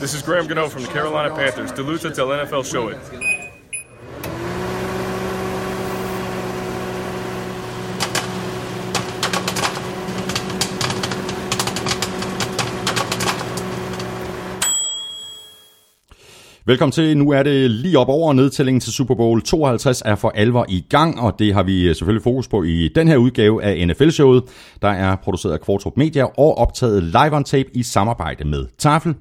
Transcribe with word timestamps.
This 0.00 0.14
is 0.14 0.22
Graham 0.22 0.46
Gano 0.48 0.66
from 0.68 0.82
the 0.82 0.92
Carolina 0.92 1.34
Panthers. 1.34 1.72
Duluth 1.72 2.06
until 2.06 2.26
NFL 2.28 2.64
show 2.64 2.88
it. 2.88 2.96
Velkommen 16.64 16.92
til. 16.92 17.18
Nu 17.18 17.30
er 17.30 17.42
det 17.42 17.70
lige 17.70 17.98
op 17.98 18.08
over 18.08 18.32
nedtællingen 18.32 18.80
til 18.80 18.92
Super 18.92 19.14
Bowl 19.14 19.42
52 19.42 20.02
er 20.04 20.14
for 20.14 20.32
alvor 20.34 20.66
i 20.68 20.84
gang, 20.88 21.20
og 21.20 21.38
det 21.38 21.54
har 21.54 21.62
vi 21.62 21.88
øh, 21.88 21.96
selvfølgelig 21.96 22.22
fokus 22.22 22.48
på 22.48 22.62
i 22.62 22.88
den 22.94 23.08
her 23.08 23.16
udgave 23.16 23.62
af 23.62 23.88
NFL-showet, 23.88 24.42
der 24.82 24.88
er 24.88 25.16
produceret 25.16 25.52
af 25.52 25.60
Kvartrup 25.60 25.96
Media 25.96 26.24
og 26.24 26.58
optaget 26.58 27.02
live 27.02 27.32
on 27.32 27.44
tape 27.44 27.68
i 27.74 27.82
samarbejde 27.82 28.44
med 28.44 28.66
Tafel 28.78 29.14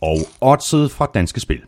og 0.00 0.18
oddset 0.40 0.90
fra 0.90 1.10
Danske 1.14 1.40
Spil. 1.40 1.60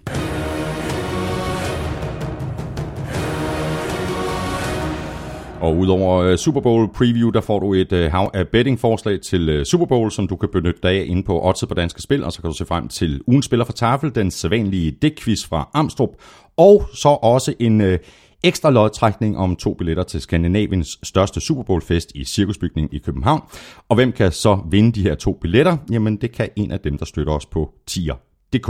Og 5.60 5.76
udover 5.76 6.22
øh, 6.22 6.38
Super 6.38 6.60
Bowl 6.60 6.88
preview, 6.94 7.30
der 7.30 7.40
får 7.40 7.58
du 7.58 7.74
et 7.74 7.92
øh, 7.92 8.10
hav 8.10 8.30
af 8.34 8.48
betting-forslag 8.48 9.20
til 9.20 9.48
øh, 9.48 9.64
Super 9.64 9.86
Bowl, 9.86 10.10
som 10.10 10.28
du 10.28 10.36
kan 10.36 10.48
benytte 10.52 10.80
dig 10.82 10.90
af 10.90 11.04
inde 11.08 11.22
på 11.22 11.46
Odds 11.46 11.64
på 11.68 11.74
Danske 11.74 12.02
Spil, 12.02 12.24
og 12.24 12.32
så 12.32 12.40
kan 12.40 12.50
du 12.50 12.56
se 12.56 12.64
frem 12.64 12.88
til 12.88 13.20
ugen 13.26 13.42
spiller 13.42 13.64
fra 13.64 13.72
Tafel, 13.72 14.14
den 14.14 14.30
sædvanlige 14.30 14.90
dækquiz 14.90 15.44
fra 15.46 15.70
Amstrup, 15.74 16.10
og 16.56 16.84
så 16.94 17.08
også 17.08 17.54
en 17.60 17.98
ekstra 18.44 18.70
lodtrækning 18.70 19.38
om 19.38 19.56
to 19.56 19.74
billetter 19.74 20.02
til 20.02 20.20
Skandinaviens 20.20 20.98
største 21.02 21.40
Super 21.40 21.62
Bowl-fest 21.62 22.12
i 22.14 22.24
Cirkusbygningen 22.24 22.92
i 22.92 22.98
København. 22.98 23.42
Og 23.88 23.96
hvem 23.96 24.12
kan 24.12 24.32
så 24.32 24.58
vinde 24.70 24.92
de 24.92 25.02
her 25.02 25.14
to 25.14 25.38
billetter? 25.40 25.76
Jamen 25.90 26.16
det 26.16 26.32
kan 26.32 26.48
en 26.56 26.70
af 26.70 26.80
dem, 26.80 26.98
der 26.98 27.04
støtter 27.04 27.32
os 27.32 27.46
på 27.46 27.70
tier 27.86 28.14
tier.dk. 28.52 28.68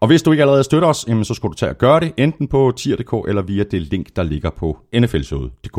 Og 0.00 0.06
hvis 0.06 0.22
du 0.22 0.30
ikke 0.30 0.42
allerede 0.42 0.64
støtter 0.64 0.88
os, 0.88 1.04
jamen, 1.08 1.24
så 1.24 1.34
skal 1.34 1.48
du 1.48 1.54
tage 1.54 1.70
og 1.70 1.78
gøre 1.78 2.00
det, 2.00 2.12
enten 2.16 2.48
på 2.48 2.72
tier.dk 2.76 3.28
eller 3.28 3.42
via 3.42 3.64
det 3.70 3.82
link, 3.82 4.16
der 4.16 4.22
ligger 4.22 4.50
på 4.50 4.78
nflshowet.dk. 4.94 5.76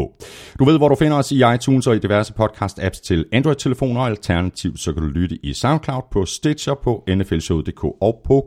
Du 0.59 0.65
ved, 0.65 0.77
hvor 0.77 0.89
du 0.89 0.95
finder 0.95 1.17
os 1.17 1.31
i 1.31 1.41
iTunes 1.55 1.87
og 1.87 1.95
i 1.95 1.99
diverse 1.99 2.33
podcast-apps 2.39 3.01
til 3.03 3.25
Android-telefoner, 3.31 4.01
alternativt 4.01 4.79
så 4.79 4.93
kan 4.93 5.03
du 5.03 5.09
lytte 5.09 5.39
i 5.43 5.53
SoundCloud, 5.53 6.01
på 6.11 6.25
Stitcher, 6.25 6.73
på 6.73 7.03
nflshowet.dk 7.07 7.83
og 7.83 8.21
på 8.25 8.45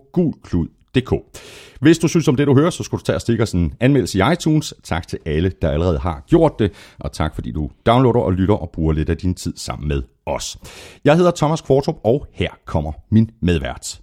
gulklud.dk. 1.05 1.41
Hvis 1.81 1.99
du 1.99 2.09
synes 2.09 2.29
om 2.29 2.37
det, 2.37 2.47
du 2.47 2.55
hører, 2.55 2.71
så 2.71 2.83
skulle 2.83 2.99
du 2.99 3.05
tage 3.05 3.17
og 3.17 3.21
stikke 3.21 3.43
os 3.43 3.53
en 3.53 3.75
anmeldelse 3.81 4.19
i 4.19 4.23
iTunes. 4.33 4.75
Tak 4.85 5.09
til 5.09 5.19
alle, 5.27 5.53
der 5.63 5.71
allerede 5.71 5.99
har 5.99 6.25
gjort 6.29 6.53
det, 6.59 6.73
og 6.99 7.13
tak 7.13 7.35
fordi 7.35 7.53
du 7.53 7.71
downloader 7.87 8.21
og 8.21 8.33
lytter 8.33 8.55
og 8.55 8.71
bruger 8.71 8.93
lidt 8.93 9.11
af 9.11 9.17
din 9.17 9.35
tid 9.35 9.53
sammen 9.57 9.89
med 9.89 10.03
os. 10.27 10.57
Jeg 11.05 11.17
hedder 11.17 11.31
Thomas 11.31 11.61
Kvartrup, 11.61 11.97
og 12.05 12.27
her 12.33 12.51
kommer 12.65 12.93
min 13.11 13.31
medvært. 13.43 14.01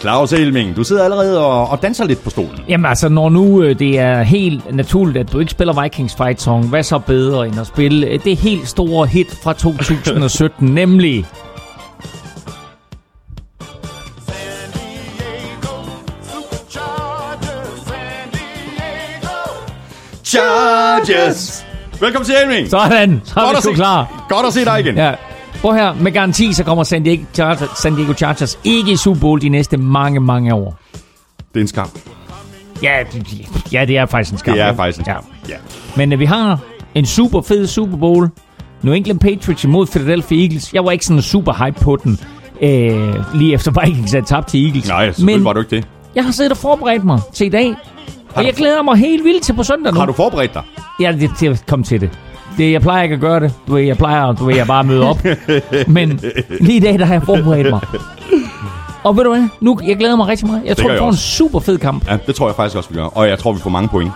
Claus 0.00 0.32
Elming, 0.32 0.76
du 0.76 0.84
sidder 0.84 1.04
allerede 1.04 1.46
og, 1.46 1.68
og 1.68 1.82
danser 1.82 2.04
lidt 2.04 2.24
på 2.24 2.30
stolen. 2.30 2.60
Jamen 2.68 2.86
altså, 2.86 3.08
når 3.08 3.28
nu 3.28 3.62
øh, 3.62 3.78
det 3.78 3.98
er 3.98 4.22
helt 4.22 4.74
naturligt, 4.74 5.16
at 5.16 5.32
du 5.32 5.38
ikke 5.38 5.50
spiller 5.50 5.82
Vikings 5.82 6.14
Fight 6.16 6.42
Song, 6.42 6.68
hvad 6.68 6.82
så 6.82 6.98
bedre 6.98 7.46
end 7.46 7.60
at 7.60 7.66
spille 7.66 8.06
øh, 8.06 8.24
det 8.24 8.36
helt 8.36 8.68
store 8.68 9.06
hit 9.06 9.38
fra 9.42 9.52
2017, 9.92 10.68
nemlig... 10.74 11.26
Chargers! 20.24 21.64
Velkommen 22.00 22.26
til 22.26 22.34
Elming. 22.42 22.70
Sådan, 22.70 23.22
så 23.24 23.40
er 23.40 23.44
Godt 23.44 23.52
vi 23.52 23.56
at 23.56 23.62
sgu 23.62 23.70
se- 23.70 23.74
klar. 23.74 24.26
Godt 24.28 24.46
at 24.46 24.52
se 24.52 24.64
dig 24.64 24.80
igen. 24.80 24.96
Ja. 24.96 25.14
Prøv 25.60 25.74
her, 25.74 25.94
med 25.94 26.12
garanti, 26.12 26.52
så 26.52 26.64
kommer 26.64 26.84
San 26.84 27.02
Diego, 27.02 27.22
Chargers, 27.34 27.68
San 27.78 27.94
Diego 27.96 28.12
Chargers 28.12 28.58
ikke 28.64 28.92
i 28.92 28.96
Super 28.96 29.20
Bowl 29.20 29.40
de 29.42 29.48
næste 29.48 29.76
mange, 29.76 30.20
mange 30.20 30.54
år. 30.54 30.78
Det 31.54 31.56
er 31.56 31.60
en 31.60 31.68
skam. 31.68 31.88
Ja, 32.82 32.98
det- 33.12 33.48
ja 33.72 33.84
det 33.84 33.96
er 33.98 34.06
faktisk 34.06 34.32
en 34.32 34.38
skam. 34.38 34.54
Det 34.54 34.62
er 34.62 34.74
faktisk 34.74 34.98
en 34.98 35.04
Ja. 35.06 35.12
skam. 35.12 35.24
Ja. 35.48 35.54
Men 35.96 36.12
øh, 36.12 36.18
vi 36.20 36.24
har 36.24 36.58
en 36.94 37.06
super 37.06 37.40
fed 37.42 37.66
Super 37.66 37.96
Bowl. 37.96 38.28
New 38.82 38.94
England 38.94 39.20
Patriots 39.20 39.64
imod 39.64 39.86
Philadelphia 39.86 40.42
Eagles. 40.42 40.74
Jeg 40.74 40.84
var 40.84 40.90
ikke 40.90 41.04
sådan 41.06 41.22
super 41.22 41.64
hype 41.64 41.80
på 41.80 41.96
den, 42.04 42.18
øh, 42.62 43.14
lige 43.34 43.54
efter 43.54 43.84
Vikings 43.84 44.12
havde 44.12 44.24
tabt 44.26 44.46
til 44.48 44.66
Eagles. 44.66 44.88
Nej, 44.88 45.06
selvfølgelig 45.06 45.36
Men 45.38 45.44
var 45.44 45.52
du 45.52 45.60
ikke 45.60 45.76
det. 45.76 45.86
jeg 46.14 46.24
har 46.24 46.32
siddet 46.32 46.52
og 46.52 46.58
forberedt 46.58 47.04
mig 47.04 47.20
til 47.34 47.46
i 47.46 47.50
dag. 47.50 47.74
Og 48.34 48.44
jeg 48.44 48.54
glæder 48.54 48.82
mig 48.82 48.96
helt 48.96 49.24
vildt 49.24 49.42
til 49.42 49.52
på 49.52 49.62
søndag 49.62 49.92
nu. 49.92 49.98
Har 49.98 50.06
du 50.06 50.12
forberedt 50.12 50.54
dig? 50.54 50.62
Ja, 51.00 51.12
det, 51.40 51.48
at 51.48 51.64
komme 51.66 51.84
til 51.84 52.00
det. 52.00 52.10
Det. 52.58 52.72
Jeg 52.72 52.80
plejer 52.80 53.02
ikke 53.02 53.14
at 53.14 53.20
gøre 53.20 53.40
det. 53.40 53.52
Du 53.68 53.74
ved, 53.74 53.82
jeg 53.82 53.96
plejer 53.96 54.22
du 54.38 54.44
ved, 54.44 54.54
jeg 54.56 54.66
bare 54.66 54.84
møde 54.84 55.08
op. 55.08 55.18
Men 55.86 56.20
lige 56.60 56.76
i 56.76 56.80
dag, 56.80 56.98
der 56.98 57.04
har 57.04 57.14
jeg 57.14 57.22
forberedt 57.22 57.70
mig. 57.70 57.80
Og 59.04 59.16
ved 59.16 59.24
du 59.24 59.30
hvad? 59.30 59.48
Nu, 59.60 59.78
jeg 59.86 59.96
glæder 59.96 60.16
mig 60.16 60.28
rigtig 60.28 60.46
meget. 60.46 60.62
Jeg 60.64 60.76
tror, 60.76 60.88
gør 60.88 60.92
vi 60.92 60.98
får 60.98 61.08
en 61.08 61.16
super 61.16 61.60
fed 61.60 61.78
kamp. 61.78 62.10
Ja, 62.10 62.16
det 62.26 62.34
tror 62.34 62.48
jeg 62.48 62.56
faktisk 62.56 62.76
også, 62.76 62.90
vi 62.90 62.94
gør. 62.96 63.04
Og 63.04 63.28
jeg 63.28 63.38
tror, 63.38 63.52
vi 63.52 63.60
får 63.60 63.70
mange 63.70 63.88
point. 63.88 64.12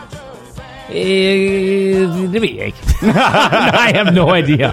Øh, 0.97 2.33
det 2.33 2.43
ved 2.43 2.49
jeg 2.57 2.67
ikke. 2.67 2.79
Nej, 3.07 3.91
jeg 3.95 4.03
har 4.05 4.11
no 4.11 4.35
idea. 4.35 4.71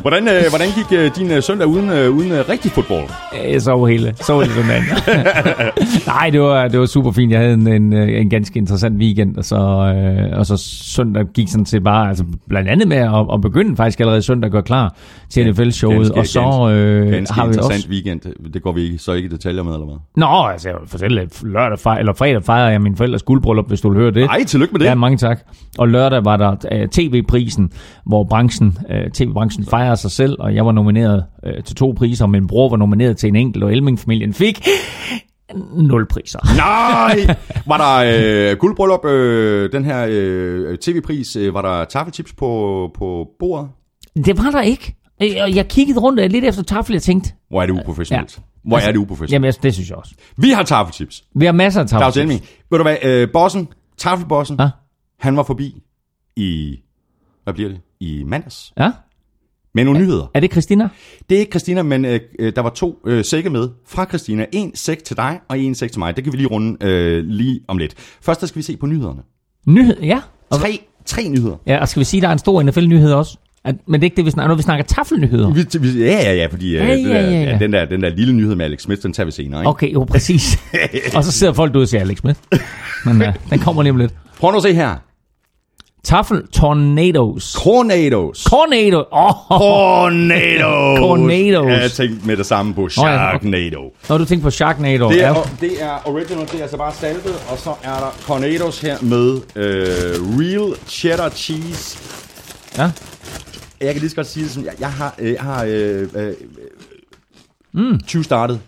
Hvordan, 0.00 0.28
øh, 0.28 0.42
hvordan 0.48 0.68
gik 0.76 0.98
øh, 0.98 1.10
din 1.16 1.30
øh, 1.30 1.42
søndag 1.42 1.66
uden, 1.66 1.90
øh, 1.90 2.10
uden 2.10 2.32
øh, 2.32 2.48
rigtig 2.48 2.70
fodbold? 2.70 3.08
Jeg 3.52 3.62
så 3.62 3.84
hele. 3.84 4.14
Så 4.20 4.40
hele 4.40 4.54
sådan 4.54 4.82
Nej, 6.14 6.30
det 6.30 6.40
var, 6.40 6.68
det 6.68 6.80
var 6.80 6.86
super 6.86 7.10
fint. 7.10 7.32
Jeg 7.32 7.40
havde 7.40 7.54
en, 7.54 7.68
en, 7.68 7.92
øh, 7.92 8.20
en 8.20 8.30
ganske 8.30 8.58
interessant 8.58 8.98
weekend, 8.98 9.36
og 9.36 9.44
så, 9.44 9.56
øh, 9.56 10.38
og 10.38 10.46
så 10.46 10.56
søndag 10.96 11.24
gik 11.34 11.48
sådan 11.48 11.64
til 11.64 11.80
bare, 11.80 12.08
altså 12.08 12.24
blandt 12.48 12.68
andet 12.68 12.88
med 12.88 12.96
at, 12.96 13.26
at 13.32 13.40
begynde 13.40 13.76
faktisk 13.76 14.00
allerede 14.00 14.22
søndag 14.22 14.46
at 14.48 14.52
gøre 14.52 14.62
klar 14.62 14.94
til 15.30 15.50
NFL-showet, 15.50 16.10
og 16.10 16.26
så 16.26 16.70
øh, 16.72 17.12
Ganske 17.12 17.34
har 17.34 17.44
vi 17.44 17.48
interessant 17.48 17.74
også... 17.74 17.88
weekend. 17.88 18.20
Det 18.52 18.62
går 18.62 18.72
vi 18.72 18.82
ikke, 18.82 18.98
så 18.98 19.12
ikke 19.12 19.26
i 19.26 19.30
detaljer 19.32 19.62
med, 19.62 19.72
eller 19.72 19.86
hvad? 19.86 19.96
Nå, 20.16 20.48
altså 20.52 20.68
jeg 20.68 20.76
vil 20.80 20.88
fortælle, 20.88 21.28
lørdag 21.42 21.98
eller 21.98 22.12
fredag 22.12 22.44
fejrede 22.44 22.70
jeg 22.70 22.82
min 22.82 22.96
forældres 22.96 23.22
guldbryllup, 23.22 23.68
hvis 23.68 23.80
du 23.80 23.88
vil 23.88 23.98
høre 23.98 24.10
det. 24.10 24.24
Ej, 24.24 24.44
tillykke 24.44 24.72
med 24.78 24.84
det. 24.84 24.90
Ja, 24.90 24.94
mange 24.94 25.16
tak. 25.18 25.38
Og 25.78 25.88
lørdag 25.88 26.24
var 26.24 26.36
der 26.36 26.50
uh, 26.82 26.88
tv-prisen, 26.90 27.70
hvor 28.06 28.24
branchen, 28.24 28.78
uh, 28.90 29.12
tv-branchen 29.12 29.66
fejrer 29.66 29.94
sig 29.94 30.10
selv, 30.10 30.36
og 30.40 30.54
jeg 30.54 30.66
var 30.66 30.72
nomineret 30.72 31.24
uh, 31.46 31.64
til 31.64 31.76
to 31.76 31.94
priser, 31.96 32.26
min 32.26 32.46
bror 32.46 32.68
var 32.68 32.76
nomineret 32.76 33.16
til 33.16 33.28
en 33.28 33.36
enkelt, 33.36 33.64
og 33.64 33.72
Elming-familien 33.72 34.34
fik 34.34 34.68
nul 35.76 36.06
priser. 36.06 36.38
Nej! 36.56 37.36
Var 37.70 37.76
der 37.76 38.50
øh, 38.52 38.56
guldbryllup, 38.58 39.04
øh, 39.04 39.72
den 39.72 39.84
her 39.84 40.06
øh, 40.10 40.78
tv-pris, 40.78 41.36
øh, 41.36 41.54
var 41.54 41.62
der 41.62 41.84
taffelchips 41.84 42.32
på, 42.32 42.90
på 42.98 43.26
bordet? 43.38 43.68
Det 44.26 44.38
var 44.44 44.50
der 44.50 44.62
ikke. 44.62 44.94
Øh, 45.22 45.28
Og 45.42 45.54
jeg 45.54 45.68
kiggede 45.68 45.98
rundt 46.00 46.20
øh, 46.20 46.30
lidt 46.30 46.44
efter 46.44 46.62
tafel, 46.62 46.92
jeg 46.92 47.02
tænkte, 47.02 47.30
Hvor 47.50 47.62
er 47.62 47.66
det 47.66 47.72
uprofessionelt? 47.72 48.38
Hvor 48.64 48.78
er 48.78 48.92
det 48.92 48.96
uprofessionelt? 48.98 49.32
jamen 49.32 49.44
jeg- 49.44 49.62
det 49.62 49.74
synes 49.74 49.88
jeg 49.88 49.96
også. 49.98 50.12
Vi 50.36 50.50
har 50.50 50.62
taffelchips. 50.62 51.22
Vi 51.34 51.44
har 51.44 51.52
masser 51.52 51.80
af 51.80 51.88
Claus 51.88 52.02
tafel. 52.14 52.20
Elming. 52.22 52.40
Ved 52.70 52.78
du 52.78 52.82
hvad, 52.84 52.96
øh, 53.04 53.28
bossen, 53.32 53.68
taffelbossen, 53.98 54.56
Ja. 54.60 54.68
han 55.18 55.36
var 55.36 55.42
forbi 55.42 55.82
i, 56.36 56.78
hvad 57.44 57.54
bliver 57.54 57.68
det, 57.68 57.80
i 58.00 58.22
mandags. 58.26 58.72
Ja? 58.78 58.90
Med 59.74 59.84
nogle 59.84 60.00
nyheder. 60.00 60.26
Er 60.34 60.40
det 60.40 60.50
Christina? 60.52 60.88
Det 61.30 61.36
er 61.36 61.40
ikke 61.40 61.50
Christina, 61.50 61.82
men 61.82 62.04
øh, 62.04 62.20
øh, 62.38 62.52
der 62.56 62.62
var 62.62 62.70
to 62.70 62.98
øh, 63.06 63.24
sække 63.24 63.50
med 63.50 63.68
fra 63.86 64.04
Christina. 64.04 64.46
En 64.52 64.76
sæk 64.76 65.04
til 65.04 65.16
dig, 65.16 65.40
og 65.48 65.58
en 65.58 65.74
sæk 65.74 65.92
til 65.92 65.98
mig. 65.98 66.16
Det 66.16 66.24
kan 66.24 66.32
vi 66.32 66.38
lige 66.38 66.48
runde 66.48 66.76
øh, 66.86 67.24
lige 67.24 67.60
om 67.68 67.78
lidt. 67.78 67.94
Først 67.98 68.40
der 68.40 68.46
skal 68.46 68.56
vi 68.58 68.62
se 68.62 68.76
på 68.76 68.86
nyhederne. 68.86 69.22
Nyhed, 69.66 70.00
ja. 70.02 70.20
Og, 70.50 70.58
Tre, 70.58 70.80
tre 71.04 71.28
nyheder. 71.28 71.56
ja, 71.66 71.80
og 71.80 71.88
skal 71.88 72.00
vi 72.00 72.04
sige, 72.04 72.18
at 72.18 72.22
der 72.22 72.28
er 72.28 72.32
en 72.32 72.38
stor 72.38 72.62
NFL-nyhed 72.62 73.12
også? 73.12 73.38
At, 73.66 73.74
men 73.86 74.00
det 74.00 74.04
er 74.04 74.06
ikke 74.06 74.16
det, 74.16 74.24
vi 74.24 74.30
snakker, 74.30 74.48
når 74.48 74.54
vi 74.54 74.62
snakker 74.62 74.84
tafelnyheder. 74.84 75.50
Vi, 75.50 75.66
vi, 75.80 76.04
ja, 76.04 76.22
ja, 76.22 76.34
ja, 76.34 76.46
fordi 76.46 76.76
øh, 76.76 76.88
Ja, 76.88 76.94
ja, 76.94 77.08
der, 77.08 77.20
ja, 77.20 77.42
ja. 77.42 77.58
Den, 77.58 77.72
der, 77.72 77.84
den 77.84 78.02
der 78.02 78.08
lille 78.08 78.32
nyhed 78.34 78.54
med 78.54 78.64
Alex 78.64 78.82
Smith, 78.82 79.02
den 79.02 79.12
tager 79.12 79.24
vi 79.24 79.30
senere. 79.30 79.60
Ikke? 79.60 79.68
Okay, 79.68 79.92
jo, 79.92 80.04
præcis. 80.04 80.58
og 81.16 81.24
så 81.24 81.32
sidder 81.32 81.52
folk 81.52 81.72
derude 81.72 81.84
og 81.84 81.88
siger 81.88 82.00
Alex 82.00 82.18
Smith. 82.18 82.40
Men 83.04 83.22
ja, 83.22 83.32
den 83.50 83.58
kommer 83.58 83.82
lige 83.82 83.90
om 83.90 83.96
lidt. 83.96 84.12
Prøv 84.40 84.50
nu 84.50 84.56
at 84.56 84.62
se 84.62 84.74
her. 84.74 84.94
Tafel 86.04 86.42
Tornadoes. 86.52 87.52
Tornadoes. 87.52 88.44
Tornado. 88.44 89.04
Oh, 89.10 89.32
Tornadoes. 89.48 90.98
Tornadoes. 90.98 91.72
Ja, 91.72 91.80
jeg 91.82 91.90
tænkte 91.90 92.26
med 92.26 92.36
det 92.36 92.46
samme 92.46 92.74
på 92.74 92.80
ja, 92.80 92.84
okay. 92.84 92.90
Sharknado. 92.90 93.92
når 94.08 94.18
du 94.18 94.24
tænker 94.24 94.42
på 94.44 94.50
Sharknado. 94.50 95.08
Det 95.08 95.24
er, 95.24 95.28
ja. 95.28 95.34
det 95.60 95.82
er 95.82 96.08
original, 96.08 96.46
det 96.46 96.54
er 96.58 96.62
altså 96.62 96.76
bare 96.76 96.92
saltet, 96.94 97.34
og 97.50 97.58
så 97.58 97.70
er 97.82 97.94
der 97.94 98.16
Tornadoes 98.26 98.80
her 98.80 98.96
med 99.02 99.40
øh, 99.56 100.38
real 100.38 100.74
cheddar 100.88 101.28
cheese. 101.28 101.98
ja. 102.78 102.90
Jeg 103.80 103.94
kan 103.94 104.00
lige 104.00 104.10
så 104.10 104.16
godt 104.16 104.26
sige 104.26 104.44
det 104.44 104.52
som, 104.52 104.64
jeg, 104.64 104.74
jeg 104.80 104.92
har, 104.92 105.14
øh, 105.18 105.32
jeg 105.32 105.42
har 105.42 105.64
øh, 105.64 106.08
øh, 106.14 106.34
mm. 107.72 108.00
20 108.06 108.24
startet 108.24 108.60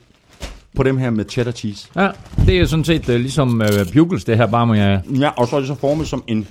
på 0.77 0.83
dem 0.83 0.99
her 0.99 1.11
med 1.11 1.25
cheddar 1.29 1.53
cheese. 1.53 1.89
ja. 1.97 2.11
Det 2.47 2.55
er 2.55 2.59
jo 2.59 2.67
sådan 2.67 2.85
set 2.85 3.09
uh, 3.09 3.15
ligesom 3.15 3.61
uh, 3.61 3.93
Bugles, 3.93 4.25
det 4.25 4.37
her, 4.37 4.47
bare 4.47 4.67
med, 4.67 5.01
uh, 5.09 5.21
Ja, 5.21 5.31
og 5.37 5.49
så 5.49 5.57
er 5.57 5.61
det 5.61 5.69
så 5.69 5.75
formet 5.75 6.09
som 6.09 6.25
en 6.27 6.49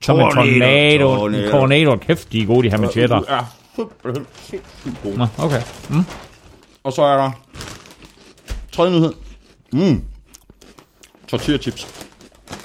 som 0.00 0.20
en 0.20 0.30
tornado. 0.30 1.16
Tornado. 1.16 1.26
En 1.26 1.50
tornado. 1.50 1.96
Kæft, 1.96 2.32
de 2.32 2.42
er 2.42 2.46
gode, 2.46 2.66
de 2.66 2.70
her 2.70 2.78
med 2.78 2.88
cheddar. 2.92 3.24
Ja, 3.28 3.40
simpelthen 3.76 4.26
sindssygt 4.42 5.02
god. 5.02 5.16
Nå, 5.16 5.26
okay. 5.38 5.62
Mm. 5.90 6.04
Og 6.84 6.92
så 6.92 7.02
er 7.02 7.16
der 7.16 7.30
tredje 8.72 8.92
nyhed. 8.92 9.12
Mm. 9.72 10.02
Tortilla 11.28 11.58
chips. 11.58 12.06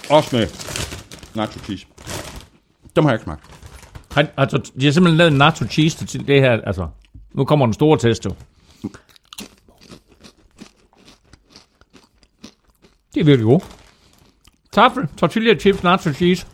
Også 0.09 0.35
med 0.35 0.47
nacho 1.35 1.59
cheese. 1.59 1.85
Dem 2.95 3.03
har 3.03 3.11
jeg 3.11 3.15
ikke 3.15 3.23
smagt. 3.23 3.56
Han, 4.17 4.27
altså, 4.37 4.71
de 4.79 4.85
har 4.85 4.91
simpelthen 4.91 5.17
lavet 5.17 5.31
en 5.31 5.37
nacho 5.37 5.67
cheese 5.67 6.05
til 6.05 6.27
det 6.27 6.41
her. 6.41 6.51
Altså, 6.51 6.87
nu 7.33 7.45
kommer 7.45 7.65
den 7.65 7.73
store 7.73 7.97
test, 7.97 8.25
jo. 8.25 8.33
Det 13.13 13.21
er 13.21 13.23
virkelig 13.23 13.45
gode. 13.45 13.63
Tafel, 14.71 15.07
tortilla 15.17 15.55
chips, 15.55 15.83
nacho 15.83 16.13
cheese. 16.13 16.47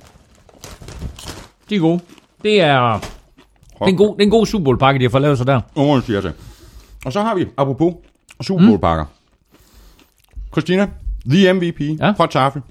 De 1.69 1.75
er 1.75 1.80
gode. 1.80 2.00
Det 2.44 2.62
er, 2.62 3.00
det 3.00 3.81
er 3.81 3.86
en 3.86 3.98
god, 3.98 4.15
det 4.15 4.21
er 4.21 4.25
en 4.25 4.30
god 4.30 4.45
Super 4.45 4.63
Bowl 4.63 4.77
pakke, 4.77 5.00
de 5.00 5.04
har 5.04 5.10
fået 5.10 5.21
lavet 5.21 5.38
sig 5.38 5.48
der. 5.48 5.62
Ungerne 5.75 6.04
siger. 6.04 6.31
Og 7.06 7.13
så 7.13 7.21
har 7.21 7.36
vi, 7.36 7.48
apropos 7.57 7.94
Super 8.42 8.65
Bowl 8.65 8.80
pakker. 8.80 9.06
Christina, 10.51 10.89
the 11.30 11.54
MVP 11.54 11.81
ja. 12.00 12.12
fra 12.12 12.27
Tafel, 12.27 12.62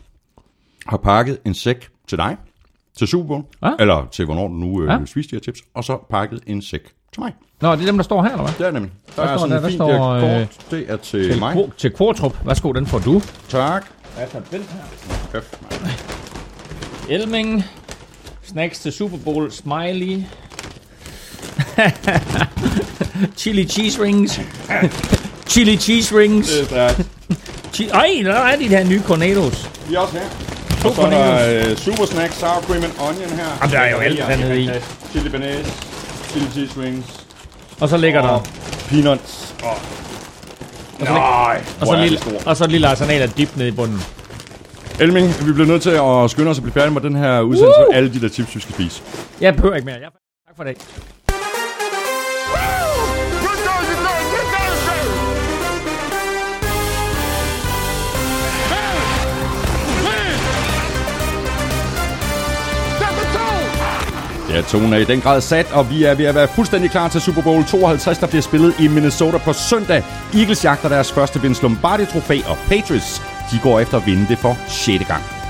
har 0.86 0.96
pakket 0.96 1.38
en 1.44 1.54
sæk 1.54 1.88
til 2.06 2.18
dig, 2.18 2.36
til 2.98 3.06
Super 3.08 3.26
Bowl, 3.28 3.44
Ja. 3.62 3.70
eller 3.80 4.08
til 4.12 4.24
hvornår 4.24 4.48
du 4.48 4.54
nu 4.54 4.82
øh, 4.82 4.88
Ja. 4.88 4.98
spiste 5.06 5.30
de 5.30 5.36
her 5.36 5.40
tips, 5.52 5.60
og 5.74 5.84
så 5.84 5.98
pakket 6.10 6.40
en 6.46 6.62
sæk 6.62 6.80
til 7.12 7.20
mig. 7.22 7.32
Nå, 7.60 7.72
det 7.72 7.82
er 7.82 7.86
dem, 7.86 7.96
der 7.96 8.04
står 8.04 8.22
her, 8.22 8.30
eller 8.30 8.42
hvad? 8.44 8.52
Det 8.58 8.66
er 8.66 8.70
nemlig. 8.70 8.92
Der 9.16 9.22
Hvad 9.22 9.24
er 9.24 9.36
står 9.38 9.38
sådan 9.38 9.50
der? 9.50 9.56
en 9.56 9.60
Hvad 9.62 9.70
fint 9.70 9.78
står, 9.78 9.96
står, 9.96 10.12
øh, 10.14 10.20
kort. 10.20 10.70
Det 10.70 10.84
er 10.92 10.96
til, 10.96 11.30
Til, 11.30 11.38
mig. 11.38 11.54
Kvo- 11.56 11.70
til 11.78 11.90
Kvartrup. 11.92 12.46
Værsgo, 12.46 12.72
den 12.72 12.86
får 12.86 12.98
du. 12.98 13.22
Tak. 13.48 13.86
Jeg 14.18 14.28
tager 14.32 14.44
den 14.50 14.60
her. 14.62 14.80
Kæft. 15.32 15.60
Elming. 17.08 17.64
Snacks 18.42 18.78
til 18.78 18.92
Super 18.92 19.16
Bowl. 19.24 19.50
Smiley. 19.50 20.22
Chili 23.36 23.64
cheese 23.64 24.02
rings. 24.02 24.40
Chili 25.50 25.76
cheese 25.76 26.16
rings. 26.18 26.50
Det 26.58 26.72
er 26.72 27.94
Ej, 27.94 28.20
der 28.24 28.32
er 28.34 28.56
de 28.56 28.68
der 28.68 28.84
nye 28.84 29.02
Cornados. 29.02 29.70
Vi 29.88 29.94
er 29.94 29.98
også 29.98 30.18
her. 30.18 30.51
To 30.82 30.88
Og 30.88 30.94
så 30.94 31.02
er 31.02 31.10
der 31.10 31.70
øh, 31.70 31.76
Super 31.76 32.06
Snack, 32.06 32.32
Sour 32.32 32.60
Cream 32.66 32.84
and 32.84 32.92
Onion 33.00 33.30
her. 33.30 33.44
Jamen, 33.60 33.72
der 33.74 33.78
er 33.80 33.90
jo 33.90 33.96
alt 33.98 34.18
Ja, 34.18 34.26
dernede 34.26 34.60
i. 34.62 34.70
Chili 35.10 35.28
banæs, 35.30 35.66
chili 36.30 36.46
cheese 36.52 36.80
rings, 36.82 37.26
Og 37.80 37.88
så 37.88 37.96
ligger 37.96 38.22
der... 38.22 38.28
og 38.28 38.42
peanuts. 38.88 39.54
Og, 39.62 39.68
Og 41.00 41.06
så, 41.06 41.12
Nej, 41.12 41.62
og 41.80 41.86
så, 41.86 41.96
lille, 41.96 42.18
og 42.46 42.56
så 42.56 42.66
lille 42.66 42.86
arsenal 42.88 43.22
af 43.22 43.30
dip 43.30 43.56
nede 43.56 43.68
i 43.68 43.72
bunden. 43.72 44.02
Elming, 45.00 45.46
vi 45.46 45.52
bliver 45.52 45.66
nødt 45.68 45.82
til 45.82 45.90
at 45.90 46.30
skynde 46.30 46.50
os 46.50 46.56
at 46.58 46.62
blive 46.62 46.74
færdige 46.74 46.92
med 46.94 47.00
den 47.00 47.16
her 47.16 47.40
udsendelse 47.40 47.80
med 47.80 47.96
alle 47.96 48.12
de 48.14 48.20
der 48.20 48.28
tips, 48.28 48.54
vi 48.54 48.60
skal 48.60 48.74
spise. 48.74 49.02
Jeg 49.40 49.54
behøver 49.56 49.74
ikke 49.74 49.86
mere. 49.86 49.94
Jeg... 49.96 50.08
Tak 50.48 50.56
for 50.56 50.64
det. 50.64 50.76
Ja, 64.52 64.60
tonen 64.60 64.92
er 64.92 64.96
i 64.96 65.04
den 65.04 65.20
grad 65.20 65.40
sat, 65.40 65.72
og 65.72 65.90
vi 65.90 66.04
er 66.04 66.14
ved 66.14 66.24
at 66.24 66.34
være 66.34 66.48
fuldstændig 66.48 66.90
klar 66.90 67.08
til 67.08 67.20
Super 67.20 67.42
Bowl 67.42 67.64
52, 67.64 68.18
der 68.18 68.26
bliver 68.26 68.42
spillet 68.42 68.74
i 68.80 68.88
Minnesota 68.88 69.38
på 69.38 69.52
søndag. 69.52 70.04
Eagles 70.34 70.64
jagter 70.64 70.88
deres 70.88 71.12
første 71.12 71.42
Vince 71.42 71.62
Lombardi-trofæ, 71.62 72.40
og 72.46 72.58
Patriots, 72.68 73.22
de 73.50 73.58
går 73.62 73.80
efter 73.80 73.96
at 73.96 74.06
vinde 74.06 74.26
det 74.28 74.38
for 74.38 74.56
6. 74.68 75.04
gang. 75.04 75.41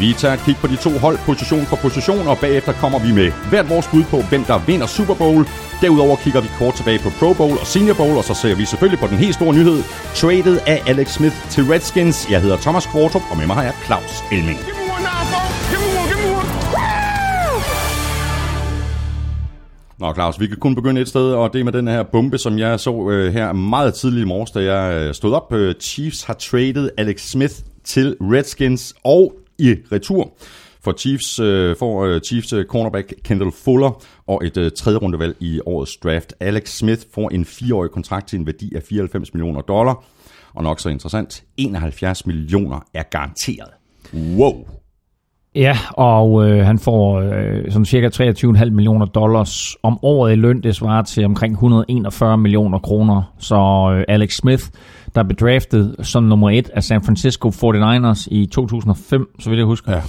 Vi 0.00 0.12
tager 0.12 0.34
et 0.34 0.40
kig 0.46 0.56
på 0.56 0.66
de 0.66 0.76
to 0.76 0.90
hold, 0.90 1.18
position 1.26 1.64
for 1.70 1.76
position, 1.76 2.26
og 2.28 2.38
bagefter 2.38 2.72
kommer 2.72 2.98
vi 2.98 3.12
med 3.12 3.28
hvert 3.50 3.70
vores 3.70 3.88
bud 3.92 4.04
på, 4.04 4.18
hvem 4.30 4.44
der 4.44 4.58
vinder 4.66 4.86
Super 4.86 5.14
Bowl. 5.14 5.46
Derudover 5.80 6.16
kigger 6.16 6.40
vi 6.40 6.48
kort 6.58 6.74
tilbage 6.74 6.98
på 6.98 7.10
Pro 7.18 7.32
Bowl 7.32 7.56
og 7.62 7.66
Senior 7.66 7.94
Bowl, 7.94 8.16
og 8.16 8.24
så 8.24 8.34
ser 8.34 8.54
vi 8.54 8.64
selvfølgelig 8.64 9.00
på 9.00 9.06
den 9.06 9.16
helt 9.16 9.34
store 9.34 9.54
nyhed, 9.54 9.78
traded 10.14 10.58
af 10.66 10.82
Alex 10.86 11.08
Smith 11.08 11.36
til 11.50 11.64
Redskins. 11.64 12.30
Jeg 12.30 12.40
hedder 12.42 12.56
Thomas 12.56 12.86
Kvartrup, 12.86 13.22
og 13.30 13.36
med 13.36 13.46
mig 13.46 13.56
har 13.56 13.62
jeg 13.62 13.74
Claus 13.86 14.14
Elming. 14.32 14.58
Nå 19.98 20.12
Claus, 20.14 20.40
vi 20.40 20.46
kan 20.46 20.56
kun 20.56 20.74
begynde 20.74 21.00
et 21.00 21.08
sted, 21.08 21.32
og 21.32 21.52
det 21.52 21.60
er 21.60 21.64
med 21.64 21.72
den 21.72 21.88
her 21.88 22.02
bombe, 22.02 22.38
som 22.38 22.58
jeg 22.58 22.80
så 22.80 23.10
øh, 23.10 23.32
her 23.32 23.52
meget 23.52 23.94
tidligt 23.94 24.22
i 24.22 24.28
morges, 24.28 24.50
da 24.50 24.60
jeg 24.72 24.94
øh, 24.94 25.14
stod 25.14 25.32
op. 25.32 25.52
Øh, 25.52 25.74
Chiefs 25.80 26.24
har 26.24 26.34
traded 26.34 26.90
Alex 26.98 27.20
Smith 27.20 27.54
til 27.84 28.16
Redskins, 28.20 28.94
og 29.04 29.32
i 29.58 29.76
retur 29.92 30.32
for 30.86 30.92
Chiefs 30.98 31.38
øh, 31.38 31.76
får 31.76 32.04
øh, 32.04 32.20
Chiefs 32.20 32.52
øh, 32.52 32.64
cornerback 32.64 33.14
Kendall 33.24 33.52
Fuller 33.64 34.02
og 34.26 34.42
et 34.44 34.56
øh, 34.56 34.70
tredje 34.76 34.98
rundevalg 34.98 35.36
i 35.40 35.60
årets 35.66 35.96
draft. 35.96 36.34
Alex 36.40 36.68
Smith 36.68 37.02
får 37.14 37.28
en 37.28 37.44
fireårig 37.44 37.90
kontrakt 37.90 38.28
til 38.28 38.38
en 38.38 38.46
værdi 38.46 38.74
af 38.76 38.82
94 38.82 39.34
millioner 39.34 39.60
dollar, 39.60 40.04
og 40.54 40.62
nok 40.62 40.80
så 40.80 40.88
interessant, 40.88 41.44
71 41.56 42.26
millioner 42.26 42.80
er 42.94 43.02
garanteret. 43.02 43.70
Wow! 44.14 44.66
Ja, 45.54 45.78
og 45.90 46.48
øh, 46.48 46.66
han 46.66 46.78
får 46.78 47.20
øh, 47.20 47.72
sådan 47.72 47.84
cirka 47.84 48.08
23,5 48.08 48.70
millioner 48.70 49.06
dollars 49.06 49.76
om 49.82 49.98
året 50.02 50.32
i 50.32 50.34
løn. 50.34 50.62
Det 50.62 50.76
svarer 50.76 51.02
til 51.02 51.24
omkring 51.24 51.52
141 51.52 52.38
millioner 52.38 52.78
kroner. 52.78 53.34
Så 53.38 53.56
øh, 53.94 54.04
Alex 54.08 54.36
Smith, 54.36 54.64
der 55.16 55.22
blev 55.22 55.36
draftet 55.36 55.96
som 56.02 56.22
nummer 56.24 56.50
et 56.50 56.70
af 56.74 56.84
San 56.84 57.02
Francisco 57.02 57.48
49ers 57.48 58.28
i 58.30 58.46
2005, 58.46 59.26
så 59.38 59.50
vidt 59.50 59.58
jeg 59.58 59.66
husker. 59.66 60.00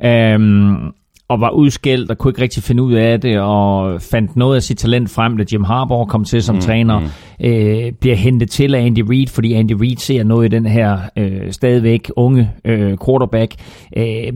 Ja. 0.00 0.34
Øhm, 0.34 0.92
og 1.30 1.40
var 1.40 1.50
udskældt 1.50 2.10
og 2.10 2.18
kunne 2.18 2.30
ikke 2.30 2.42
rigtig 2.42 2.62
finde 2.62 2.82
ud 2.82 2.92
af 2.92 3.20
det, 3.20 3.40
og 3.40 4.02
fandt 4.02 4.36
noget 4.36 4.56
af 4.56 4.62
sit 4.62 4.78
talent 4.78 5.10
frem, 5.10 5.36
da 5.36 5.44
Jim 5.52 5.64
Harbaugh 5.64 6.08
kom 6.08 6.24
til 6.24 6.42
som 6.42 6.54
mm, 6.54 6.60
træner, 6.60 7.00
øh, 7.44 7.92
bliver 8.00 8.16
hentet 8.16 8.50
til 8.50 8.74
af 8.74 8.80
Andy 8.80 9.04
Reid, 9.10 9.26
fordi 9.26 9.52
Andy 9.52 9.72
Reid 9.72 9.96
ser 9.96 10.24
noget 10.24 10.46
i 10.46 10.48
den 10.56 10.66
her 10.66 10.98
øh, 11.16 11.52
stadigvæk 11.52 12.10
unge 12.16 12.50
øh, 12.64 12.98
quarterback. 13.06 13.54
Øh, 13.96 14.32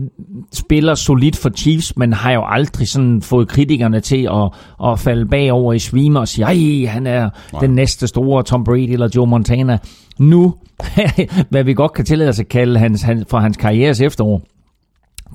spiller 0.53 0.95
solidt 0.95 1.35
for 1.37 1.49
Chiefs, 1.49 1.97
men 1.97 2.13
har 2.13 2.31
jo 2.31 2.43
aldrig 2.45 2.87
sådan 2.87 3.21
fået 3.21 3.47
kritikerne 3.47 3.99
til 3.99 4.29
at, 4.31 4.51
at 4.89 4.99
falde 4.99 5.25
bagover 5.25 5.73
i 5.73 5.79
svime 5.79 6.19
og 6.19 6.27
sige, 6.27 6.45
ej, 6.45 6.91
han 6.91 7.07
er 7.07 7.29
Nej. 7.53 7.61
den 7.61 7.71
næste 7.75 8.07
store 8.07 8.43
Tom 8.43 8.63
Brady 8.63 8.91
eller 8.91 9.09
Joe 9.15 9.27
Montana. 9.27 9.77
Nu, 10.19 10.53
hvad 11.49 11.63
vi 11.63 11.73
godt 11.73 11.93
kan 11.93 12.05
tillade 12.05 12.29
os 12.29 12.39
at 12.39 12.47
kalde 12.47 12.79
hans, 12.79 13.01
han, 13.01 13.25
for 13.29 13.37
hans 13.37 13.57
karrieres 13.57 14.01
efterår, 14.01 14.41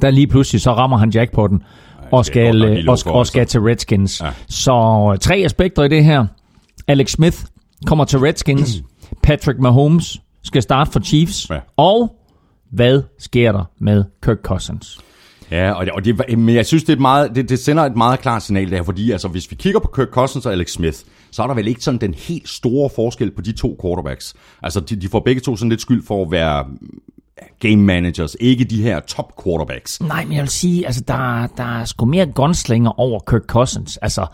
der 0.02 0.10
lige 0.10 0.26
pludselig 0.26 0.60
så 0.60 0.72
rammer 0.72 0.96
han 0.96 1.10
jackpotten 1.10 1.62
og 2.02 2.10
godt 2.10 2.26
skal, 2.26 2.62
øh, 2.64 2.70
lille 2.70 2.90
og, 2.90 2.98
og 3.06 3.26
skal 3.26 3.40
altså. 3.40 3.52
til 3.52 3.60
Redskins. 3.60 4.20
Ja. 4.20 4.30
Så 4.48 5.10
øh, 5.12 5.18
tre 5.18 5.36
aspekter 5.36 5.82
i 5.82 5.88
det 5.88 6.04
her. 6.04 6.26
Alex 6.88 7.10
Smith 7.10 7.36
kommer 7.86 8.04
til 8.04 8.18
Redskins. 8.18 8.82
Patrick 9.22 9.58
Mahomes 9.58 10.20
skal 10.42 10.62
starte 10.62 10.90
for 10.90 11.00
Chiefs. 11.00 11.50
Ja. 11.50 11.58
Og 11.76 12.16
hvad 12.72 13.02
sker 13.18 13.52
der 13.52 13.64
med 13.80 14.04
Kirk 14.22 14.38
Cousins? 14.42 14.98
Ja, 15.50 15.72
og 15.72 15.86
det, 15.86 15.92
og 15.92 16.04
det, 16.04 16.38
men 16.38 16.54
jeg 16.54 16.66
synes, 16.66 16.84
det, 16.84 16.92
er 16.92 16.96
et 16.96 17.00
meget, 17.00 17.34
det, 17.34 17.48
det 17.48 17.58
sender 17.58 17.82
et 17.82 17.96
meget 17.96 18.20
klart 18.20 18.42
signal 18.42 18.70
der, 18.70 18.82
fordi 18.82 19.10
altså, 19.10 19.28
hvis 19.28 19.50
vi 19.50 19.56
kigger 19.56 19.80
på 19.80 19.90
Kirk 19.96 20.08
Cousins 20.08 20.46
og 20.46 20.52
Alex 20.52 20.70
Smith, 20.70 20.98
så 21.30 21.42
er 21.42 21.46
der 21.46 21.54
vel 21.54 21.68
ikke 21.68 21.84
sådan 21.84 22.00
den 22.00 22.14
helt 22.14 22.48
store 22.48 22.90
forskel 22.96 23.30
på 23.30 23.42
de 23.42 23.52
to 23.52 23.78
quarterbacks. 23.82 24.34
Altså, 24.62 24.80
de, 24.80 24.96
de 24.96 25.08
får 25.08 25.20
begge 25.20 25.40
to 25.40 25.56
sådan 25.56 25.68
lidt 25.68 25.80
skyld 25.80 26.06
for 26.06 26.24
at 26.24 26.30
være 26.30 26.66
game 27.60 27.76
managers, 27.76 28.36
ikke 28.40 28.64
de 28.64 28.82
her 28.82 29.00
top 29.00 29.44
quarterbacks. 29.44 30.00
Nej, 30.00 30.24
men 30.24 30.32
jeg 30.32 30.42
vil 30.42 30.50
sige, 30.50 30.86
altså, 30.86 31.00
der, 31.08 31.46
der 31.56 31.80
er 31.80 31.84
sgu 31.84 32.04
mere 32.04 32.26
gunslinger 32.26 33.00
over 33.00 33.20
Kirk 33.30 33.42
Cousins. 33.46 33.96
Altså, 33.96 34.26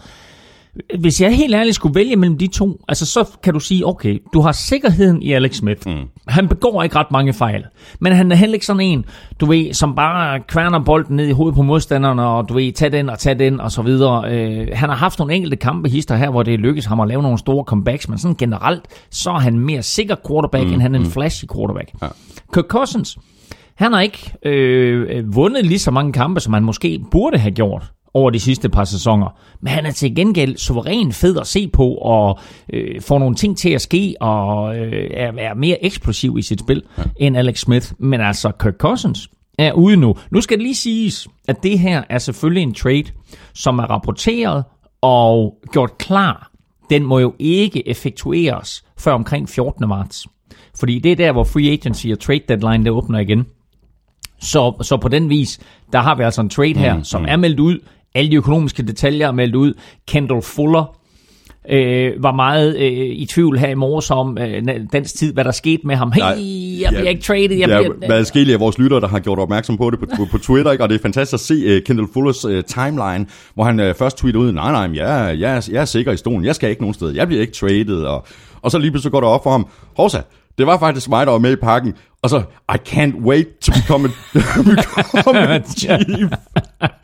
hvis 0.98 1.20
jeg 1.20 1.36
helt 1.36 1.54
ærligt 1.54 1.76
skulle 1.76 1.94
vælge 1.94 2.16
mellem 2.16 2.38
de 2.38 2.46
to, 2.46 2.80
altså 2.88 3.06
så 3.06 3.28
kan 3.42 3.54
du 3.54 3.60
sige, 3.60 3.86
okay, 3.86 4.22
du 4.34 4.40
har 4.40 4.52
sikkerheden 4.52 5.22
i 5.22 5.32
Alex 5.32 5.54
Smith. 5.54 5.88
Mm. 5.88 5.92
Han 6.28 6.48
begår 6.48 6.82
ikke 6.82 6.96
ret 6.96 7.10
mange 7.10 7.32
fejl, 7.32 7.64
men 8.00 8.12
han 8.12 8.32
er 8.32 8.36
heller 8.36 8.54
ikke 8.54 8.66
sådan 8.66 8.80
en, 8.80 9.04
du 9.40 9.46
ved, 9.46 9.72
som 9.72 9.94
bare 9.94 10.40
kværner 10.40 10.84
bolden 10.84 11.16
ned 11.16 11.26
i 11.26 11.32
hovedet 11.32 11.54
på 11.56 11.62
modstanderne, 11.62 12.26
og 12.26 12.48
du 12.48 12.54
ved, 12.54 12.72
tag 12.72 12.92
den 12.92 13.10
og 13.10 13.18
tag 13.18 13.38
den 13.38 13.60
og 13.60 13.72
så 13.72 13.82
videre. 13.82 14.32
Øh, 14.32 14.68
han 14.72 14.88
har 14.88 14.96
haft 14.96 15.18
nogle 15.18 15.34
enkelte 15.34 15.56
kampe 15.56 15.88
hister 15.88 16.16
her, 16.16 16.30
hvor 16.30 16.42
det 16.42 16.58
lykkes 16.58 16.84
ham 16.84 17.00
at 17.00 17.08
lave 17.08 17.22
nogle 17.22 17.38
store 17.38 17.64
comebacks, 17.64 18.08
men 18.08 18.18
sådan 18.18 18.36
generelt, 18.36 18.82
så 19.10 19.30
er 19.30 19.38
han 19.38 19.58
mere 19.58 19.82
sikker 19.82 20.16
quarterback, 20.28 20.66
mm. 20.66 20.72
end 20.72 20.82
han 20.82 20.94
er 20.94 20.98
en 20.98 21.06
flashy 21.06 21.44
quarterback. 21.54 21.90
Ja. 22.02 22.08
Kirk 22.54 22.64
Cousins, 22.68 23.18
han 23.74 23.92
har 23.92 24.00
ikke 24.00 24.32
øh, 24.42 25.34
vundet 25.34 25.66
lige 25.66 25.78
så 25.78 25.90
mange 25.90 26.12
kampe, 26.12 26.40
som 26.40 26.52
han 26.52 26.62
måske 26.62 27.00
burde 27.10 27.38
have 27.38 27.52
gjort 27.52 27.92
over 28.16 28.30
de 28.30 28.40
sidste 28.40 28.68
par 28.68 28.84
sæsoner. 28.84 29.38
Men 29.60 29.72
han 29.72 29.86
er 29.86 29.90
til 29.90 30.14
gengæld 30.14 30.56
suveræn 30.56 31.12
fed 31.12 31.38
at 31.38 31.46
se 31.46 31.68
på, 31.68 31.88
og 31.88 32.38
øh, 32.72 33.00
får 33.00 33.18
nogle 33.18 33.34
ting 33.34 33.58
til 33.58 33.70
at 33.70 33.80
ske, 33.80 34.14
og 34.20 34.76
øh, 34.76 35.10
er, 35.14 35.32
er 35.38 35.54
mere 35.54 35.84
eksplosiv 35.84 36.38
i 36.38 36.42
sit 36.42 36.60
spil 36.60 36.82
ja. 36.98 37.02
end 37.16 37.36
Alex 37.36 37.58
Smith. 37.58 37.92
Men 37.98 38.20
altså, 38.20 38.52
Kirk 38.62 38.74
Cousins 38.78 39.28
er 39.58 39.72
ude 39.72 39.96
nu. 39.96 40.14
Nu 40.30 40.40
skal 40.40 40.58
det 40.58 40.62
lige 40.62 40.74
siges, 40.74 41.28
at 41.48 41.62
det 41.62 41.78
her 41.78 42.02
er 42.10 42.18
selvfølgelig 42.18 42.62
en 42.62 42.74
trade, 42.74 43.04
som 43.54 43.78
er 43.78 43.84
rapporteret 43.84 44.64
og 45.00 45.54
gjort 45.72 45.98
klar. 45.98 46.50
Den 46.90 47.04
må 47.04 47.18
jo 47.18 47.34
ikke 47.38 47.88
effektueres 47.88 48.84
før 48.98 49.12
omkring 49.12 49.48
14. 49.48 49.88
marts. 49.88 50.26
Fordi 50.78 50.98
det 50.98 51.12
er 51.12 51.16
der, 51.16 51.32
hvor 51.32 51.44
free 51.44 51.70
agency 51.72 52.06
og 52.06 52.20
trade 52.20 52.40
deadline 52.48 52.84
det 52.84 52.92
åbner 52.92 53.18
igen. 53.18 53.46
Så, 54.40 54.72
så 54.82 54.96
på 54.96 55.08
den 55.08 55.28
vis, 55.28 55.60
der 55.92 56.00
har 56.00 56.14
vi 56.14 56.22
altså 56.22 56.40
en 56.40 56.48
trade 56.48 56.74
her, 56.74 56.96
mm, 56.96 57.04
som 57.04 57.20
mm. 57.20 57.26
er 57.30 57.36
meldt 57.36 57.60
ud. 57.60 57.78
Alle 58.16 58.30
de 58.30 58.36
økonomiske 58.36 58.82
detaljer 58.82 59.28
er 59.28 59.32
meldt 59.32 59.54
ud. 59.54 59.74
Kendall 60.08 60.42
Fuller 60.42 60.96
øh, 61.70 62.22
var 62.22 62.32
meget 62.32 62.76
øh, 62.76 62.90
i 62.92 63.26
tvivl 63.30 63.58
her 63.58 63.68
i 63.68 63.74
morges 63.74 64.10
om 64.10 64.38
øh, 64.38 64.62
dansk 64.92 65.14
tid, 65.14 65.32
hvad 65.32 65.44
der 65.44 65.50
skete 65.50 65.86
med 65.86 65.96
ham. 65.96 66.12
Hey, 66.12 66.20
Nej, 66.20 66.30
jeg 66.82 66.88
bliver 66.88 67.02
ja, 67.02 67.08
ikke 67.08 67.22
traded. 67.22 67.56
Jeg 67.56 67.68
Der 67.68 67.78
bliver, 67.82 67.94
er 68.02 68.08
været 68.08 68.20
forskellige 68.26 68.54
af 68.54 68.60
vores 68.60 68.78
lyttere, 68.78 69.00
der 69.00 69.08
har 69.08 69.18
gjort 69.18 69.38
opmærksom 69.38 69.76
på 69.76 69.90
det 69.90 69.98
på, 69.98 70.06
på, 70.16 70.24
på 70.30 70.38
Twitter, 70.38 70.72
ikke? 70.72 70.84
og 70.84 70.88
det 70.88 70.94
er 70.94 71.02
fantastisk 71.02 71.34
at 71.34 71.40
se 71.40 71.76
uh, 71.76 71.82
Kendall 71.86 72.08
Fullers 72.12 72.44
uh, 72.44 72.60
timeline, 72.66 73.26
hvor 73.54 73.64
han 73.64 73.80
uh, 73.80 73.94
først 73.94 74.18
tweeter 74.18 74.40
ud, 74.40 74.52
nej, 74.52 74.72
nej, 74.88 74.96
jeg, 75.06 75.40
jeg, 75.40 75.56
er- 75.56 75.68
jeg 75.72 75.80
er 75.80 75.84
sikker 75.84 76.12
i 76.12 76.16
stolen, 76.16 76.44
jeg 76.44 76.54
skal 76.54 76.70
ikke 76.70 76.82
nogen 76.82 76.94
sted, 76.94 77.10
jeg 77.10 77.26
bliver 77.26 77.40
ikke 77.40 77.52
traded, 77.52 78.02
og, 78.02 78.26
og 78.62 78.70
så 78.70 78.78
lige 78.78 78.90
pludselig 78.90 79.12
går 79.12 79.20
det 79.20 79.28
op 79.28 79.42
for 79.42 79.50
ham, 79.50 79.66
Horsa, 79.96 80.18
det 80.58 80.66
var 80.66 80.78
faktisk 80.78 81.08
mig, 81.08 81.26
der 81.26 81.32
var 81.32 81.38
med 81.38 81.52
i 81.52 81.56
pakken, 81.56 81.94
og 82.26 82.30
så, 82.30 82.42
I 82.74 82.78
can't 82.88 83.24
wait 83.24 83.46
to 83.60 83.72
become 83.72 84.08
a, 84.08 84.10
become 85.14 85.38
a 85.38 85.60
chief. 85.78 86.30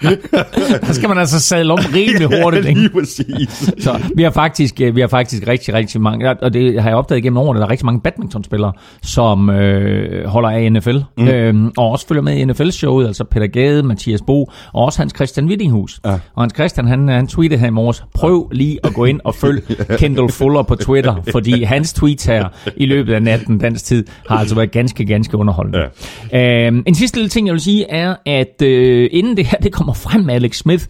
der 0.87 0.93
skal 0.93 1.09
man 1.09 1.19
altså 1.19 1.41
sadle 1.41 1.73
om 1.73 1.79
rimelig 1.95 2.43
hurtigt. 2.43 2.65
ja, 2.65 2.69
ikke? 2.69 2.81
lige 2.81 2.91
præcis. 2.91 3.73
Så 3.79 4.01
vi 4.17 4.23
har 4.23 4.31
faktisk, 4.31 4.81
øh, 4.81 4.97
vi 4.97 5.01
har 5.01 5.09
faktisk 5.09 5.49
rigtig, 5.49 5.75
rigtig 5.75 6.01
mange, 6.01 6.31
og 6.43 6.55
det 6.55 6.83
har 6.83 6.89
jeg 6.91 6.97
opdaget 6.97 7.23
gennem 7.23 7.37
årene, 7.37 7.61
der 7.61 7.67
er 7.67 7.71
rigtig 7.71 7.87
mange 7.87 8.01
badmintonspillere, 8.01 8.73
som 9.03 9.51
øh, 9.51 10.27
holder 10.27 10.49
af 10.51 10.73
NFL, 10.73 10.99
mm. 11.19 11.29
øhm, 11.29 11.73
og 11.77 11.91
også 11.91 12.07
følger 12.07 12.23
med 12.23 12.37
i 12.37 12.45
NFL-showet, 12.45 13.07
altså 13.07 13.25
Peter 13.25 13.47
Gade, 13.47 13.83
Mathias 13.83 14.23
Bo, 14.27 14.51
og 14.73 14.85
også 14.85 14.99
Hans 14.99 15.13
Christian 15.17 15.47
Wittinghus. 15.47 16.01
Ja. 16.05 16.13
Og 16.35 16.43
Hans 16.43 16.55
Christian, 16.55 16.87
han, 16.87 17.09
han 17.09 17.27
tweetede 17.27 17.61
her 17.61 17.67
i 17.67 17.71
morges, 17.71 18.05
prøv 18.15 18.49
lige 18.53 18.79
at 18.85 18.95
gå 18.95 19.05
ind 19.05 19.21
og 19.25 19.35
følg 19.35 19.63
Kendall 19.99 20.33
Fuller 20.33 20.63
på 20.63 20.75
Twitter, 20.75 21.15
fordi 21.33 21.63
hans 21.63 21.93
tweets 21.93 22.27
her 22.27 22.49
i 22.77 22.87
løbet 22.87 23.15
af 23.15 23.23
natten, 23.23 23.59
dansk 23.59 23.85
tid, 23.85 24.05
har 24.29 24.37
altså 24.37 24.55
været 24.55 24.71
ganske, 24.71 25.05
ganske 25.13 25.37
underholdende. 25.37 25.89
Ja. 26.33 26.67
Øhm, 26.67 26.83
en 26.87 26.95
sidste 26.95 27.17
lille 27.17 27.29
ting, 27.29 27.47
jeg 27.47 27.53
vil 27.53 27.61
sige, 27.61 27.91
er, 27.91 28.15
at 28.27 28.63
øh, 28.63 29.09
inden 29.13 29.37
det 29.37 29.47
her 29.47 29.59
det 29.59 29.73
kommer 29.73 29.93
frem 29.93 30.21
med 30.21 30.35
Alex 30.35 30.57
Smith, 30.57 30.85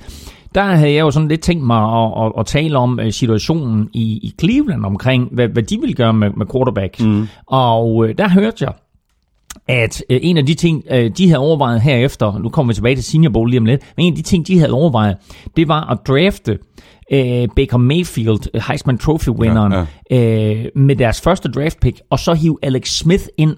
der 0.54 0.62
havde 0.62 0.92
jeg 0.92 1.00
jo 1.00 1.10
sådan 1.10 1.28
lidt 1.28 1.40
tænkt 1.40 1.64
mig 1.64 1.82
at, 1.82 2.12
at, 2.24 2.32
at 2.38 2.46
tale 2.46 2.78
om 2.78 3.00
øh, 3.00 3.12
situationen 3.12 3.88
i, 3.92 4.02
i 4.22 4.34
Cleveland 4.40 4.84
omkring, 4.84 5.28
hvad, 5.32 5.48
hvad 5.48 5.62
de 5.62 5.78
vil 5.80 5.96
gøre 5.96 6.12
med, 6.12 6.30
med 6.36 6.46
quarterbacks. 6.52 7.00
Mm. 7.00 7.28
Og 7.46 8.08
øh, 8.08 8.14
der 8.18 8.28
hørte 8.28 8.64
jeg, 8.64 8.72
at 9.68 10.04
øh, 10.10 10.20
en 10.22 10.36
af 10.36 10.46
de 10.46 10.54
ting, 10.54 10.84
øh, 10.90 11.10
de 11.16 11.28
havde 11.28 11.38
overvejet 11.38 11.80
herefter, 11.80 12.38
nu 12.38 12.48
kommer 12.48 12.72
vi 12.72 12.74
tilbage 12.74 12.96
til 12.96 13.04
Senior 13.04 13.32
Bowl 13.32 13.50
lige 13.50 13.60
om 13.60 13.66
lidt, 13.66 13.80
men 13.96 14.06
en 14.06 14.12
af 14.12 14.16
de 14.16 14.22
ting, 14.22 14.46
de 14.46 14.58
havde 14.58 14.72
overvejet, 14.72 15.16
det 15.56 15.68
var 15.68 15.90
at 15.90 15.98
drafte 16.08 16.58
øh, 17.12 17.48
Baker 17.56 17.76
Mayfield, 17.76 18.40
øh, 18.54 18.62
Heisman 18.68 18.98
Trophy-vinderen, 18.98 19.72
ja, 19.72 19.86
ja. 20.10 20.54
Øh, 20.54 20.66
med 20.76 20.96
deres 20.96 21.20
første 21.20 21.50
draft 21.50 21.80
pick, 21.80 22.00
og 22.10 22.18
så 22.18 22.34
hive 22.34 22.58
Alex 22.62 22.88
Smith 22.88 23.24
ind 23.38 23.56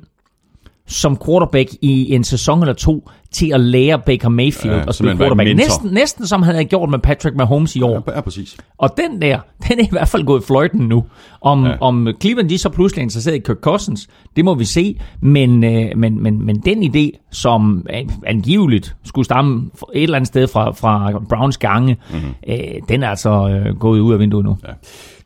som 0.88 1.18
quarterback 1.26 1.68
i 1.82 2.14
en 2.14 2.24
sæson 2.24 2.60
eller 2.60 2.74
to, 2.74 3.10
til 3.32 3.52
at 3.54 3.60
lære 3.60 3.98
Baker 4.06 4.28
Mayfield 4.28 4.76
Ja, 4.76 4.84
at 4.88 4.94
spille 4.94 5.16
quarterback. 5.16 5.56
Næsten, 5.56 5.90
næsten 5.90 6.26
som 6.26 6.42
han 6.42 6.54
havde 6.54 6.64
gjort 6.64 6.90
med 6.90 6.98
Patrick 6.98 7.36
Mahomes 7.36 7.76
i 7.76 7.82
år. 7.82 8.12
Ja, 8.14 8.20
præcis. 8.20 8.56
Og 8.78 8.90
den 8.96 9.22
der, 9.22 9.38
den 9.68 9.78
er 9.78 9.84
i 9.84 9.88
hvert 9.90 10.08
fald 10.08 10.24
gået 10.24 10.44
fløjten 10.44 10.80
nu. 10.80 11.04
Om, 11.40 11.64
Ja. 11.64 11.70
ja. 11.70 11.76
om 11.80 12.08
Cleveland 12.20 12.48
de 12.48 12.58
så 12.58 12.68
pludselig 12.68 13.00
er 13.00 13.02
interesseret 13.02 13.34
i 13.36 13.38
Kirk 13.38 13.56
Cousins, 13.60 14.08
det 14.36 14.44
må 14.44 14.54
vi 14.54 14.64
se. 14.64 15.00
Men, 15.20 15.64
øh, 15.64 15.90
men, 15.96 16.22
men, 16.22 16.46
men 16.46 16.56
den 16.60 16.82
idé, 16.82 17.28
som 17.30 17.86
angiveligt 18.26 18.96
skulle 19.04 19.24
stamme 19.24 19.70
et 19.94 20.02
eller 20.02 20.16
andet 20.16 20.28
sted 20.28 20.46
fra, 20.48 20.70
fra 20.70 21.20
Browns 21.28 21.58
gange, 21.58 21.96
mm-hmm. 22.12 22.34
øh, 22.48 22.58
den 22.88 23.02
er 23.02 23.08
altså 23.08 23.48
øh, 23.48 23.76
gået 23.78 24.00
ud 24.00 24.12
af 24.12 24.18
vinduet 24.18 24.44
nu. 24.44 24.56
Ja. 24.68 24.72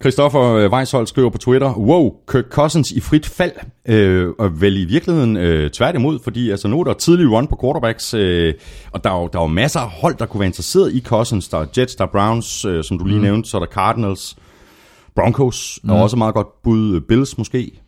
Christoffer 0.01 0.43
øh, 0.43 0.73
Weishold 0.73 1.07
skriver 1.07 1.31
på 1.31 1.39
Twitter, 1.39 1.79
wow, 1.79 2.15
Kirk 2.33 2.45
Cousins 2.51 2.91
i 2.91 3.01
frit 3.01 3.27
fald, 3.27 3.53
øh, 3.89 4.29
og 4.39 4.61
vel 4.61 4.77
i 4.77 4.85
virkeligheden 4.85 5.37
øh, 5.37 5.71
tværtimod, 5.71 6.19
fordi 6.25 6.51
altså, 6.51 6.69
nu 6.69 6.81
er 6.81 6.85
der 6.85 6.93
tidlig 6.93 7.31
run 7.31 7.47
på 7.47 7.59
quarterbacks, 7.63 8.15
øh, 8.15 8.55
og 8.93 9.05
der 9.05 9.11
er, 9.11 9.21
jo, 9.21 9.29
der 9.33 9.39
er 9.39 9.43
jo 9.43 9.49
masser 9.49 9.81
af 9.81 9.91
hold, 9.91 10.17
der 10.19 10.27
kunne 10.27 10.39
være 10.39 10.47
interesseret 10.47 10.95
i 10.95 11.01
Cousins. 11.01 11.49
Der 11.49 11.59
er 11.59 11.67
Jets, 11.79 11.95
der 11.95 12.05
er 12.05 12.09
Browns, 12.09 12.65
øh, 12.65 12.85
som 12.85 12.99
du 12.99 13.05
lige 13.05 13.19
mm. 13.19 13.25
nævnte, 13.25 13.51
så 13.51 13.57
er 13.57 13.59
der 13.61 13.73
Cardinals, 13.73 14.37
Broncos, 15.17 15.81
mm. 15.83 15.91
og 15.91 16.03
også 16.03 16.17
meget 16.17 16.35
godt 16.35 16.63
bud, 16.63 17.01
Bills 17.01 17.39
måske. 17.39 17.81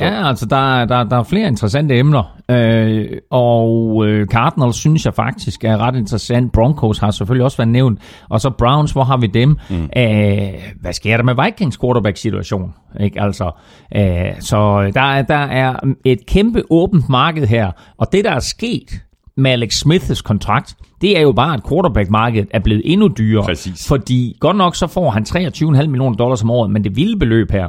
Ja, 0.00 0.28
altså 0.28 0.46
der, 0.46 0.74
er- 0.74 0.84
der, 0.84 1.04
der 1.04 1.16
er 1.18 1.22
flere 1.22 1.48
interessante 1.48 1.98
emner, 1.98 2.36
øh, 2.50 3.08
og 3.30 4.02
øh, 4.06 4.26
Cardinals 4.26 4.76
synes 4.76 5.04
jeg 5.04 5.14
faktisk 5.14 5.64
er 5.64 5.76
ret 5.78 5.96
interessant. 5.96 6.52
Broncos 6.52 6.98
har 6.98 7.10
selvfølgelig 7.10 7.44
også 7.44 7.56
været 7.56 7.68
nævnt, 7.68 7.98
og 8.28 8.40
så 8.40 8.50
Browns, 8.50 8.92
hvor 8.92 9.04
har 9.04 9.16
vi 9.16 9.26
dem? 9.26 9.56
Mm. 9.70 9.82
Øh, 9.96 10.48
hvad 10.80 10.92
sker 10.92 11.16
der 11.16 11.24
med 11.24 11.34
Vikings 11.44 11.78
quarterback 11.80 12.16
situation? 12.16 12.74
Ikke? 13.00 13.20
Altså, 13.22 13.50
øh, 13.96 14.02
så 14.40 14.90
der, 14.94 15.00
er- 15.00 15.22
der 15.22 15.34
er 15.34 15.76
et 16.04 16.26
kæmpe 16.26 16.62
åbent 16.70 17.08
marked 17.08 17.46
her, 17.46 17.70
og 17.98 18.12
det 18.12 18.24
der 18.24 18.30
er 18.32 18.40
sket 18.40 19.00
med 19.36 19.50
Alex 19.50 19.72
Smiths 19.74 20.22
kontrakt, 20.22 20.74
det 21.00 21.18
er 21.18 21.22
jo 21.22 21.32
bare, 21.32 21.54
at 21.54 21.60
quarterback-markedet 21.68 22.48
er 22.50 22.58
blevet 22.58 22.82
endnu 22.84 23.08
dyrere. 23.18 23.44
Præcis. 23.44 23.88
Fordi 23.88 24.36
godt 24.40 24.56
nok 24.56 24.76
så 24.76 24.86
får 24.86 25.10
han 25.10 25.22
23,5 25.28 25.86
millioner 25.86 26.16
dollars 26.16 26.42
om 26.42 26.50
året, 26.50 26.70
men 26.70 26.84
det 26.84 26.96
vilde 26.96 27.18
beløb 27.18 27.50
her, 27.50 27.68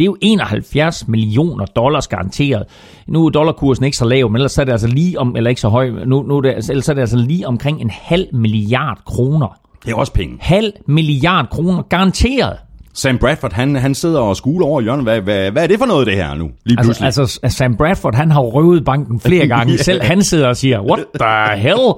det 0.00 0.04
er 0.04 0.06
jo 0.06 0.16
71 0.20 1.08
millioner 1.08 1.64
dollars 1.64 2.08
garanteret. 2.08 2.62
Nu 3.06 3.26
er 3.26 3.30
dollarkursen 3.30 3.84
ikke 3.84 3.96
så 3.96 4.04
lav, 4.04 4.28
men 4.30 4.36
ellers 4.36 4.58
er 4.58 4.64
det 4.64 4.72
altså 4.72 4.86
lige 4.86 5.18
om, 5.18 5.36
eller 5.36 5.48
ikke 5.50 5.60
så 5.60 5.68
høj, 5.68 5.90
nu, 6.06 6.22
nu 6.22 6.36
er 6.36 6.40
det, 6.40 6.70
ellers 6.70 6.88
er 6.88 6.94
det 6.94 7.00
altså 7.00 7.16
lige 7.16 7.46
omkring 7.48 7.80
en 7.80 7.90
halv 8.02 8.26
milliard 8.32 8.98
kroner. 9.06 9.58
Det 9.84 9.90
er 9.92 9.96
også 9.96 10.12
penge. 10.12 10.36
Halv 10.40 10.72
milliard 10.86 11.48
kroner 11.50 11.82
garanteret. 11.82 12.56
Sam 12.94 13.18
Bradford, 13.18 13.52
han, 13.52 13.76
han 13.76 13.94
sidder 13.94 14.20
og 14.20 14.36
skuler 14.36 14.66
over 14.66 14.80
hjørnet. 14.80 15.04
Hvad, 15.04 15.20
hvad, 15.20 15.50
hvad 15.50 15.62
er 15.62 15.66
det 15.66 15.78
for 15.78 15.86
noget, 15.86 16.06
det 16.06 16.14
her 16.16 16.34
nu? 16.34 16.50
Lige 16.64 16.78
Altså, 16.78 16.86
pludselig. 17.02 17.06
altså 17.06 17.40
Sam 17.56 17.76
Bradford, 17.76 18.14
han 18.14 18.30
har 18.30 18.40
røvet 18.40 18.84
banken 18.84 19.20
flere 19.20 19.46
gange. 19.56 19.72
Ja. 19.72 19.76
Selv 19.82 20.02
han 20.02 20.22
sidder 20.22 20.48
og 20.48 20.56
siger, 20.56 20.80
what 20.80 21.04
the 21.20 21.56
hell? 21.62 21.92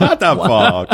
What 0.00 0.18
the 0.20 0.28
fuck? 0.48 0.88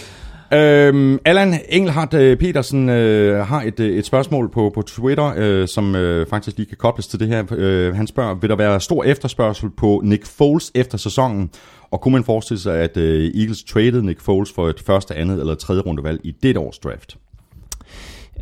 øhm, 0.52 1.18
Allan 1.24 1.60
Engelhardt 1.68 2.14
øh, 2.14 2.36
Petersen 2.36 2.88
øh, 2.88 3.46
har 3.46 3.62
et, 3.62 3.80
øh, 3.80 3.98
et 3.98 4.06
spørgsmål 4.06 4.50
på, 4.50 4.70
på 4.74 4.82
Twitter, 4.82 5.32
øh, 5.36 5.68
som 5.68 5.94
øh, 5.94 6.26
faktisk 6.26 6.56
lige 6.56 6.66
kan 6.66 6.76
kobles 6.76 7.06
til 7.06 7.20
det 7.20 7.28
her. 7.28 7.44
Øh, 7.50 7.94
han 7.94 8.06
spørger, 8.06 8.34
vil 8.34 8.50
der 8.50 8.56
være 8.56 8.80
stor 8.80 9.04
efterspørgsel 9.04 9.70
på 9.70 10.00
Nick 10.04 10.26
Foles 10.26 10.72
efter 10.74 10.98
sæsonen? 10.98 11.50
Og 11.90 12.00
kunne 12.00 12.12
man 12.12 12.24
forestille 12.24 12.60
sig, 12.60 12.78
at 12.78 12.96
øh, 12.96 13.30
Eagles 13.34 13.64
traded 13.64 14.02
Nick 14.02 14.20
Foles 14.20 14.52
for 14.52 14.68
et 14.68 14.80
første, 14.86 15.14
andet 15.14 15.40
eller 15.40 15.54
tredje 15.54 15.82
rundevalg 15.82 16.20
i 16.24 16.34
det 16.42 16.56
års 16.56 16.78
draft? 16.78 17.16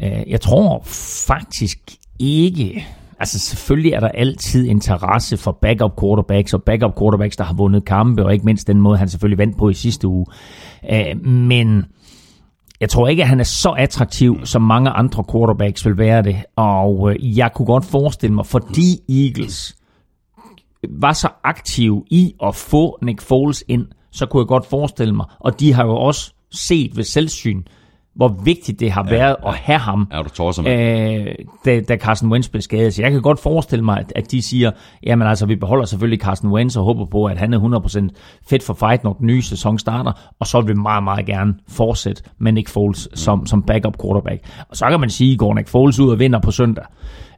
Øh, 0.02 0.30
jeg 0.30 0.40
tror 0.40 0.82
faktisk 1.26 1.78
ikke... 2.18 2.86
Altså 3.20 3.38
selvfølgelig 3.38 3.92
er 3.92 4.00
der 4.00 4.08
altid 4.08 4.66
interesse 4.66 5.36
for 5.36 5.58
backup 5.62 6.00
quarterbacks 6.00 6.54
og 6.54 6.62
backup 6.62 6.98
quarterbacks, 6.98 7.36
der 7.36 7.44
har 7.44 7.54
vundet 7.54 7.84
kampe, 7.84 8.24
og 8.24 8.32
ikke 8.32 8.44
mindst 8.44 8.66
den 8.66 8.80
måde, 8.80 8.98
han 8.98 9.08
selvfølgelig 9.08 9.38
vandt 9.38 9.58
på 9.58 9.68
i 9.68 9.74
sidste 9.74 10.08
uge. 10.08 10.26
Øh, 10.92 11.26
men 11.26 11.84
jeg 12.80 12.88
tror 12.88 13.08
ikke, 13.08 13.22
at 13.22 13.28
han 13.28 13.40
er 13.40 13.44
så 13.44 13.70
attraktiv, 13.70 14.46
som 14.46 14.62
mange 14.62 14.90
andre 14.90 15.24
quarterbacks 15.32 15.86
vil 15.86 15.98
være 15.98 16.22
det. 16.22 16.36
Og 16.56 17.10
øh, 17.10 17.38
jeg 17.38 17.52
kunne 17.52 17.66
godt 17.66 17.84
forestille 17.84 18.34
mig, 18.34 18.46
fordi 18.46 19.00
Eagles 19.08 19.76
var 20.88 21.12
så 21.12 21.28
aktiv 21.44 22.06
i 22.10 22.34
at 22.42 22.54
få 22.54 22.98
Nick 23.02 23.20
Foles 23.20 23.64
ind, 23.68 23.86
så 24.10 24.26
kunne 24.26 24.40
jeg 24.40 24.46
godt 24.46 24.66
forestille 24.66 25.14
mig, 25.14 25.26
og 25.38 25.60
de 25.60 25.72
har 25.72 25.84
jo 25.84 25.96
også 25.96 26.32
set 26.50 26.96
ved 26.96 27.04
selvsyn, 27.04 27.62
hvor 28.18 28.28
vigtigt 28.44 28.80
det 28.80 28.90
har 28.90 29.02
været 29.02 29.36
at 29.46 29.54
have 29.54 29.78
ham, 29.78 30.08
Er 30.10 30.22
du 30.22 30.28
med? 30.62 31.20
øh, 31.26 31.34
da, 31.64 31.80
da 31.80 31.96
Carson 31.96 32.32
Wentz 32.32 32.48
blev 32.48 32.62
skadet. 32.62 32.94
Så 32.94 33.02
jeg 33.02 33.10
kan 33.10 33.22
godt 33.22 33.40
forestille 33.40 33.84
mig, 33.84 33.98
at, 33.98 34.12
at 34.16 34.30
de 34.30 34.42
siger, 34.42 34.70
jamen 35.02 35.28
altså, 35.28 35.46
vi 35.46 35.56
beholder 35.56 35.84
selvfølgelig 35.84 36.20
Carson 36.20 36.50
Wentz 36.52 36.76
og 36.76 36.84
håber 36.84 37.04
på, 37.04 37.24
at 37.24 37.38
han 37.38 37.54
er 37.54 38.08
100% 38.08 38.08
fedt 38.50 38.62
for 38.62 38.74
fight, 38.74 39.04
når 39.04 39.12
den 39.12 39.26
nye 39.26 39.42
sæson 39.42 39.78
starter, 39.78 40.12
og 40.40 40.46
så 40.46 40.60
vil 40.60 40.68
vi 40.68 40.80
meget, 40.80 41.04
meget 41.04 41.26
gerne 41.26 41.54
fortsætte 41.68 42.22
med 42.38 42.52
Nick 42.52 42.68
Foles 42.68 43.08
som, 43.14 43.46
som 43.46 43.62
backup 43.62 43.96
quarterback. 44.02 44.42
Og 44.68 44.76
så 44.76 44.86
kan 44.90 45.00
man 45.00 45.10
sige, 45.10 45.36
går 45.36 45.54
Nick 45.54 45.68
Foles 45.68 46.00
ud 46.00 46.10
og 46.10 46.18
vinder 46.18 46.40
på 46.40 46.50
søndag, 46.50 46.84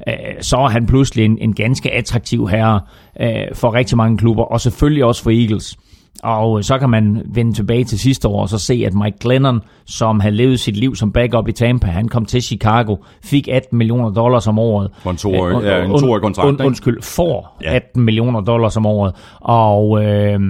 øh, 0.08 0.14
så 0.40 0.56
er 0.56 0.68
han 0.68 0.86
pludselig 0.86 1.24
en, 1.24 1.38
en 1.38 1.54
ganske 1.54 1.90
attraktiv 1.90 2.48
herre 2.48 2.80
øh, 3.20 3.54
for 3.54 3.74
rigtig 3.74 3.96
mange 3.96 4.18
klubber, 4.18 4.44
og 4.44 4.60
selvfølgelig 4.60 5.04
også 5.04 5.22
for 5.22 5.30
Eagles. 5.30 5.76
Og 6.22 6.64
så 6.64 6.78
kan 6.78 6.90
man 6.90 7.22
vende 7.34 7.52
tilbage 7.52 7.84
til 7.84 7.98
sidste 7.98 8.28
år 8.28 8.40
og 8.40 8.48
så 8.48 8.58
se, 8.58 8.82
at 8.86 8.94
Mike 8.94 9.16
Glennon, 9.20 9.60
som 9.86 10.20
havde 10.20 10.34
levet 10.34 10.60
sit 10.60 10.76
liv 10.76 10.96
som 10.96 11.12
backup 11.12 11.48
i 11.48 11.52
Tampa, 11.52 11.86
han 11.86 12.08
kom 12.08 12.24
til 12.24 12.42
Chicago, 12.42 12.96
fik 13.24 13.48
18 13.48 13.78
millioner 13.78 14.10
dollars 14.10 14.46
om 14.46 14.58
året. 14.58 14.90
For 14.98 15.10
en 15.10 15.16
toårig- 15.16 15.56
Øh, 15.56 15.64
ja, 15.64 15.84
en 15.84 15.90
toårig 16.00 16.22
kontrakt, 16.22 16.60
und-? 16.60 16.64
Undskyld, 16.66 17.02
får 17.02 17.56
Ja. 17.62 17.74
18 17.74 18.02
millioner 18.02 18.40
dollars 18.40 18.76
om 18.76 18.86
året. 18.86 19.14
Og, 19.40 20.04
øh, 20.04 20.40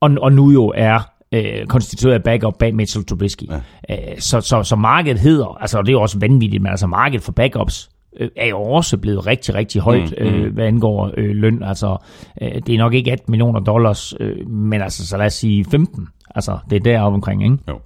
og, 0.00 0.10
og 0.20 0.32
nu 0.32 0.50
jo 0.50 0.72
er 0.76 1.00
øh, 1.34 1.66
konstitueret 1.68 2.14
af 2.14 2.22
backup 2.22 2.54
bag 2.58 2.74
Mitchell 2.74 3.04
Trubisky. 3.06 3.44
Ja. 3.88 3.94
Øh, 3.94 4.18
så, 4.18 4.40
så, 4.40 4.62
så 4.62 4.76
markedet 4.76 5.18
hedder, 5.20 5.56
altså 5.60 5.82
det 5.82 5.92
er 5.94 5.98
også 5.98 6.18
vanvittigt, 6.18 6.62
men 6.62 6.70
altså 6.70 6.86
markedet 6.86 7.22
for 7.24 7.32
backups 7.32 7.88
øh, 7.88 7.89
er 8.36 8.46
jo 8.46 8.62
også 8.62 8.96
blevet 8.98 9.26
rigtig, 9.26 9.54
rigtig 9.54 9.80
højt, 9.80 10.14
mm, 10.20 10.26
mm. 10.26 10.34
Øh, 10.34 10.54
hvad 10.54 10.66
angår 10.66 11.10
øh, 11.16 11.30
løn. 11.30 11.62
Altså, 11.62 11.96
øh, 12.42 12.54
det 12.66 12.74
er 12.74 12.78
nok 12.78 12.94
ikke 12.94 13.12
18 13.12 13.30
millioner 13.30 13.60
dollars, 13.60 14.14
øh, 14.20 14.48
men 14.48 14.82
altså, 14.82 15.06
så 15.06 15.16
lad 15.16 15.26
os 15.26 15.34
sige 15.34 15.64
15. 15.70 16.08
Altså, 16.34 16.58
det 16.70 16.76
er 16.76 16.80
deroppe 16.80 17.14
omkring, 17.14 17.44
ikke? 17.44 17.58
Jo. 17.68 17.80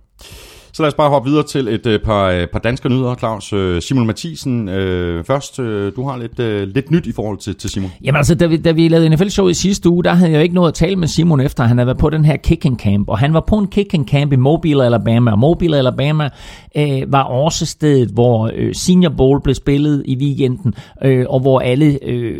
Så 0.75 0.83
lad 0.83 0.89
os 0.89 0.95
bare 0.95 1.11
hoppe 1.11 1.31
videre 1.31 1.47
til 1.47 1.69
et 1.69 1.87
øh, 1.87 2.01
par, 2.01 2.31
øh, 2.31 2.47
par 2.47 2.59
danske 2.59 2.89
nyheder, 2.89 3.15
Claus. 3.15 3.53
Øh, 3.53 3.83
Simon 3.83 4.07
Mathisen, 4.07 4.69
øh, 4.69 5.25
først, 5.25 5.61
øh, 5.61 5.93
du 5.97 6.09
har 6.09 6.17
lidt, 6.17 6.41
øh, 6.41 6.69
lidt 6.69 6.91
nyt 6.91 7.07
i 7.07 7.13
forhold 7.13 7.39
til, 7.39 7.55
til 7.55 7.71
Simon. 7.71 7.91
Jamen 8.05 8.17
altså, 8.17 8.35
da 8.35 8.47
vi, 8.47 8.57
da 8.57 8.73
vi 8.73 8.89
lavede 8.89 9.09
NFL-show 9.09 9.49
i 9.49 9.55
sidste 9.55 9.89
uge, 9.89 10.05
der 10.05 10.15
havde 10.15 10.31
jeg 10.31 10.39
jo 10.39 10.43
ikke 10.43 10.55
nået 10.55 10.69
at 10.69 10.75
tale 10.75 10.97
med 10.97 11.09
Simon 11.09 11.41
efter, 11.41 11.65
han 11.65 11.79
havde 11.79 11.87
været 11.87 11.99
på 11.99 12.11
den 12.11 12.25
her 12.25 12.37
kicking 12.37 12.79
camp, 12.79 13.09
og 13.09 13.19
han 13.19 13.35
var 13.35 13.41
på 13.41 13.59
en 13.59 13.67
kicking 13.67 14.09
camp 14.09 14.33
i 14.33 14.37
Mobile, 14.37 14.85
Alabama, 14.85 15.31
og 15.31 15.39
Mobile, 15.39 15.77
Alabama 15.77 16.29
øh, 16.77 17.13
var 17.13 17.23
også 17.23 17.67
stedet, 17.67 18.09
hvor 18.09 18.51
øh, 18.55 18.75
Senior 18.75 19.13
Bowl 19.17 19.41
blev 19.43 19.55
spillet 19.55 20.03
i 20.07 20.17
weekenden, 20.17 20.75
øh, 21.05 21.27
og 21.29 21.41
hvor 21.41 21.61
alle, 21.61 21.99
øh, 22.03 22.39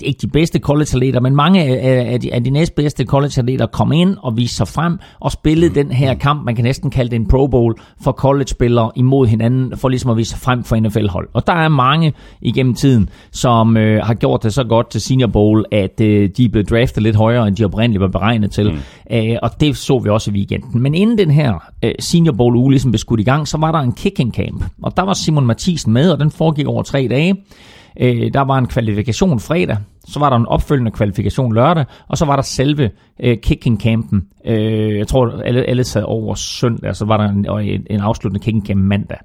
ikke 0.00 0.18
de 0.22 0.28
bedste 0.28 0.58
college-atleter, 0.58 1.20
men 1.20 1.36
mange 1.36 1.62
af, 1.62 2.12
af, 2.12 2.20
de, 2.20 2.34
af 2.34 2.44
de 2.44 2.50
næstbedste 2.50 3.04
college-atleter 3.04 3.66
kom 3.66 3.92
ind 3.92 4.16
og 4.22 4.36
viste 4.36 4.56
sig 4.56 4.68
frem 4.68 4.98
og 5.20 5.32
spillede 5.32 5.74
den 5.74 5.90
her 5.92 6.14
kamp, 6.14 6.44
man 6.44 6.54
kan 6.54 6.64
næsten 6.64 6.90
kalde 6.90 7.10
det 7.10 7.16
en 7.16 7.28
Pro 7.28 7.46
Bowl, 7.46 7.73
for 8.02 8.12
college-spillere 8.12 8.90
imod 8.96 9.26
hinanden, 9.26 9.76
for 9.76 9.88
ligesom 9.88 10.10
at 10.10 10.16
vise 10.16 10.36
frem 10.36 10.64
for 10.64 10.76
NFL-hold. 10.76 11.28
Og 11.32 11.46
der 11.46 11.52
er 11.52 11.68
mange 11.68 12.12
igennem 12.40 12.74
tiden, 12.74 13.08
som 13.32 13.76
øh, 13.76 14.04
har 14.04 14.14
gjort 14.14 14.42
det 14.42 14.54
så 14.54 14.64
godt 14.64 14.90
til 14.90 15.00
Senior 15.00 15.28
Bowl, 15.28 15.64
at 15.72 16.00
øh, 16.00 16.30
de 16.36 16.44
er 16.44 16.48
blevet 16.48 16.70
draftet 16.70 17.02
lidt 17.02 17.16
højere, 17.16 17.48
end 17.48 17.56
de 17.56 17.64
oprindeligt 17.64 18.00
var 18.00 18.08
beregnet 18.08 18.50
til. 18.50 18.70
Mm. 18.70 19.16
Øh, 19.16 19.36
og 19.42 19.50
det 19.60 19.76
så 19.76 19.98
vi 19.98 20.08
også 20.08 20.30
i 20.30 20.34
weekenden. 20.34 20.82
Men 20.82 20.94
inden 20.94 21.18
den 21.18 21.30
her 21.30 21.62
øh, 21.84 21.92
Senior 21.98 22.32
Bowl 22.32 22.56
uge 22.56 22.70
ligesom 22.70 22.90
blev 22.90 22.98
skudt 22.98 23.20
i 23.20 23.24
gang, 23.24 23.48
så 23.48 23.58
var 23.58 23.72
der 23.72 23.78
en 23.78 23.92
kicking 23.92 24.34
camp. 24.34 24.64
Og 24.82 24.96
der 24.96 25.02
var 25.02 25.12
Simon 25.12 25.46
Mathisen 25.46 25.92
med, 25.92 26.10
og 26.10 26.20
den 26.20 26.30
foregik 26.30 26.66
over 26.66 26.82
tre 26.82 27.06
dage. 27.10 27.36
Øh, 28.00 28.30
der 28.34 28.40
var 28.40 28.58
en 28.58 28.66
kvalifikation 28.66 29.40
fredag, 29.40 29.76
så 30.08 30.20
var 30.20 30.30
der 30.30 30.36
en 30.36 30.46
opfølgende 30.46 30.90
kvalifikation 30.90 31.54
lørdag, 31.54 31.84
og 32.08 32.18
så 32.18 32.24
var 32.24 32.36
der 32.36 32.42
selve 32.42 32.90
øh, 33.20 33.36
kicking 33.38 33.80
campen. 33.80 34.22
Øh, 34.46 34.98
jeg 34.98 35.08
tror, 35.08 35.42
alle, 35.44 35.62
alle 35.62 35.84
sad 35.84 36.02
over 36.02 36.34
søndag, 36.34 36.96
så 36.96 37.04
var 37.04 37.16
der 37.16 37.24
en, 37.24 37.46
en, 37.60 37.86
en 37.90 38.00
afsluttende 38.00 38.44
kicking 38.44 38.66
camp 38.66 38.80
mandag. 38.80 39.18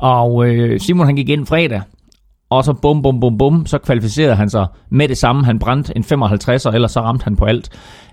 Og 0.00 0.48
øh, 0.48 0.80
Simon 0.80 1.06
han 1.06 1.16
gik 1.16 1.28
ind 1.28 1.46
fredag, 1.46 1.82
og 2.50 2.64
så 2.64 2.72
bum, 2.72 3.02
bum, 3.02 3.20
bum, 3.20 3.38
bum, 3.38 3.66
så 3.66 3.78
kvalificerede 3.78 4.34
han 4.34 4.50
sig 4.50 4.66
med 4.90 5.08
det 5.08 5.18
samme. 5.18 5.44
Han 5.44 5.58
brændte 5.58 5.96
en 5.96 6.04
55, 6.04 6.66
og 6.66 6.74
ellers 6.74 6.92
så 6.92 7.00
ramte 7.00 7.24
han 7.24 7.36
på 7.36 7.44
alt. 7.44 7.70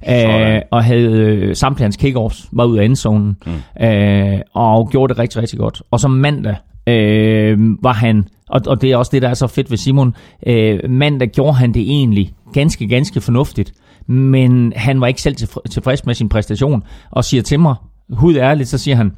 Øh, 0.10 0.62
og 0.72 0.84
havde 0.84 1.12
øh, 1.12 1.56
samtlige 1.56 1.84
hans 1.86 1.98
kickoffs, 1.98 2.50
var 2.52 2.66
ud 2.66 2.78
af 2.78 2.86
endzonen, 2.86 3.38
mm. 3.46 3.86
øh, 3.86 4.40
og 4.54 4.90
gjorde 4.90 5.14
det 5.14 5.20
rigtig, 5.20 5.42
rigtig 5.42 5.60
godt. 5.60 5.82
Og 5.92 6.00
så 6.00 6.08
mandag 6.08 6.56
øh, 6.88 7.58
var 7.84 7.94
han, 7.94 8.28
og, 8.50 8.62
og 8.68 8.82
det 8.82 8.92
er 8.92 8.98
også 8.98 9.10
det, 9.14 9.22
der 9.22 9.30
er 9.30 9.34
så 9.34 9.48
fedt 9.48 9.70
ved 9.72 9.78
Simon, 9.78 10.16
øh, 10.48 10.80
mandag 10.90 11.30
gjorde 11.30 11.54
han 11.54 11.74
det 11.74 11.82
egentlig 11.82 12.34
ganske, 12.54 12.88
ganske 12.88 13.22
fornuftigt, 13.22 13.74
men 14.08 14.74
han 14.75 15.02
var 15.02 15.08
ikke 15.08 15.22
selv 15.22 15.36
tilfreds 15.72 16.06
med 16.06 16.16
sin 16.16 16.30
præstation, 16.30 16.84
og 17.12 17.25
siger 17.25 17.44
til 17.44 17.60
mig, 17.60 17.75
hud 18.10 18.36
ærligt, 18.36 18.70
så 18.70 18.78
siger 18.78 18.96
han, 18.96 19.12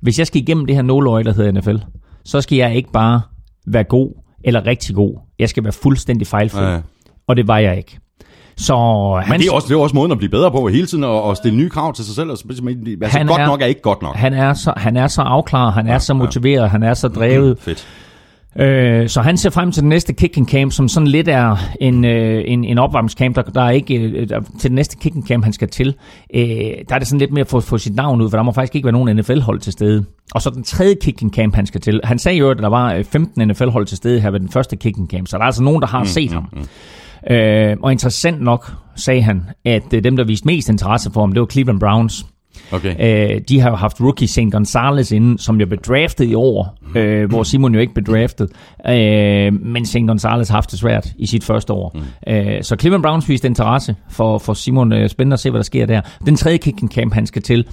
hvis 0.00 0.18
jeg 0.18 0.26
skal 0.26 0.40
igennem 0.42 0.66
det 0.66 0.76
her 0.76 0.82
nåløje, 0.82 1.24
der 1.24 1.32
hedder 1.32 1.52
NFL, 1.52 1.76
så 2.24 2.40
skal 2.40 2.58
jeg 2.58 2.76
ikke 2.76 2.92
bare 2.92 3.20
være 3.66 3.84
god, 3.84 4.12
eller 4.44 4.66
rigtig 4.66 4.94
god. 4.94 5.18
Jeg 5.38 5.48
skal 5.48 5.64
være 5.64 5.72
fuldstændig 5.72 6.26
fejlfri. 6.26 6.64
Ja. 6.64 6.80
Og 7.28 7.36
det 7.36 7.48
var 7.48 7.58
jeg 7.58 7.76
ikke. 7.76 7.98
Så 8.56 8.74
han, 9.22 9.32
Men 9.32 9.40
det 9.40 9.48
er, 9.48 9.52
også, 9.52 9.68
det 9.68 9.74
er 9.74 9.78
også 9.78 9.94
måden 9.94 10.12
at 10.12 10.18
blive 10.18 10.30
bedre 10.30 10.50
på, 10.50 10.68
hele 10.68 10.86
tiden 10.86 11.04
at, 11.04 11.30
at 11.30 11.36
stille 11.36 11.58
nye 11.58 11.68
krav 11.68 11.94
til 11.94 12.04
sig 12.04 12.14
selv. 12.14 12.30
Altså, 12.30 12.44
altså 12.48 12.62
godt 13.26 13.40
er, 13.40 13.46
nok 13.46 13.62
er 13.62 13.66
ikke 13.66 13.82
godt 13.82 14.02
nok. 14.02 14.16
Han 14.16 14.34
er 14.34 14.54
så, 14.54 14.72
han 14.76 14.96
er 14.96 15.06
så 15.06 15.22
afklaret, 15.22 15.72
han 15.72 15.86
ja, 15.86 15.92
er 15.92 15.98
så 15.98 16.14
motiveret, 16.14 16.62
ja. 16.62 16.66
han 16.66 16.82
er 16.82 16.94
så 16.94 17.08
drevet. 17.08 17.50
Mm, 17.50 17.62
fedt. 17.74 17.86
Øh, 18.58 19.08
så 19.08 19.20
han 19.20 19.36
ser 19.36 19.50
frem 19.50 19.72
til 19.72 19.82
den 19.82 19.88
næste 19.88 20.12
kicking 20.12 20.48
camp, 20.48 20.72
som 20.72 20.88
sådan 20.88 21.06
lidt 21.06 21.28
er 21.28 21.56
en, 21.80 22.04
øh, 22.04 22.42
en, 22.46 22.64
en 22.64 22.78
opvarmningscamp, 22.78 23.36
der, 23.36 23.42
der 23.42 23.62
er 23.62 23.70
ikke 23.70 23.94
øh, 23.94 24.28
der, 24.28 24.40
til 24.58 24.70
den 24.70 24.74
næste 24.74 24.96
kicking 24.96 25.28
camp, 25.28 25.44
han 25.44 25.52
skal 25.52 25.68
til. 25.68 25.94
Øh, 26.34 26.42
der 26.88 26.94
er 26.94 26.98
det 26.98 27.08
sådan 27.08 27.18
lidt 27.18 27.32
mere 27.32 27.40
at 27.40 27.48
få, 27.48 27.60
få 27.60 27.78
sit 27.78 27.94
navn 27.94 28.20
ud, 28.20 28.30
for 28.30 28.36
der 28.36 28.42
må 28.42 28.52
faktisk 28.52 28.74
ikke 28.74 28.86
være 28.86 28.92
nogen 28.92 29.16
NFL-hold 29.16 29.60
til 29.60 29.72
stede. 29.72 30.04
Og 30.34 30.42
så 30.42 30.50
den 30.50 30.62
tredje 30.62 30.94
kicking 30.94 31.34
camp, 31.34 31.54
han 31.54 31.66
skal 31.66 31.80
til. 31.80 32.00
Han 32.04 32.18
sagde 32.18 32.38
jo, 32.38 32.50
at 32.50 32.58
der 32.58 32.68
var 32.68 33.02
15 33.02 33.48
NFL-hold 33.48 33.86
til 33.86 33.96
stede 33.96 34.20
her 34.20 34.30
ved 34.30 34.40
den 34.40 34.48
første 34.48 34.76
kicking 34.76 35.10
camp, 35.10 35.28
så 35.28 35.36
der 35.36 35.42
er 35.42 35.46
altså 35.46 35.62
nogen, 35.62 35.82
der 35.82 35.88
har 35.88 36.00
mm, 36.00 36.06
set 36.06 36.30
mm, 36.30 36.34
ham. 36.34 36.48
Mm. 36.52 37.34
Øh, 37.34 37.76
og 37.82 37.92
interessant 37.92 38.42
nok 38.42 38.72
sagde 38.96 39.22
han, 39.22 39.42
at 39.64 39.94
øh, 39.94 40.04
dem, 40.04 40.16
der 40.16 40.24
viste 40.24 40.46
mest 40.46 40.68
interesse 40.68 41.10
for 41.14 41.20
ham, 41.20 41.32
det 41.32 41.40
var 41.40 41.46
Cleveland 41.46 41.80
Browns. 41.80 42.26
Okay. 42.72 42.94
Øh, 43.34 43.40
de 43.48 43.60
har 43.60 43.70
jo 43.70 43.76
haft 43.76 44.00
rookie 44.00 44.28
St. 44.28 44.52
Gonzalez 44.52 45.12
inden, 45.12 45.38
som 45.38 45.60
jo 45.60 45.66
blev 45.66 45.78
draftet 45.78 46.24
i 46.24 46.34
år, 46.34 46.78
øh, 46.94 47.28
hvor 47.28 47.42
Simon 47.42 47.74
jo 47.74 47.80
ikke 47.80 47.94
blev 47.94 48.06
draftet. 48.06 48.50
Øh, 48.88 49.66
men 49.66 49.86
St. 49.86 49.96
Gonzalez 50.06 50.48
har 50.48 50.56
haft 50.56 50.70
det 50.70 50.78
svært 50.78 51.12
i 51.16 51.26
sit 51.26 51.44
første 51.44 51.72
år. 51.72 51.96
Mm. 52.26 52.32
Øh, 52.32 52.62
så 52.62 52.76
Cleveland 52.80 53.02
Browns 53.02 53.28
viste 53.28 53.48
interesse 53.48 53.96
for, 54.10 54.38
for 54.38 54.54
Simon. 54.54 54.92
Øh, 54.92 55.08
spændende 55.08 55.34
at 55.34 55.40
se, 55.40 55.50
hvad 55.50 55.58
der 55.58 55.64
sker 55.64 55.86
der. 55.86 56.00
Den 56.26 56.36
tredje 56.36 56.58
kicking 56.58 56.92
camp, 56.92 57.14
han 57.14 57.26
skal 57.26 57.42
til, 57.42 57.64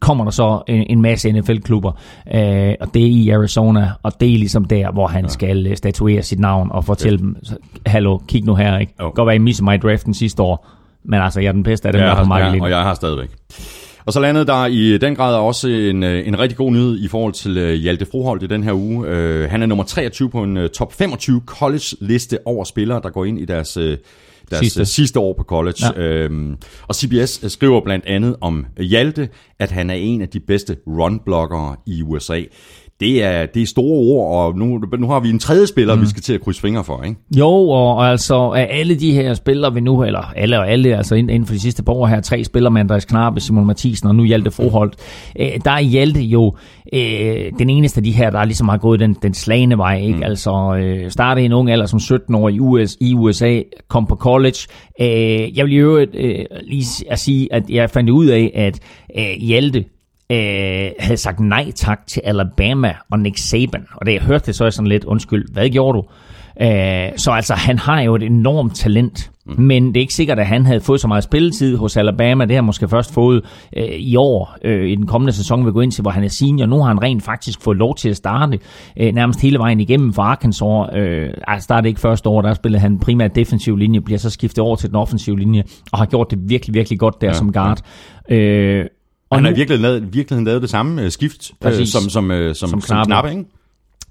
kommer 0.00 0.24
der 0.24 0.30
så 0.30 0.62
en, 0.66 0.86
en 0.88 1.02
masse 1.02 1.32
NFL-klubber, 1.32 1.92
øh, 2.34 2.74
og 2.80 2.94
det 2.94 3.02
er 3.02 3.06
i 3.06 3.30
Arizona, 3.30 3.90
og 4.02 4.20
det 4.20 4.34
er 4.34 4.38
ligesom 4.38 4.64
der, 4.64 4.92
hvor 4.92 5.06
han 5.06 5.24
ja. 5.24 5.28
skal 5.28 5.66
øh, 5.66 5.76
statuere 5.76 6.22
sit 6.22 6.40
navn 6.40 6.70
og 6.72 6.84
fortælle 6.84 7.18
dem, 7.18 7.36
hallo, 7.86 8.18
kig 8.28 8.44
nu 8.44 8.54
her, 8.54 8.78
ikke? 8.78 8.92
Oh. 8.98 9.12
Godt 9.12 9.26
være, 9.26 9.36
I 9.36 9.38
misser 9.38 9.64
mig 9.64 9.74
i 9.74 9.78
draften 9.78 10.14
sidste 10.14 10.42
år, 10.42 10.66
men 11.04 11.20
altså, 11.20 11.40
jeg 11.40 11.48
er 11.48 11.52
den 11.52 11.62
bedste 11.62 11.88
af 11.88 11.92
dem, 11.92 12.02
der 12.02 12.22
på 12.22 12.24
markedet. 12.24 12.56
Ja, 12.56 12.62
og 12.62 12.70
jeg 12.70 12.82
har 12.82 12.94
stadigvæk. 12.94 13.30
Og 14.10 14.14
så 14.14 14.20
landede 14.20 14.46
der 14.46 14.66
i 14.66 14.98
den 14.98 15.16
grad 15.16 15.34
også 15.34 15.68
en, 15.68 16.02
øh, 16.02 16.28
en 16.28 16.38
rigtig 16.38 16.56
god 16.58 16.72
nyhed 16.72 16.98
i 16.98 17.08
forhold 17.08 17.32
til 17.32 17.58
uh, 17.58 17.70
Hjalte 17.70 18.06
Froholt 18.10 18.42
i 18.42 18.46
den 18.46 18.62
her 18.62 18.72
uge. 18.72 18.98
Uh, 18.98 19.50
han 19.50 19.62
er 19.62 19.66
nummer 19.66 19.84
23 19.84 20.30
på 20.30 20.42
en 20.42 20.68
top 20.68 20.92
25 20.92 21.42
college-liste 21.46 22.38
over 22.44 22.64
spillere, 22.64 23.00
der 23.02 23.10
går 23.10 23.24
ind 23.24 23.38
i 23.38 23.44
deres... 23.44 23.78
Deres 24.50 24.60
sidste. 24.60 24.84
sidste 24.84 25.20
år 25.20 25.32
på 25.32 25.42
college. 25.42 25.86
Ja. 25.96 26.02
Øhm, 26.02 26.56
og 26.88 26.94
CBS 26.94 27.52
skriver 27.52 27.80
blandt 27.80 28.06
andet 28.06 28.36
om 28.40 28.66
Hjalte, 28.78 29.28
at 29.58 29.70
han 29.70 29.90
er 29.90 29.94
en 29.94 30.22
af 30.22 30.28
de 30.28 30.40
bedste 30.40 30.76
run-blockere 30.86 31.76
i 31.86 32.02
USA 32.02 32.42
det 33.00 33.24
er, 33.24 33.46
det 33.46 33.62
er 33.62 33.66
store 33.66 33.98
ord, 33.98 34.36
og 34.36 34.58
nu, 34.58 34.80
nu 34.98 35.08
har 35.08 35.20
vi 35.20 35.30
en 35.30 35.38
tredje 35.38 35.66
spiller, 35.66 35.94
mm. 35.94 36.00
vi 36.00 36.06
skal 36.06 36.22
til 36.22 36.32
at 36.32 36.40
krydse 36.40 36.60
fingre 36.60 36.84
for, 36.84 37.02
ikke? 37.02 37.16
Jo, 37.38 37.48
og, 37.48 37.96
og 37.96 38.10
altså 38.10 38.34
af 38.34 38.68
alle 38.70 38.94
de 38.94 39.12
her 39.12 39.34
spillere 39.34 39.74
vi 39.74 39.80
nu, 39.80 40.04
eller 40.04 40.32
alle 40.36 40.58
og 40.58 40.70
alle, 40.70 40.96
altså 40.96 41.14
inden 41.14 41.46
for 41.46 41.54
de 41.54 41.60
sidste 41.60 41.82
par 41.82 41.92
år 41.92 42.06
her, 42.06 42.20
tre 42.20 42.44
spillere 42.44 42.70
med 42.70 42.80
Andreas 42.80 43.04
Knabe, 43.04 43.40
Simon 43.40 43.66
Mathisen 43.66 44.08
og 44.08 44.14
nu 44.14 44.24
Hjalte 44.24 44.50
Froholt, 44.50 44.96
øh, 45.40 45.48
der 45.64 45.70
er 45.70 45.80
Hjalte 45.80 46.20
jo 46.20 46.56
øh, 46.92 47.52
den 47.58 47.70
eneste 47.70 47.98
af 47.98 48.04
de 48.04 48.12
her, 48.12 48.30
der 48.30 48.44
ligesom 48.44 48.68
har 48.68 48.78
gået 48.78 49.00
den, 49.00 49.16
den 49.22 49.34
slagende 49.34 49.78
vej, 49.78 50.00
ikke? 50.00 50.16
Mm. 50.16 50.22
Altså 50.22 50.76
øh, 50.82 51.10
startede 51.10 51.42
i 51.42 51.46
en 51.46 51.52
ung 51.52 51.70
alder 51.70 51.86
som 51.86 52.00
17 52.00 52.34
år 52.34 52.48
i, 52.48 52.60
US, 52.60 52.96
i 53.00 53.14
USA, 53.14 53.60
kom 53.88 54.06
på 54.06 54.16
college. 54.16 54.58
Øh, 55.00 55.58
jeg 55.58 55.66
vil 55.66 55.74
jo 55.74 55.98
øh, 56.14 56.44
lige 56.62 56.84
at 57.10 57.18
sige, 57.18 57.52
at 57.52 57.70
jeg 57.70 57.90
fandt 57.90 58.10
ud 58.10 58.26
af, 58.26 58.52
at 58.54 58.78
øh, 59.18 59.40
Hjalte 59.40 59.84
øh, 60.30 60.90
havde 60.98 61.16
sagt 61.16 61.40
nej 61.40 61.70
tak 61.70 62.06
til 62.06 62.20
Alabama 62.24 62.94
og 63.10 63.18
Nick 63.18 63.38
Saban. 63.38 63.86
Og 63.94 64.06
da 64.06 64.12
jeg 64.12 64.20
hørte 64.20 64.46
det, 64.46 64.54
så 64.54 64.64
er 64.64 64.66
jeg 64.66 64.72
sådan 64.72 64.88
lidt, 64.88 65.04
undskyld, 65.04 65.52
hvad 65.52 65.68
gjorde 65.68 65.98
du? 65.98 66.04
Øh, 66.62 67.08
så 67.16 67.30
altså, 67.30 67.54
han 67.54 67.78
har 67.78 68.00
jo 68.00 68.14
et 68.14 68.22
enormt 68.22 68.76
talent, 68.76 69.30
mm. 69.46 69.62
men 69.62 69.86
det 69.86 69.96
er 69.96 70.00
ikke 70.00 70.14
sikkert, 70.14 70.38
at 70.38 70.46
han 70.46 70.66
havde 70.66 70.80
fået 70.80 71.00
så 71.00 71.08
meget 71.08 71.24
spilletid 71.24 71.76
hos 71.76 71.96
Alabama. 71.96 72.44
Det 72.44 72.54
har 72.54 72.62
måske 72.62 72.88
først 72.88 73.14
fået 73.14 73.44
øh, 73.76 73.84
i 73.84 74.16
år, 74.16 74.56
øh, 74.64 74.90
i 74.90 74.94
den 74.94 75.06
kommende 75.06 75.32
sæson, 75.32 75.66
vi 75.66 75.72
går 75.72 75.82
ind 75.82 75.92
til, 75.92 76.02
hvor 76.02 76.10
han 76.10 76.24
er 76.24 76.28
senior. 76.28 76.66
Nu 76.66 76.76
har 76.76 76.88
han 76.88 77.02
rent 77.02 77.22
faktisk 77.22 77.62
fået 77.62 77.76
lov 77.76 77.94
til 77.94 78.08
at 78.08 78.16
starte 78.16 78.58
øh, 79.00 79.14
nærmest 79.14 79.42
hele 79.42 79.58
vejen 79.58 79.80
igennem 79.80 80.12
for 80.12 80.22
Arkansas. 80.22 80.88
Øh, 80.94 81.30
altså, 81.46 81.64
startede 81.64 81.88
ikke 81.88 82.00
første 82.00 82.28
år, 82.28 82.42
der 82.42 82.54
spillede 82.54 82.80
han 82.80 82.98
primært 82.98 83.34
defensiv 83.34 83.76
linje, 83.76 84.00
bliver 84.00 84.18
så 84.18 84.30
skiftet 84.30 84.58
over 84.58 84.76
til 84.76 84.88
den 84.88 84.96
offensive 84.96 85.38
linje, 85.38 85.64
og 85.92 85.98
har 85.98 86.06
gjort 86.06 86.30
det 86.30 86.38
virkelig, 86.42 86.74
virkelig 86.74 86.98
godt 86.98 87.20
der 87.20 87.26
ja, 87.26 87.32
som 87.32 87.52
guard. 87.52 87.80
Ja. 88.30 88.36
Øh, 88.36 88.86
og 89.30 89.38
han 89.38 89.44
har 89.44 89.52
virkelig 89.52 89.80
lavet, 89.80 90.14
virkelig 90.14 90.44
lavet 90.44 90.62
det 90.62 90.70
samme 90.70 91.02
uh, 91.02 91.08
skift, 91.08 91.52
uh, 91.66 91.72
som, 91.86 92.08
som, 92.10 92.30
uh, 92.30 92.36
som, 92.36 92.54
som, 92.54 92.80
som 92.80 93.06
knappe, 93.06 93.30
ikke? 93.30 93.44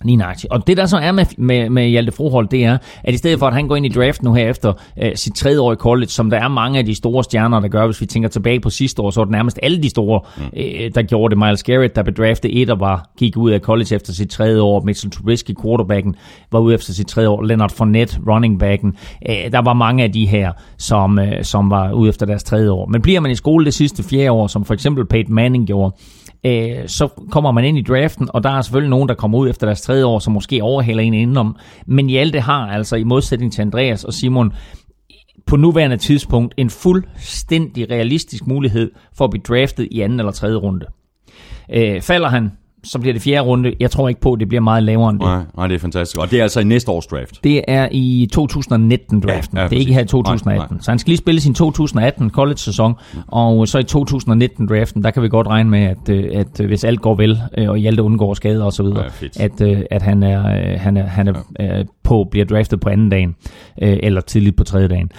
Lige 0.05 0.15
nøjagtigt. 0.15 0.53
Og 0.53 0.67
det 0.67 0.77
der 0.77 0.85
så 0.85 0.97
er 0.97 1.11
med, 1.11 1.25
med, 1.37 1.69
med 1.69 1.87
Hjalte 1.87 2.11
Froholt, 2.11 2.51
det 2.51 2.65
er, 2.65 2.77
at 3.03 3.13
i 3.13 3.17
stedet 3.17 3.39
for 3.39 3.47
at 3.47 3.53
han 3.53 3.67
går 3.67 3.75
ind 3.75 3.85
i 3.85 3.89
draft 3.89 4.23
nu 4.23 4.33
her 4.33 4.49
efter 4.49 4.73
uh, 4.97 5.07
sit 5.15 5.35
tredje 5.35 5.59
år 5.59 5.73
i 5.73 5.75
college, 5.75 6.07
som 6.07 6.29
der 6.29 6.37
er 6.37 6.47
mange 6.47 6.79
af 6.79 6.85
de 6.85 6.95
store 6.95 7.23
stjerner, 7.23 7.59
der 7.59 7.67
gør, 7.67 7.85
hvis 7.85 8.01
vi 8.01 8.05
tænker 8.05 8.29
tilbage 8.29 8.59
på 8.59 8.69
sidste 8.69 9.01
år, 9.01 9.09
så 9.09 9.21
er 9.21 9.25
det 9.25 9.31
nærmest 9.31 9.59
alle 9.63 9.83
de 9.83 9.89
store, 9.89 10.21
mm. 10.37 10.43
uh, 10.43 10.59
der 10.95 11.01
gjorde 11.01 11.35
det. 11.35 11.37
Miles 11.37 11.63
Garrett, 11.63 11.95
der 11.95 12.03
blev 12.03 12.15
draftet 12.15 12.61
et 12.61 12.69
og 12.69 12.79
var, 12.79 13.09
gik 13.17 13.37
ud 13.37 13.51
af 13.51 13.59
college 13.59 13.95
efter 13.95 14.13
sit 14.13 14.29
tredje 14.29 14.61
år. 14.61 14.81
Mitchell 14.81 15.11
Trubisky, 15.11 15.51
quarterbacken, 15.63 16.15
var 16.51 16.59
ude 16.59 16.73
efter 16.73 16.93
sit 16.93 17.07
tredje 17.07 17.29
år. 17.29 17.41
Leonard 17.41 17.71
Fournette, 17.71 18.19
running 18.27 18.59
backen. 18.59 18.95
Uh, 19.29 19.51
der 19.51 19.61
var 19.61 19.73
mange 19.73 20.03
af 20.03 20.11
de 20.11 20.25
her, 20.25 20.51
som, 20.77 21.17
uh, 21.17 21.25
som 21.41 21.69
var 21.69 21.91
ude 21.91 22.09
efter 22.09 22.25
deres 22.25 22.43
tredje 22.43 22.71
år. 22.71 22.85
Men 22.85 23.01
bliver 23.01 23.19
man 23.19 23.31
i 23.31 23.35
skole 23.35 23.65
det 23.65 23.73
sidste 23.73 24.03
fjerde 24.03 24.31
år, 24.31 24.47
som 24.47 24.65
for 24.65 24.73
eksempel 24.73 25.05
Peyton 25.05 25.35
Manning 25.35 25.67
gjorde, 25.67 25.95
øh, 26.43 26.87
så 26.87 27.07
kommer 27.31 27.51
man 27.51 27.65
ind 27.65 27.77
i 27.77 27.81
draften, 27.81 28.29
og 28.33 28.43
der 28.43 28.49
er 28.49 28.61
selvfølgelig 28.61 28.89
nogen, 28.89 29.09
der 29.09 29.15
kommer 29.15 29.37
ud 29.37 29.49
efter 29.49 29.67
deres 29.67 29.81
tredje 29.81 30.05
år, 30.05 30.19
som 30.19 30.33
måske 30.33 30.63
overhaler 30.63 31.03
en 31.03 31.13
indenom. 31.13 31.55
Men 31.85 32.07
Hjalte 32.07 32.39
har 32.39 32.67
altså 32.67 32.95
i 32.95 33.03
modsætning 33.03 33.53
til 33.53 33.61
Andreas 33.61 34.03
og 34.03 34.13
Simon, 34.13 34.53
på 35.45 35.55
nuværende 35.55 35.97
tidspunkt 35.97 36.53
en 36.57 36.69
fuldstændig 36.69 37.89
realistisk 37.89 38.47
mulighed 38.47 38.91
for 39.13 39.25
at 39.25 39.31
blive 39.31 39.43
draftet 39.47 39.87
i 39.91 40.01
anden 40.01 40.19
eller 40.19 40.31
tredje 40.31 40.55
runde. 40.55 40.85
Øh, 41.73 42.01
falder 42.01 42.29
han 42.29 42.51
så 42.83 42.99
bliver 42.99 43.13
det 43.13 43.21
fjerde 43.21 43.41
runde. 43.41 43.73
Jeg 43.79 43.91
tror 43.91 44.09
ikke 44.09 44.21
på, 44.21 44.33
at 44.33 44.39
det 44.39 44.47
bliver 44.47 44.61
meget 44.61 44.83
lavere 44.83 45.09
end 45.09 45.19
det. 45.19 45.27
Nej, 45.27 45.41
nej, 45.57 45.67
det 45.67 45.75
er 45.75 45.79
fantastisk. 45.79 46.17
Og 46.17 46.31
det 46.31 46.39
er 46.39 46.43
altså 46.43 46.59
i 46.59 46.63
næste 46.63 46.91
års 46.91 47.07
draft. 47.07 47.43
Det 47.43 47.61
er 47.67 47.87
i 47.91 48.27
2019-draften. 48.37 49.57
Ja, 49.57 49.63
ja, 49.63 49.67
det 49.69 49.75
er 49.75 49.79
ikke 49.79 49.93
her 49.93 49.99
i 49.99 50.03
præcis. 50.03 50.11
2018. 50.11 50.45
Nej, 50.45 50.67
nej. 50.71 50.81
Så 50.81 50.91
han 50.91 50.99
skal 50.99 51.09
lige 51.11 51.17
spille 51.17 51.41
sin 51.41 51.53
2018 51.53 52.29
college-sæson, 52.29 52.93
og 53.27 53.67
så 53.67 53.77
i 53.77 53.83
2019-draften, 53.91 55.03
der 55.03 55.11
kan 55.11 55.23
vi 55.23 55.29
godt 55.29 55.47
regne 55.47 55.69
med, 55.69 55.83
at, 55.83 56.09
øh, 56.09 56.29
at 56.33 56.59
øh, 56.61 56.67
hvis 56.67 56.83
alt 56.83 57.01
går 57.01 57.15
vel, 57.15 57.39
øh, 57.57 57.69
og 57.69 57.77
Hjalte 57.77 58.03
undgår 58.03 58.33
skader 58.33 58.63
og 58.63 58.73
så 58.73 58.83
videre, 58.83 59.03
Ja, 59.39 59.43
at, 59.43 59.61
at 59.91 60.01
han 60.01 60.23
er, 60.23 60.77
han 60.77 60.97
er, 60.97 61.05
han 61.05 61.27
er 61.27 61.33
øh, 61.59 61.85
på, 62.03 62.27
bliver 62.31 62.45
draftet 62.45 62.79
på 62.79 62.89
anden 62.89 63.09
dagen, 63.09 63.35
eller 63.77 64.21
tidligt 64.21 64.55
på 64.55 64.63
tredje 64.63 64.87
dagen. 64.87 65.11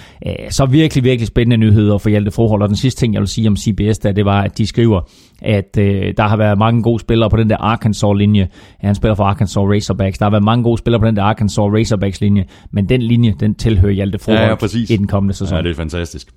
Så 0.51 0.66
virkelig, 0.66 1.05
virkelig 1.05 1.27
spændende 1.27 1.57
nyheder 1.57 1.99
for 1.99 2.09
Hjalte 2.11 2.31
Frohold. 2.31 2.62
Og 2.62 2.68
den 2.68 2.77
sidste 2.77 3.01
ting, 3.01 3.14
jeg 3.14 3.20
vil 3.20 3.29
sige 3.29 3.49
om 3.49 3.57
CBS, 3.57 3.99
der, 3.99 4.12
det 4.12 4.25
var, 4.25 4.42
at 4.42 4.59
de 4.59 4.66
skriver, 4.66 5.01
at 5.42 5.75
der 5.75 6.29
har 6.29 6.37
været 6.37 6.59
mange 6.59 6.83
gode 6.83 7.01
spillere 7.01 7.31
på 7.31 7.37
den 7.37 7.49
der 7.50 7.56
Arkansas-linje. 7.56 8.48
Ja, 8.82 8.86
han 8.86 8.94
spiller 8.94 9.14
for 9.14 9.24
Arkansas 9.24 9.56
Razorbacks. 9.56 10.18
Der 10.18 10.24
har 10.24 10.30
været 10.30 10.44
mange 10.44 10.64
gode 10.64 10.78
spillere 10.78 11.00
på 11.00 11.06
den 11.06 11.16
der 11.16 11.22
Arkansas 11.22 11.58
Razorbacks-linje, 11.58 12.44
men 12.72 12.88
den 12.88 13.02
linje, 13.02 13.34
den 13.40 13.54
tilhører 13.54 13.92
Hjalte 13.92 14.18
Frohold 14.18 14.40
Ja, 14.42 14.48
ja, 14.48 14.54
præcis. 14.54 14.90
i 14.90 14.96
den 14.96 15.06
kommende 15.06 15.34
sæson. 15.34 15.56
Ja, 15.56 15.62
det 15.62 15.70
er 15.70 15.74
fantastisk. 15.74 16.28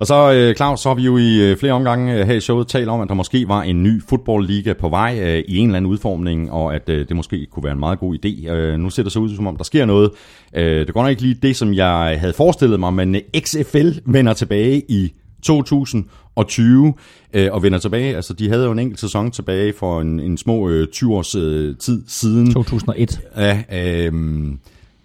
Og 0.00 0.06
så, 0.06 0.32
øh, 0.32 0.54
Claus, 0.54 0.80
så 0.80 0.88
har 0.88 0.94
vi 0.94 1.02
jo 1.02 1.16
i 1.16 1.50
øh, 1.50 1.56
flere 1.56 1.72
omgange 1.72 2.14
øh, 2.14 2.26
her 2.26 2.34
i 2.34 2.40
showet 2.40 2.66
talt 2.66 2.88
om, 2.88 3.00
at 3.00 3.08
der 3.08 3.14
måske 3.14 3.48
var 3.48 3.62
en 3.62 3.82
ny 3.82 4.02
fodboldliga 4.08 4.72
på 4.72 4.88
vej 4.88 5.42
i 5.48 5.56
en 5.56 5.66
eller 5.66 5.76
anden 5.76 5.90
udformning, 5.90 6.52
og 6.52 6.74
at 6.74 6.86
det 6.86 7.16
måske 7.16 7.46
kunne 7.52 7.64
være 7.64 7.72
en 7.72 7.80
meget 7.80 7.98
god 7.98 8.16
idé. 8.16 8.50
Nu 8.76 8.90
ser 8.90 9.02
det 9.02 9.12
så 9.12 9.18
ud, 9.18 9.36
som 9.36 9.46
om 9.46 9.56
der 9.56 9.64
sker 9.64 9.84
noget. 9.84 10.10
Det 10.54 10.94
går 10.94 11.02
nok 11.02 11.10
ikke 11.10 11.22
lige 11.22 11.36
det, 11.42 11.56
som 11.56 11.74
jeg 11.74 12.16
havde 12.20 12.32
forestillet 12.32 12.80
mig, 12.80 12.94
men 12.94 13.16
XFL 13.38 13.88
vender 14.06 14.32
tilbage 14.32 14.82
i 14.88 15.12
2020 15.42 16.94
øh, 17.32 17.48
og 17.52 17.62
vender 17.62 17.78
tilbage. 17.78 18.16
Altså, 18.16 18.32
de 18.32 18.48
havde 18.48 18.64
jo 18.64 18.72
en 18.72 18.78
enkelt 18.78 19.00
sæson 19.00 19.30
tilbage 19.30 19.72
for 19.78 20.00
en, 20.00 20.20
en 20.20 20.38
små 20.38 20.68
øh, 20.68 20.88
20 20.88 21.14
års 21.14 21.34
øh, 21.34 21.76
tid 21.76 22.02
siden. 22.08 22.52
2001. 22.52 23.20
Ja, 23.36 23.62
øh, 23.72 24.12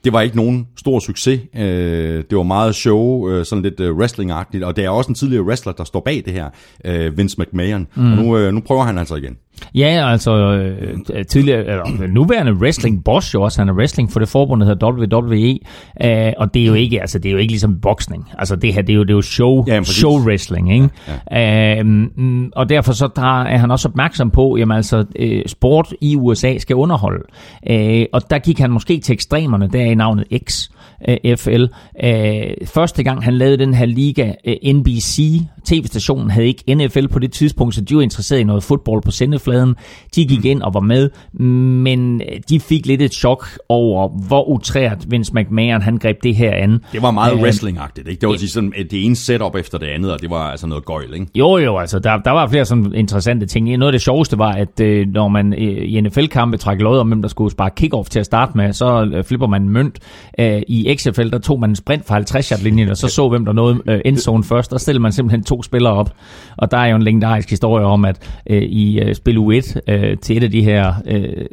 det 0.03 0.13
var 0.13 0.21
ikke 0.21 0.35
nogen 0.35 0.67
stor 0.77 0.99
succes. 0.99 1.41
Øh, 1.55 2.23
det 2.29 2.37
var 2.37 2.43
meget 2.43 2.75
show, 2.75 3.29
øh, 3.29 3.45
sådan 3.45 3.61
lidt 3.61 3.79
øh, 3.79 3.97
wrestling-agtigt, 3.97 4.63
og 4.63 4.75
det 4.75 4.85
er 4.85 4.89
også 4.89 5.09
en 5.09 5.15
tidligere 5.15 5.43
wrestler, 5.43 5.73
der 5.73 5.83
står 5.83 5.99
bag 5.99 6.23
det 6.25 6.33
her, 6.33 6.49
øh, 6.85 7.17
Vince 7.17 7.41
McMahon. 7.41 7.87
Mm. 7.95 8.11
Og 8.11 8.17
nu, 8.17 8.37
øh, 8.37 8.53
nu 8.53 8.61
prøver 8.61 8.83
han 8.83 8.97
altså 8.97 9.15
igen. 9.15 9.37
Ja, 9.75 10.11
altså 10.11 10.31
øh, 10.33 11.25
tidligere, 11.25 11.59
eller, 11.59 12.07
nuværende 12.07 12.53
wrestling 12.53 13.03
boss 13.03 13.33
jo 13.33 13.41
også, 13.41 13.61
han 13.61 13.69
er 13.69 13.73
wrestling 13.73 14.11
for 14.11 14.19
det 14.19 14.29
forbund, 14.29 14.61
der 14.61 14.67
hedder 14.67 14.91
WWE, 14.91 15.59
øh, 16.03 16.33
og 16.37 16.53
det 16.53 16.61
er 16.61 16.65
jo 16.65 16.73
ikke, 16.73 17.01
altså 17.01 17.19
det 17.19 17.29
er 17.29 17.33
jo 17.33 17.37
ikke 17.37 17.51
ligesom 17.51 17.79
boksning, 17.81 18.31
altså 18.37 18.55
det 18.55 18.73
her, 18.73 18.81
det 18.81 18.93
er 18.93 18.95
jo, 18.95 19.03
det 19.03 19.09
er 19.09 19.15
jo 19.15 19.21
show, 19.21 19.63
Ja, 19.67 19.83
show 19.83 20.19
wrestling, 20.19 20.73
ikke? 20.73 20.89
Ja, 21.31 21.39
ja. 21.39 21.83
Øh, 21.83 22.49
og 22.55 22.69
derfor 22.69 22.93
så 22.93 23.09
der 23.15 23.41
er 23.41 23.57
han 23.57 23.71
også 23.71 23.87
opmærksom 23.87 24.31
på, 24.31 24.57
jamen 24.57 24.77
altså 24.77 25.05
øh, 25.15 25.43
sport 25.47 25.93
i 26.01 26.15
USA 26.15 26.57
skal 26.57 26.75
underholde, 26.75 27.23
øh, 27.69 28.05
og 28.13 28.29
der 28.29 28.39
gik 28.39 28.59
han 28.59 28.71
måske 28.71 28.99
til 28.99 29.13
ekstremerne, 29.13 29.69
der 29.73 29.81
er 29.81 29.85
i 29.85 29.95
navnet 29.95 30.25
X, 30.49 30.69
øh, 31.07 31.37
FL. 31.37 31.65
Øh, 32.03 32.43
første 32.65 33.03
gang 33.03 33.23
han 33.23 33.33
lavede 33.33 33.57
den 33.57 33.73
her 33.73 33.85
liga, 33.85 34.31
øh, 34.45 34.73
NBC, 34.73 35.41
tv-stationen 35.67 36.29
havde 36.29 36.47
ikke 36.47 36.75
NFL 36.75 37.07
på 37.07 37.19
det 37.19 37.31
tidspunkt, 37.31 37.75
så 37.75 37.81
de 37.81 37.95
var 37.95 38.01
interesseret 38.01 38.39
i 38.39 38.43
noget 38.43 38.63
fodbold 38.63 39.01
på 39.01 39.11
sendefladen. 39.11 39.75
De 40.15 40.25
gik 40.25 40.45
ind 40.45 40.61
og 40.61 40.73
var 40.73 40.79
med, 40.79 41.09
men 41.39 42.21
øh, 42.21 42.39
de 42.49 42.59
fik 42.59 42.85
lidt 42.85 43.01
et 43.01 43.13
chok 43.13 43.47
over, 43.69 44.09
hvor 44.27 44.49
utrært 44.49 45.05
Vince 45.07 45.31
McMahon 45.35 45.81
han 45.81 45.97
greb 45.97 46.23
det 46.23 46.35
her 46.35 46.51
an. 46.51 46.79
Det 46.91 47.01
var 47.01 47.11
meget 47.11 47.33
Øh, 47.33 47.39
wrestling-agtigt, 47.39 48.09
ikke? 48.09 48.21
Det 48.21 48.29
var 48.29 48.37
ja. 48.41 48.47
sådan, 48.47 48.73
at 48.77 48.91
det 48.91 49.05
ene 49.05 49.15
setup 49.15 49.55
efter 49.55 49.77
det 49.77 49.87
andet, 49.87 50.11
og 50.11 50.21
det 50.21 50.29
var 50.29 50.51
altså 50.51 50.67
noget 50.67 50.85
gøjl, 50.85 51.13
ikke? 51.13 51.27
Jo, 51.35 51.57
jo, 51.57 51.77
altså, 51.77 51.99
der, 51.99 52.17
der 52.17 52.31
var 52.31 52.47
flere 52.47 52.65
sådan 52.65 52.93
interessante 52.95 53.45
ting. 53.45 53.77
Noget 53.77 53.87
af 53.87 53.91
det 53.91 54.01
sjoveste 54.01 54.37
var, 54.37 54.51
at 54.51 54.79
øh, 54.79 55.07
når 55.07 55.27
man 55.27 55.53
øh, 55.53 55.59
i 55.59 56.01
NFL-kampe 56.01 56.57
trækker 56.57 56.83
lod 56.83 56.99
om, 56.99 57.07
hvem 57.07 57.21
der 57.21 57.29
skulle 57.29 57.51
spare 57.51 57.69
kick-off 57.79 58.09
til 58.09 58.19
at 58.19 58.25
starte 58.25 58.51
med, 58.57 58.73
så 58.73 59.09
øh, 59.13 59.23
flipper 59.23 59.47
man 59.47 59.61
en 59.61 59.69
mønt. 59.69 59.99
Øh, 60.39 60.61
I 60.67 60.95
XFL, 60.97 61.29
der 61.29 61.37
tog 61.37 61.59
man 61.59 61.69
en 61.69 61.75
sprint 61.75 62.05
fra 62.07 62.19
50-yard-linjen, 62.19 62.89
og 62.89 62.97
så 62.97 63.07
så, 63.07 63.29
hvem 63.29 63.45
der 63.45 63.53
nåede 63.53 63.81
øh, 63.87 64.01
endzone 64.05 64.43
først. 64.43 64.71
Der 64.71 64.77
stillede 64.77 65.01
man 65.01 65.11
simpelthen 65.11 65.43
to 65.43 65.56
spillere 65.63 65.93
op. 65.93 66.13
Og 66.57 66.71
der 66.71 66.77
er 66.77 66.85
jo 66.85 66.95
en 66.95 67.03
legendarisk 67.03 67.49
historie 67.49 67.85
om, 67.85 68.05
at 68.05 68.41
øh, 68.49 68.61
i 68.61 68.99
øh, 68.99 69.15
spil 69.15 69.37
U1 69.37 69.79
øh, 69.87 70.17
til 70.17 70.37
et 70.37 70.43
af 70.43 70.51
de 70.51 70.63
her, 70.63 70.93
øh, 71.05 71.45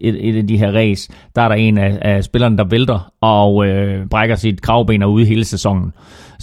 et, 0.00 0.28
et 0.28 0.36
af 0.36 0.46
de 0.46 0.56
her 0.56 0.72
race, 0.72 1.12
der 1.36 1.42
er 1.42 1.48
der 1.48 1.54
en 1.54 1.78
af, 1.78 1.98
af 2.02 2.24
spillerne, 2.24 2.56
der 2.58 2.64
vælter 2.64 3.12
og 3.20 3.66
øh, 3.66 4.06
brækker 4.06 4.36
sit 4.36 4.62
kravben 4.62 5.02
og 5.02 5.12
ude 5.12 5.24
hele 5.24 5.44
sæsonen. 5.44 5.92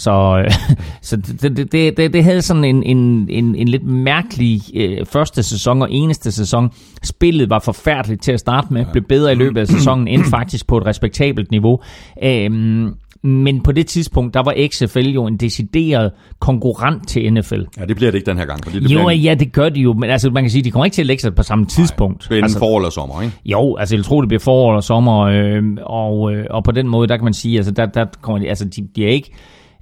Så, 0.00 0.42
øh, 0.44 0.50
så 1.08 1.16
det, 1.16 1.56
det, 1.56 1.96
det, 1.96 2.12
det, 2.12 2.24
havde 2.24 2.42
sådan 2.42 2.64
en, 2.64 2.82
en, 2.82 3.26
en, 3.30 3.54
en 3.54 3.68
lidt 3.68 3.84
mærkelig 3.84 4.60
øh, 4.74 5.06
første 5.06 5.42
sæson 5.42 5.82
og 5.82 5.92
eneste 5.92 6.32
sæson. 6.32 6.70
Spillet 7.02 7.50
var 7.50 7.58
forfærdeligt 7.58 8.22
til 8.22 8.32
at 8.32 8.40
starte 8.40 8.72
med, 8.72 8.84
blev 8.92 9.04
bedre 9.04 9.32
i 9.32 9.34
løbet 9.34 9.60
af 9.60 9.68
sæsonen, 9.76 10.08
endte 10.08 10.30
faktisk 10.30 10.66
på 10.66 10.78
et 10.78 10.86
respektabelt 10.86 11.50
niveau. 11.50 11.80
Øhm, 12.22 12.94
men 13.22 13.60
på 13.60 13.72
det 13.72 13.86
tidspunkt, 13.86 14.34
der 14.34 14.42
var 14.42 14.54
XFL 14.68 15.08
jo 15.08 15.26
en 15.26 15.36
decideret 15.36 16.12
konkurrent 16.38 17.08
til 17.08 17.32
NFL. 17.32 17.62
Ja, 17.78 17.84
det 17.84 17.96
bliver 17.96 18.10
det 18.10 18.18
ikke 18.18 18.30
den 18.30 18.38
her 18.38 18.44
gang. 18.44 18.64
Fordi 18.64 18.80
det 18.80 18.84
Jo, 18.84 18.88
bliver 18.88 19.10
en, 19.10 19.20
ja, 19.20 19.34
det 19.34 19.52
gør 19.52 19.68
de 19.68 19.80
jo, 19.80 19.92
men 19.92 20.10
altså, 20.10 20.30
man 20.30 20.42
kan 20.42 20.50
sige, 20.50 20.62
de 20.62 20.70
kommer 20.70 20.84
ikke 20.84 20.94
til 20.94 21.02
at 21.02 21.06
lægge 21.06 21.20
sig 21.20 21.34
på 21.34 21.42
samme 21.42 21.66
tidspunkt. 21.66 22.20
det 22.20 22.28
bliver 22.28 22.42
altså, 22.42 22.58
forår 22.58 22.78
eller 22.78 22.90
sommer, 22.90 23.22
ikke? 23.22 23.34
jo, 23.44 23.76
altså 23.76 23.96
jeg 23.96 24.04
tror, 24.04 24.20
det 24.20 24.28
bliver 24.28 24.40
forår 24.40 24.72
eller 24.72 24.80
sommer, 24.80 25.20
øh, 25.20 25.62
og, 25.82 26.34
øh, 26.34 26.46
og 26.50 26.64
på 26.64 26.72
den 26.72 26.88
måde, 26.88 27.08
der 27.08 27.16
kan 27.16 27.24
man 27.24 27.34
sige, 27.34 27.56
altså 27.56 27.72
der, 27.72 27.86
der 27.86 28.06
kommer 28.20 28.48
altså 28.48 28.64
de, 28.64 28.88
de 28.96 29.04
er 29.04 29.10
ikke, 29.10 29.32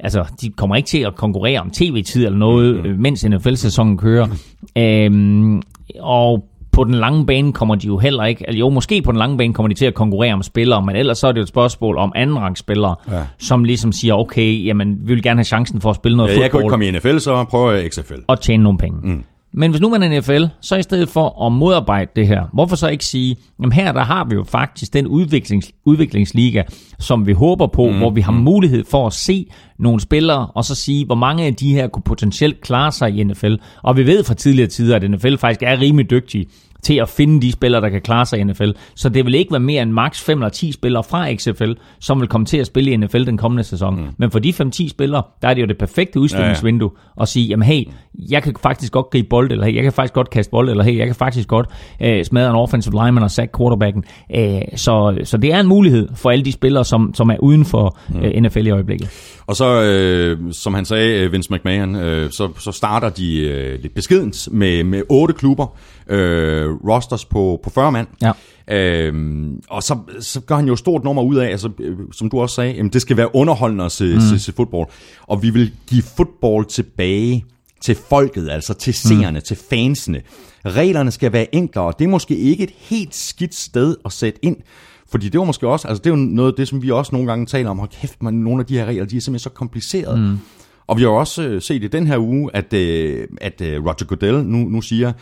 altså 0.01 0.25
de 0.41 0.51
kommer 0.51 0.77
ikke 0.77 0.87
til 0.87 0.99
at 0.99 1.15
konkurrere 1.17 1.61
om 1.61 1.71
tv-tid 1.71 2.27
eller 2.27 2.39
noget, 2.39 2.77
mm-hmm. 2.77 3.03
mens 3.03 3.25
NFL-sæsonen 3.25 3.99
kører. 3.99 4.27
Øhm, 4.79 5.63
og 6.01 6.45
på 6.79 6.85
den 6.85 6.95
lange 6.95 7.27
bane 7.27 7.53
kommer 7.53 7.75
de 7.75 7.87
jo 7.87 7.99
heller 7.99 8.25
ikke, 8.25 8.45
eller 8.49 8.59
jo, 8.59 8.69
måske 8.69 9.03
på 9.03 9.13
den 9.13 9.19
lange 9.19 9.39
bane 9.39 9.55
kommer 9.55 9.69
de 9.69 9.75
til 9.75 9.87
at 9.87 9.95
konkurrere 9.95 10.33
om 10.33 10.43
spillere, 10.43 10.83
men 10.83 10.97
ellers 10.97 11.19
så 11.19 11.27
er 11.29 11.33
det 11.33 11.39
jo 11.39 11.43
et 11.43 11.49
spørgsmål 11.49 11.97
om 11.99 12.13
andenrangsspillere, 12.15 12.95
ja. 13.11 13.23
som 13.39 13.65
ligesom 13.65 13.93
siger, 13.93 14.15
okay, 14.15 14.65
jamen, 14.65 14.99
vi 15.01 15.15
vil 15.15 15.23
gerne 15.23 15.39
have 15.39 15.45
chancen 15.45 15.81
for 15.81 15.91
at 15.91 15.97
spille 15.97 16.17
noget 16.17 16.29
Ja, 16.29 16.35
fodbold 16.35 16.45
jeg 16.45 16.51
kunne 16.51 16.63
ikke 16.63 16.71
komme 16.71 16.87
i 16.87 16.91
NFL, 16.91 17.19
så 17.19 17.45
prøver 17.45 17.73
jeg 17.73 17.91
XFL. 17.93 18.15
og 18.27 18.41
tjene 18.41 18.63
nogle 18.63 18.79
penge. 18.79 18.99
Mm. 19.03 19.25
Men 19.53 19.71
hvis 19.71 19.81
nu 19.81 19.89
man 19.89 20.03
er 20.03 20.21
NFL, 20.21 20.45
så 20.61 20.77
i 20.77 20.83
stedet 20.83 21.09
for 21.09 21.47
at 21.47 21.53
modarbejde 21.53 22.11
det 22.17 22.27
her, 22.27 22.43
hvorfor 22.53 22.77
så 22.77 22.89
ikke 22.89 23.05
sige, 23.05 23.37
jamen 23.59 23.73
her 23.73 23.93
der 23.93 24.05
har 24.05 24.25
vi 24.25 24.35
jo 24.35 24.45
faktisk 24.45 24.93
den 24.93 25.07
udviklings, 25.07 25.73
udviklingsliga, 25.85 26.63
som 26.99 27.27
vi 27.27 27.33
håber 27.33 27.67
på, 27.67 27.91
mm. 27.91 27.99
hvor 27.99 28.11
vi 28.11 28.21
har 28.21 28.33
mulighed 28.33 28.85
for 28.91 29.07
at 29.07 29.13
se 29.13 29.47
nogle 29.79 30.01
spillere, 30.01 30.47
og 30.47 30.65
så 30.65 30.75
sige, 30.75 31.07
hvor 31.07 31.15
mange 31.15 31.45
af 31.47 31.55
de 31.55 31.75
her 31.75 31.89
kunne 31.89 32.03
potentielt 32.03 32.61
klare 32.61 32.93
sig 32.93 33.19
i 33.19 33.25
NFL. 33.25 33.55
Og 33.83 33.97
vi 33.97 34.07
ved 34.07 34.25
fra 34.25 34.35
tidligere 34.35 34.69
tider, 34.69 34.97
at 34.97 35.11
NFL 35.11 35.37
faktisk 35.37 35.63
er 35.63 35.81
rimelig 35.81 36.11
dygtige 36.11 36.47
til 36.83 36.95
at 36.95 37.09
finde 37.09 37.41
de 37.43 37.53
spillere, 37.53 37.83
der 37.83 37.89
kan 37.89 38.03
klare 38.03 38.27
sig 38.27 38.39
i 38.39 38.45
NFL. 38.45 38.71
Så 38.95 39.09
det 39.09 39.25
vil 39.25 39.35
ikke 39.35 39.53
være 39.53 39.61
mere 39.61 39.83
end 39.83 39.93
maks 39.93 40.23
5 40.23 40.39
eller 40.39 40.49
10 40.49 40.73
spillere 40.73 41.05
fra 41.05 41.35
XFL, 41.35 41.73
som 42.01 42.21
vil 42.21 42.29
komme 42.29 42.45
til 42.45 42.59
at 42.59 42.67
spille 42.67 42.91
i 42.91 42.97
NFL 42.97 43.25
den 43.25 43.37
kommende 43.37 43.65
sæson. 43.65 43.97
Mm. 43.97 44.07
Men 44.17 44.31
for 44.31 44.39
de 44.39 44.51
5-10 44.51 44.89
spillere, 44.89 45.23
der 45.43 45.49
er 45.49 45.55
det 45.55 45.63
jo 45.63 45.67
det 45.67 45.79
perfekte 45.79 46.21
udstillingsvindue 46.21 46.91
at 47.21 47.29
sige, 47.29 47.47
jamen 47.47 47.67
hey, 47.67 47.85
jeg 48.31 48.43
kan 48.43 48.55
faktisk 48.63 48.93
godt 48.93 49.11
gribe 49.11 49.29
bold, 49.29 49.53
eller 49.53 49.65
hey, 49.65 49.75
jeg 49.75 49.83
kan 49.83 49.93
faktisk 49.93 50.15
godt 50.15 50.31
kaste 50.31 50.51
bold, 50.51 50.71
eller 50.71 50.85
hey, 50.85 50.99
jeg 50.99 51.07
kan 51.07 51.15
faktisk 51.15 51.49
godt 51.49 51.67
øh, 52.03 52.25
smadre 52.25 52.51
en 52.51 52.57
offensive 52.57 52.95
lineman 53.05 53.23
og 53.23 53.31
sack 53.31 53.59
quarterbacken. 53.59 54.05
Øh, 54.35 54.61
så, 54.77 55.19
så 55.25 55.37
det 55.37 55.53
er 55.53 55.61
en 55.61 55.67
mulighed 55.67 56.09
for 56.15 56.31
alle 56.31 56.45
de 56.45 56.53
spillere, 56.53 56.85
som, 56.85 57.15
som 57.15 57.31
er 57.31 57.37
uden 57.39 57.65
for 57.65 57.99
øh, 58.23 58.43
NFL 58.43 58.67
i 58.67 58.71
øjeblikket. 58.71 59.38
Og 59.49 59.57
så, 59.57 59.83
øh, 59.83 60.53
som 60.53 60.75
han 60.75 60.85
sagde, 60.85 61.21
øh, 61.21 61.33
Vince 61.33 61.53
McMahon, 61.53 61.97
øh, 61.97 62.31
så, 62.31 62.49
så 62.59 62.73
starter 62.73 63.09
de 63.09 63.41
øh, 63.41 63.83
lidt 63.83 63.95
beskedent 63.95 64.49
med, 64.53 64.85
med 64.85 65.03
otte 65.09 65.35
klubber, 65.35 65.67
øh, 66.09 66.71
rosters 66.71 67.25
på, 67.25 67.61
på 67.63 67.71
40 67.71 67.93
mand. 67.93 68.07
Ja. 68.23 68.33
Øhm, 68.71 69.63
og 69.71 69.83
så, 69.83 69.99
så 70.21 70.41
gør 70.41 70.57
han 70.57 70.67
jo 70.67 70.77
stort 70.77 71.05
nummer 71.05 71.23
ud 71.23 71.37
af, 71.37 71.51
altså, 71.51 71.71
øh, 71.79 71.97
som 72.13 72.31
du 72.31 72.41
også 72.41 72.55
sagde, 72.55 72.73
jamen, 72.73 72.93
det 72.93 73.03
skal 73.03 73.17
være 73.17 73.35
underholdende 73.35 73.85
at 73.85 73.93
se, 73.93 74.15
mm. 74.15 74.21
se, 74.21 74.39
se 74.39 74.53
fodbold. 74.53 74.89
Og 75.27 75.43
vi 75.43 75.51
vil 75.51 75.73
give 75.87 76.03
fodbold 76.03 76.67
tilbage 76.67 77.45
til 77.81 77.97
folket, 78.09 78.51
altså 78.51 78.75
til 78.75 78.95
seerne, 78.95 79.39
mm. 79.39 79.45
til 79.45 79.59
fansene. 79.71 80.21
Reglerne 80.67 81.11
skal 81.11 81.33
være 81.33 81.55
enklere, 81.55 81.85
og 81.85 81.99
det 81.99 82.05
er 82.05 82.09
måske 82.09 82.37
ikke 82.37 82.65
et 82.65 82.73
helt 82.79 83.15
skidt 83.15 83.55
sted 83.55 83.97
at 84.05 84.13
sætte 84.13 84.45
ind. 84.45 84.57
Fordi 85.11 85.29
det 85.29 85.39
var 85.39 85.45
måske 85.45 85.69
også, 85.69 85.89
altså 85.89 86.03
det 86.03 86.11
er 86.11 86.15
jo 86.15 86.25
noget 86.25 86.53
af 86.53 86.57
det, 86.57 86.69
som 86.69 86.83
vi 86.83 86.91
også 86.91 87.15
nogle 87.15 87.29
gange 87.29 87.47
taler 87.47 87.71
om, 87.71 87.79
hold 87.79 87.91
kæft, 88.01 88.23
man, 88.23 88.35
nogle 88.35 88.61
af 88.61 88.67
de 88.67 88.79
her 88.79 88.85
regler, 88.85 89.05
de 89.05 89.17
er 89.17 89.21
simpelthen 89.21 89.39
så 89.39 89.51
komplicerede. 89.51 90.17
Mm. 90.17 90.39
Og 90.87 90.97
vi 90.97 91.03
har 91.03 91.09
også 91.09 91.43
øh, 91.43 91.63
set 91.63 91.85
i 91.85 91.89
den 91.89 92.07
her 92.07 92.19
uge, 92.19 92.51
at, 92.55 92.73
øh, 92.73 93.27
at 93.41 93.61
øh, 93.61 93.85
Roger 93.85 94.05
Goodell 94.07 94.45
nu, 94.45 94.59
nu 94.59 94.81
siger, 94.81 95.13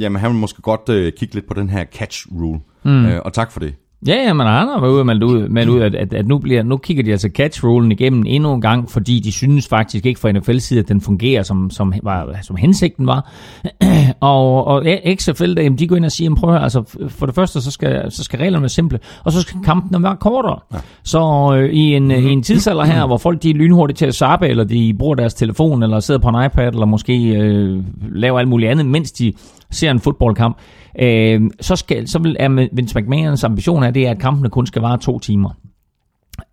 jamen 0.00 0.20
han 0.20 0.30
vil 0.30 0.38
måske 0.38 0.62
godt 0.62 0.88
øh, 0.88 1.12
kigge 1.12 1.34
lidt 1.34 1.48
på 1.48 1.54
den 1.54 1.70
her 1.70 1.84
catch 1.84 2.26
rule. 2.32 2.60
Mm. 2.84 3.06
Øh, 3.06 3.20
og 3.24 3.32
tak 3.32 3.52
for 3.52 3.60
det. 3.60 3.74
Ja, 4.06 4.14
ja, 4.14 4.32
men 4.32 4.46
han 4.46 4.68
har 4.68 4.80
været 4.80 4.92
ude 4.92 5.00
og 5.00 5.06
meldt 5.06 5.22
ud, 5.22 5.48
meldt 5.48 5.70
ud 5.70 5.80
at, 5.80 5.94
at, 5.94 6.14
at 6.14 6.26
nu, 6.26 6.38
bliver, 6.38 6.62
nu 6.62 6.76
kigger 6.76 7.02
de 7.02 7.10
altså 7.10 7.28
catch-rullen 7.38 7.92
igennem 7.92 8.24
endnu 8.26 8.54
en 8.54 8.60
gang, 8.60 8.90
fordi 8.90 9.20
de 9.20 9.32
synes 9.32 9.68
faktisk 9.68 10.06
ikke 10.06 10.20
fra 10.20 10.32
NFL 10.32 10.58
side, 10.58 10.80
at 10.80 10.88
den 10.88 11.00
fungerer, 11.00 11.42
som, 11.42 11.70
som, 11.70 11.94
var, 12.02 12.36
som 12.42 12.56
hensigten 12.56 13.06
var. 13.06 13.32
og, 14.20 14.66
og 14.66 14.86
XFL, 15.14 15.54
der, 15.54 15.62
jamen, 15.62 15.78
de 15.78 15.88
går 15.88 15.96
ind 15.96 16.04
og 16.04 16.12
siger, 16.12 16.34
prøv 16.34 16.50
at 16.50 16.54
høre, 16.54 16.62
altså, 16.62 17.08
for 17.08 17.26
det 17.26 17.34
første, 17.34 17.60
så 17.60 17.70
skal, 17.70 18.12
så 18.12 18.24
skal 18.24 18.38
reglerne 18.38 18.62
være 18.62 18.68
simple, 18.68 18.98
og 19.24 19.32
så 19.32 19.40
skal 19.40 19.56
kampen 19.64 20.02
være 20.02 20.16
kortere. 20.16 20.58
Ja. 20.72 20.78
Så 21.02 21.54
øh, 21.56 21.70
i, 21.70 21.94
en, 21.94 22.10
i 22.10 22.30
en 22.30 22.42
tidsalder 22.42 22.84
her, 22.84 23.06
hvor 23.06 23.16
folk 23.16 23.42
de 23.42 23.50
er 23.50 23.54
lynhurtige 23.54 23.96
til 23.96 24.06
at 24.06 24.14
zappe, 24.14 24.48
eller 24.48 24.64
de 24.64 24.94
bruger 24.98 25.14
deres 25.14 25.34
telefon, 25.34 25.82
eller 25.82 26.00
sidder 26.00 26.20
på 26.20 26.28
en 26.28 26.44
iPad, 26.44 26.72
eller 26.72 26.86
måske 26.86 27.28
øh, 27.28 27.82
laver 28.12 28.38
alt 28.38 28.48
muligt 28.48 28.70
andet, 28.70 28.86
mens 28.86 29.12
de 29.12 29.32
ser 29.74 29.90
en 29.90 30.00
fodboldkamp, 30.00 30.58
øh, 31.00 31.40
så, 31.60 31.76
skal, 31.76 32.08
så 32.08 32.18
vil, 32.18 32.36
er 32.40 32.68
Vince 32.72 33.00
McMahons 33.00 33.44
ambition 33.44 33.82
er, 33.82 33.90
det 33.90 34.06
er, 34.06 34.10
at 34.10 34.18
kampene 34.18 34.50
kun 34.50 34.66
skal 34.66 34.82
vare 34.82 34.98
to 34.98 35.18
timer. 35.18 35.50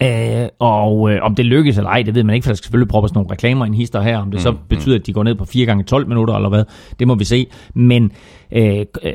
Øh, 0.03 0.47
og 0.59 1.11
øh, 1.11 1.19
om 1.21 1.35
det 1.35 1.45
lykkes 1.45 1.77
eller 1.77 1.89
ej, 1.89 2.01
det 2.01 2.15
ved 2.15 2.23
man 2.23 2.35
ikke, 2.35 2.45
for 2.45 2.49
der 2.49 2.55
skal 2.55 2.65
selvfølgelig 2.65 2.89
proppes 2.89 3.13
nogle 3.13 3.31
reklamer 3.31 3.65
ind 3.65 3.75
hister 3.75 4.01
her. 4.01 4.17
Om 4.17 4.31
det 4.31 4.41
så 4.41 4.55
betyder, 4.69 4.99
at 4.99 5.07
de 5.07 5.13
går 5.13 5.23
ned 5.23 5.35
på 5.35 5.45
4 5.45 5.65
gange 5.65 5.83
12 5.83 6.07
minutter 6.07 6.33
eller 6.35 6.49
hvad, 6.49 6.63
det 6.99 7.07
må 7.07 7.15
vi 7.15 7.23
se. 7.23 7.47
Men 7.73 8.11
øh, 8.51 8.85
øh, 9.03 9.13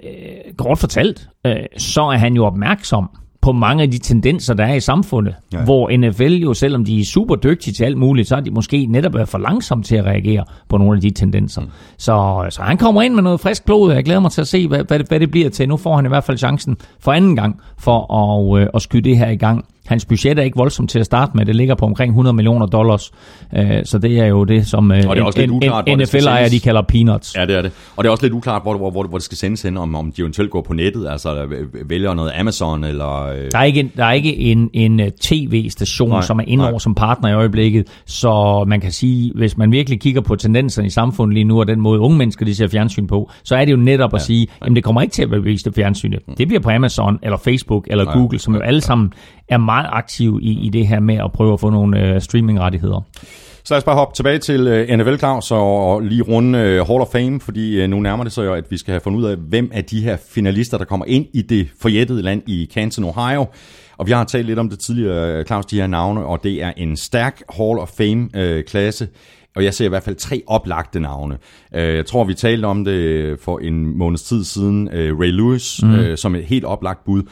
kort 0.57 0.79
fortalt, 0.79 1.29
øh, 1.47 1.57
så 1.79 2.03
er 2.03 2.17
han 2.17 2.35
jo 2.35 2.45
opmærksom 2.47 3.11
på 3.47 3.53
mange 3.53 3.83
af 3.83 3.91
de 3.91 3.99
tendenser, 3.99 4.55
der 4.55 4.65
er 4.65 4.75
i 4.75 4.81
samfundet, 4.81 5.35
ja. 5.53 5.65
hvor 5.65 5.97
NFL 5.97 6.33
jo, 6.33 6.55
selvom 6.55 6.85
de 6.85 7.01
er 7.01 7.05
super 7.05 7.35
dygtige 7.35 7.75
til 7.75 7.85
alt 7.85 7.99
muligt, 7.99 8.29
så 8.29 8.37
er 8.37 8.41
de 8.41 8.51
måske 8.51 8.87
netop 8.87 9.15
været 9.15 9.29
for 9.29 9.39
langsomme 9.39 9.85
til 9.85 9.97
at 9.97 10.05
reagere 10.05 10.45
på 10.69 10.79
nogle 10.79 10.97
af 10.97 11.01
de 11.01 11.11
tendenser. 11.11 11.61
Mm. 11.61 11.69
Så, 11.99 12.47
så 12.51 12.63
han 12.63 12.77
kommer 12.77 13.03
ind 13.03 13.15
med 13.15 13.23
noget 13.23 13.41
frisk 13.41 13.65
blod, 13.65 13.93
jeg 13.93 14.05
glæder 14.05 14.21
mig 14.21 14.31
til 14.31 14.41
at 14.41 14.49
se, 14.49 14.69
hvad, 14.69 14.85
hvad, 14.85 14.99
det, 14.99 15.09
hvad 15.09 15.21
det 15.21 15.31
bliver 15.31 15.51
til. 15.51 15.69
Nu 15.69 15.77
får 15.77 15.97
han 15.97 16.05
i 16.05 16.09
hvert 16.09 16.25
fald 16.25 16.39
chancen 16.39 16.77
for 17.01 17.13
anden 17.13 17.37
gang 17.37 17.61
for 17.79 18.15
at, 18.15 18.61
øh, 18.61 18.69
at 18.75 18.83
skyde 18.83 19.03
det 19.03 19.19
her 19.19 19.31
i 19.31 19.37
gang. 19.37 19.65
Hans 19.87 20.05
budget 20.05 20.39
er 20.39 20.43
ikke 20.43 20.57
voldsomt 20.57 20.91
til 20.91 20.99
at 20.99 21.07
starte 21.07 21.33
med. 21.35 21.47
Det 21.47 21.57
ligger 21.57 21.75
på 21.75 21.85
omkring 21.85 22.11
100 22.11 22.35
millioner 22.37 22.67
dollars. 22.67 23.11
Øh, 23.57 23.67
så 23.85 23.99
det 23.99 24.19
er 24.19 24.27
jo 24.27 24.45
det, 24.45 24.67
som 24.67 24.91
øh, 24.93 24.99
er 24.99 25.97
NFL-ejere 25.97 26.49
de 26.49 26.61
kalder 26.61 26.83
peanuts. 26.83 27.37
Ja, 27.37 27.47
det 27.47 27.57
er 27.57 27.63
det. 27.63 27.73
Og 27.97 28.05
det 28.05 28.09
er 28.09 28.13
også 28.13 28.25
lidt 28.25 28.33
uklart, 28.35 28.63
hvor, 28.63 28.77
hvor, 28.77 28.91
hvor, 28.91 29.03
hvor 29.03 29.19
det 29.19 29.25
skal 29.25 29.39
sendes 29.39 29.63
hen, 29.63 29.77
om, 29.77 29.95
om 29.95 30.13
de 30.13 30.21
eventuelt 30.23 30.51
går 30.51 30.63
på 30.63 30.73
nettet, 30.73 31.09
altså 31.09 31.45
øh, 31.45 31.91
vælger 31.91 32.15
noget 32.15 32.33
Amazon, 32.39 32.85
eller... 32.85 33.27
Øh, 33.27 33.37
Der 33.53 33.59
er 33.59 33.65
ikke, 33.65 33.81
en- 33.81 33.93
der 33.97 34.05
er 34.05 34.13
ikke 34.13 34.37
en, 34.37 34.71
en 34.73 35.01
øh, 35.01 35.11
tv-station, 35.23 36.09
Nej, 36.09 36.21
som 36.21 36.39
er 36.39 36.45
inde 36.47 36.65
nej. 36.71 36.79
som 36.79 36.95
partner 36.95 37.29
i 37.29 37.33
øjeblikket, 37.33 37.87
så 38.07 38.65
man 38.69 38.81
kan 38.81 38.93
sige, 38.93 39.33
hvis 39.35 39.57
man 39.57 39.73
virkelig 39.73 40.01
kigger 40.01 40.21
på 40.21 40.37
tendenserne 40.37 40.87
i 40.87 40.91
samfundet 40.91 41.35
lige 41.35 41.45
nu, 41.45 41.61
og 41.61 41.67
den 41.69 41.81
måde 41.81 42.01
unge 42.01 42.19
mennesker 42.19 42.45
de 42.45 42.55
ser 42.55 42.69
fjernsyn 42.69 43.07
på, 43.07 43.31
så 43.45 43.57
er 43.57 43.65
det 43.65 43.73
jo 43.73 43.77
netop 43.77 44.15
at 44.15 44.23
sige, 44.23 44.47
jamen 44.65 44.77
det 44.77 44.85
kommer 44.85 45.03
ikke 45.03 45.13
til 45.13 45.23
at 45.23 45.29
blive 45.29 45.45
vist 45.45 45.69
fjernsynet. 45.77 46.21
Det 46.39 46.49
bliver 46.49 46.61
på 46.61 46.71
Amazon, 46.71 47.19
eller 47.23 47.37
Facebook, 47.37 47.87
eller 47.91 48.05
Nej, 48.05 48.15
Google, 48.15 48.39
som 48.39 48.55
jo 48.55 48.61
alle 48.61 48.81
sammen 48.81 49.13
er 49.49 49.59
meget 49.59 49.76
aktive 49.85 50.43
i, 50.43 50.67
i 50.67 50.69
det 50.69 50.87
her 50.87 51.01
med 51.01 51.17
at 51.17 51.33
prøve 51.33 51.53
at 51.53 51.61
få 51.61 51.71
nogle 51.71 52.01
øh, 52.01 52.21
streamingrettigheder. 52.21 53.01
Så 53.65 53.75
lad 53.75 53.79
os 53.79 53.85
bare 53.85 53.97
hoppe 53.97 54.15
tilbage 54.17 54.39
til 54.39 54.61
uh, 54.91 54.97
NFL, 54.97 55.17
Claus, 55.17 55.51
og, 55.51 56.01
lige 56.01 56.23
runde 56.23 56.59
uh, 56.59 56.89
Hall 56.89 57.01
of 57.01 57.09
Fame, 57.13 57.41
fordi 57.41 57.85
uh, 57.85 57.91
nu 57.91 58.01
nærmer 58.01 58.25
det 58.25 58.33
sig 58.33 58.45
jo, 58.45 58.55
at 58.55 58.65
vi 58.71 58.79
skal 58.79 58.93
have 58.93 59.01
fundet 59.01 59.19
ud 59.19 59.25
af, 59.25 59.37
hvem 59.37 59.71
af 59.75 59.85
de 59.85 60.01
her 60.01 60.17
finalister, 60.31 60.79
der 60.79 60.85
kommer 60.85 61.07
ind 61.07 61.27
i 61.33 61.43
det 61.43 61.69
forjættede 61.81 62.23
land 62.23 62.43
i 62.47 62.69
Canton, 62.75 63.05
Ohio. 63.05 63.47
Og 63.99 64.07
vi 64.07 64.13
har 64.13 64.25
talt 64.25 64.47
lidt 64.47 64.59
om 64.59 64.71
det 64.71 64.79
tidligere, 64.79 65.45
Claus, 65.45 65.67
de 65.67 65.77
her 65.81 65.87
navne, 65.87 66.27
og 66.27 66.43
det 66.43 66.63
er 66.63 66.73
en 66.77 66.97
stærk 66.97 67.43
Hall 67.57 67.79
of 67.79 67.89
Fame-klasse. 67.89 69.09
Og 69.57 69.65
jeg 69.65 69.75
ser 69.75 69.85
i 69.85 69.89
hvert 69.89 70.03
fald 70.03 70.17
tre 70.17 70.43
oplagte 70.47 71.01
navne. 71.01 71.39
Øh, 71.75 71.95
Jeg 71.95 72.07
tror, 72.07 72.25
vi 72.25 72.35
talte 72.35 72.67
om 72.67 72.85
det 72.85 73.41
for 73.41 73.59
en 73.59 73.99
måneds 73.99 74.23
tid 74.23 74.45
siden. 74.45 74.89
Øh, 74.93 75.19
Ray 75.19 75.31
Lewis 75.31 75.83
mm. 75.83 75.95
øh, 75.95 76.19
som 76.19 76.35
et 76.35 76.45
helt 76.45 76.65
oplagt 76.65 77.05
bud. 77.05 77.23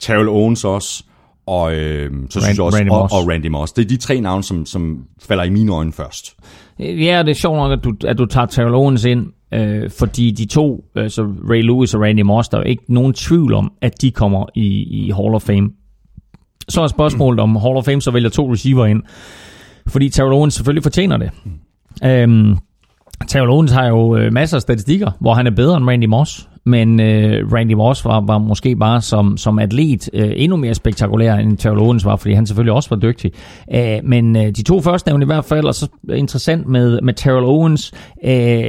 Terrell 0.00 0.28
Owens 0.28 0.64
også. 0.64 1.04
Og 1.52 1.74
øh, 1.74 2.10
så 2.30 2.40
synes 2.40 2.58
jeg 2.58 2.64
også, 2.64 2.78
Randy 2.78 2.90
og, 2.90 2.98
Moss. 2.98 3.14
og 3.14 3.28
Randy 3.28 3.46
Moss. 3.46 3.72
Det 3.72 3.84
er 3.84 3.88
de 3.88 3.96
tre 3.96 4.20
navne, 4.20 4.42
som, 4.44 4.66
som 4.66 5.04
falder 5.22 5.44
i 5.44 5.50
mine 5.50 5.72
øjne 5.72 5.92
først. 5.92 6.36
Ja, 6.78 7.22
det 7.22 7.30
er 7.30 7.34
sjovt 7.34 7.56
nok, 7.56 7.72
at 7.72 7.84
du, 7.84 7.94
at 8.06 8.18
du 8.18 8.26
tager 8.26 8.46
Terrell 8.46 8.74
Owens 8.74 9.04
ind, 9.04 9.26
øh, 9.54 9.90
fordi 9.90 10.30
de 10.30 10.46
to, 10.46 10.84
altså 10.96 11.22
Ray 11.22 11.62
Lewis 11.62 11.94
og 11.94 12.00
Randy 12.00 12.20
Moss, 12.20 12.48
der 12.48 12.58
er 12.58 12.62
jo 12.62 12.68
ikke 12.68 12.84
nogen 12.88 13.12
tvivl 13.12 13.54
om, 13.54 13.72
at 13.82 14.02
de 14.02 14.10
kommer 14.10 14.46
i, 14.54 14.66
i 14.82 15.10
Hall 15.10 15.34
of 15.34 15.42
Fame. 15.42 15.70
Så 16.68 16.82
er 16.82 16.86
spørgsmålet 16.86 17.40
om 17.40 17.56
Hall 17.56 17.76
of 17.76 17.84
Fame 17.84 18.00
så 18.00 18.10
vælger 18.10 18.30
to 18.30 18.52
receiver 18.52 18.86
ind, 18.86 19.02
fordi 19.86 20.08
Terrell 20.08 20.32
Owens 20.32 20.54
selvfølgelig 20.54 20.82
fortjener 20.82 21.16
det. 21.16 21.30
Øhm, 22.04 22.56
Terrell 23.28 23.50
Owens 23.50 23.72
har 23.72 23.86
jo 23.86 24.16
øh, 24.16 24.32
masser 24.32 24.56
af 24.56 24.62
statistikker, 24.62 25.10
hvor 25.20 25.34
han 25.34 25.46
er 25.46 25.50
bedre 25.50 25.76
end 25.76 25.88
Randy 25.88 26.04
Moss. 26.04 26.48
Men 26.64 27.00
øh, 27.00 27.52
Randy 27.52 27.72
Moss 27.72 28.04
var, 28.04 28.20
var 28.20 28.38
måske 28.38 28.76
bare 28.76 29.00
som, 29.00 29.36
som 29.36 29.58
atlet 29.58 30.10
øh, 30.12 30.32
endnu 30.36 30.56
mere 30.56 30.74
spektakulær, 30.74 31.34
end 31.36 31.56
Terrell 31.58 31.80
Owens 31.80 32.04
var, 32.04 32.16
fordi 32.16 32.34
han 32.34 32.46
selvfølgelig 32.46 32.72
også 32.72 32.88
var 32.90 32.96
dygtig. 32.96 33.32
Øh, 33.74 33.98
men 34.04 34.36
øh, 34.36 34.42
de 34.46 34.62
to 34.62 34.80
første 34.80 35.08
nævnte 35.10 35.24
i 35.24 35.26
hvert 35.26 35.44
fald, 35.44 35.64
og 35.66 35.74
så 35.74 35.88
interessant 36.14 36.68
med, 36.68 37.00
med 37.02 37.14
Terrell 37.14 37.44
Owens. 37.44 37.92
Øh, 38.24 38.64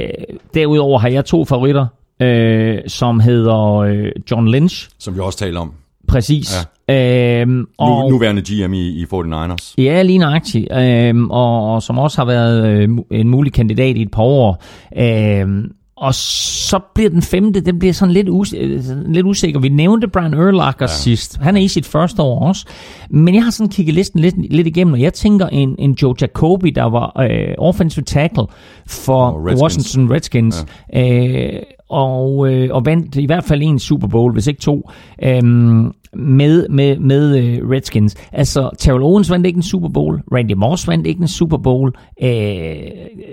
derudover 0.54 0.98
har 0.98 1.08
jeg 1.08 1.24
to 1.24 1.44
favoritter, 1.44 1.86
øh, 2.22 2.78
som 2.86 3.20
hedder 3.20 3.76
øh, 3.78 4.08
John 4.30 4.48
Lynch, 4.48 4.88
Som 4.98 5.14
vi 5.14 5.20
også 5.20 5.38
taler 5.38 5.60
om. 5.60 5.72
præcis. 6.08 6.52
Ja. 6.88 7.40
Øh, 7.40 7.48
Nu, 7.48 7.64
og, 7.78 8.10
nuværende 8.10 8.42
GM 8.42 8.72
i, 8.72 8.88
i 8.88 9.04
49ers. 9.14 9.74
Ja, 9.78 10.02
lige 10.02 10.18
nøjagtigt. 10.18 10.68
Øhm, 10.72 11.30
og, 11.30 11.74
og 11.74 11.82
som 11.82 11.98
også 11.98 12.18
har 12.18 12.26
været 12.26 12.66
øh, 12.68 12.88
en 13.10 13.28
mulig 13.28 13.52
kandidat 13.52 13.96
i 13.96 14.02
et 14.02 14.10
par 14.10 14.22
år. 14.22 14.62
Øhm, 14.98 15.70
og 15.96 16.14
så 16.14 16.78
bliver 16.94 17.10
den 17.10 17.22
femte, 17.22 17.60
den 17.60 17.78
bliver 17.78 17.92
sådan 17.94 18.12
lidt, 18.14 18.28
us- 18.28 18.56
øh, 18.56 18.82
lidt 19.12 19.26
usikker. 19.26 19.60
Vi 19.60 19.68
nævnte 19.68 20.08
Brian 20.08 20.34
Urlacher 20.34 20.74
ja. 20.80 20.86
sidst. 20.86 21.36
Han 21.36 21.56
er 21.56 21.60
i 21.60 21.68
sit 21.68 21.86
første 21.86 22.22
år 22.22 22.48
også. 22.48 22.66
Men 23.10 23.34
jeg 23.34 23.44
har 23.44 23.50
sådan 23.50 23.70
kigget 23.70 23.94
listen 23.94 24.20
lidt, 24.20 24.52
lidt 24.52 24.66
igennem, 24.66 24.92
og 24.94 25.00
jeg 25.00 25.14
tænker 25.14 25.46
en, 25.46 25.74
en 25.78 25.92
Joe 26.02 26.14
Jacoby, 26.20 26.68
der 26.68 26.84
var 26.84 27.20
øh, 27.30 27.54
offensive 27.58 28.04
tackle 28.04 28.44
for 28.86 29.46
Redskins. 29.48 29.62
Washington 29.62 30.12
Redskins. 30.12 30.66
Ja. 30.92 31.54
Øh, 31.56 31.62
og, 31.88 32.52
øh, 32.52 32.68
og 32.72 32.86
vandt 32.86 33.16
i 33.16 33.26
hvert 33.26 33.44
fald 33.44 33.62
en 33.62 33.78
Super 33.78 34.06
Bowl, 34.08 34.32
hvis 34.32 34.46
ikke 34.46 34.60
to, 34.60 34.90
øhm, 35.22 35.92
med, 36.16 36.68
med, 36.68 36.98
med 36.98 37.38
øh, 37.38 37.70
Redskins. 37.70 38.16
Altså, 38.32 38.70
Terrell 38.78 39.02
Owens 39.02 39.30
vandt 39.30 39.46
ikke 39.46 39.56
en 39.56 39.62
Super 39.62 39.88
Bowl, 39.88 40.20
Randy 40.34 40.52
Moss 40.52 40.88
vandt 40.88 41.06
ikke 41.06 41.20
en 41.20 41.28
Super 41.28 41.56
Bowl, 41.56 41.92
øh, 42.22 42.28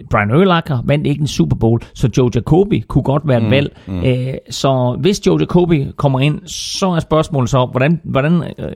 Brian 0.10 0.32
Urlacher 0.32 0.82
vandt 0.86 1.08
ikke 1.08 1.22
en 1.22 1.28
Super 1.28 1.56
Bowl, 1.56 1.82
så 1.94 2.10
Joe 2.18 2.30
Jacoby 2.36 2.84
kunne 2.88 3.04
godt 3.04 3.28
være 3.28 3.38
et 3.38 3.44
mm, 3.44 3.52
valg. 3.52 3.78
Mm. 3.88 4.04
Øh, 4.04 4.34
så 4.50 4.98
hvis 5.00 5.28
Joe 5.28 5.38
Jacoby 5.40 5.88
kommer 5.96 6.20
ind, 6.20 6.40
så 6.46 6.90
er 6.90 7.00
spørgsmålet 7.00 7.50
så, 7.50 7.68
hvordan, 7.72 8.02
hvordan 8.04 8.44
øh, 8.60 8.72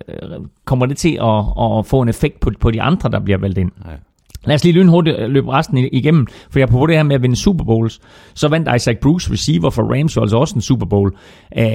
kommer 0.66 0.86
det 0.86 0.98
til 0.98 1.20
at, 1.22 1.40
at 1.62 1.86
få 1.86 2.02
en 2.02 2.10
effekt 2.10 2.40
på, 2.40 2.52
på 2.60 2.72
de 2.72 2.82
andre, 2.82 3.10
der 3.10 3.20
bliver 3.20 3.38
valgt 3.38 3.58
ind? 3.58 3.72
Lad 4.46 4.56
os 4.56 4.64
lige 4.64 4.74
lynhurtigt 4.74 5.20
øh, 5.20 5.30
løbe 5.30 5.52
resten 5.52 5.78
igennem, 5.78 6.28
for 6.50 6.60
jeg 6.60 6.70
på 6.70 6.86
det 6.86 6.96
her 6.96 7.04
med 7.04 7.16
at 7.16 7.22
vinde 7.22 7.36
Super 7.36 7.66
Bowls, 7.66 8.00
så 8.34 8.48
vandt 8.48 8.70
Isaac 8.76 8.98
Bruce, 9.02 9.32
receiver 9.32 9.70
for 9.70 9.84
Rams, 9.94 10.16
jo 10.16 10.22
altså 10.22 10.38
også 10.38 10.56
en 10.56 10.62
Super 10.62 10.86
Bowl, 10.86 11.16
øh, 11.58 11.66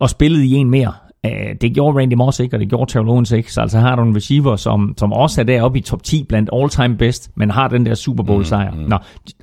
og 0.00 0.10
spillede 0.10 0.46
i 0.46 0.52
en 0.52 0.70
mere. 0.70 0.92
Øh, 1.26 1.54
det 1.60 1.74
gjorde 1.74 1.98
Randy 1.98 2.14
Moss 2.14 2.40
ikke, 2.40 2.56
og 2.56 2.60
det 2.60 2.68
gjorde 2.68 2.92
Terrell 2.92 3.08
Owens 3.08 3.32
ikke, 3.32 3.52
så 3.52 3.60
altså 3.60 3.78
har 3.78 3.96
du 3.96 4.02
en 4.02 4.16
receiver, 4.16 4.56
som, 4.56 4.94
som 4.96 5.12
også 5.12 5.40
er 5.40 5.44
deroppe 5.44 5.78
i 5.78 5.82
top 5.82 6.02
10 6.02 6.24
blandt 6.24 6.50
all-time 6.52 6.96
best, 6.96 7.30
men 7.34 7.50
har 7.50 7.68
den 7.68 7.86
der 7.86 7.94
Super 7.94 8.22
Bowl 8.22 8.44
sejr. 8.44 8.70
Mm, 8.70 8.78
mm. 8.78 8.88
Nå, 8.88 8.96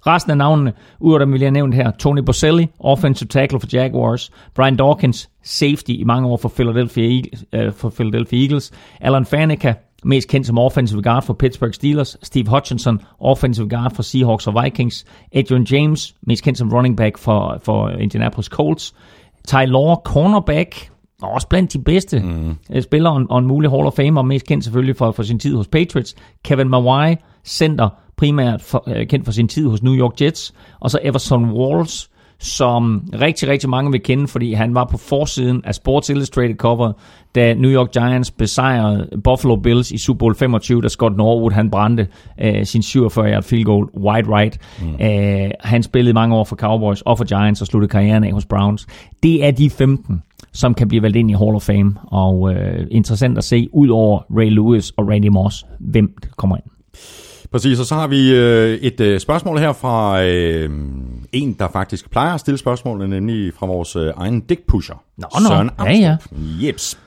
resten 0.08 0.32
af 0.32 0.38
navnene, 0.38 0.74
ud 1.00 1.14
af 1.14 1.20
dem 1.20 1.34
vil 1.34 1.42
jeg 1.42 1.52
nævnt 1.52 1.76
her, 1.76 1.92
Tony 1.92 2.20
Boselli, 2.20 2.68
offensive 2.80 3.28
tackle 3.28 3.60
for 3.60 3.68
Jaguars, 3.74 4.32
Brian 4.56 4.76
Dawkins, 4.76 5.30
safety 5.44 5.90
i 5.90 6.04
mange 6.04 6.28
år 6.28 6.38
for 6.38 6.50
Philadelphia, 6.50 7.22
øh, 7.54 7.74
for 7.74 7.90
Philadelphia 7.90 8.42
Eagles, 8.42 8.72
Alan 9.02 9.26
Faneca, 9.26 9.74
mest 10.04 10.28
kendt 10.28 10.48
som 10.48 10.58
offensive 10.58 11.02
guard 11.02 11.24
for 11.24 11.34
Pittsburgh 11.34 11.74
Steelers, 11.74 12.18
Steve 12.24 12.50
Hutchinson, 12.50 13.02
offensive 13.20 13.70
guard 13.70 13.96
for 13.96 14.04
Seahawks 14.04 14.48
og 14.48 14.64
Vikings, 14.64 15.06
Adrian 15.32 15.64
James, 15.64 16.16
mest 16.22 16.44
kendt 16.44 16.58
som 16.58 16.74
running 16.74 16.98
back 16.98 17.18
for, 17.18 17.60
for 17.64 17.90
Indianapolis 17.90 18.46
Colts, 18.46 18.94
Ty 19.48 19.66
Law, 19.66 19.96
cornerback, 19.96 20.90
og 21.22 21.32
også 21.32 21.48
blandt 21.48 21.74
de 21.74 21.80
bedste 21.80 22.20
mm. 22.20 22.82
spillere 22.82 23.14
og 23.14 23.20
en, 23.20 23.28
og 23.30 23.40
en 23.40 23.48
mulig 23.48 23.70
Hall 23.70 23.86
of 23.86 23.94
Fame, 23.94 24.20
og 24.20 24.26
mest 24.26 24.46
kendt 24.46 24.64
selvfølgelig 24.64 24.96
for, 24.96 25.12
for 25.12 25.24
sin 25.24 25.40
tid 25.40 25.56
hos 25.56 25.68
Patriots. 25.68 26.16
Kevin 26.44 26.70
Mawai, 26.70 27.16
center, 27.46 27.90
primært 28.18 28.62
for, 28.62 28.84
øh, 28.88 29.08
kendt 29.08 29.26
for 29.26 29.32
sin 29.32 29.48
tid 29.48 29.68
hos 29.68 29.84
New 29.84 29.94
York 29.94 30.22
Jets, 30.22 30.54
og 30.80 30.92
så 30.92 31.00
Everson 31.04 31.52
Walls, 31.52 32.10
som 32.40 33.10
rigtig, 33.22 33.50
rigtig 33.50 33.70
mange 33.70 33.92
vil 33.92 34.04
kende, 34.04 34.28
fordi 34.28 34.54
han 34.54 34.76
var 34.76 34.86
på 34.86 34.98
forsiden 34.98 35.62
af 35.66 35.76
Sports 35.76 36.10
Illustrated 36.10 36.56
cover, 36.56 36.92
da 37.36 37.54
New 37.54 37.72
York 37.72 37.92
Giants 37.92 38.32
besejrede 38.32 39.10
Buffalo 39.24 39.56
Bills 39.56 39.92
i 39.92 39.98
Super 39.98 40.18
Bowl 40.20 40.36
25, 40.36 40.82
da 40.82 40.88
Scott 40.88 41.18
Norwood 41.18 41.52
han 41.52 41.70
brændte 41.70 42.08
øh, 42.42 42.66
sin 42.66 42.82
47-yard 42.82 43.44
field 43.44 43.64
goal 43.64 43.86
wide 43.98 44.38
right. 44.38 44.60
Mm. 44.82 45.06
Øh, 45.06 45.52
han 45.60 45.84
spillede 45.84 46.14
mange 46.14 46.36
år 46.36 46.44
for 46.44 46.56
Cowboys 46.56 47.02
og 47.02 47.18
for 47.18 47.26
Giants 47.26 47.62
og 47.62 47.68
sluttede 47.68 47.90
karrieren 47.90 48.24
af 48.24 48.32
hos 48.32 48.46
Browns. 48.46 48.88
Det 49.24 49.46
er 49.46 49.52
de 49.52 49.70
15, 49.70 50.22
som 50.54 50.74
kan 50.74 50.88
blive 50.88 51.02
valgt 51.02 51.18
ind 51.18 51.32
i 51.32 51.34
Hall 51.34 51.56
of 51.56 51.62
Fame, 51.62 51.96
og 52.08 52.54
øh, 52.54 52.88
interessant 52.92 53.38
at 53.38 53.44
se, 53.44 53.70
ud 53.74 53.90
over 53.90 54.20
Ray 54.38 54.50
Lewis 54.50 54.92
og 54.92 55.10
Randy 55.10 55.28
Moss, 55.28 55.66
hvem 55.80 56.14
der 56.24 56.30
kommer 56.38 56.56
ind. 56.56 56.66
Præcis, 57.52 57.80
og 57.80 57.86
så 57.86 57.96
har 57.96 58.08
vi 58.08 58.36
øh, 58.36 58.78
et 58.78 59.02
øh, 59.02 59.20
spørgsmål 59.20 59.58
her 59.58 59.74
fra 59.74 60.24
øh, 60.24 60.70
en, 61.32 61.54
der 61.54 61.68
faktisk 61.68 62.12
plejer 62.12 62.34
at 62.34 62.40
stille 62.40 62.58
spørgsmålene, 62.58 63.16
nemlig 63.16 63.54
fra 63.54 63.66
vores 63.66 63.96
øh, 63.96 64.14
egen 64.18 64.40
dickpusher. 64.40 65.04
Nå, 65.18 65.28
nå. 65.40 65.48
Søren 65.48 65.70
Ja, 65.80 65.92
ja. 65.92 66.12
Amstrup. 66.12 66.40
Jeps. 66.64 67.00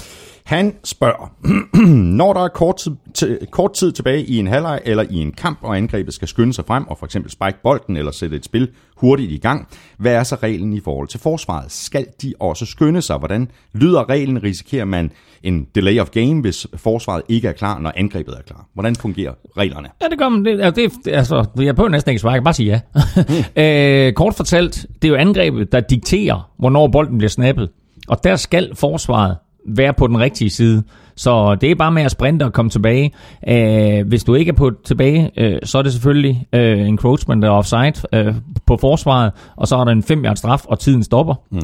Han 0.50 0.74
spørger, 0.84 1.32
når 2.16 2.32
der 2.32 2.40
er 2.40 2.48
kort 2.48 2.76
tid, 2.76 2.92
t- 3.18 3.44
kort 3.50 3.72
tid 3.72 3.92
tilbage 3.92 4.24
i 4.24 4.38
en 4.38 4.46
halvleg 4.46 4.80
eller 4.84 5.04
i 5.10 5.16
en 5.16 5.32
kamp, 5.32 5.58
og 5.62 5.76
angrebet 5.76 6.14
skal 6.14 6.28
skynde 6.28 6.52
sig 6.52 6.64
frem 6.66 6.88
og 6.88 6.98
for 6.98 7.06
eksempel 7.06 7.32
spike 7.32 7.58
bolden 7.62 7.96
eller 7.96 8.12
sætte 8.12 8.36
et 8.36 8.44
spil 8.44 8.68
hurtigt 8.96 9.32
i 9.32 9.36
gang, 9.36 9.68
hvad 9.98 10.12
er 10.12 10.22
så 10.22 10.34
reglen 10.34 10.72
i 10.72 10.80
forhold 10.80 11.08
til 11.08 11.20
forsvaret? 11.20 11.72
Skal 11.72 12.06
de 12.22 12.34
også 12.40 12.66
skynde 12.66 13.02
sig? 13.02 13.18
Hvordan 13.18 13.50
lyder 13.74 14.08
reglen? 14.08 14.42
Risikerer 14.42 14.84
man 14.84 15.10
en 15.42 15.66
delay 15.74 16.00
of 16.00 16.10
game, 16.10 16.40
hvis 16.40 16.66
forsvaret 16.74 17.22
ikke 17.28 17.48
er 17.48 17.52
klar, 17.52 17.78
når 17.78 17.92
angrebet 17.96 18.34
er 18.38 18.42
klar? 18.42 18.66
Hvordan 18.74 18.96
fungerer 18.96 19.32
reglerne? 19.56 19.88
Ja, 20.02 20.08
det 20.08 20.18
gør 20.18 20.28
man. 20.28 20.44
Det, 20.44 20.60
altså, 20.60 20.82
det, 21.04 21.12
altså, 21.12 21.44
jeg 21.56 21.76
prøver 21.76 21.90
næsten 21.90 22.10
ikke 22.10 22.20
svare. 22.20 22.32
Jeg 22.32 22.40
kan 22.40 22.44
bare 22.44 22.54
sige 22.54 22.82
ja. 23.56 24.06
øh, 24.06 24.12
kort 24.12 24.34
fortalt, 24.34 24.86
det 25.02 25.08
er 25.08 25.12
jo 25.12 25.16
angrebet, 25.16 25.72
der 25.72 25.80
dikterer, 25.80 26.50
hvornår 26.58 26.88
bolden 26.88 27.18
bliver 27.18 27.30
snappet. 27.30 27.70
Og 28.08 28.24
der 28.24 28.36
skal 28.36 28.76
forsvaret 28.76 29.36
være 29.68 29.92
på 29.92 30.06
den 30.06 30.18
rigtige 30.18 30.50
side. 30.50 30.82
Så 31.16 31.54
det 31.54 31.70
er 31.70 31.74
bare 31.74 31.92
med 31.92 32.02
at 32.02 32.10
sprinte 32.10 32.44
og 32.44 32.52
komme 32.52 32.70
tilbage. 32.70 33.12
Øh, 33.48 34.08
hvis 34.08 34.24
du 34.24 34.34
ikke 34.34 34.48
er 34.48 34.54
på 34.54 34.70
tilbage, 34.84 35.30
øh, 35.36 35.58
så 35.64 35.78
er 35.78 35.82
det 35.82 35.92
selvfølgelig 35.92 36.46
øh, 36.52 36.88
encroachment 36.88 37.44
og 37.44 37.56
offside 37.56 37.92
øh, 38.12 38.34
på 38.66 38.76
forsvaret, 38.76 39.32
og 39.56 39.68
så 39.68 39.76
er 39.76 39.84
der 39.84 39.92
en 39.92 40.02
5 40.02 40.24
straf, 40.36 40.64
og 40.64 40.78
tiden 40.78 41.02
stopper. 41.02 41.34
Mm. 41.50 41.60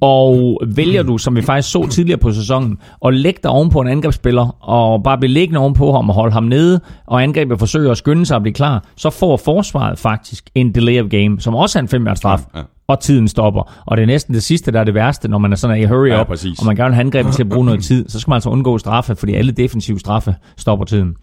Og 0.00 0.60
vælger 0.66 1.02
du, 1.02 1.18
som 1.18 1.36
vi 1.36 1.42
faktisk 1.42 1.72
så 1.72 1.86
tidligere 1.86 2.18
på 2.18 2.32
sæsonen, 2.32 2.78
at 3.06 3.14
lægge 3.14 3.40
dig 3.42 3.50
oven 3.50 3.70
på 3.70 3.80
en 3.80 3.88
angrebsspiller, 3.88 4.56
og 4.60 5.02
bare 5.02 5.18
blive 5.18 5.32
liggende 5.32 5.60
ovenpå 5.60 5.92
ham 5.92 6.08
og 6.08 6.14
holde 6.14 6.32
ham 6.32 6.44
nede, 6.44 6.80
og 7.06 7.22
angrebet 7.22 7.58
forsøger 7.58 7.90
at 7.90 7.96
skynde 7.96 8.26
sig 8.26 8.36
at 8.36 8.42
blive 8.42 8.54
klar, 8.54 8.84
så 8.96 9.10
får 9.10 9.36
forsvaret 9.36 9.98
faktisk 9.98 10.50
en 10.54 10.74
delay 10.74 11.02
of 11.02 11.08
game, 11.10 11.40
som 11.40 11.54
også 11.54 11.78
er 11.78 11.82
en 11.82 11.88
5 11.88 12.08
straf, 12.14 12.40
Ja, 12.54 12.58
ja. 12.58 12.64
Og 12.88 13.00
tiden 13.00 13.28
stopper. 13.28 13.82
Og 13.86 13.96
det 13.96 14.02
er 14.02 14.06
næsten 14.06 14.34
det 14.34 14.42
sidste, 14.42 14.72
der 14.72 14.80
er 14.80 14.84
det 14.84 14.94
værste, 14.94 15.28
når 15.28 15.38
man 15.38 15.52
er 15.52 15.56
sådan 15.56 15.80
i 15.80 15.84
hurry 15.84 16.08
Ja, 16.08 16.20
up, 16.20 16.26
præcis. 16.26 16.58
og 16.58 16.66
man 16.66 16.76
gerne 16.76 16.88
vil 16.90 16.94
have 16.94 17.04
angrebet 17.04 17.32
til 17.34 17.42
at 17.42 17.48
bruge 17.48 17.64
noget 17.66 17.84
tid, 17.84 18.08
så 18.08 18.20
skal 18.20 18.30
man 18.30 18.36
altså 18.36 18.50
undgå 18.50 18.78
straffe, 18.78 19.16
fordi 19.16 19.34
alle 19.34 19.52
defensive 19.52 19.98
straffe 20.00 20.34
stopper 20.56 20.84
tiden. 20.86 21.16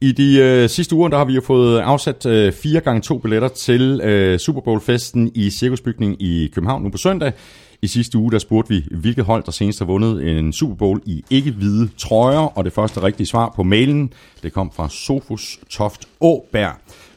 I 0.00 0.12
de 0.12 0.38
øh, 0.38 0.68
sidste 0.68 0.94
uger, 0.96 1.08
der 1.08 1.18
har 1.18 1.24
vi 1.24 1.32
jo 1.34 1.40
fået 1.46 1.78
afsat 1.80 2.26
øh, 2.26 2.52
4 2.52 2.80
gange 2.80 3.00
to 3.02 3.18
billetter 3.18 3.48
til 3.48 4.00
øh, 4.04 4.38
Super 4.38 4.60
Bowl-festen 4.60 5.30
i 5.34 5.50
Cirkusbygningen 5.50 6.16
i 6.20 6.50
København 6.54 6.82
nu 6.82 6.90
på 6.90 6.98
søndag. 6.98 7.32
I 7.82 7.86
sidste 7.86 8.18
uge, 8.18 8.32
der 8.32 8.38
spurgte 8.38 8.74
vi, 8.74 8.84
hvilket 8.90 9.24
hold, 9.24 9.44
der 9.44 9.52
senest 9.52 9.78
har 9.78 9.86
vundet 9.86 10.38
en 10.38 10.52
Super 10.52 10.74
Bowl 10.74 11.00
i 11.06 11.24
ikke-hvide 11.30 11.88
trøjer, 11.98 12.38
og 12.58 12.64
det 12.64 12.72
første 12.72 13.02
rigtige 13.02 13.26
svar 13.26 13.52
på 13.56 13.62
mailen, 13.62 14.12
det 14.42 14.52
kom 14.52 14.70
fra 14.76 14.88
Sofus 14.88 15.58
Toft 15.70 16.08
Åberg, 16.20 16.72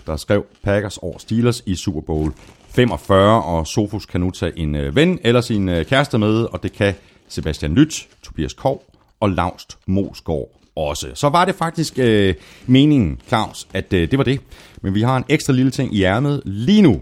der 0.08 0.15
skrev 0.15 0.46
Packers 0.63 0.98
over 0.98 1.17
Steelers 1.17 1.63
i 1.65 1.76
Super 1.76 2.02
Bowl 2.02 2.32
45, 2.78 3.44
og 3.44 3.68
Sofus 3.68 4.06
kan 4.06 4.22
nu 4.22 4.32
tage 4.32 4.60
en 4.60 4.76
øh, 4.76 4.96
ven 4.96 5.20
eller 5.24 5.42
sin 5.42 5.70
øh, 5.70 5.86
kæreste 5.86 6.18
med, 6.18 6.44
og 6.44 6.63
det 6.63 6.74
kan 6.74 6.94
Sebastian 7.28 7.76
Lyt, 7.76 8.08
Tobias 8.24 8.54
Kov 8.54 8.84
og 9.20 9.30
Laust 9.30 9.78
Mosgaard 9.86 10.62
også. 10.76 11.12
Så 11.13 11.30
var 11.30 11.46
det 11.46 11.56
faktisk 11.56 12.00
øh, 12.00 12.36
meningen, 12.66 13.22
Claus, 13.28 13.68
at 13.74 13.94
øh, 13.94 14.12
det 14.12 14.18
var 14.18 14.24
det. 14.24 14.42
Men 14.82 14.96
vi 14.96 15.02
har 15.02 15.18
en 15.18 15.24
ekstra 15.30 15.54
lille 15.54 15.72
ting 15.72 15.96
i 15.96 16.04
ærmet 16.04 16.42
lige 16.46 16.82
nu. 16.82 17.02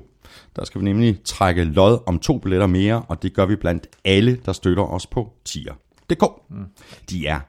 Der 0.55 0.65
skal 0.65 0.81
vi 0.81 0.85
nemlig 0.85 1.19
trække 1.25 1.63
lod 1.63 1.99
om 2.05 2.19
to 2.19 2.37
billetter 2.37 2.67
mere, 2.67 3.01
og 3.07 3.23
det 3.23 3.33
gør 3.33 3.45
vi 3.45 3.55
blandt 3.55 3.87
alle, 4.05 4.39
der 4.45 4.53
støtter 4.53 4.83
os 4.83 5.07
på 5.07 5.33
tier.dk. 5.45 6.23
Mm. 6.49 6.65
De 7.09 7.27
er... 7.27 7.39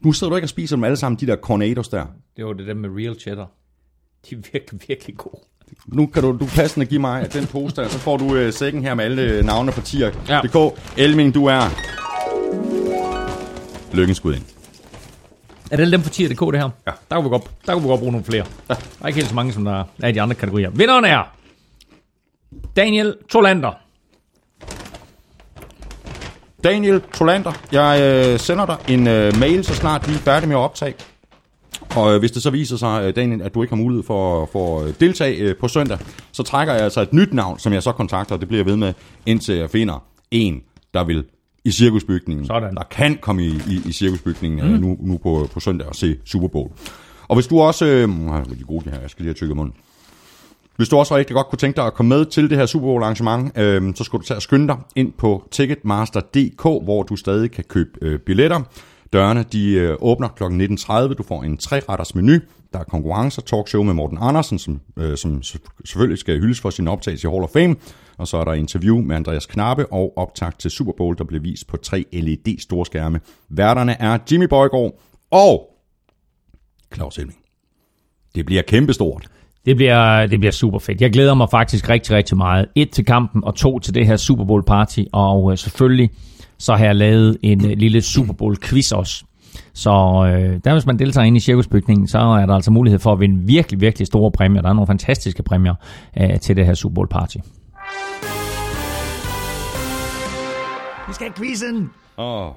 Nu 0.00 0.12
sidder 0.12 0.30
du 0.30 0.36
ikke 0.36 0.46
og 0.46 0.50
spiser 0.50 0.76
dem 0.76 0.84
alle 0.84 0.96
sammen, 0.96 1.20
de 1.20 1.26
der 1.26 1.36
cornados 1.36 1.88
der. 1.88 2.06
Det 2.36 2.46
var 2.46 2.52
det 2.52 2.66
der 2.66 2.74
med 2.74 2.90
real 2.90 3.20
cheddar. 3.20 3.50
De 4.30 4.34
er 4.34 4.38
virkelig, 4.52 4.80
virkelig 4.88 5.16
gode. 5.16 5.40
Nu 5.86 6.06
kan 6.06 6.22
du, 6.22 6.36
du 6.40 6.46
passende 6.46 6.86
give 6.86 7.00
mig 7.00 7.32
den 7.32 7.46
pose 7.46 7.76
der, 7.76 7.88
så 7.88 7.98
får 7.98 8.16
du 8.16 8.34
øh, 8.34 8.52
sækken 8.52 8.82
her 8.82 8.94
med 8.94 9.04
alle 9.04 9.22
øh, 9.22 9.44
navne 9.44 9.72
på 9.72 9.80
tier.dk. 9.80 10.54
Ja. 10.54 10.68
Elming, 10.96 11.34
du 11.34 11.46
er... 11.46 11.70
Lykkens 13.92 14.20
ind. 14.24 14.42
Er 15.70 15.76
det 15.76 15.92
dem 15.92 16.02
for 16.02 16.10
10.dk, 16.10 16.52
det 16.52 16.60
her? 16.60 16.70
Ja. 16.86 16.92
Der 17.10 17.16
kunne 17.16 17.24
vi 17.24 17.28
godt, 17.28 17.50
der 17.66 17.72
kunne 17.72 17.82
vi 17.82 17.88
godt 17.88 18.00
bruge 18.00 18.12
nogle 18.12 18.24
flere. 18.24 18.44
Der 18.68 18.74
er 19.00 19.06
ikke 19.06 19.16
helt 19.16 19.28
så 19.28 19.34
mange, 19.34 19.52
som 19.52 19.64
der 19.64 19.84
er 20.02 20.08
i 20.08 20.12
de 20.12 20.22
andre 20.22 20.34
kategorier. 20.34 20.70
Vinderen 20.70 21.04
er 21.04 21.22
Daniel 22.76 23.16
Tolander. 23.28 23.72
Daniel 26.64 27.00
Tolander, 27.14 27.52
jeg 27.72 28.00
øh, 28.02 28.38
sender 28.38 28.66
dig 28.66 28.76
en 28.88 29.06
øh, 29.06 29.38
mail, 29.40 29.64
så 29.64 29.74
snart 29.74 30.08
vi 30.08 30.14
er 30.14 30.18
færdige 30.18 30.48
med 30.48 30.56
at 30.56 30.60
optage. 30.60 30.94
Og 31.96 32.14
øh, 32.14 32.18
hvis 32.18 32.30
det 32.30 32.42
så 32.42 32.50
viser 32.50 32.76
sig, 32.76 33.04
øh, 33.04 33.16
Daniel, 33.16 33.42
at 33.42 33.54
du 33.54 33.62
ikke 33.62 33.74
har 33.74 33.82
mulighed 33.82 34.04
for, 34.04 34.48
for 34.52 34.80
at 34.80 35.00
deltage 35.00 35.36
øh, 35.36 35.56
på 35.56 35.68
søndag, 35.68 35.98
så 36.32 36.42
trækker 36.42 36.74
jeg 36.74 36.82
altså 36.82 37.00
et 37.00 37.12
nyt 37.12 37.34
navn, 37.34 37.58
som 37.58 37.72
jeg 37.72 37.82
så 37.82 37.92
kontakter, 37.92 38.34
og 38.34 38.40
det 38.40 38.48
bliver 38.48 38.58
jeg 38.58 38.66
ved 38.66 38.76
med, 38.76 38.92
indtil 39.26 39.54
jeg 39.54 39.70
finder 39.70 40.04
en, 40.30 40.62
der 40.94 41.04
vil 41.04 41.24
i 41.64 41.70
cirkusbygningen, 41.70 42.46
Sådan. 42.46 42.74
der 42.74 42.82
kan 42.90 43.18
komme 43.20 43.42
i, 43.42 43.48
i, 43.48 43.80
i 43.86 43.92
cirkusbygningen 43.92 44.72
mm. 44.72 44.80
nu, 44.80 44.96
nu 45.00 45.18
på, 45.18 45.48
på 45.52 45.60
søndag 45.60 45.88
og 45.88 45.94
se 45.94 46.16
Super 46.24 46.48
Bowl. 46.48 46.70
Og 47.28 47.36
hvis 47.36 47.46
du 47.46 47.60
også... 47.60 47.86
Øh, 47.86 48.00
jeg 48.00 48.06
er 48.08 48.50
rigtig 48.50 48.66
god 48.66 48.82
det 48.82 48.92
her, 48.92 49.00
jeg 49.00 49.10
skal 49.10 49.22
lige 49.22 49.28
have 49.28 49.34
tykket 49.34 49.56
munden. 49.56 49.74
Hvis 50.76 50.88
du 50.88 50.96
også 50.96 51.16
rigtig 51.16 51.34
godt 51.34 51.46
kunne 51.46 51.58
tænke 51.58 51.76
dig 51.76 51.86
at 51.86 51.94
komme 51.94 52.08
med 52.08 52.26
til 52.26 52.50
det 52.50 52.58
her 52.58 52.66
Super 52.66 52.86
Bowl 52.86 53.02
arrangement, 53.02 53.58
øh, 53.58 53.94
så 53.94 54.04
skal 54.04 54.18
du 54.18 54.24
tage 54.24 54.38
og 54.38 54.42
skynde 54.42 54.68
dig 54.68 54.76
ind 54.96 55.12
på 55.12 55.48
Ticketmaster.dk, 55.50 56.62
hvor 56.62 57.02
du 57.02 57.16
stadig 57.16 57.50
kan 57.50 57.64
købe 57.68 57.90
øh, 58.02 58.18
billetter. 58.18 58.60
Dørene 59.14 59.42
de 59.52 59.70
øh, 59.70 59.96
åbner 60.00 60.28
kl. 60.28 60.42
19.30. 60.44 61.14
Du 61.14 61.22
får 61.22 61.42
en 61.42 61.56
treretters 61.56 62.14
menu. 62.14 62.32
Der 62.72 62.78
er 62.78 62.84
konkurrencer, 62.84 63.42
talkshow 63.42 63.82
med 63.82 63.94
Morten 63.94 64.18
Andersen, 64.20 64.58
som, 64.58 64.80
øh, 64.96 65.16
som 65.16 65.42
selvfølgelig 65.84 66.18
skal 66.18 66.40
hyldes 66.40 66.60
for 66.60 66.70
sin 66.70 66.88
optagelse 66.88 67.28
i 67.28 67.30
Hall 67.30 67.42
of 67.42 67.50
Fame. 67.50 67.76
Og 68.18 68.28
så 68.28 68.36
er 68.36 68.44
der 68.44 68.52
interview 68.52 69.00
med 69.02 69.16
Andreas 69.16 69.46
Knappe 69.46 69.92
og 69.92 70.12
optag 70.16 70.52
til 70.58 70.70
Super 70.70 70.92
Bowl, 70.96 71.18
der 71.18 71.24
bliver 71.24 71.42
vist 71.42 71.66
på 71.66 71.76
tre 71.76 72.04
LED-storskærme. 72.12 73.20
Værterne 73.48 74.00
er 74.00 74.18
Jimmy 74.32 74.44
Bøjgaard 74.44 75.00
og 75.30 75.70
Claus 76.94 77.16
Helming. 77.16 77.38
Det 78.34 78.46
bliver 78.46 78.62
kæmpestort. 78.62 79.26
Det 79.66 79.76
bliver, 79.76 80.26
det 80.26 80.38
bliver 80.38 80.52
super 80.52 80.78
fedt. 80.78 81.00
Jeg 81.00 81.12
glæder 81.12 81.34
mig 81.34 81.48
faktisk 81.50 81.88
rigtig, 81.88 82.16
rigtig 82.16 82.36
meget. 82.36 82.66
Et 82.74 82.90
til 82.90 83.04
kampen 83.04 83.44
og 83.44 83.54
to 83.54 83.78
til 83.78 83.94
det 83.94 84.06
her 84.06 84.16
Super 84.16 84.44
Bowl 84.44 84.64
party. 84.64 85.00
Og 85.12 85.52
øh, 85.52 85.58
selvfølgelig 85.58 86.10
så 86.58 86.74
har 86.74 86.84
jeg 86.84 86.96
lavet 86.96 87.36
en 87.42 87.64
øh, 87.70 87.76
lille 87.78 88.02
Super 88.02 88.32
Bowl 88.32 88.56
quiz 88.62 88.92
også. 88.92 89.24
Så 89.74 89.90
øh, 89.90 90.60
der 90.64 90.72
hvis 90.72 90.86
man 90.86 90.98
deltager 90.98 91.24
ind 91.24 91.36
i 91.36 91.40
cirkusbygningen, 91.40 92.08
så 92.08 92.18
er 92.18 92.46
der 92.46 92.54
altså 92.54 92.70
mulighed 92.70 92.98
for 93.00 93.12
at 93.12 93.20
vinde 93.20 93.46
virkelig, 93.46 93.80
virkelig 93.80 94.06
store 94.06 94.30
præmier. 94.30 94.62
Der 94.62 94.68
er 94.68 94.72
nogle 94.72 94.86
fantastiske 94.86 95.42
præmier 95.42 95.74
øh, 96.20 96.40
til 96.40 96.56
det 96.56 96.66
her 96.66 96.74
Super 96.74 96.94
Bowl 96.94 97.08
party. 97.08 97.36
Vi 101.08 101.12
skal 101.14 101.26
have 101.26 101.34
quizzen! 101.36 101.90
Åh, 102.18 102.48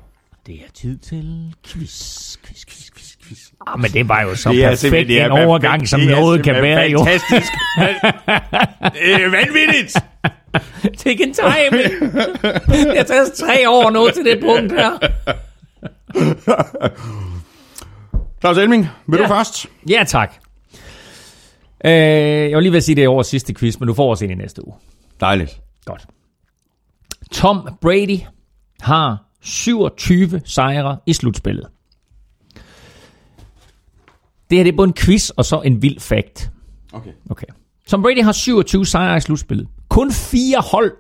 Det 0.47 0.55
er 0.55 0.71
tid 0.73 0.97
til 0.97 1.53
quiz, 1.67 2.37
quiz, 2.45 2.65
quiz, 2.65 2.89
quiz, 2.95 3.11
quiz. 3.27 3.39
Ah, 3.67 3.79
men 3.79 3.91
det 3.91 4.09
var 4.09 4.21
jo 4.21 4.35
så 4.35 4.49
Det 4.51 4.63
er 4.63 4.69
perfekt 4.69 5.07
det 5.07 5.21
er 5.21 5.25
en 5.25 5.31
overgang, 5.47 5.87
som 5.87 5.99
Det 5.99 6.09
noget 6.09 6.43
kan 6.43 6.53
være 6.55 6.89
jo. 6.89 6.97
fantastisk. 6.97 7.51
Det 8.93 9.13
er 9.13 9.29
vanvittigt. 9.29 9.97
Take 10.97 11.23
in 11.23 11.33
time. 11.33 11.83
Det 12.67 12.97
har 12.97 13.03
taget 13.03 13.31
os 13.31 13.37
tre 13.39 13.69
år 13.69 13.89
nu 13.89 14.09
til 14.09 14.25
det 14.25 14.39
punkt 14.41 14.71
her. 14.73 14.91
Claus 18.41 18.57
Elming, 18.57 18.87
vil 19.07 19.17
Ja. 19.17 19.23
du 19.23 19.27
først? 19.27 19.65
Ja, 19.89 20.03
tak. 20.07 20.33
Øh, 21.85 21.91
jeg 21.91 22.53
var 22.55 22.59
lige 22.59 22.71
ved 22.71 22.77
at 22.77 22.83
sige, 22.83 22.95
det 22.95 23.03
er 23.03 23.09
årets 23.09 23.29
sidste 23.29 23.53
quiz, 23.53 23.79
men 23.79 23.87
du 23.87 23.93
får 23.93 24.09
også 24.09 24.25
en 24.25 24.31
i 24.31 24.35
næste 24.35 24.67
uge. 24.67 24.75
Dejligt. 25.19 25.61
Godt. 25.85 26.05
Tom 27.31 27.69
Brady 27.81 28.19
har 28.81 29.17
27 29.41 30.41
sejre 30.45 30.97
i 31.05 31.13
slutspillet. 31.13 31.67
Det 34.49 34.57
her 34.57 34.63
det 34.63 34.71
er 34.73 34.77
både 34.77 34.87
en 34.87 34.93
quiz 34.93 35.29
og 35.29 35.45
så 35.45 35.61
en 35.61 35.81
vild 35.81 35.99
fact. 35.99 36.51
Okay. 36.93 37.11
Okay. 37.29 37.47
Tom 37.87 38.01
Brady 38.01 38.23
har 38.23 38.31
27 38.31 38.85
sejre 38.85 39.17
i 39.17 39.19
slutspillet. 39.21 39.67
Kun 39.89 40.11
fire 40.11 40.61
hold 40.71 40.91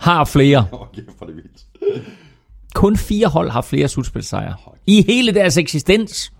har 0.00 0.24
flere. 0.24 0.66
Okay, 0.72 1.02
for 1.18 1.26
det 1.26 1.36
vildt. 1.36 1.66
Kun 2.74 2.96
fire 2.96 3.26
hold 3.26 3.50
har 3.50 3.60
flere 3.60 3.88
slutspilsejre. 3.88 4.54
I 4.86 5.04
hele 5.06 5.34
deres 5.34 5.56
eksistens. 5.56 6.32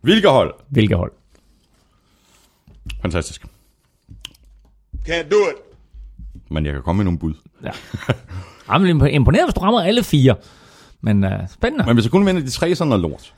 Hvilke 0.00 0.28
hold? 0.28 0.54
Hvilke 0.68 0.96
hold? 0.96 1.12
Fantastisk. 3.02 3.46
Can't 5.08 5.28
do 5.30 5.36
it. 5.36 5.56
Men 6.50 6.66
jeg 6.66 6.72
kan 6.72 6.82
komme 6.82 6.96
med 6.98 7.04
nogle 7.04 7.18
bud. 7.18 7.34
Ja. 7.64 7.70
Jamen, 8.72 9.06
imponeret, 9.06 9.46
hvis 9.46 9.54
du 9.54 9.60
rammer 9.60 9.80
alle 9.80 10.02
fire. 10.02 10.34
Men 11.00 11.24
uh, 11.24 11.30
spændende. 11.52 11.86
Men 11.86 11.94
hvis 11.96 12.04
jeg 12.04 12.10
kun 12.10 12.26
vinder 12.26 12.42
de 12.42 12.50
tre, 12.50 12.74
så 12.74 12.84
er 12.84 12.88
noget 12.88 13.02
lort. 13.02 13.34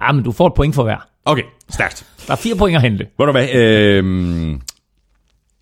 Ja, 0.00 0.12
men 0.12 0.24
du 0.24 0.32
får 0.32 0.46
et 0.46 0.54
point 0.54 0.74
for 0.74 0.82
hver. 0.82 1.08
Okay, 1.24 1.42
stærkt. 1.70 2.06
Der 2.26 2.32
er 2.32 2.36
fire 2.36 2.56
point 2.56 2.76
at 2.76 2.82
hente. 2.82 3.06
Ved 3.18 3.26
du 3.26 3.32
hvad? 3.32 3.54
Øh, 3.54 4.58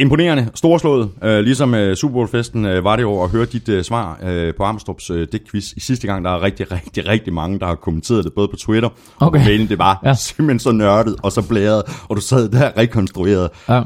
imponerende, 0.02 0.48
storslået. 0.54 1.10
Øh, 1.24 1.40
ligesom 1.40 1.74
øh, 1.74 1.96
Super 1.96 2.14
Bowl-festen 2.14 2.64
øh, 2.64 2.84
var 2.84 2.96
det 2.96 3.02
jo 3.02 3.22
at 3.22 3.30
høre 3.30 3.44
dit 3.44 3.68
øh, 3.68 3.84
svar 3.84 4.18
øh, 4.22 4.54
på 4.54 4.62
Armstrongs 4.64 5.10
øh, 5.10 5.26
quiz 5.50 5.72
i 5.72 5.80
sidste 5.80 6.06
gang. 6.06 6.24
Der 6.24 6.30
er 6.30 6.42
rigtig, 6.42 6.72
rigtig, 6.72 7.08
rigtig 7.08 7.32
mange, 7.32 7.58
der 7.58 7.66
har 7.66 7.74
kommenteret 7.74 8.24
det, 8.24 8.32
både 8.32 8.48
på 8.48 8.56
Twitter 8.56 8.88
og 8.88 9.26
Okay. 9.26 9.38
på 9.38 9.44
mailen. 9.44 9.68
Det 9.68 9.78
var 9.78 10.00
ja. 10.04 10.14
simpelthen 10.14 10.58
så 10.58 10.72
nørdet 10.72 11.16
og 11.22 11.32
så 11.32 11.48
blæret, 11.48 11.82
og 12.08 12.16
du 12.16 12.20
sad 12.20 12.48
der 12.48 12.70
rekonstrueret. 12.76 13.50
Ja. 13.68 13.82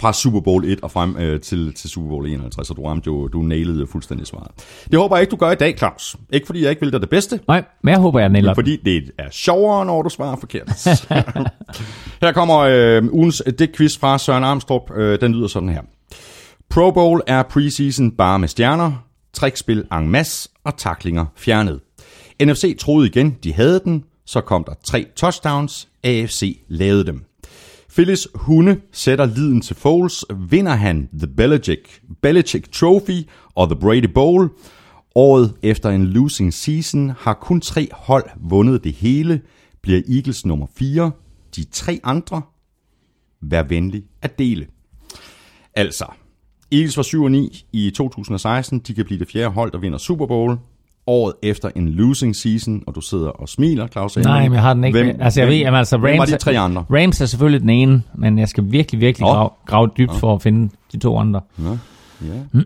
Fra 0.00 0.12
Super 0.12 0.40
Bowl 0.40 0.64
1 0.64 0.80
og 0.82 0.90
frem 0.90 1.16
øh, 1.16 1.40
til, 1.40 1.74
til 1.74 1.90
Super 1.90 2.08
Bowl 2.08 2.26
51, 2.26 2.68
så 2.68 2.74
du 2.74 2.84
ramte 2.84 3.06
jo, 3.06 3.28
du 3.28 3.42
nailede 3.42 3.86
fuldstændig 3.86 4.26
svaret. 4.26 4.50
Det 4.90 4.98
håber 4.98 5.16
jeg 5.16 5.22
ikke, 5.22 5.30
du 5.30 5.36
gør 5.36 5.50
i 5.50 5.54
dag, 5.54 5.78
Claus. 5.78 6.16
Ikke 6.32 6.46
fordi 6.46 6.62
jeg 6.62 6.70
ikke 6.70 6.80
vil 6.80 6.92
dig 6.92 7.00
det 7.00 7.10
bedste, 7.10 7.40
Nej, 7.48 7.64
men 7.82 7.92
jeg 7.92 8.00
håber, 8.00 8.20
jeg 8.20 8.28
nailer 8.28 8.54
fordi 8.54 8.76
det 8.76 9.10
er 9.18 9.30
sjovere, 9.30 9.86
når 9.86 10.02
du 10.02 10.08
svarer 10.08 10.36
forkert. 10.36 10.68
her 12.22 12.32
kommer 12.32 12.58
øh, 12.58 13.04
ugens 13.12 13.42
det-quiz 13.58 13.98
fra 13.98 14.18
Søren 14.18 14.44
Armstrong. 14.44 14.90
Øh, 14.96 15.20
den 15.20 15.34
lyder 15.34 15.46
sådan 15.46 15.68
her. 15.68 15.82
Pro 16.70 16.90
Bowl 16.90 17.20
er 17.26 17.42
preseason 17.42 18.10
bare 18.10 18.38
med 18.38 18.48
stjerner, 18.48 19.04
trickspil 19.32 19.86
en 19.92 20.10
masse 20.10 20.48
og 20.64 20.76
taklinger 20.76 21.26
fjernet. 21.36 21.80
NFC 22.42 22.78
troede 22.78 23.06
igen, 23.06 23.36
de 23.44 23.52
havde 23.52 23.80
den, 23.84 24.04
så 24.26 24.40
kom 24.40 24.64
der 24.64 24.72
tre 24.84 25.06
touchdowns, 25.16 25.88
AFC 26.04 26.58
lavede 26.68 27.06
dem. 27.06 27.24
Phillies 27.92 28.28
Hunde 28.34 28.80
sætter 28.92 29.26
liden 29.26 29.60
til 29.60 29.76
Foles, 29.76 30.24
vinder 30.48 30.72
han 30.72 31.08
The 31.18 31.26
Belichick, 31.26 32.02
Belichick 32.22 32.72
Trophy 32.72 33.28
og 33.54 33.68
The 33.68 33.80
Brady 33.80 34.12
Bowl. 34.14 34.50
Året 35.14 35.54
efter 35.62 35.90
en 35.90 36.06
losing 36.06 36.54
season 36.54 37.10
har 37.10 37.34
kun 37.34 37.60
tre 37.60 37.88
hold 37.92 38.30
vundet 38.40 38.84
det 38.84 38.92
hele, 38.92 39.40
bliver 39.82 40.00
Eagles 40.08 40.46
nummer 40.46 40.66
4. 40.76 41.10
De 41.56 41.64
tre 41.64 42.00
andre, 42.04 42.42
vær 43.42 43.62
venlig 43.62 44.04
at 44.22 44.38
dele. 44.38 44.66
Altså, 45.74 46.06
Eagles 46.72 46.96
var 46.96 47.02
7 47.02 47.22
og 47.22 47.30
9 47.30 47.66
i 47.72 47.90
2016. 47.90 48.78
De 48.78 48.94
kan 48.94 49.04
blive 49.04 49.18
det 49.18 49.28
fjerde 49.28 49.50
hold, 49.50 49.72
der 49.72 49.78
vinder 49.78 49.98
Super 49.98 50.26
Bowl. 50.26 50.58
Året 51.06 51.34
efter 51.42 51.70
en 51.76 51.88
losing 51.88 52.36
season, 52.36 52.82
og 52.86 52.94
du 52.94 53.00
sidder 53.00 53.28
og 53.28 53.48
smiler, 53.48 53.86
Claus. 53.86 54.16
Nej, 54.16 54.36
Elming. 54.36 54.50
men 54.50 54.54
jeg 54.54 54.62
har 54.62 54.74
den 54.74 54.84
ikke. 54.84 55.02
Hvem, 55.02 55.16
altså, 55.20 55.40
jeg 55.40 55.46
hvem, 55.46 55.52
ved, 55.52 55.58
jamen, 55.58 55.78
altså, 55.78 55.98
hvem 55.98 56.12
var 56.12 56.18
Rams, 56.18 56.30
de 56.30 56.36
tre 56.36 56.58
andre? 56.58 56.84
Rams 56.90 57.20
er 57.20 57.26
selvfølgelig 57.26 57.60
den 57.60 57.70
ene, 57.70 58.02
men 58.14 58.38
jeg 58.38 58.48
skal 58.48 58.64
virkelig, 58.66 59.00
virkelig 59.00 59.26
grave, 59.26 59.50
grave 59.66 59.90
dybt 59.98 60.14
for 60.14 60.34
at 60.34 60.42
finde 60.42 60.70
de 60.92 60.98
to 60.98 61.18
andre. 61.18 61.40
Ja. 62.22 62.60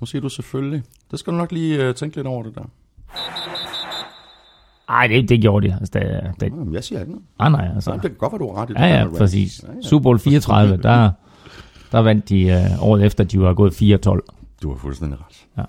Nu 0.00 0.06
siger 0.06 0.22
du 0.22 0.28
selvfølgelig. 0.28 0.82
Det 1.10 1.18
skal 1.18 1.32
du 1.32 1.38
nok 1.38 1.52
lige 1.52 1.88
uh, 1.88 1.94
tænke 1.94 2.16
lidt 2.16 2.26
over 2.26 2.42
det 2.42 2.54
der. 2.54 2.62
Nej, 4.88 5.06
det, 5.06 5.28
det 5.28 5.40
gjorde 5.40 5.68
de. 5.68 5.76
Altså, 5.80 5.90
det, 5.92 6.32
det, 6.40 6.46
Jamen, 6.46 6.74
jeg 6.74 6.84
siger 6.84 7.00
ikke 7.00 7.12
noget. 7.12 7.26
nej, 7.38 7.48
nej, 7.48 7.70
altså. 7.74 7.90
Nej, 7.90 8.00
det 8.00 8.10
kan 8.10 8.18
godt 8.18 8.32
være, 8.32 8.38
du 8.38 8.54
har 8.54 8.62
ret 8.62 8.70
i 8.70 8.72
det. 8.72 8.80
Ja, 8.80 8.86
der 8.86 8.94
ja, 8.94 9.04
Rams. 9.04 9.18
præcis. 9.18 9.62
Ja, 9.62 9.68
ja. 9.74 9.88
Super 9.88 10.02
Bowl 10.02 10.18
34, 10.18 10.76
der, 10.76 11.10
der 11.92 11.98
vandt 11.98 12.28
de 12.28 12.42
øh, 12.42 12.82
året 12.82 13.04
efter, 13.04 13.24
de 13.24 13.40
var 13.40 13.54
gået 13.54 13.82
4-12. 13.82 14.18
Du 14.62 14.70
har 14.70 14.78
fuldstændig 14.78 15.18
ret. 15.20 15.46
Ja. 15.58 15.62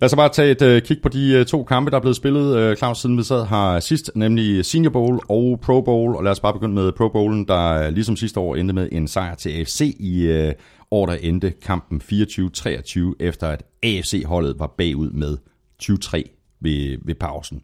Lad 0.00 0.06
os 0.12 0.16
bare 0.16 0.28
tage 0.28 0.50
et 0.50 0.62
uh, 0.76 0.82
kig 0.82 1.02
på 1.02 1.08
de 1.08 1.40
uh, 1.40 1.46
to 1.46 1.64
kampe, 1.64 1.90
der 1.90 1.96
er 1.96 2.00
blevet 2.00 2.16
spillet, 2.16 2.70
uh, 2.70 2.76
Claus, 2.76 2.98
siden 2.98 3.18
vi 3.18 3.22
sad 3.22 3.46
her 3.46 3.80
sidst, 3.80 4.10
nemlig 4.14 4.64
Senior 4.64 4.90
Bowl 4.90 5.20
og 5.28 5.58
Pro 5.62 5.80
Bowl. 5.80 6.16
Og 6.16 6.24
lad 6.24 6.32
os 6.32 6.40
bare 6.40 6.52
begynde 6.52 6.74
med 6.74 6.92
Pro 6.92 7.08
Bowlen, 7.08 7.48
der 7.48 7.86
uh, 7.86 7.94
ligesom 7.94 8.16
sidste 8.16 8.40
år 8.40 8.56
endte 8.56 8.74
med 8.74 8.88
en 8.92 9.08
sejr 9.08 9.34
til 9.34 9.50
AFC 9.50 9.96
i 10.00 10.44
uh, 10.46 10.52
år, 10.90 11.06
der 11.06 11.14
endte 11.14 11.50
kampen 11.50 12.02
24-23, 12.12 13.00
efter 13.20 13.48
at 13.48 13.62
AFC-holdet 13.82 14.58
var 14.58 14.74
bagud 14.78 15.10
med 15.10 15.36
23 15.78 16.24
ved, 16.60 16.98
ved 17.04 17.14
pausen. 17.14 17.62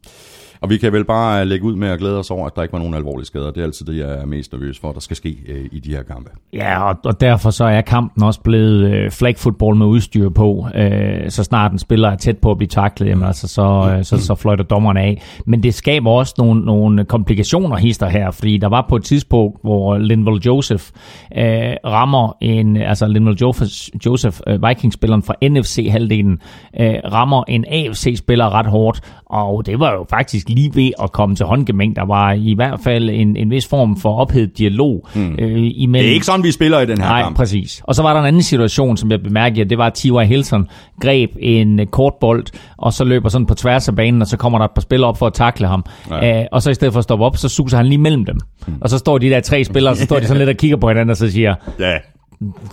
Og 0.61 0.71
vi 0.71 0.77
kan 0.77 0.93
vel 0.93 1.05
bare 1.05 1.45
lægge 1.45 1.65
ud 1.65 1.77
med 1.77 1.89
at 1.89 1.99
glæde 1.99 2.19
os 2.19 2.31
over, 2.31 2.47
at 2.47 2.57
der 2.57 2.63
ikke 2.63 2.73
var 2.73 2.79
nogen 2.79 2.95
alvorlige 2.95 3.27
skader. 3.27 3.51
Det 3.51 3.61
er 3.61 3.65
altid 3.65 3.87
det, 3.87 3.99
jeg 3.99 4.15
er 4.15 4.27
mest 4.27 4.53
nervøs 4.53 4.79
for, 4.79 4.93
der 4.93 5.01
skal 5.01 5.17
ske 5.17 5.37
øh, 5.49 5.65
i 5.73 5.81
de 5.81 5.91
her 5.91 6.03
kampe. 6.03 6.31
Ja, 6.53 6.89
og, 6.89 6.97
og 7.05 7.21
derfor 7.21 7.51
så 7.51 7.65
er 7.65 7.81
kampen 7.81 8.23
også 8.23 8.41
blevet 8.41 8.91
øh, 8.91 9.11
flag 9.11 9.39
football 9.39 9.77
med 9.77 9.87
udstyr 9.87 10.29
på. 10.29 10.67
Øh, 10.75 11.31
så 11.31 11.45
snart 11.45 11.73
en 11.73 11.79
spiller 11.79 12.11
er 12.11 12.17
tæt 12.17 12.39
på 12.39 12.51
at 12.51 12.57
blive 12.57 12.69
taklet, 12.69 13.09
jamen, 13.09 13.25
altså, 13.25 13.49
så, 13.49 13.95
øh, 13.97 14.05
så, 14.05 14.19
så 14.19 14.35
fløjter 14.35 14.65
dommerne 14.65 15.01
af. 15.01 15.23
Men 15.47 15.63
det 15.63 15.75
skaber 15.75 16.11
også 16.11 16.35
nogle, 16.39 16.65
nogle 16.65 17.05
komplikationer 17.05 17.77
hister 17.77 18.09
her, 18.09 18.31
fordi 18.31 18.59
der 18.59 18.69
var 18.69 18.87
på 18.89 18.97
et 18.97 19.05
tidspunkt, 19.05 19.59
hvor 19.63 19.99
Linval 19.99 20.35
Joseph 20.35 20.85
øh, 21.37 21.75
rammer 21.85 22.37
en, 22.41 22.77
altså 22.77 23.07
Linval 23.07 23.35
Joseph, 23.35 23.71
Joseph 24.07 24.41
øh, 24.47 24.69
Vikings-spilleren 24.69 25.23
fra 25.23 25.35
NFC-halvdelen, 25.43 26.39
øh, 26.81 26.95
rammer 27.13 27.45
en 27.49 27.65
AFC-spiller 27.69 28.55
ret 28.55 28.67
hårdt, 28.67 29.01
og 29.27 29.67
det 29.67 29.81
var 29.81 29.93
jo 29.93 30.07
faktisk 30.11 30.43
lige 30.49 30.70
ved 30.74 30.90
at 31.03 31.12
komme 31.12 31.36
til 31.36 31.47
håndgemæng. 31.47 31.97
Der 31.97 32.05
var 32.05 32.32
i 32.32 32.55
hvert 32.55 32.80
fald 32.84 33.11
en, 33.11 33.36
en 33.36 33.51
vis 33.51 33.66
form 33.66 33.97
for 33.97 34.16
ophedet 34.18 34.59
dialog 34.59 35.09
mm. 35.14 35.32
øh, 35.38 35.70
imellem... 35.74 35.92
Det 35.92 36.11
er 36.11 36.14
ikke 36.14 36.26
sådan, 36.26 36.45
vi 36.45 36.51
spiller 36.53 36.80
i 36.80 36.86
den 36.86 37.01
her 37.01 37.09
Nej, 37.09 37.22
kamp. 37.22 37.36
præcis. 37.36 37.82
Og 37.84 37.95
så 37.95 38.03
var 38.03 38.12
der 38.12 38.20
en 38.20 38.26
anden 38.26 38.42
situation, 38.42 38.97
som 38.97 39.11
jeg 39.11 39.22
bemærkede, 39.22 39.68
det 39.70 39.78
var, 39.78 39.86
at 39.86 39.95
T.Y. 39.95 40.24
Hilton 40.26 40.68
greb 41.01 41.30
en 41.38 41.80
øh, 41.80 41.86
kort 41.86 42.12
bold, 42.20 42.45
og 42.76 42.92
så 42.92 43.05
løber 43.05 43.28
sådan 43.28 43.47
på 43.47 43.55
tværs 43.55 43.88
af 43.88 43.97
banen, 43.97 44.22
og 44.22 44.26
så 44.28 44.36
kommer 44.36 44.59
der 44.59 44.64
et 44.64 44.70
par 44.74 44.80
spillere 44.82 45.09
op 45.09 45.18
for 45.18 45.26
at 45.26 45.32
takle 45.34 45.66
ham. 45.66 45.84
Ja. 46.11 46.40
Æh, 46.40 46.47
og 46.53 46.62
så 46.62 46.70
i 46.70 46.74
stedet 46.74 46.92
for 46.92 46.99
at 46.99 47.05
stoppe 47.05 47.24
op, 47.24 47.36
så 47.36 47.49
suser 47.49 47.76
han 47.76 47.86
lige 47.86 47.99
mellem 47.99 48.24
dem. 48.24 48.38
Mm. 48.66 48.74
Og 48.80 48.90
så 48.90 48.99
står 48.99 49.18
de 49.18 49.30
der 49.30 49.40
tre 49.40 49.64
spillere, 49.64 49.92
og 49.92 49.97
så 49.97 50.05
står 50.05 50.18
de 50.18 50.26
sådan 50.26 50.38
lidt 50.47 50.51
og 50.51 50.57
kigger 50.57 50.76
på 50.76 50.88
hinanden, 50.88 51.11
og 51.11 51.16
så 51.16 51.30
siger, 51.30 51.55
Ja, 51.80 51.97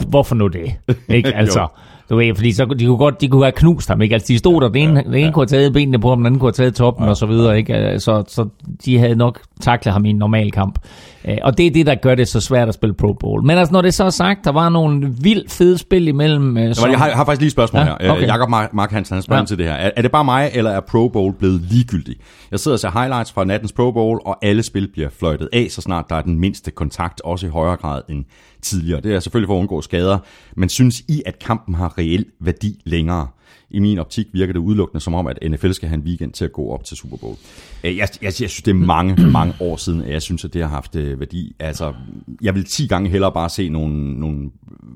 hvorfor 0.08 0.36
nu 0.36 0.48
det? 0.48 0.76
Ikke? 1.10 1.36
Altså, 1.36 1.68
du 2.12 2.16
ved, 2.18 2.36
fordi 2.36 2.52
så, 2.52 2.66
de 2.66 2.86
kunne 2.86 2.98
godt, 2.98 3.22
de 3.22 3.28
kunne 3.28 3.44
have 3.44 3.52
knust 3.52 3.90
ham, 3.90 4.02
ikke? 4.02 4.14
Altså, 4.14 4.28
de 4.28 4.38
stod 4.38 4.62
der, 4.62 4.68
den 4.68 4.90
ene, 4.90 5.04
den 5.04 5.14
ene 5.14 5.32
kunne 5.32 5.42
have 5.42 5.48
taget 5.48 5.74
benene 5.74 6.00
på 6.00 6.10
ham, 6.10 6.18
den 6.18 6.26
anden 6.26 6.40
kunne 6.40 6.48
have 6.48 6.54
taget 6.54 6.76
toppen, 6.76 7.08
og 7.08 7.18
så 7.18 7.26
videre, 7.26 7.58
ikke? 7.58 8.00
Så, 8.00 8.24
så 8.28 8.48
de 8.86 8.98
havde 8.98 9.16
nok 9.16 9.40
taklet 9.62 9.94
ham 9.94 10.06
i 10.06 10.10
en 10.10 10.16
normal 10.16 10.52
kamp. 10.52 10.80
Øh, 11.26 11.38
Og 11.44 11.58
det 11.58 11.68
er 11.68 11.72
det, 11.72 11.86
der 11.86 11.96
gør 11.96 12.16
det 12.16 12.28
så 12.28 12.40
svært 12.40 12.68
at 12.68 12.74
spille 12.74 12.94
Pro 12.94 13.14
Bowl. 13.14 13.44
Men 13.46 13.58
altså, 13.58 13.74
når 13.74 13.82
det 13.82 13.94
så 13.94 14.04
er 14.04 14.10
sagt, 14.10 14.40
der 14.46 14.52
var 14.52 14.70
nogle 14.70 15.10
vildt 15.22 15.52
fede 15.52 15.78
spil 15.78 16.08
imellem. 16.08 16.58
øh, 16.58 16.76
som- 16.76 16.90
jeg, 16.90 17.00
har, 17.00 17.08
jeg 17.08 17.16
har 17.16 17.26
faktisk 17.26 17.40
lige 17.42 17.48
et 17.48 17.52
spørgsmål 17.52 17.80
Ja, 17.80 17.86
her. 17.86 17.94
okay. 17.96 18.10
Okay. 18.10 18.28
Jakob 18.28 18.50
Mark, 18.50 18.74
Mark 18.74 18.92
Hansen, 18.92 19.14
han 19.14 19.24
spørger 19.24 19.42
ja. 19.42 19.46
til 19.46 19.58
det 19.58 19.66
her. 19.66 19.74
Er, 19.74 19.92
er 19.98 20.02
det 20.02 20.12
bare 20.12 20.26
mig, 20.26 20.52
eller 20.54 20.72
er 20.72 20.80
Pro 20.80 21.08
Bowl 21.08 21.34
blevet 21.34 21.62
ligegyldig? 21.62 22.16
Jeg 22.52 22.60
sidder 22.60 22.76
og 22.76 22.80
ser 22.80 22.92
highlights 23.00 23.32
fra 23.32 23.44
nattens 23.44 23.72
Pro 23.72 23.92
Bowl, 23.92 24.20
og 24.26 24.38
alle 24.46 24.64
spil 24.64 24.88
bliver 24.94 25.10
fløjtet 25.20 25.50
af, 25.54 25.68
så 25.70 25.82
snart 25.82 26.06
der 26.10 26.16
er 26.16 26.22
den 26.22 26.40
mindste 26.40 26.72
kontakt, 26.72 27.22
også 27.22 27.48
i 27.48 27.50
højere 27.50 27.76
grad 27.78 28.02
end 28.10 28.26
tidligere. 28.62 29.02
Det 29.02 29.16
er 29.16 29.20
selvfølgelig 29.20 29.48
for 29.48 29.56
at 29.56 29.60
undgå 29.60 29.82
skader, 29.82 30.18
men 30.56 30.70
synes 30.70 31.00
I, 31.08 31.22
at 31.26 31.40
kampen 31.40 31.76
har 31.76 31.98
reel 31.98 32.26
værdi 32.40 32.82
længere? 32.86 33.28
I 33.72 33.80
min 33.80 34.00
optik 34.00 34.28
virker 34.34 34.54
det 34.54 34.60
udelukkende 34.60 35.02
som 35.02 35.14
om, 35.14 35.28
at 35.28 35.38
NFL 35.52 35.72
skal 35.72 35.90
have 35.90 35.98
en 35.98 36.04
weekend 36.04 36.34
til 36.34 36.46
at 36.46 36.52
gå 36.52 36.70
op 36.70 36.84
til 36.84 36.98
Super 36.98 37.18
Bowl. 37.18 37.36
Øh, 37.84 37.98
Jeg, 37.98 38.08
jeg, 38.22 38.24
jeg 38.24 38.34
synes, 38.34 38.62
det 38.62 38.72
er 38.72 38.76
mange, 38.76 39.24
mange 39.40 39.54
år 39.60 39.76
siden, 39.76 40.02
at 40.02 40.12
jeg 40.14 40.22
synes, 40.22 40.46
at 40.46 40.54
det 40.54 40.62
har 40.62 40.70
haft 40.70 40.96
øh, 40.96 41.20
værdi. 41.20 41.56
Altså, 41.60 41.94
jeg 42.42 42.56
vil 42.56 42.66
10 42.66 42.88
gange 42.88 43.10
hellere 43.10 43.32
bare 43.32 43.50
se 43.50 43.70
nogle, 43.70 44.20
nogle, 44.20 44.52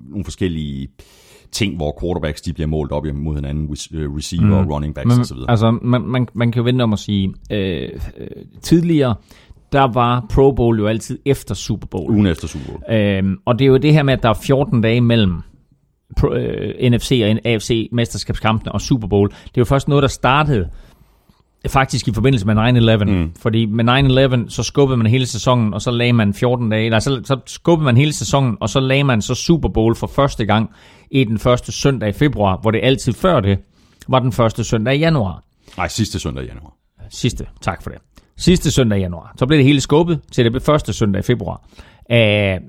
nogle 0.10 0.24
forskellige 0.24 0.88
ting, 1.52 1.76
hvor 1.76 1.98
quarterbacks 2.02 2.42
de 2.42 2.54
bliver 2.54 2.68
målt 2.68 2.92
op 2.92 3.06
imod 3.06 3.36
hinanden, 3.36 3.64
øh, 3.94 4.16
receiver, 4.16 4.62
mm. 4.62 4.68
running 4.68 4.96
backs 4.96 5.08
Men, 5.08 5.20
osv. 5.20 5.38
altså, 5.48 5.72
man, 5.82 6.02
man, 6.02 6.28
man 6.34 6.52
kan 6.52 6.60
jo 6.60 6.64
vente 6.64 6.82
om 6.84 6.94
at 6.94 7.00
sige, 7.00 7.34
øh, 7.52 7.90
øh, 8.18 8.28
tidligere, 8.62 9.16
der 9.72 9.94
var 9.94 10.26
Pro 10.30 10.52
Bowl 10.52 10.80
jo 10.80 10.88
altid 10.88 11.20
efter 11.26 11.56
Super 11.56 11.88
Bowl. 11.88 12.12
Ugen 12.12 12.26
efter 12.26 12.48
Super 12.48 12.66
Bowl. 12.68 12.98
Øhm, 12.98 13.38
og 13.46 13.60
det 13.60 13.66
er 13.66 13.70
jo 13.70 13.78
det 13.78 13.94
her 13.94 14.04
med, 14.04 14.14
at 14.14 14.24
der 14.24 14.30
er 14.30 14.34
14 14.34 14.82
dage 14.82 15.02
mellem 15.02 15.42
pro, 16.18 16.34
øh, 16.34 16.92
NFC 16.92 17.22
og 17.24 17.50
AFC 17.50 17.90
mesterskabskampene 17.92 18.72
og 18.72 18.82
Super 18.82 19.08
Bowl. 19.08 19.30
Det 19.30 19.58
jo 19.58 19.66
først 19.66 19.88
noget, 19.88 20.02
der 20.02 20.08
startede 20.08 20.70
faktisk 21.68 22.08
i 22.08 22.14
forbindelse 22.14 22.46
med 22.46 22.56
9-11. 22.56 23.04
Mm. 23.04 23.32
Fordi 23.40 23.66
med 23.66 24.46
9-11, 24.46 24.50
så 24.50 24.64
skubbede 24.64 24.98
man 24.98 25.08
hele 25.08 25.26
sæsonen, 25.26 25.74
og 25.74 25.82
så 25.82 25.92
lagde 25.92 26.14
man 26.14 26.34
14 26.34 26.70
dage, 26.70 26.86
eller 26.86 27.00
så, 27.00 27.22
så 27.24 27.40
skubbede 27.46 27.86
man 27.86 27.98
hele 27.98 28.14
sæsonen, 28.14 28.58
og 28.60 28.70
så 28.70 28.80
lagde 28.80 29.04
man 29.04 29.22
så 29.22 29.36
Super 29.36 29.70
Bowl 29.70 29.96
for 29.96 30.08
første 30.08 30.46
gang 30.46 30.70
i 31.12 31.24
den 31.24 31.40
første 31.40 31.72
søndag 31.72 32.10
i 32.10 32.14
februar, 32.14 32.58
hvor 32.62 32.72
det 32.72 32.80
altid 32.84 33.14
før 33.14 33.40
det 33.40 33.60
var 34.08 34.20
den 34.20 34.32
første 34.32 34.64
søndag 34.64 34.96
i 34.96 35.00
januar. 35.00 35.44
Nej, 35.78 35.88
sidste 35.88 36.20
søndag 36.20 36.44
i 36.44 36.48
januar. 36.48 36.74
Sidste, 37.10 37.48
tak 37.62 37.84
for 37.84 37.90
det. 37.90 38.00
Sidste 38.38 38.72
søndag 38.72 39.00
i 39.00 39.02
januar. 39.02 39.34
Så 39.38 39.46
blev 39.46 39.58
det 39.58 39.66
hele 39.66 39.82
skubbet 39.82 40.20
til 40.32 40.54
det 40.54 40.64
første 40.64 40.94
søndag 40.94 41.20
i 41.20 41.24
februar. 41.24 41.62
Uh, 42.12 42.68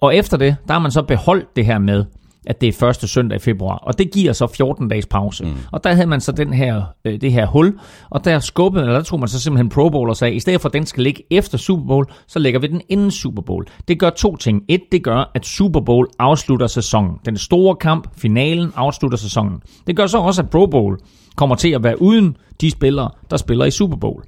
og 0.00 0.16
efter 0.16 0.36
det, 0.36 0.56
der 0.66 0.72
har 0.72 0.80
man 0.80 0.90
så 0.90 1.02
beholdt 1.02 1.56
det 1.56 1.66
her 1.66 1.78
med, 1.78 2.04
at 2.46 2.60
det 2.60 2.68
er 2.68 2.72
første 2.72 3.08
søndag 3.08 3.36
i 3.36 3.38
februar. 3.38 3.76
Og 3.76 3.98
det 3.98 4.10
giver 4.10 4.32
så 4.32 4.46
14 4.46 4.88
dages 4.88 5.06
pause. 5.06 5.44
Mm. 5.44 5.52
Og 5.72 5.84
der 5.84 5.92
havde 5.92 6.06
man 6.06 6.20
så 6.20 6.32
den 6.32 6.52
her, 6.52 6.82
øh, 7.04 7.20
det 7.20 7.32
her 7.32 7.46
hul, 7.46 7.78
og 8.10 8.24
der 8.24 8.38
skubbede, 8.38 8.84
eller 8.84 8.96
der 8.96 9.02
tog 9.02 9.20
man 9.20 9.28
så 9.28 9.40
simpelthen 9.40 9.68
Pro 9.68 9.88
Bowl 9.88 10.08
og 10.08 10.16
sagde, 10.16 10.34
i 10.34 10.40
stedet 10.40 10.60
for 10.60 10.68
at 10.68 10.72
den 10.72 10.86
skal 10.86 11.02
ligge 11.02 11.22
efter 11.30 11.58
Super 11.58 11.86
Bowl, 11.86 12.06
så 12.26 12.38
lægger 12.38 12.60
vi 12.60 12.66
den 12.66 12.80
inden 12.88 13.10
Super 13.10 13.42
Bowl. 13.42 13.66
Det 13.88 13.98
gør 13.98 14.10
to 14.10 14.36
ting. 14.36 14.62
Et, 14.68 14.80
det 14.92 15.04
gør, 15.04 15.30
at 15.34 15.46
Super 15.46 15.80
Bowl 15.80 16.08
afslutter 16.18 16.66
sæsonen. 16.66 17.10
Den 17.24 17.36
store 17.36 17.76
kamp, 17.76 18.08
finalen, 18.16 18.72
afslutter 18.76 19.18
sæsonen. 19.18 19.60
Det 19.86 19.96
gør 19.96 20.06
så 20.06 20.18
også, 20.18 20.42
at 20.42 20.50
Pro 20.50 20.66
Bowl 20.66 20.98
kommer 21.36 21.56
til 21.56 21.70
at 21.70 21.82
være 21.82 22.02
uden 22.02 22.36
de 22.60 22.70
spillere, 22.70 23.10
der 23.30 23.36
spiller 23.36 23.64
i 23.64 23.70
Super 23.70 23.96
Bowl. 23.96 24.22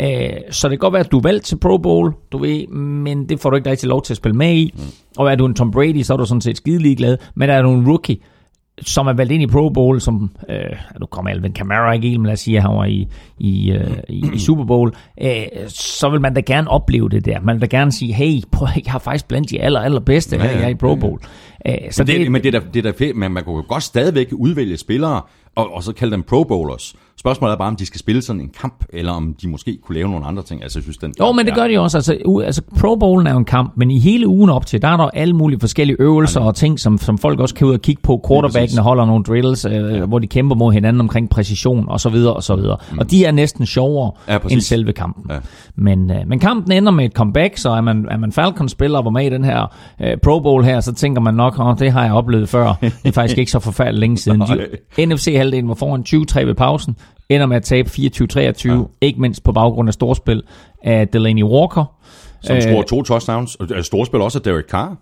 Øh, 0.00 0.30
så 0.50 0.68
det 0.68 0.72
kan 0.72 0.78
godt 0.78 0.92
være, 0.92 1.04
at 1.04 1.12
du 1.12 1.18
er 1.18 1.22
valgt 1.22 1.44
til 1.44 1.58
Pro 1.58 1.78
Bowl, 1.78 2.14
du 2.32 2.38
ved, 2.38 2.66
men 2.68 3.28
det 3.28 3.40
får 3.40 3.50
du 3.50 3.56
ikke 3.56 3.70
rigtig 3.70 3.88
lov 3.88 4.02
til 4.02 4.12
at 4.12 4.16
spille 4.16 4.36
med 4.36 4.54
i. 4.54 4.74
Og 5.18 5.30
er 5.30 5.34
du 5.34 5.46
en 5.46 5.54
Tom 5.54 5.70
Brady, 5.70 6.02
så 6.02 6.12
er 6.12 6.16
du 6.16 6.24
sådan 6.24 6.40
set 6.40 6.56
skidelig 6.56 6.96
glad. 6.96 7.16
Men 7.34 7.50
er 7.50 7.62
du 7.62 7.70
en 7.70 7.88
rookie, 7.88 8.16
som 8.80 9.06
er 9.06 9.12
valgt 9.12 9.32
ind 9.32 9.42
i 9.42 9.46
Pro 9.46 9.68
Bowl, 9.68 10.00
som, 10.00 10.30
øh, 10.48 10.56
nu 11.00 11.06
kommer 11.06 11.30
Alvin 11.30 11.52
Kamara 11.52 11.92
ikke 11.92 12.18
men 12.18 12.26
lad 12.26 12.32
os 12.32 12.40
sige, 12.40 12.56
at 12.56 12.62
han 12.62 12.76
var 12.76 12.84
i, 12.84 13.08
i, 13.38 13.70
øh, 13.70 13.96
i, 14.08 14.24
i 14.34 14.38
Super 14.38 14.64
Bowl, 14.64 14.92
øh, 15.22 15.42
så 15.68 16.10
vil 16.10 16.20
man 16.20 16.34
da 16.34 16.40
gerne 16.40 16.70
opleve 16.70 17.08
det 17.08 17.24
der. 17.24 17.40
Man 17.40 17.54
vil 17.54 17.70
da 17.70 17.76
gerne 17.76 17.92
sige, 17.92 18.12
hey, 18.12 18.40
prøv, 18.52 18.68
jeg 18.84 18.92
har 18.92 18.98
faktisk 18.98 19.28
blandt 19.28 19.50
de 19.50 19.60
aller, 19.60 19.80
allerbedste, 19.80 20.36
ja, 20.36 20.42
Ja, 20.42 20.48
ja, 20.48 20.54
ja, 20.54 20.60
jeg 20.60 20.66
er 20.66 20.74
i 20.74 20.74
Pro 20.74 20.94
Bowl. 20.94 21.20
Øh, 21.66 21.74
så 21.90 22.02
Men 22.02 22.06
det, 22.06 22.20
det, 22.20 22.32
men 22.32 22.42
det 22.42 22.54
er 22.54 22.60
da, 22.60 22.66
det 22.74 22.86
er 22.86 22.92
da 22.92 23.04
fedt, 23.04 23.16
men 23.16 23.32
man 23.32 23.44
kunne 23.44 23.62
godt 23.62 23.82
stadigvæk 23.82 24.28
udvælge 24.32 24.76
spillere 24.76 25.22
og, 25.56 25.74
og 25.74 25.82
så 25.82 25.92
kalde 25.92 26.12
dem 26.12 26.22
Pro 26.22 26.44
Bowlers. 26.44 26.94
Spørgsmålet 27.18 27.52
er 27.52 27.58
bare, 27.58 27.68
om 27.68 27.76
de 27.76 27.86
skal 27.86 27.98
spille 28.00 28.22
sådan 28.22 28.40
en 28.42 28.50
kamp, 28.60 28.84
eller 28.92 29.12
om 29.12 29.34
de 29.42 29.48
måske 29.48 29.78
kunne 29.86 29.94
lave 29.94 30.08
nogle 30.10 30.26
andre 30.26 30.42
ting. 30.42 30.62
Altså, 30.62 30.78
jeg 30.78 30.82
synes, 30.82 30.96
den, 30.96 31.14
Jo, 31.20 31.32
men 31.32 31.46
det 31.46 31.54
gør 31.54 31.68
de 31.68 31.80
også. 31.80 31.98
Altså, 31.98 32.12
u- 32.26 32.40
altså 32.42 32.62
Pro 32.80 32.96
Bowlen 32.96 33.26
er 33.26 33.32
jo 33.32 33.38
en 33.38 33.44
kamp, 33.44 33.72
men 33.76 33.90
i 33.90 33.98
hele 33.98 34.26
ugen 34.28 34.50
op 34.50 34.66
til, 34.66 34.82
der 34.82 34.88
er 34.88 34.96
der 34.96 35.04
alle 35.04 35.36
mulige 35.36 35.60
forskellige 35.60 35.96
øvelser 36.00 36.40
og 36.40 36.54
ting, 36.54 36.80
som, 36.80 36.98
som 36.98 37.18
folk 37.18 37.40
også 37.40 37.54
kan 37.54 37.66
ud 37.66 37.72
og 37.74 37.80
kigge 37.80 38.02
på. 38.02 38.24
Quarterbackene 38.28 38.82
holder 38.82 39.04
nogle 39.06 39.24
drills, 39.24 39.64
øh, 39.64 40.02
hvor 40.04 40.18
de 40.18 40.26
kæmper 40.26 40.56
mod 40.56 40.72
hinanden 40.72 41.00
omkring 41.00 41.30
præcision 41.30 41.84
og 41.88 42.00
så 42.00 42.08
videre 42.08 42.34
og 42.34 42.42
så 42.42 42.56
videre. 42.56 42.76
Mm. 42.92 42.98
Og 42.98 43.10
de 43.10 43.24
er 43.24 43.30
næsten 43.32 43.66
sjovere 43.66 44.10
Ja, 44.28 44.38
præcis. 44.38 44.52
end 44.56 44.60
selve 44.62 44.92
kampen. 44.92 45.24
Ja. 45.30 45.38
Men, 45.76 46.10
øh, 46.10 46.16
men 46.26 46.38
kampen 46.38 46.72
ender 46.72 46.92
med 46.92 47.04
et 47.04 47.12
comeback, 47.12 47.56
så 47.56 47.70
er 47.70 47.80
man, 47.80 48.06
er 48.10 48.16
man 48.16 48.32
Falcons-spiller 48.32 48.98
og 48.98 49.04
var 49.04 49.10
med 49.10 49.26
i 49.26 49.30
den 49.30 49.44
her 49.44 49.74
øh, 50.02 50.16
Pro 50.22 50.40
Bowl 50.40 50.64
her, 50.64 50.80
så 50.80 50.94
tænker 50.94 51.20
man 51.20 51.34
nok, 51.34 51.54
oh, 51.58 51.76
det 51.78 51.92
har 51.92 52.04
jeg 52.04 52.12
oplevet 52.12 52.48
før. 52.48 52.72
Det 52.80 52.92
er 53.04 53.12
faktisk 53.12 53.38
ikke 53.38 53.50
så 53.50 53.58
forfærdeligt 53.58 54.00
længe 54.00 54.16
siden. 54.18 54.40
De, 54.96 55.06
NFC-halvdelen 55.42 55.68
var 55.68 55.74
foran 55.74 56.04
20-3 56.42 56.44
ved 56.46 56.54
pausen, 56.54 56.96
ender 57.28 57.46
med 57.46 57.56
at 57.56 57.62
tabe 57.62 57.88
24-23, 57.88 58.68
ja. 58.72 58.80
ikke 59.00 59.20
mindst 59.20 59.44
på 59.44 59.52
baggrund 59.52 59.88
af 59.88 59.92
storspil 59.94 60.42
af 60.84 61.08
Delaney 61.08 61.42
Walker. 61.42 61.84
Som 62.42 62.60
scorer 62.60 62.82
to 62.82 63.02
touchdowns. 63.02 63.54
Og 63.54 63.66
øh, 63.74 63.82
Storspil 63.82 64.20
også 64.20 64.38
af 64.38 64.42
Derek 64.42 64.64
Carr. 64.70 64.96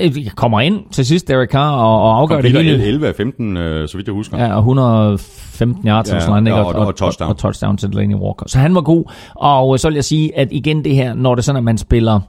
Øh, 0.00 0.30
kommer 0.36 0.60
ind 0.60 0.80
til 0.92 1.06
sidst, 1.06 1.28
Derek 1.28 1.50
Carr, 1.50 1.72
og, 1.76 2.02
og 2.02 2.18
afgør 2.18 2.40
det 2.40 2.50
hele. 2.52 2.82
11 2.84 3.08
af 3.08 3.14
15, 3.14 3.56
øh, 3.56 3.88
så 3.88 3.96
vidt 3.96 4.06
jeg 4.06 4.14
husker. 4.14 4.38
Ja, 4.38 4.52
og 4.54 4.58
115 4.58 5.88
yards 5.88 6.12
Ja, 6.12 6.20
sådan, 6.20 6.46
ja, 6.46 6.52
og- 6.62 6.86
og 6.86 6.96
touchdown. 6.96 7.26
Og, 7.28 7.34
og 7.34 7.38
touchdown 7.38 7.76
til 7.76 7.92
Delaney 7.92 8.14
Walker. 8.14 8.44
Så 8.48 8.58
han 8.58 8.74
var 8.74 8.80
god. 8.80 9.04
Og 9.34 9.74
øh, 9.74 9.78
så 9.78 9.88
vil 9.88 9.94
jeg 9.94 10.04
sige, 10.04 10.38
at 10.38 10.48
igen 10.50 10.84
det 10.84 10.94
her, 10.94 11.14
når 11.14 11.34
det 11.34 11.42
er 11.42 11.44
sådan, 11.44 11.56
at 11.56 11.64
man 11.64 11.78
spiller 11.78 12.20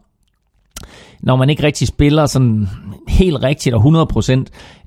når 1.24 1.36
man 1.36 1.49
ikke 1.49 1.63
rigtig 1.63 1.88
spiller 1.88 2.26
sådan 2.26 2.67
helt 3.07 3.43
rigtigt 3.43 3.76
og 3.76 3.82
100%, 3.82 4.32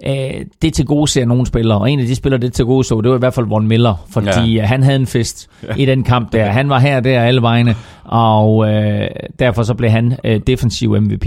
øh, 0.07 0.15
det 0.63 0.73
til 0.75 0.85
gode 0.87 1.09
ser 1.11 1.25
nogle 1.25 1.47
spillere, 1.47 1.79
og 1.79 1.91
en 1.91 2.01
af 2.01 2.07
de 2.07 2.15
spillere, 2.15 2.41
det 2.41 2.53
til 2.53 2.65
gode 2.65 2.85
så, 2.85 3.01
det 3.01 3.11
var 3.11 3.17
i 3.17 3.19
hvert 3.19 3.35
fald 3.35 3.47
Von 3.47 3.69
Miller, 3.69 4.05
fordi 4.11 4.27
Ja. 4.27 4.41
ja. 4.47 4.63
han 4.67 4.83
havde 4.83 4.97
en 4.97 5.07
fest 5.07 5.49
ja. 5.69 5.75
i 5.75 5.85
den 5.87 6.03
kamp 6.03 6.33
der. 6.33 6.45
Han 6.47 6.69
var 6.69 6.79
her 6.79 7.01
der 7.01 7.21
alle 7.23 7.43
vegne, 7.43 7.75
og 8.05 8.69
øh, 8.73 9.07
derfor 9.39 9.63
så 9.63 9.75
blev 9.75 9.91
han 9.91 10.17
øh, 10.25 10.41
defensiv 10.47 11.01
MVP. 11.01 11.27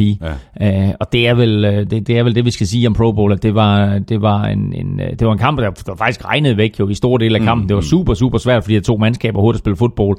Ja. 0.59 0.87
Øh, 0.87 0.93
og 0.99 1.13
det 1.13 1.27
er, 1.27 1.33
vel, 1.33 1.65
øh, 1.65 1.89
det, 1.89 2.07
det 2.07 2.17
er 2.17 2.23
vel 2.23 2.35
det, 2.35 2.45
vi 2.45 2.51
skal 2.51 2.67
sige 2.67 2.87
om 2.87 2.93
Pro 2.93 3.11
Bowl, 3.11 3.31
at 3.31 3.43
det 3.43 3.55
var, 3.55 3.99
det 3.99 4.21
var, 4.21 4.43
en, 4.43 4.73
en, 4.73 4.99
øh, 4.99 5.09
det 5.19 5.27
var 5.27 5.33
en 5.33 5.39
kamp, 5.39 5.59
der, 5.59 5.69
der 5.71 5.95
faktisk 5.95 6.25
regnede 6.25 6.57
væk 6.57 6.79
jo 6.79 6.89
i 6.89 6.93
store 6.93 7.19
dele 7.19 7.37
af 7.39 7.43
kampen. 7.43 7.63
Mm, 7.63 7.67
det 7.67 7.75
var 7.75 7.81
super, 7.81 8.13
super 8.13 8.37
svært, 8.37 8.63
fordi 8.63 8.75
de 8.75 8.79
to 8.81 8.97
mandskaber 8.97 9.49
at 9.49 9.57
spille 9.57 9.77
fodbold. 9.77 10.17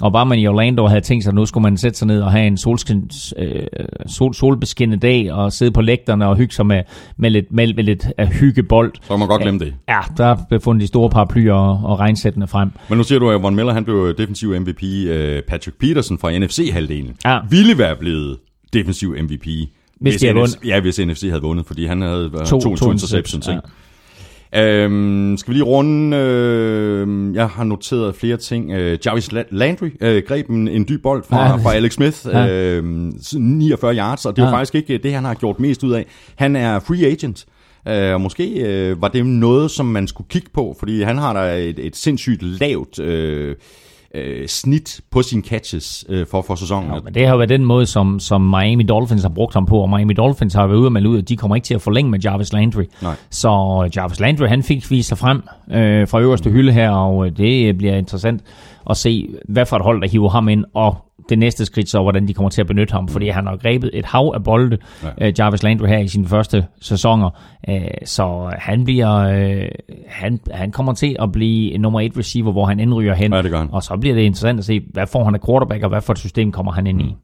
Og 0.00 0.12
bare 0.12 0.26
man 0.26 0.38
i 0.38 0.46
Orlando 0.46 0.86
havde 0.86 1.00
tænkt 1.00 1.24
sig, 1.24 1.30
at 1.30 1.34
nu 1.34 1.46
skulle 1.46 1.62
man 1.62 1.76
sætte 1.76 1.98
sig 1.98 2.06
ned 2.06 2.20
og 2.22 2.32
have 2.32 2.46
en 2.46 2.56
solskin, 2.56 3.10
øh, 3.38 3.62
sol, 4.06 4.34
solbeskinnet 4.34 5.02
dag 5.02 5.32
og 5.32 5.52
sidde 5.52 5.70
på 5.70 5.80
lægterne 5.80 6.26
og 6.26 6.36
hygge 6.36 6.54
sig 6.54 6.66
med, 6.66 6.82
med 7.16 7.30
lidt, 7.30 7.52
med, 7.52 7.74
med 7.74 7.84
lidt 7.84 8.06
uh, 8.22 8.28
hyggebold. 8.28 8.92
Så 9.02 9.08
kan 9.08 9.18
man 9.18 9.28
godt 9.28 9.42
glemme 9.42 9.60
det. 9.60 9.74
Ja, 9.88 10.00
der 10.16 10.36
blev 10.48 10.60
fundet 10.60 10.82
de 10.82 10.86
store 10.86 11.10
paraplyer 11.10 11.52
og, 11.54 11.80
og 11.90 11.98
regnsættene 11.98 12.46
frem. 12.46 12.70
Men 12.88 12.98
nu 12.98 13.04
siger 13.04 13.18
du, 13.18 13.30
at 13.30 13.42
Von 13.42 13.54
Miller 13.54 13.72
han 13.72 13.84
blev 13.84 14.14
defensiv 14.18 14.60
MVP. 14.60 14.82
Øh, 14.82 15.42
Patrick 15.42 15.78
Peterson 15.80 16.18
fra 16.18 16.38
NFC-halvdelen 16.38 17.16
Ja. 17.24 17.38
ville 17.50 17.78
være 17.78 17.96
blevet 17.96 18.36
defensiv 18.72 19.16
MVP. 19.22 19.46
Hvis, 20.00 20.16
de 20.16 20.26
havde 20.26 20.42
NFC, 20.44 20.56
ja, 20.64 20.80
hvis 20.80 20.98
NFC 20.98 21.22
havde 21.28 21.42
vundet, 21.42 21.66
fordi 21.66 21.86
han 21.86 22.00
havde 22.02 22.30
øh, 22.40 22.46
to, 22.46 22.60
to, 22.60 22.76
to 22.76 22.90
interceptions. 22.92 23.48
ja. 23.48 23.52
Ikke? 23.52 23.68
Øhm, 24.54 25.36
skal 25.38 25.50
vi 25.50 25.54
lige 25.58 25.64
runde? 25.64 26.16
Øh, 26.16 27.34
jeg 27.34 27.48
har 27.48 27.64
noteret 27.64 28.14
flere 28.16 28.36
ting. 28.36 28.70
Øh, 28.72 28.98
Jarvis 29.06 29.28
La- 29.32 29.46
Landry 29.50 29.88
øh, 30.00 30.22
greb 30.28 30.50
en, 30.50 30.68
en 30.68 30.86
dyb 30.88 31.02
bold 31.02 31.24
fra, 31.28 31.46
Ja. 31.48 31.56
fra 31.56 31.74
Alex 31.74 31.92
Smith. 31.92 32.16
Ja. 32.32 32.48
Øh, 32.76 32.84
49 33.34 33.94
yards, 33.96 34.26
og 34.26 34.36
det 34.36 34.42
er 34.42 34.46
jo 34.46 34.50
Ja. 34.50 34.56
faktisk 34.56 34.74
ikke 34.74 34.98
det, 34.98 35.12
han 35.14 35.24
har 35.24 35.34
gjort 35.34 35.60
mest 35.60 35.84
ud 35.84 35.92
af. 35.92 36.06
Han 36.36 36.56
er 36.56 36.78
free 36.80 37.06
agent. 37.06 37.46
Øh, 37.88 38.12
og 38.14 38.20
måske 38.20 38.48
øh, 38.60 39.02
var 39.02 39.08
det 39.08 39.26
noget, 39.26 39.70
som 39.70 39.86
man 39.86 40.08
skulle 40.08 40.28
kigge 40.30 40.48
på, 40.54 40.76
fordi 40.78 41.02
han 41.02 41.18
har 41.18 41.32
da 41.32 41.56
et, 41.58 41.78
et 41.78 41.96
sindssygt 41.96 42.42
lavt 42.42 42.98
øh, 42.98 43.54
øh, 44.16 44.48
snit 44.48 45.00
på 45.10 45.22
sine 45.22 45.42
catches 45.42 46.04
øh, 46.08 46.26
for, 46.30 46.42
for 46.42 46.54
sæsonen. 46.54 46.90
Ja, 46.94 47.00
men 47.04 47.14
det 47.14 47.26
har 47.26 47.32
jo 47.32 47.36
været 47.36 47.48
den 47.48 47.64
måde, 47.64 47.86
som, 47.86 48.20
som 48.20 48.40
Miami 48.40 48.82
Dolphins 48.82 49.22
har 49.22 49.28
brugt 49.28 49.54
ham 49.54 49.66
på, 49.66 49.78
og 49.78 49.90
Miami 49.90 50.12
Dolphins 50.12 50.54
har 50.54 50.66
været 50.66 50.78
ude 50.78 50.88
og 50.88 50.92
melde 50.92 51.08
ud, 51.08 51.18
at 51.18 51.28
de 51.28 51.36
kommer 51.36 51.54
ikke 51.54 51.66
til 51.66 51.74
at 51.74 51.82
forlænge 51.82 52.10
med 52.10 52.18
Jarvis 52.24 52.52
Landry. 52.52 52.82
Nej. 53.02 53.14
Så 53.30 53.48
Jarvis 53.96 54.20
Landry, 54.20 54.46
han 54.46 54.62
fik 54.62 54.90
vist 54.90 55.08
sig 55.08 55.18
frem 55.18 55.42
øh, 55.70 56.08
fra 56.08 56.20
øverste 56.20 56.50
hylde 56.50 56.72
her, 56.72 56.90
og 56.90 57.26
øh, 57.26 57.36
det 57.36 57.78
bliver 57.78 57.96
interessant 57.96 58.42
at 58.90 58.96
se, 58.96 59.28
hvad 59.48 59.66
for 59.66 59.76
et 59.76 59.82
hold, 59.82 60.02
der 60.02 60.08
hiver 60.08 60.28
ham 60.28 60.48
ind, 60.48 60.64
og 60.74 61.05
det 61.28 61.38
næste 61.38 61.64
skridt 61.64 61.88
så, 61.88 62.02
hvordan 62.02 62.28
de 62.28 62.34
kommer 62.34 62.50
til 62.50 62.60
at 62.60 62.66
benytte 62.66 62.92
ham, 62.92 63.08
fordi 63.08 63.28
han 63.28 63.46
har 63.46 63.56
grebet 63.56 63.90
et 63.92 64.04
hav 64.04 64.32
af 64.34 64.44
bolde, 64.44 64.78
ja. 65.20 65.26
øh, 65.26 65.32
Jarvis 65.38 65.62
Landry 65.62 65.86
her 65.86 65.98
i 65.98 66.08
sine 66.08 66.26
første 66.26 66.66
sæsoner, 66.80 67.30
øh, 67.68 67.80
så 68.04 68.50
han 68.58 68.84
bliver, 68.84 69.14
øh, 69.16 69.68
han, 70.08 70.40
han 70.50 70.72
kommer 70.72 70.92
til 70.92 71.16
at 71.18 71.32
blive 71.32 71.78
nummer 71.78 72.00
et 72.00 72.12
receiver, 72.18 72.52
hvor 72.52 72.64
han 72.64 72.80
indryger 72.80 73.14
hen, 73.14 73.32
Ja, 73.32 73.42
det 73.42 73.50
gør 73.50 73.58
han. 73.58 73.68
og 73.72 73.82
så 73.82 73.96
bliver 74.00 74.14
det 74.14 74.22
interessant 74.22 74.58
at 74.58 74.64
se, 74.64 74.80
hvad 74.92 75.06
får 75.06 75.24
han 75.24 75.34
af 75.34 75.40
quarterback, 75.46 75.82
og 75.82 75.88
hvad 75.88 76.00
for 76.00 76.12
et 76.12 76.18
system 76.18 76.52
kommer 76.52 76.72
han 76.72 76.86
ind 76.86 77.02
i. 77.02 77.14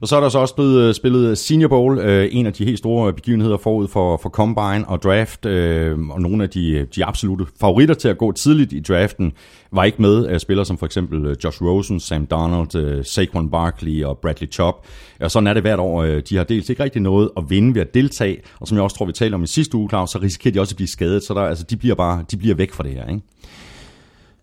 Og 0.00 0.08
så 0.08 0.16
er 0.16 0.20
der 0.20 0.28
så 0.28 0.38
også 0.38 0.54
blevet 0.54 0.82
øh, 0.82 0.94
spillet 0.94 1.38
Senior 1.38 1.68
Bowl, 1.68 1.98
øh, 1.98 2.28
en 2.32 2.46
af 2.46 2.52
de 2.52 2.64
helt 2.64 2.78
store 2.78 3.12
begivenheder 3.12 3.56
forud 3.56 3.88
for, 3.88 4.16
for 4.16 4.28
Combine 4.28 4.88
og 4.88 5.02
Draft, 5.02 5.46
øh, 5.46 5.98
og 6.08 6.20
nogle 6.20 6.42
af 6.42 6.50
de, 6.50 6.70
øh, 6.70 6.86
de 6.94 7.04
absolute 7.04 7.46
favoritter 7.60 7.94
til 7.94 8.08
at 8.08 8.18
gå 8.18 8.32
tidligt 8.32 8.72
i 8.72 8.80
draften 8.80 9.32
var 9.72 9.84
ikke 9.84 10.02
med 10.02 10.26
af 10.26 10.40
spillere 10.40 10.66
som 10.66 10.78
for 10.78 10.86
eksempel 10.86 11.26
øh, 11.26 11.36
Josh 11.44 11.62
Rosen, 11.62 12.00
Sam 12.00 12.26
Donald, 12.26 12.74
øh, 12.76 13.04
Saquon 13.04 13.50
Barkley 13.50 14.04
og 14.04 14.18
Bradley 14.18 14.50
Chubb. 14.52 14.76
Og 15.20 15.30
sådan 15.30 15.46
er 15.46 15.54
det 15.54 15.62
hvert 15.62 15.78
år. 15.78 16.02
Øh, 16.02 16.22
De 16.28 16.36
har 16.36 16.44
dels 16.44 16.68
ikke 16.68 16.82
rigtig 16.82 17.02
noget 17.02 17.30
at 17.36 17.44
vinde 17.48 17.74
ved 17.74 17.80
at 17.80 17.94
deltage, 17.94 18.40
og 18.60 18.68
som 18.68 18.76
jeg 18.76 18.84
også 18.84 18.96
tror, 18.96 19.06
vi 19.06 19.12
talte 19.12 19.34
om 19.34 19.42
i 19.42 19.46
sidste 19.46 19.76
uge, 19.76 19.88
Claus, 19.88 20.10
så 20.10 20.18
risikerer 20.18 20.52
de 20.52 20.60
også 20.60 20.72
at 20.72 20.76
blive 20.76 20.88
skadet, 20.88 21.22
så 21.24 21.34
der, 21.34 21.40
altså, 21.40 21.64
de 21.70 21.76
bliver 21.76 21.94
bare 21.94 22.24
de 22.30 22.36
bliver 22.36 22.54
væk 22.54 22.72
fra 22.72 22.84
det 22.84 22.92
her, 22.92 23.08
ikke? 23.08 23.22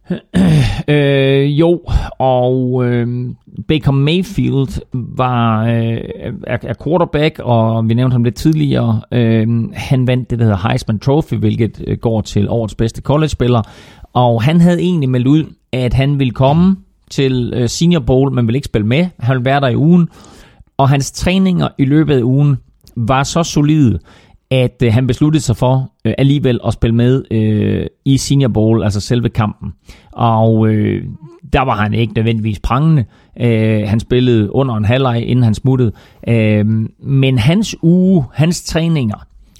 Øh, 0.87 1.59
jo, 1.59 1.81
og 2.19 2.85
øh, 2.85 3.29
Baker 3.67 3.91
Mayfield 3.91 4.81
var 4.93 5.65
øh, 5.65 5.97
er, 6.47 6.57
er 6.61 6.73
quarterback, 6.83 7.39
og 7.39 7.89
vi 7.89 7.93
nævnte 7.93 8.13
ham 8.13 8.23
lidt 8.23 8.35
tidligere. 8.35 9.01
Øh, 9.11 9.47
han 9.73 10.07
vandt 10.07 10.29
det, 10.29 10.39
der 10.39 10.45
hedder 10.45 10.69
Heisman 10.69 10.99
Trophy, 10.99 11.33
hvilket 11.33 11.83
øh, 11.87 11.97
går 11.97 12.21
til 12.21 12.49
årets 12.49 12.75
bedste 12.75 13.01
college-spiller. 13.01 13.61
Og 14.13 14.43
han 14.43 14.61
havde 14.61 14.79
egentlig 14.81 15.09
meldt 15.09 15.27
ud, 15.27 15.43
at 15.71 15.93
han 15.93 16.19
ville 16.19 16.33
komme 16.33 16.75
til 17.09 17.53
øh, 17.55 17.69
Senior 17.69 17.99
Bowl, 17.99 18.31
men 18.31 18.47
ville 18.47 18.57
ikke 18.57 18.65
spille 18.65 18.87
med. 18.87 19.07
Han 19.19 19.35
ville 19.35 19.45
være 19.45 19.61
der 19.61 19.67
i 19.67 19.75
ugen. 19.75 20.09
Og 20.77 20.89
hans 20.89 21.11
træninger 21.11 21.67
i 21.77 21.85
løbet 21.85 22.17
af 22.17 22.21
ugen 22.21 22.57
var 22.95 23.23
så 23.23 23.43
solide, 23.43 23.99
at 24.51 24.83
øh, 24.83 24.93
han 24.93 25.07
besluttede 25.07 25.43
sig 25.43 25.57
for 25.57 25.91
øh, 26.05 26.13
alligevel 26.17 26.59
at 26.67 26.73
spille 26.73 26.95
med 26.95 27.23
øh, 27.31 27.85
i 28.05 28.17
Senior 28.17 28.49
Bowl, 28.49 28.83
altså 28.83 28.99
selve 28.99 29.29
kampen. 29.29 29.73
Og 30.11 30.67
øh, 30.67 31.03
der 31.53 31.61
var 31.61 31.75
han 31.75 31.93
ikke 31.93 32.13
nødvendigvis 32.13 32.59
prangende. 32.59 33.05
Øh, 33.39 33.87
han 33.87 33.99
spillede 33.99 34.55
under 34.55 34.75
en 34.75 34.85
halvleg, 34.85 35.23
inden 35.27 35.43
han 35.43 35.53
smuttede. 35.53 35.91
Øh, 36.27 36.65
men 36.99 37.37
hans 37.37 37.75
uge, 37.81 38.25
hans 38.33 38.63
træninger, 38.63 39.17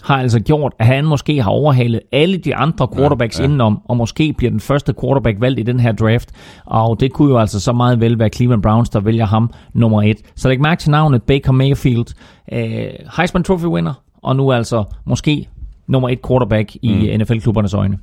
har 0.08 0.18
altså 0.18 0.40
gjort, 0.40 0.74
at 0.80 0.86
han 0.86 1.06
måske 1.06 1.42
har 1.42 1.50
overhalet 1.50 2.00
alle 2.12 2.38
de 2.38 2.56
andre 2.56 2.88
quarterbacks 2.96 3.40
ja, 3.40 3.44
ja. 3.44 3.48
indenom, 3.48 3.82
og 3.86 3.98
måske 3.98 4.34
bliver 4.38 4.52
den 4.52 4.60
første 4.60 4.94
quarterback 5.02 5.42
valgt 5.42 5.60
i 5.60 5.64
den 5.64 5.80
her 5.80 5.92
draft. 5.92 6.32
Og 6.66 7.00
det 7.00 7.14
kunne 7.14 7.30
jo 7.30 7.38
altså 7.38 7.60
så 7.60 7.74
meget 7.74 8.02
vel 8.02 8.20
være 8.20 8.30
Cleveland 8.30 8.62
Browns, 8.62 8.90
der 8.90 9.00
vælger 9.00 9.26
ham 9.26 9.52
nummer 9.74 10.02
et. 10.04 10.18
Så 10.36 10.50
læg 10.50 10.62
mærke 10.62 10.80
til 10.80 10.92
navnet 10.92 11.24
Baker 11.24 11.52
Mayfield, 11.52 12.06
øh, 12.52 12.90
Heisman 13.18 13.44
Trophy 13.44 13.66
winner, 13.66 13.94
og 14.28 14.36
nu 14.36 14.52
altså 14.52 14.84
måske 15.06 15.48
nummer 15.88 16.10
et 16.10 16.20
quarterback 16.28 16.76
i 16.82 16.94
mm. 16.94 17.22
NFL-klubbernes 17.22 17.74
øjne. 17.74 17.98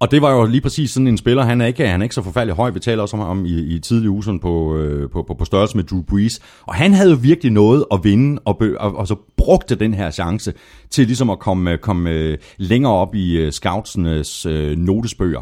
Og 0.00 0.10
det 0.10 0.22
var 0.22 0.32
jo 0.32 0.46
lige 0.46 0.60
præcis 0.60 0.90
sådan 0.90 1.06
en 1.06 1.16
spiller, 1.18 1.42
han 1.42 1.60
er 1.60 1.66
ikke, 1.66 1.86
han 1.88 2.00
er 2.00 2.04
ikke 2.04 2.14
så 2.14 2.22
forfærdelig 2.22 2.54
høj, 2.56 2.70
vi 2.70 2.80
taler 2.80 3.02
også 3.02 3.16
om 3.16 3.22
ham 3.26 3.44
i, 3.46 3.58
i 3.74 3.78
tidlige 3.78 4.10
uger 4.10 4.38
på, 4.42 4.76
øh, 4.76 5.10
på, 5.10 5.22
på, 5.22 5.34
på 5.34 5.44
størrelse 5.44 5.76
med 5.76 5.84
Drew 5.84 6.02
Brees, 6.02 6.40
og 6.66 6.74
han 6.74 6.92
havde 6.92 7.10
jo 7.10 7.16
virkelig 7.22 7.52
noget 7.52 7.84
at 7.92 8.00
vinde, 8.04 8.40
og, 8.44 8.58
be, 8.58 8.80
og, 8.80 8.96
og 8.96 9.06
så 9.08 9.16
brugte 9.36 9.74
den 9.74 9.94
her 9.94 10.10
chance 10.10 10.52
til 10.90 11.06
ligesom 11.06 11.30
at 11.30 11.38
komme, 11.38 11.76
komme 11.76 12.10
øh, 12.10 12.38
længere 12.58 12.92
op 12.92 13.14
i 13.14 13.50
scoutsenes 13.50 14.46
uh, 14.46 14.52
notesbøger. 14.76 15.38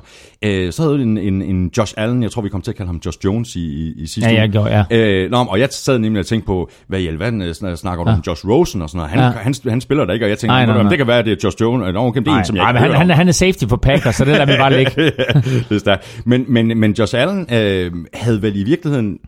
Uh, 0.46 0.50
så 0.70 0.82
havde 0.82 1.02
en, 1.02 1.18
en, 1.18 1.42
en 1.42 1.70
Josh 1.78 1.94
Allen, 1.96 2.22
jeg 2.22 2.30
tror 2.30 2.42
vi 2.42 2.48
kom 2.48 2.62
til 2.62 2.70
at 2.70 2.76
kalde 2.76 2.88
ham 2.88 3.00
Josh 3.06 3.18
Jones 3.24 3.56
i, 3.56 3.60
i, 3.60 3.92
i 4.02 4.06
sidste 4.06 4.30
Ja, 4.30 4.40
jeg 4.40 4.48
gjorde, 4.50 4.84
ja. 4.90 5.24
Uh, 5.24 5.30
nå, 5.30 5.36
og 5.38 5.60
jeg 5.60 5.68
sad 5.70 5.98
nemlig 5.98 6.20
og 6.20 6.26
tænkte 6.26 6.46
på, 6.46 6.70
hvad 6.88 7.00
i 7.00 7.06
alverden 7.06 7.42
øh, 7.42 7.54
snak- 7.54 7.76
snakker 7.76 8.04
du 8.04 8.10
Ja. 8.10 8.16
om 8.16 8.22
Josh 8.26 8.46
Rosen 8.48 8.82
og 8.82 8.88
sådan 8.90 8.98
noget. 8.98 9.10
Han, 9.10 9.18
Ja. 9.20 9.24
ja. 9.26 9.30
han, 9.32 9.54
han 9.68 9.80
spiller 9.80 10.04
der 10.04 10.12
ikke, 10.12 10.26
og 10.26 10.30
jeg 10.30 10.38
tænkte, 10.38 10.52
nej, 10.52 10.66
nej, 10.66 10.82
nej. 10.82 10.88
det 10.88 10.98
kan 10.98 11.06
være, 11.06 11.18
at 11.18 11.24
det 11.24 11.32
er 11.32 11.36
Josh 11.44 11.56
Jones. 11.60 11.85
Det 12.24 12.32
er 12.32 12.38
en, 12.38 12.44
som 12.44 12.56
jeg 12.56 12.62
nej, 12.64 12.70
ikke 12.70 12.80
men 12.82 12.96
han, 12.98 13.06
han, 13.08 13.16
han 13.16 13.28
er 13.28 13.32
safety 13.32 13.64
for 13.68 13.76
Packers, 13.76 14.14
så 14.16 14.24
det 14.24 14.32
lader 14.32 14.46
vi 14.46 14.52
bare 14.58 14.76
ligge. 14.76 14.92
det 15.68 15.74
er 15.74 15.78
stærkt. 15.78 16.22
Men, 16.24 16.44
men, 16.48 16.78
men 16.78 16.92
Josh 16.92 17.14
Allen 17.18 17.46
øh, 17.52 17.92
havde 18.14 18.42
vel 18.42 18.56
i 18.56 18.62
virkeligheden 18.64 19.18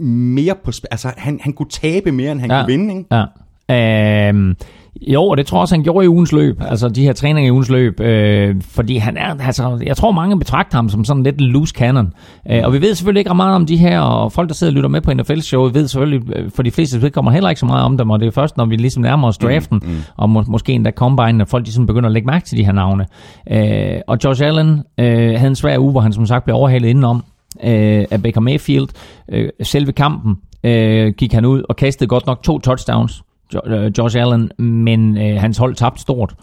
mere 0.00 0.54
på... 0.64 0.70
sp- 0.70 0.84
Altså, 0.90 1.12
han, 1.16 1.38
han 1.42 1.52
kunne 1.52 1.68
tabe 1.70 2.12
mere, 2.12 2.32
end 2.32 2.40
han 2.40 2.50
ja. 2.50 2.60
kunne 2.62 2.72
vinde, 2.78 2.94
ikke? 2.98 3.24
Ja. 3.68 4.28
Øhm, 4.28 4.56
Jo, 5.00 5.24
og 5.24 5.36
det 5.36 5.46
tror 5.46 5.58
jeg 5.58 5.60
også, 5.60 5.74
han 5.74 5.82
gjorde 5.82 6.04
i 6.04 6.08
ugens 6.08 6.32
løb. 6.32 6.62
Altså 6.68 6.88
de 6.88 7.02
her 7.02 7.12
træninger 7.12 7.48
i 7.48 7.50
ugens 7.50 7.70
løb. 7.70 8.00
Øh, 8.00 8.56
fordi 8.60 8.96
han 8.96 9.16
er, 9.16 9.36
altså, 9.40 9.78
jeg 9.86 9.96
tror 9.96 10.12
mange 10.12 10.38
betragter 10.38 10.76
ham 10.78 10.88
som 10.88 11.04
sådan 11.04 11.22
lidt 11.22 11.40
loose 11.40 11.74
cannon. 11.74 12.12
Øh, 12.50 12.60
og 12.64 12.72
vi 12.72 12.80
ved 12.80 12.94
selvfølgelig 12.94 13.20
ikke 13.20 13.34
meget 13.34 13.54
om 13.54 13.66
de 13.66 13.76
her, 13.76 14.00
og 14.00 14.32
folk 14.32 14.48
der 14.48 14.54
sidder 14.54 14.70
og 14.70 14.74
lytter 14.74 14.88
med 14.88 15.00
på 15.00 15.12
NFL-showet, 15.12 15.74
ved 15.74 15.88
selvfølgelig, 15.88 16.36
øh, 16.36 16.50
for 16.50 16.62
de 16.62 16.70
fleste 16.70 17.10
kommer 17.10 17.30
heller 17.30 17.48
ikke 17.48 17.60
så 17.60 17.66
meget 17.66 17.84
om 17.84 17.98
dem, 17.98 18.10
og 18.10 18.20
det 18.20 18.26
er 18.26 18.30
først, 18.30 18.56
når 18.56 18.64
vi 18.64 18.76
ligesom 18.76 19.02
nærmer 19.02 19.28
os 19.28 19.38
draften, 19.38 19.80
mm, 19.84 19.90
mm. 19.90 19.96
og 20.16 20.30
må, 20.30 20.44
måske 20.46 20.72
endda 20.72 20.90
combine, 20.90 21.42
at 21.42 21.48
folk 21.48 21.66
sådan 21.66 21.86
begynder 21.86 22.08
at 22.08 22.12
lægge 22.12 22.26
mærke 22.26 22.46
til 22.46 22.58
de 22.58 22.64
her 22.64 22.72
navne. 22.72 23.06
Øh, 23.50 24.00
og 24.06 24.18
Josh 24.24 24.44
Allen 24.44 24.82
øh, 24.98 25.06
havde 25.34 25.46
en 25.46 25.56
svær 25.56 25.78
uge, 25.78 25.90
hvor 25.90 26.00
han 26.00 26.12
som 26.12 26.26
sagt 26.26 26.44
blev 26.44 26.56
overhalet 26.56 26.88
indenom 26.88 27.24
øh, 27.64 28.04
af 28.10 28.22
Baker 28.22 28.40
Mayfield. 28.40 28.88
Øh, 29.28 29.48
selve 29.62 29.92
kampen 29.92 30.36
øh, 30.64 31.12
gik 31.12 31.32
han 31.32 31.44
ud 31.44 31.62
og 31.68 31.76
kastede 31.76 32.08
godt 32.08 32.26
nok 32.26 32.42
to 32.42 32.58
touchdowns, 32.58 33.22
Øh, 33.66 33.92
Josh 33.98 34.16
Allen, 34.20 34.50
men 34.58 35.18
øh, 35.18 35.40
hans 35.40 35.58
hold 35.58 35.74
tabte 35.74 36.00
stort. 36.00 36.34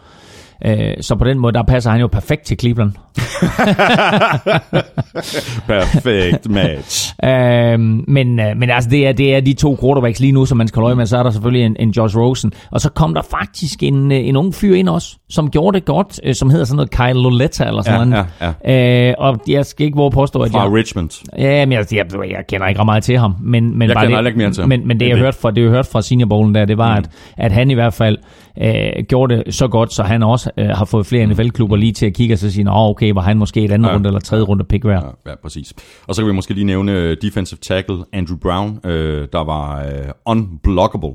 Øh, 0.65 0.93
så 1.01 1.15
på 1.15 1.23
den 1.23 1.39
måde, 1.39 1.53
der 1.53 1.63
passer 1.63 1.91
han 1.91 2.01
jo 2.01 2.07
perfekt 2.07 2.43
til 2.45 2.59
Cleveland. 2.59 2.91
Perfekt 5.67 6.49
match. 6.49 7.13
øh, 7.25 7.79
men, 8.07 8.35
men 8.35 8.69
altså, 8.69 8.89
det 8.89 9.07
er, 9.07 9.11
det 9.11 9.35
er 9.35 9.39
de 9.39 9.53
to 9.53 9.77
quarterbacks 9.81 10.19
lige 10.19 10.31
nu, 10.31 10.45
som 10.45 10.57
man 10.57 10.67
skal 10.67 10.81
holde 10.81 10.95
med. 10.95 11.05
Så 11.05 11.17
er 11.17 11.23
der 11.23 11.29
selvfølgelig 11.31 11.65
en, 11.65 11.75
en 11.79 11.89
Josh 11.89 12.17
Rosen. 12.17 12.51
Og 12.71 12.81
så 12.81 12.89
kom 12.89 13.13
der 13.13 13.21
faktisk 13.31 13.83
en, 13.83 14.11
øh, 14.11 14.27
en 14.27 14.35
ung 14.35 14.55
fyr 14.55 14.75
ind 14.75 14.89
også, 14.89 15.15
som 15.29 15.49
gjorde 15.51 15.75
det 15.75 15.85
godt, 15.85 16.19
øh, 16.23 16.35
som 16.35 16.49
hedder 16.49 16.65
sådan 16.65 16.75
noget 16.75 16.91
Kyle 16.91 17.21
Loletta 17.23 17.65
eller 17.67 17.81
sådan 17.81 17.99
Ja, 17.99 18.05
noget. 18.41 18.55
ja, 18.65 18.73
ja. 18.73 19.09
Øh, 19.09 19.15
og 19.17 19.39
jeg 19.47 19.65
skal 19.65 19.85
ikke 19.85 19.95
våge 19.97 20.11
påstå, 20.11 20.39
at 20.41 20.51
Fra 20.51 20.63
jeg... 20.63 20.73
Richmond. 20.73 21.09
Ja, 21.37 21.65
men 21.65 21.73
jeg, 21.73 21.85
jeg, 21.91 22.05
jeg 22.29 22.43
kender 22.49 22.67
ikke 22.67 22.79
ret 22.79 22.85
meget 22.85 23.03
til 23.03 23.17
ham. 23.17 23.35
Men, 23.41 23.77
men 23.79 23.87
Jeg 23.87 23.95
bare 23.95 24.05
kender 24.05 24.21
det, 24.21 24.27
ikke 24.27 24.37
mere 24.37 24.51
til 24.51 24.61
ham. 24.61 24.69
Men, 24.69 24.87
men 24.87 24.99
det, 24.99 25.09
jeg 25.09 25.17
hørte 25.17 25.37
fra, 25.37 25.51
det, 25.51 25.61
jeg 25.61 25.69
hørte 25.69 25.89
fra 25.91 26.01
Senior 26.01 26.27
Bowlen 26.27 26.55
der, 26.55 26.65
det 26.65 26.77
var, 26.77 26.91
mm. 26.99 27.05
at, 27.37 27.45
at 27.45 27.51
han 27.51 27.71
i 27.71 27.73
hvert 27.73 27.93
fald 27.93 28.17
øh, 28.61 29.03
gjorde 29.09 29.35
det 29.35 29.55
så 29.55 29.67
godt, 29.67 29.93
så 29.93 30.03
han 30.03 30.23
også 30.23 30.51
øh, 30.57 30.67
har 30.67 30.85
fået 30.85 31.05
flere 31.05 31.25
NFL-klubber 31.27 31.75
lige 31.75 31.91
til 31.93 32.05
at 32.05 32.13
kigge 32.13 32.35
og 32.35 32.39
så 32.39 32.51
sige, 32.51 32.69
åh, 32.69 32.75
okay, 32.89 33.11
var 33.13 33.21
han 33.21 33.37
måske 33.37 33.63
et 33.63 33.71
andet 33.71 33.87
Ja. 33.87 33.91
ja. 33.91 33.95
runde 33.95 34.09
eller 34.09 34.19
tredje 34.19 34.43
runde 34.43 34.63
pick 34.63 34.85
værd. 34.85 35.03
Ja, 35.25 35.31
ja, 35.31 35.35
præcis. 35.41 35.73
Og 36.07 36.15
så 36.15 36.21
kan 36.21 36.27
vi 36.27 36.33
måske 36.33 36.53
lige 36.53 36.65
nævne 36.65 36.91
øh, 36.91 37.17
defensive 37.21 37.57
tackle 37.61 37.97
Andrew 38.13 38.37
Brown, 38.37 38.79
øh, 38.85 39.27
der 39.33 39.43
var 39.43 39.83
øh, 39.83 39.89
unblockable. 40.25 41.09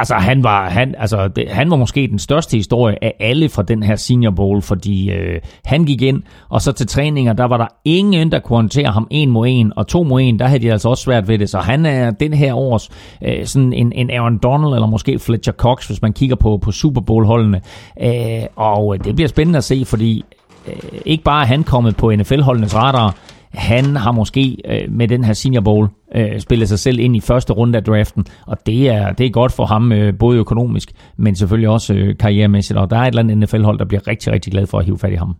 Altså, 0.00 0.14
han 0.14 0.44
var, 0.44 0.68
han, 0.68 0.94
altså 0.98 1.28
det, 1.28 1.48
han 1.48 1.70
var 1.70 1.76
måske 1.76 2.06
den 2.06 2.18
største 2.18 2.56
historie 2.56 3.04
af 3.04 3.14
alle 3.20 3.48
fra 3.48 3.62
den 3.62 3.82
her 3.82 3.96
Senior 3.96 4.30
Bowl, 4.30 4.62
fordi 4.62 5.10
øh, 5.10 5.40
han 5.64 5.84
gik 5.84 6.02
ind, 6.02 6.22
og 6.48 6.62
så 6.62 6.72
til 6.72 6.86
træninger, 6.86 7.32
der 7.32 7.44
var 7.44 7.56
der 7.56 7.66
ingen, 7.84 8.32
der 8.32 8.38
kunne 8.38 8.56
håndtere 8.56 8.92
ham 8.92 9.06
en 9.10 9.30
mod 9.30 9.46
en, 9.48 9.72
og 9.76 9.86
to 9.86 10.02
mod 10.02 10.20
en, 10.20 10.38
der 10.38 10.46
havde 10.46 10.62
de 10.62 10.72
altså 10.72 10.88
også 10.88 11.02
svært 11.02 11.28
ved 11.28 11.38
det. 11.38 11.50
Så 11.50 11.58
han 11.58 11.86
er 11.86 12.10
den 12.10 12.32
her 12.32 12.54
års 12.54 12.90
øh, 13.24 13.46
sådan 13.46 13.72
en, 13.72 13.92
en 13.92 14.10
Aaron 14.10 14.38
Donald, 14.38 14.74
eller 14.74 14.86
måske 14.86 15.18
Fletcher 15.18 15.52
Cox, 15.52 15.86
hvis 15.86 16.02
man 16.02 16.12
kigger 16.12 16.36
på, 16.36 16.58
på 16.62 16.72
Super 16.72 17.00
Bowl-holdene. 17.00 17.60
Øh, 18.02 18.42
og 18.56 19.04
det 19.04 19.14
bliver 19.14 19.28
spændende 19.28 19.56
at 19.56 19.64
se, 19.64 19.84
fordi 19.86 20.24
øh, 20.68 21.00
ikke 21.06 21.24
bare 21.24 21.42
er 21.42 21.46
han 21.46 21.62
kommet 21.64 21.96
på 21.96 22.12
NFL-holdenes 22.16 22.76
radar, 22.76 23.16
han 23.54 23.96
har 23.96 24.12
måske 24.12 24.56
øh, 24.68 24.92
med 24.92 25.08
den 25.08 25.24
her 25.24 25.32
Senior 25.32 25.60
Bowl 25.62 25.88
øh, 26.14 26.40
spillet 26.40 26.68
sig 26.68 26.78
selv 26.78 26.98
ind 26.98 27.16
i 27.16 27.20
første 27.20 27.52
runde 27.52 27.78
af 27.78 27.84
draften, 27.84 28.24
og 28.46 28.56
det 28.66 28.88
er, 28.88 29.12
det 29.12 29.26
er 29.26 29.30
godt 29.30 29.52
for 29.52 29.66
ham, 29.66 29.92
øh, 29.92 30.14
både 30.18 30.38
økonomisk, 30.38 30.92
men 31.16 31.36
selvfølgelig 31.36 31.68
også 31.68 31.94
øh, 31.94 32.16
karrieremæssigt, 32.18 32.78
og 32.78 32.90
der 32.90 32.96
er 32.96 33.02
et 33.02 33.06
eller 33.08 33.22
andet 33.22 33.38
NFL-hold, 33.38 33.78
der 33.78 33.84
bliver 33.84 34.06
rigtig, 34.08 34.32
rigtig 34.32 34.52
glad 34.52 34.66
for 34.66 34.78
at 34.78 34.84
hive 34.84 34.98
fat 34.98 35.12
i 35.12 35.16
ham. 35.16 35.34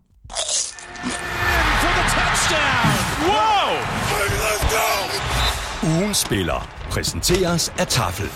Ugen 5.82 6.14
spiller 6.14 6.68
præsenteres 6.90 7.72
af 7.78 7.86
Tafel. 7.86 8.26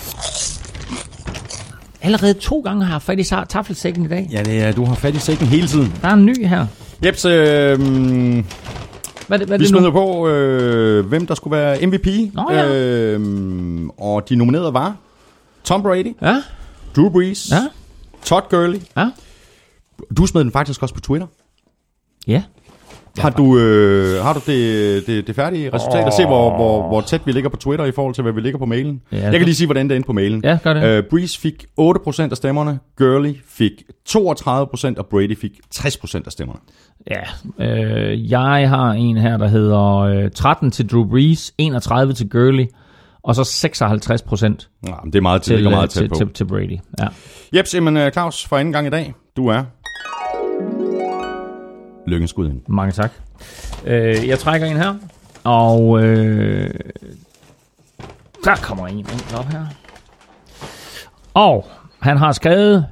Allerede 2.01 2.33
to 2.33 2.59
gange 2.61 2.85
har 2.85 2.93
jeg 2.93 3.01
fat 3.01 3.19
i 3.19 3.21
sa- 3.21 3.45
taffelsækken 3.45 4.05
i 4.05 4.07
dag. 4.07 4.27
Ja, 4.31 4.43
det 4.43 4.61
er, 4.63 4.71
du 4.71 4.85
har 4.85 4.95
fat 4.95 5.15
i 5.15 5.19
sækken 5.19 5.47
hele 5.47 5.67
tiden. 5.67 5.93
Der 6.01 6.07
er 6.07 6.13
en 6.13 6.25
ny 6.25 6.47
her. 6.47 6.65
Jeps, 7.05 7.25
øh, 7.25 8.43
Hvad 9.27 9.39
hvad 9.39 9.59
vi 9.59 9.65
smider 9.67 9.91
på, 9.91 10.27
øh, 10.27 11.05
hvem 11.05 11.27
der 11.27 11.35
skulle 11.35 11.57
være 11.57 11.85
MVP. 11.87 12.07
Nå 12.33 12.47
ja. 12.51 12.75
øh, 12.75 13.89
og 13.97 14.29
de 14.29 14.35
nominerede 14.35 14.73
var 14.73 14.95
Tom 15.63 15.81
Brady, 15.81 16.15
Ja, 16.21 16.43
Drew 16.95 17.09
Brees, 17.09 17.51
ja, 17.51 17.67
Todd 18.23 18.43
Gurley. 18.49 18.79
ja. 18.97 19.09
Du 20.17 20.25
smed 20.27 20.43
den 20.43 20.51
faktisk 20.51 20.81
også 20.81 20.95
på 20.95 21.01
Twitter. 21.01 21.27
Ja. 22.27 22.43
Har 23.17 23.29
du, 23.29 23.57
øh, 23.57 24.23
har 24.23 24.33
du 24.33 24.39
det, 24.47 25.07
det, 25.07 25.27
det 25.27 25.35
færdige 25.35 25.69
resultat? 25.73 26.05
Oh. 26.05 26.11
Se, 26.11 26.25
hvor, 26.25 26.55
hvor, 26.55 26.87
hvor 26.87 27.01
tæt 27.01 27.21
vi 27.25 27.31
ligger 27.31 27.49
på 27.49 27.57
Twitter 27.57 27.85
i 27.85 27.91
forhold 27.91 28.15
til, 28.15 28.21
hvad 28.21 28.33
vi 28.33 28.41
ligger 28.41 28.59
på 28.59 28.65
mailen. 28.65 29.01
Ja, 29.11 29.23
jeg 29.23 29.31
kan 29.31 29.41
lige 29.41 29.55
sige, 29.55 29.67
hvordan 29.67 29.89
det 29.89 29.95
endte 29.95 30.07
på 30.07 30.13
mailen. 30.13 30.41
Ja, 30.43 30.57
gør 30.63 30.73
det. 30.73 30.83
Øh, 30.83 31.03
Breeze 31.09 31.39
fik 31.39 31.65
8% 31.79 32.21
af 32.31 32.37
stemmerne, 32.37 32.79
Gurley 32.97 33.35
fik 33.49 33.71
32%, 34.09 34.93
og 34.97 35.05
Brady 35.05 35.37
fik 35.37 35.51
60% 35.75 36.21
af 36.25 36.31
stemmerne. 36.31 36.59
Ja, 37.11 37.21
øh, 37.65 38.31
jeg 38.31 38.69
har 38.69 38.91
en 38.91 39.17
her, 39.17 39.37
der 39.37 39.47
hedder 39.47 39.95
øh, 39.99 40.31
13 40.31 40.71
til 40.71 40.89
Drew 40.89 41.09
Brees, 41.09 41.53
31 41.57 42.13
til 42.13 42.29
Gurley, 42.29 42.65
og 43.23 43.35
så 43.35 43.43
56 43.43 44.21
procent 44.21 44.69
Ja, 44.87 44.93
det 45.05 45.15
er 45.15 45.21
meget, 45.21 45.45
det 45.45 45.57
til, 45.57 45.69
meget 45.69 45.83
øh, 45.83 45.89
tæt 45.89 46.01
til, 46.01 46.09
på. 46.09 46.15
til, 46.15 46.29
til 46.29 46.45
Brady. 46.45 46.77
Ja. 46.99 47.07
Jeps, 47.57 47.75
jamen 47.75 47.97
øh, 47.97 48.11
Claus, 48.11 48.45
for 48.45 48.57
anden 48.57 48.73
gang 48.73 48.87
i 48.87 48.89
dag, 48.89 49.13
du 49.37 49.47
er... 49.47 49.63
Lykkens 52.07 52.29
skud 52.29 52.49
ind. 52.49 52.61
Mange 52.67 52.91
tak. 52.91 53.11
Øh, 53.85 54.27
jeg 54.27 54.39
trækker 54.39 54.67
en 54.67 54.77
her, 54.77 54.93
og 55.43 56.03
øh, 56.03 56.73
der 58.43 58.55
kommer 58.55 58.87
en 58.87 58.97
ind 58.97 59.35
op 59.37 59.45
her. 59.45 59.65
Og 61.33 61.67
han 61.99 62.17
har 62.17 62.31
skrevet, 62.31 62.85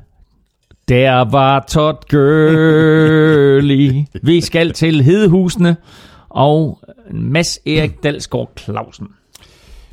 der 0.88 1.32
var 1.32 1.66
Todd 1.68 1.98
Gurley. 2.10 4.06
Vi 4.24 4.42
skal 4.42 4.74
til 4.74 5.04
Hedehusene, 5.04 5.78
og 6.30 6.80
Mads 7.12 7.60
Erik 7.66 8.04
Dalsgaard 8.04 8.52
Clausen. 8.58 9.08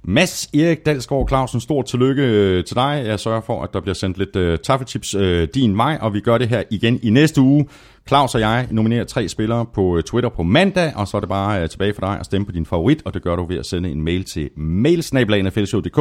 Mads 0.05 0.49
Erik 0.55 0.87
Dalsgaard 0.87 1.29
Clausen, 1.29 1.61
stort 1.61 1.87
tillykke 1.87 2.23
øh, 2.23 2.65
til 2.65 2.77
dig. 2.77 3.03
Jeg 3.07 3.21
sørger 3.21 3.41
for, 3.41 3.63
at 3.63 3.73
der 3.73 3.81
bliver 3.81 3.95
sendt 3.95 4.19
lidt 4.19 4.37
uh, 4.37 4.59
taffelchips 4.65 5.15
uh, 5.15 5.43
din 5.55 5.77
vej, 5.77 5.99
og 6.01 6.15
vi 6.15 6.21
gør 6.21 6.39
det 6.39 6.49
her 6.49 6.63
igen 6.71 7.01
i 7.03 7.11
næste 7.11 7.41
uge. 7.41 7.67
Claus 8.09 8.35
og 8.35 8.41
jeg 8.41 8.69
nominerer 8.71 9.05
tre 9.05 9.29
spillere 9.29 9.67
på 9.75 10.01
Twitter 10.07 10.31
på 10.31 10.43
mandag, 10.43 10.93
og 10.97 11.09
så 11.09 11.17
er 11.17 11.21
det 11.21 11.29
bare 11.29 11.63
uh, 11.63 11.69
tilbage 11.69 11.95
for 11.95 12.01
dig 12.01 12.19
at 12.21 12.27
stemme 12.27 12.47
på 12.47 12.53
din 12.53 12.67
favorit, 12.67 13.03
og 13.05 13.15
det 13.15 13.23
gør 13.23 13.37
du 13.37 13.47
ved 13.47 13.59
at 13.59 13.67
sende 13.67 13.91
en 13.91 14.03
mail 14.03 14.25
til 14.25 14.51
mailsnabelagnafælleshow.dk. 14.57 15.97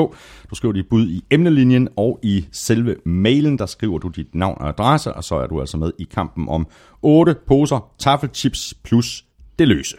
Du 0.50 0.56
skriver 0.56 0.74
dit 0.74 0.86
bud 0.90 1.08
i 1.08 1.24
emnelinjen, 1.32 1.88
og 1.98 2.20
i 2.24 2.46
selve 2.52 2.96
mailen, 3.06 3.58
der 3.58 3.66
skriver 3.66 3.98
du 3.98 4.08
dit 4.08 4.36
navn 4.36 4.58
og 4.60 4.70
adresse, 4.70 5.14
og 5.14 5.24
så 5.24 5.36
er 5.36 5.48
du 5.48 5.60
altså 5.60 5.78
med 5.78 5.92
i 6.00 6.08
kampen 6.16 6.50
om 6.50 6.68
8 7.02 7.36
poser 7.48 7.92
taffelchips 8.00 8.74
plus 8.84 9.24
det 9.60 9.68
løse. 9.68 9.96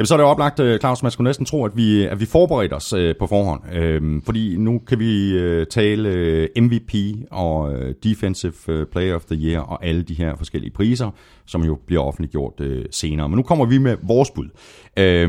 Jamen, 0.00 0.06
så 0.06 0.14
er 0.14 0.18
det 0.18 0.26
oplagt, 0.26 0.60
øh, 0.60 0.80
Claus, 0.80 1.02
man 1.02 1.12
skulle 1.12 1.28
næsten 1.28 1.46
tro, 1.46 1.64
at 1.64 1.76
vi, 1.76 2.04
at 2.04 2.20
vi 2.20 2.26
forbereder 2.26 2.76
os 2.76 2.92
øh, 2.92 3.14
på 3.18 3.26
forhånd. 3.26 3.74
Øh, 3.74 4.22
fordi 4.24 4.56
nu 4.56 4.78
kan 4.78 4.98
vi 4.98 5.32
øh, 5.32 5.66
tale 5.66 6.08
øh, 6.08 6.48
MVP 6.56 6.94
og 7.30 7.72
øh, 7.72 7.94
Defensive 8.04 8.52
øh, 8.68 8.86
Player 8.86 9.14
of 9.14 9.24
the 9.24 9.36
Year 9.36 9.60
og 9.60 9.84
alle 9.84 10.02
de 10.02 10.14
her 10.14 10.36
forskellige 10.36 10.72
priser, 10.72 11.10
som 11.46 11.64
jo 11.64 11.78
bliver 11.86 12.02
offentliggjort 12.02 12.60
øh, 12.60 12.84
senere. 12.90 13.28
Men 13.28 13.36
nu 13.36 13.42
kommer 13.42 13.64
vi 13.64 13.78
med 13.78 13.96
vores 14.02 14.30
bud. 14.30 14.48
Øh, 14.96 15.28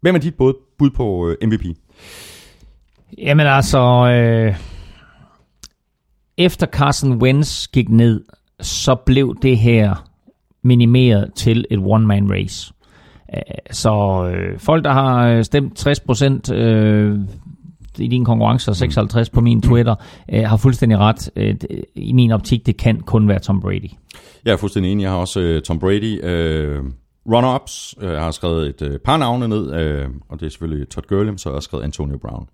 hvem 0.00 0.14
er 0.14 0.18
dit 0.18 0.34
bud, 0.34 0.54
bud 0.78 0.90
på 0.90 1.28
øh, 1.28 1.48
MVP? 1.48 1.64
Jamen 3.18 3.46
altså, 3.46 3.80
øh, 4.08 4.56
efter 6.38 6.66
Carson 6.66 7.22
Wentz 7.22 7.68
gik 7.68 7.88
ned, 7.88 8.24
så 8.60 8.94
blev 8.94 9.36
det 9.42 9.58
her 9.58 10.08
minimeret 10.64 11.30
til 11.34 11.64
et 11.70 11.78
one-man 11.78 12.30
race. 12.30 12.72
Øh, 13.36 13.40
Så 13.70 14.24
øh, 14.34 14.58
folk, 14.58 14.84
der 14.84 14.92
har 14.92 15.26
øh, 15.28 15.44
stemt 15.44 15.86
60% 16.50 16.52
øh, 16.54 17.18
i 17.98 18.08
din 18.08 18.24
konkurrence 18.24 18.70
og 18.70 18.76
56 18.76 19.30
på 19.30 19.40
min 19.40 19.62
Twitter, 19.62 19.94
øh, 20.32 20.42
har 20.44 20.56
fuldstændig 20.56 20.98
ret. 20.98 21.30
Øh, 21.36 21.54
det- 21.54 21.84
I 21.94 22.12
min 22.12 22.30
optik, 22.32 22.66
det 22.66 22.76
kan 22.76 23.00
kun 23.00 23.28
være 23.28 23.38
Tom 23.38 23.60
Brady. 23.60 23.90
Jeg 24.44 24.52
er 24.52 24.56
fuldstændig 24.56 24.92
enig. 24.92 25.02
Jeg 25.02 25.10
har 25.10 25.18
også 25.18 25.40
øh, 25.40 25.62
Tom 25.62 25.78
Brady. 25.78 26.24
Øh, 26.24 26.78
runner-ups. 27.28 27.94
Øh, 28.00 28.12
jeg 28.12 28.20
har 28.20 28.30
skrevet 28.30 28.68
et 28.68 28.82
øh, 28.82 28.98
par 28.98 29.16
navne 29.16 29.48
ned, 29.48 29.74
øh, 29.74 30.08
og 30.28 30.40
det 30.40 30.46
er 30.46 30.50
selvfølgelig 30.50 30.88
Todd 30.88 31.06
Gurley, 31.08 31.32
så 31.36 31.48
har 31.48 31.56
jeg 31.56 31.62
skrevet 31.62 31.84
Antonio 31.84 32.18
Brown. 32.18 32.46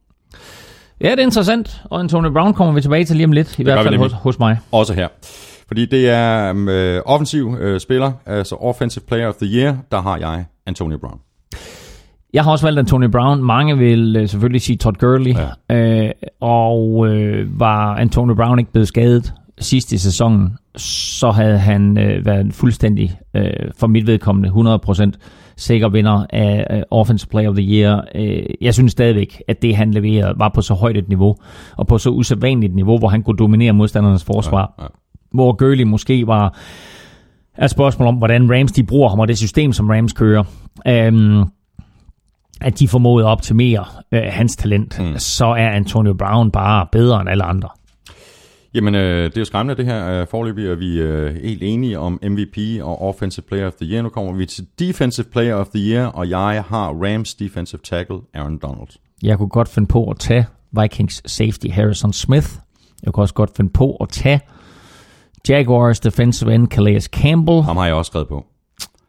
Ja, 1.00 1.10
det 1.10 1.18
er 1.18 1.22
interessant, 1.22 1.82
og 1.84 2.00
Antonio 2.00 2.30
Brown 2.30 2.54
kommer 2.54 2.74
vi 2.74 2.80
tilbage 2.80 3.04
til 3.04 3.16
lige 3.16 3.24
om 3.24 3.32
lidt, 3.32 3.58
i 3.58 3.64
gør 3.64 3.72
hvert 3.72 3.84
fald 3.84 3.96
hos, 3.96 4.12
hos 4.12 4.38
mig. 4.38 4.58
Også 4.72 4.94
her. 4.94 5.08
Fordi 5.68 5.86
det 5.86 6.08
er 6.08 6.54
øh, 6.68 7.02
offensiv 7.06 7.56
øh, 7.60 7.80
spiller, 7.80 8.12
altså 8.26 8.54
Offensive 8.54 9.04
Player 9.08 9.28
of 9.28 9.34
the 9.34 9.46
Year, 9.58 9.76
der 9.92 10.00
har 10.02 10.16
jeg 10.16 10.44
Antonio 10.66 10.98
Brown. 10.98 11.20
Jeg 12.32 12.44
har 12.44 12.50
også 12.50 12.66
valgt 12.66 12.78
Antonio 12.78 13.08
Brown. 13.08 13.42
Mange 13.42 13.78
vil 13.78 14.16
øh, 14.16 14.28
selvfølgelig 14.28 14.60
sige 14.60 14.76
Todd 14.76 14.96
Gurley. 14.96 15.34
Ja. 15.70 15.76
Øh, 15.76 16.10
og 16.40 17.08
øh, 17.08 17.60
var 17.60 17.94
Antonio 17.94 18.34
Brown 18.34 18.58
ikke 18.58 18.72
blevet 18.72 18.88
skadet 18.88 19.32
sidst 19.60 19.92
i 19.92 19.98
sæsonen, 19.98 20.56
så 20.76 21.30
havde 21.30 21.58
han 21.58 21.98
øh, 21.98 22.26
været 22.26 22.54
fuldstændig, 22.54 23.18
øh, 23.34 23.52
for 23.78 23.86
mit 23.86 24.06
vedkommende, 24.06 24.78
100% 24.86 25.10
sikker 25.56 25.88
vinder 25.88 26.26
af 26.30 26.66
øh, 26.70 26.82
Offensive 26.90 27.28
Player 27.30 27.48
of 27.48 27.56
the 27.56 27.64
Year. 27.64 28.04
Øh, 28.14 28.42
jeg 28.60 28.74
synes 28.74 28.92
stadigvæk, 28.92 29.42
at 29.48 29.62
det 29.62 29.76
han 29.76 29.90
leverede 29.90 30.34
var 30.36 30.48
på 30.54 30.60
så 30.60 30.74
højt 30.74 30.96
et 30.96 31.08
niveau, 31.08 31.36
og 31.76 31.86
på 31.86 31.98
så 31.98 32.10
usædvanligt 32.10 32.74
niveau, 32.74 32.98
hvor 32.98 33.08
han 33.08 33.22
kunne 33.22 33.36
dominere 33.36 33.72
modstandernes 33.72 34.24
forsvar. 34.24 34.74
Ja, 34.78 34.82
ja. 34.82 34.88
Hvor 35.30 35.52
Gurley 35.56 35.84
måske 35.84 36.26
var 36.26 36.58
er 37.54 37.64
et 37.64 37.70
spørgsmål 37.70 38.08
om, 38.08 38.14
hvordan 38.14 38.54
Rams 38.54 38.72
de 38.72 38.84
bruger 38.84 39.08
ham, 39.08 39.18
og 39.18 39.28
det 39.28 39.38
system, 39.38 39.72
som 39.72 39.90
Rams 39.90 40.12
kører. 40.12 40.44
Um, 41.08 41.50
at 42.60 42.78
de 42.78 42.88
formåede 42.88 43.26
at 43.26 43.30
optimere 43.30 43.84
uh, 44.12 44.18
hans 44.22 44.56
talent, 44.56 45.00
mm. 45.00 45.18
så 45.18 45.46
er 45.46 45.68
Antonio 45.68 46.14
Brown 46.14 46.50
bare 46.50 46.86
bedre 46.92 47.20
end 47.20 47.30
alle 47.30 47.44
andre. 47.44 47.68
Jamen, 48.74 48.94
øh, 48.94 49.24
det 49.24 49.36
er 49.36 49.40
jo 49.40 49.44
skræmmende 49.44 49.82
det 49.82 49.92
her. 49.92 50.20
Øh, 50.20 50.26
forløbig 50.30 50.66
er 50.66 50.74
vi 50.74 51.00
øh, 51.00 51.34
helt 51.34 51.62
enige 51.62 51.98
om 51.98 52.20
MVP 52.22 52.58
og 52.82 53.08
Offensive 53.08 53.44
Player 53.48 53.66
of 53.66 53.72
the 53.72 53.92
Year. 53.92 54.02
Nu 54.02 54.08
kommer 54.08 54.32
vi 54.32 54.46
til 54.46 54.66
Defensive 54.78 55.26
Player 55.32 55.54
of 55.54 55.66
the 55.66 55.92
Year, 55.92 56.06
og 56.06 56.30
jeg 56.30 56.64
har 56.68 56.88
Rams 56.88 57.34
Defensive 57.34 57.80
Tackle 57.84 58.18
Aaron 58.34 58.58
Donald. 58.58 58.88
Jeg 59.22 59.38
kunne 59.38 59.48
godt 59.48 59.68
finde 59.68 59.88
på 59.88 60.10
at 60.10 60.18
tage 60.18 60.46
Vikings 60.82 61.32
Safety 61.32 61.66
Harrison 61.66 62.12
Smith. 62.12 62.48
Jeg 63.02 63.12
kunne 63.12 63.24
også 63.24 63.34
godt 63.34 63.56
finde 63.56 63.70
på 63.70 63.96
at 63.96 64.08
tage 64.08 64.40
Jaguars 65.48 66.00
defensive 66.00 66.54
end 66.54 66.68
Calais 66.68 67.04
Campbell. 67.04 67.62
Ham 67.62 67.76
har 67.76 67.86
jeg 67.86 67.94
også 67.94 68.08
skrevet 68.08 68.28
på. 68.28 68.46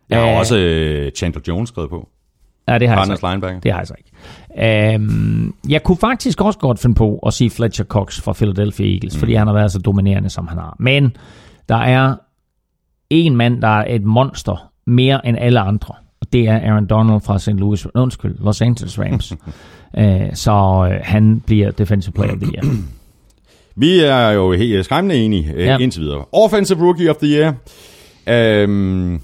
Jeg 0.09 0.19
har 0.19 0.32
uh, 0.32 0.39
også 0.39 0.55
uh, 0.55 1.11
Chandler 1.17 1.41
Jones 1.47 1.69
skrevet 1.69 1.89
på. 1.89 2.09
Ja, 2.69 2.77
det 2.77 2.89
har 2.89 3.05
jeg 3.05 3.17
så 3.17 3.32
ikke. 3.36 3.59
Det 3.63 3.71
har 3.71 3.80
jeg 3.80 3.88
så 3.88 3.93
ikke. 3.97 4.95
Um, 4.95 5.55
jeg 5.69 5.84
kunne 5.84 5.97
faktisk 5.97 6.41
også 6.41 6.59
godt 6.59 6.80
finde 6.80 6.95
på 6.95 7.19
at 7.25 7.34
sige 7.34 7.49
Fletcher 7.49 7.86
Cox 7.86 8.21
fra 8.21 8.34
Philadelphia 8.34 8.93
Eagles, 8.93 9.15
mm. 9.15 9.19
fordi 9.19 9.34
han 9.34 9.47
har 9.47 9.53
været 9.53 9.71
så 9.71 9.80
dominerende, 9.80 10.30
som 10.30 10.47
han 10.47 10.57
har. 10.57 10.75
Men 10.80 11.15
der 11.69 11.75
er 11.75 12.15
en 13.09 13.36
mand, 13.36 13.61
der 13.61 13.67
er 13.67 13.95
et 13.95 14.03
monster 14.03 14.71
mere 14.88 15.27
end 15.27 15.38
alle 15.39 15.59
andre. 15.59 15.93
Og 16.21 16.34
det 16.34 16.47
er 16.47 16.59
Aaron 16.59 16.86
Donald 16.86 17.21
fra 17.21 17.39
St. 17.39 17.49
Louis, 17.49 17.88
undskyld, 17.95 18.36
Los 18.39 18.61
Angeles 18.61 18.99
Rams. 18.99 19.32
uh, 19.32 20.34
så 20.43 20.88
uh, 20.89 21.05
han 21.07 21.39
bliver 21.39 21.71
Defensive 21.71 22.13
Player 22.13 22.34
of 22.34 22.39
the 22.39 22.51
Year. 22.53 22.75
Vi 23.80 23.99
er 23.99 24.30
jo 24.30 24.51
helt 24.51 24.86
skræmmende 24.86 25.15
enige 25.15 25.53
ja. 25.57 25.77
indtil 25.77 26.01
videre. 26.01 26.25
Offensive 26.32 26.80
Rookie 26.80 27.09
of 27.09 27.15
the 27.15 27.27
Year. 27.27 27.53
Um, 28.65 29.21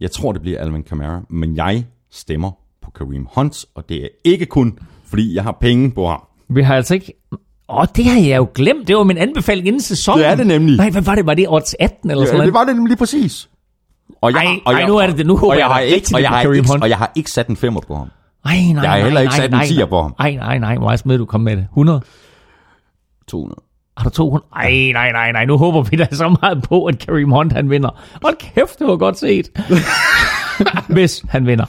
jeg 0.00 0.10
tror, 0.10 0.32
det 0.32 0.42
bliver 0.42 0.60
Alvin 0.60 0.82
Kamara, 0.82 1.20
men 1.30 1.56
jeg 1.56 1.84
stemmer 2.10 2.50
på 2.82 2.90
Kareem 2.90 3.26
Hunt, 3.34 3.64
og 3.74 3.88
det 3.88 4.04
er 4.04 4.08
ikke 4.24 4.46
kun, 4.46 4.78
fordi 5.06 5.34
jeg 5.34 5.42
har 5.42 5.56
penge 5.60 5.90
på 5.90 6.06
ham. 6.06 6.20
Vi 6.48 6.62
har 6.62 6.76
altså 6.76 6.94
ikke... 6.94 7.12
Åh, 7.32 7.38
oh, 7.78 7.86
det 7.96 8.04
har 8.04 8.20
jeg 8.20 8.36
jo 8.36 8.48
glemt. 8.54 8.88
Det 8.88 8.96
var 8.96 9.02
min 9.02 9.18
anbefaling 9.18 9.66
inden 9.66 9.82
sæsonen. 9.82 10.18
Det 10.18 10.26
er 10.26 10.34
det 10.34 10.46
nemlig. 10.46 10.76
Nej, 10.76 10.90
hvad 10.90 11.02
var 11.02 11.14
det? 11.14 11.26
Var 11.26 11.34
det 11.34 11.46
odds 11.48 11.74
18 11.80 12.10
eller 12.10 12.24
ja, 12.24 12.30
sådan 12.30 12.46
det 12.46 12.54
var 12.54 12.64
det 12.64 12.76
nemlig 12.76 12.98
præcis. 12.98 13.48
Og 14.20 14.32
jeg, 14.32 14.44
ej, 14.44 14.60
og 14.64 14.72
jeg, 14.72 14.80
ej, 14.80 14.88
nu 14.88 14.96
er 14.96 15.06
det 15.06 15.18
det. 15.18 15.26
Nu 15.26 15.36
håber 15.36 15.52
og 15.52 15.58
jeg, 15.58 15.60
jeg, 15.60 15.74
har 15.74 15.80
ikke, 15.80 16.10
og 16.14 16.22
jeg, 16.22 16.30
har 16.30 16.52
ikke, 16.52 16.72
og 16.82 16.88
jeg 16.88 16.98
har 16.98 17.12
ikke 17.14 17.30
sat 17.30 17.46
en 17.46 17.56
femmer 17.56 17.80
på 17.80 17.94
ham. 17.94 18.08
Ej, 18.44 18.56
nej, 18.72 18.82
jeg 18.82 18.90
har 18.90 18.98
heller 18.98 19.20
ikke 19.20 19.30
nej, 19.30 19.66
sat 19.66 19.70
en 19.70 19.82
10'er 19.82 19.86
på 19.86 20.02
ham. 20.02 20.14
Nej, 20.18 20.34
nej, 20.34 20.58
nej. 20.58 20.76
Hvor 20.76 20.96
smed 20.96 21.18
du 21.18 21.24
kom 21.24 21.40
med 21.40 21.56
det? 21.56 21.66
100? 21.70 22.00
200. 23.30 23.62
Har 23.96 24.04
du 24.04 24.10
200? 24.10 24.46
Ej, 24.56 24.70
nej, 24.92 25.12
nej, 25.12 25.32
nej. 25.32 25.44
Nu 25.44 25.56
håber 25.56 25.82
vi 25.82 25.96
da 25.96 26.06
så 26.10 26.36
meget 26.42 26.62
på, 26.62 26.84
at 26.84 26.98
Kareem 26.98 27.30
Hunt 27.30 27.52
han 27.52 27.70
vinder. 27.70 28.00
Hold 28.22 28.36
kæft, 28.36 28.78
det 28.78 28.86
var 28.86 28.96
godt 28.96 29.18
set. 29.18 29.50
hvis 30.94 31.24
han 31.28 31.46
vinder. 31.46 31.64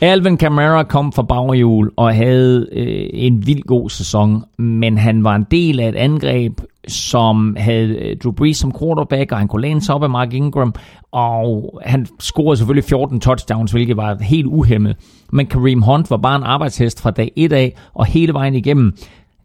Alvin 0.00 0.36
Kamara 0.36 0.82
kom 0.82 1.12
fra 1.12 1.22
baghjul 1.22 1.90
og 1.96 2.14
havde 2.14 2.68
øh, 2.72 3.10
en 3.12 3.46
vild 3.46 3.62
god 3.62 3.90
sæson, 3.90 4.44
men 4.58 4.98
han 4.98 5.24
var 5.24 5.34
en 5.36 5.46
del 5.50 5.80
af 5.80 5.88
et 5.88 5.96
angreb, 5.96 6.60
som 6.88 7.56
havde 7.58 7.88
øh, 7.88 8.16
Drew 8.16 8.32
Brees 8.32 8.56
som 8.56 8.72
quarterback, 8.80 9.32
og 9.32 9.38
han 9.38 9.48
kunne 9.48 9.62
læne 9.62 9.80
sig 9.82 9.94
op 9.94 10.02
af 10.02 10.10
Mark 10.10 10.32
Ingram, 10.32 10.74
og 11.12 11.80
han 11.84 12.06
scorede 12.20 12.56
selvfølgelig 12.56 12.84
14 12.84 13.20
touchdowns, 13.20 13.72
hvilket 13.72 13.96
var 13.96 14.16
helt 14.20 14.46
uhemmet. 14.46 14.96
Men 15.32 15.46
Kareem 15.46 15.82
Hunt 15.82 16.10
var 16.10 16.16
bare 16.16 16.36
en 16.36 16.42
arbejdshest 16.42 17.00
fra 17.00 17.10
dag 17.10 17.32
1 17.36 17.52
af, 17.52 17.76
og 17.94 18.06
hele 18.06 18.32
vejen 18.32 18.54
igennem. 18.54 18.92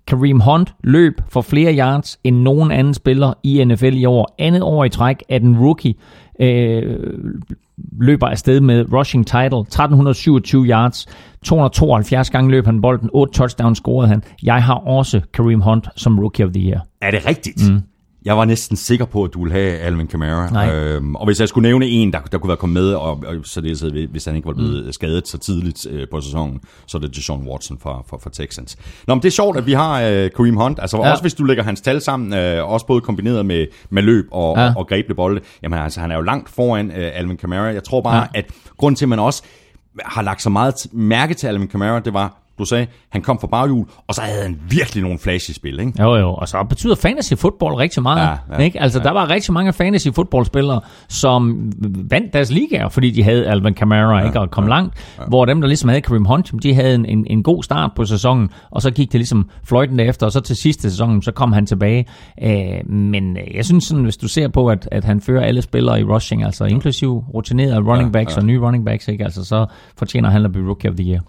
Kareem 0.08 0.40
Hunt 0.40 0.74
løb 0.84 1.22
for 1.30 1.42
flere 1.42 1.78
yards 1.78 2.20
end 2.24 2.38
nogen 2.38 2.72
anden 2.72 2.94
spiller 2.94 3.34
i 3.44 3.64
NFL 3.64 3.94
i 3.94 4.06
år. 4.06 4.36
Andet 4.40 4.64
år 4.64 4.86
i 4.86 4.90
træk 4.90 5.24
at 5.30 5.42
den 5.42 5.58
rookie 5.58 5.94
øh, 6.40 7.00
løber 8.00 8.28
afsted 8.28 8.62
med 8.62 8.94
rushing 8.94 9.28
title, 9.28 9.60
1327 9.60 10.66
yards, 10.66 11.08
272 11.44 12.30
gange 12.30 12.52
løb 12.52 12.66
han 12.66 12.82
bolden, 12.82 13.10
8 13.14 13.34
touchdowns 13.34 13.78
scorede 13.78 14.08
han. 14.08 14.24
Jeg 14.44 14.64
har 14.64 14.76
også 14.76 15.22
Kareem 15.34 15.62
Hunt 15.62 15.88
som 15.96 16.20
Rookie 16.20 16.46
of 16.46 16.52
the 16.52 16.70
Year. 16.70 16.86
Er 17.02 17.12
det 17.12 17.26
rigtigt? 17.26 17.72
Mm. 17.72 17.82
Jeg 18.26 18.38
var 18.38 18.46
næsten 18.46 18.78
sikker 18.78 19.06
på, 19.06 19.24
at 19.24 19.34
du 19.34 19.40
ville 19.44 19.54
have 19.54 19.78
Alvin 19.78 20.08
Kamara. 20.08 20.72
Øhm, 20.74 21.16
og 21.16 21.26
hvis 21.26 21.40
jeg 21.40 21.50
skulle 21.50 21.70
nævne 21.70 21.86
en, 21.86 22.14
der, 22.14 22.20
der 22.20 22.38
kunne 22.38 22.48
være 22.48 22.58
kommet 22.58 22.84
med, 22.84 22.94
og, 22.94 23.24
og 23.28 23.36
så 23.44 23.62
det, 23.62 24.08
hvis 24.12 24.26
han 24.26 24.36
ikke 24.36 24.48
var 24.48 24.54
blevet 24.54 24.86
mm. 24.86 24.92
skadet 24.92 25.28
så 25.28 25.38
tidligt 25.38 25.88
øh, 25.90 26.08
på 26.12 26.22
sæsonen, 26.22 26.62
så 26.88 26.98
er 26.98 27.02
det 27.02 27.16
Deshaun 27.16 27.48
Watson 27.48 27.78
fra, 27.80 28.04
fra, 28.10 28.18
fra 28.18 28.30
Texans. 28.30 28.78
Nå, 29.08 29.16
men 29.16 29.22
det 29.22 29.28
er 29.28 29.32
sjovt, 29.32 29.58
at 29.58 29.66
vi 29.66 29.74
har 29.74 30.02
øh, 30.02 30.32
Kareem 30.36 30.56
Hunt. 30.56 30.80
Altså 30.80 30.98
ja. 30.98 31.12
også 31.12 31.24
hvis 31.24 31.34
du 31.34 31.44
lægger 31.44 31.64
hans 31.64 31.82
tal 31.82 32.02
sammen, 32.02 32.34
øh, 32.34 32.72
også 32.72 32.86
både 32.86 33.02
kombineret 33.02 33.46
med, 33.46 33.68
med 33.90 34.04
løb 34.04 34.28
og, 34.32 34.58
ja. 34.58 34.68
og, 34.68 34.74
og 34.78 34.88
grebne 34.88 35.16
bolde, 35.16 35.42
jamen 35.64 35.80
altså 35.80 36.00
han 36.00 36.12
er 36.12 36.16
jo 36.16 36.22
langt 36.22 36.50
foran 36.50 36.92
øh, 36.92 37.12
Alvin 37.14 37.38
Kamara. 37.38 37.66
Jeg 37.66 37.84
tror 37.84 38.02
bare, 38.02 38.28
ja. 38.34 38.40
at 38.40 38.46
grund 38.78 38.96
til, 38.96 39.06
at 39.06 39.10
man 39.10 39.20
også 39.20 39.44
har 40.06 40.22
lagt 40.22 40.42
så 40.42 40.50
meget 40.50 40.88
mærke 40.92 41.34
til 41.34 41.48
Alvin 41.48 41.68
Kamara, 41.68 42.00
det 42.00 42.14
var, 42.14 42.45
du 42.60 42.66
sagde, 42.66 42.88
han 43.10 43.22
kom 43.22 43.40
fra 43.40 43.48
baghjul, 43.48 43.86
og 44.08 44.16
så 44.16 44.22
havde 44.22 44.42
han 44.42 44.60
virkelig 44.70 45.04
nogle 45.04 45.20
flash 45.20 45.50
i 45.50 45.54
spil, 45.54 45.80
ikke? 45.80 46.04
Jo, 46.04 46.16
jo, 46.16 46.34
og 46.34 46.48
så 46.48 46.64
betyder 46.64 46.96
fantasy 46.96 47.34
football 47.34 47.74
rigtig 47.74 48.04
meget, 48.04 48.40
ja, 48.50 48.56
ja, 48.56 48.64
ikke? 48.64 48.82
Altså, 48.82 49.00
ja. 49.00 49.04
der 49.04 49.12
var 49.12 49.30
rigtig 49.30 49.54
mange 49.54 49.74
fantasy 49.74 50.08
footballspillere, 50.16 50.82
som 51.10 51.72
vandt 52.10 52.34
deres 52.34 52.52
ligaer, 52.52 52.90
fordi 52.90 53.12
de 53.12 53.24
havde 53.24 53.48
Alvin 53.48 53.74
Kamara, 53.74 54.20
ja, 54.20 54.26
ikke? 54.26 54.40
Og 54.40 54.52
kom 54.52 54.64
ja, 54.64 54.70
langt, 54.70 54.94
ja. 55.20 55.24
hvor 55.28 55.46
dem, 55.46 55.62
der 55.62 55.68
ligesom 55.68 55.90
havde 55.90 56.02
Kareem 56.02 56.26
Hunt, 56.26 56.64
de 56.64 56.74
havde 56.74 56.96
en, 56.96 57.06
en, 57.06 57.28
en 57.30 57.44
god 57.44 57.64
start 57.64 57.92
på 57.96 58.06
sæsonen, 58.06 58.50
og 58.72 58.82
så 58.82 58.92
gik 58.92 59.12
det 59.12 59.20
ligesom 59.20 59.50
fløjten 59.64 60.00
efter, 60.00 60.26
og 60.26 60.32
så 60.32 60.40
til 60.40 60.56
sidste 60.56 60.90
sæson, 60.90 61.22
så 61.22 61.32
kom 61.32 61.54
han 61.54 61.66
tilbage. 61.66 62.06
Øh, 62.44 62.90
men 62.90 63.38
øh, 63.38 63.56
jeg 63.56 63.66
synes 63.66 63.84
sådan, 63.84 64.04
hvis 64.04 64.18
du 64.18 64.28
ser 64.28 64.48
på, 64.48 64.68
at, 64.68 64.90
at 64.92 65.04
han 65.04 65.22
fører 65.22 65.44
alle 65.44 65.62
spillere 65.62 66.00
i 66.00 66.04
rushing, 66.04 66.44
altså 66.44 66.66
inklusive 66.66 67.26
rutinerede 67.34 67.80
running 67.80 68.14
backs 68.14 68.32
ja, 68.32 68.36
ja. 68.36 68.42
og 68.42 68.46
nye 68.46 68.60
running 68.60 68.86
backs, 68.86 69.08
ikke? 69.08 69.24
Altså, 69.24 69.44
så 69.44 69.66
fortjener 69.98 70.30
han 70.30 70.46
at 70.46 70.52
blive 70.52 70.68
Rookie 70.68 70.90
of 70.90 70.96
the 70.96 71.12
Year. 71.12 71.22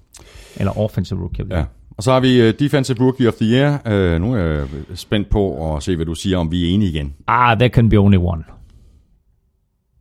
Eller 0.57 0.79
Offensive 0.79 1.21
Rookie 1.21 1.43
of 1.43 1.49
the 1.49 1.55
Year. 1.55 1.61
Ja. 1.61 1.67
Og 1.97 2.03
så 2.03 2.13
har 2.13 2.21
vi 2.21 2.49
uh, 2.49 2.55
Defensive 2.59 2.99
Rookie 3.01 3.29
of 3.29 3.35
the 3.35 3.47
Year. 3.47 3.81
Uh, 3.87 4.21
nu 4.21 4.35
er 4.35 4.39
jeg 4.39 4.67
spændt 4.95 5.31
på 5.31 5.75
at 5.77 5.83
se, 5.83 5.97
hvad 5.97 6.07
du 6.07 6.15
siger, 6.15 6.39
om 6.39 6.51
vi 6.51 6.71
er 6.71 6.75
enige 6.75 6.91
igen. 6.91 7.15
Ah, 7.27 7.59
there 7.59 7.69
can 7.69 7.89
be 7.89 7.97
only 7.97 8.17
one. 8.17 8.45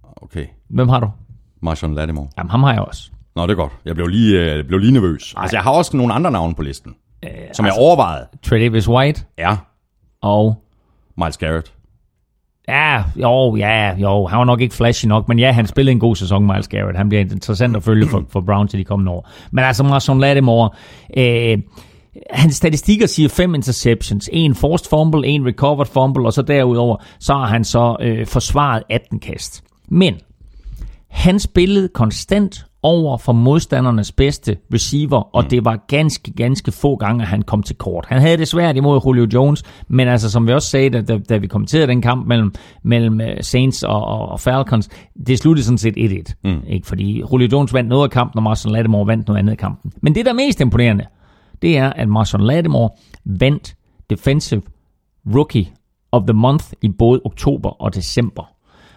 Okay. 0.03 0.45
Hvem 0.70 0.89
har 0.89 0.99
du? 0.99 1.09
Marshawn 1.61 1.93
Lattimore. 1.95 2.28
Jamen, 2.38 2.49
ham 2.49 2.63
har 2.63 2.74
jeg 2.74 2.82
også. 2.82 3.11
Nå, 3.36 3.43
det 3.43 3.51
er 3.51 3.55
godt. 3.55 3.72
Jeg 3.86 3.95
blev 3.95 4.07
lige, 4.07 4.59
uh, 4.59 4.68
blev 4.68 4.80
lige 4.80 4.91
nervøs. 4.91 5.34
Ej. 5.34 5.41
Altså, 5.41 5.57
jeg 5.57 5.63
har 5.63 5.72
også 5.72 5.97
nogle 5.97 6.13
andre 6.13 6.32
navne 6.32 6.55
på 6.55 6.61
listen, 6.61 6.91
uh, 6.91 7.30
som 7.30 7.36
altså, 7.47 7.63
jeg 7.63 7.74
overvejede. 7.78 8.28
Travis 8.43 8.88
White. 8.88 9.24
Ja. 9.38 9.57
Og? 10.22 10.63
Miles 11.18 11.38
Garrett. 11.38 11.74
Ja, 12.68 13.03
jo, 13.16 13.55
ja, 13.55 13.95
jo. 13.97 14.26
Han 14.26 14.39
var 14.39 14.45
nok 14.45 14.61
ikke 14.61 14.76
flashy 14.76 15.05
nok, 15.05 15.28
men 15.28 15.39
ja, 15.39 15.51
han 15.51 15.68
spillede 15.68 15.91
en 15.91 15.99
god 15.99 16.16
sæson, 16.16 16.47
Miles 16.47 16.68
Garrett. 16.68 16.97
Han 16.97 17.09
bliver 17.09 17.22
interessant 17.22 17.76
at 17.76 17.84
følge 17.84 18.07
for, 18.07 18.24
for 18.30 18.41
Browns 18.41 18.74
i 18.74 18.78
de 18.78 18.84
kommende 18.84 19.11
år. 19.11 19.30
Men 19.51 19.63
altså, 19.63 19.84
Marshawn 19.84 20.20
Lattimore, 20.20 20.70
øh, 21.18 21.57
hans 22.30 22.55
statistikker 22.55 23.07
siger 23.07 23.30
fem 23.30 23.55
interceptions, 23.55 24.30
en 24.34 24.55
forced 24.55 24.89
fumble, 24.89 25.28
en 25.28 25.45
recovered 25.45 25.88
fumble, 25.88 26.26
og 26.26 26.34
så 26.34 26.41
derudover, 26.41 26.97
så 27.20 27.34
har 27.34 27.45
han 27.45 27.63
så 27.63 27.97
øh, 27.99 28.28
forsvaret 28.28 28.84
18 28.89 29.20
kast. 29.20 29.63
Men 29.89 30.16
han 31.09 31.39
spillede 31.39 31.88
konstant 31.88 32.66
over 32.86 33.17
for 33.17 33.33
modstandernes 33.33 34.11
bedste 34.11 34.57
receiver, 34.73 35.36
og 35.36 35.43
mm. 35.43 35.49
det 35.49 35.65
var 35.65 35.86
ganske, 35.88 36.31
ganske 36.31 36.71
få 36.71 36.95
gange, 36.95 37.21
at 37.21 37.27
han 37.27 37.41
kom 37.41 37.63
til 37.63 37.75
kort. 37.75 38.05
Han 38.07 38.21
havde 38.21 38.38
det 38.38 38.47
svært 38.47 38.77
imod 38.77 39.01
Julio 39.05 39.27
Jones, 39.33 39.63
men 39.88 40.07
altså 40.07 40.31
som 40.31 40.47
vi 40.47 40.53
også 40.53 40.69
sagde, 40.69 40.89
da, 40.89 41.01
da, 41.01 41.17
da 41.17 41.38
vi 41.38 41.47
kommenterede 41.47 41.88
den 41.88 42.01
kamp 42.01 42.27
mellem, 42.27 42.53
mellem 42.83 43.21
øh, 43.21 43.38
Saints 43.41 43.83
og, 43.83 44.05
og, 44.05 44.29
og 44.29 44.39
Falcons, 44.39 44.89
det 45.27 45.39
sluttede 45.39 45.65
sådan 45.65 45.77
set 45.77 45.97
1-1. 45.97 46.33
Mm. 46.43 46.61
Ikke? 46.67 46.88
Fordi 46.88 47.23
Julio 47.31 47.47
Jones 47.51 47.73
vandt 47.73 47.89
noget 47.89 48.03
af 48.03 48.11
kampen, 48.11 48.38
og 48.38 48.43
Marshall 48.43 48.73
Lattimore 48.73 49.07
vandt 49.07 49.27
noget 49.27 49.39
andet 49.39 49.51
af 49.51 49.57
kampen. 49.57 49.91
Men 50.01 50.15
det, 50.15 50.25
der 50.25 50.31
er 50.31 50.36
mest 50.36 50.61
imponerende, 50.61 51.05
det 51.61 51.77
er, 51.77 51.89
at 51.89 52.09
Marshall 52.09 52.45
Lattimore 52.45 52.89
vandt 53.25 53.75
Defensive 54.09 54.61
Rookie 55.36 55.67
of 56.11 56.23
the 56.27 56.33
Month 56.33 56.65
i 56.81 56.89
både 56.89 57.21
oktober 57.25 57.69
og 57.69 57.95
december. 57.95 58.43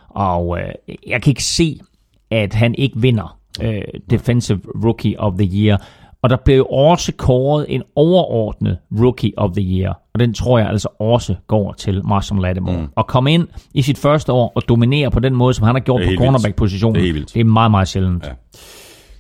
Og 0.08 0.58
øh, 0.60 0.96
jeg 1.06 1.22
kan 1.22 1.30
ikke 1.30 1.44
se, 1.44 1.80
at 2.30 2.54
han 2.54 2.74
ikke 2.74 3.00
vinder 3.00 3.37
øh, 3.62 3.82
Defensive 4.10 4.60
Rookie 4.84 5.20
of 5.20 5.32
the 5.38 5.50
Year. 5.52 5.82
Og 6.22 6.30
der 6.30 6.36
blev 6.44 6.66
også 6.70 7.12
kåret 7.12 7.66
en 7.68 7.82
overordnet 7.96 8.78
Rookie 9.00 9.32
of 9.36 9.50
the 9.56 9.62
Year. 9.62 10.00
Og 10.14 10.20
den 10.20 10.34
tror 10.34 10.58
jeg 10.58 10.68
altså 10.68 10.88
også 11.00 11.34
går 11.46 11.72
til 11.72 12.04
Marshall 12.04 12.42
Lattimore. 12.42 12.78
Mm. 12.78 12.88
At 12.96 13.06
komme 13.06 13.34
ind 13.34 13.48
i 13.74 13.82
sit 13.82 13.98
første 13.98 14.32
år 14.32 14.52
og 14.54 14.68
dominere 14.68 15.10
på 15.10 15.20
den 15.20 15.34
måde, 15.34 15.54
som 15.54 15.66
han 15.66 15.74
har 15.74 15.80
gjort 15.80 16.02
på 16.06 16.10
cornerback-positionen, 16.18 17.02
det, 17.02 17.08
er 17.10 17.24
det 17.34 17.40
er 17.40 17.44
meget, 17.44 17.70
meget 17.70 17.88
sjældent. 17.88 18.24
Ja. 18.24 18.30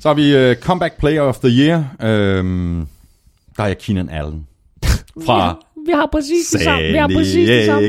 Så 0.00 0.08
har 0.08 0.14
vi 0.14 0.50
uh, 0.50 0.56
Comeback 0.56 0.98
Player 0.98 1.22
of 1.22 1.38
the 1.38 1.48
Year. 1.48 1.76
Um, 2.40 2.88
der 3.56 3.64
er 3.64 3.74
Keenan 3.74 4.08
Allen. 4.10 4.46
Fra 5.26 5.46
ja, 5.46 5.52
vi 5.86 5.92
har 5.94 6.08
præcis 6.12 6.48
det 6.52 6.60
samme. 6.60 6.86
Vi 6.86 6.96
har 6.96 7.08
præcis 7.08 7.48
det 7.48 7.66
samme. 7.66 7.86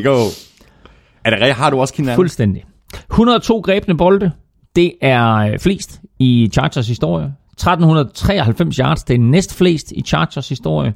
Er 1.24 1.30
det 1.30 1.40
rigtigt? 1.40 1.56
Har 1.56 1.70
du 1.70 1.80
også 1.80 1.94
Keenan 1.94 2.10
Allen? 2.10 2.18
Fuldstændig. 2.18 2.64
102 3.12 3.60
grebne 3.60 3.98
bolde, 3.98 4.32
det 4.80 4.94
er 5.02 5.34
øh, 5.36 5.60
flest 5.60 6.02
i 6.20 6.50
Chargers 6.54 6.88
historie. 6.88 7.34
1393 7.52 8.76
yards, 8.76 9.04
det 9.04 9.14
er 9.14 9.20
næst 9.20 9.56
flest 9.56 9.92
i 9.92 10.02
Chargers 10.02 10.50
historie. 10.50 10.94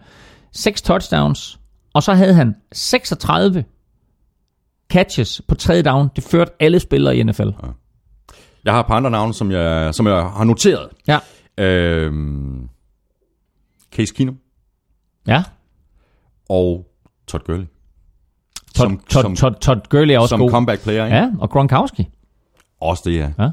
6 0.51 0.81
touchdowns, 0.81 1.59
og 1.93 2.03
så 2.03 2.13
havde 2.13 2.33
han 2.33 2.55
36 2.71 3.63
catches 4.91 5.41
på 5.47 5.55
tredje 5.55 5.81
down. 5.83 6.09
Det 6.15 6.23
førte 6.23 6.51
alle 6.59 6.79
spillere 6.79 7.17
i 7.17 7.23
NFL. 7.23 7.49
Jeg 8.65 8.73
har 8.73 8.79
et 8.79 8.85
par 8.85 8.95
andre 8.95 9.11
navne, 9.11 9.33
som 9.33 9.51
jeg, 9.51 9.95
som 9.95 10.07
jeg 10.07 10.15
har 10.15 10.43
noteret. 10.43 10.89
Ja. 11.07 11.19
Øhm, 11.57 12.69
Case 13.95 14.13
Keenum 14.13 14.37
Ja. 15.27 15.43
og 16.49 16.85
Todd 17.27 17.43
Gurley. 17.45 17.65
Todd, 18.75 18.89
Som- 18.89 18.99
Todd, 19.09 19.23
som- 19.23 19.35
Todd, 19.35 19.55
Todd 19.61 19.81
Gurley 19.89 20.13
er 20.13 20.19
også 20.19 20.29
Som 20.29 20.39
god. 20.39 20.49
comeback 20.49 20.81
player, 20.83 21.05
ikke? 21.05 21.17
Ja, 21.17 21.29
og 21.39 21.49
Gronkowski. 21.49 22.09
Også 22.81 23.03
det, 23.05 23.15
ja. 23.15 23.31
Ja. 23.39 23.49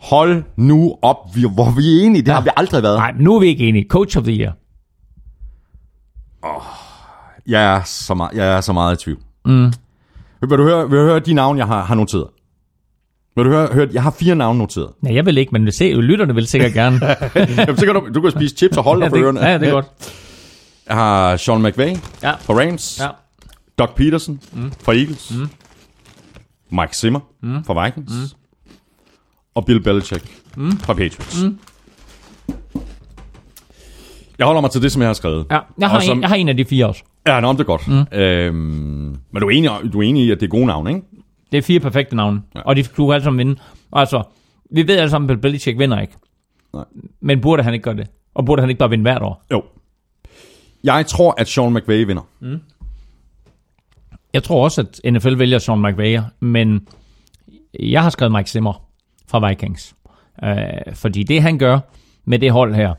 Hold 0.00 0.42
nu 0.56 0.94
op, 1.02 1.16
vi, 1.34 1.40
hvor 1.54 1.70
vi 1.76 1.98
er 2.00 2.06
enige. 2.06 2.22
Det 2.22 2.28
ja. 2.28 2.34
har 2.34 2.40
vi 2.42 2.50
aldrig 2.56 2.82
været. 2.82 2.98
Nej, 2.98 3.12
nu 3.18 3.36
er 3.36 3.40
vi 3.40 3.46
ikke 3.46 3.68
enige. 3.68 3.86
Coach 3.88 4.18
of 4.18 4.24
the 4.24 4.32
year. 4.32 4.52
Jeg 7.46 7.76
er 7.76 7.82
så 7.84 8.14
meget, 8.14 8.32
jeg 8.36 8.56
er 8.56 8.60
så 8.60 8.72
meget 8.72 9.00
i 9.00 9.04
tvivl. 9.04 9.18
Mm. 9.44 9.72
Vil 10.40 10.58
du 10.58 10.62
høre, 10.62 10.90
vil 10.90 10.98
du 10.98 11.04
høre 11.04 11.18
de 11.18 11.32
navne, 11.34 11.58
jeg 11.58 11.66
har, 11.66 11.82
har 11.84 11.94
noteret? 11.94 12.26
Vil 13.36 13.44
du 13.44 13.50
høre, 13.50 13.66
høre, 13.72 13.88
jeg 13.92 14.02
har 14.02 14.10
fire 14.10 14.34
navne 14.34 14.58
noteret. 14.58 14.90
Nej, 15.02 15.14
jeg 15.14 15.26
vil 15.26 15.38
ikke, 15.38 15.50
men 15.52 15.72
se, 15.72 15.92
lytterne 15.92 16.34
vil 16.34 16.46
sikkert 16.46 16.72
gerne. 16.72 17.00
Jamen, 17.58 17.76
så 17.76 17.86
kan 17.86 17.94
du, 17.94 18.08
du 18.14 18.20
kan 18.20 18.30
spise 18.30 18.56
chips 18.56 18.76
og 18.76 18.84
holde 18.84 19.04
ja, 19.04 19.04
dig 19.04 19.10
for 19.10 19.16
det, 19.16 19.24
ørerne. 19.24 19.40
ja, 19.46 19.58
det 19.58 19.68
er 19.68 19.72
godt. 19.72 19.86
Jeg 20.88 20.96
har 20.96 21.36
Sean 21.36 21.62
McVay 21.62 21.96
Ja. 22.22 22.30
fra 22.34 22.54
Rams. 22.54 23.00
Ja. 23.00 23.08
Doug 23.78 23.88
Peterson 23.96 24.40
mm. 24.52 24.72
fra 24.82 24.92
Eagles. 24.94 25.32
Mm. 25.36 25.48
Mike 26.70 26.96
Zimmer 26.96 27.20
mm. 27.42 27.64
fra 27.64 27.84
Vikings. 27.84 28.12
Mm. 28.12 28.38
Og 29.58 29.64
Bill 29.64 29.80
Belichick 29.80 30.24
mm. 30.56 30.72
fra 30.72 30.94
Patriots. 30.94 31.42
Mm. 31.42 31.58
Jeg 34.38 34.46
holder 34.46 34.60
mig 34.60 34.70
til 34.70 34.82
det, 34.82 34.92
som 34.92 35.02
jeg 35.02 35.08
har 35.08 35.14
skrevet. 35.14 35.46
Ja, 35.50 35.58
jeg 35.78 35.90
har, 35.90 35.96
Og 35.96 36.02
som, 36.02 36.18
en, 36.18 36.22
jeg 36.22 36.28
har 36.28 36.36
en 36.36 36.48
af 36.48 36.56
de 36.56 36.64
fire 36.64 36.86
også. 36.86 37.02
Ja, 37.26 37.40
nå, 37.40 37.52
det 37.52 37.60
er 37.60 37.64
godt. 37.64 37.88
Mm. 37.88 38.18
Øhm, 38.18 39.18
men 39.30 39.40
du 39.40 39.46
er, 39.46 39.50
enig, 39.50 39.70
du 39.92 39.98
er 39.98 40.02
enig 40.02 40.24
i, 40.24 40.30
at 40.30 40.40
det 40.40 40.46
er 40.46 40.50
gode 40.50 40.66
navne, 40.66 40.90
ikke? 40.90 41.06
Det 41.52 41.58
er 41.58 41.62
fire 41.62 41.80
perfekte 41.80 42.16
navne, 42.16 42.42
ja. 42.54 42.60
og 42.60 42.76
de 42.76 42.82
kunne 42.82 43.14
alle 43.14 43.24
sammen 43.24 43.38
vinde. 43.38 43.60
Altså, 43.92 44.22
vi 44.70 44.88
ved 44.88 44.96
alle 44.98 45.10
sammen, 45.10 45.30
at 45.30 45.36
Bill 45.36 45.40
Belichick 45.42 45.78
vinder 45.78 46.00
ikke. 46.00 46.12
Nej. 46.74 46.84
Men 47.20 47.40
burde 47.40 47.62
han 47.62 47.74
ikke 47.74 47.84
gøre 47.84 47.96
det? 47.96 48.06
Og 48.34 48.44
burde 48.44 48.62
han 48.62 48.68
ikke 48.68 48.78
bare 48.78 48.90
vinde 48.90 49.02
hvert 49.02 49.22
år? 49.22 49.44
Jo. 49.52 49.62
Jeg 50.84 51.06
tror, 51.06 51.34
at 51.38 51.48
Sean 51.48 51.74
McVay 51.74 52.04
vinder. 52.04 52.22
Jeg 54.34 54.42
tror 54.42 54.64
også, 54.64 54.80
at 54.80 55.12
NFL 55.12 55.38
vælger 55.38 55.58
Sean 55.58 55.82
McVay, 55.82 56.18
men 56.40 56.88
jeg 57.80 58.02
har 58.02 58.10
skrevet 58.10 58.32
Mike 58.32 58.50
Zimmer 58.50 58.87
fra 59.30 59.48
Vikings. 59.48 59.94
Øh, 60.44 60.94
fordi 60.94 61.22
det, 61.22 61.42
han 61.42 61.58
gør 61.58 61.78
med 62.24 62.38
det 62.38 62.50
hold 62.50 62.74
her, 62.74 62.94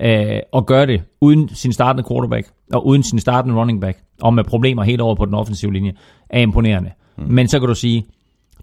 øh, 0.00 0.40
og 0.52 0.66
gør 0.66 0.84
det 0.84 1.02
uden 1.20 1.48
sin 1.48 1.72
startende 1.72 2.08
quarterback, 2.08 2.48
og 2.72 2.86
uden 2.86 3.02
sin 3.02 3.18
startende 3.18 3.56
running 3.56 3.80
back, 3.80 3.98
og 4.22 4.34
med 4.34 4.44
problemer 4.44 4.82
helt 4.82 5.00
over 5.00 5.14
på 5.14 5.24
den 5.24 5.34
offensive 5.34 5.72
linje, 5.72 5.92
er 6.30 6.40
imponerende. 6.40 6.90
Mm. 7.18 7.24
Men 7.28 7.48
så 7.48 7.58
kan 7.58 7.68
du 7.68 7.74
sige, 7.74 8.06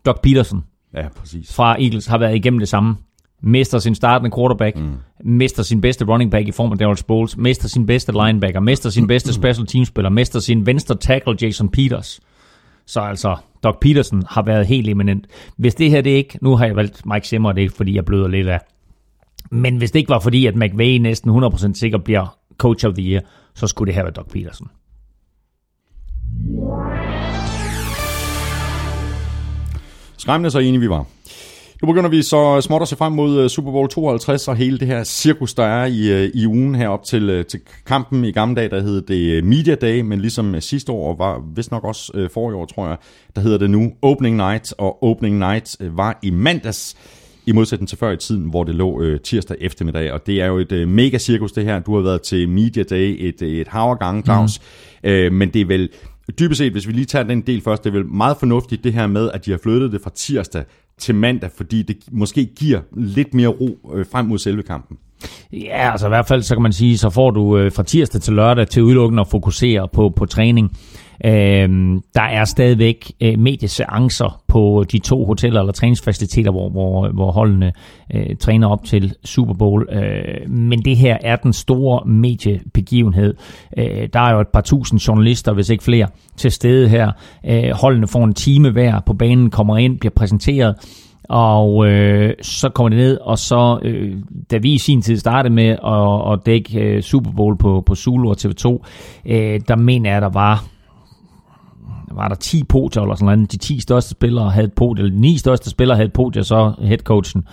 Doug 0.05 0.16
Peterson 0.24 0.64
Ja, 0.93 1.07
præcis. 1.16 1.53
fra 1.55 1.82
Eagles 1.82 2.05
har 2.07 2.18
været 2.18 2.36
igennem 2.36 2.60
det 2.60 2.70
samme. 2.70 2.95
Mister 3.41 3.80
sin 3.80 3.95
startende 3.95 4.36
quarterback, 4.36 4.76
mm. 4.76 4.93
mister 5.24 5.64
sin 5.64 5.82
bedste 5.82 6.05
running 6.05 6.32
back 6.32 6.47
i 6.47 6.51
form 6.51 6.72
af 6.72 6.78
Darrell 6.78 6.97
Sproles, 6.97 7.38
mister 7.38 7.68
sin 7.68 7.86
bedste 7.86 8.12
linebacker, 8.12 8.60
mister 8.60 8.89
sin 8.89 9.07
bedste 9.07 9.34
special 9.41 9.68
teamspiller, 9.68 10.10
mister 10.10 10.39
sin 10.39 10.66
venstre 10.66 10.95
tackle 10.95 11.36
Jason 11.41 11.70
Peters. 11.70 12.20
Så 12.86 12.99
altså, 12.99 13.36
Doc 13.64 13.76
Peterson 13.82 14.24
har 14.30 14.41
været 14.41 14.68
helt 14.68 14.89
eminent. 14.89 15.28
Hvis 15.57 15.76
det 15.76 15.89
her 15.89 16.01
det 16.01 16.10
ikke, 16.10 16.39
nu 16.41 16.55
har 16.55 16.66
jeg 16.66 16.76
valgt 16.76 17.05
Mike 17.05 17.28
Zimmer, 17.28 17.51
det 17.51 17.62
er 17.62 17.64
ikke 17.64 17.76
fordi, 17.76 17.95
jeg 17.95 18.05
bløder 18.05 18.28
lidt 18.28 18.47
af. 18.47 18.60
Men 19.51 19.78
hvis 19.78 19.91
det 19.91 19.99
ikke 19.99 20.10
var 20.10 20.20
fordi, 20.20 20.45
at 20.45 20.55
McVay 20.55 20.97
næsten 20.97 21.43
100% 21.43 21.74
sikkert 21.74 22.03
bliver 22.03 22.38
coach 22.57 22.88
of 22.88 22.93
the 22.93 23.12
year, 23.12 23.22
så 23.55 23.68
skulle 23.68 23.88
det 23.88 23.95
her 23.95 24.03
være 24.03 24.12
Doc 24.12 24.26
Peterson. 24.32 24.68
Skræmmende 30.18 30.51
så 30.51 30.60
enige 30.60 30.80
vi 30.80 30.89
var. 30.89 31.05
Nu 31.82 31.88
begynder 31.88 32.10
vi 32.10 32.22
så 32.22 32.62
småt 32.62 32.82
at 32.82 32.88
se 32.88 32.96
frem 32.96 33.12
mod 33.12 33.40
øh, 33.40 33.50
Super 33.50 33.72
Bowl 33.72 33.90
52 33.90 34.48
og 34.48 34.56
hele 34.56 34.78
det 34.78 34.88
her 34.88 35.04
cirkus, 35.04 35.54
der 35.54 35.64
er 35.64 35.86
i, 35.86 36.12
øh, 36.12 36.32
i 36.34 36.48
ugen 36.48 36.76
herop 36.76 37.04
til, 37.04 37.30
øh, 37.30 37.46
til 37.46 37.60
kampen 37.86 38.26
i 38.26 38.32
gamle 38.32 38.56
dage, 38.56 38.70
der 38.70 38.82
hed 38.82 39.02
det 39.02 39.44
Media 39.44 39.76
Day, 39.76 40.02
men 40.02 40.22
ligesom 40.22 40.62
sidste 40.62 40.92
år, 40.92 41.12
og 41.12 41.20
var 41.20 41.44
vist 41.56 41.72
nok 41.72 41.84
også 41.84 42.30
forrige 42.34 42.58
år, 42.58 42.66
tror 42.66 42.88
jeg, 42.88 42.98
der 43.36 43.42
hedder 43.42 43.58
det 43.58 43.70
nu 43.70 43.92
Opening 44.02 44.36
Night, 44.36 44.74
og 44.78 45.04
Opening 45.04 45.38
Night 45.38 45.78
var 45.80 46.20
i 46.24 46.30
mandags, 46.30 46.96
i 47.46 47.52
modsætning 47.52 47.90
til 47.90 47.98
før 47.98 48.12
i 48.12 48.18
tiden, 48.18 48.50
hvor 48.50 48.64
det 48.64 48.76
lå 48.76 49.02
øh, 49.02 49.20
tirsdag 49.20 49.58
eftermiddag, 49.62 50.14
og 50.14 50.26
det 50.26 50.42
er 50.42 50.46
jo 50.46 50.58
et 50.58 50.72
øh, 50.72 50.88
mega 50.88 51.18
cirkus 51.18 51.52
det 51.52 51.66
her. 51.66 51.80
Du 51.80 51.96
har 51.96 52.02
været 52.02 52.22
til 52.22 52.50
Media 52.50 52.84
Day 52.84 53.16
et, 53.20 53.42
et 53.42 53.68
hav 53.68 53.98
gange, 53.98 54.24
Claus, 54.24 54.60
mm. 55.04 55.10
øh, 55.10 55.32
men 55.32 55.50
det 55.50 55.62
er 55.62 55.66
vel 55.66 55.90
dybest 56.40 56.58
set, 56.58 56.72
hvis 56.72 56.88
vi 56.88 56.94
lige 56.94 57.06
tager 57.06 57.24
den 57.24 57.42
del 57.42 57.62
først, 57.62 57.84
det 57.84 57.90
er 57.90 57.94
vel 57.94 58.06
meget 58.06 58.38
fornuftigt 58.38 58.84
det 58.84 58.94
her 58.94 59.08
med, 59.08 59.32
at 59.34 59.46
de 59.46 59.52
har 59.52 59.60
flyttet 59.64 59.92
det 59.92 60.02
fra 60.02 60.12
tirsdag 60.16 60.64
til 61.00 61.16
mandag, 61.16 61.52
fordi 61.52 61.82
det 61.82 61.97
måske 62.12 62.45
giver 62.45 62.82
lidt 62.97 63.34
mere 63.34 63.47
ro 63.47 63.91
øh, 63.95 64.06
frem 64.06 64.26
mod 64.26 64.38
selve 64.38 64.64
kampen. 64.64 64.97
Ja, 65.53 65.91
altså 65.91 66.07
i 66.07 66.09
hvert 66.09 66.28
fald, 66.28 66.41
så 66.41 66.55
kan 66.55 66.63
man 66.63 66.74
sige, 66.74 66.97
så 66.97 67.09
får 67.09 67.32
du 67.32 67.57
øh, 67.57 67.72
fra 67.72 67.84
tirsdag 67.84 68.22
til 68.22 68.34
lørdag 68.34 68.67
til 68.67 68.84
udelukkende 68.84 69.22
at 69.22 69.28
fokusere 69.28 69.88
på, 69.93 70.13
på 70.15 70.26
træning. 70.26 70.72
Øhm, 71.26 72.01
der 72.15 72.22
er 72.22 72.45
stadigvæk 72.45 73.11
øh, 73.22 73.39
medieseancer 73.39 74.41
på 74.47 74.86
de 74.91 74.99
to 74.99 75.26
hoteller 75.26 75.59
eller 75.59 75.74
træningsfaciliteter, 75.74 76.51
hvor, 76.51 76.70
hvor, 76.70 77.09
hvor 77.13 77.32
holdene 77.32 77.72
øh, 78.13 78.36
træner 78.39 78.67
op 78.67 78.84
til 78.84 79.13
Super 79.26 79.53
Bowl. 79.53 79.88
Øh, 79.91 80.49
men 80.49 80.80
det 80.80 80.97
her 80.97 81.17
er 81.22 81.36
den 81.36 81.53
store 81.53 82.05
mediebegivenhed. 82.05 83.34
Øh, 83.78 84.09
der 84.13 84.20
er 84.20 84.34
jo 84.34 84.39
et 84.41 84.47
par 84.53 84.61
tusind 84.61 84.99
journalister, 84.99 85.53
hvis 85.53 85.70
ikke 85.70 85.84
flere, 85.84 86.07
til 86.38 86.51
stede 86.51 86.89
her. 86.89 87.11
Øh, 87.45 87.72
holdene 87.74 88.07
får 88.07 88.24
en 88.24 88.34
time 88.34 88.72
hver 88.72 88.99
på 88.99 89.13
banen, 89.13 89.49
kommer 89.49 89.78
ind, 89.78 89.99
bliver 89.99 90.13
præsenteret. 90.15 90.76
Og 91.30 91.88
øh, 91.88 92.34
så 92.42 92.70
kommer 92.70 92.90
det 92.90 92.98
ned, 92.98 93.18
og 93.18 93.40
så, 93.40 93.80
øh, 93.82 94.18
da 94.52 94.58
vi 94.58 94.74
i 94.74 94.78
sin 94.78 95.02
tid 95.02 95.18
startede 95.18 95.54
med 95.54 95.70
at, 95.70 96.34
at 96.34 96.46
dække 96.46 96.80
øh, 96.80 97.02
Super 97.02 97.32
Bowl 97.32 97.58
på, 97.58 97.84
på 97.86 97.96
Zulu 97.96 98.30
og 98.30 98.38
TV2, 98.42 98.86
øh, 99.26 99.60
der 99.68 99.76
mener 99.76 100.12
jeg, 100.12 100.22
der 100.22 100.30
var 100.30 100.64
var 102.12 102.28
der 102.28 102.36
10 102.36 102.64
podier 102.64 103.02
eller 103.02 103.16
sådan 103.16 103.38
noget. 103.38 103.52
De 103.52 103.58
10 103.58 103.80
største 103.80 104.12
spillere 104.12 104.50
havde 104.50 104.68
et 104.68 104.74
podium, 104.74 105.06
eller 105.06 105.16
de 105.16 105.22
9 105.22 105.38
største 105.38 105.70
spillere 105.70 105.96
havde 105.98 106.08
et 106.08 106.14
podium, 106.14 106.44
så 106.44 106.74
headcoachen. 106.82 107.44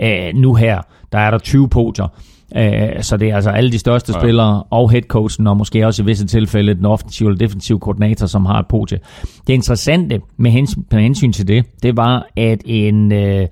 Øh, 0.00 0.34
nu 0.34 0.54
her, 0.54 0.80
der 1.12 1.18
er 1.18 1.30
der 1.30 1.38
20 1.38 1.68
podier. 1.68 2.08
Øh, 2.56 3.02
så 3.02 3.16
det 3.16 3.28
er 3.28 3.34
altså 3.34 3.50
alle 3.50 3.72
de 3.72 3.78
største 3.78 4.12
ja. 4.12 4.20
spillere 4.20 4.62
og 4.62 4.90
headcoachen, 4.90 5.46
og 5.46 5.56
måske 5.56 5.86
også 5.86 6.02
i 6.02 6.04
visse 6.04 6.26
tilfælde 6.26 6.74
den 6.74 6.84
offensive 6.84 7.28
eller 7.28 7.38
defensive 7.38 7.80
koordinator, 7.80 8.26
som 8.26 8.46
har 8.46 8.58
et 8.58 8.66
podium. 8.66 9.00
Det 9.46 9.52
interessante 9.52 10.20
med 10.36 10.50
hensyn, 10.50 10.82
med 10.90 11.00
hensyn 11.02 11.32
til 11.32 11.48
det, 11.48 11.64
det 11.82 11.96
var, 11.96 12.26
at 12.36 12.62
en 12.64 13.12
øh, 13.12 13.46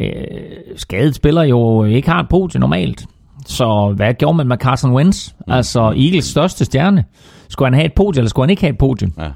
øh, 0.00 0.10
skadet 0.76 1.14
spiller 1.14 1.42
jo 1.42 1.84
ikke 1.84 2.10
har 2.10 2.22
et 2.22 2.28
podium 2.28 2.60
normalt. 2.60 3.06
Så 3.46 3.92
hvad 3.96 4.14
gjorde 4.14 4.36
man 4.36 4.48
med 4.48 4.56
Carson 4.56 4.92
Wentz? 4.92 5.30
Altså 5.48 5.80
Eagles 5.80 6.24
største 6.24 6.64
stjerne. 6.64 7.04
Skulle 7.48 7.66
han 7.66 7.74
have 7.74 7.86
et 7.86 7.94
podium, 7.94 8.20
eller 8.20 8.28
skulle 8.28 8.44
han 8.44 8.50
ikke 8.50 8.62
have 8.62 8.72
et 8.72 8.78
podium? 8.78 9.12
Ja. 9.18 9.28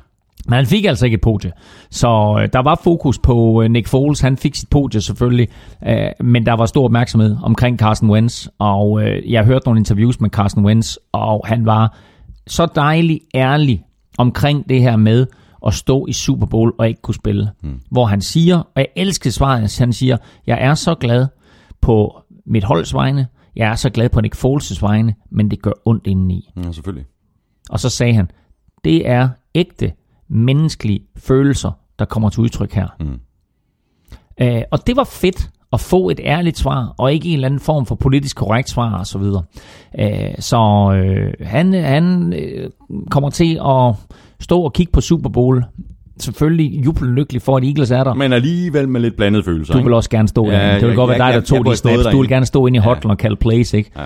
Men 0.50 0.56
han 0.56 0.66
fik 0.66 0.84
altså 0.84 1.04
ikke 1.04 1.14
et 1.14 1.20
podie. 1.20 1.52
Så 1.90 2.38
øh, 2.40 2.48
der 2.52 2.58
var 2.58 2.80
fokus 2.84 3.18
på 3.18 3.62
øh, 3.62 3.70
Nick 3.70 3.88
Foles. 3.88 4.20
Han 4.20 4.36
fik 4.36 4.54
sit 4.54 4.70
podie 4.70 5.00
selvfølgelig. 5.00 5.48
Øh, 5.86 6.10
men 6.20 6.46
der 6.46 6.52
var 6.52 6.66
stor 6.66 6.84
opmærksomhed 6.84 7.36
omkring 7.42 7.78
Carson 7.78 8.10
Wentz. 8.10 8.46
Og 8.58 9.02
jeg 9.28 9.44
hørte 9.44 9.66
nogle 9.66 9.78
interviews 9.78 10.20
med 10.20 10.30
Carson 10.30 10.64
Wentz. 10.64 10.96
Og 11.12 11.46
han 11.46 11.66
var 11.66 11.98
så 12.46 12.66
dejlig 12.74 13.20
ærlig 13.34 13.82
omkring 14.18 14.68
det 14.68 14.80
her 14.80 14.96
med 14.96 15.26
at 15.66 15.74
stå 15.74 16.06
i 16.06 16.12
Super 16.12 16.46
Bowl 16.46 16.72
og 16.78 16.88
ikke 16.88 17.02
kunne 17.02 17.14
spille. 17.14 17.50
Hmm. 17.62 17.80
Hvor 17.90 18.06
han 18.06 18.20
siger, 18.20 18.56
og 18.56 18.76
jeg 18.76 18.86
elsker 18.96 19.30
svaret, 19.30 19.78
han 19.78 19.92
siger, 19.92 20.16
jeg 20.46 20.58
er 20.60 20.74
så 20.74 20.94
glad 20.94 21.26
på 21.80 22.22
mit 22.46 22.64
holds 22.64 22.94
vegne. 22.94 23.26
Jeg 23.56 23.70
er 23.70 23.74
så 23.74 23.90
glad 23.90 24.08
på 24.08 24.20
Nick 24.20 24.36
Foles' 24.36 24.78
vegne, 24.80 25.14
men 25.30 25.50
det 25.50 25.62
gør 25.62 25.72
ondt 25.84 26.06
indeni. 26.06 26.50
Ja, 26.56 26.72
selvfølgelig. 26.72 27.06
Og 27.70 27.80
så 27.80 27.88
sagde 27.88 28.14
han, 28.14 28.30
det 28.84 29.08
er 29.08 29.28
ægte 29.54 29.92
menneskelige 30.30 31.00
følelser, 31.16 31.70
der 31.98 32.04
kommer 32.04 32.28
til 32.30 32.40
udtryk 32.40 32.72
her. 32.72 32.88
Mm. 33.00 33.18
Øh, 34.40 34.62
og 34.70 34.86
det 34.86 34.96
var 34.96 35.04
fedt 35.04 35.50
at 35.72 35.80
få 35.80 36.08
et 36.10 36.20
ærligt 36.24 36.58
svar, 36.58 36.94
og 36.98 37.12
ikke 37.12 37.28
en 37.28 37.34
eller 37.34 37.46
anden 37.46 37.60
form 37.60 37.86
for 37.86 37.94
politisk 37.94 38.36
korrekt 38.36 38.70
svar 38.70 38.98
og 38.98 39.06
så 39.06 39.18
videre. 39.18 39.42
Øh, 40.00 40.34
så 40.38 40.56
øh, 40.96 41.32
han, 41.46 41.72
han 41.74 42.32
øh, 42.32 42.70
kommer 43.10 43.30
til 43.30 43.60
at 43.68 43.94
stå 44.40 44.60
og 44.62 44.72
kigge 44.72 44.92
på 44.92 45.00
Super 45.00 45.30
Bowl. 45.30 45.64
Selvfølgelig 46.20 46.84
jubelende 46.84 47.14
lykkelig 47.14 47.42
for, 47.42 47.56
at 47.56 47.64
Eagles 47.64 47.90
er 47.90 48.04
der. 48.04 48.14
Men 48.14 48.32
alligevel 48.32 48.88
med 48.88 49.00
lidt 49.00 49.16
blandede 49.16 49.42
følelser. 49.44 49.72
Du 49.72 49.78
ikke? 49.78 49.86
vil 49.86 49.94
også 49.94 50.10
gerne 50.10 50.28
stå 50.28 50.46
Ja, 50.46 50.68
ja, 50.68 50.74
Det 50.74 50.80
vil 50.82 50.88
jeg- 50.88 50.96
godt 50.96 51.08
være 51.08 51.12
jeg- 51.12 51.18
dig, 51.18 51.18
der 51.18 51.26
jeg- 51.26 51.34
jeg 51.34 51.44
tog 51.44 51.58
kunne 51.64 51.72
de 51.72 51.76
snaps. 51.76 51.94
Du 51.94 51.98
vil 51.98 52.04
derinde. 52.14 52.28
gerne 52.28 52.46
stå 52.46 52.66
inde 52.66 52.76
i 52.76 52.80
hotlen 52.80 53.10
og 53.10 53.18
kalde 53.18 53.36
plays, 53.36 53.74
ikke? 53.74 53.90
Ja. 53.98 54.04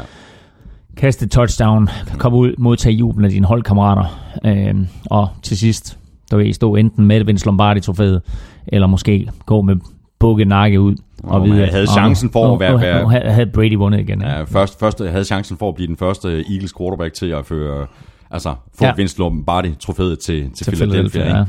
Kaste 0.96 1.28
touchdown, 1.28 1.88
komme 2.18 2.38
ud, 2.38 2.54
modtage 2.58 2.94
jublen 2.94 3.24
af 3.24 3.30
dine 3.30 3.46
holdkammerater. 3.46 4.04
Øh, 4.46 4.74
og 5.10 5.28
til 5.42 5.58
sidst, 5.58 5.98
der 6.38 6.44
vil 6.44 6.54
stå 6.54 6.74
enten 6.74 7.06
med 7.06 7.24
Vince 7.24 7.46
Lombardi-trofæet, 7.46 8.22
eller 8.66 8.86
måske 8.86 9.28
gå 9.46 9.62
med 9.62 9.76
bukke 10.20 10.44
nakke 10.44 10.80
ud. 10.80 10.94
Og, 11.22 11.40
Og 11.40 11.48
man 11.48 11.68
havde 11.68 11.86
chancen 11.86 12.30
for 12.30 12.54
at 12.54 12.60
være- 12.60 12.74
og, 12.74 12.80
være- 12.80 13.04
og, 13.04 13.10
havde- 13.10 13.30
havde 13.32 13.50
Brady 13.54 13.74
vundet 13.76 14.00
igen. 14.00 14.20
ikke? 14.20 14.28
Ja, 14.28 14.42
først, 14.42 14.80
først 14.80 14.98
havde 15.04 15.24
chancen 15.24 15.56
for 15.56 15.68
at 15.68 15.74
blive 15.74 15.86
den 15.86 15.96
første 15.96 16.28
Eagles 16.50 16.72
quarterback 16.78 17.14
til 17.14 17.26
at 17.26 17.46
føre, 17.46 17.86
altså 18.30 18.54
få 18.78 18.84
ja. 18.84 18.86
Ja. 18.86 18.94
Vince 18.96 19.18
Lombardi-trofæet 19.18 20.18
til, 20.18 20.42
til, 20.42 20.52
Til 20.66 20.76
Philadelphia. 20.76 21.22
Philadelphia, 21.22 21.40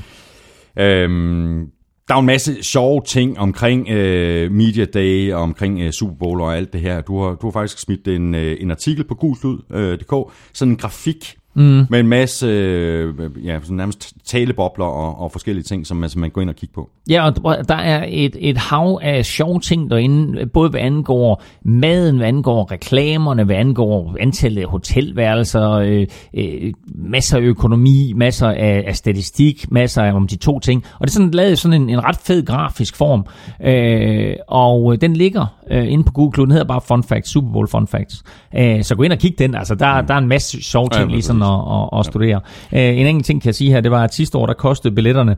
ikke? 0.78 1.04
Øhm, 1.04 1.66
der 2.08 2.16
er 2.16 2.20
en 2.20 2.26
masse 2.26 2.64
sjove 2.64 3.02
ting 3.08 3.40
omkring 3.40 3.90
øh, 3.90 4.52
Media 4.52 4.86
Day 4.86 5.34
og 5.34 5.42
omkring 5.42 5.80
øh, 5.82 5.92
Super 5.92 6.16
Bowl 6.20 6.42
og 6.42 6.58
alt 6.58 6.74
det 6.74 6.82
her. 6.82 7.02
Du 7.02 7.24
har, 7.24 7.30
du 7.36 7.48
har 7.48 7.52
faktisk 7.52 7.80
smidt 7.80 8.08
en, 8.08 8.36
øh, 8.36 8.58
en 8.60 8.72
artikel 8.72 9.04
på 9.08 9.16
gulslud.dk, 9.16 10.14
øh, 10.14 10.32
sådan 10.54 10.72
en 10.72 10.78
grafik 10.78 11.36
mm. 11.56 11.86
med 11.90 12.00
en 12.00 12.08
masse 12.08 12.48
øh, 12.48 13.14
ja, 13.46 13.60
sådan 13.62 13.78
nærmest 13.78 14.14
talebobler 14.26 14.86
og, 14.86 15.22
og 15.22 15.32
forskellige 15.32 15.64
ting, 15.64 15.88
som 15.88 16.04
altså, 16.04 16.20
man 16.20 16.30
går 16.30 16.42
ind 16.42 16.50
og 16.50 16.56
kigger 16.56 16.74
på. 16.74 16.90
Ja, 17.10 17.30
og 17.44 17.68
der 17.68 17.76
er 17.76 18.06
et, 18.10 18.36
et 18.40 18.58
hav 18.58 19.00
af 19.02 19.26
sjove 19.26 19.60
ting 19.60 19.90
derinde, 19.90 20.46
både 20.46 20.70
hvad 20.70 20.82
angår 20.82 21.44
maden, 21.64 22.18
hvad 22.18 22.28
angår 22.28 22.72
reklamerne, 22.72 23.44
hvad 23.44 23.56
angår 23.56 24.16
antallet 24.20 24.62
af 24.62 24.68
hotelværelser, 24.68 25.72
øh, 25.72 26.08
øh, 26.34 26.74
masser 26.96 27.38
af 27.38 27.42
økonomi, 27.42 28.14
masser 28.16 28.50
af, 28.50 28.84
af 28.88 28.96
statistik, 28.96 29.72
masser 29.72 30.04
af 30.04 30.14
om 30.14 30.28
de 30.28 30.36
to 30.36 30.60
ting. 30.60 30.84
Og 31.00 31.08
det 31.08 31.12
er 31.12 31.14
sådan 31.14 31.32
lavet 31.32 31.60
sådan 31.60 31.82
en, 31.82 31.90
en 31.90 32.04
ret 32.04 32.18
fed 32.18 32.46
grafisk 32.46 32.96
form. 32.96 33.26
Øh, 33.66 34.36
og 34.48 35.02
den 35.02 35.14
ligger 35.14 35.46
øh, 35.72 35.92
inde 35.92 36.04
på 36.04 36.12
Google, 36.12 36.44
den 36.44 36.52
hedder 36.52 36.68
bare 36.68 36.82
Fun 36.82 37.04
Facts, 37.04 37.32
Super 37.32 37.52
Bowl 37.52 37.68
Fun 37.68 37.88
Facts. 37.88 38.24
Øh, 38.58 38.84
så 38.84 38.96
gå 38.96 39.04
ind 39.04 39.14
og 39.14 39.20
kig 39.20 39.40
den, 39.40 39.56
altså 39.56 39.76
der, 39.76 40.02
der 40.02 40.14
er 40.14 40.18
en 40.18 40.28
masse 40.28 40.64
sjove 40.64 40.90
Ja, 40.94 41.00
ting 41.00 41.12
lige 41.12 41.22
sådan 41.22 41.45
at, 41.46 41.90
at, 41.94 42.00
at 42.00 42.06
studere. 42.06 42.42
Øh, 42.74 42.98
en 43.00 43.08
enkelt 43.08 43.26
ting 43.26 43.42
kan 43.42 43.48
jeg 43.48 43.56
sige 43.56 43.72
her, 43.72 43.82
det 43.82 43.92
var, 43.92 44.04
at 44.04 44.14
sidste 44.14 44.38
år, 44.38 44.46
der 44.46 44.54
kostede 44.54 44.96
billetterne 44.96 45.36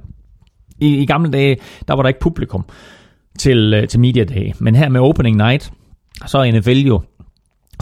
i, 0.79 0.95
I 0.97 1.05
gamle 1.05 1.31
dage, 1.31 1.57
der 1.87 1.93
var 1.93 2.01
der 2.01 2.07
ikke 2.07 2.19
publikum 2.19 2.65
til, 3.39 3.73
øh, 3.73 3.87
til 3.87 3.99
Media 3.99 4.23
Day. 4.23 4.51
Men 4.59 4.75
her 4.75 4.89
med 4.89 5.01
Opening 5.01 5.37
Night, 5.37 5.71
så 6.25 6.37
har 6.43 6.51
NFL 6.59 6.69
jo 6.71 7.01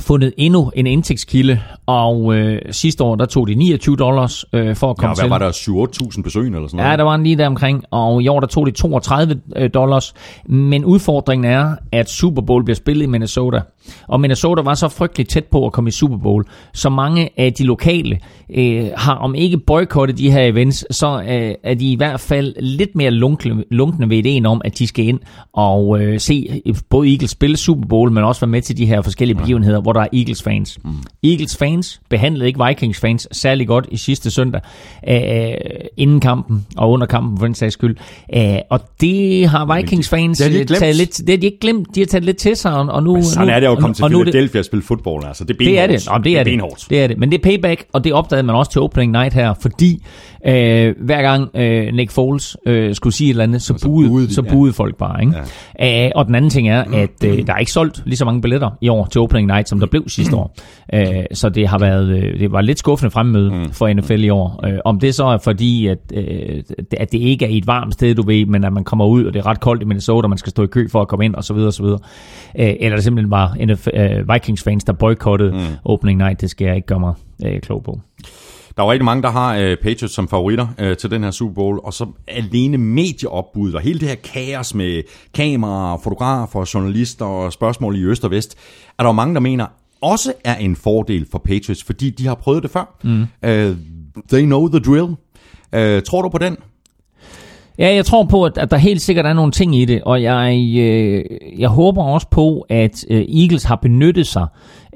fundet 0.02 0.34
endnu 0.38 0.72
en 0.76 0.88
indtægtskilde, 0.88 1.60
og 1.86 2.36
øh, 2.36 2.62
sidste 2.72 3.04
år, 3.04 3.16
der 3.16 3.26
tog 3.26 3.48
de 3.48 3.56
29 3.56 3.96
dollars 3.96 4.46
øh, 4.54 4.76
for 4.76 4.92
at 4.92 4.96
Ja, 4.98 5.02
komme 5.02 5.16
hvad 5.16 5.24
til. 5.24 5.30
var 5.30 5.38
der, 5.38 6.12
7-8.000 6.18 6.22
besøgende 6.24 6.58
eller 6.58 6.68
sådan 6.68 6.78
noget? 6.78 6.92
Ja, 6.92 6.98
der 6.98 7.04
var 7.04 7.16
en 7.16 7.24
lige 7.24 7.36
der 7.38 7.48
omkring, 7.48 7.84
og 7.92 8.24
i 8.24 8.28
år 8.28 8.40
der 8.40 8.48
tog 8.48 8.66
de 8.66 8.72
32 8.72 9.42
øh, 9.56 9.70
dollars. 9.74 10.14
Men 10.46 10.86
udfordringen 10.86 11.52
er, 11.52 11.76
at 11.92 12.10
Super 12.10 12.42
Bowl 12.42 12.64
bliver 12.64 12.76
spillet 12.76 13.04
i 13.04 13.08
Minnesota. 13.08 13.62
Og 14.08 14.22
Minnesota 14.22 14.62
var 14.62 14.74
så 14.74 14.88
frygteligt 14.88 15.30
tæt 15.30 15.46
på 15.46 15.66
at 15.66 15.72
komme 15.72 15.88
i 15.88 15.92
Super 15.92 16.18
Bowl, 16.18 16.46
så 16.74 16.90
mange 16.90 17.30
af 17.38 17.54
de 17.54 17.64
lokale 17.64 18.20
øh, 18.56 18.90
har 18.98 19.16
om 19.16 19.36
ikke 19.36 19.58
boykottet 19.58 20.18
de 20.18 20.32
her 20.32 20.42
events, 20.42 20.86
så 20.92 21.22
øh, 21.22 21.56
er 21.64 21.74
de 21.74 21.92
i 21.92 21.96
hvert 21.96 22.20
fald 22.20 22.56
lidt 22.60 22.96
mere 22.96 23.12
lunkne, 23.12 23.64
lunkne 23.72 24.10
ved 24.10 24.18
ideen 24.18 24.46
om, 24.46 24.62
at 24.66 24.80
de 24.80 24.88
skal 24.88 25.06
ind 25.06 25.20
og 25.54 26.02
øh, 26.02 26.20
se 26.20 26.62
både 26.90 27.12
Eagles 27.12 27.32
spille 27.32 27.58
Super 27.58 27.88
Bowl, 27.88 28.12
men 28.12 28.24
også 28.24 28.42
være 28.42 28.52
med 28.52 28.62
til 28.62 28.78
de 28.78 28.86
her 28.86 29.02
forskellige 29.02 29.38
begivenheder, 29.38 29.82
hvor 29.82 29.94
der 29.94 30.02
er 30.02 30.08
Eagles 30.14 30.44
fans. 30.44 30.80
Mm. 30.84 30.92
Eagles 31.24 31.58
fans 31.58 32.02
behandlede 32.10 32.48
ikke 32.48 32.66
Vikings 32.68 33.00
fans 33.00 33.28
særlig 33.32 33.68
godt 33.68 33.88
i 33.92 33.98
sidste 33.98 34.32
søndag, 34.32 34.62
øh, 35.10 35.54
inden 35.98 36.20
kampen 36.20 36.66
og 36.78 36.92
under 36.92 37.08
kampen 37.08 37.38
for 37.38 37.46
den 37.46 37.56
sags 37.56 37.74
skyld. 37.74 37.96
Øh, 38.36 38.58
og 38.70 38.80
det 39.02 39.48
har 39.48 39.76
Vikings 39.76 40.10
fans 40.10 40.38
det 40.38 40.52
har 40.52 40.60
de 40.60 40.66
glemt. 40.66 40.80
taget 40.80 40.96
lidt, 40.96 41.18
det 41.18 41.30
har 41.30 41.38
de 41.38 41.46
ikke 41.46 41.60
glemt, 41.60 41.96
de 41.96 42.00
har 42.00 42.08
taget 42.08 42.26
lidt 42.26 42.38
til 42.38 42.56
sig, 42.56 42.74
og, 42.76 43.04
nu... 43.04 43.22
Sådan 43.22 43.48
nu, 43.48 43.54
er 43.54 43.60
det 43.60 43.68
jo 43.68 43.75
at 43.76 43.78
og- 43.78 43.82
komme 43.82 43.94
til 43.94 44.04
er 44.04 44.08
Philadelphia 44.08 44.60
og 44.60 44.66
spille 44.66 44.84
fodbold. 44.84 45.24
Altså, 45.26 45.44
det 45.44 45.54
er 45.54 45.58
det 45.58 45.80
er 45.80 45.88
det. 45.88 46.08
Nå, 46.12 46.18
det 46.24 46.40
er 46.40 46.44
det. 46.44 46.52
benhårdt. 46.52 46.86
Det 46.90 47.04
er 47.04 47.08
det. 47.08 47.18
Men 47.18 47.32
det 47.32 47.38
er 47.38 47.42
payback, 47.44 47.86
og 47.94 48.04
det 48.04 48.14
opdagede 48.14 48.44
man 48.44 48.56
også 48.56 48.72
til 48.72 48.82
opening 48.82 49.12
night 49.12 49.34
her, 49.34 49.54
fordi 49.62 50.04
øh, 50.48 50.96
hver 51.02 51.22
gang 51.22 51.50
øh, 51.56 51.94
Nick 51.94 52.12
Foles 52.12 52.58
øh, 52.66 52.96
skulle 52.96 53.14
sige 53.14 53.28
et 53.28 53.30
eller 53.30 53.44
andet, 53.44 53.62
så, 53.62 53.74
så 53.78 53.86
buede, 53.88 54.10
buede 54.10 54.28
de, 54.28 54.34
så 54.34 54.42
ja. 54.46 54.52
buede 54.52 54.74
folk 54.74 54.98
bare. 54.98 55.22
Ikke? 55.22 55.34
Ja. 55.80 56.06
Øh, 56.06 56.12
og 56.16 56.26
den 56.26 56.36
anden 56.36 56.52
ting 56.52 56.70
er, 56.70 56.84
at 56.94 57.24
øh, 57.26 57.48
der 57.48 57.54
er 57.54 57.58
ikke 57.58 57.72
solgt 57.72 58.02
lige 58.06 58.18
så 58.18 58.26
mange 58.26 58.42
billetter 58.42 58.70
i 58.82 58.90
år 58.90 59.06
til 59.06 59.22
opening 59.22 59.48
night, 59.48 59.70
som 59.70 59.80
der 59.80 59.88
blev 59.88 60.10
sidste 60.10 60.36
år. 60.36 60.56
Øh, 60.94 61.06
så 61.34 61.50
det 61.50 61.68
har 61.68 61.78
været 61.80 62.08
øh, 62.10 62.40
det 62.40 62.52
var 62.52 62.62
lidt 62.62 62.80
skuffende 62.80 63.12
fremmøde 63.12 63.52
mm. 63.52 63.72
for 63.72 63.94
NFL 63.94 64.24
i 64.24 64.30
år. 64.30 64.66
Øh, 64.68 64.78
om 64.86 65.00
det 65.00 65.16
så 65.16 65.26
er 65.26 65.38
fordi, 65.38 65.88
at, 65.88 65.98
øh, 66.14 66.64
at 66.98 67.12
det 67.12 67.18
ikke 67.18 67.46
er 67.46 67.50
i 67.50 67.58
et 67.58 67.68
varmt 67.68 67.94
sted, 67.94 68.16
du 68.16 68.22
ved, 68.26 68.46
men 68.46 68.64
at 68.64 68.74
man 68.74 68.84
kommer 68.84 69.06
ud, 69.06 69.26
og 69.26 69.34
det 69.34 69.40
er 69.40 69.46
ret 69.46 69.60
koldt 69.60 69.82
i 69.82 69.86
Minnesota, 69.86 70.26
og 70.26 70.30
man 70.30 70.38
skal 70.38 70.50
stå 70.50 70.64
i 70.64 70.68
kø 70.68 70.88
for 70.92 71.02
at 71.02 71.08
komme 71.08 71.26
ind, 71.26 71.36
osv. 71.36 71.56
osv. 71.56 71.86
Eller 72.56 72.96
det 72.96 73.04
simpelthen 73.04 73.32
var 73.32 73.56
NFL, 73.66 73.90
øh, 73.94 74.34
Vikings 74.34 74.64
fans, 74.64 74.84
der 74.84 74.94
boykottede 74.94 75.52
mm. 75.52 75.76
opening 75.86 76.18
night, 76.18 76.42
det 76.42 76.50
skal 76.50 76.66
jeg 76.66 76.76
ikke 76.76 76.88
gøre 76.88 77.00
mig 77.00 77.14
øh, 77.46 77.62
klog 77.62 77.84
på. 77.84 78.00
Der 78.78 78.84
er 78.84 78.86
jo 78.86 78.92
rigtig 78.92 79.06
mange, 79.06 79.24
der 79.24 79.30
har 79.30 79.56
øh, 79.56 79.78
Patriots 79.78 80.14
som 80.14 80.28
favoritter 80.28 80.68
øh, 80.80 80.98
til 80.98 81.12
den 81.12 81.24
her 81.24 81.32
Super 81.32 81.54
Bowl, 81.54 81.80
og 81.84 81.94
så 81.94 82.06
alene 82.28 82.78
medieopbuddet 82.78 83.76
og 83.76 83.82
hele 83.82 84.00
det 84.00 84.08
her 84.08 84.16
kaos 84.16 84.76
med 84.76 85.04
kameraer, 85.34 85.98
fotografer, 86.04 86.72
journalister 86.74 87.26
og 87.26 87.54
spørgsmål 87.54 87.96
i 87.96 88.04
øst 88.04 88.26
og 88.26 88.32
vest, 88.32 88.58
er 89.00 89.04
der 89.04 89.10
jo 89.10 89.14
mange, 89.14 89.34
der 89.34 89.42
mener 89.42 89.66
også 90.02 90.34
er 90.44 90.56
en 90.56 90.76
fordel 90.76 91.28
for 91.32 91.38
Patriots, 91.38 91.84
fordi 91.84 92.10
de 92.10 92.28
har 92.28 92.36
prøvet 92.36 92.64
det 92.64 92.72
før. 92.72 92.98
Mm. 93.04 93.22
Uh, 93.22 93.78
they 94.30 94.46
know 94.46 94.68
the 94.68 94.80
drill. 94.80 95.16
Uh, 95.76 96.04
tror 96.04 96.22
du 96.22 96.30
på 96.30 96.38
den? 96.38 96.58
Ja, 97.80 97.96
jeg 97.96 98.06
tror 98.06 98.24
på, 98.24 98.44
at, 98.44 98.58
at 98.58 98.72
der 98.72 98.78
helt 98.78 99.02
sikkert 99.02 99.26
er 99.26 99.34
nogle 99.34 99.52
ting 99.52 99.76
i 99.76 99.86
det, 99.86 100.02
og 100.04 100.24
jeg, 100.24 100.74
øh, 100.78 101.24
jeg 101.58 101.70
håber 101.70 102.04
også 102.04 102.28
på, 102.30 102.66
at 102.70 103.06
øh, 103.10 103.22
Eagles 103.22 103.64
har 103.64 103.76
benyttet 103.76 104.28
sig 104.28 104.48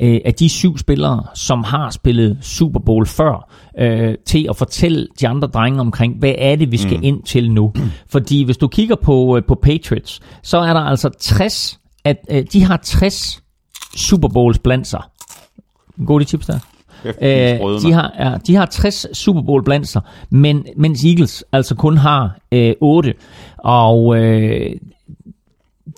øh, 0.01 0.19
af 0.25 0.34
de 0.34 0.49
syv 0.49 0.77
spillere, 0.77 1.23
som 1.36 1.63
har 1.63 1.89
spillet 1.89 2.38
Super 2.41 2.80
Bowl 2.80 3.05
før, 3.05 3.49
øh, 3.80 4.15
til 4.25 4.47
at 4.49 4.55
fortælle 4.55 5.07
de 5.19 5.27
andre 5.27 5.47
drenge 5.47 5.80
omkring, 5.80 6.19
hvad 6.19 6.34
er 6.38 6.55
det, 6.55 6.71
vi 6.71 6.77
skal 6.77 6.97
mm. 6.97 7.03
ind 7.03 7.23
til 7.23 7.51
nu. 7.51 7.73
Fordi 8.09 8.43
hvis 8.43 8.57
du 8.57 8.67
kigger 8.67 8.95
på, 8.95 9.38
øh, 9.38 9.43
på 9.47 9.55
Patriots, 9.63 10.19
så 10.43 10.57
er 10.57 10.73
der 10.73 10.82
altså 10.82 11.09
60, 11.19 11.80
at 12.05 12.17
øh, 12.32 12.43
de 12.53 12.63
har 12.63 12.77
60 12.77 13.43
Super 13.95 14.27
Bowls 14.27 14.59
blandt 14.59 14.88
sig. 14.88 15.01
Gode 16.05 16.25
de 16.25 16.30
tips 16.30 16.45
der? 16.45 16.59
Øh, 17.06 17.82
de, 17.82 17.93
har, 17.93 18.14
ja, 18.20 18.34
de 18.47 18.56
har 18.56 18.66
60 18.66 19.18
Super 19.18 19.41
Bowl 19.41 19.64
blandt 19.64 19.88
sig, 19.88 20.02
men, 20.30 20.66
mens 20.78 21.06
Eagles 21.06 21.43
altså 21.52 21.76
kun 21.76 21.97
har 21.97 22.38
øh, 22.52 22.74
8. 22.82 23.14
Og 23.58 24.18
øh, 24.18 24.72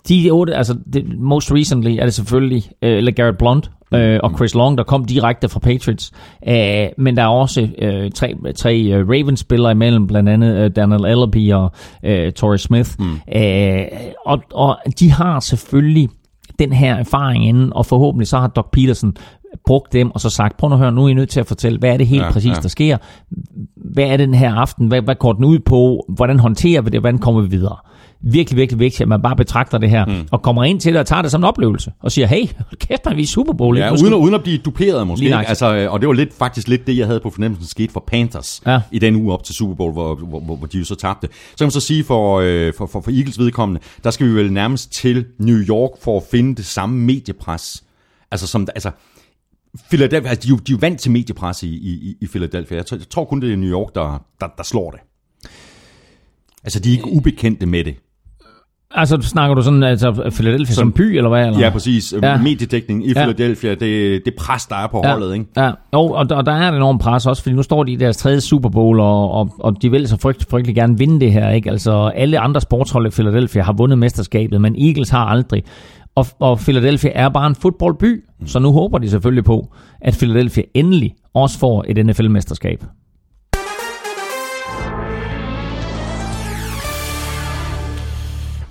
de 0.08 0.30
8, 0.30 0.54
altså 0.54 0.76
det, 0.92 1.18
most 1.18 1.52
recently 1.52 1.96
er 1.98 2.04
det 2.04 2.14
selvfølgelig 2.14 2.70
øh, 2.82 2.98
LeGarrette 2.98 3.38
Blunt 3.38 3.70
øh, 3.94 4.20
og 4.22 4.32
Chris 4.36 4.54
Long, 4.54 4.78
der 4.78 4.84
kom 4.84 5.04
direkte 5.04 5.48
fra 5.48 5.60
Patriots. 5.60 6.12
Øh, 6.48 6.86
men 6.98 7.16
der 7.16 7.22
er 7.22 7.28
også 7.28 7.68
øh, 7.78 8.10
tre, 8.10 8.34
tre 8.56 8.80
øh, 8.80 9.08
Ravens-spillere 9.08 9.72
imellem, 9.72 10.06
blandt 10.06 10.28
andet 10.28 10.56
øh, 10.56 10.70
Daniel 10.76 11.04
Ellerby 11.04 11.52
og 11.52 11.72
øh, 12.02 12.32
Torrey 12.32 12.56
Smith. 12.56 12.90
Mm. 12.98 13.20
Øh, 13.36 13.84
og, 14.26 14.42
og 14.54 14.78
de 15.00 15.10
har 15.10 15.40
selvfølgelig 15.40 16.08
den 16.58 16.72
her 16.72 16.94
erfaring 16.94 17.46
inden, 17.46 17.72
og 17.72 17.86
forhåbentlig 17.86 18.28
så 18.28 18.38
har 18.38 18.46
Doc 18.46 18.66
Peterson 18.72 19.14
brugt 19.66 19.92
dem 19.92 20.10
og 20.10 20.20
så 20.20 20.30
sagt, 20.30 20.56
prøv 20.56 20.68
nu 20.68 20.74
at 20.74 20.78
høre, 20.80 20.92
nu 20.92 21.04
er 21.04 21.08
I 21.08 21.14
nødt 21.14 21.30
til 21.30 21.40
at 21.40 21.46
fortælle, 21.46 21.78
hvad 21.78 21.92
er 21.92 21.96
det 21.96 22.06
helt 22.06 22.22
Ja, 22.22 22.30
præcis, 22.32 22.56
ja. 22.56 22.60
der 22.62 22.68
sker? 22.68 22.96
Hvad 23.76 24.04
er 24.04 24.16
den 24.16 24.34
her 24.34 24.54
aften? 24.54 24.88
Hvad, 24.88 25.02
hvad 25.02 25.14
går 25.14 25.32
den 25.32 25.44
ud 25.44 25.58
på? 25.58 26.04
Hvordan 26.08 26.38
håndterer 26.40 26.82
vi 26.82 26.90
det? 26.90 27.00
Hvordan 27.00 27.18
kommer 27.18 27.40
vi 27.40 27.48
videre? 27.48 27.76
Virkelig, 28.24 28.56
virkelig 28.56 28.78
vigtigt, 28.78 29.00
at 29.00 29.08
man 29.08 29.22
bare 29.22 29.36
betragter 29.36 29.78
det 29.78 29.90
her, 29.90 30.06
mm. 30.06 30.28
og 30.30 30.42
kommer 30.42 30.64
ind 30.64 30.80
til 30.80 30.92
det 30.92 31.00
og 31.00 31.06
tager 31.06 31.22
det 31.22 31.30
som 31.30 31.40
en 31.40 31.44
oplevelse, 31.44 31.92
og 32.00 32.12
siger, 32.12 32.26
hey, 32.26 32.46
kæft, 32.80 33.04
man, 33.04 33.16
vi 33.16 33.20
er 33.20 33.22
i 33.22 33.26
Super 33.26 33.52
Bowl. 33.52 33.78
Ja, 33.78 33.92
uden, 33.92 34.06
at- 34.12 34.18
uden 34.18 34.34
at 34.34 34.42
blive 34.42 34.58
duperet 34.58 35.06
måske. 35.06 35.24
Lige 35.24 35.38
Ikke? 35.38 35.48
Altså, 35.48 35.74
øh, 35.74 35.92
og 35.92 36.00
det 36.00 36.06
var 36.08 36.12
lidt, 36.14 36.34
faktisk 36.34 36.68
lidt 36.68 36.86
det, 36.86 36.96
jeg 36.98 37.06
havde 37.06 37.20
på 37.20 37.30
fornemmelsen 37.30 37.66
skete 37.68 37.92
for 37.92 38.04
Panthers 38.06 38.62
Ja. 38.66 38.80
i 38.92 38.98
den 38.98 39.16
uge 39.16 39.32
op 39.32 39.44
til 39.44 39.54
Super 39.54 39.74
Bowl, 39.74 39.92
hvor, 39.92 40.14
hvor, 40.14 40.40
hvor, 40.40 40.56
hvor 40.56 40.66
de 40.66 40.78
jo 40.78 40.84
så 40.84 40.94
tabte. 40.94 41.28
Så 41.50 41.56
kan 41.58 41.64
man 41.64 41.70
så 41.70 41.80
sige 41.80 42.04
for, 42.04 42.40
øh, 42.44 42.72
for, 42.78 42.86
for, 42.86 43.00
for 43.00 43.10
Eagles 43.10 43.38
vedkommende, 43.38 43.80
der 44.04 44.10
skal 44.10 44.26
vi 44.26 44.32
vel 44.34 44.52
nærmest 44.52 44.92
til 44.92 45.24
New 45.38 45.58
York 45.68 45.90
for 46.02 46.16
at 46.16 46.22
finde 46.30 46.54
det 46.54 46.64
samme 46.64 46.98
mediepres. 47.00 47.84
Altså, 48.30 48.46
som, 48.46 48.68
altså 48.74 48.90
Philadelphia, 49.88 50.30
altså, 50.30 50.42
de, 50.42 50.48
er 50.48 50.50
jo, 50.50 50.56
de 50.56 50.72
er 50.72 50.76
jo 50.76 50.78
vant 50.80 51.00
til 51.00 51.10
mediepres 51.10 51.62
i, 51.62 51.68
i, 51.68 52.14
i 52.20 52.26
Philadelphia. 52.26 52.76
Jeg 52.76 52.86
tror, 52.86 52.96
jeg 52.96 53.08
tror 53.10 53.24
kun, 53.24 53.40
det 53.40 53.52
er 53.52 53.56
New 53.56 53.70
York, 53.70 53.94
der, 53.94 54.24
der, 54.40 54.46
der 54.56 54.62
slår 54.62 54.90
det. 54.90 55.00
Altså, 56.64 56.80
de 56.80 56.88
er 56.88 56.92
ikke 56.92 57.06
ubekendte 57.12 57.66
med 57.66 57.84
det. 57.84 57.94
Altså, 58.94 59.20
snakker 59.20 59.54
du 59.54 59.62
sådan, 59.62 59.82
altså 59.82 60.30
Philadelphia 60.34 60.74
som, 60.74 60.82
Som- 60.82 60.92
by, 60.92 61.00
eller 61.16 61.28
hvad? 61.28 61.46
Eller? 61.46 61.60
Ja, 61.60 61.70
præcis. 61.70 62.14
Ja. 62.22 62.30
Ja. 62.30 62.38
Mediedækning 62.42 63.06
i 63.06 63.12
Ja. 63.16 63.24
Philadelphia, 63.24 63.70
det, 63.74 64.22
det 64.24 64.34
pres, 64.38 64.66
der 64.66 64.76
er 64.76 64.86
på 64.86 65.00
Ja, 65.04 65.10
holdet, 65.12 65.32
ikke? 65.34 65.46
Ja, 65.56 65.66
jo, 65.66 65.72
og, 66.00 66.26
og 66.30 66.46
der 66.46 66.52
er 66.52 66.70
et 66.70 66.76
enormt 66.76 67.00
pres 67.00 67.26
også, 67.26 67.42
fordi 67.42 67.54
nu 67.56 67.62
står 67.62 67.84
de 67.84 67.92
i 67.92 67.96
deres 67.96 68.16
tredje 68.16 68.40
Super 68.40 68.68
Bowl, 68.68 69.00
og, 69.00 69.30
og, 69.30 69.54
og 69.58 69.82
de 69.82 69.90
vil 69.90 70.08
så 70.08 70.16
frygt, 70.20 70.46
frygtelig 70.50 70.74
gerne 70.74 70.98
vinde 70.98 71.20
det 71.20 71.32
her, 71.32 71.50
ikke? 71.50 71.70
Altså, 71.70 72.12
alle 72.14 72.38
andre 72.38 72.60
sportshold 72.60 73.06
i 73.06 73.10
Philadelphia 73.10 73.62
har 73.62 73.72
vundet 73.72 73.98
mesterskabet, 73.98 74.60
men 74.60 74.76
Eagles 74.86 75.08
har 75.10 75.24
aldrig. 75.26 75.62
Og, 76.14 76.26
og 76.40 76.58
Philadelphia 76.58 77.10
er 77.14 77.28
bare 77.28 77.46
en 77.46 77.54
fodboldby, 77.54 78.24
så 78.46 78.58
nu 78.58 78.72
håber 78.72 78.98
de 78.98 79.10
selvfølgelig 79.10 79.44
på, 79.44 79.74
at 80.00 80.16
Philadelphia 80.18 80.62
endelig 80.74 81.14
også 81.34 81.58
får 81.58 81.84
et 81.88 82.06
NFL-mesterskab. 82.06 82.84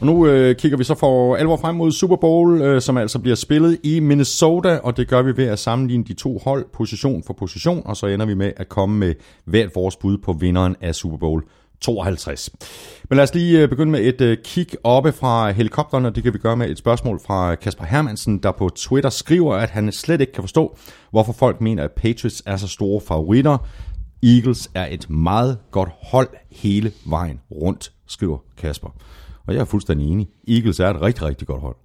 Og 0.02 0.08
nu 0.08 0.28
øh, 0.28 0.56
kigger 0.56 0.78
vi 0.78 0.84
så 0.84 0.96
for 0.96 1.36
alvor 1.36 1.58
frem 1.58 1.76
mod 1.76 1.92
Super 1.92 2.16
Bowl, 2.16 2.62
øh, 2.62 2.82
som 2.82 2.98
altså 2.98 3.20
bliver 3.20 3.36
spillet 3.36 3.80
i 3.84 4.00
Minnesota, 4.00 4.78
og 4.78 4.98
det 4.98 5.08
gør 5.08 5.22
vi 5.22 5.38
ved 5.38 5.48
at 5.48 5.60
sammenligne 5.60 6.04
de 6.04 6.14
to 6.14 6.38
hold 6.44 6.66
position 6.74 7.24
for 7.24 7.34
position, 7.34 7.82
og 7.86 7.98
så 7.98 8.08
ender 8.08 8.26
vi 8.26 8.34
med 8.34 8.52
at 8.58 8.70
komme 8.70 8.98
med 8.98 9.14
hvert 9.46 9.70
vores 9.76 9.96
bud 9.96 10.18
på 10.18 10.34
vinderen 10.34 10.76
af 10.82 10.96
Super 10.96 11.18
Bowl 11.18 11.44
52. 11.82 12.50
Men 13.10 13.16
lad 13.16 13.24
os 13.24 13.34
lige 13.34 13.62
øh, 13.62 13.70
begynde 13.70 13.92
med 13.92 14.00
et 14.00 14.22
øh, 14.22 14.38
kig 14.44 14.68
oppe 14.84 15.12
fra 15.12 15.52
helikopteren, 15.52 16.06
og 16.06 16.16
det 16.16 16.24
kan 16.24 16.34
vi 16.34 16.38
gøre 16.38 16.58
med 16.58 16.70
et 16.70 16.78
spørgsmål 16.78 17.20
fra 17.26 17.56
Kasper 17.56 17.86
Hermansen, 17.86 18.38
der 18.38 18.52
på 18.52 18.70
Twitter 18.70 19.10
skriver, 19.10 19.56
at 19.56 19.70
han 19.70 19.92
slet 19.92 20.22
ikke 20.22 20.34
kan 20.34 20.44
forstå, 20.44 20.78
hvorfor 21.12 21.34
folk 21.34 21.62
mener, 21.62 21.84
at 21.84 21.92
Patriots 21.92 22.44
er 22.46 22.58
så 22.58 22.68
store 22.68 23.02
favoritter. 23.02 23.58
Eagles 24.24 24.72
er 24.76 24.88
et 24.92 25.10
meget 25.10 25.58
godt 25.72 25.90
hold 26.02 26.30
hele 26.52 26.92
vejen 27.06 27.40
rundt, 27.52 27.92
skriver 28.08 28.38
Kasper. 28.58 28.90
Og 29.48 29.54
jeg 29.54 29.62
er 29.62 29.66
fuldstændig 29.66 30.08
enig. 30.08 30.28
Eagles 30.48 30.80
er 30.80 30.90
et 30.90 31.02
rigtig, 31.02 31.24
rigtig 31.24 31.48
godt 31.48 31.62
hold. 31.62 31.76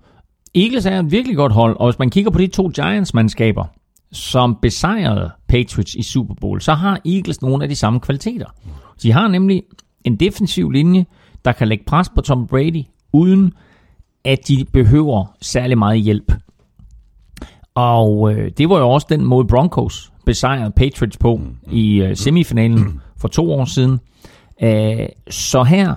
Eagles 0.54 0.86
er 0.86 1.00
et 1.00 1.10
virkelig 1.10 1.36
godt 1.36 1.52
hold, 1.52 1.76
og 1.80 1.90
hvis 1.90 1.98
man 1.98 2.10
kigger 2.10 2.30
på 2.30 2.38
de 2.38 2.46
to 2.46 2.68
Giants-mandskaber, 2.68 3.64
som 4.12 4.58
besejrede 4.62 5.30
Patriots 5.48 5.94
i 5.94 6.02
Super 6.02 6.34
Bowl, 6.40 6.60
så 6.60 6.74
har 6.74 7.00
Eagles 7.04 7.42
nogle 7.42 7.62
af 7.62 7.68
de 7.68 7.76
samme 7.76 8.00
kvaliteter. 8.00 8.46
De 9.02 9.12
har 9.12 9.28
nemlig 9.28 9.62
en 10.04 10.16
defensiv 10.16 10.70
linje, 10.70 11.06
der 11.44 11.52
kan 11.52 11.68
lægge 11.68 11.84
pres 11.86 12.08
på 12.08 12.20
Tom 12.20 12.46
Brady, 12.46 12.82
uden 13.12 13.52
at 14.24 14.38
de 14.48 14.64
behøver 14.72 15.36
særlig 15.42 15.78
meget 15.78 16.00
hjælp. 16.00 16.32
Og 17.74 18.32
øh, 18.32 18.50
det 18.58 18.68
var 18.68 18.78
jo 18.78 18.88
også 18.90 19.06
den 19.10 19.24
måde 19.24 19.46
Broncos 19.46 20.12
besejrede 20.26 20.70
Patriots 20.76 21.16
på 21.16 21.40
i 21.72 22.02
øh, 22.02 22.16
semifinalen 22.16 23.00
for 23.18 23.28
to 23.28 23.52
år 23.52 23.64
siden. 23.64 24.00
Æh, 24.60 25.06
så 25.30 25.62
her 25.62 25.94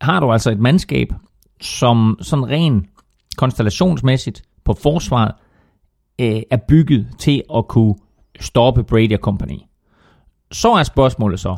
har 0.00 0.20
du 0.20 0.32
altså 0.32 0.50
et 0.50 0.58
mandskab, 0.58 1.08
som 1.60 2.18
sådan 2.20 2.48
ren 2.48 2.86
konstellationsmæssigt 3.36 4.42
på 4.64 4.72
forsvaret 4.82 5.32
øh, 6.20 6.42
er 6.50 6.58
bygget 6.68 7.06
til 7.18 7.42
at 7.56 7.68
kunne 7.68 7.94
stoppe 8.40 8.84
Brady 8.84 9.16
Company. 9.16 9.58
Så 10.52 10.72
er 10.72 10.82
spørgsmålet 10.82 11.40
så, 11.40 11.56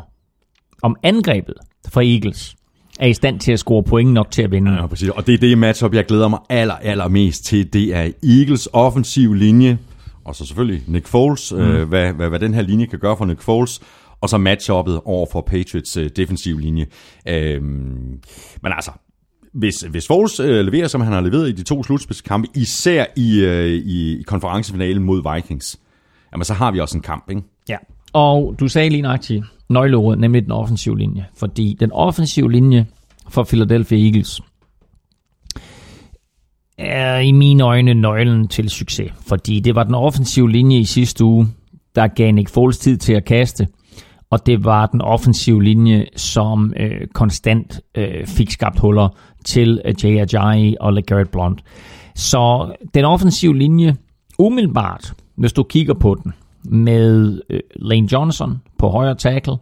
om 0.82 0.96
angrebet 1.02 1.54
fra 1.88 2.02
Eagles 2.02 2.56
er 3.00 3.06
i 3.06 3.14
stand 3.14 3.40
til 3.40 3.52
at 3.52 3.58
score 3.58 3.82
point 3.82 4.12
nok 4.12 4.30
til 4.30 4.42
at 4.42 4.50
vinde. 4.50 4.72
Ja, 4.72 4.86
præcis. 4.86 5.08
Og 5.08 5.26
det 5.26 5.34
er 5.34 5.38
det 5.38 5.58
matchup, 5.58 5.94
jeg 5.94 6.04
glæder 6.04 6.28
mig 6.28 6.38
aller, 6.48 6.74
aller 6.74 7.08
mest 7.08 7.44
til. 7.44 7.72
Det 7.72 7.94
er 7.94 8.10
Eagles 8.22 8.68
offensiv 8.72 9.34
linje, 9.34 9.78
og 10.24 10.34
så 10.34 10.46
selvfølgelig 10.46 10.82
Nick 10.86 11.06
Foles, 11.06 11.52
mm. 11.52 11.60
øh, 11.60 11.88
hvad, 11.88 12.12
hvad, 12.12 12.28
hvad 12.28 12.38
den 12.38 12.54
her 12.54 12.62
linje 12.62 12.86
kan 12.86 12.98
gøre 12.98 13.16
for 13.16 13.24
Nick 13.24 13.40
Foles, 13.40 13.80
og 14.22 14.28
så 14.28 14.38
matchuppet 14.38 15.00
over 15.04 15.26
for 15.32 15.40
Patriots 15.40 15.96
øh, 15.96 16.10
defensiv 16.16 16.58
linje. 16.58 16.86
Øh, 17.28 17.62
men 17.62 18.72
altså, 18.72 18.90
hvis, 19.52 19.80
hvis 19.80 20.06
Foles 20.06 20.40
øh, 20.40 20.64
leverer, 20.64 20.88
som 20.88 21.00
han 21.00 21.12
har 21.12 21.20
leveret 21.20 21.48
i 21.48 21.52
de 21.52 21.62
to 21.62 21.82
slutspidskampe, 21.82 22.48
især 22.54 23.04
i, 23.16 23.40
øh, 23.40 23.66
i, 23.66 24.18
i 24.18 24.22
konferencefinalen 24.22 25.02
mod 25.02 25.34
Vikings, 25.34 25.80
jamen 26.32 26.44
så 26.44 26.54
har 26.54 26.70
vi 26.70 26.80
også 26.80 26.98
en 26.98 27.02
kamp, 27.02 27.30
ikke? 27.30 27.42
Ja. 27.68 27.76
Og 28.12 28.56
du 28.60 28.68
sagde 28.68 28.90
lige 28.90 29.02
nøjagtigt 29.02 29.44
nøgleordet, 29.68 30.20
nemlig 30.20 30.42
den 30.42 30.52
offensive 30.52 30.98
linje. 30.98 31.26
Fordi 31.36 31.76
den 31.80 31.92
offensive 31.92 32.52
linje 32.52 32.86
for 33.28 33.44
Philadelphia 33.44 33.98
Eagles 33.98 34.40
er 36.78 37.18
i 37.18 37.32
mine 37.32 37.64
øjne 37.64 37.94
nøglen 37.94 38.48
til 38.48 38.70
succes. 38.70 39.12
Fordi 39.26 39.60
det 39.60 39.74
var 39.74 39.84
den 39.84 39.94
offensive 39.94 40.50
linje 40.50 40.78
i 40.78 40.84
sidste 40.84 41.24
uge, 41.24 41.48
der 41.94 42.06
gav 42.06 42.32
Nick 42.32 42.48
Foles 42.48 42.78
tid 42.78 42.96
til 42.96 43.12
at 43.12 43.24
kaste. 43.24 43.68
Og 44.32 44.46
det 44.46 44.64
var 44.64 44.86
den 44.86 45.00
offensive 45.00 45.62
linje, 45.62 46.06
som 46.16 46.72
øh, 46.76 47.06
konstant 47.14 47.80
øh, 47.94 48.26
fik 48.26 48.50
skabt 48.50 48.78
huller 48.78 49.08
til 49.44 49.80
øh, 49.84 49.94
Jay 50.04 50.18
Ajayi 50.18 50.76
og 50.80 50.92
LeGarrette 50.92 51.32
Blunt. 51.32 51.64
Så 52.14 52.72
den 52.94 53.04
offensive 53.04 53.58
linje, 53.58 53.96
umiddelbart, 54.38 55.14
hvis 55.36 55.52
du 55.52 55.62
kigger 55.62 55.94
på 55.94 56.16
den, 56.24 56.32
med 56.64 57.40
øh, 57.50 57.60
Lane 57.76 58.08
Johnson 58.12 58.62
på 58.78 58.88
højre 58.88 59.14
tackle, 59.14 59.56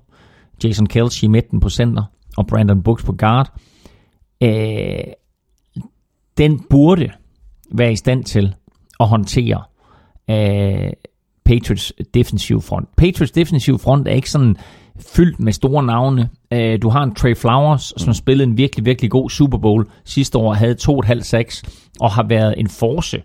Jason 0.65 0.87
Kelsey 0.87 1.25
i 1.25 1.27
midten 1.27 1.61
på 1.61 1.69
center, 1.69 2.03
og 2.37 2.47
Brandon 2.47 2.83
Brooks 2.83 3.05
på 3.05 3.13
guard, 3.13 3.53
øh, 4.43 5.13
den 6.39 6.61
burde 6.71 7.11
være 7.73 7.93
i 7.93 7.97
stand 7.97 8.25
til 8.25 8.55
at 9.01 9.09
håndtere 9.09 9.63
øh, 10.31 10.93
Patriots 11.51 11.93
defensiv 12.15 12.61
front. 12.61 12.89
Patriots 12.97 13.33
defensiv 13.33 13.79
front 13.79 14.09
er 14.09 14.13
ikke 14.13 14.31
sådan 14.31 14.57
fyldt 15.15 15.41
med 15.41 15.53
store 15.53 15.83
navne. 15.83 16.29
Øh, 16.53 16.83
du 16.83 16.89
har 16.89 17.03
en 17.03 17.15
Trey 17.15 17.37
Flowers, 17.37 17.93
som 17.97 18.15
spillede 18.15 18.49
en 18.51 18.57
virkelig, 18.57 18.85
virkelig 18.85 19.11
god 19.11 19.31
Super 19.31 19.59
Bowl 19.59 19.87
sidste 20.05 20.39
år, 20.39 20.55
havde 20.55 20.77
2,5 20.83 21.21
sacks 21.21 21.63
og 22.01 22.11
har 22.11 22.27
været 22.29 22.55
en 22.57 22.69
force 22.69 23.23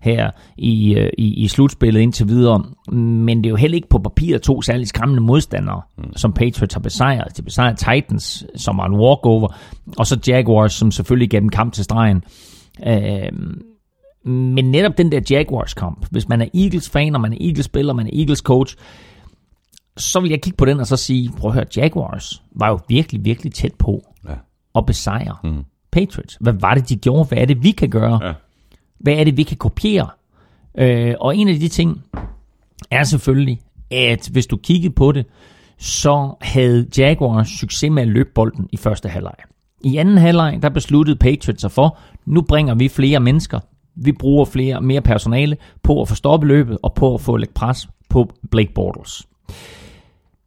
her 0.00 0.30
i, 0.58 0.94
øh, 0.94 1.10
i, 1.18 1.44
i 1.44 1.48
slutspillet 1.48 2.00
indtil 2.00 2.28
videre. 2.28 2.64
Men 2.92 3.38
det 3.38 3.46
er 3.46 3.50
jo 3.50 3.56
heller 3.56 3.74
ikke 3.74 3.88
på 3.88 3.98
papiret 3.98 4.42
to 4.42 4.62
særligt 4.62 4.88
skræmmende 4.88 5.22
modstandere, 5.22 5.82
mm. 5.98 6.16
som 6.16 6.32
Patriots 6.32 6.74
har 6.74 6.80
besejret. 6.80 7.36
De 7.36 7.42
besejrede 7.42 7.76
Titans, 7.76 8.46
som 8.56 8.78
var 8.78 8.86
en 8.86 9.00
walkover, 9.00 9.48
og 9.98 10.06
så 10.06 10.18
Jaguars, 10.28 10.72
som 10.72 10.90
selvfølgelig 10.90 11.30
gav 11.30 11.40
dem 11.40 11.48
kamp 11.48 11.72
til 11.72 11.84
stregen. 11.84 12.24
Øh, 12.86 13.32
men 14.26 14.70
netop 14.70 14.98
den 14.98 15.12
der 15.12 15.20
Jaguars-kamp, 15.30 16.06
hvis 16.10 16.28
man 16.28 16.40
er 16.40 16.48
Eagles-fan, 16.54 17.14
og 17.14 17.20
man 17.20 17.32
er 17.32 17.36
Eagles-spiller, 17.40 17.92
man 17.92 18.06
er 18.06 18.10
Eagles-coach, 18.12 18.76
så 19.96 20.20
vil 20.20 20.30
jeg 20.30 20.42
kigge 20.42 20.56
på 20.56 20.64
den 20.64 20.80
og 20.80 20.86
så 20.86 20.96
sige, 20.96 21.32
prøv 21.38 21.50
at 21.50 21.54
høre, 21.54 21.64
Jaguars 21.76 22.42
var 22.54 22.68
jo 22.68 22.78
virkelig, 22.88 23.24
virkelig 23.24 23.52
tæt 23.52 23.74
på 23.74 24.02
ja. 24.28 24.34
at 24.74 24.86
besejre 24.86 25.36
mm. 25.44 25.64
Patriots. 25.90 26.38
Hvad 26.40 26.52
var 26.52 26.74
det, 26.74 26.88
de 26.88 26.96
gjorde? 26.96 27.28
Hvad 27.28 27.38
er 27.38 27.44
det, 27.44 27.62
vi 27.62 27.70
kan 27.70 27.90
gøre? 27.90 28.26
Ja. 28.26 28.32
Hvad 28.98 29.14
er 29.14 29.24
det, 29.24 29.36
vi 29.36 29.42
kan 29.42 29.56
kopiere? 29.56 30.08
Øh, 30.78 31.14
og 31.20 31.36
en 31.36 31.48
af 31.48 31.54
de 31.54 31.68
ting 31.68 32.02
er 32.90 33.04
selvfølgelig, 33.04 33.60
at 33.90 34.28
hvis 34.32 34.46
du 34.46 34.56
kiggede 34.56 34.94
på 34.94 35.12
det, 35.12 35.26
så 35.78 36.34
havde 36.40 36.86
Jaguars 36.98 37.48
succes 37.48 37.90
med 37.90 38.02
at 38.02 38.08
løbe 38.08 38.30
bolden 38.34 38.68
i 38.72 38.76
første 38.76 39.08
halvleg. 39.08 39.34
I 39.84 39.96
anden 39.96 40.18
halvleg, 40.18 40.58
der 40.62 40.68
besluttede 40.68 41.16
Patriots 41.16 41.60
sig 41.60 41.70
for, 41.70 41.98
nu 42.26 42.42
bringer 42.42 42.74
vi 42.74 42.88
flere 42.88 43.20
mennesker, 43.20 43.60
vi 43.96 44.12
bruger 44.12 44.44
flere, 44.44 44.80
mere 44.80 45.00
personale 45.00 45.56
på 45.82 46.02
at 46.02 46.08
få 46.08 46.14
stoppet 46.14 46.48
løbet 46.48 46.78
og 46.82 46.94
på 46.94 47.14
at 47.14 47.20
få 47.20 47.36
lægge 47.36 47.54
pres 47.54 47.88
på 48.08 48.30
Blake 48.50 48.72
Bortles. 48.74 49.26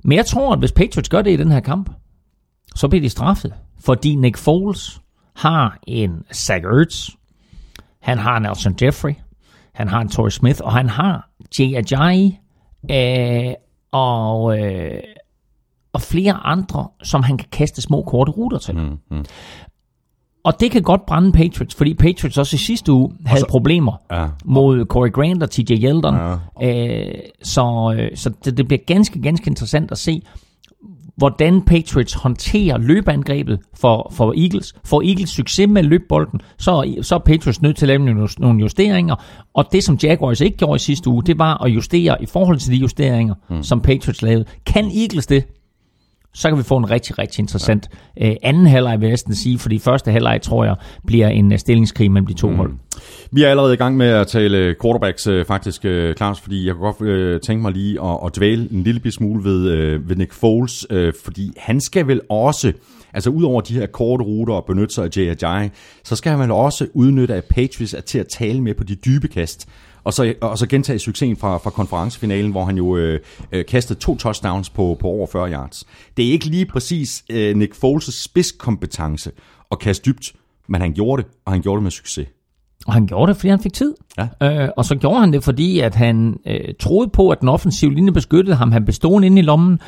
Men 0.04 0.18
jeg 0.18 0.26
tror, 0.26 0.54
at 0.54 0.60
hvis 0.60 0.72
Patriots 0.72 1.10
gør 1.10 1.22
det 1.22 1.32
i 1.32 1.38
den 1.38 1.52
her 1.52 1.60
kamp, 1.60 1.90
så 2.76 2.88
bliver 2.88 3.02
de 3.02 3.10
straffet. 3.10 3.54
Fordi 3.80 4.16
Nick 4.16 4.38
Foles 4.38 5.02
har 5.36 5.80
en 5.88 6.24
Zach 6.34 6.66
Ertz, 6.66 7.10
han 8.02 8.18
har 8.18 8.38
en 8.38 8.44
Nelson 8.44 8.76
Jeffrey, 8.82 9.14
han 9.74 9.88
har 9.88 10.02
en 10.02 10.10
Torrey 10.10 10.30
Smith, 10.30 10.60
og 10.64 10.74
han 10.74 10.90
har 10.90 11.30
Jay 11.60 11.76
Ajayi, 11.76 12.38
øh, 12.92 13.54
og, 13.92 14.60
øh, 14.60 15.02
og 15.94 16.02
flere 16.02 16.34
andre, 16.34 16.88
som 17.04 17.24
han 17.24 17.38
kan 17.38 17.48
kaste 17.52 17.82
små 17.82 18.02
korte 18.02 18.32
ruter 18.32 18.58
til. 18.58 18.76
Mm, 18.76 18.98
mm. 19.12 19.26
Og 20.44 20.60
det 20.60 20.72
kan 20.72 20.82
godt 20.82 21.06
brænde 21.06 21.32
Patriots, 21.32 21.76
fordi 21.76 21.94
Patriots 21.94 22.38
også 22.38 22.56
i 22.56 22.60
sidste 22.60 22.92
uge 22.92 23.12
havde 23.26 23.40
så, 23.40 23.48
problemer 23.50 23.94
ja. 24.12 24.28
mod 24.46 24.86
Corey 24.86 25.12
Grant 25.12 25.44
og 25.44 25.52
TJ 25.52 25.74
Yeldon. 25.74 26.16
Ja. 26.62 27.08
Øh, 27.08 27.14
så 27.44 28.10
så 28.16 28.32
det, 28.46 28.58
det 28.58 28.68
bliver 28.68 28.82
ganske, 28.88 29.22
ganske 29.22 29.48
interessant 29.48 29.92
at 29.92 29.98
se, 29.98 30.22
hvordan 31.20 31.62
Patriots 31.62 32.14
håndterer 32.14 32.78
løbeangrebet 32.78 33.60
for, 33.74 34.12
for 34.14 34.34
Eagles. 34.38 34.76
Får 34.86 35.02
Eagles 35.02 35.30
succes 35.30 35.70
med 35.70 35.84
løbbolden, 35.84 36.42
så, 36.58 36.96
så 37.02 37.16
er 37.16 37.20
Patriots 37.20 37.62
nødt 37.62 37.78
til 37.78 37.86
at 37.86 37.88
lave 37.88 38.28
nogle 38.40 38.62
justeringer. 38.62 39.16
Og 39.54 39.66
det, 39.72 39.84
som 39.84 39.98
Jaguars 40.04 40.42
ikke 40.42 40.58
gjorde 40.58 40.76
i 40.76 40.80
sidste 40.80 41.10
uge, 41.10 41.24
det 41.24 41.40
var 41.40 41.64
at 41.64 41.70
justere 41.70 42.24
i 42.24 42.26
forhold 42.26 42.58
til 42.58 42.72
de 42.72 42.78
justeringer, 42.78 43.36
mm. 43.50 43.64
som 43.64 43.82
Patriots 43.82 44.22
lavede. 44.22 44.46
Kan 44.66 44.86
Eagles 44.86 45.28
det, 45.28 45.46
så 46.34 46.50
kan 46.50 46.58
vi 46.58 46.64
få 46.64 46.78
en 46.78 46.92
rigtig, 46.92 47.20
rigtig 47.20 47.40
interessant 47.40 47.90
ja. 48.18 48.30
øh, 48.30 48.36
anden 48.44 48.68
halvleg, 48.68 49.00
vil 49.00 49.06
jeg 49.06 49.12
næsten 49.12 49.36
sige, 49.36 49.60
fordi 49.60 49.80
første 49.80 50.12
halvleg, 50.12 50.42
tror 50.42 50.66
jeg, 50.66 50.76
bliver 51.08 51.28
en 51.28 51.52
uh, 51.52 51.58
stillingskrig 51.58 52.12
mellem 52.12 52.28
de 52.28 52.34
to 52.34 52.50
mm. 52.50 52.56
hold. 52.56 52.74
Vi 53.32 53.44
er 53.44 53.50
allerede 53.50 53.74
i 53.74 53.78
gang 53.78 53.98
med 53.98 54.08
at 54.08 54.28
tale 54.28 54.76
quarterbacks 54.82 55.28
øh, 55.28 55.46
faktisk, 55.46 55.86
øh, 55.86 56.16
Claus, 56.16 56.40
fordi 56.40 56.68
jeg 56.68 56.76
kunne 56.76 56.94
godt 56.94 57.10
øh, 57.10 57.42
tænke 57.42 57.62
mig 57.62 57.72
lige 57.72 58.02
at, 58.04 58.18
at 58.26 58.36
dvæle 58.36 58.68
en 58.72 58.84
lille 58.84 59.12
smule 59.12 59.44
ved, 59.44 59.72
øh, 59.72 60.10
ved 60.10 60.16
Nick 60.16 60.34
Foles, 60.34 60.88
øh, 60.90 61.14
fordi 61.24 61.52
han 61.58 61.82
skal 61.82 62.08
vel 62.08 62.22
også, 62.30 62.74
altså 63.14 63.30
udover 63.30 63.62
de 63.62 63.74
her 63.74 63.86
korte 63.86 64.24
ruter 64.24 64.54
og 64.54 64.66
benytte 64.66 64.94
sig 64.94 65.04
af 65.18 65.36
Ajayi, 65.44 65.70
så 66.04 66.16
skal 66.16 66.32
han 66.32 66.40
vel 66.40 66.52
også 66.52 66.88
udnytte, 66.94 67.36
at 67.36 67.44
Patriots 67.44 67.94
er 67.94 68.02
til 68.02 68.20
at 68.20 68.28
tale 68.28 68.62
med 68.62 68.74
på 68.74 68.84
de 68.84 68.96
dybe 68.96 69.28
kast 69.28 69.70
og 70.04 70.14
så, 70.14 70.34
og 70.42 70.58
så 70.58 70.68
gentage 70.68 71.00
succesen 71.00 71.38
fra, 71.38 71.58
fra 71.58 71.70
konferencefinalen, 71.70 72.52
hvor 72.52 72.66
han 72.66 72.78
jo 72.78 72.98
øh, 72.98 73.20
øh, 73.52 73.66
kastede 73.66 74.00
to 74.00 74.16
touchdowns 74.16 74.70
på, 74.70 74.98
på 75.00 75.08
over 75.08 75.28
40 75.28 75.52
yards. 75.52 75.84
Det 76.18 76.28
er 76.28 76.32
ikke 76.32 76.46
lige 76.46 76.66
præcis 76.66 77.24
øh, 77.30 77.56
Nick 77.56 77.74
Foles' 77.76 78.24
spidskompetence 78.24 79.32
at 79.72 79.80
kaste 79.80 80.12
dybt, 80.12 80.34
men 80.70 80.82
han 80.82 80.94
gjorde 80.94 81.24
det, 81.24 81.32
og 81.46 81.52
han 81.52 81.62
gjorde 81.62 81.78
det 81.78 81.84
med 81.84 81.92
succes. 81.92 82.28
Og 82.88 82.94
han 82.94 83.08
gjorde 83.08 83.30
det, 83.30 83.38
fordi 83.38 83.50
han 83.50 83.60
fik 83.60 83.74
tid. 83.74 83.96
Ja. 84.18 84.64
Øh, 84.64 84.70
og 84.78 84.86
så 84.86 84.96
gjorde 84.96 85.20
han 85.20 85.34
det, 85.34 85.44
fordi 85.44 85.80
at 85.80 85.96
han 85.96 86.40
øh, 86.48 86.74
troede 86.80 87.10
på, 87.10 87.30
at 87.30 87.40
den 87.40 87.50
offensive 87.50 87.94
linje 87.94 88.12
beskyttede 88.12 88.56
ham. 88.56 88.72
Han 88.72 88.86
bestod 88.86 89.24
inde 89.24 89.40
i 89.40 89.42
lommen, 89.42 89.80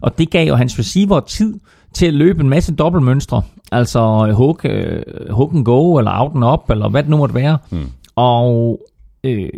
og 0.00 0.18
det 0.18 0.30
gav 0.30 0.48
jo 0.48 0.54
hans 0.54 0.78
receiver 0.78 1.20
tid 1.20 1.54
til 1.92 2.06
at 2.06 2.14
løbe 2.14 2.42
en 2.42 2.48
masse 2.48 2.74
dobbeltmønstre. 2.74 3.42
Altså 3.72 4.32
hook, 4.36 4.64
øh, 4.64 5.02
hook 5.30 5.54
and 5.54 5.64
go, 5.64 5.98
eller 5.98 6.20
out 6.20 6.32
and 6.34 6.44
up, 6.44 6.70
eller 6.70 6.88
hvad 6.88 7.02
det 7.02 7.10
nu 7.10 7.16
måtte 7.16 7.34
være. 7.34 7.58
Hmm. 7.70 7.86
Og 8.16 8.80
Øh, 9.24 9.50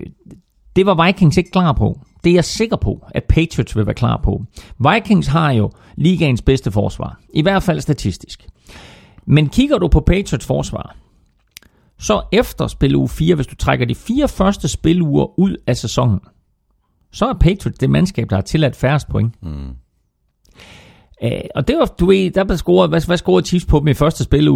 det 0.76 0.86
var 0.86 1.06
Vikings 1.06 1.36
ikke 1.36 1.50
klar 1.50 1.72
på. 1.72 2.00
Det 2.24 2.30
er 2.30 2.34
jeg 2.34 2.44
sikker 2.44 2.76
på, 2.76 3.06
at 3.10 3.24
Patriots 3.24 3.76
vil 3.76 3.86
være 3.86 3.94
klar 3.94 4.20
på. 4.24 4.44
Vikings 4.78 5.26
har 5.26 5.50
jo 5.50 5.70
ligaens 5.96 6.42
bedste 6.42 6.70
forsvar. 6.70 7.20
I 7.34 7.42
hvert 7.42 7.62
fald 7.62 7.80
statistisk. 7.80 8.46
Men 9.26 9.48
kigger 9.48 9.78
du 9.78 9.88
på 9.88 10.00
Patriots 10.00 10.46
forsvar, 10.46 10.96
så 11.98 12.22
efter 12.32 12.66
spil 12.66 12.96
uge 12.96 13.08
4, 13.08 13.34
hvis 13.34 13.46
du 13.46 13.56
trækker 13.56 13.86
de 13.86 13.94
fire 13.94 14.28
første 14.28 14.68
spiluger 14.68 15.38
ud 15.38 15.56
af 15.66 15.76
sæsonen, 15.76 16.20
så 17.12 17.26
er 17.26 17.32
Patriots 17.32 17.78
det 17.78 17.90
mandskab, 17.90 18.30
der 18.30 18.36
har 18.36 18.42
tilladt 18.42 18.76
færrest 18.76 19.08
point. 19.08 19.42
Mm. 19.42 19.68
Uh, 21.24 21.30
og 21.54 21.68
det 21.68 21.76
var, 21.78 21.94
du 22.00 22.06
ved, 22.06 22.30
der 22.30 22.44
blev 22.44 22.56
scoret, 22.56 22.90
hvad, 22.90 23.06
hvad 23.06 23.16
scorede 23.16 23.46
Chiefs 23.46 23.66
på 23.66 23.78
dem 23.78 23.88
i 23.88 23.94
første 23.94 24.24
spil 24.24 24.48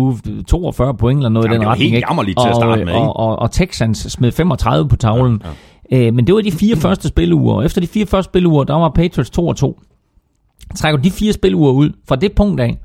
42 0.49 0.95
point 0.95 1.19
eller 1.19 1.29
noget 1.29 1.45
Jamen, 1.45 1.53
i 1.53 1.55
den 1.55 1.61
det 1.61 1.67
var 1.67 1.73
retning. 1.73 1.91
helt 1.91 1.97
ikke? 1.97 2.07
jammerligt 2.09 2.39
til 2.41 2.49
at 2.49 2.55
og, 2.55 2.61
starte 2.61 2.85
med, 2.85 2.93
ikke? 2.93 3.01
Og, 3.01 3.17
og, 3.17 3.39
og 3.39 3.51
Texans 3.51 3.99
smed 3.99 4.33
35 4.33 4.89
på 4.89 4.97
tavlen. 4.97 5.43
Ja, 5.91 5.97
ja. 5.99 6.09
Uh, 6.09 6.15
men 6.15 6.27
det 6.27 6.35
var 6.35 6.41
de 6.41 6.53
fire 6.53 6.77
første 6.77 7.09
spiluger. 7.09 7.55
Og 7.55 7.65
efter 7.65 7.81
de 7.81 7.87
fire 7.87 8.07
første 8.07 8.31
spiluger, 8.31 8.65
der 8.65 8.75
var 8.75 8.89
Patriots 8.95 9.31
2 9.31 9.47
og 9.47 9.57
2. 9.57 9.81
Trækker 10.77 11.01
de 11.01 11.11
fire 11.11 11.33
spiluger 11.33 11.73
ud, 11.73 11.91
fra 12.09 12.17
det 12.17 12.33
punkt 12.33 12.61
af, 12.61 12.79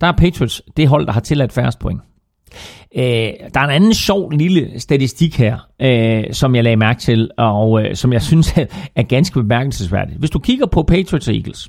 der 0.00 0.06
er 0.06 0.12
Patriots 0.12 0.62
det 0.76 0.88
hold, 0.88 1.06
der 1.06 1.12
har 1.12 1.20
tilladt 1.20 1.52
færrest 1.52 1.78
point. 1.78 2.00
Øh, 2.96 3.02
der 3.54 3.60
er 3.60 3.64
en 3.64 3.70
anden 3.70 3.94
sjov 3.94 4.30
lille 4.30 4.80
statistik 4.80 5.38
her, 5.38 5.58
øh, 5.82 6.24
som 6.32 6.54
jeg 6.54 6.64
lagde 6.64 6.76
mærke 6.76 7.00
til, 7.00 7.30
og 7.38 7.84
øh, 7.84 7.96
som 7.96 8.12
jeg 8.12 8.22
synes 8.32 8.52
er, 8.56 8.66
er 8.96 9.02
ganske 9.02 9.40
bemærkelsesværdigt. 9.42 10.18
Hvis 10.18 10.30
du 10.30 10.38
kigger 10.38 10.66
på 10.66 10.82
Patriots 10.82 11.28
og 11.28 11.34
Eagles. 11.34 11.68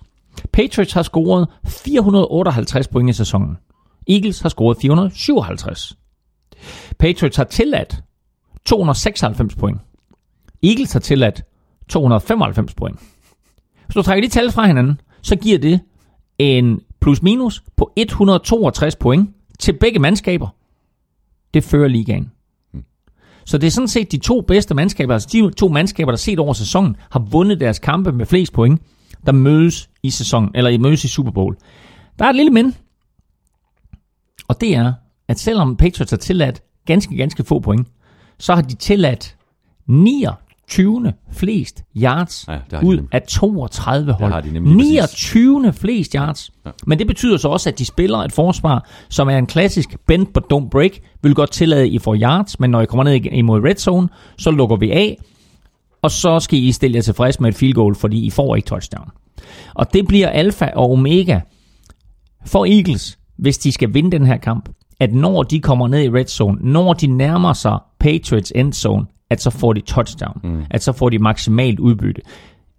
Patriots 0.53 0.93
har 0.93 1.01
scoret 1.01 1.47
458 1.65 2.87
point 2.87 3.09
i 3.09 3.13
sæsonen. 3.13 3.57
Eagles 4.09 4.39
har 4.39 4.49
scoret 4.49 4.77
457. 4.81 5.97
Patriots 6.99 7.37
har 7.37 7.43
tilladt 7.43 8.03
296 8.65 9.55
point. 9.55 9.81
Eagles 10.63 10.93
har 10.93 10.99
tilladt 10.99 11.43
295 11.89 12.73
point. 12.73 12.99
Hvis 13.85 13.95
du 13.95 14.01
trækker 14.01 14.27
de 14.27 14.33
tal 14.33 14.51
fra 14.51 14.67
hinanden, 14.67 15.01
så 15.21 15.35
giver 15.35 15.57
det 15.57 15.79
en 16.39 16.81
plus-minus 17.01 17.63
på 17.77 17.91
162 17.95 18.95
point 18.95 19.29
til 19.59 19.73
begge 19.73 19.99
mandskaber. 19.99 20.47
Det 21.53 21.63
fører 21.63 21.87
ligaen. 21.87 22.31
Så 23.45 23.57
det 23.57 23.67
er 23.67 23.71
sådan 23.71 23.87
set 23.87 24.11
de 24.11 24.17
to 24.17 24.41
bedste 24.41 24.75
mandskaber, 24.75 25.13
altså 25.13 25.29
de 25.31 25.51
to 25.53 25.67
mandskaber, 25.67 26.11
der 26.11 26.17
set 26.17 26.39
over 26.39 26.53
sæsonen, 26.53 26.95
har 27.09 27.19
vundet 27.19 27.59
deres 27.59 27.79
kampe 27.79 28.11
med 28.11 28.25
flest 28.25 28.53
point, 28.53 28.81
der 29.25 29.31
mødes 29.31 29.89
i 30.03 30.09
sæsonen, 30.09 30.49
eller 30.55 30.77
mødes 30.79 31.03
i 31.03 31.07
Super 31.07 31.31
Bowl. 31.31 31.55
Der 32.19 32.25
er 32.25 32.29
et 32.29 32.35
lille 32.35 32.51
men, 32.51 32.75
og 34.47 34.61
det 34.61 34.75
er, 34.75 34.93
at 35.27 35.39
selvom 35.39 35.75
Patriots 35.77 36.11
har 36.11 36.17
tilladt 36.17 36.61
ganske, 36.85 37.17
ganske 37.17 37.43
få 37.43 37.59
point, 37.59 37.87
så 38.39 38.55
har 38.55 38.61
de 38.61 38.75
tilladt 38.75 39.35
29. 39.87 41.13
flest 41.31 41.83
yards 41.97 42.45
Ja, 42.47 42.57
det 42.71 42.83
ud 42.83 42.95
nemlig. 42.95 43.09
af 43.13 43.21
32 43.29 44.13
hold. 44.13 44.31
har 44.33 44.41
de 44.41 44.51
nemlig 44.53 44.77
præcis. 44.77 45.33
29. 45.33 45.73
flest 45.73 46.13
yards. 46.13 46.51
Ja. 46.65 46.71
Men 46.87 46.99
det 46.99 47.07
betyder 47.07 47.37
så 47.37 47.47
også, 47.47 47.69
at 47.69 47.79
de 47.79 47.85
spiller 47.85 48.17
et 48.17 48.31
forsvar, 48.31 48.87
som 49.09 49.29
er 49.29 49.37
en 49.37 49.45
klassisk 49.45 49.95
bend 50.07 50.27
but 50.27 50.43
don't 50.53 50.69
break. 50.69 50.91
Vil 51.23 51.35
godt 51.35 51.51
tillade, 51.51 51.81
at 51.81 51.87
I 51.87 51.99
får 51.99 52.15
yards, 52.15 52.59
men 52.59 52.69
når 52.69 52.81
I 52.81 52.85
kommer 52.85 53.03
ned 53.03 53.25
imod 53.25 53.61
red 53.63 53.75
zone, 53.75 54.09
så 54.37 54.51
lukker 54.51 54.75
vi 54.75 54.91
af, 54.91 55.17
og 56.01 56.11
så 56.11 56.39
skal 56.39 56.59
I 56.59 56.71
stille 56.71 56.95
jer 56.95 57.01
tilfreds 57.01 57.39
med 57.39 57.49
et 57.49 57.55
field 57.55 57.73
goal, 57.73 57.95
fordi 57.95 58.25
I 58.25 58.29
får 58.29 58.55
ikke 58.55 58.65
touchdown. 58.65 59.09
Og 59.73 59.93
det 59.93 60.07
bliver 60.07 60.29
alfa 60.29 60.69
og 60.75 60.91
omega 60.91 61.39
for 62.45 62.65
Eagles, 62.65 63.19
hvis 63.37 63.57
de 63.57 63.71
skal 63.71 63.93
vinde 63.93 64.11
den 64.11 64.25
her 64.25 64.37
kamp, 64.37 64.69
at 64.99 65.13
når 65.13 65.43
de 65.43 65.59
kommer 65.59 65.87
ned 65.87 66.03
i 66.03 66.09
red 66.09 66.25
zone, 66.25 66.71
når 66.71 66.93
de 66.93 67.07
nærmer 67.07 67.53
sig 67.53 67.79
Patriots 67.99 68.53
end 68.55 68.73
zone, 68.73 69.05
at 69.29 69.41
så 69.41 69.49
får 69.49 69.73
de 69.73 69.81
touchdown. 69.81 70.39
Mm. 70.43 70.63
At 70.71 70.83
så 70.83 70.91
får 70.91 71.09
de 71.09 71.19
maksimalt 71.19 71.79
udbytte. 71.79 72.21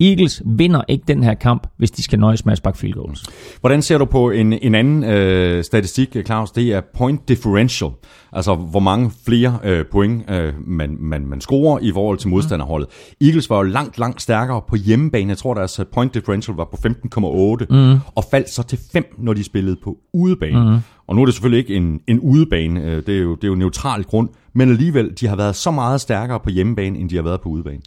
Eagles 0.00 0.42
vinder 0.46 0.82
ikke 0.88 1.04
den 1.08 1.22
her 1.22 1.34
kamp, 1.34 1.66
hvis 1.76 1.90
de 1.90 2.02
skal 2.02 2.18
nøjes 2.18 2.44
med 2.44 2.52
at 2.52 2.58
sparke 2.58 2.78
field 2.78 2.94
goals. 2.94 3.24
Hvordan 3.60 3.82
ser 3.82 3.98
du 3.98 4.04
på 4.04 4.30
en, 4.30 4.52
en 4.52 4.74
anden 4.74 5.04
øh, 5.04 5.64
statistik, 5.64 6.16
Claus? 6.26 6.50
Det 6.50 6.72
er 6.72 6.80
point 6.94 7.28
differential. 7.28 7.90
Altså, 8.32 8.54
hvor 8.54 8.80
mange 8.80 9.10
flere 9.26 9.58
øh, 9.64 9.84
point 9.92 10.30
øh, 10.30 10.52
man, 10.66 10.96
man, 11.00 11.26
man 11.26 11.40
scorer 11.40 11.78
i 11.82 11.92
forhold 11.92 12.18
til 12.18 12.28
modstanderholdet. 12.28 12.88
Mm. 13.20 13.26
Eagles 13.26 13.50
var 13.50 13.56
jo 13.56 13.62
langt, 13.62 13.98
langt 13.98 14.22
stærkere 14.22 14.62
på 14.68 14.76
hjemmebane. 14.76 15.28
Jeg 15.28 15.38
tror, 15.38 15.54
deres 15.54 15.80
point 15.92 16.14
differential 16.14 16.56
var 16.56 16.64
på 16.64 16.76
15,8. 16.86 17.66
Mm. 17.70 17.98
Og 18.14 18.24
faldt 18.30 18.50
så 18.50 18.62
til 18.62 18.78
5, 18.92 19.04
når 19.18 19.32
de 19.32 19.44
spillede 19.44 19.76
på 19.84 19.96
udebane. 20.14 20.70
Mm. 20.70 20.78
Og 21.06 21.16
nu 21.16 21.22
er 21.22 21.24
det 21.26 21.34
selvfølgelig 21.34 21.58
ikke 21.58 21.74
en, 21.74 22.00
en 22.06 22.20
udebane. 22.20 22.82
øh, 22.84 23.02
Det 23.06 23.16
er, 23.16 23.18
jo, 23.22 23.34
det 23.34 23.44
er 23.44 23.48
jo 23.48 23.54
neutral 23.54 24.04
grund. 24.04 24.28
Men 24.54 24.70
alligevel, 24.70 25.12
de 25.20 25.26
har 25.26 25.36
været 25.36 25.56
så 25.56 25.70
meget 25.70 26.00
stærkere 26.00 26.40
på 26.40 26.50
hjemmebane, 26.50 26.98
end 26.98 27.10
de 27.10 27.16
har 27.16 27.22
været 27.22 27.40
på 27.40 27.48
udebane. 27.48 27.80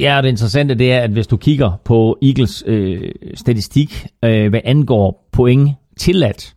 Ja, 0.00 0.16
og 0.16 0.22
det 0.22 0.28
interessante 0.28 0.74
det 0.74 0.92
er, 0.92 1.00
at 1.00 1.10
hvis 1.10 1.26
du 1.26 1.36
kigger 1.36 1.72
på 1.84 2.18
Eagles 2.22 2.64
øh, 2.66 3.12
statistik, 3.34 4.06
øh, 4.24 4.48
hvad 4.48 4.60
angår 4.64 5.28
point 5.32 5.70
tilladt, 5.96 6.54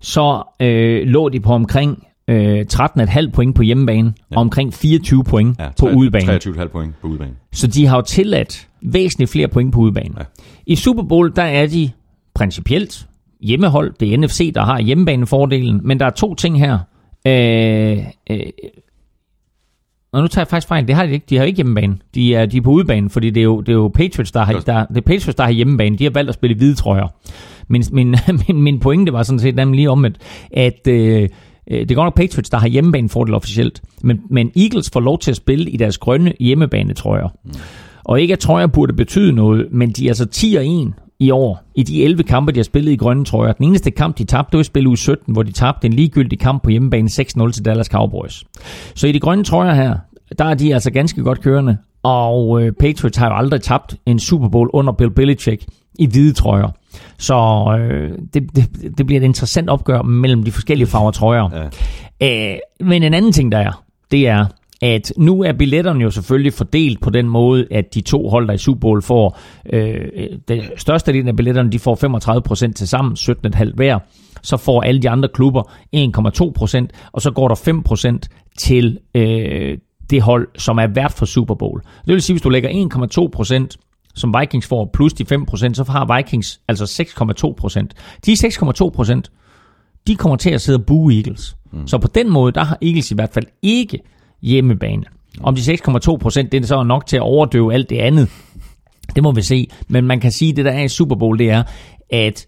så 0.00 0.42
øh, 0.60 1.06
lå 1.06 1.28
de 1.28 1.40
på 1.40 1.52
omkring 1.52 2.06
øh, 2.28 2.64
13,5 2.72 3.30
point 3.30 3.56
på 3.56 3.62
hjemmebane, 3.62 4.14
ja. 4.30 4.36
og 4.36 4.40
omkring 4.40 4.74
24 4.74 5.24
point 5.24 5.58
ja, 5.58 5.68
på 5.80 5.88
udebane. 5.88 6.36
23,5 6.36 6.68
point 6.68 6.94
på 7.00 7.06
udebane. 7.06 7.32
Så 7.52 7.66
de 7.66 7.86
har 7.86 7.96
jo 7.96 8.02
tilladt 8.02 8.68
væsentligt 8.82 9.30
flere 9.30 9.48
point 9.48 9.72
på 9.72 9.80
udebane. 9.80 10.14
Ja. 10.18 10.24
I 10.66 10.76
Super 10.76 11.02
Bowl, 11.02 11.32
der 11.36 11.42
er 11.42 11.66
de 11.66 11.90
principielt 12.34 13.06
hjemmehold. 13.40 13.94
Det 14.00 14.14
er 14.14 14.18
NFC, 14.18 14.54
der 14.54 14.64
har 14.64 14.80
hjemmebanefordelen. 14.80 15.80
Men 15.84 16.00
der 16.00 16.06
er 16.06 16.10
to 16.10 16.34
ting 16.34 16.58
her. 16.58 16.78
Øh, 17.26 17.98
øh, 18.30 18.46
og 20.12 20.20
nu 20.20 20.26
tager 20.26 20.42
jeg 20.42 20.48
faktisk 20.48 20.68
fejl. 20.68 20.88
Det 20.88 20.94
har 20.94 21.06
de 21.06 21.12
ikke. 21.12 21.26
De 21.30 21.36
har 21.36 21.44
ikke 21.44 21.56
hjemmebane. 21.56 21.96
De 22.14 22.34
er, 22.34 22.46
de 22.46 22.56
er 22.56 22.60
på 22.60 22.70
udebane, 22.70 23.10
fordi 23.10 23.30
det 23.30 23.40
er 23.40 23.44
jo, 23.44 23.60
det 23.60 23.68
er 23.68 23.76
jo 23.76 23.88
Patriots, 23.88 24.32
der 24.32 24.40
har, 24.40 24.52
der, 24.52 24.86
det 24.86 24.96
er 24.96 25.00
Patriots, 25.00 25.34
der 25.34 25.44
har 25.44 25.50
hjemmebane. 25.50 25.96
De 25.96 26.04
har 26.04 26.10
valgt 26.10 26.28
at 26.28 26.34
spille 26.34 26.56
hvide 26.56 26.74
trøjer. 26.74 27.08
Min, 27.68 27.84
min, 27.92 28.16
min, 28.48 28.62
min 28.62 28.80
pointe 28.80 29.12
var 29.12 29.22
sådan 29.22 29.38
set 29.38 29.54
nemlig 29.54 29.76
lige 29.76 29.90
om, 29.90 30.04
at, 30.04 30.12
at 30.52 30.88
øh, 30.88 31.28
det 31.70 31.90
er 31.90 31.94
godt 31.94 32.06
nok 32.06 32.16
Patriots, 32.16 32.50
der 32.50 32.58
har 32.58 32.68
hjemmebanefordel 32.68 33.34
officielt, 33.34 33.82
men, 34.02 34.20
men 34.30 34.50
Eagles 34.56 34.90
får 34.92 35.00
lov 35.00 35.18
til 35.18 35.30
at 35.30 35.36
spille 35.36 35.70
i 35.70 35.76
deres 35.76 35.98
grønne 35.98 36.32
hjemmebanetrøjer. 36.40 37.28
Mm. 37.44 37.52
Og 38.04 38.20
ikke 38.20 38.32
at 38.32 38.38
trøjer 38.38 38.66
burde 38.66 38.92
betyde 38.92 39.32
noget, 39.32 39.68
men 39.70 39.90
de 39.90 40.06
er 40.06 40.10
altså 40.10 40.26
10 40.26 40.54
og 40.54 40.66
1 40.66 40.92
i 41.20 41.30
år, 41.30 41.62
i 41.74 41.82
de 41.82 42.04
11 42.04 42.22
kampe, 42.22 42.52
de 42.52 42.58
har 42.58 42.64
spillet 42.64 42.92
i 42.92 42.96
grønne 42.96 43.24
trøjer. 43.24 43.52
Den 43.52 43.66
eneste 43.66 43.90
kamp, 43.90 44.18
de 44.18 44.24
tabte, 44.24 44.50
det 44.52 44.56
var 44.56 44.60
i 44.60 44.64
spil 44.64 44.86
uge 44.86 44.98
17, 44.98 45.32
hvor 45.32 45.42
de 45.42 45.52
tabte 45.52 45.86
en 45.86 45.92
ligegyldig 45.92 46.38
kamp 46.38 46.62
på 46.62 46.70
hjemmebane 46.70 47.08
6-0 47.08 47.50
til 47.52 47.64
Dallas 47.64 47.86
Cowboys. 47.86 48.44
Så 48.94 49.06
i 49.06 49.12
de 49.12 49.20
grønne 49.20 49.44
trøjer 49.44 49.74
her, 49.74 49.96
der 50.38 50.44
er 50.44 50.54
de 50.54 50.74
altså 50.74 50.90
ganske 50.90 51.22
godt 51.22 51.40
kørende, 51.40 51.76
og 52.02 52.62
øh, 52.62 52.72
Patriots 52.72 53.16
har 53.16 53.26
jo 53.26 53.36
aldrig 53.36 53.60
tabt 53.60 53.96
en 54.06 54.18
Super 54.18 54.48
Bowl 54.48 54.70
under 54.72 54.92
Bill 54.92 55.10
Belichick 55.10 55.64
i 55.98 56.06
hvide 56.06 56.32
trøjer. 56.32 56.68
Så 57.18 57.34
øh, 57.78 58.18
det, 58.34 58.56
det, 58.56 58.98
det 58.98 59.06
bliver 59.06 59.20
et 59.20 59.24
interessant 59.24 59.70
opgør 59.70 60.02
mellem 60.02 60.42
de 60.42 60.52
forskellige 60.52 60.86
farver 60.86 61.10
trøjer. 61.10 61.70
Ja. 62.20 62.52
Æh, 62.52 62.58
men 62.80 63.02
en 63.02 63.14
anden 63.14 63.32
ting, 63.32 63.52
der 63.52 63.58
er, 63.58 63.84
det 64.10 64.28
er, 64.28 64.46
at 64.82 65.12
nu 65.16 65.42
er 65.42 65.52
billetterne 65.52 66.02
jo 66.02 66.10
selvfølgelig 66.10 66.52
fordelt 66.52 67.00
på 67.00 67.10
den 67.10 67.28
måde, 67.28 67.66
at 67.70 67.94
de 67.94 68.00
to 68.00 68.28
hold, 68.28 68.48
der 68.48 68.54
i 68.54 68.58
Super 68.58 68.80
Bowl 68.80 69.02
får, 69.02 69.38
øh, 69.72 70.04
den 70.48 70.62
største 70.76 71.12
del 71.12 71.28
af 71.28 71.36
billetterne, 71.36 71.72
de 71.72 71.78
får 71.78 72.68
35% 72.68 72.72
til 72.72 72.88
sammen, 72.88 73.16
17,5 73.20 73.74
hver. 73.74 73.98
Så 74.42 74.56
får 74.56 74.82
alle 74.82 75.02
de 75.02 75.10
andre 75.10 75.28
klubber 75.34 75.62
1,2%, 75.96 76.86
og 77.12 77.22
så 77.22 77.30
går 77.30 77.48
der 77.48 77.54
5% 77.54 78.52
til 78.58 78.98
øh, 79.14 79.78
det 80.10 80.22
hold, 80.22 80.48
som 80.58 80.78
er 80.78 80.86
vært 80.86 81.12
for 81.12 81.26
Super 81.26 81.54
Bowl. 81.54 81.80
Det 81.80 82.14
vil 82.14 82.22
sige, 82.22 82.34
hvis 82.34 82.42
du 82.42 82.48
lægger 82.48 82.68
1,2% 83.68 83.91
som 84.14 84.34
Vikings 84.40 84.66
får, 84.66 84.90
plus 84.92 85.12
de 85.12 85.24
5%, 85.34 85.74
så 85.74 85.84
har 85.88 86.16
Vikings 86.16 86.60
altså 86.68 86.84
6,2%. 86.84 87.88
De 88.26 88.32
6,2%, 88.32 90.02
de 90.06 90.16
kommer 90.16 90.36
til 90.36 90.50
at 90.50 90.60
sidde 90.60 90.78
og 90.78 90.86
bue 90.86 91.14
Eagles. 91.14 91.56
Mm. 91.72 91.86
Så 91.86 91.98
på 91.98 92.08
den 92.14 92.30
måde, 92.30 92.52
der 92.52 92.64
har 92.64 92.78
Eagles 92.82 93.10
i 93.10 93.14
hvert 93.14 93.30
fald 93.30 93.46
ikke 93.62 93.98
hjemmebane. 94.42 95.04
Om 95.40 95.54
de 95.54 95.60
6,2 95.60 96.16
procent, 96.16 96.52
det 96.52 96.62
er 96.62 96.66
så 96.66 96.82
nok 96.82 97.06
til 97.06 97.16
at 97.16 97.22
overdøve 97.22 97.74
alt 97.74 97.90
det 97.90 97.98
andet. 97.98 98.28
Det 99.14 99.22
må 99.22 99.32
vi 99.32 99.42
se. 99.42 99.68
Men 99.88 100.04
man 100.04 100.20
kan 100.20 100.32
sige, 100.32 100.50
at 100.50 100.56
det 100.56 100.64
der 100.64 100.72
er 100.72 100.82
i 100.82 100.88
Super 100.88 101.16
Bowl, 101.16 101.38
det 101.38 101.50
er, 101.50 101.62
at 102.10 102.46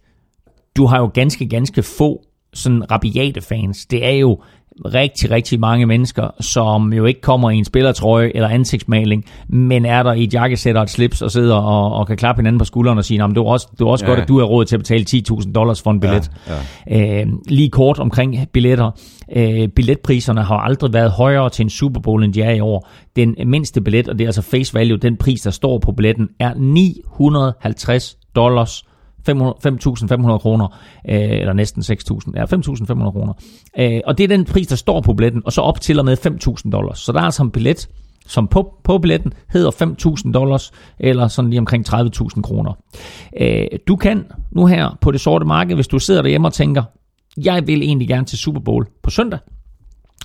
du 0.77 0.87
har 0.87 0.99
jo 0.99 1.11
ganske, 1.15 1.49
ganske 1.49 1.83
få 1.83 2.23
sådan 2.55 2.91
rabiate 2.91 3.41
fans. 3.41 3.87
Det 3.87 4.07
er 4.07 4.11
jo 4.11 4.43
rigtig, 4.85 5.31
rigtig 5.31 5.61
mange 5.61 5.87
mennesker, 5.87 6.29
som 6.41 6.93
jo 6.93 7.05
ikke 7.05 7.21
kommer 7.21 7.51
i 7.51 7.57
en 7.57 7.65
spillertrøje 7.65 8.31
eller 8.35 8.49
ansigtsmaling, 8.49 9.25
men 9.49 9.87
er 9.87 10.03
der 10.03 10.13
i 10.13 10.25
et 10.25 10.35
jakkesæt 10.35 10.77
og 10.77 10.83
et 10.83 10.91
slips 10.91 11.23
og 11.23 11.31
sidder 11.31 11.57
og, 11.57 11.93
og 11.93 12.07
kan 12.07 12.17
klappe 12.17 12.39
hinanden 12.41 12.59
på 12.59 12.65
skulderen 12.65 12.99
og 12.99 13.05
sige, 13.05 13.23
det 13.29 13.37
er 13.37 13.43
også, 13.43 13.69
det 13.73 13.81
er 13.81 13.87
også 13.87 14.05
ja. 14.05 14.11
godt, 14.11 14.21
at 14.21 14.29
du 14.29 14.39
har 14.39 14.45
råd 14.45 14.65
til 14.65 14.77
at 14.77 14.81
betale 14.81 15.05
10.000 15.11 15.53
dollars 15.53 15.83
for 15.83 15.91
en 15.91 16.01
billet. 16.01 16.31
Ja, 16.49 16.55
ja. 16.87 17.21
Øh, 17.21 17.27
lige 17.49 17.71
kort 17.71 17.99
omkring 17.99 18.49
billetter. 18.53 18.91
Øh, 19.37 19.69
billetpriserne 19.69 20.43
har 20.43 20.57
aldrig 20.57 20.93
været 20.93 21.11
højere 21.11 21.51
til 21.51 21.63
en 21.63 21.71
Super 21.71 22.01
Bowl, 22.01 22.25
end 22.25 22.33
de 22.33 22.43
er 22.43 22.51
i 22.51 22.61
år. 22.61 22.89
Den 23.17 23.35
mindste 23.47 23.81
billet, 23.81 24.09
og 24.09 24.19
det 24.19 24.25
er 24.25 24.29
altså 24.29 24.43
face 24.43 24.75
value, 24.75 24.99
den 24.99 25.17
pris, 25.17 25.41
der 25.41 25.51
står 25.51 25.79
på 25.79 25.93
billetten, 25.93 26.29
er 26.41 26.55
950 26.57 28.17
dollars 28.37 28.85
5.500 29.29 30.39
kroner, 30.39 30.79
øh, 31.09 31.31
eller 31.31 31.53
næsten 31.53 31.83
6.000, 31.83 32.33
ja, 32.37 32.45
5.500 32.45 33.11
kroner. 33.11 33.33
Øh, 33.79 34.01
og 34.07 34.19
det 34.19 34.25
er 34.25 34.29
den 34.29 34.45
pris, 34.45 34.67
der 34.67 34.77
står 34.77 35.01
på 35.01 35.15
billetten, 35.15 35.43
og 35.45 35.53
så 35.53 35.61
op 35.61 35.81
til 35.81 35.99
og 35.99 36.05
med 36.05 36.17
5.000 36.65 36.71
dollars. 36.71 36.99
Så 36.99 37.13
der 37.13 37.21
er 37.21 37.25
altså 37.25 37.43
en 37.43 37.51
billet 37.51 37.89
som 38.27 38.49
på, 38.49 38.75
på 38.85 38.99
billetten 38.99 39.33
hedder 39.53 39.71
5.000 40.27 40.33
dollars, 40.33 40.73
eller 40.99 41.29
sådan 41.29 41.51
lige 41.51 41.61
omkring 41.61 41.89
30.000 41.89 42.43
kroner. 42.43 42.73
Øh, 43.41 43.67
du 43.89 43.97
kan 43.97 44.25
nu 44.51 44.67
her 44.67 44.99
på 45.01 45.11
det 45.11 45.21
sorte 45.21 45.45
marked, 45.45 45.75
hvis 45.75 45.89
du 45.89 45.99
sidder 45.99 46.23
derhjemme 46.23 46.49
og 46.49 46.53
tænker, 46.53 46.83
jeg 47.37 47.67
vil 47.67 47.83
egentlig 47.83 48.09
gerne 48.09 48.27
til 48.27 48.39
Super 48.39 48.61
Bowl 48.61 48.87
på 49.03 49.11
søndag, 49.11 49.39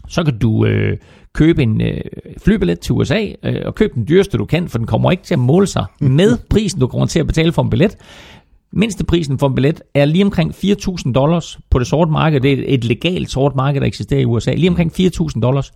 så 0.08 0.24
kan 0.24 0.40
du 0.40 0.66
øh, 0.66 0.98
købe 1.34 1.64
en 1.64 1.82
øh, 1.82 2.02
flybillet 2.38 2.80
til 2.80 2.94
USA, 2.94 3.26
øh, 3.44 3.62
og 3.66 3.76
købe 3.76 3.94
den 3.96 4.08
dyreste 4.08 4.38
du 4.38 4.46
kan, 4.46 4.70
for 4.70 4.78
den 4.78 4.88
kommer 4.88 5.12
ikke 5.12 5.24
til 5.24 5.34
at 5.34 5.40
måle 5.40 5.68
sig 5.68 5.86
med 6.00 6.38
prisen, 6.50 6.80
du 6.80 6.88
kommer 6.88 7.08
til 7.08 7.20
at 7.20 7.28
betale 7.28 7.52
for 7.52 7.62
en 7.62 7.70
billet. 7.70 7.98
Mindste 8.72 9.04
prisen 9.04 9.40
for 9.40 9.48
en 9.48 9.56
billet 9.56 9.82
er 9.94 10.06
lige 10.06 10.26
omkring 10.26 10.52
4.000 10.56 11.12
dollars 11.12 11.60
på 11.70 11.80
det 11.80 11.88
sorte 11.88 12.12
marked. 12.12 12.41
Det 12.41 12.54
er 12.54 12.64
et 12.68 12.84
legalt 12.84 13.32
sort 13.32 13.56
marked, 13.56 13.82
der 13.82 13.88
eksisterer 13.88 14.22
i 14.22 14.26
USA. 14.26 14.54
Lige 14.54 14.70
omkring 14.70 14.91
4.000 15.00 15.40
dollars. 15.40 15.74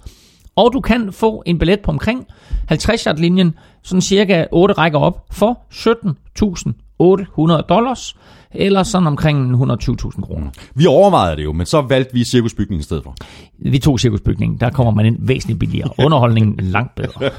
Og 0.55 0.73
du 0.73 0.81
kan 0.81 1.11
få 1.11 1.43
en 1.45 1.59
billet 1.59 1.79
på 1.79 1.91
omkring 1.91 2.25
50 2.67 3.03
yard 3.03 3.17
linjen 3.17 3.55
sådan 3.83 4.01
cirka 4.01 4.45
8 4.51 4.73
rækker 4.73 4.99
op, 4.99 5.25
for 5.31 5.59
17.800 5.71 7.61
dollars 7.61 8.15
eller 8.55 8.83
sådan 8.83 9.07
omkring 9.07 9.55
120.000 9.55 10.21
kroner. 10.21 10.49
Vi 10.75 10.85
overvejede 10.85 11.37
det 11.37 11.43
jo, 11.43 11.53
men 11.53 11.65
så 11.65 11.81
valgte 11.81 12.13
vi 12.13 12.23
cirkusbygningen 12.23 12.79
i 12.79 12.83
stedet 12.83 13.03
for. 13.03 13.15
Vi 13.57 13.79
tog 13.79 13.99
cirkusbygningen, 13.99 14.59
der 14.59 14.69
kommer 14.69 14.91
man 14.93 15.05
ind 15.05 15.17
væsentligt 15.19 15.59
billigere. 15.59 15.89
Underholdningen 16.05 16.59
langt 16.59 16.95
bedre. 16.95 17.29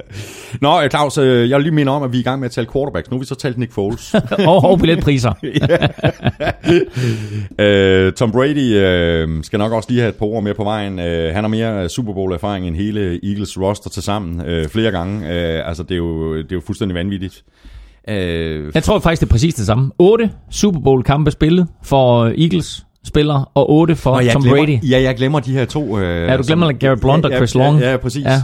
Nå, 0.60 0.82
øh, 0.82 0.90
Claus, 0.90 1.18
øh, 1.18 1.50
jeg 1.50 1.56
vil 1.56 1.62
lige 1.62 1.74
minde 1.74 1.92
om, 1.92 2.02
at 2.02 2.12
vi 2.12 2.16
er 2.16 2.20
i 2.20 2.24
gang 2.24 2.40
med 2.40 2.46
at 2.46 2.52
tale 2.52 2.66
quarterbacks. 2.72 3.10
Nu 3.10 3.16
har 3.16 3.20
vi 3.20 3.26
så 3.26 3.34
talt 3.34 3.58
Nick 3.58 3.72
Foles. 3.72 4.14
og, 4.46 4.64
og 4.64 4.78
billetpriser. 4.78 5.32
uh, 7.58 8.12
Tom 8.14 8.32
Brady 8.32 8.68
uh, 8.68 9.42
skal 9.42 9.58
nok 9.58 9.72
også 9.72 9.90
lige 9.90 10.00
have 10.00 10.08
et 10.08 10.16
par 10.16 10.26
ord 10.26 10.42
mere 10.42 10.54
på 10.54 10.64
vejen. 10.64 10.92
Uh, 10.92 11.34
han 11.34 11.44
har 11.44 11.48
mere 11.48 11.88
Super 11.88 12.12
Bowl-erfaring 12.12 12.66
end 12.66 12.76
hele 12.76 13.20
Eagles 13.28 13.60
roster 13.60 13.90
til 13.90 14.02
sammen 14.02 14.40
uh, 14.40 14.68
flere 14.68 14.90
gange. 14.90 15.18
Uh, 15.18 15.68
altså, 15.68 15.82
det 15.82 15.92
er, 15.92 15.96
jo, 15.96 16.36
det 16.36 16.52
er 16.52 16.56
jo 16.56 16.62
fuldstændig 16.66 16.94
vanvittigt. 16.94 17.44
Øh, 18.08 18.70
jeg 18.74 18.82
tror 18.82 18.98
faktisk, 18.98 19.20
det 19.20 19.26
er 19.26 19.30
præcis 19.30 19.54
det 19.54 19.66
samme. 19.66 19.90
8 19.98 20.30
Super 20.50 20.80
Bowl-kampe 20.80 21.30
spillet 21.30 21.66
for 21.82 22.24
Eagles 22.24 22.86
spillere, 23.04 23.44
og 23.54 23.70
8 23.70 23.96
for 23.96 24.20
Nå, 24.20 24.30
Tom 24.32 24.42
glemmer, 24.42 24.64
Brady. 24.64 24.78
Ja, 24.90 25.02
jeg 25.02 25.16
glemmer 25.16 25.40
de 25.40 25.52
her 25.52 25.64
to. 25.64 25.98
Øh, 25.98 26.28
ja, 26.28 26.36
du 26.36 26.42
glemmer 26.46 26.66
som, 26.66 26.78
Garrett 26.78 27.00
Blunt 27.00 27.24
ja, 27.24 27.30
og 27.30 27.36
Chris 27.36 27.54
ja, 27.54 27.60
Long. 27.60 27.80
Ja, 27.80 27.90
ja 27.90 27.96
præcis. 27.96 28.24
Ja. 28.24 28.42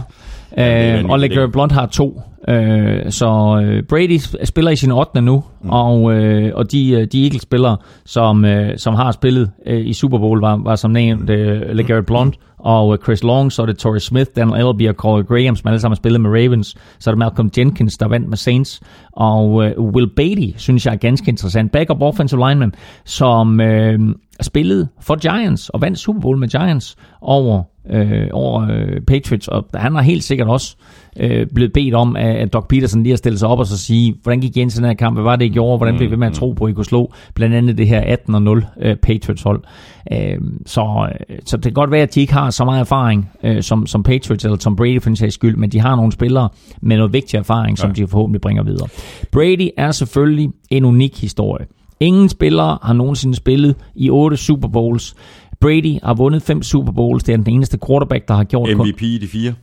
Øh, 0.57 1.05
og 1.05 1.19
LeGarrette 1.19 1.51
Blunt 1.51 1.71
har 1.71 1.85
to. 1.85 2.21
Øh, 2.47 3.11
så 3.11 3.61
øh, 3.63 3.83
Brady 3.83 4.19
spiller 4.43 4.71
i 4.71 4.75
sin 4.75 4.91
8. 4.91 5.21
nu, 5.21 5.43
mm. 5.63 5.69
og, 5.69 6.13
øh, 6.13 6.51
og 6.55 6.71
de, 6.71 6.91
øh, 6.91 7.07
de 7.11 7.23
Eagles-spillere, 7.23 7.77
som, 8.05 8.45
øh, 8.45 8.77
som 8.77 8.93
har 8.93 9.11
spillet 9.11 9.51
øh, 9.65 9.85
i 9.85 9.93
Super 9.93 10.17
Bowl, 10.17 10.41
var, 10.41 10.61
var 10.63 10.75
som 10.75 10.91
nævnt 10.91 11.29
øh, 11.29 11.61
LeGarrette 11.61 12.05
Blunt 12.05 12.35
og 12.59 12.93
øh, 12.93 12.99
Chris 13.03 13.23
Long, 13.23 13.51
så 13.51 13.61
er 13.61 13.65
det 13.65 13.77
Torrey 13.77 13.99
Smith, 13.99 14.29
Daniel 14.35 14.67
Elby 14.67 14.89
og 14.89 14.95
Corey 14.95 15.23
Graham, 15.23 15.55
som 15.55 15.67
alle 15.67 15.79
sammen 15.79 15.93
har 15.93 15.99
spillet 15.99 16.21
med 16.21 16.29
Ravens. 16.29 16.75
Så 16.99 17.09
er 17.09 17.11
det 17.11 17.19
Malcolm 17.19 17.51
Jenkins, 17.57 17.97
der 17.97 18.07
vandt 18.07 18.29
med 18.29 18.37
Saints. 18.37 18.81
Og 19.11 19.65
øh, 19.65 19.79
Will 19.79 20.09
Beatty, 20.15 20.57
synes 20.57 20.85
jeg 20.85 20.93
er 20.93 20.97
ganske 20.97 21.29
interessant. 21.29 21.71
Backup 21.71 22.01
offensive 22.01 22.49
lineman, 22.49 22.73
som 23.05 23.61
øh, 23.61 23.99
spillede 24.41 24.87
for 25.01 25.15
Giants 25.15 25.69
og 25.69 25.81
vandt 25.81 25.99
Super 25.99 26.21
Bowl 26.21 26.37
med 26.37 26.47
Giants 26.47 26.95
over, 27.21 27.63
øh, 27.89 28.27
over 28.31 28.67
øh, 28.71 29.01
Patriots. 29.01 29.47
Og 29.47 29.65
han 29.73 29.95
har 29.95 30.01
helt 30.01 30.23
sikkert 30.23 30.47
også 30.47 30.75
øh, 31.19 31.47
blevet 31.55 31.73
bedt 31.73 31.93
om, 31.95 32.15
at 32.15 32.53
Doc 32.53 32.67
Peterson 32.69 33.03
lige 33.03 33.13
at 33.13 33.19
stille 33.19 33.39
sig 33.39 33.47
op 33.47 33.59
og 33.59 33.65
så 33.65 33.77
sige, 33.77 34.15
hvordan 34.23 34.41
gik 34.41 34.57
I 34.57 34.61
ind 34.61 34.69
til 34.69 34.79
den 34.79 34.87
her 34.87 34.93
kamp, 34.93 35.15
hvad 35.15 35.23
var 35.23 35.35
det, 35.35 35.45
I 35.45 35.49
gjorde, 35.49 35.77
hvordan 35.77 35.97
blev 35.97 36.11
vi 36.11 36.15
med 36.15 36.27
at 36.27 36.33
tro 36.33 36.51
på, 36.51 36.65
at 36.65 36.71
I 36.71 36.73
kunne 36.73 36.85
slå 36.85 37.13
blandt 37.33 37.55
andet 37.55 37.77
det 37.77 37.87
her 37.87 38.15
18-0 38.29 38.87
øh, 38.87 38.95
Patriots 38.95 39.41
hold. 39.41 39.63
Øh, 40.11 40.37
så, 40.65 41.09
så 41.45 41.57
det 41.57 41.63
kan 41.63 41.73
godt 41.73 41.91
være, 41.91 42.01
at 42.01 42.15
de 42.15 42.21
ikke 42.21 42.33
har 42.33 42.49
så 42.49 42.65
meget 42.65 42.79
erfaring 42.79 43.29
øh, 43.43 43.63
som, 43.63 43.87
som 43.87 44.03
Patriots 44.03 44.45
eller 44.45 44.57
Tom 44.57 44.75
Brady 44.75 45.01
for 45.01 45.09
en 45.09 45.15
sags 45.15 45.33
skyld, 45.33 45.55
men 45.55 45.69
de 45.69 45.79
har 45.79 45.95
nogle 45.95 46.11
spillere 46.11 46.49
med 46.81 46.97
noget 46.97 47.13
vigtig 47.13 47.37
erfaring, 47.37 47.77
som 47.77 47.89
ja. 47.89 47.93
de 47.93 48.07
forhåbentlig 48.07 48.41
bringer 48.41 48.63
videre. 48.63 48.87
Brady 49.31 49.69
er 49.77 49.91
selvfølgelig 49.91 50.49
en 50.69 50.85
unik 50.85 51.21
historie. 51.21 51.65
Ingen 51.99 52.29
spillere 52.29 52.77
har 52.81 52.93
nogensinde 52.93 53.35
spillet 53.35 53.75
i 53.95 54.09
otte 54.09 54.37
Super 54.37 54.67
Bowls. 54.67 55.15
Brady 55.61 55.97
har 56.03 56.13
vundet 56.13 56.41
fem 56.41 56.63
Super 56.63 56.91
Bowls. 56.91 57.23
Det 57.23 57.33
er 57.33 57.37
den 57.37 57.53
eneste 57.53 57.79
quarterback, 57.87 58.27
der 58.27 58.33
har 58.33 58.43
gjort... 58.43 58.77
MVP 58.77 59.01
i 59.01 59.17
de 59.17 59.27
fire. 59.27 59.53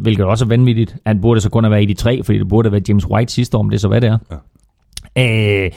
Hvilket 0.00 0.24
også 0.24 0.44
er 0.44 0.48
vanvittigt. 0.48 0.96
Han 1.06 1.20
burde 1.20 1.40
så 1.40 1.50
kun 1.50 1.64
have 1.64 1.70
været 1.70 1.82
i 1.82 1.86
de 1.86 1.94
tre, 1.94 2.22
fordi 2.22 2.38
det 2.38 2.48
burde 2.48 2.66
have 2.66 2.72
været 2.72 2.88
James 2.88 3.06
White 3.06 3.32
sidste 3.32 3.56
år, 3.56 3.60
om 3.60 3.70
det 3.70 3.76
er 3.76 3.80
så 3.80 3.88
hvad 3.88 4.00
det 4.00 4.08
er. 4.10 4.18
Ja. 5.16 5.64
Øh, 5.64 5.70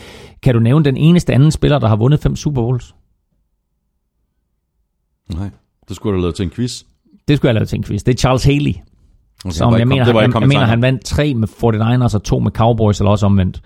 kan 0.43 0.53
du 0.53 0.59
nævne 0.59 0.85
den 0.85 0.97
eneste 0.97 1.33
anden 1.33 1.51
spiller, 1.51 1.79
der 1.79 1.87
har 1.87 1.95
vundet 1.95 2.19
fem 2.19 2.35
Super 2.35 2.61
Bowls? 2.61 2.95
Nej, 5.33 5.49
det 5.87 5.95
skulle 5.95 6.11
du 6.11 6.17
have 6.17 6.21
lavet 6.21 6.35
til 6.35 6.43
en 6.43 6.49
quiz. 6.49 6.83
Det 7.27 7.37
skulle 7.37 7.49
jeg 7.49 7.53
have 7.53 7.59
lavet 7.59 7.69
til 7.69 7.77
en 7.77 7.83
quiz. 7.83 8.03
Det 8.03 8.13
er 8.13 8.17
Charles 8.17 8.43
Haley. 8.43 8.73
Okay, 9.45 9.53
som 9.53 9.77
jeg, 9.77 9.87
mener, 9.87 10.05
jeg, 10.05 10.33
jeg 10.39 10.47
mener, 10.47 10.65
han 10.65 10.81
vandt 10.81 11.05
tre 11.05 11.33
med 11.33 11.47
49ers 11.47 12.15
og 12.15 12.23
to 12.23 12.39
med 12.39 12.51
Cowboys, 12.51 12.99
eller 12.99 13.11
også 13.11 13.25
omvendt. 13.25 13.61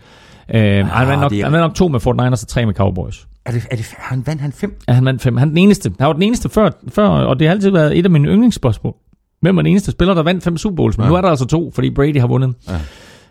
Øh, 0.54 0.62
ah, 0.62 0.86
han, 0.86 1.08
vandt 1.08 1.22
nok, 1.22 1.32
er... 1.32 1.44
han 1.44 1.54
vandt 1.54 1.64
nok 1.64 1.76
to 1.76 1.88
med 1.88 2.00
49ers 2.08 2.44
og 2.44 2.48
tre 2.48 2.66
med 2.66 2.74
Cowboys. 2.74 3.28
Er 3.50 3.54
det, 3.54 3.68
er 3.72 3.76
det, 3.76 3.94
han 3.98 4.28
vandt 4.28 4.42
han 4.42 4.52
fem? 4.52 4.80
Ja, 4.88 4.94
han 4.94 5.06
vandt 5.06 5.22
fem. 5.22 5.38
Han 5.38 5.48
er 5.48 5.52
den 5.52 5.58
eneste. 5.58 5.92
Han 6.00 6.08
var 6.08 6.14
den 6.14 6.22
eneste 6.22 6.50
før, 6.50 6.70
før, 6.90 7.08
og 7.08 7.40
det 7.40 7.48
har 7.48 7.56
altid 7.56 7.70
været 7.70 7.98
et 7.98 8.06
af 8.06 8.12
mine 8.12 8.28
yndlingsspørgsmål. 8.28 8.96
Hvem 9.42 9.58
er 9.58 9.62
den 9.62 9.72
eneste 9.72 9.92
spiller, 9.92 10.14
der 10.14 10.24
vandt 10.24 10.44
fem 10.44 10.58
Super 10.58 10.76
Bowls? 10.76 10.98
Men 10.98 11.04
ja. 11.04 11.10
nu 11.10 11.16
er 11.16 11.22
der 11.22 11.30
altså 11.30 11.46
to, 11.46 11.72
fordi 11.76 11.90
Brady 11.90 12.20
har 12.20 12.28
vundet, 12.28 12.56
ja. 12.68 12.80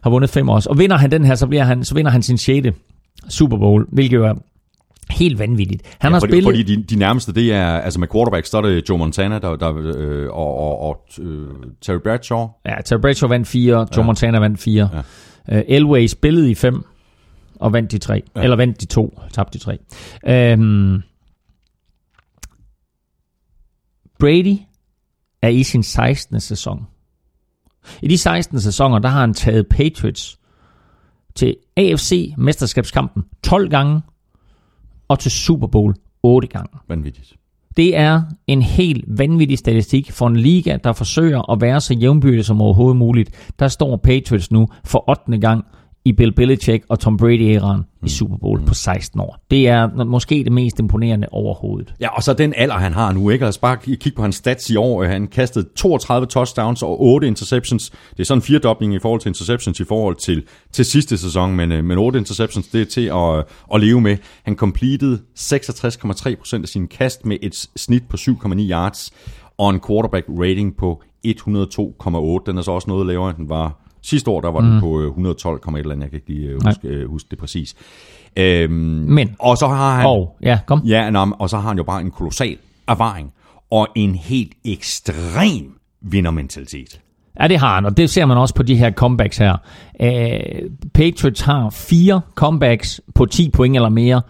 har 0.03 0.11
vundet 0.11 0.31
fem 0.31 0.49
også. 0.49 0.71
Og 0.71 0.79
vinder 0.79 0.97
han 0.97 1.11
den 1.11 1.25
her, 1.25 1.35
så, 1.35 1.47
bliver 1.47 1.65
han, 1.65 1.85
så 1.85 1.95
vinder 1.95 2.11
han 2.11 2.23
sin 2.23 2.39
6. 2.39 2.69
Super 3.29 3.57
Bowl, 3.57 3.87
hvilket 3.93 4.17
jo 4.17 4.25
er 4.25 4.35
helt 5.11 5.39
vanvittigt. 5.39 5.83
Han 5.99 6.11
ja, 6.11 6.15
har 6.15 6.21
fordi, 6.21 6.31
spillet... 6.31 6.45
Fordi 6.45 6.63
de, 6.63 6.83
de 6.83 6.97
nærmeste, 6.97 7.35
det 7.35 7.53
er, 7.53 7.67
altså 7.67 8.01
med 8.01 8.09
quarterback, 8.09 8.47
så 8.47 8.57
er 8.57 8.63
det 8.63 8.89
Joe 8.89 8.99
Montana 8.99 9.39
der, 9.39 9.57
der, 9.57 9.77
øh, 9.77 10.31
og, 10.31 10.59
og, 10.59 10.81
og 10.81 11.05
øh, 11.21 11.47
Terry 11.83 11.99
Bradshaw. 12.05 12.49
Ja, 12.67 12.75
Terry 12.85 13.01
Bradshaw 13.01 13.29
vandt 13.29 13.49
fire, 13.49 13.77
Joe 13.77 13.87
ja. 13.97 14.03
Montana 14.03 14.39
vandt 14.39 14.61
fire. 14.61 14.89
Ja. 15.49 15.59
Uh, 15.59 15.63
Elway 15.69 16.07
spillede 16.07 16.51
i 16.51 16.55
fem, 16.55 16.85
og 17.61 17.73
vandt 17.73 17.93
de 17.93 17.99
tre. 17.99 18.23
Ja. 18.37 18.43
Eller 18.43 18.57
vandt 18.57 18.81
de 18.81 18.87
to, 18.87 19.21
tabte 19.33 19.59
de 19.59 19.65
tre. 19.65 19.79
Um, 20.55 21.03
Brady 24.19 24.57
er 25.43 25.49
i 25.49 25.63
sin 25.63 25.83
16. 25.83 26.41
sæson. 26.41 26.87
I 28.03 28.09
de 28.09 28.19
16 28.19 28.61
sæsoner, 28.61 28.99
der 28.99 29.09
har 29.09 29.21
han 29.21 29.35
taget 29.35 29.67
Patriots 29.69 30.39
til 31.35 31.57
AFC-mesterskabskampen 31.77 33.23
12 33.43 33.71
gange, 33.71 34.01
og 35.09 35.19
til 35.19 35.31
Super 35.31 35.67
Bowl 35.67 35.95
8 36.23 36.49
gange. 36.49 36.79
Vanvittigt. 36.89 37.35
Det 37.77 37.97
er 37.97 38.23
en 38.47 38.63
helt 38.63 39.05
vanvittig 39.19 39.59
statistik 39.59 40.13
for 40.13 40.27
en 40.27 40.37
liga, 40.37 40.79
der 40.85 40.93
forsøger 40.93 41.53
at 41.53 41.61
være 41.61 41.81
så 41.81 41.95
jævnbyrdig 41.95 42.45
som 42.45 42.61
overhovedet 42.61 42.97
muligt. 42.97 43.53
Der 43.59 43.69
står 43.69 43.97
Patriots 43.97 44.51
nu 44.51 44.69
for 44.85 45.11
8. 45.11 45.39
gang 45.39 45.65
i 46.09 46.13
Bill 46.13 46.33
Belichick 46.33 46.85
og 46.89 47.01
Tom 47.01 47.17
Brady-æraen 47.17 47.77
mm. 47.77 48.07
i 48.07 48.09
Super 48.09 48.37
Bowl 48.37 48.61
mm. 48.61 48.67
på 48.67 48.75
16 48.75 49.21
år. 49.21 49.45
Det 49.51 49.69
er 49.69 50.05
måske 50.05 50.45
det 50.45 50.53
mest 50.53 50.79
imponerende 50.79 51.27
overhovedet. 51.31 51.95
Ja, 52.01 52.09
og 52.09 52.23
så 52.23 52.33
den 52.33 52.55
alder, 52.57 52.75
han 52.75 52.93
har 52.93 53.13
nu. 53.13 53.31
Ikke? 53.31 53.45
Altså 53.45 53.61
bare 53.61 53.77
kigge 53.77 54.17
på 54.17 54.23
hans 54.23 54.37
stats 54.37 54.71
i 54.71 54.77
år. 54.77 55.05
Han 55.05 55.27
kastede 55.27 55.69
32 55.77 56.27
touchdowns 56.27 56.83
og 56.83 57.03
8 57.03 57.27
interceptions. 57.27 57.91
Det 58.11 58.21
er 58.21 58.25
sådan 58.25 58.39
en 58.39 58.43
firedobling 58.43 58.95
i 58.95 58.99
forhold 58.99 59.21
til 59.21 59.29
interceptions 59.29 59.81
i 59.81 59.85
forhold 59.85 60.17
til, 60.17 60.43
til 60.73 60.85
sidste 60.85 61.19
sæson, 61.19 61.57
men, 61.57 61.73
øh, 61.73 61.85
men 61.85 61.99
8 61.99 62.19
interceptions, 62.19 62.69
det 62.69 62.81
er 62.81 62.87
til 62.87 63.07
at, 63.07 63.45
at 63.75 63.81
leve 63.81 64.01
med. 64.01 64.17
Han 64.43 64.57
completed 64.57 65.19
66,3% 65.39 66.63
af 66.63 66.69
sin 66.69 66.89
kast 66.89 67.27
med 67.27 67.37
et 67.43 67.69
snit 67.77 68.03
på 68.09 68.17
7,9 68.17 68.71
yards 68.71 69.13
og 69.59 69.71
en 69.71 69.81
quarterback 69.89 70.27
rating 70.29 70.77
på 70.77 71.03
102,8. 71.27 72.43
Den 72.47 72.59
er 72.59 72.63
så 72.63 72.71
også 72.71 72.91
noget 72.91 73.07
lavere, 73.07 73.31
end 73.31 73.37
den 73.37 73.49
var 73.49 73.88
Sidste 74.09 74.31
år, 74.31 74.41
der 74.41 74.51
var 74.51 74.61
mm. 74.61 74.71
den 74.71 74.81
på 74.81 75.01
112, 75.01 75.61
øh, 75.67 75.75
et 75.75 75.79
eller 75.79 75.93
andet, 75.93 76.03
jeg 76.03 76.11
kan 76.11 76.17
ikke 76.17 76.29
lige 76.29 76.49
øh, 76.49 76.59
huske, 76.65 76.89
øh, 76.89 77.11
huske 77.11 77.27
det 77.31 77.39
præcis. 77.39 77.75
Øhm, 78.37 78.73
Men, 79.09 79.37
og 79.39 79.59
så 79.59 79.67
har 79.67 79.97
han, 79.97 80.07
oh, 80.07 80.27
ja, 80.43 80.59
kom. 80.67 80.83
Ja, 80.87 81.11
nå, 81.11 81.27
og 81.39 81.51
så 81.51 81.57
har 81.57 81.69
han 81.69 81.77
jo 81.77 81.83
bare 81.83 82.01
en 82.01 82.11
kolossal 82.11 82.57
erfaring, 82.89 83.33
og 83.71 83.89
en 83.95 84.15
helt 84.15 84.53
ekstrem 84.65 85.79
vindermentalitet. 86.01 87.01
Ja, 87.41 87.49
det 87.49 87.59
har 87.59 87.75
han, 87.75 87.85
og 87.85 87.97
det 87.97 88.11
ser 88.11 88.27
man 88.27 88.37
også 88.37 88.55
på 88.55 88.63
de 88.63 88.77
her 88.77 88.91
comebacks 88.91 89.39
her. 89.39 89.57
Uh, 90.01 90.71
Patriots 90.95 91.41
har 91.41 91.71
fire 91.71 92.21
comebacks 92.35 93.01
på 93.15 93.27
10 93.27 93.51
point 93.51 93.77
eller 93.77 93.89
mere 93.89 94.23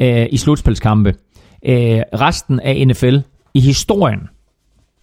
uh, 0.00 0.32
i 0.32 0.36
slutspilskampe. 0.36 1.14
Uh, 1.68 1.74
resten 2.20 2.60
af 2.60 2.86
NFL 2.86 3.16
i 3.54 3.60
historien, 3.60 4.20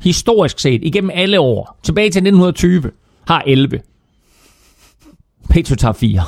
historisk 0.04 0.60
set, 0.60 0.84
igennem 0.84 1.12
alle 1.14 1.40
år, 1.40 1.80
tilbage 1.84 2.10
til 2.10 2.20
1920, 2.20 2.92
har 3.28 3.44
11. 3.48 3.80
Patriots 5.50 5.84
har 5.84 5.92
fire. 5.94 6.24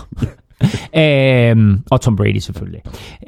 um, 1.52 1.84
og 1.92 2.02
Tom 2.02 2.16
Brady 2.16 2.38
selvfølgelig. 2.38 2.82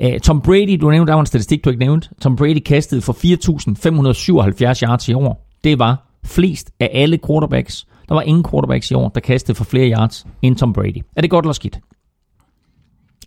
Uh, 0.03 0.19
Tom 0.23 0.41
Brady, 0.41 0.77
du 0.81 0.89
nævnte, 0.91 1.07
der 1.09 1.13
var 1.13 1.19
en 1.19 1.25
statistik, 1.25 1.65
du 1.65 1.69
ikke 1.69 1.79
nævnte. 1.79 2.09
Tom 2.21 2.35
Brady 2.35 2.59
kastede 2.65 3.01
for 3.01 3.13
4.577 3.13 4.87
yards 4.87 5.09
i 5.09 5.13
år. 5.13 5.47
Det 5.63 5.79
var 5.79 6.19
flest 6.25 6.71
af 6.79 6.89
alle 6.93 7.19
quarterbacks. 7.27 7.87
Der 8.09 8.15
var 8.15 8.21
ingen 8.21 8.43
quarterbacks 8.51 8.91
i 8.91 8.93
år, 8.93 9.09
der 9.09 9.19
kastede 9.19 9.55
for 9.55 9.63
flere 9.63 9.91
yards 9.91 10.27
end 10.41 10.55
Tom 10.55 10.73
Brady. 10.73 11.03
Er 11.15 11.21
det 11.21 11.29
godt 11.29 11.45
eller 11.45 11.53
skidt? 11.53 11.79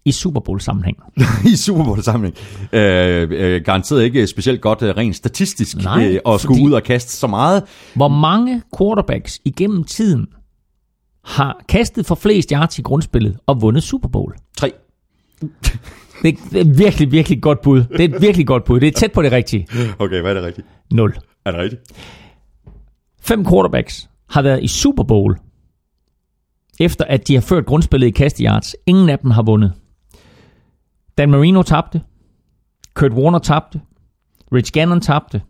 i 0.04 0.12
Super 0.12 0.40
Bowl 0.40 0.60
sammenhæng. 0.60 0.96
i 1.52 1.56
Super 1.56 1.84
Bowl 1.84 2.02
sammenhæng. 2.02 2.36
Øh, 2.72 3.28
øh, 3.30 3.62
garanteret 3.64 4.04
ikke 4.04 4.26
specielt 4.26 4.60
godt 4.60 4.82
øh, 4.82 4.96
rent 4.96 5.16
statistisk 5.16 5.76
Nej, 5.76 6.20
øh, 6.26 6.34
at 6.34 6.40
skulle 6.40 6.64
ud 6.64 6.72
og 6.72 6.82
kaste 6.82 7.12
så 7.12 7.26
meget. 7.26 7.62
Hvor 7.94 8.08
mange 8.08 8.62
quarterbacks 8.78 9.40
igennem 9.44 9.84
tiden 9.84 10.26
har 11.24 11.64
kastet 11.68 12.06
for 12.06 12.14
flest 12.14 12.50
yards 12.50 12.78
i 12.78 12.82
grundspillet 12.82 13.38
og 13.46 13.62
vundet 13.62 13.82
Super 13.82 14.08
Bowl? 14.08 14.34
Tre. 14.56 14.72
Det 16.22 16.28
er, 16.28 16.76
virkelig, 16.76 17.12
virkelig 17.12 17.42
godt 17.42 17.60
bud. 17.62 17.84
Det 17.84 18.00
er 18.00 18.14
et 18.16 18.22
virkelig 18.22 18.46
godt 18.46 18.64
bud. 18.64 18.80
Det 18.80 18.88
er 18.88 18.92
tæt 18.92 19.12
på 19.12 19.22
det 19.22 19.32
rigtige. 19.32 19.66
Okay, 19.98 20.20
hvad 20.20 20.30
er 20.30 20.34
det 20.34 20.44
rigtigt? 20.44 20.66
0. 20.92 21.16
Er 21.44 21.50
det 21.50 21.60
rigtigt? 21.60 21.82
Fem 23.20 23.44
quarterbacks 23.46 24.10
har 24.30 24.42
været 24.42 24.62
i 24.62 24.68
Super 24.68 25.02
Bowl, 25.04 25.38
efter 26.80 27.04
at 27.04 27.28
de 27.28 27.34
har 27.34 27.40
ført 27.40 27.66
grundspillet 27.66 28.06
i 28.06 28.10
kast 28.10 28.38
yards. 28.38 28.76
Ingen 28.86 29.08
af 29.08 29.18
dem 29.18 29.30
har 29.30 29.42
vundet. 29.42 29.72
Dan 31.18 31.30
Marino 31.30 31.62
tabte. 31.62 32.02
Kurt 32.94 33.12
Warner 33.12 33.38
tabte. 33.38 33.80
Rich 34.52 34.72
Gannon 34.72 35.00
tabte. 35.00 35.42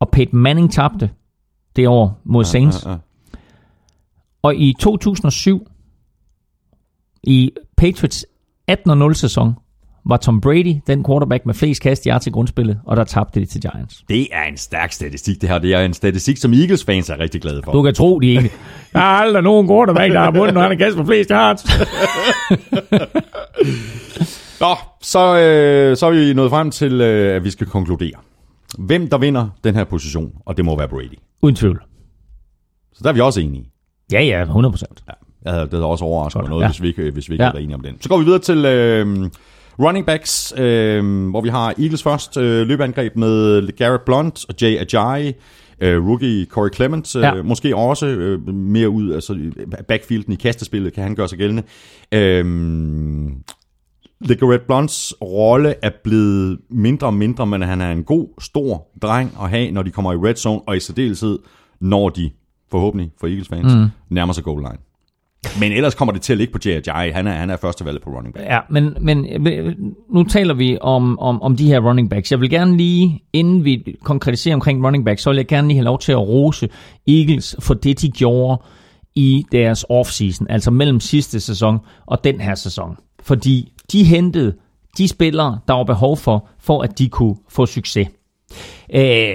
Og 0.00 0.10
Peyton 0.10 0.38
Manning 0.40 0.72
tabte 0.72 1.10
det 1.76 1.88
år 1.88 2.20
mod 2.24 2.44
Saints. 2.44 2.84
Ja, 2.84 2.90
ja. 2.90 2.96
Og 4.42 4.56
i 4.56 4.74
2007, 4.80 5.66
i 7.22 7.50
Patriots 7.76 8.26
18-0 8.70 9.12
sæson, 9.12 9.54
var 10.06 10.16
Tom 10.16 10.40
Brady 10.40 10.74
den 10.86 11.04
quarterback 11.04 11.46
med 11.46 11.54
flest 11.54 11.82
kast 11.82 12.06
i 12.06 12.30
grundspillet, 12.30 12.80
og 12.86 12.96
der 12.96 13.04
tabte 13.04 13.40
de 13.40 13.46
til 13.46 13.60
Giants. 13.60 14.04
Det 14.08 14.28
er 14.32 14.42
en 14.42 14.56
stærk 14.56 14.92
statistik, 14.92 15.40
det 15.40 15.48
her. 15.48 15.58
Det 15.58 15.74
er 15.74 15.80
en 15.80 15.94
statistik, 15.94 16.36
som 16.36 16.52
Eagles-fans 16.52 17.10
er 17.10 17.18
rigtig 17.18 17.42
glade 17.42 17.62
for. 17.64 17.72
Du 17.72 17.82
kan 17.82 17.94
tro, 17.94 18.18
de 18.18 18.28
ikke. 18.28 18.50
Der 18.92 18.98
er 18.98 19.02
aldrig 19.02 19.42
nogen 19.42 19.68
quarterback, 19.68 20.12
der 20.12 20.20
har 20.20 20.30
vundet, 20.30 20.54
når 20.54 20.60
han 20.60 20.70
har 20.70 20.76
kastet 20.76 20.96
for 20.96 21.04
flest 21.04 21.30
yards. 21.30 21.64
Nå, 24.60 24.74
så, 25.00 25.38
øh, 25.38 25.96
så 25.96 26.06
er 26.06 26.10
vi 26.10 26.34
nået 26.34 26.50
frem 26.50 26.70
til, 26.70 27.00
øh, 27.00 27.36
at 27.36 27.44
vi 27.44 27.50
skal 27.50 27.66
konkludere. 27.66 28.12
Hvem 28.78 29.10
der 29.10 29.18
vinder 29.18 29.48
den 29.64 29.74
her 29.74 29.84
position, 29.84 30.32
og 30.46 30.56
det 30.56 30.64
må 30.64 30.76
være 30.76 30.88
Brady. 30.88 31.18
Uden 31.42 31.56
tvivl. 31.56 31.82
Så 32.92 33.00
der 33.02 33.08
er 33.08 33.12
vi 33.14 33.20
også 33.20 33.40
enige. 33.40 33.71
Ja, 34.12 34.22
ja, 34.22 34.42
100 34.42 34.72
procent. 34.72 35.02
Ja, 35.08 35.12
jeg 35.44 35.52
havde, 35.52 35.64
det 35.64 35.72
havde 35.72 35.86
også 35.86 36.04
overrasket 36.04 36.42
mig 36.42 36.48
noget, 36.50 36.62
ja. 36.62 36.68
hvis 36.68 36.82
vi 36.82 36.88
ikke, 36.88 37.10
hvis 37.10 37.28
vi 37.28 37.34
ikke 37.34 37.44
Ja. 37.44 37.50
var 37.52 37.58
enige 37.58 37.74
om 37.74 37.80
den. 37.80 37.96
Så 38.00 38.08
går 38.08 38.18
vi 38.18 38.24
videre 38.24 38.38
til 38.40 38.64
øh, 38.64 39.30
running 39.78 40.06
backs, 40.06 40.54
øh, 40.56 41.28
hvor 41.30 41.40
vi 41.40 41.48
har 41.48 41.68
Eagles 41.78 42.02
først 42.02 42.36
øh, 42.36 42.66
løbeangreb 42.66 43.16
med 43.16 43.76
Garrett 43.76 44.04
Blunt 44.04 44.44
og 44.48 44.54
Jay 44.62 44.76
Ajayi. 44.94 45.32
Øh, 45.80 46.06
rookie 46.08 46.46
Corey 46.46 46.70
Clement, 46.74 47.16
øh, 47.16 47.22
Ja. 47.22 47.42
måske 47.42 47.76
også 47.76 48.06
øh, 48.06 48.48
mere 48.54 48.88
ud, 48.88 49.12
altså 49.12 49.38
backfielden 49.88 50.32
i 50.32 50.36
kastespillet 50.36 50.92
kan 50.92 51.02
han 51.02 51.14
gøre 51.14 51.28
sig 51.28 51.38
gældende. 51.38 51.62
Øh, 52.12 52.44
LeGarrette 54.20 54.66
Blunts 54.66 55.14
rolle 55.22 55.74
er 55.82 55.90
blevet 56.04 56.58
mindre 56.70 57.06
og 57.06 57.14
mindre, 57.14 57.46
men 57.46 57.62
han 57.62 57.80
er 57.80 57.92
en 57.92 58.04
god, 58.04 58.28
stor 58.40 58.86
dreng 59.02 59.36
at 59.42 59.50
have, 59.50 59.70
når 59.70 59.82
de 59.82 59.90
kommer 59.90 60.12
i 60.12 60.16
red 60.16 60.34
zone, 60.34 60.60
og 60.66 60.76
i 60.76 60.80
særdeleshed, 60.80 61.38
når 61.80 62.08
de, 62.08 62.30
forhåbentlig 62.72 63.10
for 63.20 63.26
Eagles 63.26 63.48
fans, 63.48 63.74
mm. 63.74 63.86
nærmer 64.10 64.32
sig 64.32 64.44
goal 64.44 64.60
line. 64.60 64.78
Men 65.60 65.72
ellers 65.72 65.94
kommer 65.94 66.12
det 66.12 66.22
til 66.22 66.32
at 66.32 66.38
ligge 66.38 66.52
på 66.52 66.58
J.J. 66.64 67.12
Han 67.12 67.26
er, 67.26 67.32
han 67.32 67.50
er 67.50 67.56
førstevalget 67.56 68.02
på 68.02 68.10
running 68.10 68.34
back. 68.34 68.46
Ja, 68.46 68.58
men, 68.70 68.96
men 69.00 69.26
nu 70.10 70.24
taler 70.24 70.54
vi 70.54 70.78
om, 70.80 71.18
om, 71.18 71.42
om 71.42 71.56
de 71.56 71.66
her 71.66 71.80
running 71.80 72.10
backs. 72.10 72.30
Jeg 72.30 72.40
vil 72.40 72.50
gerne 72.50 72.76
lige, 72.76 73.22
inden 73.32 73.64
vi 73.64 73.96
konkretiserer 74.04 74.54
omkring 74.54 74.86
running 74.86 75.04
backs, 75.04 75.22
så 75.22 75.30
vil 75.30 75.36
jeg 75.36 75.46
gerne 75.46 75.68
lige 75.68 75.76
have 75.76 75.84
lov 75.84 75.98
til 75.98 76.12
at 76.12 76.18
rose 76.18 76.68
Eagles 77.08 77.56
for 77.60 77.74
det, 77.74 78.00
de 78.00 78.10
gjorde 78.10 78.62
i 79.14 79.44
deres 79.52 79.84
offseason, 79.88 80.46
altså 80.50 80.70
mellem 80.70 81.00
sidste 81.00 81.40
sæson 81.40 81.78
og 82.06 82.24
den 82.24 82.40
her 82.40 82.54
sæson. 82.54 82.96
Fordi 83.22 83.72
de 83.92 84.04
hentede 84.04 84.54
de 84.98 85.08
spillere, 85.08 85.58
der 85.68 85.74
var 85.74 85.84
behov 85.84 86.16
for, 86.16 86.48
for 86.60 86.82
at 86.82 86.98
de 86.98 87.08
kunne 87.08 87.36
få 87.48 87.66
succes. 87.66 88.08
Øh, 88.94 89.34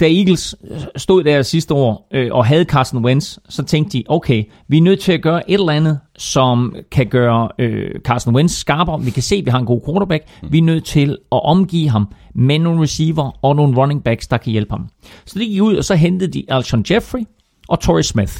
da 0.00 0.04
Eagles 0.04 0.54
stod 0.96 1.24
der 1.24 1.42
sidste 1.42 1.74
år 1.74 2.08
øh, 2.14 2.28
og 2.32 2.46
havde 2.46 2.64
Carson 2.64 3.04
Wentz, 3.04 3.38
så 3.48 3.62
tænkte 3.62 3.98
de, 3.98 4.04
okay, 4.08 4.44
vi 4.68 4.78
er 4.78 4.82
nødt 4.82 5.00
til 5.00 5.12
at 5.12 5.22
gøre 5.22 5.50
et 5.50 5.60
eller 5.60 5.72
andet, 5.72 6.00
som 6.18 6.76
kan 6.92 7.06
gøre 7.06 7.48
øh, 7.58 7.90
Carson 8.00 8.34
Wentz 8.34 8.54
skarpere. 8.54 9.02
Vi 9.02 9.10
kan 9.10 9.22
se, 9.22 9.36
at 9.36 9.44
vi 9.44 9.50
har 9.50 9.58
en 9.58 9.66
god 9.66 9.80
quarterback. 9.86 10.24
Vi 10.50 10.58
er 10.58 10.62
nødt 10.62 10.84
til 10.84 11.18
at 11.32 11.44
omgive 11.44 11.88
ham 11.88 12.08
med 12.34 12.58
nogle 12.58 12.82
receiver 12.82 13.38
og 13.42 13.56
nogle 13.56 13.76
running 13.76 14.04
backs, 14.04 14.28
der 14.28 14.36
kan 14.36 14.52
hjælpe 14.52 14.70
ham. 14.70 14.88
Så 15.26 15.38
de 15.38 15.44
gik 15.44 15.62
ud, 15.62 15.76
og 15.76 15.84
så 15.84 15.94
hentede 15.94 16.32
de 16.32 16.44
Alshon 16.48 16.84
Jeffrey 16.90 17.20
og 17.68 17.80
Torrey 17.80 18.02
Smith. 18.02 18.32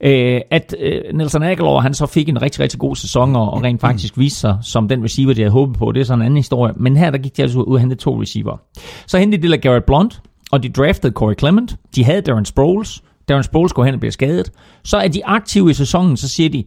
Øh, 0.00 0.40
at 0.50 0.74
øh, 0.80 1.00
Nelson 1.14 1.42
Aguilar, 1.42 1.80
han 1.80 1.94
så 1.94 2.06
fik 2.06 2.28
en 2.28 2.42
rigtig, 2.42 2.60
rigtig 2.60 2.78
god 2.78 2.96
sæson, 2.96 3.36
og, 3.36 3.50
og 3.50 3.62
rent 3.62 3.80
faktisk 3.80 4.18
viste 4.18 4.40
sig 4.40 4.58
som 4.62 4.88
den 4.88 5.04
receiver, 5.04 5.34
de 5.34 5.40
havde 5.40 5.52
håbet 5.52 5.76
på. 5.76 5.92
Det 5.92 6.00
er 6.00 6.04
sådan 6.04 6.20
en 6.20 6.26
anden 6.26 6.36
historie. 6.36 6.74
Men 6.76 6.96
her, 6.96 7.10
der 7.10 7.18
gik 7.18 7.36
de 7.36 7.42
altså 7.42 7.58
ud 7.58 7.74
og 7.74 7.80
hentede 7.80 8.00
to 8.00 8.20
receiver. 8.22 8.56
Så 9.06 9.18
hentede 9.18 9.48
de 9.48 9.58
Garrett 9.58 9.86
Blunt, 9.86 10.22
og 10.52 10.62
de 10.62 10.68
draftede 10.68 11.12
Corey 11.12 11.34
Clement. 11.38 11.76
De 11.94 12.04
havde 12.04 12.20
Darren 12.20 12.44
Sproles. 12.44 13.02
Darren 13.28 13.42
Sproles 13.42 13.72
går 13.72 13.84
hen 13.84 13.94
og 13.94 14.00
bliver 14.00 14.12
skadet. 14.12 14.52
Så 14.84 14.96
er 14.96 15.08
de 15.08 15.26
aktive 15.26 15.70
i 15.70 15.74
sæsonen, 15.74 16.16
så 16.16 16.28
siger 16.28 16.48
de, 16.48 16.64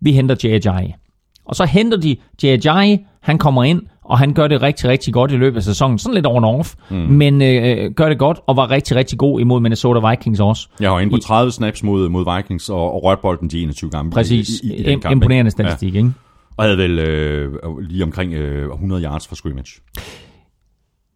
vi 0.00 0.12
henter 0.12 0.34
J.J. 0.44 0.92
Og 1.44 1.56
så 1.56 1.64
henter 1.64 1.96
de 1.96 2.16
J.J. 2.42 2.96
Han 3.20 3.38
kommer 3.38 3.64
ind, 3.64 3.82
og 4.04 4.18
han 4.18 4.34
gør 4.34 4.48
det 4.48 4.62
rigtig, 4.62 4.88
rigtig 4.88 5.12
godt 5.12 5.32
i 5.32 5.36
løbet 5.36 5.56
af 5.56 5.62
sæsonen. 5.62 5.98
Sådan 5.98 6.14
lidt 6.14 6.26
on 6.26 6.44
off, 6.44 6.74
mm. 6.90 6.96
men 6.96 7.42
øh, 7.42 7.90
gør 7.90 8.08
det 8.08 8.18
godt, 8.18 8.40
og 8.46 8.56
var 8.56 8.70
rigtig, 8.70 8.96
rigtig 8.96 9.18
god 9.18 9.40
imod 9.40 9.60
Minnesota 9.60 10.08
Vikings 10.10 10.40
også. 10.40 10.68
Jeg 10.80 10.90
var 10.90 11.00
inde 11.00 11.10
på 11.12 11.18
30 11.18 11.52
snaps 11.52 11.82
mod, 11.82 12.08
mod 12.08 12.36
Vikings, 12.36 12.68
og, 12.68 12.94
og 12.94 13.04
rørte 13.04 13.22
bolden 13.22 13.50
de 13.50 13.62
21 13.62 13.90
gange. 13.90 14.10
Præcis. 14.10 14.60
I, 14.60 14.72
i, 14.72 14.76
i 14.76 14.94
Im- 14.94 15.00
kamp, 15.00 15.12
Imponerende 15.12 15.48
ikke? 15.48 15.50
statistik, 15.50 15.94
ikke? 15.94 16.06
Ja. 16.06 16.12
Og 16.56 16.64
havde 16.64 16.78
vel 16.78 16.98
øh, 16.98 17.52
lige 17.80 18.04
omkring 18.04 18.34
øh, 18.34 18.72
100 18.72 19.02
yards 19.02 19.28
fra 19.28 19.36
scrimmage. 19.36 19.80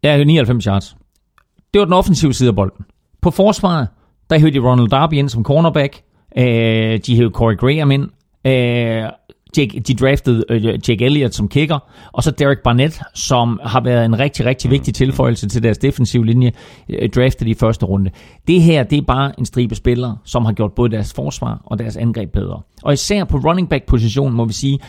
Ja, 0.03 0.23
99 0.23 0.63
yards. 0.65 0.95
Det 1.75 1.79
var 1.79 1.85
den 1.85 1.93
offensive 1.93 2.33
side 2.33 2.49
af 2.49 2.55
bolden. 2.55 2.85
På 3.21 3.31
forsvaret, 3.31 3.87
der 4.29 4.39
hævde 4.39 4.59
de 4.59 4.67
Ronald 4.67 4.87
Darby 4.87 5.13
ind 5.13 5.29
som 5.29 5.43
cornerback. 5.43 6.01
Øh, 6.37 6.99
de 7.07 7.15
hævde 7.15 7.33
Corey 7.33 7.57
Graham 7.57 7.91
ind. 7.91 8.09
Øh, 8.45 9.09
Jake, 9.57 9.79
de 9.79 9.93
draftede 9.95 10.43
øh, 10.49 10.65
Jake 10.65 11.05
Elliott 11.05 11.35
som 11.35 11.47
kicker. 11.47 11.79
Og 12.11 12.23
så 12.23 12.31
Derek 12.31 12.57
Barnett, 12.63 13.01
som 13.13 13.59
har 13.63 13.81
været 13.81 14.05
en 14.05 14.19
rigtig, 14.19 14.45
rigtig 14.45 14.71
vigtig 14.71 14.93
tilføjelse 14.93 15.49
til 15.49 15.63
deres 15.63 15.77
defensive 15.77 16.25
linje, 16.25 16.51
øh, 16.89 17.09
draftede 17.09 17.49
i 17.49 17.53
første 17.53 17.85
runde. 17.85 18.11
Det 18.47 18.61
her, 18.61 18.83
det 18.83 18.97
er 18.97 19.01
bare 19.01 19.39
en 19.39 19.45
stribe 19.45 19.75
spillere, 19.75 20.17
som 20.25 20.45
har 20.45 20.53
gjort 20.53 20.73
både 20.73 20.91
deres 20.91 21.13
forsvar 21.13 21.61
og 21.65 21.79
deres 21.79 21.97
angreb 21.97 22.31
bedre. 22.31 22.61
Og 22.83 22.93
især 22.93 23.23
på 23.23 23.37
running 23.37 23.69
back 23.69 23.85
positionen, 23.85 24.37
må 24.37 24.45
vi 24.45 24.53
sige, 24.53 24.79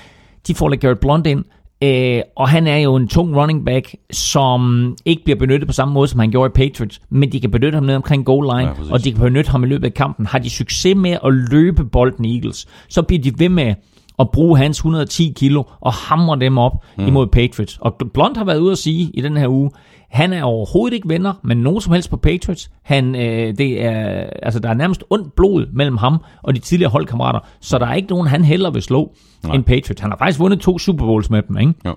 de 0.46 0.54
får 0.54 0.76
Garrett 0.76 1.00
Blunt 1.00 1.26
ind, 1.26 1.44
Øh, 1.84 2.22
og 2.36 2.48
han 2.48 2.66
er 2.66 2.76
jo 2.76 2.96
en 2.96 3.08
tung 3.08 3.36
running 3.36 3.64
back, 3.64 3.94
som 4.10 4.94
ikke 5.04 5.24
bliver 5.24 5.38
benyttet 5.38 5.66
på 5.66 5.72
samme 5.72 5.94
måde, 5.94 6.08
som 6.08 6.20
han 6.20 6.30
gjorde 6.30 6.52
i 6.54 6.68
Patriots, 6.68 7.00
men 7.10 7.32
de 7.32 7.40
kan 7.40 7.50
benytte 7.50 7.76
ham 7.76 7.84
ned 7.84 7.94
omkring 7.94 8.24
goal 8.24 8.58
line, 8.58 8.70
Ja, 8.70 8.92
og 8.92 9.04
de 9.04 9.12
kan 9.12 9.20
benytte 9.20 9.50
ham 9.50 9.64
i 9.64 9.66
løbet 9.66 9.84
af 9.84 9.94
kampen. 9.94 10.26
Har 10.26 10.38
de 10.38 10.50
succes 10.50 10.96
med 10.96 11.10
at 11.24 11.34
løbe 11.50 11.84
bolden 11.84 12.24
Eagles, 12.24 12.66
så 12.88 13.02
bliver 13.02 13.22
de 13.22 13.32
ved 13.38 13.48
med 13.48 13.74
at 14.18 14.30
bruge 14.30 14.58
hans 14.58 14.78
110 14.78 15.32
kilo 15.36 15.62
og 15.80 15.92
hamre 15.92 16.38
dem 16.40 16.58
op 16.58 16.72
mm. 16.98 17.06
imod 17.06 17.26
Patriots. 17.26 17.78
Og 17.80 17.94
Blunt 18.14 18.36
har 18.36 18.44
været 18.44 18.58
ude 18.58 18.72
at 18.72 18.78
sige 18.78 19.10
i 19.14 19.20
den 19.20 19.36
her 19.36 19.48
uge, 19.48 19.70
han 20.10 20.32
er 20.32 20.42
overhovedet 20.42 20.94
ikke 20.94 21.08
venner 21.08 21.32
med 21.44 21.56
nogen 21.56 21.80
som 21.80 21.92
helst 21.92 22.10
på 22.10 22.16
Patriots. 22.16 22.70
Han, 22.82 23.14
øh, 23.14 23.58
det 23.58 23.84
er, 23.84 24.26
altså, 24.42 24.60
der 24.60 24.68
er 24.68 24.74
nærmest 24.74 25.04
ondt 25.10 25.34
blod 25.36 25.66
mellem 25.72 25.96
ham 25.96 26.18
og 26.42 26.54
de 26.54 26.60
tidligere 26.60 26.90
holdkammerater, 26.90 27.40
så 27.60 27.78
der 27.78 27.86
er 27.86 27.94
ikke 27.94 28.08
nogen, 28.08 28.26
han 28.26 28.44
heller 28.44 28.70
vil 28.70 28.82
slå 28.82 29.14
Nej. 29.44 29.54
end 29.54 29.64
Patriots. 29.64 30.00
Han 30.00 30.10
har 30.10 30.18
faktisk 30.18 30.40
vundet 30.40 30.60
to 30.60 30.78
Super 30.78 31.06
Bowls 31.06 31.30
med 31.30 31.42
dem, 31.42 31.58
ikke? 31.58 31.74
Ja. 31.84 31.92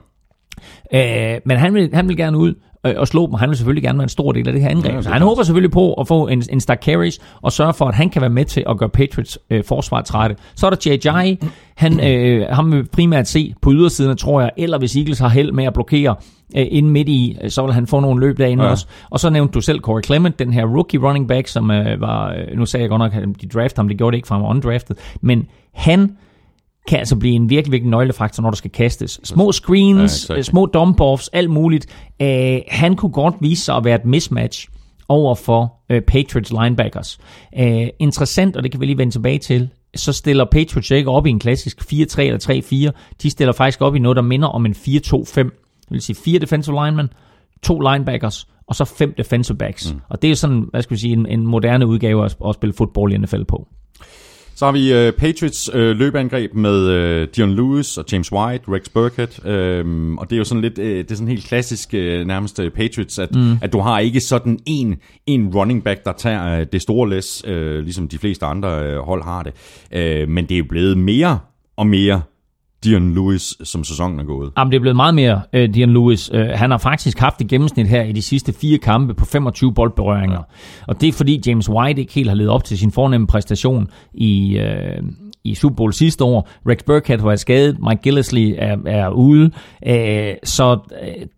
Øh, 1.35 1.41
men 1.45 1.57
han 1.57 1.73
vil, 1.73 1.89
han 1.93 2.07
vil 2.07 2.17
gerne 2.17 2.37
ud 2.37 2.53
og 2.83 3.07
slå 3.07 3.25
dem, 3.25 3.33
han 3.33 3.49
vil 3.49 3.57
selvfølgelig 3.57 3.83
gerne 3.83 3.97
være 3.97 4.03
en 4.03 4.09
stor 4.09 4.31
del 4.31 4.47
af 4.47 4.53
det 4.53 4.61
her 4.61 4.69
angreb. 4.69 4.95
Ja, 4.95 5.01
så 5.01 5.09
han 5.09 5.21
håber 5.21 5.43
selvfølgelig 5.43 5.71
på 5.71 5.93
at 5.93 6.07
få 6.07 6.27
en, 6.27 6.43
en 6.49 6.59
stak 6.59 6.83
carries, 6.83 7.19
og 7.41 7.51
sørge 7.51 7.73
for, 7.73 7.85
at 7.85 7.95
han 7.95 8.09
kan 8.09 8.21
være 8.21 8.29
med 8.29 8.45
til 8.45 8.63
at 8.69 8.77
gøre 8.77 8.89
Patriots 8.89 9.39
øh, 9.49 9.63
forsvar 9.63 10.01
trætte. 10.01 10.35
Så 10.55 10.65
er 10.65 10.69
der 10.69 10.89
J.J. 10.89 11.35
Han, 11.75 12.07
øh, 12.07 12.47
ham 12.49 12.71
vil 12.71 12.87
primært 12.87 13.27
se 13.27 13.53
på 13.61 13.71
ydersiden, 13.71 14.17
tror 14.17 14.41
jeg, 14.41 14.51
eller 14.57 14.77
hvis 14.77 14.95
Eagles 14.95 15.19
har 15.19 15.29
held 15.29 15.51
med 15.51 15.63
at 15.65 15.73
blokere 15.73 16.15
øh, 16.57 16.65
inde 16.69 16.89
midt 16.89 17.09
i, 17.09 17.37
øh, 17.43 17.49
så 17.49 17.65
vil 17.65 17.73
han 17.73 17.87
få 17.87 17.99
nogle 17.99 18.19
løb 18.27 18.37
derinde 18.37 18.63
Ja. 18.63 18.69
også. 18.69 18.85
Og 19.09 19.19
så 19.19 19.29
nævnte 19.29 19.51
du 19.51 19.61
selv 19.61 19.79
Corey 19.79 20.01
Clement, 20.05 20.39
den 20.39 20.53
her 20.53 20.65
rookie 20.65 20.99
running 20.99 21.27
back, 21.27 21.47
som 21.47 21.71
øh, 21.71 22.01
var, 22.01 22.33
øh, 22.33 22.57
nu 22.57 22.65
sagde 22.65 22.81
jeg 22.81 22.89
godt 22.89 22.99
nok, 22.99 23.13
at 23.13 23.27
de 23.41 23.47
draftede 23.47 23.79
ham, 23.79 23.87
det 23.87 23.97
gjorde 23.97 24.11
det 24.11 24.17
ikke, 24.17 24.27
for 24.27 24.35
han 24.35 24.43
var 24.43 24.49
undrafted, 24.49 24.95
men 25.21 25.45
han 25.73 26.15
kan 26.87 26.99
altså 26.99 27.15
blive 27.15 27.35
en 27.35 27.49
virkelig, 27.49 27.71
virkelig 27.71 27.89
nøglefaktor, 27.91 28.43
når 28.43 28.49
der 28.49 28.55
skal 28.57 28.71
kastes. 28.71 29.19
Små 29.23 29.51
screens, 29.51 30.29
Ja, 30.29 30.33
ja, 30.33 30.39
exakt. 30.39 30.45
små 30.51 30.65
dump-offs, 30.77 31.27
alt 31.33 31.49
muligt. 31.49 31.85
Uh, 32.23 32.27
han 32.67 32.95
kunne 32.95 33.11
godt 33.11 33.35
vise 33.41 33.65
sig 33.65 33.75
at 33.75 33.83
være 33.85 33.95
et 33.95 34.05
mismatch 34.05 34.67
over 35.09 35.35
for 35.35 35.73
uh, 35.93 35.99
Patriots 36.07 36.51
linebackers. 36.51 37.19
Uh, 37.59 37.87
interessant, 37.99 38.55
og 38.57 38.63
det 38.63 38.71
kan 38.71 38.81
vi 38.81 38.85
lige 38.85 38.97
vende 38.97 39.13
tilbage 39.13 39.37
til, 39.37 39.69
så 39.95 40.13
stiller 40.13 40.45
Patriots 40.45 40.91
ikke 40.91 41.09
op 41.09 41.25
i 41.25 41.29
en 41.29 41.39
klassisk 41.39 41.81
4-3 41.81 42.21
eller 42.21 42.91
3-4. 42.93 43.15
De 43.23 43.29
stiller 43.29 43.53
faktisk 43.53 43.81
op 43.81 43.95
i 43.95 43.99
noget, 43.99 44.15
der 44.15 44.21
minder 44.21 44.47
om 44.47 44.65
en 44.65 44.75
4-2-5. 44.77 45.68
Det 45.89 45.93
vil 45.93 46.01
sige 46.01 46.15
fire 46.25 46.39
defensive 46.39 46.85
linemen, 46.85 47.09
to 47.63 47.79
linebackers, 47.79 48.47
og 48.67 48.75
så 48.75 48.85
fem 48.85 49.13
defensive 49.17 49.57
backs. 49.57 49.93
Mm. 49.93 49.99
Og 50.09 50.21
det 50.21 50.31
er 50.31 50.35
sådan, 50.35 50.65
hvad 50.71 50.81
skal 50.81 50.95
vi 50.95 50.99
sige, 50.99 51.13
en, 51.13 51.25
en 51.25 51.47
moderne 51.47 51.87
udgave 51.87 52.25
at, 52.25 52.37
at 52.47 52.55
spille 52.55 52.73
fodbold 52.73 53.13
i 53.13 53.17
NFL 53.17 53.43
på. 53.43 53.67
Så 54.55 54.65
har 54.65 54.71
vi 54.71 55.07
uh, 55.07 55.13
Patriots 55.13 55.73
uh, 55.73 55.79
løbeangreb 55.79 56.53
med 56.53 57.21
uh, 57.21 57.27
Dion 57.35 57.51
Lewis 57.51 57.97
og 57.97 58.05
James 58.11 58.31
White, 58.31 58.63
Rex 58.67 58.89
Burkhead. 58.89 59.39
Uh, 59.39 60.15
og 60.17 60.29
det 60.29 60.35
er 60.35 60.37
jo 60.37 60.43
sådan 60.43 60.61
lidt, 60.61 60.77
uh, 60.77 60.85
det 60.85 61.11
er 61.11 61.15
sådan 61.15 61.27
helt 61.27 61.45
klassisk 61.45 61.89
uh, 61.93 61.99
nærmest 61.99 62.59
uh, 62.59 62.69
Patriots, 62.69 63.19
at, 63.19 63.35
mm. 63.35 63.57
at 63.61 63.73
du 63.73 63.79
har 63.79 63.99
ikke 63.99 64.19
sådan 64.19 64.59
en, 64.65 64.95
en 65.27 65.55
running 65.55 65.83
back, 65.83 66.05
der 66.05 66.11
tager 66.11 66.59
uh, 66.59 66.65
det 66.71 66.81
store 66.81 67.09
læs, 67.09 67.43
uh, 67.47 67.53
ligesom 67.53 68.07
de 68.07 68.17
fleste 68.17 68.45
andre 68.45 68.97
uh, 68.97 69.05
hold 69.05 69.23
har 69.23 69.43
det. 69.43 69.53
Uh, 69.95 70.29
men 70.29 70.45
det 70.45 70.55
er 70.55 70.59
jo 70.59 70.65
blevet 70.69 70.97
mere 70.97 71.39
og 71.77 71.87
mere 71.87 72.21
Dion 72.83 73.13
Lewis, 73.15 73.57
som 73.63 73.83
sæsonen 73.83 74.19
er 74.19 74.23
gået. 74.23 74.51
Jamen, 74.57 74.71
det 74.71 74.77
er 74.77 74.81
blevet 74.81 74.95
meget 74.95 75.15
mere 75.15 75.41
uh, 75.53 75.59
Dion 75.59 75.89
Lewis. 75.89 76.31
Uh, 76.33 76.39
han 76.39 76.71
har 76.71 76.77
faktisk 76.77 77.19
haft 77.19 77.41
et 77.41 77.47
gennemsnit 77.47 77.87
her 77.87 78.03
i 78.03 78.11
de 78.11 78.21
sidste 78.21 78.53
fire 78.53 78.77
kampe 78.77 79.13
på 79.13 79.25
25 79.25 79.73
boldberøringer. 79.73 80.37
Ja. 80.37 80.83
Og 80.87 81.01
det 81.01 81.09
er 81.09 81.13
fordi 81.13 81.41
James 81.47 81.69
White 81.69 82.01
ikke 82.01 82.13
helt 82.13 82.29
har 82.29 82.35
levet 82.35 82.51
op 82.51 82.63
til 82.63 82.77
sin 82.77 82.91
fornemme 82.91 83.27
præstation 83.27 83.87
i, 84.13 84.59
uh, 84.59 85.07
i 85.43 85.55
Super 85.55 85.75
Bowl 85.75 85.93
sidste 85.93 86.23
år. 86.23 86.49
Rex 86.69 86.83
Burkhead 86.85 87.19
var 87.19 87.35
skadet, 87.35 87.77
Mike 87.89 88.01
Gillisley 88.01 88.55
er, 88.57 88.77
er 88.85 89.09
ude. 89.09 89.51
Uh, 89.87 90.37
så 90.43 90.79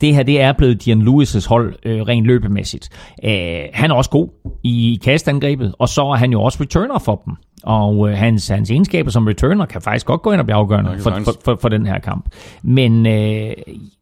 det 0.01 0.15
her, 0.15 0.23
det 0.23 0.41
er 0.41 0.53
blevet 0.53 0.85
Dion 0.85 1.01
Lewis' 1.01 1.47
hold 1.47 1.73
uh, 1.85 1.91
rent 1.91 2.25
løbemæssigt. 2.25 2.89
Uh, 3.23 3.29
han 3.73 3.91
er 3.91 3.95
også 3.95 4.09
god 4.09 4.29
i 4.63 4.99
kastangrebet, 5.03 5.75
og 5.79 5.89
så 5.89 6.01
er 6.01 6.15
han 6.15 6.31
jo 6.31 6.41
også 6.41 6.57
returner 6.61 6.99
for 6.99 7.21
dem. 7.25 7.33
Og 7.63 8.09
øh, 8.09 8.17
hans, 8.17 8.47
hans 8.47 8.71
egenskaber 8.71 9.11
som 9.11 9.27
returner 9.27 9.65
kan 9.65 9.81
faktisk 9.81 10.05
godt 10.05 10.21
gå 10.21 10.31
ind 10.31 10.39
og 10.39 10.45
blive 10.45 10.57
afgørende 10.57 10.99
for, 10.99 11.19
for, 11.23 11.33
for, 11.45 11.57
for 11.61 11.69
den 11.69 11.85
her 11.85 11.99
kamp. 11.99 12.25
Men 12.63 13.05
øh, 13.05 13.53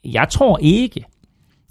jeg 0.06 0.27
tror 0.30 0.57
ikke, 0.61 1.06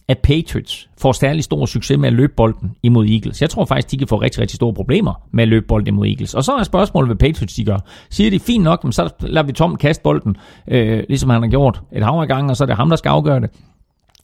at 0.08 0.18
Patriots 0.18 0.88
får 0.98 1.12
særlig 1.12 1.44
stor 1.44 1.66
succes 1.66 1.98
med 1.98 2.08
at 2.08 2.12
løbe 2.12 2.32
bolden 2.36 2.72
imod 2.82 3.06
Eagles. 3.06 3.42
Jeg 3.42 3.50
tror 3.50 3.64
faktisk, 3.64 3.90
de 3.90 3.98
kan 3.98 4.08
få 4.08 4.16
rigtig, 4.16 4.40
rigtig 4.40 4.56
store 4.56 4.74
problemer 4.74 5.22
med 5.30 5.42
at 5.42 5.48
løbe 5.48 5.66
bolden 5.66 5.88
imod 5.88 6.06
Eagles. 6.06 6.34
Og 6.34 6.44
så 6.44 6.52
er 6.52 6.62
spørgsmålet, 6.62 7.08
hvad 7.08 7.16
Patriots 7.16 7.54
de 7.54 7.64
gør. 7.64 7.78
Siger 8.10 8.30
de, 8.30 8.38
fint 8.38 8.64
nok, 8.64 8.84
men 8.84 8.92
så 8.92 9.10
lader 9.20 9.46
vi 9.46 9.52
Tom 9.52 9.76
kaste 9.76 10.02
bolden, 10.02 10.36
øh, 10.68 11.02
ligesom 11.08 11.30
han 11.30 11.42
har 11.42 11.48
gjort 11.48 11.82
et 11.92 12.02
hav 12.02 12.26
gange, 12.26 12.50
og 12.50 12.56
så 12.56 12.64
er 12.64 12.66
det 12.66 12.76
ham, 12.76 12.88
der 12.88 12.96
skal 12.96 13.08
afgøre 13.08 13.40
det. 13.40 13.50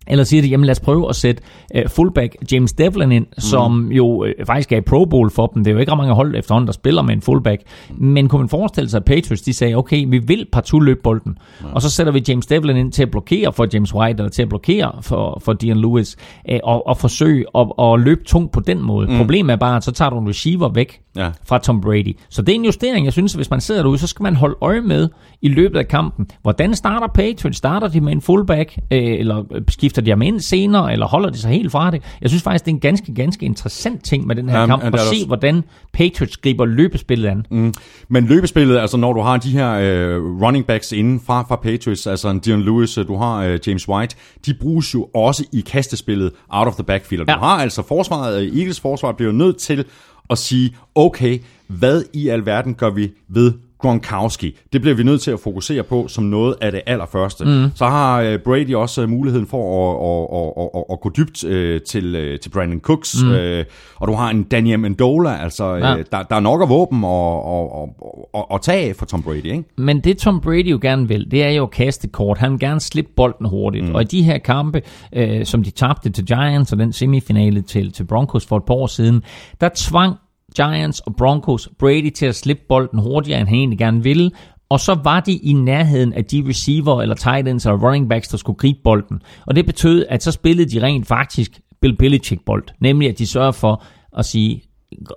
Eller 0.07 0.25
siger 0.25 0.43
de, 0.43 0.49
jamen 0.49 0.67
lad 0.67 0.71
os 0.71 0.81
prøve 0.81 1.09
at 1.09 1.17
sætte 1.17 1.43
uh, 1.75 1.91
fullback 1.91 2.37
James 2.53 2.73
Devlin 2.73 3.13
ind, 3.13 3.27
mm. 3.27 3.41
som 3.41 3.93
jo 3.93 4.25
uh, 4.25 4.29
faktisk 4.47 4.73
er 4.73 4.77
i 4.77 4.81
Pro 4.81 5.05
Bowl 5.05 5.31
for 5.31 5.47
dem. 5.47 5.65
Det 5.65 5.71
er 5.71 5.75
jo 5.75 5.81
ikke 5.81 5.93
ret 5.93 5.99
mange 5.99 6.15
hold 6.15 6.37
efterhånden, 6.37 6.67
der 6.67 6.73
spiller 6.73 7.03
med 7.03 7.15
en 7.15 7.23
fullback. 7.23 7.63
Men 7.91 8.29
kunne 8.29 8.39
man 8.39 8.49
forestille 8.49 8.91
sig, 8.91 8.99
at 8.99 9.05
Patriots 9.05 9.43
de 9.43 9.53
sagde, 9.53 9.75
okay, 9.75 10.05
vi 10.09 10.19
vil 10.19 10.47
partout 10.53 10.83
løbe 10.83 11.01
bolden. 11.05 11.39
Ja. 11.63 11.67
Og 11.73 11.83
så 11.83 11.91
sætter 11.91 12.13
vi 12.13 12.23
James 12.29 12.47
Devlin 12.47 12.77
ind 12.77 12.93
til 12.93 13.03
at 13.03 13.11
blokere 13.11 13.53
for 13.53 13.67
James 13.75 13.95
White, 13.95 14.19
eller 14.19 14.31
til 14.31 14.43
at 14.43 14.49
blokere 14.49 14.93
for, 15.01 15.41
for 15.45 15.53
Dion 15.53 15.81
Lewis, 15.81 16.17
uh, 16.53 16.59
og, 16.63 16.87
og 16.87 16.97
forsøge 16.97 17.45
at, 17.55 17.67
at 17.79 18.01
løbe 18.01 18.25
tungt 18.25 18.53
på 18.53 18.61
den 18.61 18.83
måde. 18.83 19.11
Mm. 19.11 19.17
Problemet 19.17 19.53
er 19.53 19.57
bare, 19.57 19.77
at 19.77 19.85
så 19.85 19.93
tager 19.93 20.11
du 20.11 20.19
en 20.19 20.29
receiver 20.29 20.69
væk 20.69 21.01
ja. 21.17 21.31
fra 21.49 21.59
Tom 21.59 21.81
Brady. 21.81 22.17
Så 22.29 22.43
det 22.43 22.53
er 22.53 22.57
en 22.57 22.65
justering, 22.65 23.05
jeg 23.05 23.13
synes, 23.13 23.33
hvis 23.33 23.51
man 23.51 23.61
sidder 23.61 23.83
derude, 23.83 23.99
så 23.99 24.07
skal 24.07 24.23
man 24.23 24.37
holde 24.37 24.57
øje 24.61 24.81
med 24.81 25.09
i 25.43 25.49
løbet 25.49 25.79
af 25.79 25.89
kampen. 25.89 26.27
Hvordan 26.43 26.75
starter 26.75 27.07
Patriots? 27.07 27.57
Starter 27.57 27.89
de 27.89 28.01
med 28.01 28.13
en 28.13 28.21
fullback, 28.21 28.79
øh, 28.91 29.03
eller 29.03 29.45
skifter 29.69 30.03
de 30.03 30.11
ham 30.11 30.23
ind 30.23 30.41
senere, 30.41 30.93
eller 30.93 31.07
holder 31.07 31.31
de 31.31 31.39
sig 31.39 31.51
helt 31.51 31.73
fra 31.73 31.91
det? 31.91 32.03
Jeg 32.21 32.31
synes 32.31 32.43
faktisk, 32.43 32.65
det 32.65 32.71
er 32.71 32.75
en 32.75 32.81
ganske, 32.81 33.15
ganske 33.15 33.47
interessant 33.47 34.05
ting 34.05 34.27
med 34.27 34.37
den 34.37 34.49
her 34.49 34.61
ja, 34.61 34.67
kamp, 34.67 34.83
at 34.83 35.01
se, 35.01 35.07
også... 35.09 35.27
hvordan 35.27 35.65
Patriots 35.93 36.37
griber 36.37 36.65
løbespillet 36.65 37.29
an. 37.29 37.47
Mm. 37.51 37.75
Men 38.09 38.25
løbespillet, 38.25 38.79
altså 38.79 38.97
når 38.97 39.13
du 39.13 39.21
har 39.21 39.37
de 39.37 39.51
her 39.51 39.73
øh, 39.73 40.43
running 40.43 40.67
backs 40.67 40.93
inden 40.93 41.21
fra, 41.27 41.43
fra 41.49 41.57
Patriots, 41.57 42.07
altså 42.07 42.29
en 42.29 42.39
Dion 42.39 42.63
Lewis, 42.63 42.95
du 42.95 43.17
har 43.17 43.43
øh, 43.43 43.59
James 43.67 43.89
White, 43.89 44.17
de 44.47 44.55
bruges 44.61 44.95
jo 44.95 45.09
også 45.15 45.45
i 45.53 45.61
kastespillet 45.61 46.31
out 46.49 46.69
of 46.69 46.75
the 46.75 46.85
backfield. 46.85 47.25
Ja. 47.29 47.35
Du 47.35 47.39
har 47.39 47.59
altså 47.59 47.83
forsvaret, 47.83 48.43
øh, 48.43 48.59
Eagles 48.59 48.81
forsvar 48.81 49.13
bliver 49.13 49.33
jo 49.33 49.39
nødt 49.39 49.57
til 49.57 49.85
og 50.29 50.39
sige, 50.39 50.77
okay, 50.95 51.39
hvad 51.67 52.05
i 52.13 52.29
alverden 52.29 52.75
gør 52.75 52.91
vi 52.91 53.13
ved 53.29 53.53
Gronkowski. 53.79 54.59
Det 54.73 54.81
bliver 54.81 54.95
vi 54.95 55.03
nødt 55.03 55.21
til 55.21 55.31
at 55.31 55.41
fokusere 55.41 55.83
på 55.83 56.09
som 56.09 56.25
noget 56.25 56.55
af 56.61 56.73
det 56.73 56.83
allerførste. 56.87 57.45
Mm. 57.45 57.71
Så 57.75 57.87
har 57.87 58.21
øh, 58.21 58.39
Brady 58.39 58.75
også 58.75 59.03
øh, 59.03 59.09
muligheden 59.09 59.47
for 59.47 59.63
at, 59.81 59.97
at, 60.11 60.63
at, 60.63 60.71
at, 60.77 60.85
at 60.93 61.01
gå 61.01 61.11
dybt 61.17 61.45
øh, 61.45 61.81
til, 61.81 62.39
til 62.43 62.51
Brandon 62.51 62.81
Cooks. 62.81 63.17
Mm. 63.25 63.31
og 63.97 64.09
du 64.09 64.13
har 64.13 64.31
en 64.31 64.43
Daniel 64.43 64.79
Mendola. 64.79 65.37
Altså, 65.43 65.75
ja. 65.75 65.97
der, 66.13 66.23
der 66.23 66.37
er 66.37 66.41
nok 66.41 66.63
af 66.63 66.69
våben 66.69 67.05
at, 67.05 68.41
at, 68.41 68.45
at 68.55 68.61
tage 68.63 68.89
af 68.89 68.97
for 68.97 69.07
Tom 69.07 69.23
Brady. 69.23 69.45
Ikke? 69.45 69.65
Men 69.77 70.01
det 70.01 70.19
Tom 70.19 70.41
Brady 70.41 70.71
jo 70.71 70.79
gerne 70.83 71.09
vil, 71.09 71.31
det 71.31 71.43
er 71.43 71.51
jo 71.51 71.63
at 71.63 71.71
kaste 71.71 72.09
kort. 72.09 72.39
Han 72.39 72.53
vil 72.53 72.61
gerne 72.61 72.81
slippe 72.81 73.11
bolden 73.17 73.47
hurtigt. 73.47 73.89
Mm. 73.89 73.95
Og 73.95 74.03
i 74.03 74.05
de 74.05 74.23
her 74.23 74.39
kampe, 74.39 74.83
øh, 75.13 75.45
som 75.45 75.63
de 75.63 75.71
tabte 75.71 76.11
til 76.11 76.27
Giants 76.27 76.73
og 76.73 76.79
den 76.79 76.93
semifinale 76.93 77.63
til, 77.63 77.93
til 77.93 78.05
Broncos 78.05 78.47
for 78.47 78.57
et 78.57 78.65
par 78.65 78.75
år 78.75 78.87
siden, 78.87 79.23
der 79.61 79.69
tvang 79.77 80.15
Giants 80.57 81.01
og 81.01 81.17
Broncos 81.17 81.69
Brady 81.79 82.11
til 82.11 82.27
at 82.27 82.35
slippe 82.35 82.63
bolden 82.69 82.99
hurtigere, 82.99 83.41
end 83.41 83.49
han 83.49 83.59
egentlig 83.59 83.79
gerne 83.79 84.03
ville, 84.03 84.31
og 84.69 84.81
så 84.81 85.01
var 85.05 85.21
de 85.21 85.33
i 85.33 85.53
nærheden 85.53 86.13
af 86.13 86.25
de 86.25 86.45
receiver 86.49 87.03
eller 87.03 87.15
tight 87.15 87.49
ends 87.49 87.67
eller 87.67 87.87
running 87.87 88.09
backs, 88.09 88.29
der 88.29 88.37
skulle 88.37 88.57
gribe 88.57 88.79
bolden. 88.85 89.23
Og 89.47 89.57
det 89.57 89.67
betød, 89.67 90.07
at 90.09 90.23
så 90.23 90.33
spillede 90.33 90.71
de 90.71 90.83
rent 90.83 91.07
faktisk 91.07 91.61
Bill 91.81 91.97
Belichick-bold. 91.97 92.65
Nemlig, 92.81 93.09
at 93.09 93.19
de 93.19 93.27
sørger 93.27 93.53
for 93.53 93.85
at 94.19 94.25
sige, 94.25 94.63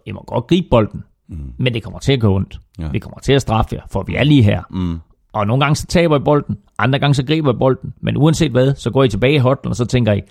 I 0.06 0.12
må 0.12 0.24
godt 0.28 0.48
gribe 0.48 0.68
bolden, 0.72 1.04
mm. 1.30 1.54
men 1.58 1.74
det 1.74 1.84
kommer 1.84 2.00
til 2.00 2.14
at 2.14 2.20
gå 2.20 2.36
ondt. 2.36 2.60
Ja. 2.80 2.90
Vi 2.92 3.00
kommer 3.00 3.20
til 3.20 3.34
at 3.34 3.42
straffe 3.42 3.76
jer, 3.76 3.82
for 3.92 4.04
vi 4.04 4.16
er 4.16 4.24
lige 4.24 4.44
her. 4.44 4.62
Mm. 4.72 5.00
Og 5.34 5.48
nogle 5.48 5.64
gange 5.64 5.76
så 5.76 5.86
taber 5.88 6.18
I 6.18 6.20
bolden, 6.20 6.58
andre 6.80 7.00
gange 7.00 7.14
så 7.14 7.26
griber 7.26 7.54
I 7.54 7.58
bolden, 7.58 7.94
men 8.02 8.18
uanset 8.18 8.52
hvad, 8.52 8.76
så 8.76 8.92
går 8.92 9.04
I 9.04 9.10
tilbage 9.10 9.36
i 9.36 9.38
hotlen, 9.38 9.70
og 9.70 9.76
så 9.76 9.86
tænker 9.86 10.14
I, 10.14 10.22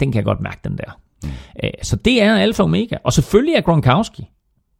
den 0.00 0.12
kan 0.12 0.16
jeg 0.16 0.24
godt 0.24 0.40
mærke, 0.40 0.60
den 0.64 0.78
der. 0.78 0.98
Mm. 1.22 1.30
Så 1.82 1.96
det 1.96 2.22
er 2.22 2.34
alfa 2.34 2.62
og 2.62 2.64
omega. 2.64 2.96
Og 3.04 3.12
selvfølgelig 3.12 3.54
er 3.54 3.60
Gronkowski 3.60 4.28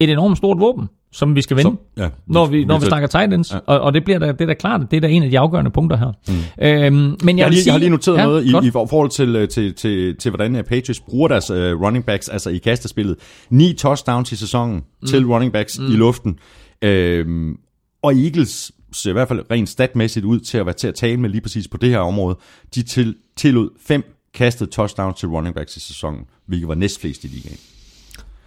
et 0.01 0.11
enormt 0.11 0.37
stort 0.37 0.61
våben, 0.61 0.89
som 1.13 1.37
vi 1.37 1.43
skal 1.43 1.57
vinde, 1.57 1.71
så, 1.71 2.03
ja, 2.03 2.09
når 2.27 2.47
vi, 2.47 2.65
når 2.65 2.79
vi 2.79 2.87
snakker 2.87 3.09
tight 3.09 3.35
ends. 3.35 3.53
Ja. 3.53 3.59
Og, 3.67 3.81
og 3.81 3.95
det 3.95 4.05
bliver 4.05 4.19
da, 4.19 4.33
det 4.33 4.41
er 4.41 4.47
da 4.47 4.55
klart, 4.55 4.91
det 4.91 4.97
er 4.97 5.01
da 5.01 5.09
en 5.09 5.23
af 5.23 5.31
de 5.31 5.39
afgørende 5.39 5.71
punkter 5.71 5.97
her. 5.97 6.13
Mm. 6.29 6.65
Øhm, 6.65 7.17
men 7.25 7.39
jeg, 7.39 7.45
jeg, 7.45 7.51
lige, 7.51 7.63
sige, 7.63 7.67
jeg 7.67 7.75
har 7.75 7.79
lige 7.79 7.91
noteret 7.91 8.17
ja, 8.17 8.23
noget 8.25 8.65
i, 8.65 8.69
i 8.69 8.71
forhold 8.71 9.11
til, 9.11 9.37
øh, 9.37 9.49
til, 9.49 9.75
til, 9.75 10.17
til, 10.17 10.31
hvordan 10.31 10.57
øh, 10.57 10.65
Patriots 10.65 11.01
bruger 11.01 11.29
deres 11.29 11.51
uh, 11.51 11.57
running 11.57 12.05
backs, 12.05 12.29
altså 12.29 12.51
i 12.51 12.59
kastespillet. 12.59 13.17
Ni 13.51 13.73
touchdowns 13.73 14.33
i 14.33 14.37
sæsonen 14.37 14.75
mm. 14.75 15.09
til 15.09 15.27
running 15.27 15.53
backs 15.53 15.79
mm. 15.79 15.87
i 15.87 15.97
luften. 15.97 16.39
Øhm, 16.83 17.57
og 18.03 18.15
Eagles 18.15 18.73
ser 18.93 19.11
i 19.11 19.13
hvert 19.13 19.29
fald 19.29 19.45
rent 19.51 19.69
statmæssigt 19.69 20.25
ud 20.25 20.41
til 20.41 20.59
at 20.59 20.67
være 20.67 20.75
til 20.75 20.89
at 20.89 20.95
tale 20.95 21.17
med 21.17 21.31
lige 21.31 21.41
præcis 21.41 21.69
på 21.69 21.77
det 21.77 21.91
her 21.91 21.99
område. 21.99 22.39
De 22.75 22.83
til, 22.83 23.15
tillod 23.37 23.71
fem 23.87 24.15
kastede 24.35 24.71
touchdowns 24.71 25.19
til 25.19 25.29
running 25.29 25.55
backs 25.55 25.77
i 25.77 25.81
sæsonen, 25.81 26.21
hvilket 26.47 26.69
var 26.69 26.75
næstflest 26.75 27.25
i 27.25 27.27
ligaen. 27.27 27.59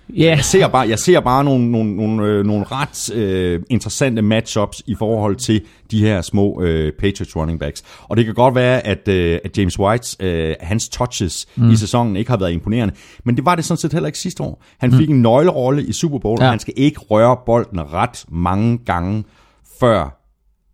Yeah. 0.10 0.38
Jeg 0.38 0.44
ser 0.44 0.68
bare, 0.68 0.90
jeg 0.90 1.00
ser 1.00 1.20
bare 1.20 1.44
nogle, 1.44 1.72
nogle, 1.72 1.96
nogle, 1.96 2.24
øh, 2.28 2.46
nogle 2.46 2.66
ret 2.72 3.16
øh, 3.16 3.60
interessante 3.70 4.22
matchups 4.22 4.84
i 4.86 4.96
forhold 4.96 5.36
til 5.36 5.62
de 5.92 6.00
her 6.00 6.22
små 6.22 6.62
øh, 6.62 6.94
Patriots 6.94 7.36
running 7.36 7.60
backs. 7.60 7.84
Og 8.04 8.18
det 8.18 8.26
kan 8.26 8.34
godt 8.34 8.56
være, 8.56 8.88
at, 8.88 9.08
øh, 9.08 9.40
at 9.44 9.58
James 9.58 9.80
Whites, 9.80 10.18
øh, 10.20 10.56
hans 10.62 10.90
touches 10.90 11.48
mm. 11.56 11.70
i 11.70 11.76
sæsonen 11.76 12.16
ikke 12.16 12.32
har 12.32 12.38
været 12.38 12.52
imponerende. 12.52 12.94
Men 13.26 13.36
det 13.36 13.46
var 13.46 13.56
det 13.56 13.66
sådan 13.66 13.78
set 13.78 13.94
heller 13.94 14.08
ikke 14.08 14.20
sidste 14.20 14.44
år. 14.44 14.64
Han 14.78 14.92
fik 14.92 15.10
mm. 15.10 15.16
en 15.16 15.22
nøglerolle 15.22 15.84
i 15.84 15.94
Super 15.94 16.20
Bowl, 16.20 16.38
ja. 16.42 16.46
og 16.46 16.52
han 16.52 16.60
skal 16.60 16.74
ikke 16.78 17.00
røre 17.00 17.38
bolden 17.46 17.94
ret 17.94 18.26
mange 18.30 18.78
gange, 18.86 19.24
før 19.80 20.21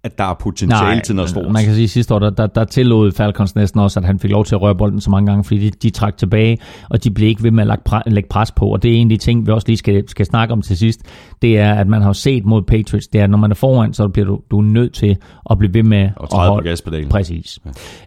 at 0.08 0.18
der 0.18 0.24
er 0.24 0.34
potentiale 0.34 0.84
Nej, 0.84 1.02
til 1.02 1.16
noget 1.16 1.30
stort. 1.30 1.52
Man 1.52 1.64
kan 1.64 1.74
sige, 1.74 1.84
at 1.84 1.90
sidste 1.90 2.14
år, 2.14 2.20
der, 2.20 2.30
der, 2.30 2.48
der 2.48 2.64
tillod 2.64 3.12
Falcons 3.12 3.56
næsten 3.56 3.80
også, 3.80 4.00
at 4.00 4.06
han 4.06 4.20
fik 4.20 4.32
lov 4.32 4.46
til 4.46 4.56
at 4.56 4.62
røre 4.62 4.76
bolden 4.76 5.02
så 5.02 5.10
mange 5.10 5.32
gange, 5.32 5.44
fordi 5.44 5.70
de, 5.70 5.70
de 5.70 5.90
trak 5.90 6.18
tilbage, 6.18 6.58
og 6.90 7.04
de 7.04 7.12
blev 7.12 7.28
ikke 7.28 7.44
ved 7.44 7.52
med 7.52 7.64
at 7.64 7.68
lægge, 7.68 7.84
pre, 7.86 8.02
lægge 8.08 8.30
pres 8.30 8.52
på. 8.52 8.66
Og 8.66 8.84
det 8.84 8.92
er 8.92 8.96
en 8.96 9.12
af 9.12 9.20
de 9.20 9.26
ting, 9.26 9.48
vi 9.48 9.52
også 9.52 9.68
lige 9.68 9.78
skal, 9.78 10.10
skal 10.10 10.26
snakke 10.26 10.52
om 10.52 10.62
til 10.62 10.78
sidst. 10.78 11.02
Det 11.42 11.60
er, 11.60 11.74
at 11.74 11.88
man 11.88 12.02
har 12.02 12.14
set 12.14 12.46
mod 12.46 12.62
Patriots, 12.62 13.08
det 13.08 13.20
er, 13.20 13.24
at 13.24 13.30
når 13.30 13.38
man 13.38 13.52
er 13.52 13.56
foran, 13.56 13.94
så 13.94 14.08
bliver 14.08 14.26
du, 14.26 14.40
du 14.52 14.58
er 14.58 14.64
nødt 14.64 14.94
til 14.94 15.18
at 15.50 15.58
blive 15.58 15.74
ved 15.74 15.84
med 15.84 16.10
og 16.16 16.44
at 16.44 16.50
holde. 16.50 16.70
Gaspedalen. 16.70 17.10
Præcis. 17.10 17.60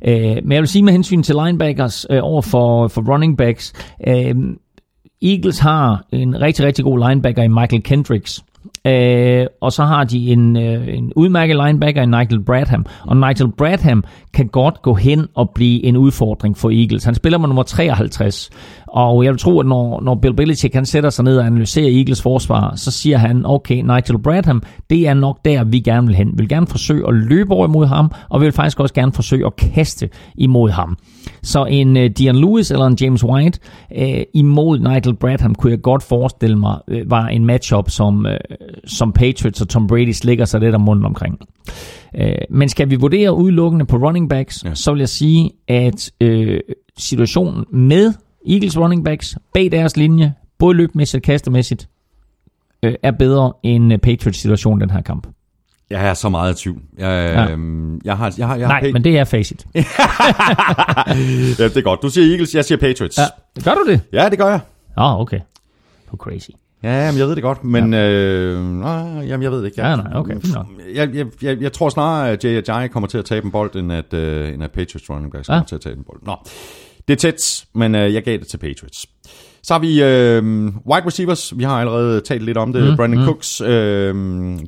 Ja. 0.07 0.31
Øh, 0.31 0.37
men 0.43 0.53
jeg 0.53 0.61
vil 0.61 0.69
sige 0.69 0.83
med 0.83 0.93
hensyn 0.93 1.23
til 1.23 1.37
linebackers 1.45 2.07
øh, 2.11 2.19
over 2.23 2.43
for, 2.43 2.89
for 2.89 3.13
running 3.13 3.39
backs, 3.39 3.73
øh, 4.09 4.35
Eagles 5.23 5.59
har 5.59 6.05
en 6.13 6.41
rigtig, 6.41 6.65
rigtig 6.65 6.85
god 6.85 7.09
linebacker 7.09 7.43
i 7.43 7.49
Michael 7.49 7.83
Kendricks, 7.83 8.45
Øh, 8.87 9.47
og 9.61 9.73
så 9.73 9.85
har 9.85 10.05
de 10.05 10.32
en, 10.32 10.57
øh, 10.57 10.89
en 10.89 11.12
udmærket 11.16 11.57
linebacker 11.57 12.03
i 12.03 12.07
Nigel 12.07 12.45
Bradham. 12.45 12.87
Og 13.07 13.16
Nigel 13.16 13.53
Bradham 13.59 14.05
kan 14.35 14.47
godt 14.47 14.82
gå 14.82 14.95
hen 14.95 15.27
og 15.35 15.51
blive 15.51 15.85
en 15.85 15.97
udfordring 15.97 16.57
for 16.57 16.70
Eagles. 16.70 17.05
Han 17.05 17.15
spiller 17.15 17.39
med 17.39 17.49
nummer 17.49 17.62
53. 17.62 18.51
Og 18.91 19.25
jeg 19.25 19.33
vil 19.33 19.39
tro, 19.39 19.61
at 19.61 19.67
når, 19.67 20.01
når 20.01 20.15
Bill 20.15 20.35
Belichick 20.35 20.75
han 20.75 20.87
sætter 20.87 21.11
sig 21.11 21.25
ned 21.25 21.39
og 21.39 21.47
analyserer 21.47 21.99
Eagles 21.99 22.23
forsvar, 22.23 22.73
så 22.77 22.91
siger 22.91 23.19
han, 23.19 23.47
okay, 23.47 23.75
Nigel 23.75 24.19
Bradham, 24.23 24.62
det 24.91 25.09
er 25.09 25.15
nok 25.15 25.39
der, 25.45 25.65
vi 25.65 25.81
gerne 25.81 26.07
vil 26.07 26.17
hen. 26.17 26.29
Vi 26.29 26.37
vil 26.37 26.49
gerne 26.49 26.67
forsøge 26.67 27.09
at 27.09 27.15
løbe 27.15 27.53
over 27.55 27.67
imod 27.67 27.87
ham, 27.87 28.11
og 28.29 28.41
vi 28.41 28.47
vil 28.47 28.53
faktisk 28.53 28.81
også 28.81 28.95
gerne 28.95 29.12
forsøge 29.12 29.47
at 29.47 29.57
kaste 29.57 30.09
imod 30.35 30.71
ham. 30.71 30.97
Så 31.43 31.65
en 31.65 31.97
uh, 31.97 32.03
Dion 32.03 32.37
Lewis 32.37 32.71
eller 32.71 32.87
en 32.87 32.97
James 33.01 33.25
White 33.25 33.61
uh, 33.99 34.23
imod 34.35 34.79
Nigel 34.79 35.17
Bradham 35.17 35.55
kunne 35.55 35.73
jeg 35.73 35.83
godt 35.83 36.03
forestille 36.03 36.59
mig 36.59 36.79
uh, 36.89 37.11
var 37.11 37.27
en 37.27 37.45
matchup, 37.47 37.91
som, 37.91 38.27
uh, 38.27 38.33
som 38.87 39.12
Patriots 39.12 39.61
og 39.61 39.69
Tom 39.69 39.87
Brady 39.87 40.12
slikker 40.12 40.45
sig 40.45 40.61
lidt 40.61 40.75
om 40.75 40.81
munden 40.81 41.05
omkring. 41.05 41.39
Uh, 42.19 42.25
men 42.51 42.69
skal 42.69 42.91
vi 42.91 42.95
vurdere 42.95 43.35
udelukkende 43.35 43.85
på 43.85 43.97
running 43.97 44.29
backs, 44.29 44.65
ja. 44.65 44.75
så 44.75 44.93
vil 44.93 44.99
jeg 44.99 45.09
sige, 45.09 45.51
at 45.69 46.11
uh, 46.25 46.57
situationen 46.99 47.65
med 47.73 48.12
Eagles 48.49 48.79
running 48.79 49.05
backs 49.05 49.37
bag 49.55 49.73
deres 49.73 49.97
linje, 49.97 50.35
både 50.59 50.77
løbmæssigt 50.77 51.19
og 51.19 51.23
kastemæssigt, 51.25 51.89
øh, 52.83 52.95
er 53.03 53.11
bedre 53.11 53.53
end 53.62 53.93
øh, 53.93 53.99
Patriots 53.99 54.39
situation 54.39 54.81
den 54.81 54.91
her 54.91 55.01
kamp. 55.03 55.27
Jeg 55.91 56.09
er 56.09 56.15
så 56.15 56.29
meget 56.29 56.55
i 56.61 56.62
tvivl. 56.62 56.81
Jeg, 56.99 57.07
Ja. 57.35 57.43
ja. 57.43 57.57
jeg 58.05 58.17
har, 58.17 58.35
jeg 58.39 58.47
har, 58.49 58.57
jeg 58.57 58.69
har 58.69 58.81
Nej, 58.81 58.93
men 58.93 59.05
det 59.05 59.19
er 59.19 59.25
facit. 59.25 59.67
ja, 59.75 59.81
det 61.69 61.77
er 61.77 61.81
godt. 61.83 62.03
Du 62.03 62.09
siger 62.09 62.31
Eagles, 62.31 62.55
jeg 62.55 62.65
siger 62.65 62.79
Patriots. 62.79 63.19
Ja. 63.19 63.25
Gør 63.65 63.75
du 63.75 63.85
det? 63.91 64.01
ja 64.12 64.29
det 64.29 64.39
gør 64.39 64.47
jeg. 64.49 64.61
Åh, 64.99 65.05
oh, 65.15 65.21
okay. 65.21 65.41
Du 66.11 66.12
er 66.12 66.17
crazy. 66.17 66.51
Ja, 66.83 67.05
jamen, 67.07 67.19
jeg 67.19 67.27
ved 67.29 67.35
det 67.35 67.43
godt, 67.43 67.65
men 67.65 67.93
ja. 67.93 68.11
øh, 68.11 68.62
nej, 68.65 68.93
jamen, 69.27 69.43
jeg 69.43 69.51
ved 69.51 69.59
det 69.59 69.67
ikke. 69.67 69.81
Jeg, 69.87 69.97
Ja, 69.99 70.03
nej, 70.03 70.19
okay, 70.19 70.33
fint 70.41 70.55
nok. 70.55 70.67
Jeg, 70.95 71.15
jeg, 71.15 71.27
jeg, 71.43 71.62
jeg 71.62 71.73
tror 71.73 71.89
snarere, 71.89 72.31
at 72.31 72.45
Jay 72.45 72.62
Ajayi 72.69 72.89
kommer 72.89 73.07
til 73.07 73.19
at 73.19 73.25
tabe 73.25 73.45
en 73.47 73.53
bold, 73.53 73.77
end 73.77 73.93
at, 73.93 74.15
øh, 74.15 74.55
end 74.55 74.65
at 74.65 74.71
Patriots 74.71 75.11
running 75.11 75.33
backs 75.33 75.49
Ja. 75.49 75.55
kommer 75.55 75.67
til 75.67 75.75
at 75.75 75.81
tabe 75.81 75.97
en 75.99 76.05
bold. 76.05 76.19
Nå, 76.27 76.37
det 77.11 77.16
er 77.16 77.31
tæt, 77.31 77.65
men 77.74 77.95
øh, 77.95 78.15
jeg 78.15 78.23
gav 78.23 78.39
det 78.39 78.47
til 78.47 78.59
Patriots. 78.59 79.07
Så 79.62 79.74
har 79.74 79.78
vi 79.78 80.03
øh, 80.03 80.65
wide 80.65 81.07
receivers. 81.07 81.59
Vi 81.59 81.65
har 81.65 81.81
allerede 81.81 82.20
talt 82.20 82.43
lidt 82.43 82.57
om 82.57 82.73
det. 82.73 82.91
Mm, 82.91 82.97
Brandon 82.97 83.20
mm. 83.20 83.24
Cooks. 83.24 83.61
Øh, 83.61 84.15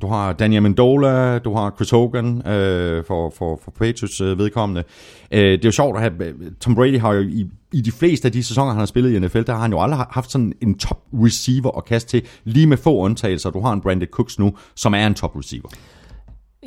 du 0.03 0.07
har 0.07 0.33
Daniel 0.33 0.63
Mendola. 0.63 1.39
Du 1.39 1.55
har 1.55 1.73
Chris 1.77 1.91
Hogan 1.91 2.49
øh, 2.49 3.05
for, 3.05 3.33
for, 3.39 3.61
for 3.65 3.71
Patriots 3.71 4.21
øh, 4.21 4.39
vedkommende. 4.39 4.85
Øh, 5.31 5.41
det 5.41 5.65
er 5.65 5.69
jo 5.69 5.71
sjovt 5.71 5.97
at 5.97 6.03
have... 6.03 6.35
Tom 6.61 6.75
Brady 6.75 7.01
har 7.01 7.13
jo 7.13 7.21
i, 7.21 7.47
i 7.73 7.81
de 7.81 7.93
fleste 7.93 8.27
af 8.29 8.33
de 8.33 8.43
sæsoner, 8.43 8.71
han 8.71 8.79
har 8.79 8.87
spillet 8.87 9.13
i 9.13 9.19
NFL, 9.19 9.43
der 9.43 9.53
har 9.53 9.63
han 9.63 9.73
jo 9.73 9.81
aldrig 9.81 10.05
haft 10.11 10.31
sådan 10.31 10.53
en 10.61 10.79
top 10.79 11.01
receiver 11.13 11.79
at 11.79 11.85
kaste 11.85 12.11
til. 12.11 12.23
Lige 12.45 12.67
med 12.67 12.77
få 12.77 12.97
undtagelser. 12.97 13.51
Du 13.51 13.61
har 13.61 13.73
en 13.73 13.81
Brandon 13.81 14.09
Cooks 14.09 14.39
nu, 14.39 14.57
som 14.75 14.95
er 14.95 15.07
en 15.07 15.15
top 15.15 15.37
receiver. 15.37 15.69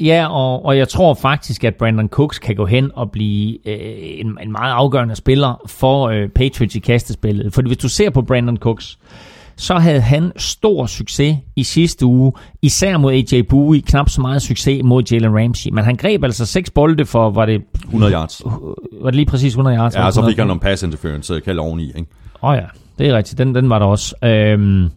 Ja, 0.02 0.28
og, 0.28 0.66
og 0.66 0.78
jeg 0.78 0.90
tror 0.90 1.14
faktisk, 1.14 1.64
at 1.64 1.76
Brandon 1.76 2.10
Cooks 2.10 2.40
kan 2.40 2.56
gå 2.56 2.66
hen 2.66 2.92
og 2.94 3.12
blive 3.12 3.68
øh, 3.68 4.20
en, 4.20 4.38
en 4.42 4.52
meget 4.52 4.72
afgørende 4.72 5.16
spiller 5.16 5.62
for 5.68 6.08
øh, 6.08 6.30
Patriots 6.30 6.76
i 6.76 6.80
kastespillet. 6.80 7.54
Fordi 7.54 7.70
hvis 7.70 7.78
du 7.78 7.90
ser 7.90 8.10
på 8.10 8.22
Brandon 8.22 8.58
Cooks, 8.58 8.98
så 9.58 9.76
havde 9.76 10.02
han 10.02 10.32
stor 10.38 10.86
succes 10.86 11.38
i 11.56 11.64
sidste 11.64 12.06
uge, 12.06 12.32
især 12.62 12.98
mod 12.98 13.14
AJ 13.14 13.42
Bowie, 13.42 13.82
knap 13.82 14.10
så 14.10 14.22
meget 14.22 14.42
succes 14.42 14.84
mod 14.84 15.04
Jalen 15.12 15.38
Ramsey. 15.38 15.70
Men 15.72 15.84
han 15.84 15.96
greb 15.96 16.24
altså 16.24 16.46
seks 16.46 16.70
bolde 16.70 17.06
for, 17.06 17.30
var 17.30 17.46
det, 17.46 17.62
100 17.84 18.14
yards. 18.14 18.42
var 19.02 19.10
det 19.10 19.16
lige 19.16 19.26
præcis 19.26 19.52
100 19.52 19.78
yards? 19.78 19.96
Ja, 19.96 20.12
så 20.12 20.22
fik 20.22 20.24
han 20.24 20.30
100? 20.30 20.48
nogle 20.48 20.60
pass 20.60 20.84
interference 20.84 21.40
kald 21.40 21.60
oveni, 21.60 21.88
ikke? 21.88 22.06
Åh 22.44 22.50
oh 22.50 22.56
ja, 22.56 22.66
det 22.98 23.10
er 23.10 23.18
rigtigt. 23.18 23.38
Den, 23.38 23.56
den 23.56 23.70
var 23.70 23.80
der 23.80 23.86
også. 23.86 24.16
Øhm, 24.24 24.90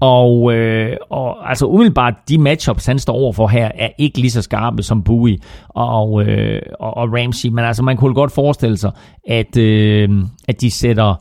og, 0.00 0.54
øh, 0.54 0.96
og 1.10 1.48
altså 1.50 1.66
umiddelbart, 1.66 2.14
de 2.28 2.38
matchups, 2.38 2.86
han 2.86 2.98
står 2.98 3.14
overfor 3.14 3.46
her, 3.46 3.70
er 3.74 3.88
ikke 3.98 4.18
lige 4.18 4.30
så 4.30 4.42
skarpe 4.42 4.82
som 4.82 5.02
Bowie 5.02 5.38
og, 5.68 6.26
øh, 6.26 6.62
og, 6.80 6.96
og 6.96 7.08
Ramsey. 7.12 7.48
Men 7.48 7.64
altså, 7.64 7.82
man 7.82 7.96
kunne 7.96 8.14
godt 8.14 8.32
forestille 8.32 8.76
sig, 8.76 8.90
at, 9.28 9.56
øh, 9.56 10.08
at 10.48 10.60
de 10.60 10.70
sætter 10.70 11.14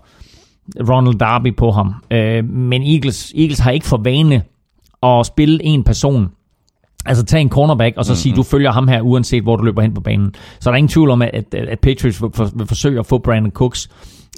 Ronald 0.90 1.16
Darby 1.16 1.56
på 1.56 1.72
ham. 1.72 1.94
Øh, 2.12 2.45
men 2.50 2.84
Eagles, 2.84 3.34
Eagles 3.38 3.60
har 3.60 3.72
ikke 3.72 3.86
for 3.86 3.98
vane 3.98 4.44
at 5.04 5.26
spille 5.26 5.64
en 5.64 5.84
person 5.84 6.30
Altså 7.06 7.26
tag 7.26 7.41
en 7.41 7.50
cornerback, 7.50 7.98
og 7.98 8.06
så 8.06 8.16
sige, 8.16 8.36
du 8.36 8.44
følger 8.44 8.72
ham 8.72 8.88
her, 8.88 9.02
uanset 9.02 9.44
hvor 9.44 9.56
du 9.56 9.64
løber 9.64 9.82
hen 9.82 9.94
på 9.94 10.02
banen. 10.02 10.36
Så 10.60 10.70
der 10.70 10.74
er 10.74 10.78
ingen 10.78 10.90
tvivl 10.90 11.10
om, 11.10 11.22
at, 11.22 11.30
at, 11.34 11.56
at 11.56 11.80
Patriots 11.80 12.22
vil, 12.22 12.30
for, 12.34 12.50
vil 12.56 12.68
forsøge 12.68 13.00
at 13.00 13.06
få 13.06 13.18
Brandon 13.18 13.52
Cooks 13.52 13.90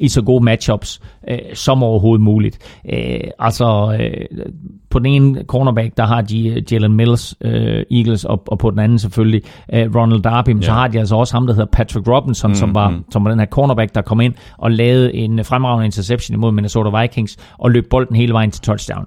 i 0.02 0.08
så 0.08 0.22
gode 0.22 0.44
matchups 0.44 1.02
øh, 1.30 1.38
som 1.54 1.84
overhovedet 1.84 2.22
muligt. 2.24 2.58
Øh, 2.94 3.20
altså, 3.40 3.98
øh, 4.02 4.42
på 4.90 5.00
den 5.00 5.06
ene 5.06 5.44
cornerback, 5.48 5.98
der 5.98 6.06
har 6.06 6.22
de 6.22 6.48
øh, 6.50 6.74
Jalen 6.74 6.94
Mills, 6.94 7.36
øh, 7.42 7.84
Eagles, 7.92 8.26
og, 8.26 8.44
og 8.48 8.58
på 8.60 8.72
den 8.72 8.80
anden 8.80 9.00
selvfølgelig 9.00 9.42
øh, 9.74 9.96
Ronald 9.96 10.22
Darby, 10.22 10.50
men 10.50 10.64
så 10.64 10.72
Ja. 10.72 10.78
har 10.78 10.88
de 10.88 11.00
altså 11.00 11.16
også 11.16 11.34
ham, 11.34 11.48
der 11.48 11.54
hedder 11.54 11.70
Patrick 11.72 12.08
Robinson, 12.08 12.52
mm, 12.52 12.56
som, 12.56 12.76
var, 12.76 13.00
som 13.12 13.24
var 13.24 13.30
den 13.30 13.40
her 13.40 13.46
cornerback, 13.48 13.96
der 13.96 14.02
kom 14.02 14.22
ind 14.22 14.34
og 14.58 14.72
lavede 14.72 15.14
en 15.14 15.46
fremragende 15.46 15.86
interception 15.86 16.36
imod 16.36 16.52
Minnesota 16.52 17.02
Vikings, 17.02 17.38
og 17.58 17.72
løb 17.72 17.86
bolden 17.90 18.16
hele 18.16 18.34
vejen 18.34 18.52
til 18.52 18.62
touchdown. 18.62 19.06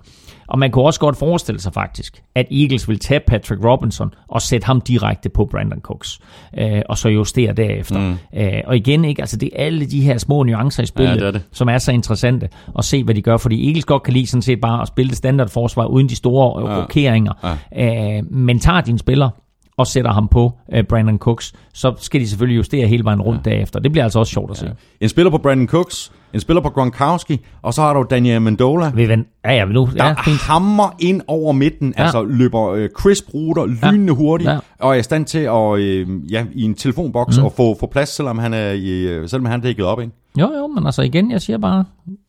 Og 0.50 0.58
man 0.58 0.70
kunne 0.70 0.84
også 0.84 1.00
godt 1.00 1.16
forestille 1.16 1.60
sig 1.60 1.72
faktisk, 1.72 2.22
at 2.34 2.46
Eagles 2.50 2.88
vil 2.88 2.98
tage 2.98 3.20
Patrick 3.26 3.64
Robinson 3.64 4.10
og 4.28 4.42
sætte 4.42 4.66
ham 4.66 4.80
direkte 4.80 5.28
på 5.28 5.44
Brandon 5.50 5.80
Cooks, 5.80 6.18
øh, 6.58 6.82
og 6.88 6.98
så 6.98 7.08
justere 7.08 7.52
derefter. 7.52 7.98
Mm. 8.00 8.16
Øh, 8.40 8.52
og 8.66 8.76
igen, 8.76 9.04
ikke, 9.04 9.22
altså 9.22 9.36
det 9.36 9.50
er 9.56 9.64
alle 9.64 9.86
de 9.86 10.00
her 10.00 10.18
små 10.18 10.42
nuancer 10.42 10.77
i 10.82 10.86
spillet, 10.86 11.20
det 11.20 11.26
er 11.26 11.30
det. 11.30 11.42
som 11.52 11.68
er 11.68 11.78
så 11.78 11.92
interessante 11.92 12.48
at 12.78 12.84
se, 12.84 13.04
hvad 13.04 13.14
de 13.14 13.22
gør, 13.22 13.36
fordi 13.36 13.66
Eagles 13.66 13.84
godt 13.84 14.02
kan 14.02 14.12
lide 14.14 14.26
sådan 14.26 14.42
set 14.42 14.60
bare 14.60 14.82
at 14.82 14.88
spille 14.88 15.08
det 15.08 15.16
standardforsvar 15.18 15.84
uden 15.84 16.08
de 16.08 16.16
store 16.16 16.70
ja. 16.72 16.82
rokeringer. 16.82 17.56
Ja. 17.72 18.16
Øh, 18.18 18.32
men 18.32 18.58
tager 18.58 18.80
din 18.80 18.98
spiller 18.98 19.30
og 19.76 19.86
sætter 19.86 20.12
ham 20.12 20.28
på 20.28 20.52
øh, 20.72 20.84
Brandon 20.84 21.18
Cooks, 21.18 21.52
så 21.74 21.94
skal 21.98 22.20
de 22.20 22.28
selvfølgelig 22.28 22.56
justere 22.56 22.86
hele 22.86 23.04
vejen 23.04 23.22
rundt 23.22 23.46
ja. 23.46 23.50
derefter. 23.50 23.80
Det 23.80 23.92
bliver 23.92 24.04
altså 24.04 24.18
også 24.18 24.32
sjovt 24.32 24.50
at 24.50 24.56
se. 24.56 24.70
En 25.00 25.08
spiller 25.08 25.30
på 25.30 25.38
Brandon 25.38 25.68
Cooks, 25.68 26.12
en 26.34 26.40
spiller 26.40 26.60
på 26.60 26.70
Gronkowski, 26.70 27.40
og 27.62 27.74
så 27.74 27.82
har 27.82 27.94
du 27.94 28.06
Daniel 28.10 28.42
Mendola, 28.42 28.90
Vi 28.94 29.08
vent. 29.08 29.28
Ja, 29.44 29.52
ja, 29.52 29.64
nu, 29.64 29.88
der 29.96 30.04
ja, 30.06 30.12
fint. 30.12 30.40
hammer 30.40 30.94
ind 30.98 31.22
over 31.28 31.52
midten, 31.52 31.88
ja. 31.96 32.00
Ja. 32.02 32.04
altså 32.04 32.22
løber 32.22 32.70
øh, 32.70 32.88
crisp 32.88 33.24
ruter, 33.34 33.66
lynende 33.66 34.12
hurtigt, 34.12 34.48
Ja. 34.48 34.54
ja. 34.54 34.60
og 34.80 34.94
er 34.94 34.98
i 34.98 35.02
stand 35.02 35.24
til 35.26 35.38
at, 35.38 35.78
øh, 35.78 36.32
ja, 36.32 36.44
i 36.52 36.62
en 36.62 36.74
telefonboks 36.74 37.38
mm. 37.38 37.46
at 37.46 37.52
få, 37.52 37.76
få 37.80 37.86
plads, 37.86 38.08
selvom 38.08 38.38
han 38.38 38.54
er, 38.54 38.76
øh, 38.82 39.28
selvom 39.28 39.46
han 39.46 39.60
er 39.60 39.62
dækket 39.64 39.84
op, 39.84 40.00
ikke? 40.00 40.12
Jo, 40.40 40.52
jo, 40.58 40.66
men 40.66 40.86
altså 40.86 41.02
igen, 41.02 41.30
jeg 41.30 41.40
siger 41.40 41.58
bare, 41.58 41.84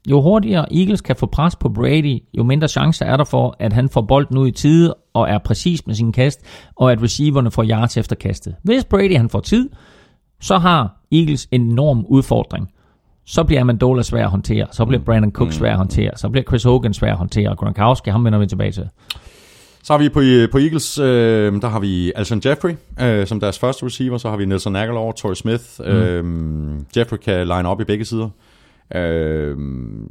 jo 0.10 0.22
hurtigere 0.22 0.73
Eagles 0.73 1.02
kan 1.02 1.15
få 1.15 1.26
pres 1.26 1.56
på 1.56 1.69
Brady, 1.69 2.19
jo 2.38 2.44
mindre 2.44 2.68
chancer 2.68 3.06
er 3.06 3.18
der 3.18 3.23
for, 3.23 3.56
at 3.60 3.73
han 3.73 3.90
får 3.90 4.02
bolden 4.02 4.38
ud 4.38 4.48
i 4.48 4.52
tide 4.52 4.95
og 5.14 5.30
er 5.30 5.38
præcis 5.38 5.88
med 5.88 5.95
sin 5.95 6.11
kast, 6.11 6.45
og 6.76 6.91
at 6.91 7.03
receiverne 7.03 7.52
får 7.52 7.64
yards 7.64 7.98
efter 7.98 8.15
kastet. 8.15 8.56
Hvis 8.64 8.86
Brady 8.86 9.18
han 9.18 9.30
får 9.30 9.40
tid, 9.40 9.69
så 10.41 10.57
har 10.57 11.02
Eagles 11.11 11.48
en 11.52 11.61
enorm 11.61 12.06
udfordring. 12.06 12.69
Så 13.26 13.44
bliver 13.44 13.61
Amendola 13.61 14.02
svær 14.02 14.23
at 14.23 14.30
håndtere, 14.30 14.68
så 14.72 14.86
bliver 14.86 15.03
Brandon 15.03 15.31
Cook 15.31 15.52
svær 15.52 15.72
at 15.72 15.77
håndtere, 15.77 16.11
så 16.15 16.30
bliver 16.30 16.44
Chris 16.44 16.64
Hogan 16.64 16.94
svær 16.94 17.11
at 17.11 17.18
håndtere, 17.18 17.49
og 17.49 17.57
Gronkowski, 17.57 18.10
ham 18.10 18.26
vender 18.26 18.40
vi 18.40 18.48
tilbage 18.48 18.72
til. 18.72 18.90
Så 19.84 19.93
har 19.93 19.97
vi 19.97 20.10
på, 20.10 20.22
øh, 20.22 20.49
på 20.49 20.57
Eagles, 20.57 20.97
øh, 20.97 21.61
der 21.61 21.68
har 21.68 21.80
vi 21.80 22.11
Alshon 22.15 22.41
Jeffrey 22.45 22.76
øh, 23.01 23.27
som 23.27 23.39
deres 23.39 23.60
første 23.60 23.85
receiver, 23.85 24.18
så 24.18 24.30
har 24.30 24.38
vi 24.38 24.45
Nelson 24.45 24.76
Aguilar, 24.76 25.11
Torrey 25.11 25.35
Smith. 25.35 25.64
Mm. 25.80 25.85
Øh, 25.85 26.80
Jeffrey 26.97 27.18
kan 27.18 27.47
line 27.47 27.69
op 27.69 27.81
i 27.81 27.84
begge 27.84 28.06
sider. 28.06 28.30
Øh, 28.95 29.57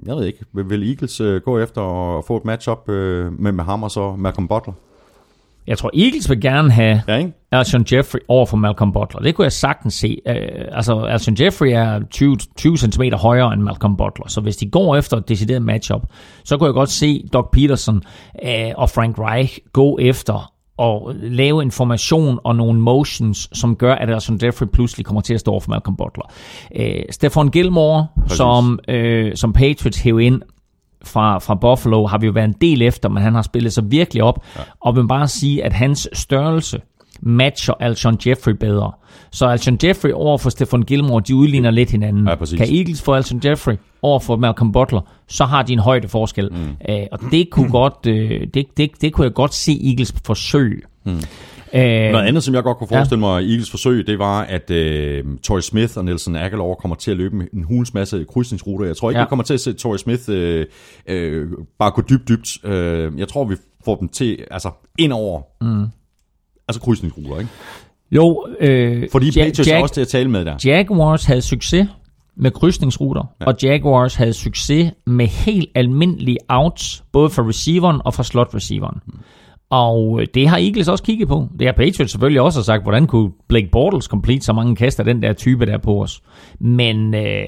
jeg 0.07 0.17
ved 0.17 0.25
ikke, 0.27 0.45
vil, 0.53 0.71
vil 0.71 0.89
Eagles 0.89 1.21
øh, 1.21 1.41
gå 1.41 1.59
efter 1.59 2.19
at 2.19 2.25
få 2.25 2.37
et 2.37 2.45
matchup 2.45 2.89
øh, 2.89 3.41
med, 3.41 3.53
med 3.53 3.65
ham 3.65 3.83
og 3.83 3.91
så 3.91 4.17
Malcolm 4.17 4.49
Butler? 4.49 4.75
Jeg 5.69 5.79
tror, 5.79 5.91
Eagles 5.95 6.31
vil 6.31 6.41
gerne 6.41 6.71
have 6.71 7.03
Ja, 7.09 7.17
ikke? 7.17 7.33
Alshon 7.53 7.85
Jeffrey 7.93 8.21
over 8.29 8.47
for 8.47 8.57
Malcolm 8.57 8.93
Butler. 8.93 9.21
Det 9.21 9.35
kunne 9.35 9.45
jeg 9.45 9.53
sagtens 9.53 9.95
se. 9.95 10.19
Uh, 10.27 10.35
altså, 10.73 11.01
Alshon 11.01 11.37
Jeffrey 11.41 11.69
er 11.69 12.01
20, 12.11 12.37
20 12.57 12.77
cm 12.77 13.03
højere 13.13 13.53
end 13.53 13.63
Malcolm 13.63 13.97
Butler, 13.97 14.29
så 14.29 14.41
hvis 14.41 14.57
de 14.57 14.71
går 14.71 14.97
efter 14.97 15.17
et 15.17 15.29
decideret 15.29 15.63
matchup, 15.63 16.03
så 16.45 16.57
kunne 16.57 16.67
jeg 16.67 16.75
godt 16.75 16.91
se 16.91 17.29
Doc 17.33 17.49
Peterson 17.53 18.03
uh, 18.45 18.51
og 18.77 18.91
Frank 18.91 19.19
Reich 19.19 19.59
gå 19.73 19.99
efter 20.01 20.53
og 20.77 21.13
lave 21.15 21.63
en 21.63 21.71
formation 21.71 22.39
og 22.45 22.57
nogle 22.57 22.81
motions, 22.81 23.49
som 23.53 23.77
gør, 23.77 23.95
at 23.95 24.11
Alshon 24.11 24.39
Jeffrey 24.43 24.67
pludselig 24.67 25.07
kommer 25.07 25.21
til 25.21 25.35
at 25.35 25.41
stå 25.41 25.51
over 25.51 25.61
for 25.61 25.71
Malcolm 25.71 25.97
Butler. 25.97 26.25
Uh, 26.81 27.03
Stefan 27.11 27.49
Gilmore, 27.49 28.07
som, 28.27 28.79
uh, 28.93 29.31
som 29.35 29.53
Patriots 29.53 29.99
hævde 29.99 30.25
ind 30.25 30.43
fra, 31.05 31.39
fra 31.39 31.55
Buffalo 31.55 32.07
har 32.07 32.19
vi 32.19 32.27
jo 32.27 32.33
været 32.33 32.49
en 32.49 32.55
del 32.61 32.83
efter, 32.83 33.09
men 33.09 33.23
han 33.23 33.35
har 33.35 33.43
spillet 33.43 33.73
sig 33.73 33.91
virkelig 33.91 34.23
op, 34.23 34.45
ja. 34.57 34.61
og 34.81 34.97
vil 34.97 35.09
bare 35.09 35.29
sige, 35.29 35.65
at 35.65 35.73
hans 35.73 36.09
størrelse 36.13 36.81
matcher 37.21 37.75
Alshon 37.81 38.19
Jeffrey 38.27 38.53
bedre. 38.53 38.93
Så 39.31 39.47
Alshon 39.47 39.79
Jeffrey 39.85 40.13
over 40.13 40.39
for 40.39 40.51
Stefan 40.51 40.83
Gilmore, 40.83 41.23
de 41.29 41.35
udligner 41.35 41.71
lidt 41.71 41.91
hinanden. 41.91 42.29
Ja, 42.29 42.35
præcis. 42.35 42.59
kan 42.59 42.75
Eagles 42.75 43.03
få 43.03 43.13
Alshon 43.13 43.41
Jeffrey 43.45 43.77
over 44.03 44.19
for 44.19 44.37
Malcolm 44.37 44.73
Butler, 44.73 45.01
så 45.27 45.45
har 45.45 45.63
de 45.63 45.73
en 45.73 45.79
højde 45.79 46.09
forskel. 46.09 46.51
Mm. 46.53 46.93
Øh, 46.95 47.07
og 47.13 47.19
det 47.31 47.51
kunne, 47.51 47.71
godt, 47.71 48.07
øh, 48.07 48.47
det, 48.55 48.67
det, 48.77 48.91
det 49.01 49.13
kunne 49.13 49.25
jeg 49.25 49.35
godt 49.35 49.55
se 49.55 49.81
Eagles 49.85 50.15
forsøge. 50.25 50.81
Mm. 51.05 51.21
Øh, 51.75 52.13
Noget 52.13 52.27
andet, 52.27 52.43
som 52.43 52.55
jeg 52.55 52.63
godt 52.63 52.79
kunne 52.79 52.89
forestille 52.89 53.21
mig, 53.21 53.43
ja. 53.43 53.49
Eagles 53.49 53.71
forsøg, 53.71 54.07
det 54.07 54.19
var, 54.19 54.41
at 54.43 54.71
øh, 54.71 55.25
Torrey 55.45 55.61
Smith 55.61 55.93
og 55.99 56.05
Nelson 56.05 56.37
Aguilar 56.37 56.75
kommer 56.75 56.95
til 56.95 57.11
at 57.11 57.17
løbe 57.17 57.47
en 57.55 57.65
hulens 57.65 57.95
masse 57.95 58.25
krydsningsruter. 58.29 58.87
Jeg 58.87 58.97
tror 58.97 59.11
ikke, 59.11 59.19
Ja. 59.19 59.25
vi 59.25 59.29
kommer 59.29 59.43
til 59.45 59.55
at 59.55 59.61
se 59.61 59.73
Torrey 59.73 59.99
Smith 59.99 60.23
øh, 60.29 60.67
øh, 61.09 61.47
bare 61.79 61.91
gå 61.91 62.03
dybt, 62.11 62.29
dybt. 62.29 62.65
Øh, 62.65 63.13
jeg 63.19 63.29
tror, 63.29 63.45
vi 63.45 63.57
får 63.85 63.97
dem 63.97 64.09
til, 64.09 64.39
altså 64.51 64.71
ind 64.99 65.13
over, 65.13 65.41
mm. 65.61 65.87
altså 66.69 66.81
krydsningsruter, 66.81 67.39
ikke? 67.39 67.51
jo, 68.11 68.47
øh, 68.61 69.09
Fordi 69.13 69.27
Ja- 69.27 69.45
Patriots 69.45 69.59
er 69.69 69.75
Jack- 69.75 69.83
også 69.83 69.95
til 69.95 70.01
at 70.01 70.09
tale 70.09 70.31
med 70.31 70.45
der. 70.45 70.55
Jaguars 70.65 71.25
havde 71.25 71.43
succes 71.43 71.89
med 72.37 72.51
krydsningsruter, 72.51 73.25
ja. 73.41 73.47
og 73.47 73.55
Jaguars 73.63 74.15
havde 74.15 74.33
succes 74.33 74.93
med 75.07 75.27
helt 75.27 75.69
almindelige 75.75 76.39
outs, 76.49 77.05
både 77.13 77.31
for 77.31 77.49
receiveren 77.49 78.01
og 78.05 78.15
for 78.15 78.23
slot 78.23 78.55
receiveren. 78.55 78.99
Mm. 79.07 79.13
Og 79.71 80.21
øh, 80.21 80.27
det 80.35 80.49
har 80.49 80.59
Eagles 80.59 80.89
også 80.89 81.05
kigget 81.05 81.29
på. 81.29 81.49
Det 81.59 81.67
har 81.67 81.73
Patriots 81.73 82.13
selvfølgelig 82.13 82.41
også 82.41 82.63
sagt, 82.63 82.83
hvordan 82.83 83.07
kunne 83.07 83.33
Blake 83.49 83.69
Bortles 83.73 84.05
complete 84.05 84.45
så 84.45 84.53
mange 84.53 84.77
kaster 84.77 85.05
den 85.05 85.23
der 85.23 85.33
type 85.33 85.67
der 85.67 85.79
på 85.79 86.03
os. 86.03 86.23
Men 86.61 87.15
øh, 87.15 87.47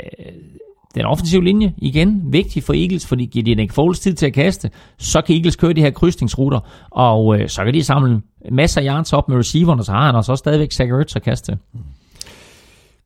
den 0.95 1.05
offensive 1.05 1.45
linje, 1.45 1.75
igen, 1.79 2.23
vigtig 2.33 2.63
for 2.63 2.73
Eagles, 2.73 3.07
fordi 3.07 3.25
giver 3.25 3.45
de 3.45 3.55
Nick 3.55 3.73
Foles 3.73 4.01
tid 4.01 4.15
til 4.15 4.27
at 4.27 4.33
kaste, 4.33 4.71
så 4.99 5.21
kan 5.21 5.37
Eagles 5.37 5.57
køre 5.57 5.73
de 5.73 5.81
her 5.81 5.91
krydsningsruter, 5.91 6.61
og 6.91 7.41
øh, 7.41 7.49
så 7.49 7.65
kan 7.65 7.75
de 7.75 7.85
samle 7.85 8.23
masser 8.53 8.81
af 8.81 8.85
yards 8.87 9.13
op 9.13 9.29
med 9.29 9.37
receiverne, 9.37 9.81
og 9.81 9.85
så 9.85 9.93
har 9.93 10.07
han 10.07 10.17
altså 10.17 10.33
også 10.33 10.43
stadigvæk 10.43 10.73
Zach 10.73 10.93
Ertz 10.93 11.17
at 11.17 11.23
kaste 11.23 11.53
til. 11.53 11.59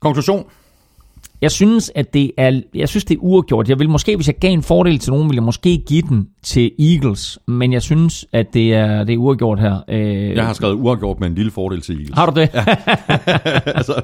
Konklusion 0.01 0.45
jeg 1.45 1.51
synes, 1.51 1.93
at 1.95 2.15
det 2.15 2.31
er, 2.39 2.61
jeg 2.75 2.89
synes, 2.89 3.05
det 3.05 3.15
er 3.15 3.19
uafgjort. 3.21 3.69
Jeg 3.69 3.79
vil 3.79 3.91
måske, 3.91 4.17
hvis 4.17 4.27
jeg 4.27 4.35
gav 4.41 4.51
en 4.53 4.63
fordel 4.63 4.99
til 4.99 5.13
nogen, 5.13 5.29
vil 5.29 5.35
jeg 5.35 5.43
måske 5.43 5.83
give 5.89 6.03
den 6.03 6.29
til 6.43 6.71
Eagles, 6.79 7.39
men 7.49 7.73
jeg 7.73 7.83
synes, 7.83 8.27
at 8.33 8.47
det 8.55 8.75
er, 8.75 9.05
det 9.05 9.13
er 9.13 9.17
uafgjort 9.19 9.61
her. 9.61 9.79
Øh, 9.89 10.31
Jeg 10.37 10.47
har 10.47 10.53
skrevet 10.53 10.75
uafgjort 10.75 11.21
med 11.21 11.29
en 11.29 11.35
lille 11.35 11.51
fordel 11.51 11.81
til 11.81 11.95
Eagles. 11.95 12.19
Har 12.19 12.31
du 12.31 12.41
det? 12.41 12.51
Ja. 12.55 12.65
altså, 13.79 14.03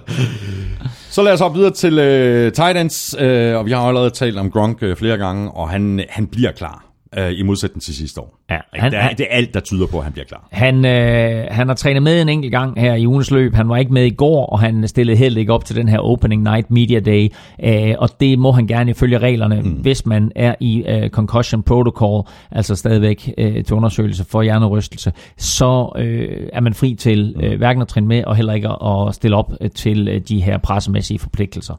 så 1.10 1.22
lad 1.22 1.32
os 1.32 1.40
hoppe 1.40 1.58
videre 1.58 1.72
til 1.72 1.98
øh, 1.98 2.52
Titans, 2.52 3.16
øh, 3.18 3.56
og 3.56 3.66
vi 3.66 3.70
har 3.70 3.80
allerede 3.80 4.10
talt 4.10 4.38
om 4.38 4.50
Gronk 4.50 4.82
øh, 4.82 4.96
flere 4.96 5.16
gange, 5.18 5.50
og 5.50 5.68
han, 5.70 6.04
han 6.08 6.26
bliver 6.26 6.52
klar 6.52 6.89
øh, 7.18 7.38
i 7.38 7.42
modsætning 7.42 7.82
til 7.82 7.94
sidste 7.94 8.20
år. 8.20 8.38
Ja, 8.50 8.54
han, 8.72 8.80
han- 8.82 8.90
det, 8.92 8.98
er, 8.98 9.02
han- 9.02 9.16
det 9.18 9.26
er 9.30 9.36
alt, 9.36 9.54
der 9.54 9.60
tyder 9.60 9.86
på, 9.86 9.98
at 9.98 10.04
han 10.04 10.12
bliver 10.12 10.26
klar. 10.26 10.48
Han, 10.52 10.84
øh, 10.84 11.46
han 11.50 11.68
har 11.68 11.74
trænet 11.74 12.02
med 12.02 12.22
en 12.22 12.28
enkelt 12.28 12.52
gang 12.52 12.80
her 12.80 12.94
i 12.94 13.06
ugens 13.06 13.30
løb. 13.30 13.54
Han 13.54 13.68
var 13.68 13.76
ikke 13.76 13.92
med 13.92 14.04
i 14.04 14.10
går, 14.10 14.46
og 14.46 14.60
han 14.60 14.88
stillede 14.88 15.16
heller 15.18 15.40
ikke 15.40 15.52
op 15.52 15.64
til 15.64 15.76
den 15.76 15.88
her 15.88 15.98
Opening 15.98 16.42
Night 16.42 16.70
Media 16.70 17.00
Day. 17.00 17.28
Øh, 17.64 17.94
og 17.98 18.08
det 18.20 18.38
må 18.38 18.52
han 18.52 18.66
gerne 18.66 18.90
ifølge 18.90 19.18
reglerne, 19.18 19.60
mm. 19.62 19.70
hvis 19.70 20.06
man 20.06 20.32
er 20.36 20.54
i 20.60 20.84
øh, 20.88 21.10
Concussion 21.10 21.62
Protocol, 21.62 22.22
altså 22.50 22.74
stadigvæk 22.74 23.34
øh, 23.38 23.64
til 23.64 23.76
undersøgelse 23.76 24.24
for 24.24 24.42
hjernerystelse, 24.42 25.12
så 25.36 25.92
øh, 25.98 26.48
er 26.52 26.60
man 26.60 26.74
fri 26.74 26.94
til 26.94 27.34
øh, 27.42 27.58
hverken 27.58 27.82
at 27.82 27.88
træne 27.88 28.06
med, 28.06 28.24
og 28.24 28.36
heller 28.36 28.52
ikke 28.52 28.68
at 28.68 29.08
at 29.08 29.14
stille 29.14 29.36
op 29.36 29.52
øh, 29.60 29.70
til 29.70 30.08
øh, 30.08 30.20
de 30.28 30.40
her 30.42 30.58
pressemæssige 30.58 31.18
forpligtelser. 31.18 31.74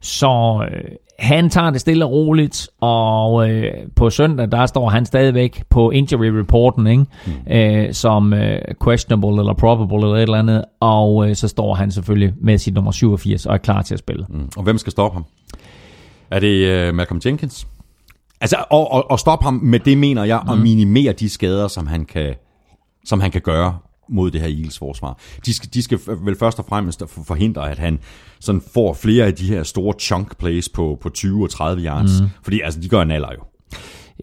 Så 0.00 0.64
øh, 0.72 0.84
han 1.18 1.50
tager 1.50 1.70
det 1.70 1.80
stille 1.80 2.04
og 2.04 2.10
roligt, 2.10 2.68
og 2.80 3.50
øh, 3.50 3.72
på 3.96 4.10
søndag, 4.10 4.50
der 4.52 4.66
står 4.66 4.88
han 4.88 5.06
stadigvæk 5.06 5.62
på 5.70 5.90
injury 5.90 6.26
reporten, 6.26 6.86
ikke? 6.86 7.04
Mm. 7.26 7.52
Øh, 7.52 7.94
som 7.94 8.32
øh, 8.32 8.58
questionable 8.84 9.28
eller 9.28 9.54
probable 9.54 9.96
eller 9.96 10.16
et 10.16 10.22
eller 10.22 10.38
andet, 10.38 10.64
og 10.80 11.28
øh, 11.28 11.36
så 11.36 11.48
står 11.48 11.74
han 11.74 11.90
selvfølgelig 11.90 12.34
med 12.40 12.58
sit 12.58 12.74
nummer 12.74 12.92
87 12.92 13.46
og 13.46 13.54
er 13.54 13.58
klar 13.58 13.82
til 13.82 13.94
at 13.94 13.98
spille. 13.98 14.26
Mm. 14.28 14.48
Og 14.56 14.62
hvem 14.62 14.78
skal 14.78 14.90
stoppe 14.90 15.14
ham? 15.14 15.24
Er 16.30 16.40
det 16.40 16.66
øh, 16.66 16.94
Malcolm 16.94 17.20
Jenkins? 17.26 17.66
Altså, 18.40 18.56
og, 18.70 18.92
og, 18.92 19.10
og 19.10 19.18
stoppe 19.18 19.44
ham 19.44 19.54
med 19.54 19.80
det, 19.80 19.98
mener 19.98 20.24
jeg, 20.24 20.42
at 20.50 20.58
minimere 20.58 21.12
de 21.12 21.28
skader, 21.28 21.68
som 21.68 21.86
han 21.86 22.04
kan, 22.04 22.34
som 23.04 23.20
han 23.20 23.30
kan 23.30 23.40
gøre 23.40 23.78
mod 24.08 24.30
det 24.30 24.40
her 24.40 24.48
Eagles 24.48 24.78
forsvar. 24.78 25.18
De 25.46 25.54
skal, 25.54 25.70
de 25.74 25.82
skal 25.82 25.98
vel 26.06 26.38
først 26.38 26.58
og 26.58 26.64
fremmest 26.68 27.02
forhindre, 27.26 27.70
at 27.70 27.78
han 27.78 27.98
sådan 28.40 28.62
får 28.74 28.94
flere 28.94 29.26
af 29.26 29.34
de 29.34 29.46
her 29.46 29.62
store 29.62 29.94
chunk 30.00 30.38
plays 30.38 30.68
på, 30.68 30.98
på 31.00 31.08
20 31.08 31.44
og 31.44 31.50
30 31.50 31.82
yards. 31.82 32.20
Mm. 32.20 32.28
Fordi 32.42 32.60
altså, 32.60 32.80
de 32.80 32.88
gør 32.88 33.02
en 33.02 33.10
alder 33.10 33.32
jo. 33.32 33.40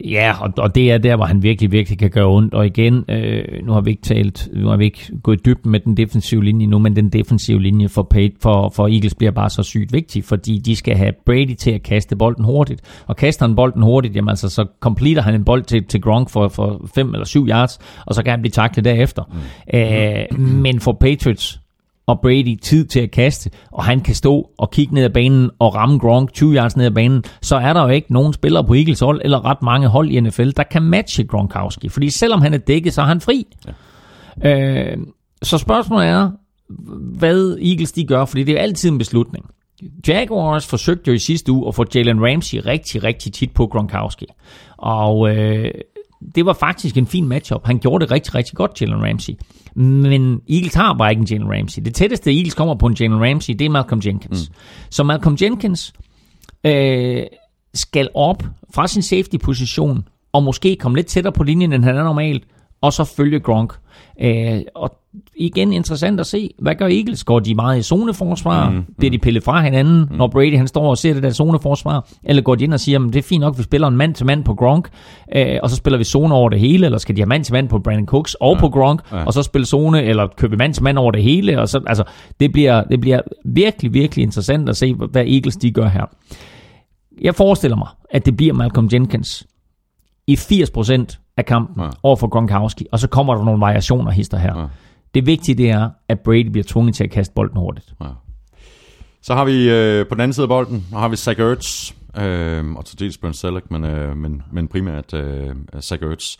Ja, 0.02 0.36
og, 0.42 0.54
og 0.58 0.76
det 0.76 0.92
er 0.92 0.98
der, 0.98 1.16
hvor 1.16 1.26
han 1.26 1.44
virkelig, 1.44 1.72
virkelig 1.72 2.00
kan 2.00 2.10
gøre 2.10 2.26
ondt. 2.26 2.54
Og 2.54 2.66
igen, 2.66 3.06
øh, 3.10 3.44
nu 3.64 3.72
har 3.72 3.82
vi 3.82 3.90
ikke 3.90 4.02
talt, 4.02 4.50
nu 4.54 4.68
har 4.68 4.78
vi 4.78 4.86
ikke 4.86 5.12
gået 5.24 5.40
i 5.40 5.42
dybden 5.46 5.72
med 5.72 5.80
den 5.80 5.98
defensive 5.98 6.44
linje 6.44 6.68
nu, 6.68 6.80
men 6.80 6.96
den 6.96 7.10
defensive 7.10 7.62
linje 7.62 7.90
for, 7.90 8.04
Pate, 8.04 8.34
for, 8.42 8.70
for 8.70 8.88
Eagles 8.88 9.16
bliver 9.16 9.32
bare 9.32 9.50
så 9.50 9.64
sygt 9.64 9.94
vigtig, 9.94 10.24
fordi 10.24 10.58
de 10.58 10.76
skal 10.76 10.96
have 10.96 11.14
Brady 11.26 11.56
til 11.56 11.72
at 11.72 11.84
kaste 11.84 12.16
bolden 12.16 12.46
hurtigt. 12.46 12.82
Og 13.08 13.16
kaster 13.16 13.46
han 13.46 13.56
bolden 13.56 13.82
hurtigt, 13.82 14.16
jamen 14.16 14.30
altså, 14.30 14.50
så 14.50 14.66
completer 14.80 15.22
han 15.22 15.36
en 15.36 15.46
bold 15.46 15.64
til, 15.64 15.84
til 15.84 16.02
Gronk 16.02 16.30
for, 16.30 16.48
for 16.48 16.90
5 16.96 17.14
eller 17.14 17.26
7 17.26 17.48
yards, 17.48 17.80
og 18.06 18.16
så 18.16 18.24
kan 18.24 18.32
han 18.32 18.42
blive 18.42 18.52
taklet 18.52 18.86
derefter. 18.86 19.24
Mm. 19.24 19.80
Øh, 19.80 20.40
men 20.40 20.80
for 20.80 20.98
Patriots, 21.02 21.63
og 22.08 22.20
Brady 22.22 22.60
tid 22.62 22.86
til 22.86 23.00
at 23.00 23.12
kaste, 23.12 23.50
og 23.72 23.84
han 23.84 24.02
kan 24.02 24.16
stå 24.16 24.50
og 24.58 24.72
kigge 24.72 24.94
ned 24.94 25.04
ad 25.04 25.10
banen 25.10 25.50
og 25.60 25.76
ramme 25.76 26.00
Gronk 26.00 26.34
20 26.34 26.56
yards 26.56 26.78
ned 26.78 26.86
ad 26.86 26.92
banen, 26.92 27.24
så 27.42 27.56
er 27.56 27.74
der 27.74 27.84
jo 27.84 27.90
ikke 27.90 28.14
nogen 28.14 28.34
spillere 28.34 28.64
på 28.64 28.74
Eagles 28.74 29.00
hold, 29.00 29.22
eller 29.24 29.46
ret 29.46 29.62
mange 29.62 29.88
hold 29.88 30.10
i 30.10 30.20
NFL, 30.20 30.50
der 30.58 30.64
kan 30.64 30.82
matche 30.82 31.24
Gronkowski. 31.24 31.90
Fordi 31.90 32.10
selvom 32.10 32.42
han 32.42 32.54
er 32.54 32.58
dækket, 32.58 32.94
så 32.94 33.02
er 33.02 33.06
han 33.06 33.22
fri. 33.22 33.48
Ja. 34.44 34.92
Øh, 34.92 34.98
så 35.42 35.58
spørgsmålet 35.58 36.08
er, 36.08 36.32
hvad 37.20 37.58
Eagles 37.62 37.92
de 37.92 38.06
gør, 38.06 38.26
fordi 38.26 38.44
det 38.44 38.52
er 38.52 38.54
jo 38.54 38.62
altid 38.62 38.90
en 38.90 38.98
beslutning. 38.98 39.46
Jaguars 40.08 40.68
forsøgte 40.68 41.08
jo 41.08 41.16
i 41.16 41.20
sidste 41.20 41.52
uge 41.52 41.68
at 41.68 41.76
få 41.76 41.86
Jalen 41.96 42.26
Ramsey 42.26 42.60
rigtig, 42.66 43.04
rigtig 43.04 43.34
tit 43.34 43.52
på 43.52 43.68
Gronkowski. 43.68 44.26
Og 44.78 45.36
øh, 45.36 45.72
det 46.36 46.46
var 46.46 46.54
faktisk 46.54 46.98
en 46.98 47.08
fin 47.08 47.28
matchup. 47.28 47.66
Han 47.66 47.80
gjorde 47.80 48.06
det 48.06 48.12
rigtig, 48.12 48.36
rigtig 48.36 48.56
godt, 48.56 48.82
Jalen 48.82 49.04
Ramsey. 49.04 49.34
Men 49.76 50.42
Eagles 50.50 50.74
har 50.74 50.94
bare 50.94 51.12
ikke 51.12 51.20
en 51.20 51.28
Jalen 51.28 51.52
Ramsey. 51.52 51.82
Det 51.86 51.96
tætteste 51.96 52.32
Eagles 52.36 52.54
kommer 52.54 52.76
på 52.76 52.86
en 52.86 52.94
Jalen 52.94 53.30
Ramsey, 53.30 53.54
det 53.54 53.66
er 53.66 53.70
Malcolm 53.70 54.02
Jenkins. 54.06 54.50
Mm. 54.50 54.56
Så 54.90 55.04
Malcolm 55.04 55.38
Jenkins 55.42 55.94
øh, 56.64 57.24
skal 57.74 58.10
op 58.14 58.44
fra 58.74 58.88
sin 58.88 59.02
safety-position, 59.02 60.08
og 60.34 60.44
måske 60.44 60.76
komme 60.76 60.96
lidt 60.96 61.08
tættere 61.08 61.34
på 61.34 61.44
linjen, 61.44 61.74
end 61.74 61.84
han 61.84 61.98
er 61.98 62.04
normalt, 62.04 62.44
og 62.82 62.94
så 62.94 63.04
følge 63.04 63.40
Gronk. 63.40 63.74
Øh, 64.22 64.62
og 64.76 65.03
igen 65.36 65.74
interessant 65.74 66.20
at 66.20 66.26
se, 66.26 66.50
hvad 66.60 66.76
gør 66.76 66.88
Eagles? 66.88 67.24
Går 67.24 67.40
de 67.40 67.56
meget 67.56 67.80
i 67.80 67.82
zoneforsvar? 67.82 68.70
Mm, 68.70 68.84
Bliver 68.98 69.12
de 69.12 69.18
pillet 69.18 69.44
fra 69.44 69.62
hinanden, 69.62 70.08
mm. 70.12 70.18
når 70.18 70.28
Brady 70.28 70.58
han 70.58 70.68
står 70.68 70.90
og 70.90 70.98
ser 70.98 71.14
det 71.14 71.24
der 71.24 71.30
zoneforsvar? 71.30 72.08
Eller 72.24 72.42
går 72.42 72.56
de 72.56 72.64
ind 72.64 72.74
og 72.74 72.80
siger, 72.80 73.00
at 73.00 73.14
det 73.14 73.16
er 73.16 73.24
fint 73.24 73.42
nok, 73.42 73.58
vi 73.58 73.64
spiller 73.64 73.88
en 73.88 73.98
mand 73.98 74.16
til 74.16 74.26
mand 74.26 74.44
på 74.44 74.54
Gronk, 74.54 74.90
øh, 75.36 75.58
og 75.64 75.70
så 75.70 75.76
spiller 75.76 75.98
vi 75.98 76.04
zone 76.04 76.34
over 76.34 76.50
det 76.50 76.60
hele, 76.60 76.86
eller 76.86 76.98
skal 76.98 77.16
de 77.16 77.22
have 77.22 77.28
mand 77.28 77.44
til 77.44 77.54
mand 77.54 77.70
på 77.70 77.80
Brandon 77.80 78.06
Cooks 78.06 78.34
og 78.34 78.56
ja, 78.56 78.60
på 78.60 78.70
Gronk, 78.70 79.02
ja. 79.12 79.26
og 79.26 79.34
så 79.34 79.44
spille 79.44 79.66
zone, 79.66 80.04
eller 80.04 80.28
købe 80.38 80.58
mand 80.58 80.74
til 80.74 80.84
mand 80.84 80.98
over 80.98 81.12
det 81.12 81.24
hele? 81.24 81.62
Og 81.62 81.70
så, 81.70 81.82
altså, 81.88 82.04
det, 82.40 82.52
bliver, 82.52 82.84
det 82.84 83.02
bliver 83.02 83.22
virkelig, 83.46 83.94
virkelig 83.94 84.24
interessant 84.24 84.70
at 84.70 84.78
se, 84.78 84.94
hvad 84.94 85.26
Eagles 85.26 85.56
de 85.56 85.72
gør 85.72 85.88
her. 85.88 86.06
Jeg 87.22 87.36
forestiller 87.36 87.78
mig, 87.78 87.88
at 88.10 88.26
det 88.26 88.38
bliver 88.38 88.54
Malcolm 88.54 88.90
Jenkins 88.94 89.48
i 90.28 90.36
80% 90.36 91.34
af 91.38 91.46
kampen 91.46 91.84
ja. 91.84 91.90
over 92.04 92.16
for 92.16 92.28
Gronkowski, 92.28 92.86
og 92.92 93.00
så 93.00 93.08
kommer 93.08 93.36
der 93.36 93.44
nogle 93.44 93.60
variationer 93.60 94.12
hister 94.12 94.38
her. 94.38 94.60
Ja. 94.60 94.66
Det 95.14 95.26
vigtige 95.26 95.56
det 95.56 95.70
er, 95.70 95.90
at 96.10 96.20
Brady 96.20 96.48
bliver 96.48 96.64
tvunget 96.68 96.96
til 96.96 97.04
at 97.04 97.12
kaste 97.12 97.34
bolden 97.34 97.58
hurtigt. 97.58 97.94
Ja. 98.02 98.08
Så 99.22 99.34
har 99.36 99.46
vi 99.46 99.70
øh, 99.70 100.08
på 100.08 100.16
den 100.16 100.22
anden 100.22 100.34
side 100.34 100.44
af 100.44 100.50
bolden, 100.50 100.86
har 100.94 101.08
vi 101.08 101.16
Zach 101.16 101.40
Ertz, 101.40 101.92
øh, 102.18 102.72
og 102.72 102.86
til 102.86 103.00
dels 103.00 103.18
Brent 103.18 103.36
Selleck, 103.36 103.72
men, 103.72 103.84
øh, 103.84 104.18
men, 104.18 104.42
men 104.52 104.68
primært 104.68 105.14
øh, 105.14 105.56
Zach 105.82 106.04
Ertz. 106.04 106.38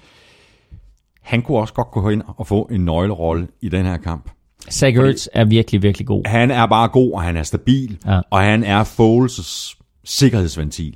Han 1.22 1.42
kunne 1.42 1.58
også 1.58 1.74
godt 1.74 1.92
gå 1.92 2.10
ind 2.10 2.22
og 2.38 2.48
få 2.48 2.68
en 2.72 2.86
nøglerolle 2.86 3.48
i 3.62 3.70
den 3.70 3.86
her 3.86 3.98
kamp. 3.98 4.30
Zach 4.72 4.98
Ertz 4.98 5.28
er 5.34 5.46
virkelig, 5.46 5.82
virkelig 5.84 6.08
god. 6.08 6.28
Han 6.28 6.52
er 6.52 6.66
bare 6.66 6.88
god, 6.88 7.12
og 7.14 7.22
han 7.22 7.38
er 7.38 7.44
stabil, 7.44 7.98
Ja. 8.06 8.22
og 8.30 8.40
han 8.40 8.64
er 8.64 8.84
Foles' 8.84 9.80
sikkerhedsventil. 10.04 10.96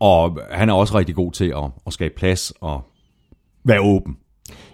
Og 0.00 0.38
han 0.50 0.68
er 0.68 0.72
også 0.74 0.98
rigtig 0.98 1.14
god 1.14 1.32
til 1.32 1.44
at, 1.56 1.64
at 1.86 1.92
skabe 1.92 2.14
plads 2.16 2.52
og 2.60 2.82
være 3.64 3.80
åben. 3.80 4.16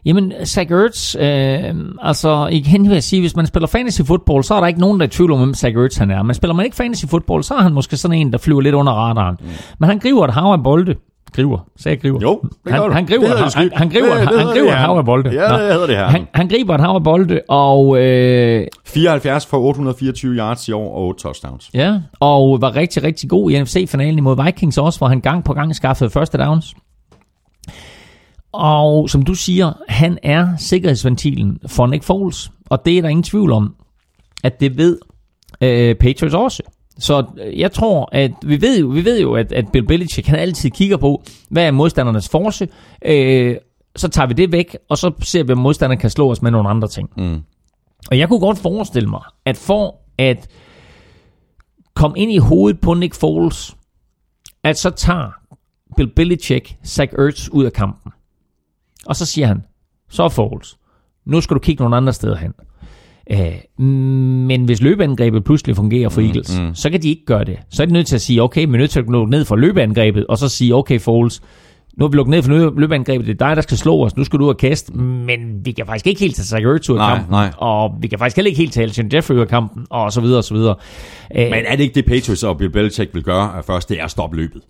Jamen, 0.05 0.32
Zach 0.44 0.72
Ertz, 0.72 1.16
øh, 1.16 1.74
altså 2.02 2.48
igen 2.52 2.85
vil 2.85 2.93
jeg 2.93 3.02
sige, 3.02 3.20
hvis 3.20 3.36
man 3.36 3.47
spiller 3.47 3.66
fantasy 3.66 4.01
football, 4.02 4.44
så 4.44 4.55
er 4.55 4.60
der 4.60 4.66
ikke 4.66 4.81
nogen, 4.81 5.01
der 5.01 5.06
er 5.06 5.09
i 5.09 5.10
tvivl 5.10 5.32
om, 5.32 5.39
hvem 5.39 5.55
Zach 5.55 5.77
Ertz 5.77 5.97
han 5.98 6.10
er. 6.10 6.22
Men 6.22 6.35
spiller 6.35 6.55
man 6.55 6.64
ikke 6.64 6.77
fantasy 6.77 7.05
football, 7.06 7.44
så 7.44 7.55
er 7.55 7.60
han 7.60 7.72
måske 7.72 7.97
sådan 7.97 8.18
en, 8.18 8.32
der 8.32 8.39
flyver 8.39 8.60
lidt 8.60 8.74
under 8.74 8.93
radaren. 8.93 9.36
Mm. 9.40 9.47
Men 9.78 9.89
han 9.89 9.98
griber 9.98 10.24
et 10.24 10.35
hav 10.35 10.44
af 10.52 10.62
bolde. 10.62 10.94
Griver? 11.35 11.59
Sagde 11.78 11.94
jeg 11.94 12.02
griver? 12.02 12.18
Jo, 12.22 12.40
det 12.64 12.72
han, 12.72 12.93
han 12.93 13.06
griber, 13.06 13.27
Det 13.28 13.36
han, 13.39 13.51
han, 13.55 13.70
han 13.74 13.89
griber, 13.89 14.06
Det- 14.14 14.28
det 14.28 14.39
han, 14.39 14.47
griber 14.47 14.60
det 14.64 14.72
et 14.72 14.77
hav 14.78 14.97
af 14.98 15.05
bolde. 15.05 15.31
Ja, 15.31 15.43
det 15.64 15.72
hedder 15.72 15.86
det 15.86 15.97
her. 15.97 16.06
Han, 16.06 16.27
han 16.35 16.48
griber 16.48 16.74
et 16.74 16.81
hav 16.81 16.90
af 16.94 17.05
bolde, 17.05 17.40
og 17.48 17.98
øh, 18.02 18.66
74 18.86 19.47
for 19.47 19.59
824 19.59 20.35
yards 20.36 20.68
i 20.68 20.72
år 20.72 20.94
og 20.94 21.02
8 21.06 21.22
touchdowns. 21.22 21.70
Ja, 21.74 21.94
og 22.20 22.59
var 22.60 22.77
rigtig, 22.77 23.02
rigtig 23.02 23.31
god 23.31 23.51
i 23.51 23.62
NFC-finalen 23.62 24.18
imod 24.18 24.44
Vikings 24.44 24.78
også, 24.78 24.98
hvor 24.98 25.09
han 25.09 25.20
gang 25.20 25.44
på 25.44 25.52
gang 25.52 25.77
skaffede 25.77 26.10
første 26.10 26.39
downs. 26.39 26.74
Og 28.52 29.10
som 29.10 29.22
du 29.22 29.35
siger, 29.35 29.72
han 29.89 30.18
er 30.22 30.56
sikkerhedsventilen 30.56 31.59
for 31.66 31.86
Nick 31.86 32.05
Foles, 32.05 32.51
og 32.70 32.85
det 32.85 32.98
er 32.98 33.02
der 33.02 33.09
ingen 33.09 33.22
tvivl 33.22 33.52
om, 33.52 33.74
at 34.44 34.60
det 34.60 34.77
ved 34.77 34.98
øh, 35.60 35.94
Patriots 35.94 36.35
også. 36.35 36.62
Så 36.98 37.24
øh, 37.44 37.59
jeg 37.59 37.72
tror, 37.72 38.09
at 38.12 38.32
vi 38.43 38.60
ved 38.60 38.81
jo, 38.81 38.86
vi 38.86 39.05
ved 39.05 39.20
jo 39.20 39.35
at, 39.35 39.52
at 39.52 39.72
Bill 39.72 39.86
Belichick 39.86 40.27
han 40.27 40.39
altid 40.39 40.70
kigger 40.70 40.97
på, 40.97 41.22
hvad 41.51 41.66
er 41.66 41.70
modstandernes 41.70 42.28
force, 42.28 42.68
øh, 43.05 43.56
så 43.97 44.09
tager 44.09 44.27
vi 44.27 44.35
det 44.35 44.52
væk, 44.52 44.77
og 44.89 44.98
så 44.98 45.12
ser 45.22 45.43
vi, 45.43 45.52
om 45.52 45.59
modstanderen 45.59 45.98
kan 45.98 46.10
slå 46.10 46.31
os 46.31 46.43
med 46.43 46.51
nogle 46.51 46.68
andre 46.68 46.89
ting. 46.89 47.10
Mm. 47.16 47.43
Og 48.10 48.18
jeg 48.18 48.28
kunne 48.28 48.40
godt 48.40 48.59
forestille 48.59 49.09
mig, 49.09 49.22
at 49.44 49.56
for 49.56 49.97
at 50.18 50.48
komme 51.94 52.18
ind 52.18 52.32
i 52.32 52.39
hovedet 52.39 52.81
på 52.81 52.94
Nick 52.94 53.14
Foles, 53.14 53.77
at 54.64 54.78
så 54.78 54.90
tager 54.90 55.31
Bill 55.97 56.09
Belichick 56.16 56.77
Zach 56.86 57.12
Ertz 57.18 57.48
ud 57.48 57.64
af 57.64 57.72
kampen. 57.72 58.12
Og 59.10 59.16
så 59.16 59.26
siger 59.26 59.46
han, 59.46 59.62
så 60.10 60.28
Foles, 60.28 60.76
nu 61.26 61.40
skal 61.40 61.54
du 61.54 61.60
kigge 61.60 61.82
nogle 61.82 61.96
andre 61.96 62.12
steder 62.12 62.36
hen. 62.36 62.52
Øh, 63.30 63.86
men 64.46 64.64
hvis 64.64 64.82
løbeangrebet 64.82 65.44
pludselig 65.44 65.76
fungerer 65.76 66.08
for 66.08 66.20
Eagles, 66.20 66.60
mm. 66.60 66.74
så 66.74 66.90
kan 66.90 67.02
de 67.02 67.08
ikke 67.08 67.24
gøre 67.26 67.44
det. 67.44 67.58
Så 67.70 67.82
er 67.82 67.86
de 67.86 67.92
nødt 67.92 68.06
til 68.06 68.14
at 68.14 68.20
sige, 68.20 68.42
okay, 68.42 68.66
vi 68.66 68.74
er 68.74 68.78
nødt 68.78 68.90
til 68.90 69.00
at 69.00 69.06
lukke 69.08 69.30
ned 69.30 69.44
for 69.44 69.56
løbeangrebet, 69.56 70.26
og 70.26 70.38
så 70.38 70.48
sige, 70.48 70.74
okay 70.74 71.00
Foles, 71.00 71.42
nu 71.98 72.04
har 72.04 72.08
vi 72.10 72.16
lukket 72.16 72.30
ned 72.30 72.42
for 72.42 72.50
lø- 72.50 72.80
løbeangrebet, 72.80 73.26
det 73.26 73.42
er 73.42 73.46
dig, 73.46 73.56
der 73.56 73.62
skal 73.62 73.76
slå 73.76 74.04
os, 74.04 74.16
nu 74.16 74.24
skal 74.24 74.38
du 74.38 74.44
ud 74.44 74.48
og 74.48 74.56
kaste, 74.56 74.92
men 74.92 75.64
vi 75.64 75.72
kan 75.72 75.86
faktisk 75.86 76.06
ikke 76.06 76.20
helt 76.20 76.36
tage 76.36 76.44
Zach 76.46 76.66
Ertz 76.66 76.88
ud 76.90 76.98
af 76.98 77.08
kampen, 77.16 77.30
nej. 77.30 77.50
og 77.58 77.94
vi 78.00 78.08
kan 78.08 78.18
faktisk 78.18 78.36
heller 78.36 78.48
ikke 78.48 78.58
helt 78.58 78.72
tage 78.72 78.84
Alshon 78.84 79.10
Jeffrey 79.14 79.34
ud 79.34 79.40
af 79.40 79.48
kampen, 79.48 79.86
og 79.90 80.12
så 80.12 80.20
videre, 80.20 80.38
og 80.38 80.44
så 80.44 80.54
videre. 80.54 80.74
Øh, 81.36 81.50
Men 81.50 81.64
er 81.66 81.76
det 81.76 81.82
ikke 81.82 81.94
det, 81.94 82.04
Patriots 82.06 82.42
og 82.42 82.58
Bill 82.58 82.70
Belichick 82.70 83.14
vil 83.14 83.22
gøre 83.22 83.62
først, 83.62 83.88
det 83.88 84.00
er 84.00 84.04
at 84.04 84.10
stoppe 84.10 84.36
løbet? 84.36 84.62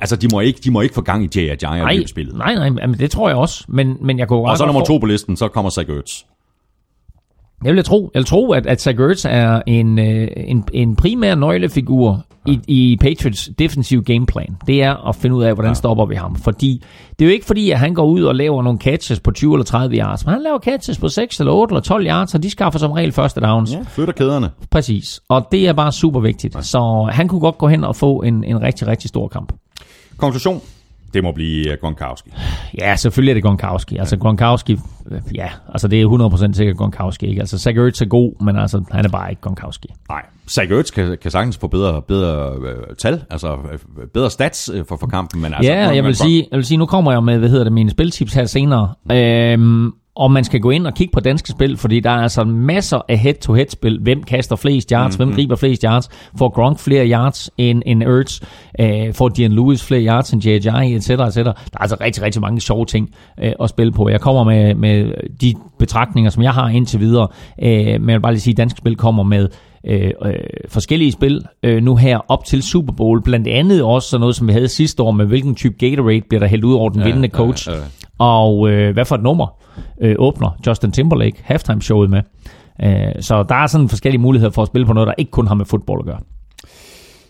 Altså, 0.00 0.16
de 0.16 0.28
må 0.32 0.40
ikke, 0.40 0.60
de 0.64 0.70
må 0.70 0.80
ikke 0.80 0.94
få 0.94 1.00
gang 1.00 1.24
i 1.24 1.28
J.J. 1.40 1.64
og 1.64 1.70
nej, 1.76 1.94
løbespillet. 1.96 2.34
nej, 2.36 2.54
nej, 2.54 2.68
men 2.86 2.94
det 2.98 3.10
tror 3.10 3.28
jeg 3.28 3.36
også, 3.36 3.64
men, 3.68 3.96
men 4.00 4.18
jeg 4.18 4.28
kunne 4.28 4.40
Og 4.40 4.58
så 4.58 4.66
nummer 4.66 4.80
for- 4.80 4.86
to 4.86 4.98
på 4.98 5.06
listen, 5.06 5.36
så 5.36 5.48
kommer 5.48 5.70
Zach 5.70 5.90
Ertz. 5.90 6.22
Jeg 7.64 7.74
vil 7.74 7.84
tro, 7.84 8.10
jeg 8.14 8.18
vil 8.20 8.26
tro 8.26 8.52
at, 8.52 8.66
at 8.66 8.80
Zach 8.82 9.00
Ertz 9.00 9.24
er 9.28 9.62
en, 9.66 9.98
øh, 9.98 10.28
en, 10.36 10.64
en 10.72 10.96
primær 10.96 11.34
nøglefigur 11.34 12.24
i, 12.46 12.60
i 12.68 12.96
Patriots 13.00 13.50
defensive 13.58 14.02
gameplan. 14.02 14.56
Det 14.66 14.82
er 14.82 15.08
at 15.08 15.16
finde 15.16 15.36
ud 15.36 15.42
af, 15.44 15.54
hvordan 15.54 15.70
ja. 15.70 15.74
stopper 15.74 16.06
vi 16.06 16.14
ham. 16.14 16.36
Fordi 16.36 16.82
det 17.18 17.24
er 17.24 17.28
jo 17.28 17.32
ikke 17.32 17.46
fordi, 17.46 17.70
at 17.70 17.78
han 17.78 17.94
går 17.94 18.04
ud 18.06 18.22
og 18.22 18.34
laver 18.34 18.62
nogle 18.62 18.78
catches 18.78 19.20
på 19.20 19.30
20 19.30 19.54
eller 19.54 19.64
30 19.64 19.96
yards, 19.96 20.24
men 20.26 20.32
han 20.32 20.42
laver 20.42 20.58
catches 20.58 20.98
på 20.98 21.08
6 21.08 21.40
eller 21.40 21.52
8 21.52 21.72
eller 21.72 21.80
12 21.82 22.06
yards, 22.06 22.34
og 22.34 22.42
de 22.42 22.50
skaffer 22.50 22.78
som 22.78 22.92
regel 22.92 23.12
første 23.12 23.40
downs. 23.40 23.72
Ja, 23.72 23.80
flytter 23.88 24.12
kæderne. 24.12 24.50
Præcis. 24.70 25.20
Og 25.28 25.48
det 25.52 25.68
er 25.68 25.72
bare 25.72 25.92
super 25.92 26.20
vigtigt. 26.20 26.54
Ja. 26.54 26.62
Så 26.62 27.08
han 27.12 27.28
kunne 27.28 27.40
godt 27.40 27.58
gå 27.58 27.68
hen 27.68 27.84
og 27.84 27.96
få 27.96 28.22
en, 28.22 28.44
en 28.44 28.62
rigtig, 28.62 28.86
rigtig 28.88 29.08
stor 29.08 29.28
kamp. 29.28 29.52
Konklusion. 30.16 30.60
Det 31.14 31.24
må 31.24 31.32
blive 31.32 31.72
øh, 31.72 31.78
Gronkowski. 31.80 32.30
Ja, 32.78 32.96
selvfølgelig 32.96 33.30
er 33.30 33.34
det 33.34 33.42
Gronkowski. 33.42 33.96
Altså 33.96 34.16
Gronkowski, 34.16 34.72
øh, 35.10 35.20
ja, 35.34 35.48
altså 35.72 35.88
det 35.88 36.02
er 36.02 36.50
100% 36.50 36.52
sikkert 36.52 36.76
Gronkowski. 36.76 37.26
Ikke? 37.26 37.40
Altså 37.40 37.58
Zach 37.58 37.78
Ertz 37.78 38.00
er 38.00 38.06
god, 38.06 38.44
men 38.44 38.56
altså 38.56 38.84
han 38.90 39.04
er 39.04 39.08
bare 39.08 39.30
ikke 39.30 39.42
Gronkowski. 39.42 39.88
Nej, 40.08 40.22
Zach 40.50 40.72
Ertz 40.72 40.90
kan, 40.90 41.16
kan 41.22 41.30
sagtens 41.30 41.58
få 41.58 41.66
bedre, 41.66 42.02
bedre 42.02 42.56
øh, 42.68 42.96
tal, 42.98 43.24
altså 43.30 43.56
øh, 43.72 43.78
bedre 44.14 44.30
stats 44.30 44.70
øh, 44.74 44.84
for, 44.88 44.96
for 44.96 45.06
kampen. 45.06 45.42
Men 45.42 45.54
altså, 45.54 45.72
ja, 45.72 45.88
jeg 45.88 46.04
vil, 46.04 46.16
sige, 46.16 46.46
jeg 46.50 46.56
vil 46.56 46.66
sige, 46.66 46.78
nu 46.78 46.86
kommer 46.86 47.12
jeg 47.12 47.24
med, 47.24 47.38
hvad 47.38 47.48
hedder 47.48 47.64
det, 47.64 47.72
mine 47.72 47.90
spiltips 47.90 48.34
her 48.34 48.44
senere. 48.44 48.94
Øhm, 49.12 49.92
og 50.16 50.30
man 50.30 50.44
skal 50.44 50.60
gå 50.60 50.70
ind 50.70 50.86
og 50.86 50.94
kigge 50.94 51.12
på 51.12 51.20
danske 51.20 51.48
spil, 51.48 51.76
fordi 51.76 52.00
der 52.00 52.10
er 52.10 52.22
altså 52.22 52.44
masser 52.44 53.00
af 53.08 53.18
head-to-head-spil. 53.18 53.98
Hvem 54.02 54.22
kaster 54.22 54.56
flest 54.56 54.90
yards? 54.90 55.18
Mm-hmm. 55.18 55.28
Hvem 55.28 55.36
griber 55.36 55.56
flest 55.56 55.82
yards? 55.82 56.08
Får 56.38 56.48
Gronk 56.48 56.78
flere 56.78 57.08
yards 57.08 57.50
end, 57.58 57.82
end 57.86 58.02
Ertz? 58.02 58.40
Øh, 58.80 59.14
får 59.14 59.28
Dian 59.28 59.52
Lewis 59.52 59.84
flere 59.84 60.06
yards 60.06 60.30
end 60.30 60.42
J.J., 60.42 60.96
etc., 60.96 61.10
etc. 61.10 61.36
Der 61.36 61.50
er 61.50 61.80
altså 61.80 61.96
rigtig, 62.00 62.22
rigtig 62.22 62.42
mange 62.42 62.60
sjove 62.60 62.84
ting 62.86 63.10
øh, 63.40 63.52
at 63.60 63.68
spille 63.68 63.92
på. 63.92 64.08
Jeg 64.08 64.20
kommer 64.20 64.44
med, 64.44 64.74
med 64.74 65.12
de 65.40 65.54
betragtninger, 65.78 66.30
som 66.30 66.42
jeg 66.42 66.52
har 66.52 66.68
indtil 66.68 67.00
videre. 67.00 67.28
Øh, 67.62 67.68
men 67.70 68.08
jeg 68.08 68.14
vil 68.14 68.20
bare 68.20 68.32
lige 68.32 68.40
sige, 68.40 68.52
at 68.52 68.58
danske 68.58 68.78
spil 68.78 68.96
kommer 68.96 69.22
med 69.22 69.48
øh, 69.86 70.10
øh, 70.24 70.34
forskellige 70.68 71.12
spil 71.12 71.46
øh, 71.62 71.82
nu 71.82 71.96
her 71.96 72.18
op 72.28 72.44
til 72.44 72.62
Super 72.62 72.92
Bowl. 72.92 73.22
Blandt 73.22 73.48
andet 73.48 73.82
også 73.82 74.08
sådan 74.08 74.20
noget, 74.20 74.36
som 74.36 74.48
vi 74.48 74.52
havde 74.52 74.68
sidste 74.68 75.02
år 75.02 75.10
med, 75.10 75.26
hvilken 75.26 75.54
type 75.54 75.74
Gatorade 75.78 76.22
bliver 76.28 76.40
der 76.40 76.46
hældt 76.46 76.64
ud 76.64 76.74
over 76.74 76.88
den 76.90 77.00
ja, 77.00 77.06
vindende 77.06 77.28
coach. 77.28 77.68
Ja, 77.68 77.74
ja. 77.74 77.80
Og 78.18 78.70
øh, 78.70 78.92
hvad 78.92 79.04
for 79.04 79.14
et 79.14 79.22
nummer 79.22 79.46
øh, 80.00 80.14
åbner 80.18 80.58
Justin 80.66 80.92
Timberlake 80.92 81.36
halftime-showet 81.42 82.10
med. 82.10 82.22
Øh, 82.82 83.22
så 83.22 83.42
der 83.42 83.54
er 83.54 83.66
sådan 83.66 83.88
forskellige 83.88 84.20
muligheder 84.20 84.52
for 84.52 84.62
at 84.62 84.68
spille 84.68 84.86
på 84.86 84.92
noget, 84.92 85.06
der 85.06 85.14
ikke 85.18 85.30
kun 85.30 85.46
har 85.46 85.54
med 85.54 85.64
fodbold 85.64 86.00
at 86.00 86.06
gøre. 86.06 86.20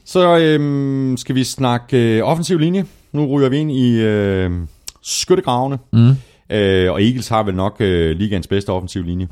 Så 0.05 0.39
øh, 0.39 1.19
skal 1.19 1.35
vi 1.35 1.45
snakke 1.45 2.17
øh, 2.17 2.23
offensiv 2.25 2.59
linje. 2.59 2.85
Nu 3.13 3.27
ryger 3.27 3.49
vi 3.49 3.57
ind 3.57 3.71
i 3.73 4.01
øh, 4.01 4.51
skyttegravene. 5.03 5.79
Mm. 5.93 6.11
Øh, 6.51 6.93
og 6.93 7.03
Eagles 7.03 7.29
har 7.29 7.43
vel 7.43 7.55
nok 7.55 7.77
øh, 7.81 8.17
ligaens 8.17 8.47
bedste 8.47 8.71
offensiv 8.71 9.03
linje. 9.03 9.29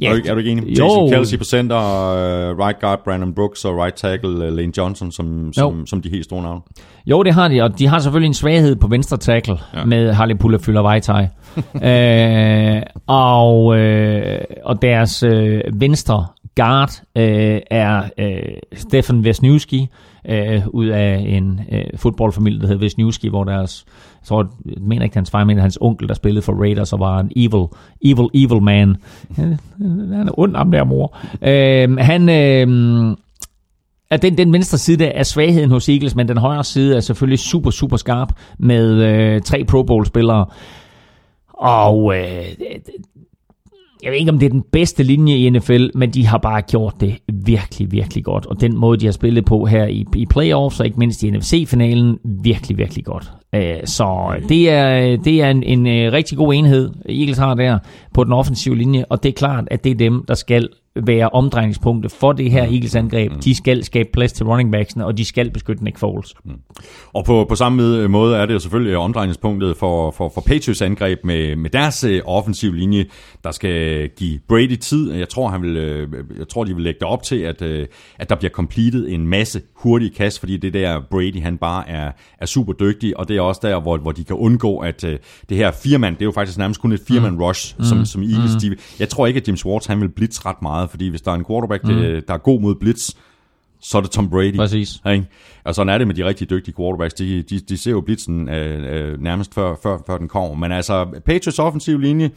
Ja. 0.00 0.10
Er, 0.10 0.14
du, 0.14 0.20
er 0.26 0.34
du 0.34 0.38
ikke 0.38 0.50
enig? 0.50 0.78
Jo. 0.78 0.84
Jason 0.84 1.10
Kelsey 1.10 1.38
på 1.38 1.44
center, 1.44 1.76
uh, 1.76 2.58
right 2.58 2.80
guard 2.80 3.00
Brandon 3.04 3.34
Brooks 3.34 3.64
og 3.64 3.76
right 3.76 3.94
tackle 3.94 4.30
uh, 4.30 4.56
Lane 4.56 4.72
Johnson 4.76 5.12
som, 5.12 5.52
som, 5.52 5.86
som 5.86 6.02
de 6.02 6.10
helt 6.10 6.24
store 6.24 6.42
navne. 6.42 6.60
Jo, 7.06 7.22
det 7.22 7.34
har 7.34 7.48
de, 7.48 7.62
og 7.62 7.78
de 7.78 7.86
har 7.86 7.98
selvfølgelig 7.98 8.26
en 8.26 8.34
svaghed 8.34 8.76
på 8.76 8.86
venstre 8.88 9.16
tackle 9.16 9.56
ja. 9.74 9.84
med 9.84 10.12
Harley 10.12 10.36
Puller 10.36 10.82
Vejtaj. 10.82 11.28
øh, 11.90 12.82
og, 13.06 13.76
øh, 13.78 14.40
og 14.64 14.82
deres 14.82 15.22
øh, 15.22 15.60
venstre 15.72 16.26
guard 16.56 17.02
øh, 17.16 17.60
er 17.70 18.02
øh, 18.18 18.56
Stefan 18.74 19.20
Wisniewski, 19.20 19.88
øh, 20.28 20.62
ud 20.68 20.86
af 20.86 21.24
en 21.26 21.60
øh, 21.72 21.84
fodboldfamilie, 21.96 22.60
der 22.60 22.66
hedder 22.66 22.82
Wisniewski, 22.82 23.28
hvor 23.28 23.44
deres, 23.44 23.84
jeg 24.20 24.26
tror, 24.26 24.50
jeg 24.66 24.74
mener 24.80 25.02
ikke 25.04 25.16
hans 25.16 25.30
far, 25.30 25.44
men 25.44 25.58
hans 25.58 25.78
onkel, 25.80 26.08
der 26.08 26.14
spillede 26.14 26.42
for 26.42 26.52
Raiders 26.52 26.92
og 26.92 27.00
var 27.00 27.20
en 27.20 27.32
evil, 27.36 27.66
evil, 28.02 28.28
evil 28.34 28.62
man. 28.62 28.96
Han 29.36 30.28
er 30.28 30.38
ond, 30.38 30.56
ham 30.56 30.70
der 30.70 30.84
mor. 30.84 31.16
Øh, 31.42 31.96
han... 31.98 32.28
Øh, 32.28 33.16
at 34.10 34.22
den, 34.22 34.38
den 34.38 34.52
venstre 34.52 34.78
side 34.78 35.04
der 35.04 35.10
er 35.10 35.22
svagheden 35.22 35.70
hos 35.70 35.88
Eagles, 35.88 36.14
men 36.14 36.28
den 36.28 36.36
højre 36.36 36.64
side 36.64 36.96
er 36.96 37.00
selvfølgelig 37.00 37.38
super, 37.38 37.70
super 37.70 37.96
skarp 37.96 38.32
med 38.58 38.90
øh, 38.90 39.42
tre 39.42 39.64
Pro 39.64 39.82
Bowl-spillere. 39.82 40.46
Og 41.48 42.16
øh, 42.16 42.44
jeg 44.02 44.10
ved 44.10 44.18
ikke, 44.18 44.30
om 44.30 44.38
det 44.38 44.46
er 44.46 44.50
den 44.50 44.64
bedste 44.72 45.02
linje 45.02 45.36
i 45.36 45.50
NFL, 45.50 45.86
men 45.94 46.10
de 46.10 46.26
har 46.26 46.38
bare 46.38 46.62
gjort 46.62 46.94
det 47.00 47.14
virkelig, 47.32 47.92
virkelig 47.92 48.24
godt. 48.24 48.46
Og 48.46 48.60
den 48.60 48.76
måde, 48.76 49.00
de 49.00 49.04
har 49.04 49.12
spillet 49.12 49.44
på 49.44 49.64
her 49.64 49.86
i, 49.86 50.04
i 50.16 50.26
playoffs, 50.26 50.80
og 50.80 50.86
ikke 50.86 50.98
mindst 50.98 51.22
i 51.22 51.30
NFC-finalen, 51.30 52.18
virkelig, 52.42 52.78
virkelig 52.78 53.04
godt. 53.04 53.32
Øh, 53.54 53.76
så 53.84 54.36
det 54.48 54.70
er, 54.70 55.16
det 55.16 55.42
er 55.42 55.50
en, 55.50 55.62
en 55.62 55.86
øh, 55.86 56.12
rigtig 56.12 56.38
god 56.38 56.54
enhed, 56.54 56.90
Eagles 57.08 57.38
har 57.38 57.54
der 57.54 57.78
på 58.14 58.24
den 58.24 58.32
offensive 58.32 58.76
linje, 58.76 59.04
og 59.08 59.22
det 59.22 59.28
er 59.28 59.32
klart, 59.32 59.64
at 59.70 59.84
det 59.84 59.92
er 59.92 59.96
dem, 59.96 60.24
der 60.28 60.34
skal 60.34 60.68
være 60.96 61.28
omdrejningspunktet 61.28 62.12
for 62.12 62.32
det 62.32 62.50
her 62.50 62.62
Eagles 62.62 62.94
angreb. 62.94 63.32
De 63.44 63.54
skal 63.54 63.84
skabe 63.84 64.08
plads 64.12 64.32
til 64.32 64.46
running 64.46 64.72
backsene, 64.72 65.06
og 65.06 65.18
de 65.18 65.24
skal 65.24 65.50
beskytte 65.50 65.84
Nick 65.84 65.98
Foles. 65.98 66.34
Mm. 66.44 66.52
Og 67.12 67.24
på, 67.24 67.46
på 67.48 67.54
samme 67.54 68.08
måde 68.08 68.36
er 68.36 68.46
det 68.46 68.54
jo 68.54 68.58
selvfølgelig 68.58 68.96
omdrejningspunktet 68.96 69.76
for, 69.76 70.10
for, 70.10 70.28
for 70.34 70.40
Patriots 70.40 70.82
angreb 70.82 71.18
med, 71.24 71.56
med 71.56 71.70
deres 71.70 72.04
uh, 72.04 72.10
offensiv 72.24 72.72
linje, 72.72 73.06
der 73.44 73.50
skal 73.50 74.08
give 74.08 74.38
Brady 74.48 74.76
tid. 74.76 75.12
Jeg 75.12 75.28
tror, 75.28 75.48
han 75.48 75.62
vil, 75.62 75.76
uh, 75.76 76.38
jeg 76.38 76.48
tror 76.48 76.64
de 76.64 76.74
vil 76.74 76.84
lægge 76.84 76.98
det 77.00 77.08
op 77.08 77.22
til, 77.22 77.36
at, 77.36 77.62
at 78.18 78.28
der 78.28 78.34
bliver 78.34 78.50
completed 78.50 79.08
en 79.08 79.26
masse 79.26 79.62
hurtige 79.74 80.10
kast, 80.10 80.40
fordi 80.40 80.56
det 80.56 80.74
der 80.74 81.00
Brady, 81.10 81.42
han 81.42 81.58
bare 81.58 81.88
er, 81.88 82.12
er 82.38 82.46
super 82.46 82.72
dygtig, 82.72 83.16
og 83.16 83.28
det 83.28 83.36
er 83.36 83.40
også 83.40 83.60
der, 83.64 83.80
hvor, 83.80 83.96
hvor 83.98 84.12
de 84.12 84.24
kan 84.24 84.36
undgå, 84.36 84.78
at 84.78 85.02
det 85.48 85.56
her 85.56 85.72
firmand, 85.82 86.14
det 86.14 86.22
er 86.22 86.26
jo 86.26 86.32
faktisk 86.32 86.58
nærmest 86.58 86.80
kun 86.80 86.92
et 86.92 87.00
firman 87.08 87.32
mm. 87.32 87.40
rush, 87.40 87.74
mm. 87.78 87.84
som, 87.84 88.04
som 88.04 88.22
Eagles, 88.22 88.54
mm. 88.54 88.60
de, 88.60 88.76
jeg 88.98 89.08
tror 89.08 89.26
ikke, 89.26 89.40
at 89.40 89.48
James 89.48 89.66
Ward, 89.66 89.88
han 89.88 90.00
vil 90.00 90.08
blitz 90.08 90.46
ret 90.46 90.62
meget, 90.62 90.89
fordi 90.90 91.08
hvis 91.08 91.22
der 91.22 91.30
er 91.30 91.34
en 91.34 91.44
quarterback, 91.44 91.84
mm. 91.84 91.90
der 92.28 92.34
er 92.34 92.38
god 92.38 92.60
mod 92.60 92.74
blitz, 92.74 93.10
så 93.80 93.98
er 93.98 94.02
det 94.02 94.10
Tom 94.10 94.30
Brady. 94.30 94.56
Præcis. 94.56 95.00
Ikke? 95.06 95.26
Og 95.64 95.74
sådan 95.74 95.94
er 95.94 95.98
det 95.98 96.06
med 96.06 96.14
de 96.14 96.24
rigtig 96.24 96.50
dygtige 96.50 96.74
quarterbacks. 96.74 97.14
De, 97.14 97.42
de, 97.42 97.60
de 97.60 97.78
ser 97.78 97.90
jo 97.90 98.00
blitzen 98.00 98.48
øh, 98.48 99.12
øh, 99.12 99.22
nærmest 99.22 99.54
før, 99.54 99.76
før, 99.82 99.98
før 100.06 100.18
den 100.18 100.28
kommer. 100.28 100.54
Men 100.54 100.72
altså, 100.72 101.20
Patriots 101.26 101.58
offensiv 101.58 101.98
linje 101.98 102.30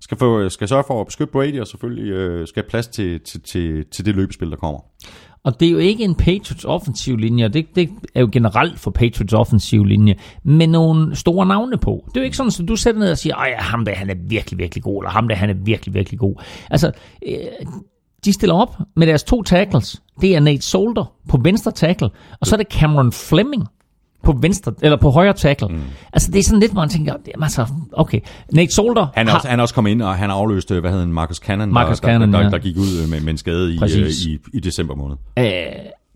skal, 0.00 0.18
få, 0.18 0.48
skal 0.48 0.68
sørge 0.68 0.84
for 0.86 1.00
at 1.00 1.06
beskytte 1.06 1.32
Brady, 1.32 1.60
og 1.60 1.66
selvfølgelig 1.66 2.12
øh, 2.12 2.46
skal 2.46 2.62
have 2.62 2.68
plads 2.68 2.88
til, 2.88 3.20
til, 3.20 3.40
til, 3.40 3.84
til 3.86 4.04
det 4.06 4.14
løbespil, 4.14 4.50
der 4.50 4.56
kommer. 4.56 4.80
Og 5.44 5.60
det 5.60 5.68
er 5.68 5.72
jo 5.72 5.78
ikke 5.78 6.04
en 6.04 6.14
Patriots 6.14 6.64
offensiv 6.64 7.16
linje, 7.16 7.48
det, 7.48 7.66
det 7.74 7.90
er 8.14 8.20
jo 8.20 8.28
generelt 8.32 8.78
for 8.78 8.90
Patriots 8.90 9.32
offensiv 9.32 9.84
linje, 9.84 10.14
med 10.42 10.66
nogle 10.66 11.16
store 11.16 11.46
navne 11.46 11.78
på. 11.78 12.04
Det 12.08 12.16
er 12.16 12.20
jo 12.20 12.24
ikke 12.24 12.36
sådan, 12.36 12.52
at 12.62 12.68
du 12.68 12.76
sætter 12.76 13.00
ned 13.00 13.10
og 13.10 13.18
siger, 13.18 13.36
at 13.36 13.62
ham 13.64 13.84
der, 13.84 13.94
han 13.94 14.10
er 14.10 14.14
virkelig, 14.28 14.58
virkelig 14.58 14.82
god, 14.82 15.02
eller 15.02 15.10
ham 15.10 15.28
der, 15.28 15.34
han 15.34 15.50
er 15.50 15.54
virkelig, 15.54 15.94
virkelig 15.94 16.18
god. 16.18 16.34
Altså, 16.70 16.92
øh, 17.26 17.34
de 18.24 18.32
stiller 18.32 18.54
op 18.54 18.76
med 18.96 19.06
deres 19.06 19.22
to 19.22 19.42
tackles. 19.42 20.02
Det 20.20 20.36
er 20.36 20.40
Nate 20.40 20.62
Solder 20.62 21.12
på 21.28 21.40
venstre 21.44 21.72
tackle, 21.72 22.10
og 22.40 22.46
så 22.46 22.54
er 22.54 22.56
det 22.56 22.72
Cameron 22.72 23.12
Fleming 23.12 23.66
på 24.22 24.38
venstre, 24.40 24.72
eller 24.82 24.96
på 24.96 25.10
højre 25.10 25.32
tackle. 25.32 25.68
Mm. 25.68 25.80
Altså 26.12 26.30
det 26.30 26.38
er 26.38 26.42
sådan 26.42 26.60
lidt, 26.60 26.72
hvor 26.72 26.80
man 26.80 26.88
tænker, 26.88 27.14
altså, 27.42 27.66
okay. 27.92 28.20
Nate 28.52 28.74
Solder 28.74 29.06
han 29.14 29.26
er, 29.26 29.30
har, 29.30 29.38
også, 29.38 29.48
han 29.48 29.58
er 29.58 29.62
også 29.62 29.74
kommet 29.74 29.90
ind, 29.90 30.02
og 30.02 30.14
han 30.14 30.30
afløste, 30.30 30.80
hvad 30.80 30.90
hedder 30.90 31.04
han, 31.04 31.12
Marcus 31.12 31.36
Cannon, 31.36 31.72
Marcus 31.72 32.00
der, 32.00 32.08
Cannon, 32.08 32.32
der, 32.32 32.38
der, 32.38 32.44
ja. 32.44 32.50
der, 32.50 32.58
gik 32.58 32.76
ud 32.76 33.08
med, 33.10 33.20
med 33.20 33.30
en 33.30 33.38
skade 33.38 33.74
i, 33.74 33.78
øh, 33.82 34.08
i, 34.26 34.38
i 34.52 34.60
december 34.60 34.94
måned. 34.94 35.16
Øh, 35.38 35.44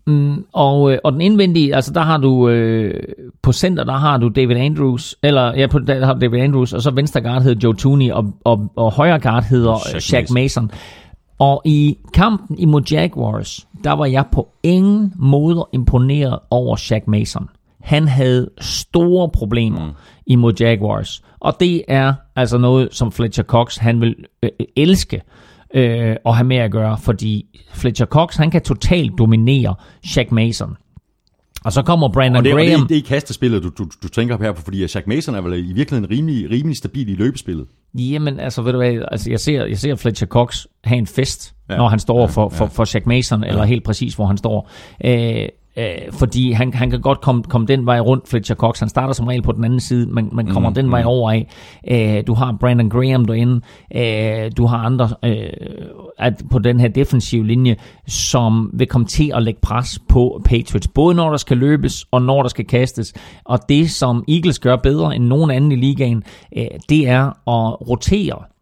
mm, 0.07 0.45
og, 0.53 0.91
øh, 0.91 0.97
og 1.03 1.11
den 1.11 1.21
indvendige, 1.21 1.75
altså 1.75 1.93
der 1.93 2.01
har 2.01 2.17
du, 2.17 2.49
øh, 2.49 3.03
på 3.41 3.51
center, 3.51 3.83
der 3.83 3.97
har 3.97 4.17
du 4.17 4.29
David 4.29 4.55
Andrews, 4.55 5.15
eller 5.23 5.53
ja, 5.57 5.67
på 5.67 5.79
der 5.79 6.05
har 6.05 6.13
du 6.13 6.19
David 6.19 6.39
Andrews, 6.39 6.73
og 6.73 6.81
så 6.81 6.91
venstre 6.91 7.21
guard 7.21 7.43
hedder 7.43 7.59
Joe 7.63 7.75
Tooney, 7.75 8.11
og, 8.11 8.33
og, 8.43 8.71
og 8.75 8.91
højre 8.91 9.19
guard 9.19 9.43
hedder 9.43 9.77
Shaq, 9.79 10.01
Shaq 10.01 10.29
Mason. 10.29 10.63
Mason. 10.63 10.71
Og 11.39 11.61
i 11.65 11.97
kampen 12.13 12.59
imod 12.59 12.81
Jaguars, 12.91 13.67
der 13.83 13.91
var 13.91 14.05
jeg 14.05 14.25
på 14.31 14.47
ingen 14.63 15.13
måde 15.15 15.67
imponeret 15.73 16.39
over 16.49 16.75
Shaq 16.75 17.03
Mason. 17.07 17.49
Han 17.85 18.07
havde 18.07 18.49
store 18.61 19.29
problemer 19.33 19.85
mm. 19.85 19.91
imod 20.27 20.53
Jaguars. 20.59 21.23
Og 21.39 21.53
det 21.59 21.83
er 21.87 22.13
altså 22.35 22.57
noget, 22.57 22.89
som 22.91 23.11
Fletcher 23.11 23.43
Cox 23.43 23.77
han 23.77 24.01
vil 24.01 24.15
øh, 24.43 24.49
elske 24.75 25.21
øh, 25.73 26.15
at 26.25 26.35
have 26.35 26.47
med 26.47 26.57
at 26.57 26.71
gøre, 26.71 26.97
fordi 26.97 27.45
Fletcher 27.73 28.05
Cox 28.05 28.35
han 28.35 28.51
kan 28.51 28.61
totalt 28.61 29.11
dominere 29.17 29.75
Shaq 30.05 30.31
Mason. 30.31 30.75
Og 31.65 31.71
så 31.73 31.81
kommer 31.81 32.09
Brandon 32.09 32.37
og 32.37 32.43
det, 32.43 32.53
Graham. 32.53 32.81
Og 32.81 32.89
det, 32.89 32.89
det 32.89 32.97
er 32.97 33.01
kastespillet, 33.01 33.63
du, 33.63 33.69
du, 33.69 33.89
du 34.03 34.07
tænker 34.07 34.37
på 34.37 34.43
her, 34.43 34.53
fordi 34.53 34.83
at 34.83 34.89
Shaq 34.89 35.07
Mason 35.07 35.35
er 35.35 35.41
vel 35.41 35.69
i 35.69 35.73
virkeligheden 35.73 36.11
rimelig, 36.11 36.51
rimelig 36.51 36.77
stabil 36.77 37.09
i 37.09 37.15
løbespillet. 37.15 37.65
Jamen, 37.93 38.39
altså, 38.39 38.61
ved 38.61 38.71
du 38.71 38.77
hvad, 38.77 39.01
altså, 39.11 39.29
jeg, 39.29 39.39
ser, 39.39 39.65
jeg 39.65 39.77
ser 39.77 39.95
Fletcher 39.95 40.27
Cox 40.27 40.65
have 40.83 40.97
en 40.97 41.07
fest, 41.07 41.55
ja. 41.69 41.77
når 41.77 41.87
han 41.87 41.99
står 41.99 42.19
ja, 42.19 42.25
for, 42.25 42.49
for, 42.49 42.67
for 42.67 42.85
Shaq 42.85 43.05
Mason, 43.05 43.43
ja. 43.43 43.49
eller 43.49 43.63
helt 43.63 43.83
præcis, 43.83 44.15
hvor 44.15 44.25
han 44.25 44.37
står. 44.37 44.69
Øh, 45.05 45.47
Øh, 45.77 46.11
fordi 46.11 46.51
han, 46.51 46.73
han 46.73 46.89
kan 46.89 47.01
godt 47.01 47.21
komme, 47.21 47.43
komme 47.43 47.67
den 47.67 47.85
vej 47.85 47.99
rundt, 47.99 48.27
Fletcher 48.27 48.55
Cox. 48.55 48.79
Han 48.79 48.89
starter 48.89 49.13
som 49.13 49.27
regel 49.27 49.41
på 49.41 49.51
den 49.51 49.63
anden 49.63 49.79
side, 49.79 50.07
men, 50.07 50.29
men 50.33 50.47
kommer 50.47 50.69
mm, 50.69 50.75
den 50.75 50.91
vej 50.91 51.03
over 51.05 51.31
af. 51.31 51.47
Øh, 51.91 52.27
du 52.27 52.33
har 52.33 52.57
Brandon 52.59 52.89
Graham 52.89 53.25
derinde. 53.25 53.61
Øh, 53.95 54.51
du 54.57 54.65
har 54.65 54.77
andre 54.77 55.09
øh, 55.25 55.49
at 56.17 56.33
på 56.51 56.59
den 56.59 56.79
her 56.79 56.87
defensive 56.87 57.47
linje, 57.47 57.75
som 58.07 58.69
vil 58.73 58.87
komme 58.87 59.07
til 59.07 59.31
at 59.35 59.43
lægge 59.43 59.59
pres 59.61 59.99
på 60.09 60.41
Patriots. 60.45 60.87
Både 60.87 61.15
når 61.15 61.29
der 61.29 61.37
skal 61.37 61.57
løbes, 61.57 62.05
og 62.11 62.21
når 62.21 62.41
der 62.41 62.49
skal 62.49 62.65
kastes. 62.65 63.13
Og 63.43 63.59
det, 63.69 63.91
som 63.91 64.23
Eagles 64.27 64.59
gør 64.59 64.75
bedre 64.75 65.15
end 65.15 65.25
nogen 65.25 65.51
anden 65.51 65.71
i 65.71 65.75
ligaen, 65.75 66.23
øh, 66.57 66.65
det 66.89 67.07
er 67.07 67.25
at 67.25 67.89
rotere 67.89 68.54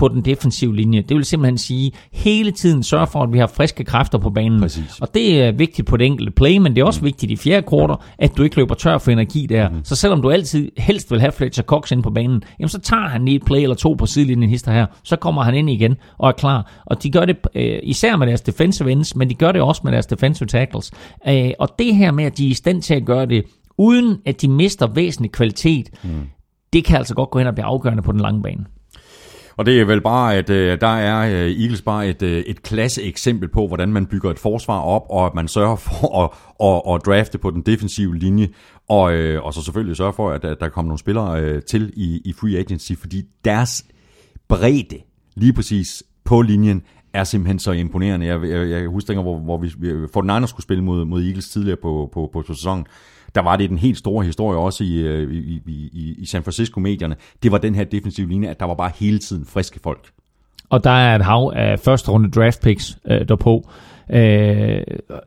på 0.00 0.08
den 0.08 0.24
defensive 0.24 0.76
linje. 0.76 1.02
Det 1.08 1.16
vil 1.16 1.24
simpelthen 1.24 1.58
sige, 1.58 1.92
hele 2.12 2.50
tiden 2.50 2.82
sørge 2.82 3.06
for, 3.06 3.22
at 3.22 3.32
vi 3.32 3.38
har 3.38 3.46
friske 3.46 3.84
kræfter 3.84 4.18
på 4.18 4.30
banen. 4.30 4.60
Præcis. 4.60 4.98
Og 5.00 5.14
det 5.14 5.42
er 5.42 5.52
vigtigt 5.52 5.88
på 5.88 5.96
det 5.96 6.06
enkelte 6.06 6.32
play, 6.32 6.56
men 6.56 6.76
det 6.76 6.80
er 6.80 6.84
også 6.84 7.00
mm. 7.00 7.04
vigtigt 7.04 7.32
i 7.32 7.36
fjerde 7.36 7.66
kvartal, 7.66 7.96
at 8.18 8.36
du 8.36 8.42
ikke 8.42 8.56
løber 8.56 8.74
tør 8.74 8.98
for 8.98 9.10
energi 9.10 9.46
der. 9.46 9.68
Mm. 9.68 9.84
Så 9.84 9.96
selvom 9.96 10.22
du 10.22 10.30
altid 10.30 10.70
helst 10.76 11.10
vil 11.10 11.20
have 11.20 11.32
Fletcher 11.32 11.64
Cox 11.64 11.92
ind 11.92 12.02
på 12.02 12.10
banen, 12.10 12.42
jamen 12.58 12.68
så 12.68 12.78
tager 12.78 13.08
han 13.08 13.24
lige 13.24 13.34
et 13.34 13.44
play 13.44 13.62
eller 13.62 13.76
to 13.76 13.92
på 13.92 14.06
sidelinjen 14.06 14.50
hister 14.50 14.72
her, 14.72 14.86
så 15.04 15.16
kommer 15.16 15.42
han 15.42 15.54
ind 15.54 15.70
igen 15.70 15.96
og 16.18 16.28
er 16.28 16.32
klar. 16.32 16.82
Og 16.86 17.02
de 17.02 17.10
gør 17.10 17.24
det 17.24 17.36
øh, 17.54 17.78
især 17.82 18.16
med 18.16 18.26
deres 18.26 18.40
defensive 18.40 18.92
ends, 18.92 19.16
men 19.16 19.30
de 19.30 19.34
gør 19.34 19.52
det 19.52 19.62
også 19.62 19.80
med 19.84 19.92
deres 19.92 20.06
defensive 20.06 20.46
tackles. 20.46 20.90
Øh, 21.28 21.50
og 21.58 21.68
det 21.78 21.96
her 21.96 22.12
med, 22.12 22.24
at 22.24 22.38
de 22.38 22.46
er 22.46 22.50
i 22.50 22.54
stand 22.54 22.82
til 22.82 22.94
at 22.94 23.04
gøre 23.04 23.26
det, 23.26 23.44
uden 23.78 24.18
at 24.26 24.42
de 24.42 24.48
mister 24.48 24.86
væsentlig 24.86 25.32
kvalitet, 25.32 25.88
mm. 26.02 26.10
det 26.72 26.84
kan 26.84 26.96
altså 26.96 27.14
godt 27.14 27.30
gå 27.30 27.38
hen 27.38 27.48
og 27.48 27.54
blive 27.54 27.66
afgørende 27.66 28.02
på 28.02 28.12
den 28.12 28.20
lange 28.20 28.42
bane. 28.42 28.64
Og 29.60 29.66
det 29.66 29.80
er 29.80 29.84
vel 29.84 30.00
bare, 30.00 30.36
at 30.36 30.50
øh, 30.50 30.80
der 30.80 30.86
er 30.86 31.44
øh, 31.44 31.50
Eagles 31.50 31.82
bare 31.82 32.08
et, 32.08 32.22
øh, 32.22 32.38
et 32.38 32.62
klasse 32.62 33.02
eksempel 33.02 33.48
på, 33.48 33.66
hvordan 33.66 33.92
man 33.92 34.06
bygger 34.06 34.30
et 34.30 34.38
forsvar 34.38 34.80
op, 34.80 35.02
og 35.10 35.26
at 35.26 35.34
man 35.34 35.48
sørger 35.48 35.76
for 35.76 36.08
at, 36.22 36.30
at, 36.68 36.94
at 36.94 37.06
drafte 37.06 37.38
på 37.38 37.50
den 37.50 37.62
defensive 37.62 38.16
linje, 38.16 38.48
og, 38.88 39.12
øh, 39.14 39.44
og 39.44 39.54
så 39.54 39.62
selvfølgelig 39.62 39.96
sørge 39.96 40.12
for, 40.12 40.30
at, 40.30 40.44
at 40.44 40.60
der 40.60 40.68
kommer 40.68 40.88
nogle 40.88 40.98
spillere 40.98 41.40
øh, 41.40 41.62
til 41.62 41.92
i, 41.96 42.20
i 42.24 42.32
free 42.32 42.58
agency, 42.58 42.92
fordi 42.92 43.22
deres 43.44 43.84
bredde 44.48 44.98
lige 45.34 45.52
præcis 45.52 46.02
på 46.24 46.42
linjen 46.42 46.82
er 47.12 47.24
simpelthen 47.24 47.58
så 47.58 47.72
imponerende. 47.72 48.26
Jeg, 48.26 48.42
jeg, 48.42 48.70
jeg 48.70 48.88
husker 48.88 49.22
hvor, 49.22 49.38
hvor 49.38 49.58
vi, 49.58 49.70
får 50.12 50.20
den 50.20 50.46
skulle 50.46 50.64
spille 50.64 50.84
mod, 50.84 51.04
mod 51.04 51.22
Eagles 51.22 51.48
tidligere 51.48 51.78
på, 51.82 52.10
på, 52.12 52.30
på, 52.32 52.42
på 52.46 52.54
sæsonen 52.54 52.86
der 53.34 53.40
var 53.40 53.56
det 53.56 53.70
den 53.70 53.78
helt 53.78 53.98
store 53.98 54.24
historie 54.24 54.58
også 54.58 54.84
øh, 54.84 55.32
i, 55.34 55.62
i, 55.66 55.90
i, 55.92 56.14
i 56.18 56.26
San 56.26 56.42
Francisco-medierne. 56.42 57.16
Det 57.42 57.52
var 57.52 57.58
den 57.58 57.74
her 57.74 57.84
defensive 57.84 58.28
linje, 58.28 58.48
at 58.48 58.60
der 58.60 58.66
var 58.66 58.74
bare 58.74 58.90
hele 59.00 59.18
tiden 59.18 59.44
friske 59.44 59.80
folk. 59.82 60.10
Og 60.70 60.84
der 60.84 60.90
er 60.90 61.16
et 61.16 61.24
hav 61.24 61.52
af 61.56 61.80
første 61.80 62.10
runde 62.10 62.30
draft 62.30 62.62
picks 62.62 62.98
øh, 63.10 63.28
derpå. 63.28 63.70
Øh, 64.10 64.82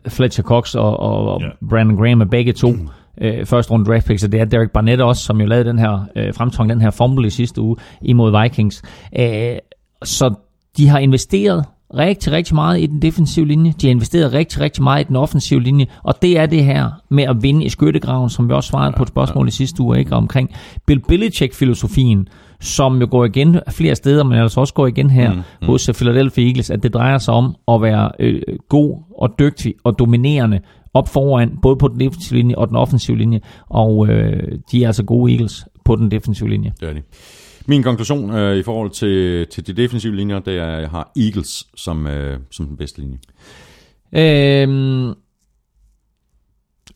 Fletcher 0.08 0.44
Cox 0.44 0.76
og, 0.76 1.00
og 1.00 1.42
yeah. 1.42 1.52
Brandon 1.70 1.98
Graham 1.98 2.22
er 2.22 2.26
begge 2.26 2.54
to 2.54 2.74
øh, 3.22 3.46
første 3.46 3.72
runde 3.72 3.86
draft 3.86 4.08
picks, 4.08 4.24
og 4.24 4.32
det 4.32 4.40
er 4.40 4.46
Derek 4.46 4.72
Barnett 4.72 5.02
også, 5.02 5.24
som 5.24 5.42
jo 5.42 5.48
lavede 5.48 5.70
den 5.70 5.80
her, 5.80 6.06
øh, 6.16 6.34
fremtvang 6.34 6.70
den 6.70 6.82
her 6.82 6.90
fumble 6.90 7.28
i 7.28 7.30
sidste 7.30 7.62
uge 7.62 7.76
imod 8.02 8.42
Vikings. 8.42 8.84
Øh, 9.20 9.58
så 10.04 10.34
de 10.78 10.88
har 10.88 11.00
investeret 11.00 11.66
rigtig, 11.98 12.32
rigtig 12.32 12.56
meget 12.56 12.82
i 12.82 12.86
den 12.86 13.02
defensive 13.02 13.48
linje. 13.48 13.74
De 13.82 13.88
har 13.88 13.92
investeret 13.92 14.34
rigtig, 14.34 14.62
rigtig 14.62 14.84
meget 14.84 15.06
i 15.06 15.08
den 15.08 15.16
offensive 15.16 15.62
linje. 15.62 15.86
Og 16.04 16.22
det 16.22 16.40
er 16.40 16.46
det 16.46 16.64
her 16.64 16.90
med 17.10 17.24
at 17.24 17.36
vinde 17.42 17.66
i 17.66 17.70
skyttegraven, 17.70 18.30
som 18.30 18.50
vi 18.50 18.54
også 18.54 18.68
svarede 18.68 18.94
på 18.98 19.04
et 19.04 19.10
spørgsmål 19.10 19.48
i 19.48 19.52
sidste 19.52 19.82
uge, 19.82 20.00
ikke? 20.00 20.16
omkring 20.16 20.50
Bill 20.86 21.02
Belichick-filosofien, 21.08 22.28
som 22.60 23.00
jo 23.00 23.08
går 23.12 23.26
igen 23.26 23.60
flere 23.70 23.96
steder, 23.96 24.24
men 24.24 24.38
altså 24.38 24.60
også 24.60 24.74
går 24.74 24.88
igen 24.88 25.10
her 25.10 25.34
mm, 25.34 25.42
mm. 25.62 25.68
hos 25.68 25.90
Philadelphia 25.96 26.46
Eagles, 26.46 26.70
at 26.70 26.84
det 26.84 26.94
drejer 26.94 27.18
sig 27.18 27.34
om 27.34 27.56
at 27.68 27.82
være 27.82 28.12
øh, 28.20 28.42
god 28.70 28.98
og 29.18 29.30
dygtig 29.40 29.74
og 29.84 30.00
dominerende 30.00 30.60
op 30.94 31.08
foran, 31.08 31.58
både 31.62 31.76
på 31.76 31.88
den 31.88 32.00
defensive 32.00 32.38
linje 32.38 32.56
og 32.56 32.68
den 32.68 32.76
offensive 32.76 33.18
linje. 33.18 33.40
Og 33.70 34.08
øh, 34.08 34.60
de 34.72 34.84
er 34.84 34.88
altså 34.88 35.04
gode 35.04 35.32
Eagles 35.32 35.66
på 35.86 35.96
den 35.96 36.12
defensive 36.12 36.50
linje. 36.50 36.72
Det 36.80 36.90
er 36.90 36.94
de. 36.94 37.02
Min 37.66 37.84
konklusion 37.84 38.32
øh, 38.36 38.58
i 38.58 38.64
forhold 38.64 38.90
til, 38.90 39.48
til 39.48 39.68
de 39.68 39.74
defensive 39.74 40.16
linjer, 40.16 40.40
det 40.40 40.58
er, 40.58 40.68
at 40.68 40.82
jeg 40.82 40.90
har 40.90 41.12
Eagles 41.16 41.68
som, 41.76 42.08
øh, 42.08 42.40
som 42.52 42.66
den 42.66 42.78
bedste 42.78 43.02
linje. 43.02 43.18
Øhm, 44.16 45.14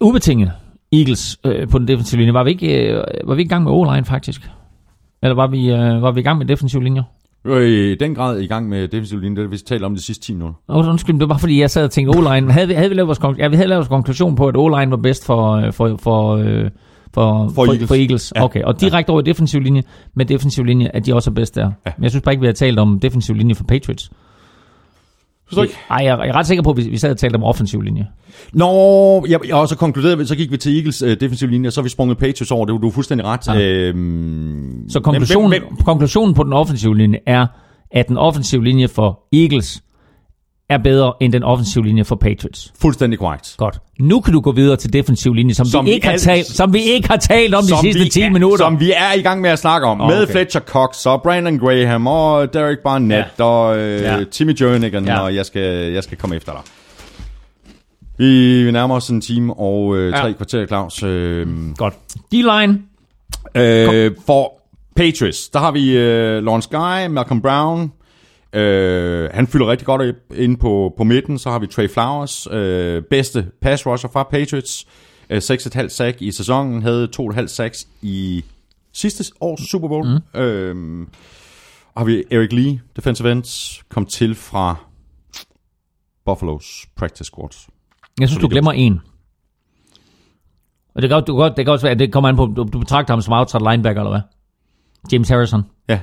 ubetinget 0.02 0.52
Eagles 0.92 1.38
øh, 1.46 1.68
på 1.68 1.80
den 1.80 1.88
defensive 1.88 2.20
linje. 2.20 2.34
Var 2.34 2.44
vi 2.44 2.50
ikke, 2.50 2.88
øh, 2.88 3.04
var 3.26 3.36
vi 3.36 3.42
ikke 3.42 3.50
i 3.50 3.54
gang 3.54 3.64
med 3.64 3.72
O-line 3.72 4.06
faktisk? 4.06 4.42
Eller 5.24 5.36
var 5.36 5.48
vi, 5.48 5.72
øh, 5.72 6.02
var 6.02 6.12
vi 6.12 6.20
i 6.20 6.24
gang 6.24 6.38
med 6.38 6.46
defensive 6.46 6.84
linjer? 6.84 7.04
Var 7.46 7.60
i 7.60 7.96
den 7.96 8.16
grad 8.16 8.40
i 8.40 8.48
gang 8.48 8.70
med 8.70 8.88
defensive 8.88 9.22
linjer, 9.22 9.42
det 9.42 9.52
vi 9.52 9.58
talte 9.58 9.84
om 9.86 9.96
de 9.96 10.02
sidste 10.02 10.26
10 10.26 10.34
minutter. 10.34 10.56
Oh, 10.68 10.88
undskyld, 10.88 11.16
det 11.16 11.22
var 11.22 11.28
bare 11.28 11.40
fordi, 11.40 11.60
jeg 11.60 11.70
sad 11.70 11.84
og 11.84 11.92
tænkte 11.92 12.18
O-line. 12.18 12.52
Havde 12.52 12.68
vi, 12.68 12.74
havde 12.74 12.90
vi 12.90 12.96
lavet 12.96 13.08
vores, 13.08 13.38
ja, 13.40 13.48
vi 13.48 13.56
havde 13.56 13.68
lavet 13.68 13.80
vores 13.80 13.88
konklusion 13.88 14.36
på, 14.36 14.48
at 14.48 14.58
O-line 14.58 14.92
var 14.92 14.98
bedst 14.98 15.26
for, 15.26 15.52
øh, 15.52 15.74
for, 15.74 15.98
for, 15.98 16.36
øh, 17.18 17.54
for, 17.54 17.54
for, 17.56 17.66
Eagles. 17.66 17.88
For 17.88 17.96
Eagles. 17.96 18.34
Ja. 18.36 18.44
Okay, 18.44 18.62
og 18.62 18.82
direkte 18.82 19.10
over 19.10 19.22
i 19.22 19.24
defensiv 19.24 19.60
linje, 19.60 19.84
med 20.16 20.26
defensiv 20.26 20.64
linje, 20.64 20.92
at 20.94 21.06
de 21.06 21.14
også 21.14 21.30
er 21.30 21.34
bedst 21.34 21.56
der. 21.56 21.72
Ja. 21.86 21.92
Men 21.98 22.04
jeg 22.04 22.12
synes 22.12 22.24
bare 22.24 22.34
ikke, 22.34 22.42
vi 22.42 22.48
har 22.48 22.54
talt 22.54 22.80
om 22.80 23.00
defensiv 23.00 23.36
linje 23.36 23.56
for 23.56 23.64
Patriots. 23.64 24.12
Forstår 25.48 25.64
ikke? 25.64 25.76
Ej, 25.90 25.98
jeg, 25.98 26.28
er 26.28 26.36
ret 26.36 26.48
sikker 26.48 26.64
på, 26.64 26.70
at 26.70 26.78
vi, 26.78 26.98
sad 26.98 27.12
og 27.12 27.18
talte 27.18 27.36
om 27.36 27.44
offensiv 27.44 27.82
linje. 27.82 28.08
Nå, 28.54 29.26
jeg, 29.30 29.40
jeg 29.48 29.56
også 29.56 29.76
konkluderet, 29.76 30.28
så 30.28 30.36
gik 30.36 30.52
vi 30.52 30.58
til 30.58 30.76
Eagles 30.78 31.04
uh, 31.04 31.10
defensiv 31.10 31.48
linje, 31.48 31.68
og 31.68 31.74
så 31.74 31.82
vi 31.82 31.90
sprunget 31.90 32.18
Patriots 32.18 32.52
over. 32.52 32.66
Det 32.66 32.74
er 32.74 32.78
du 32.78 32.88
er 32.88 32.92
fuldstændig 32.92 33.26
ret. 33.26 33.48
Ja. 33.48 33.62
Øhm, 33.62 34.90
så 34.90 35.00
konklusionen, 35.00 35.50
hvem, 35.50 35.64
hvem? 35.64 35.78
konklusionen 35.86 36.34
på 36.34 36.44
den 36.44 36.54
offensive 36.54 36.98
linje 36.98 37.20
er, 37.26 37.48
at 37.92 38.08
den 38.08 38.18
offensive 38.18 38.64
linje 38.64 38.88
for 38.88 39.20
Eagles 39.34 39.84
er 40.70 40.78
bedre 40.78 41.14
end 41.22 41.34
den 41.34 41.44
offensive 41.44 41.86
linje 41.86 42.04
for 42.04 42.16
Patriots. 42.16 42.74
Fuldstændig 42.82 43.20
korrekt. 43.20 43.56
Godt. 43.58 43.80
Nu 44.00 44.20
kan 44.20 44.34
du 44.34 44.42
gå 44.42 44.52
videre 44.52 44.76
til 44.76 44.94
defensiv 44.94 45.34
linje, 45.34 45.54
som, 45.54 45.66
som, 45.66 45.86
vi, 45.86 45.92
ikke 45.92 46.08
har 46.08 46.18
talt, 46.18 46.46
som 46.46 46.74
vi 46.74 46.80
ikke 46.80 47.08
har 47.08 47.18
talt 47.18 47.56
om 47.56 47.64
de 47.64 47.78
sidste 47.82 48.10
10 48.10 48.22
er, 48.22 48.30
minutter. 48.30 48.66
Som 48.66 48.80
vi 48.80 48.92
er 48.92 49.14
i 49.18 49.22
gang 49.22 49.42
med 49.42 49.50
at 49.50 49.60
snakke 49.60 49.88
om. 49.88 50.02
Oh, 50.02 50.08
med 50.08 50.28
Fletcher 50.28 50.62
Cox 50.62 51.06
og 51.06 51.22
Brandon 51.22 51.60
Graham 51.60 52.08
og 52.08 52.54
Derek 52.54 52.80
Barnett 52.84 53.28
ja. 53.40 53.44
og 53.44 53.78
øh, 53.78 54.02
ja. 54.02 54.24
Timmy 54.32 54.62
Jernigan, 54.62 55.06
ja. 55.06 55.20
og 55.20 55.36
jeg 55.36 55.46
skal, 55.46 55.92
jeg 55.94 56.04
skal 56.04 56.18
komme 56.18 56.36
efter 56.36 56.52
dig. 56.52 56.62
Vi 58.18 58.72
nærmer 58.72 58.96
os 58.96 59.10
en 59.10 59.22
time 59.22 59.54
og 59.54 59.98
øh, 59.98 60.14
tre 60.14 60.26
ja. 60.26 60.34
kvarter, 60.34 60.66
Claus. 60.66 61.04
Øh, 61.04 61.48
Godt. 61.78 61.94
D-line. 62.34 62.82
Øh, 63.56 64.12
for 64.26 64.54
Patriots, 64.96 65.50
der 65.50 65.60
har 65.60 65.72
vi 65.72 65.98
øh, 65.98 66.44
Lawrence 66.44 66.70
Guy, 66.72 67.08
Malcolm 67.14 67.42
Brown, 67.42 67.92
Øh, 68.58 69.30
han 69.34 69.48
fylder 69.48 69.68
rigtig 69.68 69.86
godt 69.86 70.16
ind 70.36 70.58
på, 70.58 70.94
på 70.98 71.04
midten. 71.04 71.40
Så 71.40 71.50
har 71.50 71.60
vi 71.60 71.68
Trey 71.68 71.90
Flowers, 71.90 72.48
øh, 72.52 73.04
bedste 73.10 73.48
pass 73.62 73.86
rusher 73.86 74.10
fra 74.10 74.24
Patriots. 74.24 74.88
Øh, 75.30 75.42
6,5 75.42 75.88
sack 75.88 76.22
i 76.22 76.32
sæsonen, 76.32 76.82
havde 76.82 77.08
2,5 77.20 77.48
sacks 77.48 77.88
i 78.02 78.46
sidste 78.94 79.24
års 79.42 79.70
Super 79.70 79.88
Bowl. 79.88 80.08
Mm. 80.08 80.42
Øh, 80.42 81.08
og 81.96 82.02
har 82.02 82.06
vi 82.06 82.24
Eric 82.32 82.52
Lee, 82.52 82.80
defensive 82.96 83.32
ends, 83.32 83.84
kom 83.90 84.06
til 84.06 84.36
fra 84.36 84.76
Buffalo's 86.30 86.86
practice 86.96 87.24
squad. 87.24 87.50
Jeg 88.20 88.30
synes, 88.30 88.42
du 88.42 88.48
glemmer 88.48 88.72
en. 88.72 89.00
Og 90.96 91.02
det 91.02 91.10
kan, 91.10 91.24
du, 91.28 91.52
det 91.58 91.66
kan 91.66 91.68
også 91.68 91.86
være, 91.86 91.96
det 91.96 92.14
kommer 92.14 92.30
an 92.30 92.36
på, 92.36 92.46
du, 92.46 92.68
du 92.74 92.80
betragter 92.80 93.14
ham 93.14 93.22
som 93.22 93.34
outside 93.34 93.64
linebacker, 93.72 94.02
eller 94.02 94.12
hvad? 94.12 94.22
James 95.12 95.30
Harrison. 95.30 95.64
Ja, 95.90 96.00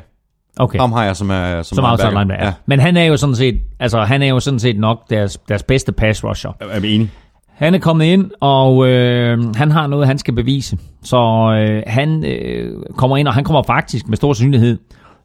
Okay. 0.57 0.79
Ham 0.79 0.93
har 0.93 1.05
jeg 1.05 1.17
som 1.17 1.31
er 1.31 1.63
som, 1.63 1.77
som 1.77 1.85
outside 1.85 2.11
linebacker. 2.11 2.45
Ja. 2.45 2.53
Men 2.67 2.81
han 2.81 2.97
er 2.97 3.05
jo 3.05 3.17
sådan 3.17 3.35
set, 3.35 3.61
altså 3.81 4.01
han 4.01 4.23
er 4.23 4.27
jo 4.27 4.41
sådan 4.41 4.61
set 4.61 4.79
nok 4.79 5.11
deres, 5.11 5.39
deres 5.49 5.63
bedste 5.63 5.93
pass 5.93 6.25
rusher. 6.25 6.53
Jeg 6.61 6.69
er 6.71 6.77
enig. 6.77 7.11
Han 7.55 7.75
er 7.75 7.79
kommet 7.79 8.05
ind, 8.05 8.31
og 8.41 8.87
øh, 8.89 9.55
han 9.55 9.71
har 9.71 9.87
noget, 9.87 10.07
han 10.07 10.19
skal 10.19 10.35
bevise. 10.35 10.79
Så 11.03 11.17
øh, 11.59 11.83
han 11.87 12.25
øh, 12.25 12.73
kommer 12.97 13.17
ind, 13.17 13.29
og 13.29 13.35
han 13.35 13.45
kommer 13.45 13.63
faktisk 13.63 14.09
med 14.09 14.17
stor 14.17 14.33
sandsynlighed 14.33 14.79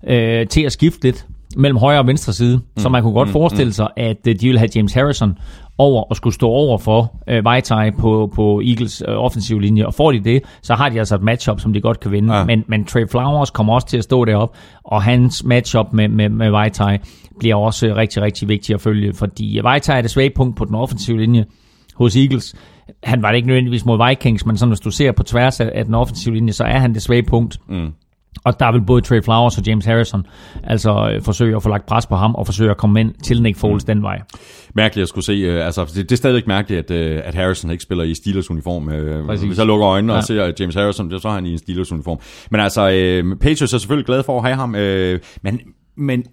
øh, 0.08 0.48
til 0.48 0.62
at 0.62 0.72
skifte 0.72 1.04
lidt 1.04 1.26
mellem 1.58 1.78
højre 1.78 2.00
og 2.00 2.08
venstre 2.08 2.34
side. 2.34 2.58
Mm. 2.58 2.64
Så 2.78 2.90
man 2.90 3.04
kunne 3.04 3.14
godt 3.14 3.28
mm. 3.28 3.34
forestille 3.34 3.70
mm. 3.70 3.74
sig, 3.74 3.88
at 3.98 4.18
øh, 4.28 4.36
de 4.42 4.48
vil 4.48 4.58
have 4.58 4.70
James 4.76 4.94
Harrison 4.94 5.38
over 5.80 6.04
og 6.04 6.16
skulle 6.16 6.34
stå 6.34 6.48
over 6.48 6.78
for 6.78 7.14
øh, 7.28 7.46
Vaitai 7.46 7.92
på, 7.92 8.32
på 8.36 8.62
Eagles 8.66 9.04
øh, 9.08 9.16
offensiv 9.18 9.60
linje. 9.60 9.86
Og 9.86 9.94
får 9.94 10.12
de 10.12 10.20
det, 10.20 10.44
så 10.62 10.74
har 10.74 10.90
de 10.90 11.00
altså 11.00 11.16
et 11.16 11.22
matchup, 11.22 11.60
som 11.60 11.74
de 11.74 11.82
godt 11.82 12.00
kan 12.00 12.12
vinde. 12.12 12.36
Ja. 12.36 12.46
Men, 12.46 12.64
men 12.68 12.86
Trey 12.86 13.08
Flowers 13.12 13.50
kommer 13.50 13.74
også 13.74 13.88
til 13.88 13.98
at 13.98 14.04
stå 14.04 14.26
derop, 14.26 14.56
og 14.84 15.04
hans 15.04 15.44
matchup 15.44 15.88
med, 15.94 16.08
med, 16.08 16.30
med 16.30 16.50
Vaitai 16.50 16.98
bliver 17.40 17.56
også 17.56 17.96
rigtig, 17.96 18.22
rigtig 18.22 18.48
vigtig 18.48 18.74
at 18.74 18.82
følge, 18.82 19.14
fordi 19.14 19.60
Vaitai 19.64 19.98
er 19.98 20.02
det 20.02 20.12
svage 20.12 20.32
punkt 20.36 20.56
på 20.58 20.66
den 20.66 20.76
offensive 20.76 21.20
linje 21.20 21.46
hos 21.96 22.16
Eagles. 22.16 22.56
Han 23.04 23.22
var 23.22 23.30
det 23.30 23.36
ikke 23.36 23.48
nødvendigvis 23.48 23.86
mod 23.86 24.08
Vikings, 24.08 24.46
men 24.46 24.58
sådan, 24.58 24.70
hvis 24.70 24.80
du 24.80 24.92
ser 24.92 25.12
på 25.12 25.24
tværs 25.24 25.60
af, 25.60 25.72
af 25.76 25.86
den 25.86 25.94
offensive 25.96 26.36
linje, 26.36 26.54
så 26.54 26.64
er 26.64 26.78
han 26.78 26.94
det 26.94 27.02
svage 27.02 27.24
punkt. 27.24 27.58
Mm. 27.70 27.92
Og 28.44 28.60
der 28.60 28.72
vil 28.72 28.82
både 28.82 29.02
Trey 29.02 29.24
Flowers 29.24 29.58
og 29.58 29.68
James 29.68 29.86
Harrison 29.86 30.26
altså 30.64 31.12
øh, 31.14 31.22
forsøge 31.22 31.56
at 31.56 31.64
få 31.64 31.70
lagt 31.70 31.86
pres 31.86 32.06
på 32.06 32.16
ham 32.16 32.36
og 32.36 32.46
forsøge 32.46 32.72
at 32.72 32.78
komme 32.78 33.00
ind 33.00 33.14
til 33.24 33.42
Nick 33.42 33.58
Foles 33.58 33.84
mm. 33.84 33.94
den 33.94 34.04
vej. 34.04 34.22
Mærkeligt 34.74 35.04
at 35.04 35.10
skulle 35.10 35.26
se. 35.26 35.34
Øh, 35.34 35.66
altså, 35.66 35.86
det, 35.86 35.96
det 35.96 36.12
er 36.12 36.16
stadigvæk 36.16 36.48
mærkeligt, 36.48 36.92
at, 36.92 36.98
øh, 36.98 37.22
at 37.24 37.36
Harrison 37.36 37.72
ikke 37.72 37.84
spiller 37.84 38.04
i 38.04 38.14
Steelers 38.14 38.52
uniform. 38.52 38.90
Øh, 38.90 39.26
hvis 39.26 39.58
jeg 39.58 39.66
lukker 39.66 39.88
øjnene 39.88 40.14
ja. 40.14 40.18
og 40.18 40.24
ser 40.24 40.52
James 40.60 40.76
Harrison, 40.76 41.20
så 41.20 41.28
er 41.28 41.32
han 41.32 41.46
i 41.46 41.52
en 41.52 41.58
Steelers 41.58 41.92
uniform. 41.92 42.20
Men 42.52 42.62
altså, 42.62 42.90
øh, 42.90 43.36
Patriots 43.36 43.74
er 43.74 43.78
selvfølgelig 43.78 44.06
glad 44.06 44.24
for 44.24 44.38
at 44.38 44.44
have 44.44 44.56
ham. 44.56 44.76
Øh, 44.76 45.20
men, 45.42 45.60
men 45.98 46.24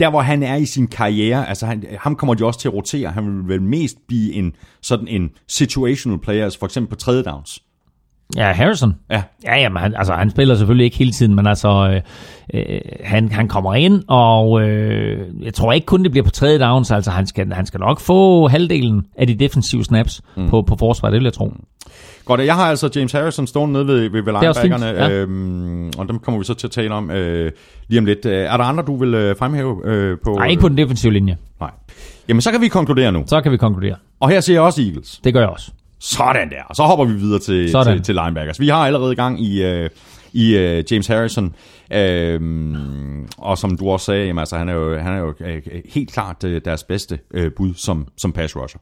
der 0.00 0.10
hvor 0.10 0.20
han 0.20 0.42
er 0.42 0.56
i 0.56 0.64
sin 0.64 0.86
karriere, 0.86 1.48
altså 1.48 1.66
han, 1.66 1.84
ham 2.00 2.16
kommer 2.16 2.34
de 2.34 2.44
også 2.44 2.60
til 2.60 2.68
at 2.68 2.74
rotere. 2.74 3.10
Han 3.10 3.26
vil 3.26 3.48
vel 3.48 3.62
mest 3.62 3.96
blive 4.08 4.32
en 4.32 4.52
sådan 4.82 5.08
en 5.08 5.30
situational 5.48 6.18
player, 6.18 6.44
altså 6.44 6.58
for 6.58 6.66
eksempel 6.66 6.90
på 6.90 6.96
tredje 6.96 7.22
downs 7.22 7.62
Ja, 8.36 8.52
Harrison. 8.52 8.94
Ja. 9.10 9.22
Ja, 9.44 9.60
jamen, 9.60 9.82
han, 9.82 9.94
altså, 9.96 10.12
han 10.12 10.30
spiller 10.30 10.54
selvfølgelig 10.54 10.84
ikke 10.84 10.96
hele 10.96 11.12
tiden, 11.12 11.34
men 11.34 11.46
altså, 11.46 11.68
øh, 11.68 12.00
øh, 12.54 12.80
han, 13.04 13.32
han 13.32 13.48
kommer 13.48 13.74
ind, 13.74 14.02
og 14.08 14.62
øh, 14.62 15.18
jeg 15.42 15.54
tror 15.54 15.72
ikke 15.72 15.86
kun, 15.86 16.02
det 16.02 16.10
bliver 16.10 16.24
på 16.24 16.30
tredje 16.30 16.58
downs, 16.58 16.90
altså 16.90 17.10
han 17.10 17.26
skal, 17.26 17.52
han 17.52 17.66
skal 17.66 17.80
nok 17.80 18.00
få 18.00 18.48
halvdelen 18.48 19.06
af 19.18 19.26
de 19.26 19.34
defensive 19.34 19.84
snaps 19.84 20.22
mm. 20.36 20.48
på, 20.48 20.62
på 20.62 20.76
forsvaret, 20.78 21.12
det 21.12 21.18
vil 21.18 21.24
jeg 21.24 21.32
tro. 21.32 21.52
Godt, 22.24 22.40
jeg 22.40 22.54
har 22.54 22.64
altså 22.64 22.90
James 22.96 23.12
Harrison 23.12 23.46
stående 23.46 23.72
nede 23.72 23.86
ved, 23.86 24.10
ved, 24.10 24.22
ved 24.22 24.32
er 24.32 24.40
linebackerne, 24.40 24.86
ja. 24.86 25.10
øhm, 25.10 25.86
og 25.98 26.08
dem 26.08 26.18
kommer 26.18 26.38
vi 26.38 26.44
så 26.44 26.54
til 26.54 26.66
at 26.66 26.70
tale 26.70 26.94
om 26.94 27.10
øh, 27.10 27.52
lige 27.88 27.98
om 27.98 28.04
lidt. 28.04 28.26
Øh, 28.26 28.32
Er 28.32 28.56
der 28.56 28.64
andre, 28.64 28.84
du 28.86 28.96
vil 28.96 29.14
øh, 29.14 29.36
fremhæve 29.36 29.80
øh, 29.84 30.18
på? 30.24 30.34
Nej, 30.34 30.46
ikke 30.46 30.60
på 30.60 30.68
den 30.68 30.78
defensive 30.78 31.12
linje. 31.12 31.36
Nej. 31.60 31.70
Jamen, 32.28 32.40
så 32.40 32.50
kan 32.50 32.60
vi 32.60 32.68
konkludere 32.68 33.12
nu. 33.12 33.24
Så 33.26 33.40
kan 33.40 33.52
vi 33.52 33.56
konkludere. 33.56 33.96
Og 34.20 34.28
her 34.28 34.40
siger 34.40 34.56
jeg 34.56 34.62
også 34.62 34.82
Eagles. 34.82 35.20
Det 35.24 35.32
gør 35.32 35.40
jeg 35.40 35.48
også. 35.48 35.70
Sådan 36.00 36.50
der. 36.50 36.62
Og 36.68 36.76
så 36.76 36.82
hopper 36.82 37.04
vi 37.04 37.12
videre 37.14 37.38
til, 37.38 37.70
Sådan. 37.70 37.96
til, 37.96 38.02
til 38.02 38.14
linebackers. 38.14 38.60
Vi 38.60 38.68
har 38.68 38.86
allerede 38.86 39.14
gang 39.14 39.40
i, 39.44 39.62
øh, 39.62 39.90
i 40.32 40.56
øh, 40.56 40.84
James 40.90 41.06
Harrison. 41.06 41.54
Øhm, 41.92 43.28
og 43.38 43.58
som 43.58 43.76
du 43.76 43.90
også 43.90 44.06
sagde, 44.06 44.26
jamen, 44.26 44.38
altså, 44.38 44.56
han 44.56 44.68
er 44.68 44.72
jo, 44.72 44.98
han 44.98 45.12
er 45.12 45.18
jo 45.18 45.34
øh, 45.40 45.62
helt 45.88 46.12
klart 46.12 46.44
øh, 46.44 46.60
deres 46.64 46.84
bedste 46.84 47.18
øh, 47.34 47.52
bud 47.56 47.74
som, 47.74 48.06
som 48.16 48.32
pass 48.32 48.56
rusher. 48.56 48.80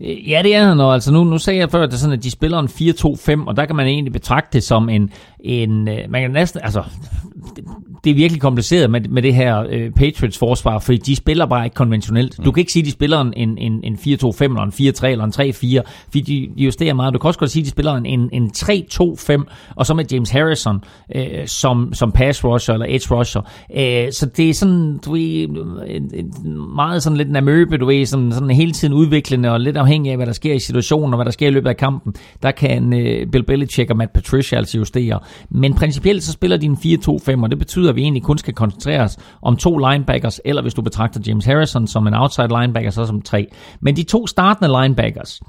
Øh, 0.00 0.30
Ja, 0.30 0.42
det 0.42 0.54
er 0.54 0.64
han, 0.64 0.80
og 0.80 0.94
altså 0.94 1.12
nu, 1.12 1.24
nu 1.24 1.38
sagde 1.38 1.60
jeg 1.60 1.70
før, 1.70 1.82
at, 1.82 1.90
det 1.90 1.98
sådan, 1.98 2.18
at 2.18 2.22
de 2.22 2.30
spiller 2.30 2.58
en 2.58 2.66
4-2-5, 3.42 3.46
og 3.48 3.56
der 3.56 3.66
kan 3.66 3.76
man 3.76 3.86
egentlig 3.86 4.12
betragte 4.12 4.48
det 4.52 4.62
som 4.62 4.88
en, 4.88 5.10
en 5.40 5.88
øh, 5.88 5.98
man 6.10 6.22
kan 6.22 6.30
næsten, 6.30 6.60
altså, 6.64 6.82
det, 8.04 8.10
er 8.10 8.14
virkelig 8.14 8.40
kompliceret 8.40 8.90
med, 8.90 9.00
med 9.00 9.22
det 9.22 9.34
her 9.34 9.64
øh, 9.70 9.90
Patriots 9.90 10.38
forsvar, 10.38 10.78
fordi 10.78 10.98
de 10.98 11.16
spiller 11.16 11.46
bare 11.46 11.64
ikke 11.64 11.74
konventionelt. 11.74 12.36
Du 12.44 12.52
kan 12.52 12.60
ikke 12.60 12.72
sige, 12.72 12.82
at 12.82 12.86
de 12.86 12.90
spiller 12.90 13.20
en, 13.20 13.32
en, 13.36 13.58
en, 13.58 13.80
en 13.84 13.94
4-2-5, 13.94 14.44
eller 14.44 14.62
en 14.62 14.72
4-3, 14.94 15.06
eller 15.06 15.24
en 15.24 15.82
3-4, 15.82 15.90
fordi 16.10 16.20
de 16.20 16.38
de 16.38 16.64
justerer 16.64 16.94
meget. 16.94 17.14
Du 17.14 17.18
kan 17.18 17.28
også 17.28 17.40
godt 17.40 17.50
sige, 17.50 17.60
at 17.60 17.64
de 17.64 17.70
spiller 17.70 17.94
en, 17.94 18.06
en, 18.06 18.28
en 18.32 18.50
3-2-5, 18.56 19.44
og 19.76 19.86
så 19.86 19.94
med 19.94 20.04
James 20.12 20.30
Harrison 20.30 20.84
øh, 21.14 21.46
som, 21.46 21.94
som 21.94 22.12
pass 22.12 22.44
rusher, 22.44 22.74
eller 22.74 22.86
edge 22.88 23.14
rusher. 23.14 23.42
Øh, 23.76 24.12
så 24.12 24.26
det 24.36 24.50
er 24.50 24.54
sådan, 24.54 24.98
du 25.04 25.12
ved, 25.12 25.48
meget 26.74 27.02
sådan 27.02 27.16
lidt 27.16 27.28
en 27.28 27.36
amøbe, 27.36 27.78
du 27.78 27.86
ved, 27.86 28.06
sådan, 28.06 28.32
sådan 28.32 28.50
hele 28.50 28.72
tiden 28.72 28.94
udviklende, 28.94 29.52
og 29.52 29.60
lidt 29.60 29.76
afhængig 29.76 30.10
af, 30.10 30.18
hvad 30.18 30.26
der 30.26 30.32
sker 30.32 30.54
i 30.54 30.58
situationen, 30.58 31.14
og 31.14 31.16
hvad 31.16 31.24
der 31.24 31.30
sker 31.30 31.48
i 31.48 31.50
løbet 31.50 31.68
af 31.68 31.76
kampen, 31.76 32.14
der 32.42 32.50
kan 32.50 32.92
øh, 32.92 33.26
Bill 33.26 33.44
Belichick 33.44 33.90
og 33.90 33.96
Matt 33.96 34.12
Patricia 34.12 34.58
altså 34.58 34.78
justere. 34.78 35.18
Men 35.50 35.74
principielt 35.74 36.22
så 36.22 36.32
spiller 36.32 36.56
de 36.56 36.66
en 36.66 36.78
4-2-5, 36.84 37.42
og 37.42 37.50
det 37.50 37.58
betyder, 37.58 37.87
at 37.88 37.96
vi 37.96 38.02
egentlig 38.02 38.22
kun 38.22 38.38
skal 38.38 38.54
koncentrere 38.54 39.00
os 39.00 39.16
om 39.42 39.56
to 39.56 39.76
linebackers, 39.76 40.40
eller 40.44 40.62
hvis 40.62 40.74
du 40.74 40.82
betragter 40.82 41.20
James 41.26 41.44
Harrison 41.44 41.86
som 41.86 42.06
en 42.06 42.14
outside 42.14 42.48
linebacker, 42.48 42.90
så 42.90 43.06
som 43.06 43.22
tre. 43.22 43.46
Men 43.80 43.96
de 43.96 44.02
to 44.02 44.26
startende 44.26 44.82
linebackers, 44.82 45.40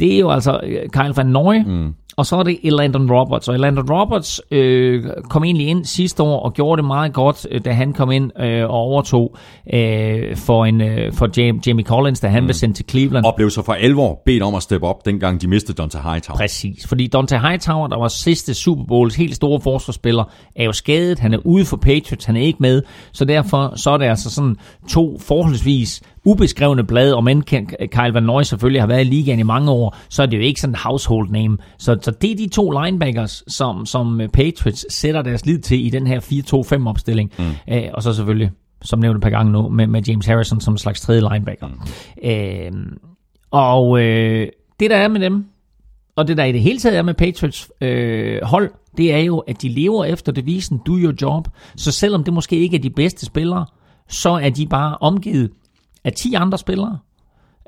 det 0.00 0.14
er 0.14 0.18
jo 0.18 0.30
altså 0.30 0.60
øh, 0.62 0.88
Kyle 0.92 1.12
Van 1.16 1.26
Noy, 1.26 1.54
mm. 1.66 1.94
og 2.16 2.26
så 2.26 2.36
er 2.36 2.42
det 2.42 2.58
Elandon 2.62 3.12
Roberts. 3.12 3.48
Og 3.48 3.54
Elandon 3.54 3.90
Roberts 3.90 4.40
øh, 4.50 5.04
kom 5.30 5.44
egentlig 5.44 5.66
ind 5.66 5.84
sidste 5.84 6.22
år 6.22 6.40
og 6.40 6.54
gjorde 6.54 6.82
det 6.82 6.86
meget 6.86 7.12
godt, 7.12 7.46
øh, 7.50 7.60
da 7.64 7.72
han 7.72 7.92
kom 7.92 8.10
ind 8.10 8.40
øh, 8.40 8.64
og 8.64 8.70
overtog 8.70 9.36
øh, 9.74 10.36
for, 10.36 10.64
en, 10.64 10.80
øh, 10.80 11.12
for 11.12 11.40
Jamie, 11.40 11.60
Jamie 11.66 11.84
Collins, 11.84 12.20
da 12.20 12.28
han 12.28 12.42
mm. 12.42 12.46
blev 12.46 12.54
sendt 12.54 12.76
til 12.76 12.84
Cleveland. 12.90 13.24
Og 13.24 13.34
blev 13.36 13.50
så 13.50 13.62
for 13.62 13.72
alvor 13.72 14.22
bedt 14.26 14.42
om 14.42 14.54
at 14.54 14.62
steppe 14.62 14.86
op, 14.86 15.04
dengang 15.04 15.40
de 15.40 15.48
mistede 15.48 15.82
Dante 15.82 15.98
Hightower. 15.98 16.36
Præcis, 16.36 16.86
fordi 16.86 17.06
Dante 17.06 17.38
Hightower, 17.38 17.86
der 17.86 17.98
var 17.98 18.08
sidste 18.08 18.54
Super 18.54 18.84
Bowls 18.84 19.16
helt 19.16 19.34
store 19.34 19.60
forsvarsspiller, 19.60 20.24
er 20.56 20.64
jo 20.64 20.72
skadet, 20.72 21.18
han 21.18 21.34
er 21.34 21.38
ude 21.44 21.64
for 21.64 21.76
Patriots, 21.76 22.24
han 22.24 22.36
er 22.36 22.40
ikke 22.40 22.58
med, 22.60 22.82
så 23.12 23.24
derfor 23.24 23.72
så 23.76 23.90
er 23.90 23.96
det 23.98 24.06
altså 24.06 24.30
sådan 24.30 24.56
to 24.88 25.18
forholdsvis 25.18 26.02
ubeskrevne 26.24 26.84
blade, 26.84 27.16
og 27.16 27.24
men 27.24 27.42
Kyle 27.42 28.14
Van 28.14 28.22
Noy 28.22 28.42
selvfølgelig 28.42 28.82
har 28.82 28.86
været 28.86 29.00
i 29.00 29.04
ligaen 29.04 29.38
i 29.38 29.42
mange 29.42 29.70
år, 29.70 29.96
så 30.08 30.22
er 30.22 30.26
det 30.26 30.36
jo 30.36 30.42
ikke 30.42 30.60
sådan 30.60 30.72
en 30.72 30.78
household 30.78 31.30
name. 31.30 31.58
Så, 31.78 31.98
så 32.02 32.10
det 32.10 32.30
er 32.30 32.36
de 32.36 32.48
to 32.48 32.70
linebackers, 32.70 33.44
som, 33.48 33.86
som 33.86 34.20
Patriots 34.32 34.94
sætter 34.94 35.22
deres 35.22 35.46
lid 35.46 35.58
til 35.58 35.86
i 35.86 35.90
den 35.90 36.06
her 36.06 36.20
4-2-5 36.80 36.88
opstilling. 36.88 37.32
Mm. 37.38 37.44
Æ, 37.68 37.88
og 37.94 38.02
så 38.02 38.12
selvfølgelig, 38.12 38.50
som 38.82 38.98
nævnt 38.98 39.16
et 39.16 39.22
par 39.22 39.30
gange 39.30 39.52
nu, 39.52 39.68
med, 39.68 39.86
med 39.86 40.02
James 40.02 40.26
Harrison 40.26 40.60
som 40.60 40.74
en 40.74 40.78
slags 40.78 41.00
tredje 41.00 41.22
linebacker. 41.32 41.66
Mm. 41.66 41.74
Æ, 42.22 42.70
og 43.50 44.00
øh, 44.00 44.48
det 44.80 44.90
der 44.90 44.96
er 44.96 45.08
med 45.08 45.20
dem, 45.20 45.44
og 46.16 46.28
det 46.28 46.36
der 46.36 46.44
i 46.44 46.52
det 46.52 46.60
hele 46.60 46.78
taget 46.78 46.98
er 46.98 47.02
med 47.02 47.14
Patriots 47.14 47.70
øh, 47.80 48.42
hold, 48.42 48.70
det 48.96 49.14
er 49.14 49.18
jo, 49.18 49.38
at 49.38 49.62
de 49.62 49.68
lever 49.68 50.04
efter 50.04 50.32
devisen 50.32 50.80
do 50.86 50.92
your 50.98 51.14
job. 51.22 51.48
Så 51.76 51.92
selvom 51.92 52.24
det 52.24 52.34
måske 52.34 52.56
ikke 52.56 52.76
er 52.76 52.80
de 52.80 52.90
bedste 52.90 53.26
spillere, 53.26 53.66
så 54.08 54.30
er 54.30 54.50
de 54.50 54.66
bare 54.66 54.96
omgivet 55.00 55.50
af 56.04 56.12
10 56.12 56.34
andre 56.34 56.58
spillere, 56.58 56.98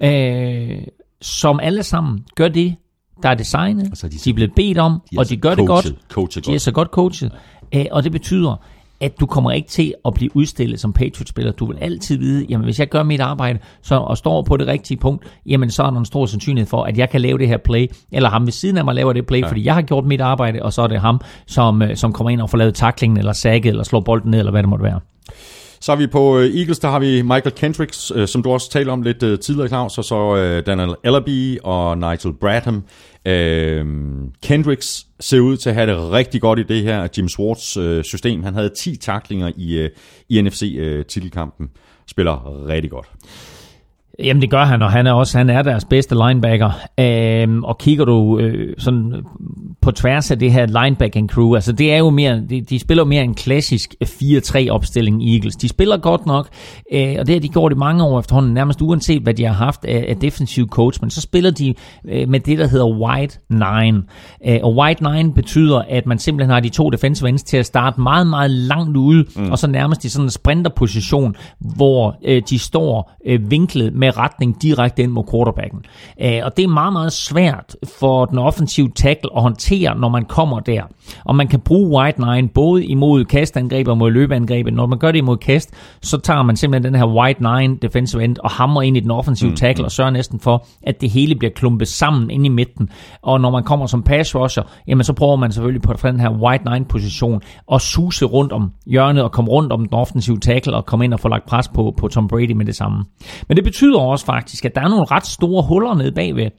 øh, 0.02 0.78
som 1.22 1.60
alle 1.60 1.82
sammen 1.82 2.24
gør 2.34 2.48
det, 2.48 2.76
der 3.22 3.28
er 3.28 3.34
designet, 3.34 3.84
Altså, 3.84 4.08
de 4.08 4.18
de, 4.24 4.30
er 4.30 4.34
blevet 4.34 4.52
bedt 4.56 4.78
om, 4.78 5.02
de 5.12 5.18
og 5.18 5.28
de 5.28 5.36
gør 5.36 5.54
det 5.54 5.66
coachet, 5.66 5.92
godt. 5.94 6.12
coachet 6.12 6.46
de 6.46 6.50
er 6.50 6.54
godt. 6.54 6.62
så 6.62 6.72
godt 6.72 6.88
coachet. 6.88 7.32
Øh, 7.74 7.84
og 7.90 8.04
det 8.04 8.12
betyder, 8.12 8.56
at 9.00 9.20
du 9.20 9.26
kommer 9.26 9.52
ikke 9.52 9.68
til 9.68 9.94
at 10.04 10.14
blive 10.14 10.36
udstillet 10.36 10.80
som 10.80 10.92
Patriots-spiller. 10.92 11.52
Du 11.52 11.66
vil 11.66 11.78
altid 11.80 12.18
vide, 12.18 12.46
jamen 12.48 12.64
hvis 12.64 12.78
jeg 12.80 12.88
gør 12.88 13.02
mit 13.02 13.20
arbejde 13.20 13.58
så, 13.82 13.94
og 13.94 14.16
står 14.16 14.42
på 14.42 14.56
det 14.56 14.66
rigtige 14.66 14.98
punkt, 14.98 15.26
jamen 15.46 15.70
så 15.70 15.82
er 15.82 15.90
der 15.90 15.98
en 15.98 16.04
stor 16.04 16.26
sandsynlighed 16.26 16.68
for, 16.68 16.84
at 16.84 16.98
jeg 16.98 17.10
kan 17.10 17.20
lave 17.20 17.38
det 17.38 17.48
her 17.48 17.56
play, 17.56 17.86
eller 18.12 18.28
ham 18.28 18.46
ved 18.46 18.52
siden 18.52 18.76
af 18.76 18.84
mig 18.84 18.94
laver 18.94 19.12
det 19.12 19.26
play, 19.26 19.40
ja. 19.40 19.48
fordi 19.48 19.64
jeg 19.64 19.74
har 19.74 19.82
gjort 19.82 20.04
mit 20.04 20.20
arbejde, 20.20 20.62
og 20.62 20.72
så 20.72 20.82
er 20.82 20.86
det 20.86 21.00
ham, 21.00 21.20
som, 21.46 21.82
øh, 21.82 21.96
som 21.96 22.12
kommer 22.12 22.30
ind 22.30 22.40
og 22.40 22.50
får 22.50 22.58
lavet 22.58 22.74
taklingen, 22.74 23.18
eller 23.18 23.32
sækket, 23.32 23.70
eller 23.70 23.84
slår 23.84 24.00
bolden 24.00 24.30
ned, 24.30 24.38
eller 24.38 24.50
hvad 24.50 24.62
det 24.62 24.68
måtte 24.68 24.82
være. 24.82 25.00
Så 25.86 25.92
er 25.92 25.96
vi 25.96 26.06
på 26.06 26.38
øh, 26.38 26.56
Eagles, 26.56 26.78
der 26.78 26.88
har 26.88 26.98
vi 26.98 27.22
Michael 27.22 27.50
Kendricks, 27.50 28.12
øh, 28.14 28.28
som 28.28 28.42
du 28.42 28.50
også 28.50 28.70
talte 28.70 28.90
om 28.90 29.02
lidt 29.02 29.22
øh, 29.22 29.38
tidligere, 29.38 29.68
Claus, 29.68 29.98
og 29.98 30.04
så 30.04 30.36
øh, 30.36 30.66
Daniel 30.66 30.94
Ellerby 31.04 31.58
og 31.64 31.98
Nigel 31.98 32.32
Bradham. 32.40 32.84
Øh, 33.26 33.86
Kendricks 34.42 35.06
ser 35.20 35.40
ud 35.40 35.56
til 35.56 35.68
at 35.68 35.74
have 35.74 35.92
det 35.92 36.10
rigtig 36.10 36.40
godt 36.40 36.58
i 36.58 36.62
det 36.62 36.82
her 36.82 37.08
Jim 37.18 37.28
Swartz 37.28 37.76
øh, 37.76 38.04
system. 38.04 38.42
Han 38.42 38.54
havde 38.54 38.68
10 38.68 38.96
taklinger 38.96 39.52
i, 39.56 39.78
øh, 39.78 39.90
i 40.28 40.42
NFC-titelkampen. 40.42 41.64
Øh, 41.64 41.80
Spiller 42.06 42.66
rigtig 42.68 42.90
godt. 42.90 43.06
Jamen 44.18 44.42
det 44.42 44.50
gør 44.50 44.64
han, 44.64 44.82
og 44.82 44.90
han 44.90 45.06
er 45.06 45.12
også 45.12 45.38
han 45.38 45.50
er 45.50 45.62
deres 45.62 45.84
bedste 45.84 46.14
linebacker. 46.14 46.70
Øhm, 47.00 47.64
og 47.64 47.78
kigger 47.78 48.04
du 48.04 48.38
øh, 48.38 48.74
sådan 48.78 49.24
på 49.80 49.90
tværs 49.90 50.30
af 50.30 50.38
det 50.38 50.52
her 50.52 50.66
linebacking 50.84 51.30
crew, 51.30 51.54
altså 51.54 51.72
det 51.72 51.92
er 51.92 51.98
jo 51.98 52.10
mere, 52.10 52.42
de, 52.50 52.60
de 52.60 52.78
spiller 52.78 53.04
mere 53.04 53.24
en 53.24 53.34
klassisk 53.34 53.94
4-3 54.04 54.68
opstilling 54.70 55.22
Eagles. 55.32 55.56
De 55.56 55.68
spiller 55.68 55.96
godt 55.96 56.26
nok, 56.26 56.48
øh, 56.92 57.16
og 57.18 57.26
det 57.26 57.34
har 57.34 57.40
de 57.40 57.48
gjort 57.48 57.72
i 57.72 57.74
mange 57.74 58.04
år 58.04 58.20
efterhånden, 58.20 58.54
nærmest 58.54 58.82
uanset 58.82 59.22
hvad 59.22 59.34
de 59.34 59.44
har 59.44 59.52
haft 59.52 59.84
af, 59.84 60.04
af 60.08 60.16
defensive 60.16 60.66
coach, 60.66 60.98
men 61.02 61.10
så 61.10 61.20
spiller 61.20 61.50
de 61.50 61.74
øh, 62.08 62.28
med 62.28 62.40
det, 62.40 62.58
der 62.58 62.66
hedder 62.66 62.86
White 62.86 63.38
Nine. 63.50 64.02
Øh, 64.46 64.58
og 64.62 64.76
White 64.76 65.12
Nine 65.12 65.34
betyder, 65.34 65.82
at 65.88 66.06
man 66.06 66.18
simpelthen 66.18 66.50
har 66.50 66.60
de 66.60 66.68
to 66.68 66.90
defensive 66.90 67.28
ends 67.28 67.42
til 67.42 67.56
at 67.56 67.66
starte 67.66 68.00
meget, 68.00 68.26
meget 68.26 68.50
langt 68.50 68.96
ude, 68.96 69.24
mm. 69.36 69.50
og 69.50 69.58
så 69.58 69.66
nærmest 69.66 70.04
i 70.04 70.08
sådan 70.08 70.26
en 70.26 70.30
sprinterposition, 70.30 71.36
hvor 71.58 72.18
øh, 72.24 72.42
de 72.50 72.58
står 72.58 73.12
øh, 73.26 73.50
vinklet 73.50 73.94
med 73.94 74.05
retning 74.10 74.62
direkte 74.62 75.02
ind 75.02 75.12
mod 75.12 75.24
quarterbacken. 75.30 75.80
Øh, 76.20 76.40
og 76.44 76.56
det 76.56 76.64
er 76.64 76.68
meget, 76.68 76.92
meget 76.92 77.12
svært 77.12 77.76
for 78.00 78.24
den 78.24 78.38
offensive 78.38 78.90
tackle 78.96 79.30
at 79.36 79.42
håndtere, 79.42 79.98
når 79.98 80.08
man 80.08 80.24
kommer 80.24 80.60
der. 80.60 80.82
Og 81.24 81.36
man 81.36 81.48
kan 81.48 81.60
bruge 81.60 81.98
White 81.98 82.20
Nine 82.20 82.48
både 82.48 82.84
imod 82.84 83.24
kastangreb 83.24 83.88
og 83.88 83.98
mod 83.98 84.10
løbeangreb. 84.10 84.66
Når 84.66 84.86
man 84.86 84.98
gør 84.98 85.12
det 85.12 85.18
imod 85.18 85.36
kast, 85.36 85.74
så 86.02 86.18
tager 86.18 86.42
man 86.42 86.56
simpelthen 86.56 86.92
den 86.92 87.00
her 87.00 87.06
White 87.06 87.42
Nine 87.42 87.78
defensive 87.82 88.24
end 88.24 88.36
og 88.38 88.50
hammer 88.50 88.82
ind 88.82 88.96
i 88.96 89.00
den 89.00 89.10
offensive 89.10 89.54
tackle 89.54 89.84
og 89.84 89.92
sørger 89.92 90.10
næsten 90.10 90.40
for, 90.40 90.66
at 90.82 91.00
det 91.00 91.10
hele 91.10 91.34
bliver 91.34 91.52
klumpet 91.52 91.88
sammen 91.88 92.30
ind 92.30 92.46
i 92.46 92.48
midten. 92.48 92.88
Og 93.22 93.40
når 93.40 93.50
man 93.50 93.64
kommer 93.64 93.86
som 93.86 94.02
pass 94.02 94.34
rusher, 94.34 94.62
jamen 94.86 95.04
så 95.04 95.12
prøver 95.12 95.36
man 95.36 95.52
selvfølgelig 95.52 95.82
på 95.82 95.92
den 96.02 96.20
her 96.20 96.30
White 96.30 96.64
Nine 96.70 96.84
position 96.84 97.40
at 97.72 97.80
suse 97.80 98.24
rundt 98.24 98.52
om 98.52 98.72
hjørnet 98.86 99.22
og 99.22 99.32
komme 99.32 99.50
rundt 99.50 99.72
om 99.72 99.86
den 99.86 99.94
offensive 99.94 100.38
tackle 100.38 100.74
og 100.74 100.86
komme 100.86 101.04
ind 101.04 101.14
og 101.14 101.20
få 101.20 101.28
lagt 101.28 101.46
pres 101.46 101.68
på, 101.68 101.94
på 101.96 102.08
Tom 102.08 102.28
Brady 102.28 102.52
med 102.52 102.66
det 102.66 102.76
samme. 102.76 103.04
Men 103.48 103.56
det 103.56 103.64
betyder 103.64 103.95
også 104.00 104.24
faktisk, 104.24 104.64
at 104.64 104.74
der 104.74 104.80
er 104.80 104.88
nogle 104.88 105.04
ret 105.04 105.26
store 105.26 105.62
huller 105.62 105.94
nede 105.94 106.12
bagved, 106.12 106.50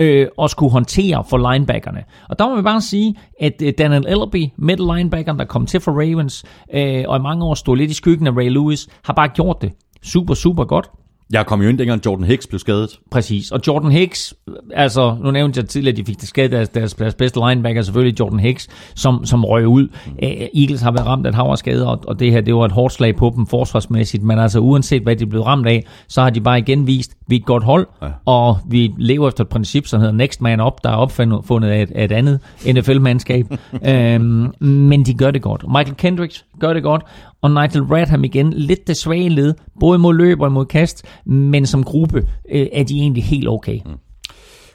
øh, 0.00 0.26
og 0.38 0.50
skulle 0.50 0.72
håndtere 0.72 1.24
for 1.30 1.52
linebackerne. 1.52 2.04
Og 2.28 2.38
der 2.38 2.48
må 2.48 2.56
vi 2.56 2.62
bare 2.62 2.80
sige, 2.80 3.14
at 3.40 3.62
øh, 3.62 3.72
Daniel 3.78 4.04
Ellerby, 4.08 4.48
middle 4.58 4.96
linebackeren, 4.96 5.38
der 5.38 5.44
kom 5.44 5.66
til 5.66 5.80
for 5.80 5.92
Ravens, 5.92 6.44
øh, 6.74 7.04
og 7.08 7.16
i 7.16 7.20
mange 7.20 7.44
år 7.44 7.54
stod 7.54 7.76
lidt 7.76 7.90
i 7.90 7.94
skyggen 7.94 8.26
af 8.26 8.30
Ray 8.36 8.48
Lewis, 8.48 8.88
har 9.04 9.12
bare 9.12 9.28
gjort 9.28 9.62
det 9.62 9.72
super, 10.02 10.34
super 10.34 10.64
godt. 10.64 10.90
Jeg 11.32 11.46
kom 11.46 11.62
jo 11.62 11.68
ind, 11.68 11.78
dengang 11.78 12.06
Jordan 12.06 12.24
Hicks 12.24 12.46
blev 12.46 12.58
skadet. 12.58 12.98
Præcis. 13.10 13.50
Og 13.50 13.60
Jordan 13.66 13.92
Hicks, 13.92 14.34
altså 14.74 15.16
nu 15.24 15.30
nævnte 15.30 15.60
jeg 15.60 15.68
tidligere, 15.68 15.92
at 15.92 15.96
de 15.96 16.04
fik 16.04 16.20
det 16.20 16.28
skadet 16.28 16.52
deres, 16.52 16.68
deres, 16.68 16.94
deres 16.94 17.14
bedste 17.14 17.40
linebacker, 17.48 17.82
selvfølgelig 17.82 18.20
Jordan 18.20 18.40
Hicks, 18.40 18.68
som, 18.94 19.24
som 19.24 19.44
røg 19.44 19.66
ud. 19.66 19.88
Mm. 20.06 20.12
Eagles 20.54 20.80
har 20.80 20.90
været 20.90 21.06
ramt 21.06 21.26
af 21.26 21.30
et 21.30 21.34
hav 21.34 21.56
skader, 21.56 21.86
og, 21.86 22.00
og 22.06 22.20
det 22.20 22.32
her, 22.32 22.40
det 22.40 22.54
var 22.54 22.64
et 22.64 22.72
hårdt 22.72 22.94
slag 22.94 23.16
på 23.16 23.32
dem 23.36 23.46
forsvarsmæssigt, 23.46 24.22
men 24.22 24.38
altså 24.38 24.58
uanset 24.58 25.02
hvad 25.02 25.16
de 25.16 25.26
blev 25.26 25.42
ramt 25.42 25.66
af, 25.66 25.86
så 26.08 26.22
har 26.22 26.30
de 26.30 26.40
bare 26.40 26.58
igen 26.58 26.86
vist, 26.86 27.12
vi 27.26 27.36
er 27.36 27.40
et 27.40 27.46
godt 27.46 27.64
hold, 27.64 27.86
ja. 28.02 28.08
og 28.24 28.58
vi 28.68 28.92
lever 28.98 29.28
efter 29.28 29.44
et 29.44 29.48
princip, 29.48 29.86
som 29.86 30.00
hedder 30.00 30.14
Next 30.14 30.40
Man 30.40 30.60
Up, 30.60 30.74
der 30.84 30.90
er 30.90 30.96
opfundet 30.96 31.68
af 31.68 31.82
et, 31.82 31.90
af 31.94 32.04
et 32.04 32.12
andet 32.12 32.40
NFL-mandskab. 32.66 33.46
øhm, 33.88 34.52
men 34.60 35.02
de 35.06 35.14
gør 35.14 35.30
det 35.30 35.42
godt. 35.42 35.64
Michael 35.68 35.94
Kendricks 35.96 36.44
gør 36.60 36.72
det 36.72 36.82
godt, 36.82 37.02
og 37.40 37.50
Nigel 37.50 37.86
Bradham 37.86 38.24
igen, 38.24 38.52
lidt 38.52 38.86
det 38.86 38.96
svage 38.96 39.28
led, 39.28 39.54
både 39.80 39.98
mod 39.98 40.14
løb 40.14 40.40
og 40.40 40.52
mod 40.52 40.66
kast, 40.66 41.04
men 41.24 41.66
som 41.66 41.84
gruppe 41.84 42.18
øh, 42.50 42.66
er 42.72 42.84
de 42.84 42.94
egentlig 42.94 43.24
helt 43.24 43.48
okay. 43.48 43.80
Mm. 43.86 43.96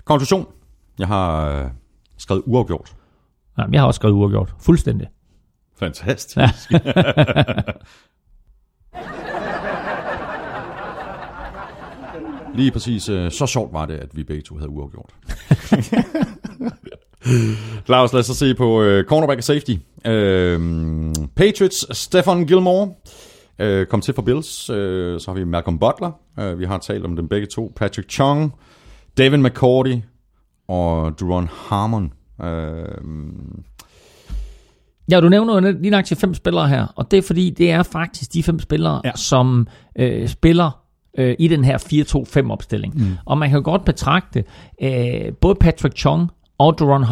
Konklusion. 0.05 0.45
Jeg 0.99 1.07
har 1.07 1.49
øh, 1.63 1.69
skrevet 2.17 2.43
uafgjort. 2.45 2.95
Nej, 3.57 3.67
jeg 3.71 3.81
har 3.81 3.87
også 3.87 3.97
skrevet 3.97 4.13
uafgjort. 4.15 4.55
Fuldstændig. 4.59 5.07
Fantastisk. 5.79 6.71
Lige 12.55 12.71
præcis. 12.71 13.09
øh, 13.09 13.31
Så 13.31 13.45
sjovt 13.47 13.73
var 13.73 13.85
det, 13.85 13.93
at 13.97 14.15
vi 14.15 14.23
begge 14.23 14.41
to 14.43 14.55
havde 14.57 14.69
uafgjort. 14.69 15.13
Claus, 17.85 18.13
lad 18.13 18.19
os 18.19 18.25
så 18.25 18.35
se 18.35 18.53
på 18.53 18.81
uh, 18.81 19.03
cornerback 19.03 19.37
og 19.37 19.43
safety. 19.43 19.75
Uh, 20.05 21.27
Patriots, 21.35 21.97
Stefan 21.97 22.45
Gilmore. 22.45 22.89
Uh, 23.63 23.85
kom 23.85 24.01
til 24.01 24.13
for 24.13 24.21
Bills. 24.21 24.69
Uh, 24.69 24.75
så 25.19 25.23
har 25.27 25.33
vi 25.33 25.43
Malcolm 25.43 25.79
Butler. 25.79 26.11
Uh, 26.37 26.59
vi 26.59 26.65
har 26.65 26.77
talt 26.77 27.05
om 27.05 27.15
dem 27.15 27.27
begge 27.27 27.47
to. 27.47 27.71
Patrick 27.75 28.09
Chung, 28.09 28.53
David 29.17 29.37
McCourty 29.37 29.95
og 30.67 31.19
Duron 31.19 31.49
Harmon. 31.67 32.13
Uh, 32.39 32.45
Ja, 35.11 35.19
du 35.21 35.29
nævner 35.29 35.53
jo 35.53 35.77
lige 35.79 35.91
nok 35.91 36.05
til 36.05 36.17
fem 36.17 36.33
spillere 36.33 36.67
her, 36.67 36.87
og 36.95 37.11
det 37.11 37.17
er 37.17 37.21
fordi, 37.21 37.49
det 37.49 37.71
er 37.71 37.83
faktisk 37.83 38.33
de 38.33 38.43
fem 38.43 38.59
spillere. 38.59 39.01
Ja. 39.05 39.11
som 39.15 39.67
øh, 39.95 40.27
spiller 40.27 40.71
øh, 41.17 41.35
i 41.39 41.47
den 41.47 41.63
her 41.63 41.77
4-2-5 42.47 42.51
opstilling. 42.51 42.93
Mm. 42.95 43.17
Og 43.25 43.37
man 43.37 43.49
kan 43.49 43.57
jo 43.57 43.63
godt 43.63 43.85
betragte 43.85 44.43
øh, 44.83 45.33
både 45.41 45.55
Patrick 45.55 45.97
Chung 45.97 46.29
og 46.63 46.79
Duron 46.79 47.03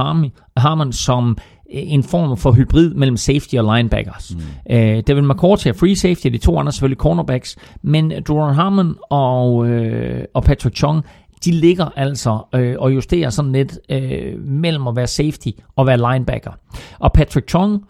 Harmon, 0.57 0.93
som 0.93 1.37
øh, 1.73 1.81
en 1.83 2.03
form 2.03 2.37
for 2.37 2.51
hybrid 2.51 2.93
mellem 2.93 3.17
safety 3.17 3.55
og 3.55 3.75
linebackers. 3.75 4.35
Mm. 4.35 4.75
Øh, 4.75 5.03
Devin 5.07 5.27
McCourty 5.27 5.67
er 5.67 5.73
free 5.73 5.95
safety, 5.95 6.27
de 6.27 6.37
to 6.37 6.59
andre 6.59 6.71
selvfølgelig 6.71 6.97
cornerbacks, 6.97 7.57
men 7.81 8.23
Duron 8.27 8.53
Harmon 8.53 8.95
og, 9.09 9.67
øh, 9.67 10.23
og 10.33 10.43
Patrick 10.43 10.75
Chung, 10.75 11.03
de 11.45 11.51
ligger 11.51 11.89
altså 11.95 12.39
øh, 12.55 12.75
og 12.79 12.95
justerer 12.95 13.29
sådan 13.29 13.51
lidt 13.51 13.79
øh, 13.89 14.39
mellem 14.39 14.87
at 14.87 14.95
være 14.95 15.07
safety 15.07 15.49
og 15.75 15.87
være 15.87 16.13
linebacker. 16.13 16.51
Og 16.99 17.13
Patrick 17.13 17.49
Chung 17.49 17.83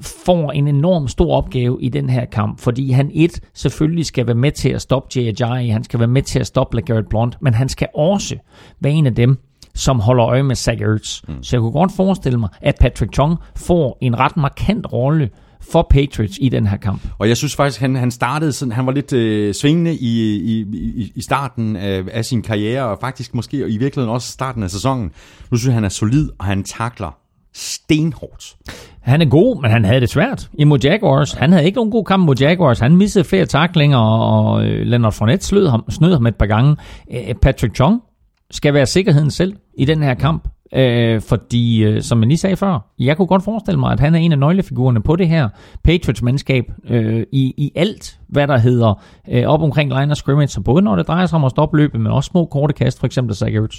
får 0.00 0.52
en 0.52 0.68
enorm 0.68 1.08
stor 1.08 1.36
opgave 1.36 1.78
i 1.82 1.88
den 1.88 2.10
her 2.10 2.24
kamp, 2.24 2.60
fordi 2.60 2.90
han 2.90 3.10
et 3.14 3.40
selvfølgelig 3.54 4.06
skal 4.06 4.26
være 4.26 4.36
med 4.36 4.52
til 4.52 4.68
at 4.68 4.82
stoppe 4.82 5.20
Ajayi, 5.20 5.68
han 5.68 5.84
skal 5.84 6.00
være 6.00 6.08
med 6.08 6.22
til 6.22 6.38
at 6.38 6.46
stoppe 6.46 6.76
LeGarrette 6.76 7.08
Blunt, 7.08 7.36
men 7.40 7.54
han 7.54 7.68
skal 7.68 7.88
også 7.94 8.36
være 8.80 8.92
en 8.92 9.06
af 9.06 9.14
dem, 9.14 9.38
som 9.74 10.00
holder 10.00 10.26
øje 10.26 10.42
med 10.42 10.56
Zach 10.56 10.82
Ertz. 10.82 11.22
Mm. 11.28 11.42
Så 11.42 11.56
jeg 11.56 11.60
kunne 11.60 11.72
godt 11.72 11.92
forestille 11.96 12.38
mig, 12.38 12.48
at 12.62 12.74
Patrick 12.80 13.14
Chung 13.14 13.36
får 13.56 13.98
en 14.00 14.18
ret 14.18 14.36
markant 14.36 14.92
rolle 14.92 15.30
for 15.70 15.86
Patriots 15.90 16.38
i 16.40 16.48
den 16.48 16.66
her 16.66 16.76
kamp. 16.76 17.00
Og 17.18 17.28
jeg 17.28 17.36
synes 17.36 17.56
faktisk, 17.56 17.80
han, 17.80 17.96
han 17.96 18.10
startede 18.10 18.52
sådan, 18.52 18.72
han 18.72 18.86
var 18.86 18.92
lidt 18.92 19.12
øh, 19.12 19.54
svingende 19.54 19.94
i, 19.94 20.34
i, 20.34 21.12
i, 21.14 21.22
starten 21.22 21.76
af, 21.76 22.02
af 22.12 22.24
sin 22.24 22.42
karriere, 22.42 22.84
og 22.84 22.98
faktisk 23.00 23.34
måske 23.34 23.56
i 23.56 23.78
virkeligheden 23.78 24.14
også 24.14 24.30
starten 24.32 24.62
af 24.62 24.70
sæsonen. 24.70 25.10
Nu 25.50 25.56
synes 25.56 25.66
jeg, 25.66 25.74
han 25.74 25.84
er 25.84 25.88
solid, 25.88 26.28
og 26.38 26.44
han 26.44 26.64
takler 26.64 27.16
stenhårdt. 27.54 28.56
Han 29.00 29.20
er 29.20 29.26
god, 29.26 29.62
men 29.62 29.70
han 29.70 29.84
havde 29.84 30.00
det 30.00 30.08
svært 30.08 30.50
imod 30.58 30.78
Jaguars. 30.78 31.32
Han 31.32 31.52
havde 31.52 31.64
ikke 31.64 31.76
nogen 31.76 31.90
god 31.90 32.04
kamp 32.04 32.26
mod 32.26 32.36
Jaguars. 32.40 32.78
Han 32.78 32.96
missede 32.96 33.24
flere 33.24 33.46
taklinger, 33.46 33.98
og, 33.98 34.64
øh, 34.64 34.86
Leonard 34.86 35.12
Fournette 35.12 35.46
slød 35.46 35.68
ham, 35.68 35.84
snød 35.90 36.12
ham 36.12 36.26
et 36.26 36.36
par 36.36 36.46
gange. 36.46 36.76
Øh, 37.12 37.34
Patrick 37.42 37.74
Chung 37.76 38.02
skal 38.50 38.74
være 38.74 38.86
sikkerheden 38.86 39.30
selv 39.30 39.54
i 39.78 39.84
den 39.84 40.02
her 40.02 40.14
kamp. 40.14 40.48
Øh, 40.74 41.20
fordi, 41.20 41.84
øh, 41.84 42.02
som 42.02 42.20
jeg 42.20 42.28
lige 42.28 42.38
sagde 42.38 42.56
før, 42.56 42.94
jeg 42.98 43.16
kunne 43.16 43.26
godt 43.26 43.44
forestille 43.44 43.80
mig, 43.80 43.92
at 43.92 44.00
han 44.00 44.14
er 44.14 44.18
en 44.18 44.32
af 44.32 44.38
nøglefigurerne 44.38 45.02
på 45.02 45.16
det 45.16 45.28
her 45.28 45.48
Patriots-mandskab 45.84 46.64
øh, 46.90 47.22
i, 47.32 47.54
i 47.56 47.72
alt, 47.74 48.18
hvad 48.28 48.46
der 48.46 48.58
hedder 48.58 49.02
øh, 49.30 49.44
op 49.46 49.62
omkring 49.62 49.90
line 49.90 50.10
of 50.10 50.16
scrimmage, 50.16 50.48
så 50.48 50.60
både 50.60 50.82
når 50.82 50.96
det 50.96 51.06
drejer 51.06 51.26
sig 51.26 51.36
om 51.36 51.44
at 51.44 51.50
stoppe 51.50 51.76
løbet, 51.76 52.00
men 52.00 52.12
også 52.12 52.28
små 52.28 52.44
korte 52.44 52.74
kast, 52.74 53.00
for 53.00 53.06
eksempel 53.06 53.36
Zach 53.36 53.54
Ertz. 53.54 53.76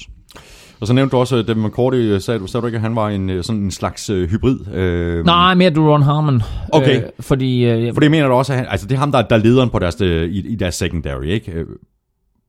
Og 0.80 0.88
så 0.88 0.94
nævnte 0.94 1.12
du 1.12 1.18
også, 1.18 1.36
at 1.36 1.48
Devin 1.48 1.64
McCourty, 1.64 2.18
sagde 2.20 2.40
du, 2.40 2.48
sagde 2.48 2.62
du 2.62 2.66
ikke, 2.68 2.76
at 2.76 2.82
han 2.82 2.96
var 2.96 3.10
en, 3.10 3.30
øh, 3.30 3.44
sådan 3.44 3.62
en 3.62 3.72
slags 3.72 4.10
øh, 4.10 4.30
hybrid? 4.30 4.74
Øh, 4.74 5.26
Nej, 5.26 5.54
mere 5.54 5.70
Duron 5.70 6.02
Harmon. 6.02 6.42
Okay. 6.72 6.98
Øh, 6.98 7.04
fordi 7.20 7.66
øh, 7.66 7.94
For 7.94 8.02
det 8.02 8.12
mener 8.12 8.28
du 8.28 8.34
også, 8.34 8.54
at 8.54 8.60
han, 8.60 8.68
altså 8.70 8.88
det 8.88 8.96
er 8.96 9.00
ham, 9.00 9.12
der, 9.12 9.22
der 9.22 9.36
er 9.36 9.40
lederen 9.40 9.70
på 9.70 9.80
deres, 9.80 10.02
øh, 10.02 10.30
i, 10.30 10.48
i 10.48 10.56
deres 10.56 10.76
secondary, 10.76 11.26
ikke? 11.26 11.52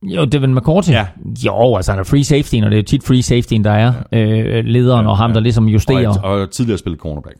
Jo, 0.02 0.24
Devin 0.24 0.55
McCourty? 0.55 0.90
Ja. 0.90 1.06
Jo, 1.47 1.77
altså 1.77 1.93
han 1.93 2.01
er 2.01 2.05
free 2.05 2.24
safety, 2.24 2.55
og 2.64 2.70
det 2.70 2.78
er 2.78 2.82
tit 2.82 3.05
free 3.05 3.23
safety, 3.23 3.55
der 3.55 3.70
er 3.70 3.93
ja. 4.12 4.18
øh, 4.18 4.64
lederen, 4.64 5.05
ja, 5.05 5.10
og 5.10 5.16
ham, 5.16 5.32
der 5.32 5.40
ligesom 5.40 5.68
justerer. 5.68 6.18
Og, 6.23 6.40
og 6.40 6.51
tidligere 6.51 6.78
spillet 6.78 7.01
cornerback. 7.01 7.36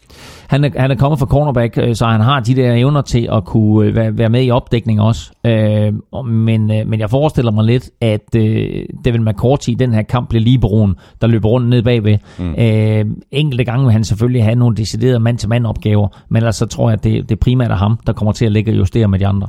Han 0.47 0.65
er, 0.65 0.71
han 0.77 0.91
er 0.91 0.95
kommet 0.95 1.19
fra 1.19 1.27
cornerback, 1.27 1.79
øh, 1.79 1.95
så 1.95 2.07
han 2.07 2.21
har 2.21 2.41
de 2.41 2.55
der 2.55 2.75
evner 2.75 3.01
til 3.01 3.29
at 3.33 3.45
kunne 3.45 3.89
øh, 3.89 3.97
være, 3.97 4.19
være 4.19 4.29
med 4.29 4.45
i 4.45 4.51
opdækning 4.51 5.01
også. 5.01 5.31
Øh, 5.47 6.25
men, 6.25 6.71
øh, 6.73 6.87
men 6.87 7.01
jeg 7.01 7.11
forestiller 7.11 7.53
mig 7.53 7.65
lidt, 7.65 7.91
at 8.01 8.35
øh, 8.37 8.85
Devin 9.05 9.25
McCourty 9.25 9.69
i 9.69 9.75
den 9.75 9.93
her 9.93 10.03
kamp 10.03 10.29
bliver 10.29 10.43
lige 10.43 10.59
broen, 10.59 10.95
der 11.21 11.27
løber 11.27 11.49
rundt 11.49 11.69
ned 11.69 11.83
bagved. 11.83 12.19
Mm. 12.39 12.55
Øh, 12.59 13.05
enkelte 13.31 13.65
gange 13.65 13.85
vil 13.85 13.93
han 13.93 14.05
selvfølgelig 14.05 14.45
have 14.45 14.55
nogle 14.55 14.77
deciderede 14.77 15.21
mand-til-mand 15.21 15.67
opgaver, 15.67 16.09
men 16.29 16.37
ellers 16.37 16.57
så 16.57 16.67
tror 16.67 16.89
jeg, 16.89 16.99
at 16.99 17.05
det, 17.05 17.29
det 17.29 17.39
primært 17.39 17.71
er 17.71 17.77
ham, 17.77 17.99
der 18.07 18.13
kommer 18.13 18.33
til 18.33 18.47
at 18.47 18.53
ligge 18.53 18.73
og 18.73 18.77
justere 18.77 19.09
med 19.09 19.19
de 19.19 19.27
andre. 19.27 19.49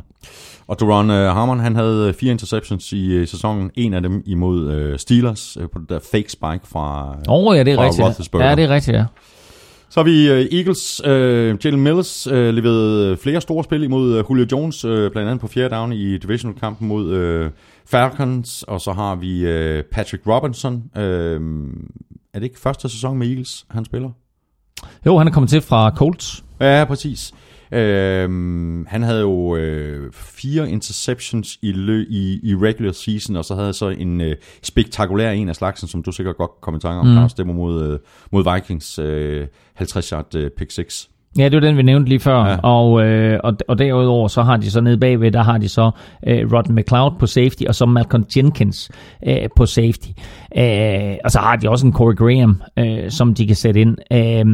Og 0.68 0.80
Duron 0.80 1.10
øh, 1.10 1.32
Harmon, 1.36 1.60
han 1.60 1.76
havde 1.76 2.14
fire 2.14 2.32
interceptions 2.32 2.94
i 2.94 3.14
øh, 3.14 3.28
sæsonen. 3.28 3.72
En 3.76 3.94
af 3.94 4.02
dem 4.02 4.24
imod 4.26 4.72
øh, 4.72 5.00
Steelers 5.00 5.58
øh, 5.62 5.70
på 5.70 5.80
det 5.80 5.90
der 5.90 6.00
fake 6.12 6.32
spike 6.32 6.62
fra, 6.64 7.16
Åh 7.30 7.48
oh, 7.48 7.58
ja, 7.58 7.64
det 7.64 7.74
er 7.74 7.76
fra 7.76 7.84
rigtigt. 7.84 8.34
Ja, 8.34 8.56
det 8.56 8.64
er 8.64 8.70
rigtigt, 8.70 8.98
ja. 8.98 9.06
Så 9.90 10.00
har 10.00 10.06
vi 10.06 10.30
øh, 10.30 10.46
Eagles. 10.52 11.02
Øh, 11.06 11.58
Jalen 11.66 11.84
Mills 11.84 12.28
øh, 12.28 12.54
leverede 12.54 13.18
flere 13.18 13.42
store 13.42 13.64
spil 13.64 13.84
imod 13.84 14.18
øh, 14.18 14.24
Julio 14.30 14.46
Jones, 14.52 14.86
øh, 14.86 15.12
blandt 15.12 15.30
andet 15.30 15.42
på 15.42 15.48
fjerde 15.48 15.76
down 15.76 15.94
i 15.94 16.18
divisional-kampen 16.18 16.88
mod 16.88 17.10
øh, 17.10 17.52
Falcons. 17.86 18.64
Og 18.64 18.82
så 18.82 18.92
har 18.92 19.16
vi 19.16 19.46
øh, 19.46 19.84
Patrick 19.92 20.28
Robinson. 20.28 20.84
Øh, 20.98 21.42
er 22.34 22.40
det 22.40 22.44
ikke 22.44 22.60
første 22.60 22.90
sæson 22.90 23.18
med 23.18 23.28
Eagles, 23.28 23.66
han 23.70 23.86
spiller? 23.86 24.10
Jo, 25.06 25.18
han 25.18 25.28
er 25.28 25.32
kommet 25.32 25.50
til 25.50 25.62
fra 25.62 25.92
Colts. 25.96 26.44
Ja, 26.60 26.86
præcis. 26.88 27.34
Øhm, 27.72 28.86
han 28.86 29.04
havde 29.04 29.22
jo 29.22 29.56
øh, 29.56 30.14
fire 30.14 30.70
interceptions 30.70 31.60
i, 31.62 31.72
lø, 31.72 32.06
i, 32.10 32.40
i 32.44 32.56
regular 32.56 32.92
season, 32.92 33.36
og 33.36 33.46
så 33.46 33.56
havde 33.56 33.74
så 33.74 33.90
en 33.90 34.22
øh, 34.22 34.36
spektakulær 34.64 35.32
en 35.32 35.50
af 35.50 35.56
slagsen, 35.56 35.88
som 35.88 36.04
du 36.04 36.12
sikkert 36.12 36.38
godt 36.38 36.52
kom 36.62 36.76
i 36.76 36.80
tanke 36.80 37.00
om, 37.00 37.08
mm. 37.08 37.14
Claus, 37.14 37.34
det 37.34 37.48
mod, 37.48 37.92
øh, 37.92 38.00
mod 38.32 38.54
Vikings 38.54 39.00
øh, 39.00 39.48
50-yard 39.82 40.36
øh, 40.36 40.52
pick 40.52 40.72
6. 40.72 41.10
Ja, 41.38 41.44
det 41.44 41.54
var 41.54 41.60
den, 41.60 41.78
vi 41.78 41.82
nævnte 41.82 42.10
lige 42.10 42.20
før. 42.20 42.46
Ja. 42.46 42.58
Og, 42.64 43.04
øh, 43.04 43.40
og, 43.44 43.54
og 43.68 43.80
derudover, 43.80 44.28
så 44.28 44.42
har 44.42 44.58
de 44.58 44.72
så 44.72 44.82
nede 44.82 44.98
bagved, 44.98 45.32
der 45.32 45.44
har 45.44 45.58
de 45.58 45.70
så 45.70 45.92
øh, 46.28 46.54
Rodden 46.54 46.76
McLeod 46.76 47.12
på 47.20 47.26
safety, 47.26 47.64
og 47.68 47.76
så 47.76 47.86
Malcolm 47.86 48.26
Jenkins 48.38 48.92
øh, 49.28 49.38
på 49.56 49.66
safety. 49.66 50.08
Øh, 50.58 51.16
og 51.24 51.32
så 51.32 51.40
har 51.40 51.56
de 51.56 51.70
også 51.70 51.88
en 51.88 51.94
Corey 51.94 52.16
Graham, 52.16 52.62
øh, 52.80 53.12
som 53.12 53.34
de 53.34 53.48
kan 53.48 53.56
sætte 53.56 53.82
ind. 53.82 53.98
Øh, 54.14 54.46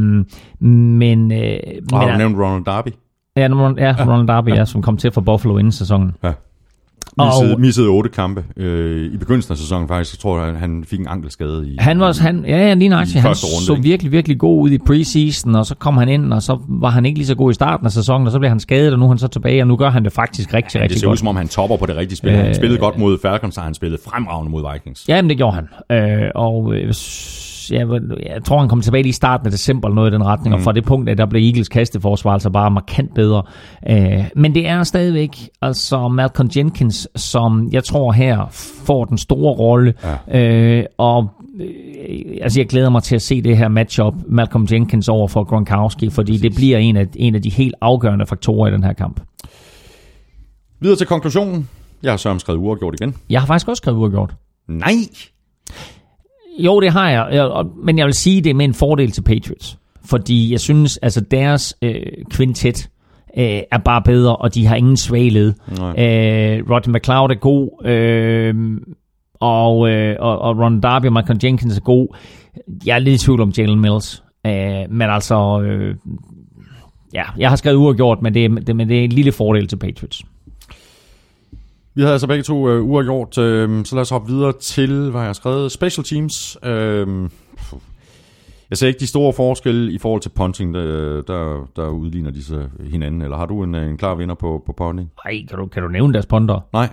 men... 0.68 1.32
Øh, 1.32 1.58
Og 1.94 2.00
har 2.00 2.12
du 2.12 2.18
nævnt 2.18 2.38
Ronald 2.38 2.66
Darby? 2.66 2.90
ja, 3.38 3.42
ja, 3.42 3.96
Ronald 4.08 4.28
Darby, 4.28 4.50
ja. 4.50 4.66
som 4.66 4.82
kom 4.82 4.98
til 4.98 5.12
fra 5.12 5.22
Buffalo 5.22 5.58
inden 5.58 5.72
sæsonen. 5.72 6.12
Ja. 6.24 6.32
Missede, 7.18 7.54
Og- 7.54 7.60
missede 7.62 7.88
otte 7.88 8.10
kampe 8.10 8.44
øh, 8.58 9.14
i 9.14 9.18
begyndelsen 9.18 9.52
af 9.52 9.58
sæsonen 9.58 9.88
faktisk. 9.88 10.16
Jeg 10.16 10.20
tror, 10.20 10.46
han, 10.46 10.56
han 10.56 10.84
fik 10.88 11.00
en 11.00 11.08
ankelskade 11.08 11.68
i... 11.70 11.76
Han 11.80 12.00
var, 12.00 12.22
han, 12.22 12.46
ja, 12.48 12.58
ja, 12.68 12.74
lige. 12.74 12.86
I 12.88 12.90
Han 12.90 13.02
runde, 13.26 13.36
så 13.66 13.74
ikke? 13.74 13.84
virkelig, 13.84 14.12
virkelig 14.12 14.40
god 14.40 14.62
ud 14.64 14.70
i 14.72 14.78
preseason, 14.78 15.56
og 15.56 15.66
så 15.66 15.76
kom 15.76 15.98
han 15.98 16.10
ind, 16.10 16.34
og 16.34 16.42
så 16.44 16.60
var 16.70 16.90
han 16.90 17.06
ikke 17.06 17.20
lige 17.20 17.28
så 17.28 17.36
god 17.36 17.52
i 17.52 17.54
starten 17.54 17.86
af 17.86 17.92
sæsonen, 17.92 18.28
og 18.28 18.32
så 18.32 18.40
blev 18.40 18.50
han 18.50 18.60
skadet, 18.60 18.94
og 18.94 19.00
nu 19.00 19.06
er 19.06 19.10
han 19.10 19.18
så 19.18 19.28
tilbage, 19.28 19.62
og 19.64 19.68
nu 19.68 19.76
gør 19.76 19.90
han 19.90 20.04
det 20.04 20.12
faktisk 20.14 20.54
rigtig, 20.54 20.74
det 20.74 20.82
rigtig 20.82 21.00
ser 21.00 21.08
godt. 21.08 21.14
ud 21.14 21.18
som 21.18 21.28
om, 21.28 21.36
han 21.36 21.48
topper 21.48 21.78
på 21.78 21.86
det 21.86 21.96
rigtige 21.96 22.18
spil. 22.18 22.32
Han 22.32 22.48
Øh, 22.48 22.56
spillede 22.56 22.80
godt 22.80 22.98
mod 22.98 23.18
Falcons, 23.22 23.58
og 23.58 23.64
han 23.64 23.74
spillede 23.74 24.02
fremragende 24.10 24.52
mod 24.52 24.74
Vikings. 24.74 25.06
Ja, 25.10 25.22
men 25.22 25.30
det 25.30 25.38
gjorde 25.38 25.56
han. 25.90 25.98
Øh, 25.98 26.30
og 26.36 26.74
øh, 26.76 26.94
jeg, 27.72 27.90
vil- 27.90 28.18
jeg 28.26 28.44
tror, 28.44 28.60
han 28.60 28.70
kom 28.70 28.82
tilbage 28.82 29.04
lige 29.04 29.10
i 29.10 29.14
starten 29.14 29.48
af 29.48 29.52
december 29.52 29.88
eller 29.88 29.96
noget 29.96 30.12
i 30.12 30.14
den 30.14 30.24
retning, 30.26 30.50
mm. 30.50 30.54
og 30.54 30.62
fra 30.62 30.72
det 30.72 30.84
punkt 30.86 31.10
af, 31.10 31.18
der 31.18 31.26
blev 31.26 31.42
Eagles 31.48 31.70
kasteforsvar 31.70 32.32
altså 32.34 32.50
bare 32.50 32.72
markant 32.72 33.14
bedre. 33.16 33.44
Øh, 33.90 34.24
men 34.36 34.56
det 34.56 34.68
er 34.68 34.84
stadigvæk 34.84 35.50
altså 35.62 36.08
Malcolm 36.08 36.50
Jenkins, 36.56 37.08
som 37.16 37.70
jeg 37.72 37.84
tror 37.84 38.12
her 38.12 38.48
får 38.86 39.06
den 39.06 39.18
store 39.18 39.54
rolle. 39.54 39.94
Ja. 40.32 40.40
Øh, 40.42 40.86
og 40.98 41.30
øh, 41.60 42.38
altså 42.42 42.60
jeg 42.60 42.68
glæder 42.68 42.90
mig 42.90 43.04
til 43.04 43.16
at 43.16 43.22
se 43.22 43.42
det 43.42 43.58
her 43.58 43.68
matchup 43.68 44.14
Malcolm 44.28 44.68
Jenkins 44.72 45.10
over 45.10 45.28
for 45.28 45.44
Gronkowski, 45.44 46.10
fordi 46.10 46.38
det 46.38 46.56
bliver 46.56 46.78
en 46.78 46.98
af, 46.98 47.08
en 47.16 47.36
af 47.36 47.42
de 47.42 47.50
helt 47.50 47.76
afgørende 47.82 48.26
faktorer 48.26 48.68
i 48.68 48.72
den 48.72 48.84
her 48.84 48.94
kamp. 48.94 49.20
Videre 50.80 50.98
til 50.98 51.08
konklusionen. 51.08 51.70
Jeg 52.04 52.12
har 52.12 52.18
så 52.18 52.40
skrevet 52.40 52.60
uafgjort 52.60 52.96
igen. 53.02 53.16
Jeg 53.30 53.42
har 53.42 53.48
faktisk 53.48 53.68
også 53.68 53.82
skrevet 53.82 53.98
uafgjort. 53.98 54.36
Nej! 54.68 54.94
Jo, 56.60 56.80
det 56.80 56.92
har 56.92 57.10
jeg, 57.10 57.66
men 57.84 57.98
jeg 57.98 58.06
vil 58.06 58.14
sige, 58.14 58.42
det 58.42 58.56
med 58.56 58.66
en 58.66 58.74
fordel 58.74 59.12
til 59.12 59.22
Patriots. 59.22 59.78
Fordi 60.06 60.52
jeg 60.52 60.60
synes, 60.60 60.98
altså 60.98 61.22
deres 61.22 61.76
øh, 61.82 62.02
kvintet 62.30 62.90
øh, 63.38 63.62
er 63.72 63.78
bare 63.86 64.02
bedre, 64.02 64.36
og 64.36 64.56
de 64.56 64.66
har 64.66 64.76
ingen 64.76 64.98
svage 64.98 65.30
led. 65.30 65.54
Øh, 65.80 66.70
Rodney 66.70 66.96
McLeod 66.96 67.30
er 67.30 67.36
god, 67.36 67.86
øh, 67.88 68.56
og, 69.40 69.90
øh, 69.90 70.16
og, 70.20 70.40
og 70.40 70.58
Ron 70.58 70.82
Darby 70.82 71.06
og 71.06 71.14
Michael 71.14 71.40
Jenkins 71.44 71.78
er 71.78 71.82
god. 71.82 72.08
Jeg 72.86 72.96
er 72.96 73.00
lidt 73.00 73.22
i 73.22 73.26
tvivl 73.26 73.42
om 73.42 73.54
Jalen 73.58 73.80
Mills. 73.82 74.24
Øh, 74.48 74.90
men 74.90 75.02
altså, 75.10 75.62
øh, 75.62 75.96
ja, 77.14 77.24
jeg 77.38 77.50
har 77.50 77.56
skrevet 77.56 77.78
uafgjort, 77.78 78.22
men 78.22 78.34
det, 78.34 78.68
det, 78.68 78.76
men 78.76 78.90
det 78.90 79.00
er 79.00 79.04
en 79.04 79.12
lille 79.12 79.32
fordel 79.32 79.68
til 79.68 79.78
Patriots. 79.78 80.24
Vi 81.96 82.02
havde 82.02 82.12
altså 82.12 82.28
begge 82.28 82.44
to 82.44 82.70
øh, 82.70 82.84
uafgjort, 82.84 83.38
øh, 83.38 83.86
så 83.86 83.96
lad 83.96 84.02
os 84.02 84.10
hoppe 84.10 84.32
videre 84.32 84.54
til, 84.62 85.10
hvad 85.12 85.22
jeg 85.22 85.28
har 85.28 85.34
skrevet, 85.34 85.72
special 85.72 86.06
teams. 86.06 86.58
Øh, 86.64 87.30
jeg 88.70 88.78
ser 88.78 88.88
ikke 88.88 89.00
de 89.00 89.08
store 89.08 89.34
forskelle 89.34 89.92
i 89.92 89.98
forhold 89.98 90.22
til 90.22 90.30
punting, 90.30 90.74
der, 90.74 91.22
der, 91.22 91.68
der 91.76 91.88
udligner 91.88 92.32
de 92.32 92.44
sig 92.44 92.70
hinanden. 92.92 93.22
Eller 93.22 93.38
har 93.38 93.46
du 93.46 93.64
en, 93.64 93.76
en 93.76 93.98
klar 93.98 94.16
vinder 94.16 94.36
på, 94.36 94.64
på 94.66 94.74
punting? 94.78 95.12
Ej, 95.26 95.32
kan 95.50 95.58
du, 95.58 95.66
kan 95.66 95.84
du 95.84 95.90
nævne 95.90 96.14
deres 96.14 96.26
punter? 96.26 96.60
Nej. 96.74 96.90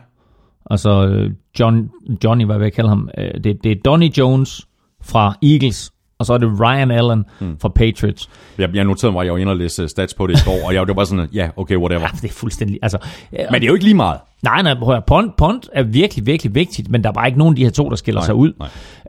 Altså, 0.70 1.06
øh, 1.06 1.30
John, 1.60 1.90
Johnny, 2.24 2.44
hvad 2.44 2.58
vil 2.58 2.64
jeg 2.64 2.72
kalde 2.72 2.88
ham? 2.88 3.08
Øh, 3.18 3.30
Det, 3.44 3.64
det 3.64 3.72
er 3.72 3.76
Donny 3.84 4.08
Jones 4.18 4.66
fra 5.02 5.34
Eagles, 5.42 5.92
og 6.18 6.26
så 6.26 6.34
er 6.34 6.38
det 6.38 6.60
Ryan 6.60 6.90
Allen 6.90 7.24
mm. 7.40 7.56
fra 7.58 7.68
Patriots. 7.68 8.30
Jeg, 8.58 8.74
jeg 8.74 8.84
noterede 8.84 9.12
mig, 9.12 9.20
at 9.20 9.26
jeg 9.26 9.32
var 9.32 9.38
inde 9.38 9.52
og 9.52 9.56
læse 9.56 9.88
stats 9.88 10.14
på 10.14 10.26
det 10.26 10.40
i 10.40 10.44
går, 10.44 10.66
og 10.66 10.74
jeg, 10.74 10.80
det 10.80 10.88
var 10.88 10.94
bare 10.94 11.06
sådan, 11.06 11.28
ja, 11.32 11.50
okay, 11.56 11.76
whatever. 11.76 12.00
Ja, 12.00 12.08
det 12.22 12.24
er 12.24 12.32
fuldstændig... 12.32 12.78
Altså, 12.82 12.98
øh, 13.32 13.38
Men 13.50 13.60
det 13.60 13.62
er 13.62 13.68
jo 13.68 13.74
ikke 13.74 13.84
lige 13.84 13.96
meget. 13.96 14.20
Nej, 14.42 14.62
nej, 14.62 14.74
prøv 14.74 14.96
at 14.96 15.04
punt, 15.04 15.36
punt 15.36 15.68
er 15.72 15.82
virkelig, 15.82 16.26
virkelig 16.26 16.54
vigtigt, 16.54 16.90
men 16.90 17.02
der 17.02 17.08
er 17.08 17.12
bare 17.12 17.26
ikke 17.26 17.38
nogen 17.38 17.52
af 17.52 17.56
de 17.56 17.62
her 17.64 17.70
to, 17.70 17.88
der 17.88 17.96
skiller 17.96 18.20
Nej, 18.20 18.26
sig 18.26 18.34
ud. 18.34 18.52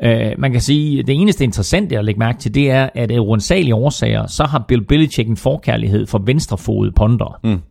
nej. 0.01 0.29
Øh, 0.31 0.35
man 0.37 0.51
kan 0.51 0.61
sige, 0.61 1.03
det 1.03 1.15
eneste 1.15 1.43
interessante 1.43 1.97
at 1.97 2.05
lægge 2.05 2.19
mærke 2.19 2.39
til, 2.39 2.55
det 2.55 2.71
er, 2.71 2.89
at 2.95 3.11
af 3.11 3.19
uansagelige 3.19 3.75
årsager, 3.75 4.27
så 4.27 4.43
har 4.43 4.65
Bill 4.67 4.85
Belichick 4.85 5.29
en 5.29 5.37
forkærlighed 5.37 6.07
for 6.07 6.21
venstrefodede 6.25 6.91
punter. 6.95 7.39
Mm. 7.43 7.61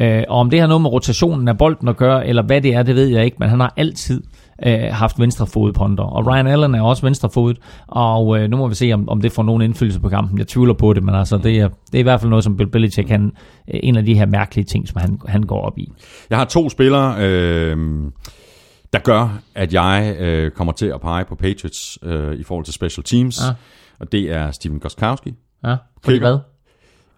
Øh, 0.00 0.22
og 0.28 0.38
om 0.38 0.50
det 0.50 0.60
har 0.60 0.66
noget 0.66 0.82
med 0.82 0.90
rotationen 0.90 1.48
af 1.48 1.58
bolden 1.58 1.88
at 1.88 1.96
gøre, 1.96 2.26
eller 2.26 2.42
hvad 2.42 2.60
det 2.60 2.74
er, 2.74 2.82
det 2.82 2.94
ved 2.94 3.06
jeg 3.06 3.24
ikke, 3.24 3.36
men 3.40 3.48
han 3.48 3.60
har 3.60 3.74
altid 3.76 4.22
øh, 4.66 4.80
haft 4.90 5.18
venstrefodede 5.18 5.72
punter. 5.72 6.04
Og 6.04 6.26
Ryan 6.26 6.46
Allen 6.46 6.74
er 6.74 6.82
også 6.82 7.02
venstrefodet, 7.02 7.58
og 7.86 8.38
øh, 8.38 8.50
nu 8.50 8.56
må 8.56 8.68
vi 8.68 8.74
se, 8.74 8.92
om, 8.92 9.08
om 9.08 9.20
det 9.20 9.32
får 9.32 9.42
nogen 9.42 9.62
indflydelse 9.62 10.00
på 10.00 10.08
kampen. 10.08 10.38
Jeg 10.38 10.46
tvivler 10.46 10.74
på 10.74 10.92
det, 10.92 11.02
men 11.02 11.14
altså, 11.14 11.38
det, 11.38 11.60
er, 11.60 11.68
det 11.68 11.94
er 11.94 11.98
i 11.98 12.02
hvert 12.02 12.20
fald 12.20 12.30
noget, 12.30 12.44
som 12.44 12.56
Bill 12.56 12.70
Belichick, 12.70 13.08
han, 13.08 13.32
øh, 13.74 13.80
en 13.82 13.96
af 13.96 14.04
de 14.04 14.14
her 14.14 14.26
mærkelige 14.26 14.64
ting, 14.64 14.88
som 14.88 15.00
han, 15.00 15.20
han 15.26 15.42
går 15.42 15.60
op 15.60 15.78
i. 15.78 15.92
Jeg 16.30 16.38
har 16.38 16.44
to 16.44 16.68
spillere, 16.68 17.14
øh, 17.18 17.76
der 18.92 18.98
gør, 18.98 19.40
at 19.54 19.74
jeg 19.74 20.16
øh, 20.18 20.50
kommer 20.50 20.72
til 20.72 20.86
at 20.86 21.00
pege 21.00 21.24
på 21.24 21.34
Patriots 21.34 21.98
øh, 22.02 22.34
i 22.34 22.42
forhold 22.42 22.64
til 22.64 22.74
special 22.74 23.04
teams. 23.04 23.40
Ja. 23.48 23.54
Og 24.00 24.12
det 24.12 24.32
er 24.32 24.50
Steven 24.50 24.80
Goskowski. 24.80 25.34
Ja, 25.64 25.76
fordi 26.04 26.18
hvad? 26.18 26.38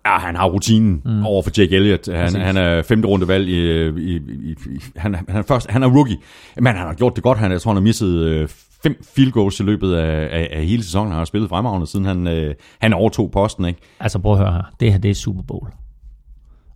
Ja, 0.06 0.18
han 0.18 0.36
har 0.36 0.46
rutinen 0.46 1.02
mm. 1.04 1.26
over 1.26 1.42
for 1.42 1.50
Jake 1.58 1.76
Elliott. 1.76 2.06
Han, 2.06 2.24
Præcis. 2.24 2.42
han 2.42 2.56
er 2.56 2.82
femte 2.82 3.08
runde 3.08 3.28
valg 3.28 3.48
i, 3.48 3.88
i, 3.88 4.16
i, 4.16 4.50
i 4.50 4.80
han, 4.96 5.14
han, 5.14 5.36
er 5.36 5.42
først, 5.42 5.70
han 5.70 5.82
er 5.82 5.88
rookie, 5.88 6.16
men 6.56 6.66
han 6.66 6.86
har 6.86 6.94
gjort 6.94 7.16
det 7.16 7.22
godt. 7.24 7.38
Han, 7.38 7.52
jeg 7.52 7.60
tror, 7.60 7.70
han 7.70 7.76
har 7.76 7.82
misset 7.82 8.14
øh, 8.14 8.48
fem 8.82 9.02
field 9.14 9.32
goals 9.32 9.60
i 9.60 9.62
løbet 9.62 9.94
af, 9.94 10.28
af, 10.38 10.48
af 10.52 10.66
hele 10.66 10.82
sæsonen. 10.82 11.12
Han 11.12 11.18
har 11.18 11.24
spillet 11.24 11.50
fremragende, 11.50 11.86
siden 11.86 12.06
han, 12.06 12.26
øh, 12.26 12.54
han 12.80 12.92
overtog 12.92 13.30
posten. 13.30 13.64
Ikke? 13.64 13.80
Altså 14.00 14.18
prøv 14.18 14.32
at 14.32 14.38
høre 14.38 14.52
her. 14.52 14.62
Det 14.80 14.92
her, 14.92 14.98
det 14.98 15.10
er 15.10 15.14
Super 15.14 15.42
Bowl. 15.42 15.68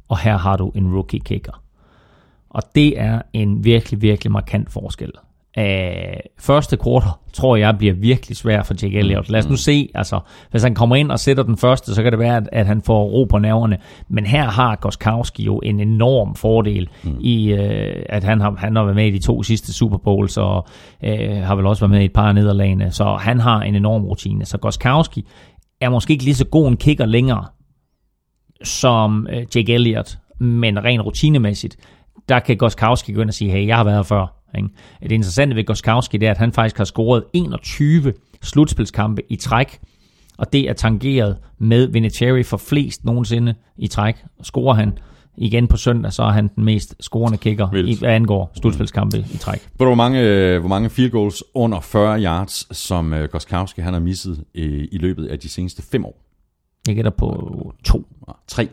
Og 0.08 0.18
her 0.18 0.36
har 0.36 0.56
du 0.56 0.72
en 0.74 0.94
rookie 0.94 1.20
kicker. 1.20 1.62
Og 2.50 2.62
det 2.74 3.00
er 3.00 3.22
en 3.32 3.64
virkelig, 3.64 4.02
virkelig 4.02 4.32
markant 4.32 4.72
forskel. 4.72 5.12
Af 5.54 6.22
første 6.40 6.76
kvartal 6.76 7.10
tror 7.32 7.56
jeg 7.56 7.78
bliver 7.78 7.94
virkelig 7.94 8.36
svær 8.36 8.62
for 8.62 8.74
Jake 8.82 8.98
Elliott. 8.98 9.30
Lad 9.30 9.40
os 9.40 9.48
nu 9.48 9.56
se, 9.56 9.88
altså, 9.94 10.20
hvis 10.50 10.62
han 10.62 10.74
kommer 10.74 10.96
ind 10.96 11.10
og 11.10 11.18
sætter 11.18 11.42
den 11.42 11.56
første, 11.56 11.94
så 11.94 12.02
kan 12.02 12.12
det 12.12 12.18
være, 12.18 12.36
at, 12.36 12.48
at 12.52 12.66
han 12.66 12.82
får 12.82 13.04
ro 13.04 13.24
på 13.24 13.38
nerverne. 13.38 13.78
Men 14.08 14.26
her 14.26 14.44
har 14.44 14.76
Goskowski 14.76 15.42
jo 15.44 15.58
en 15.58 15.80
enorm 15.80 16.34
fordel 16.34 16.88
mm. 17.04 17.16
i, 17.20 17.52
øh, 17.52 18.02
at 18.08 18.24
han 18.24 18.40
har, 18.40 18.54
han 18.58 18.76
har 18.76 18.82
været 18.82 18.96
med 18.96 19.06
i 19.06 19.10
de 19.10 19.18
to 19.18 19.42
sidste 19.42 19.72
Super 19.72 19.96
Bowls, 19.96 20.36
og 20.36 20.66
øh, 21.04 21.36
har 21.36 21.54
vel 21.54 21.66
også 21.66 21.80
været 21.80 21.90
med 21.90 22.00
i 22.00 22.04
et 22.04 22.12
par 22.12 22.28
af 22.28 22.34
nederlagene. 22.34 22.90
Så 22.90 23.16
han 23.20 23.40
har 23.40 23.60
en 23.60 23.74
enorm 23.74 24.04
rutine. 24.04 24.44
Så 24.44 24.58
Goskowski 24.58 25.24
er 25.80 25.88
måske 25.88 26.12
ikke 26.12 26.24
lige 26.24 26.34
så 26.34 26.46
god 26.46 26.68
en 26.68 26.76
kicker 26.76 27.06
længere, 27.06 27.44
som 28.62 29.26
øh, 29.30 29.46
Jake 29.56 29.74
Elliott, 29.74 30.18
men 30.40 30.84
rent 30.84 31.02
rutinemæssigt, 31.02 31.76
der 32.28 32.38
kan 32.38 32.56
Goskowski 32.56 33.12
gå 33.12 33.20
ind 33.20 33.28
og 33.28 33.34
sige, 33.34 33.50
hey, 33.50 33.66
jeg 33.66 33.76
har 33.76 33.84
været 33.84 33.96
her 33.96 34.02
før. 34.02 34.34
Ikke? 34.56 34.68
Det 35.02 35.12
interessante 35.12 35.56
ved 35.56 35.64
Goskowski, 35.64 36.16
det 36.16 36.26
er, 36.26 36.30
at 36.30 36.38
han 36.38 36.52
faktisk 36.52 36.76
har 36.78 36.84
scoret 36.84 37.24
21 37.32 38.12
slutspilskampe 38.42 39.22
i 39.28 39.36
træk, 39.36 39.78
og 40.38 40.52
det 40.52 40.68
er 40.68 40.72
tangeret 40.72 41.36
med 41.58 41.86
Vinatieri 41.86 42.42
for 42.42 42.56
flest 42.56 43.04
nogensinde 43.04 43.54
i 43.76 43.86
træk. 43.86 44.16
Scorer 44.42 44.74
han 44.74 44.98
igen 45.36 45.68
på 45.68 45.76
søndag, 45.76 46.12
så 46.12 46.22
er 46.22 46.30
han 46.30 46.48
den 46.56 46.64
mest 46.64 46.94
scorende 47.00 47.38
kicker, 47.38 47.70
Vildt. 47.70 47.88
i, 47.88 47.98
hvad 47.98 48.10
angår 48.10 48.52
slutspilskampe 48.60 49.18
i 49.18 49.36
træk. 49.36 49.60
Ved 49.60 49.78
du, 49.78 49.84
hvor 49.84 49.94
mange, 49.94 50.20
øh, 50.20 50.60
hvor 50.60 50.68
mange 50.68 50.90
field 50.90 51.10
goals 51.10 51.42
under 51.54 51.80
40 51.80 52.22
yards, 52.22 52.76
som 52.76 53.12
øh, 53.12 53.28
Goskowski 53.28 53.80
han 53.80 53.92
har 53.92 54.00
misset 54.00 54.44
øh, 54.54 54.88
i 54.92 54.98
løbet 54.98 55.26
af 55.26 55.38
de 55.38 55.48
seneste 55.48 55.82
fem 55.82 56.04
år? 56.04 56.24
Jeg 56.86 56.94
gætter 56.94 57.10
på 57.10 57.72
to. 57.84 58.06
Tre. 58.46 58.68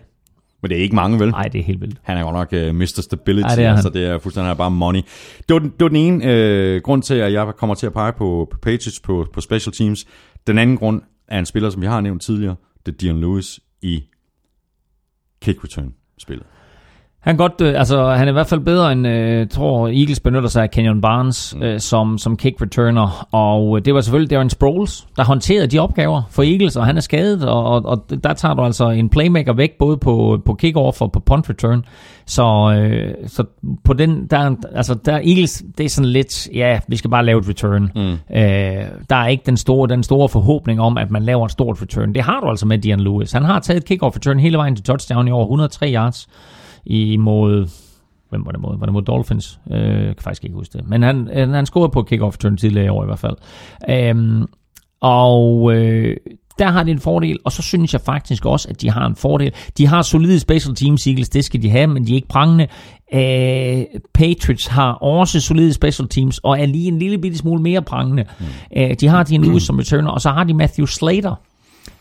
Men 0.65 0.69
det 0.69 0.77
er 0.77 0.81
ikke 0.81 0.95
mange, 0.95 1.19
vel? 1.19 1.29
Nej, 1.29 1.43
det 1.43 1.59
er 1.59 1.63
helt 1.63 1.81
vildt. 1.81 1.97
Han 2.03 2.17
er 2.17 2.23
godt 2.23 2.35
nok 2.35 2.69
uh, 2.69 2.75
Mr. 2.75 3.01
Stability, 3.01 3.47
Ej, 3.47 3.55
det 3.55 3.63
er 3.63 3.67
han. 3.67 3.75
altså 3.75 3.89
det 3.89 4.05
er 4.05 4.19
fuldstændig 4.19 4.47
han 4.47 4.57
bare 4.57 4.71
money. 4.71 5.01
Det 5.47 5.53
var 5.53 5.59
den, 5.59 5.69
det 5.69 5.81
var 5.81 5.87
den 5.87 5.97
ene 5.97 6.25
øh, 6.25 6.81
grund 6.81 7.03
til, 7.03 7.13
at 7.13 7.33
jeg 7.33 7.53
kommer 7.57 7.75
til 7.75 7.85
at 7.85 7.93
pege 7.93 8.13
på, 8.13 8.47
på 8.51 8.57
Patriots 8.57 8.99
på, 8.99 9.27
på 9.33 9.41
special 9.41 9.73
teams. 9.73 10.05
Den 10.47 10.57
anden 10.57 10.77
grund 10.77 11.01
er 11.27 11.39
en 11.39 11.45
spiller, 11.45 11.69
som 11.69 11.81
vi 11.81 11.87
har 11.87 12.01
nævnt 12.01 12.21
tidligere, 12.21 12.55
det 12.85 12.93
er 12.93 12.97
Dion 12.97 13.21
Lewis 13.21 13.59
i 13.81 14.03
kick 15.41 15.63
return 15.63 15.93
spillet. 16.17 16.45
Han, 17.26 17.38
godt, 17.38 17.61
øh, 17.61 17.80
altså, 17.80 18.10
han 18.10 18.27
er 18.27 18.31
i 18.31 18.34
hvert 18.34 18.47
fald 18.47 18.60
bedre 18.60 18.91
end, 18.91 19.07
øh, 19.07 19.47
tror 19.47 19.88
Eagles 19.88 20.19
benytter 20.19 20.49
sig 20.49 20.64
af 20.64 20.72
Kenyon 20.72 21.02
Barnes 21.02 21.56
øh, 21.61 21.80
som, 21.80 22.18
som 22.18 22.38
kick 22.38 22.61
returner. 22.61 23.27
Og 23.31 23.77
øh, 23.77 23.85
det 23.85 23.93
var 23.93 24.02
selvfølgelig 24.02 24.31
Darren 24.31 24.49
Sproles, 24.49 25.07
der 25.18 25.23
håndterede 25.23 25.68
de 25.68 25.80
opgaver 25.80 26.22
for 26.30 26.43
Eagles, 26.43 26.76
og 26.76 26.85
han 26.85 26.97
er 26.97 27.02
skadet. 27.02 27.49
Og, 27.49 27.64
og, 27.65 27.85
og 27.85 28.23
der 28.23 28.34
tager 28.34 28.53
du 28.53 28.61
altså 28.61 28.89
en 28.89 29.10
playmaker 29.10 29.53
væk, 29.53 29.72
både 29.80 29.97
på, 29.97 30.41
på 30.45 30.57
kick-off 30.64 31.02
og 31.02 31.11
på 31.11 31.19
punt 31.19 31.49
return. 31.49 31.85
Så, 32.26 32.76
øh, 32.80 33.14
så 33.27 33.43
på 33.84 33.93
den, 33.93 34.27
der, 34.27 34.56
altså, 34.76 34.93
der 35.06 35.14
Eagles, 35.14 35.64
det 35.77 35.85
er 35.85 35.89
sådan 35.89 36.10
lidt, 36.10 36.47
ja, 36.53 36.80
vi 36.88 36.97
skal 36.97 37.10
bare 37.10 37.26
lave 37.26 37.39
et 37.39 37.49
return. 37.49 37.91
Mm. 37.95 38.11
Øh, 38.11 38.85
der 39.10 39.15
er 39.15 39.27
ikke 39.27 39.43
den 39.45 39.57
store, 39.57 39.88
den 39.88 40.03
store 40.03 40.30
forhåbning 40.30 40.81
om, 40.81 40.97
at 40.97 41.11
man 41.11 41.23
laver 41.23 41.45
et 41.45 41.52
stort 41.52 41.81
return. 41.81 42.14
Det 42.14 42.22
har 42.22 42.39
du 42.39 42.49
altså 42.49 42.65
med 42.65 42.77
Dion 42.77 42.99
Lewis. 42.99 43.31
Han 43.31 43.43
har 43.43 43.60
taget 43.60 43.77
et 43.77 43.91
kick-off 43.91 44.15
return 44.15 44.39
hele 44.39 44.57
vejen 44.57 44.76
til 44.76 44.85
touchdown 44.85 45.27
i 45.27 45.31
over 45.31 45.43
103 45.43 45.93
yards 45.93 46.27
imod 46.85 47.67
hvem 48.29 48.45
var 48.45 48.51
det 48.51 48.61
mod? 48.61 48.79
Var 48.79 48.85
det 48.85 48.93
mod 48.93 49.01
Dolphins? 49.01 49.59
Øh, 49.71 49.79
jeg 49.79 50.15
kan 50.15 50.21
faktisk 50.23 50.43
ikke 50.43 50.55
huske 50.55 50.77
det. 50.77 50.87
Men 50.87 51.03
han, 51.03 51.29
øh, 51.33 51.49
han 51.49 51.65
scorede 51.65 51.89
på 51.89 52.07
kick-off 52.11 52.33
return 52.33 52.57
tidligere 52.57 52.85
i 52.85 52.89
år 52.89 53.03
i 53.03 53.05
hvert 53.05 53.19
fald. 53.19 53.35
Øhm, 53.89 54.45
og 55.01 55.73
øh, 55.75 56.17
der 56.59 56.67
har 56.67 56.83
de 56.83 56.91
en 56.91 56.99
fordel, 56.99 57.39
og 57.43 57.51
så 57.51 57.61
synes 57.61 57.93
jeg 57.93 58.01
faktisk 58.01 58.45
også, 58.45 58.69
at 58.69 58.81
de 58.81 58.89
har 58.89 59.07
en 59.07 59.15
fordel. 59.15 59.53
De 59.77 59.87
har 59.87 60.01
solide 60.01 60.39
special 60.39 60.75
teams, 60.75 61.07
Eagles, 61.07 61.29
det 61.29 61.45
skal 61.45 61.61
de 61.61 61.69
have, 61.69 61.87
men 61.87 62.07
de 62.07 62.11
er 62.11 62.15
ikke 62.15 62.27
prangende. 62.27 62.67
Øh, 63.13 63.85
Patriots 64.13 64.67
har 64.67 64.91
også 64.91 65.39
solide 65.39 65.73
special 65.73 66.07
teams, 66.07 66.37
og 66.37 66.59
er 66.59 66.65
lige 66.65 66.87
en 66.87 66.99
lille 66.99 67.17
bitte 67.17 67.37
smule 67.37 67.61
mere 67.61 67.81
prangende. 67.81 68.25
Mm. 68.39 68.45
Øh, 68.77 68.95
de 68.99 69.07
har 69.07 69.23
Dean 69.23 69.43
Lewis 69.43 69.63
som 69.63 69.77
returner, 69.77 70.11
og 70.11 70.21
så 70.21 70.29
har 70.29 70.43
de 70.43 70.53
Matthew 70.53 70.85
Slater, 70.85 71.35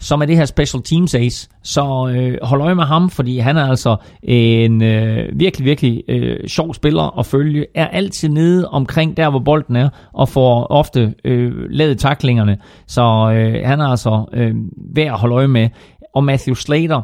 som 0.04 0.20
er 0.22 0.26
det 0.26 0.36
her 0.36 0.44
special 0.44 0.82
teams 0.82 1.14
ace. 1.14 1.48
Så 1.62 2.12
øh, 2.16 2.38
hold 2.42 2.62
øje 2.62 2.74
med 2.74 2.84
ham, 2.84 3.10
fordi 3.10 3.38
han 3.38 3.56
er 3.56 3.68
altså 3.68 3.96
en 4.22 4.82
øh, 4.82 5.28
virkelig, 5.40 5.64
virkelig 5.64 6.02
øh, 6.08 6.48
sjov 6.48 6.74
spiller 6.74 7.18
at 7.18 7.26
følge. 7.26 7.66
Er 7.74 7.86
altid 7.86 8.28
nede 8.28 8.68
omkring 8.68 9.16
der, 9.16 9.30
hvor 9.30 9.38
bolden 9.38 9.76
er, 9.76 9.88
og 10.12 10.28
får 10.28 10.66
ofte 10.66 11.14
øh, 11.24 11.52
lavet 11.70 11.98
taklingerne. 11.98 12.58
Så 12.86 13.02
øh, 13.34 13.66
han 13.66 13.80
er 13.80 13.86
altså 13.86 14.24
øh, 14.32 14.54
værd 14.94 15.06
at 15.06 15.18
holde 15.18 15.34
øje 15.34 15.48
med. 15.48 15.68
Og 16.14 16.24
Matthew 16.24 16.54
Slater, 16.54 17.02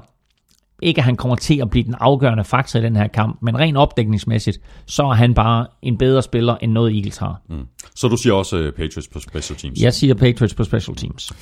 ikke 0.82 0.98
at 0.98 1.04
han 1.04 1.16
kommer 1.16 1.36
til 1.36 1.58
at 1.60 1.70
blive 1.70 1.84
den 1.84 1.94
afgørende 2.00 2.44
faktor 2.44 2.78
i 2.78 2.82
den 2.82 2.96
her 2.96 3.06
kamp, 3.08 3.38
men 3.42 3.58
rent 3.58 3.76
opdækningsmæssigt, 3.76 4.58
så 4.86 5.02
er 5.02 5.12
han 5.14 5.34
bare 5.34 5.66
en 5.82 5.98
bedre 5.98 6.22
spiller, 6.22 6.56
end 6.62 6.72
noget 6.72 6.96
Eagles 6.96 7.16
har. 7.16 7.40
Mm. 7.50 7.56
Så 7.96 8.08
du 8.08 8.16
siger 8.16 8.32
også 8.32 8.56
uh, 8.58 8.64
Patriots 8.70 9.08
på 9.08 9.20
special 9.20 9.58
teams? 9.58 9.80
Jeg 9.80 9.94
siger 9.94 10.14
Patriots 10.14 10.54
på 10.54 10.64
special 10.64 10.96
teams. 10.96 11.32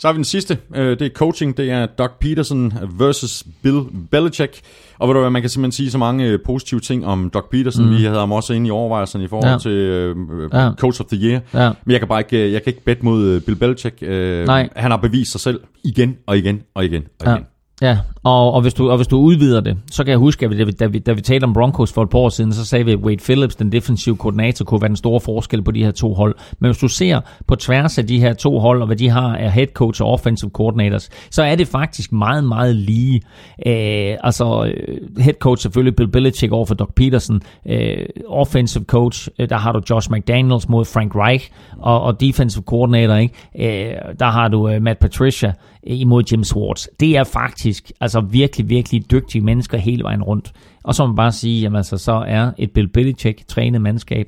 Så 0.00 0.08
har 0.08 0.12
vi 0.12 0.16
den 0.16 0.24
sidste, 0.24 0.58
øh, 0.74 0.98
det 0.98 1.02
er 1.02 1.10
coaching, 1.14 1.56
det 1.56 1.70
er 1.70 1.86
Doug 1.86 2.10
Peterson 2.20 2.72
versus 2.98 3.44
Bill 3.62 3.80
Belichick. 4.10 4.60
Og 4.98 5.08
ved 5.08 5.14
du 5.14 5.20
hvad, 5.20 5.30
man 5.30 5.42
kan 5.42 5.48
simpelthen 5.50 5.72
sige 5.72 5.90
så 5.90 5.98
mange 5.98 6.26
øh, 6.26 6.38
positive 6.46 6.80
ting 6.80 7.06
om 7.06 7.30
Doug 7.30 7.44
Peterson. 7.50 7.84
Mm. 7.84 7.90
Vi 7.96 8.04
havde 8.04 8.18
ham 8.18 8.32
også 8.32 8.52
inde 8.52 8.66
i 8.66 8.70
overvejelserne 8.70 9.24
i 9.24 9.28
forhold 9.28 9.50
Ja. 9.52 9.58
til 9.58 9.70
øh, 9.70 10.16
Ja. 10.52 10.70
Coach 10.78 11.00
of 11.00 11.06
the 11.06 11.16
Year. 11.28 11.40
Ja. 11.54 11.72
Men 11.84 11.92
jeg 11.92 12.00
kan 12.00 12.08
bare 12.08 12.20
ikke, 12.20 12.52
jeg 12.52 12.62
kan 12.62 12.70
ikke 12.70 12.84
bet 12.84 13.02
mod 13.02 13.40
Bill 13.40 13.56
Belichick. 13.56 13.96
Øh, 14.02 14.46
Nej. 14.46 14.68
Han 14.76 14.90
har 14.90 14.98
bevist 14.98 15.32
sig 15.32 15.40
selv 15.40 15.60
igen 15.84 16.16
og 16.26 16.38
igen 16.38 16.62
og 16.74 16.84
igen 16.84 17.02
og 17.20 17.26
Ja. 17.26 17.34
igen. 17.34 17.44
Ja, 17.82 17.98
og, 18.22 18.52
og, 18.52 18.62
hvis 18.62 18.74
du, 18.74 18.90
og 18.90 18.96
hvis 18.96 19.06
du 19.06 19.18
udvider 19.18 19.60
det, 19.60 19.76
så 19.90 20.04
kan 20.04 20.10
jeg 20.10 20.18
huske, 20.18 20.44
at 20.44 20.50
vi, 20.50 20.58
da, 20.58 20.64
vi, 20.64 20.70
da, 20.70 20.86
vi, 20.86 20.98
da 20.98 21.12
vi 21.12 21.20
talte 21.20 21.44
om 21.44 21.52
Broncos 21.52 21.92
for 21.92 22.02
et 22.02 22.10
par 22.10 22.18
år 22.18 22.28
siden, 22.28 22.52
så 22.52 22.64
sagde 22.64 22.84
vi, 22.84 22.92
at 22.92 22.98
Wade 22.98 23.22
Phillips, 23.24 23.56
den 23.56 23.72
defensive 23.72 24.16
koordinator, 24.16 24.64
kunne 24.64 24.82
være 24.82 24.88
den 24.88 24.96
store 24.96 25.20
forskel 25.20 25.62
på 25.62 25.70
de 25.70 25.84
her 25.84 25.90
to 25.90 26.14
hold. 26.14 26.34
Men 26.58 26.68
hvis 26.68 26.78
du 26.78 26.88
ser 26.88 27.20
på 27.46 27.56
tværs 27.56 27.98
af 27.98 28.06
de 28.06 28.20
her 28.20 28.32
to 28.32 28.58
hold, 28.58 28.80
og 28.80 28.86
hvad 28.86 28.96
de 28.96 29.08
har 29.08 29.36
af 29.36 29.52
head 29.52 29.66
coach 29.66 30.02
og 30.02 30.08
offensive 30.08 30.50
coordinators, 30.50 31.10
så 31.30 31.42
er 31.42 31.54
det 31.54 31.68
faktisk 31.68 32.12
meget, 32.12 32.44
meget 32.44 32.76
lige. 32.76 33.22
Øh, 33.66 34.16
altså, 34.20 34.72
øh, 34.76 34.98
head 35.18 35.34
coach 35.34 35.62
selvfølgelig 35.62 35.96
Bill 35.96 36.10
Belichick 36.10 36.52
over 36.52 36.66
for 36.66 36.74
Doc 36.74 36.88
Peterson. 36.96 37.40
Øh, 37.68 38.06
offensive 38.28 38.84
coach, 38.84 39.28
øh, 39.38 39.48
der 39.48 39.56
har 39.56 39.72
du 39.72 39.80
Josh 39.90 40.10
McDaniels 40.12 40.68
mod 40.68 40.84
Frank 40.84 41.16
Reich, 41.16 41.50
og, 41.78 42.02
og 42.02 42.20
defensive 42.20 42.64
coordinator, 42.66 43.14
ikke? 43.14 43.34
Øh, 43.58 43.94
der 44.18 44.26
har 44.26 44.48
du 44.48 44.68
øh, 44.68 44.82
Matt 44.82 44.98
Patricia 44.98 45.52
imod 45.82 46.22
Jim 46.32 46.44
Swartz. 46.44 46.86
Det 47.00 47.16
er 47.16 47.24
faktisk 47.24 47.92
altså 48.00 48.20
virkelig, 48.20 48.68
virkelig 48.68 49.10
dygtige 49.10 49.42
mennesker 49.42 49.78
hele 49.78 50.02
vejen 50.02 50.22
rundt. 50.22 50.52
Og 50.84 50.94
så 50.94 51.02
må 51.02 51.06
man 51.06 51.16
bare 51.16 51.32
sige, 51.32 51.60
jamen 51.60 51.76
altså, 51.76 51.98
så 51.98 52.12
er 52.12 52.52
et 52.58 52.70
Bill 52.70 52.88
Belichick 52.88 53.46
trænet 53.46 53.80
mandskab 53.80 54.26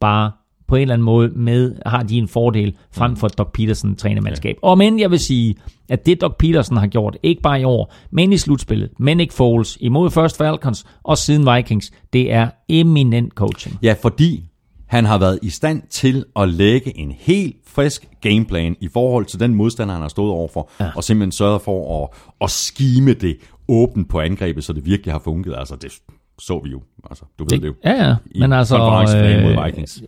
bare 0.00 0.30
på 0.68 0.76
en 0.76 0.82
eller 0.82 0.94
anden 0.94 1.04
måde 1.04 1.28
med, 1.28 1.74
har 1.86 2.02
de 2.02 2.18
en 2.18 2.28
fordel 2.28 2.76
frem 2.92 3.16
for 3.16 3.28
Doc 3.28 3.48
Peterson 3.54 3.96
trænermandskab. 3.96 4.56
Ja. 4.62 4.68
Og 4.68 4.78
men 4.78 5.00
jeg 5.00 5.10
vil 5.10 5.18
sige, 5.18 5.54
at 5.88 6.06
det 6.06 6.20
Doc 6.20 6.32
Peterson 6.38 6.76
har 6.76 6.86
gjort, 6.86 7.16
ikke 7.22 7.42
bare 7.42 7.60
i 7.60 7.64
år, 7.64 7.94
men 8.10 8.32
i 8.32 8.36
slutspillet, 8.36 8.90
men 8.98 9.20
ikke 9.20 9.34
Foles, 9.34 9.78
imod 9.80 10.10
først 10.10 10.38
Falcons 10.38 10.84
og 11.02 11.18
siden 11.18 11.54
Vikings, 11.54 11.92
det 12.12 12.32
er 12.32 12.50
eminent 12.68 13.32
coaching. 13.32 13.78
Ja, 13.82 13.94
fordi 14.02 14.44
han 14.92 15.04
har 15.04 15.18
været 15.18 15.38
i 15.42 15.50
stand 15.50 15.82
til 15.90 16.24
at 16.36 16.48
lægge 16.48 16.98
en 16.98 17.12
helt 17.18 17.56
frisk 17.66 18.08
gameplan 18.20 18.76
i 18.80 18.88
forhold 18.88 19.24
til 19.24 19.40
den 19.40 19.54
modstander, 19.54 19.94
han 19.94 20.02
har 20.02 20.08
stået 20.08 20.30
overfor, 20.30 20.70
ja. 20.80 20.90
og 20.96 21.04
simpelthen 21.04 21.32
sørget 21.32 21.62
for 21.62 22.02
at, 22.02 22.08
at 22.40 22.50
skime 22.50 23.12
det 23.12 23.36
åbent 23.68 24.08
på 24.08 24.20
angrebet, 24.20 24.64
så 24.64 24.72
det 24.72 24.86
virkelig 24.86 25.14
har 25.14 25.18
funket. 25.24 25.54
Altså, 25.58 25.76
det 25.76 25.92
så 26.38 26.60
vi 26.64 26.70
jo. 26.70 26.80
Altså, 27.10 27.24
du 27.38 27.44
ved 27.44 27.48
det, 27.50 27.62
det 27.62 27.68
jo. 27.68 27.74
Ja, 27.84 28.08
ja. 28.08 28.16
Men 28.34 28.52
altså, 28.52 28.76
øh, 28.76 29.42
mod 29.42 29.64
Vikings. 29.64 30.02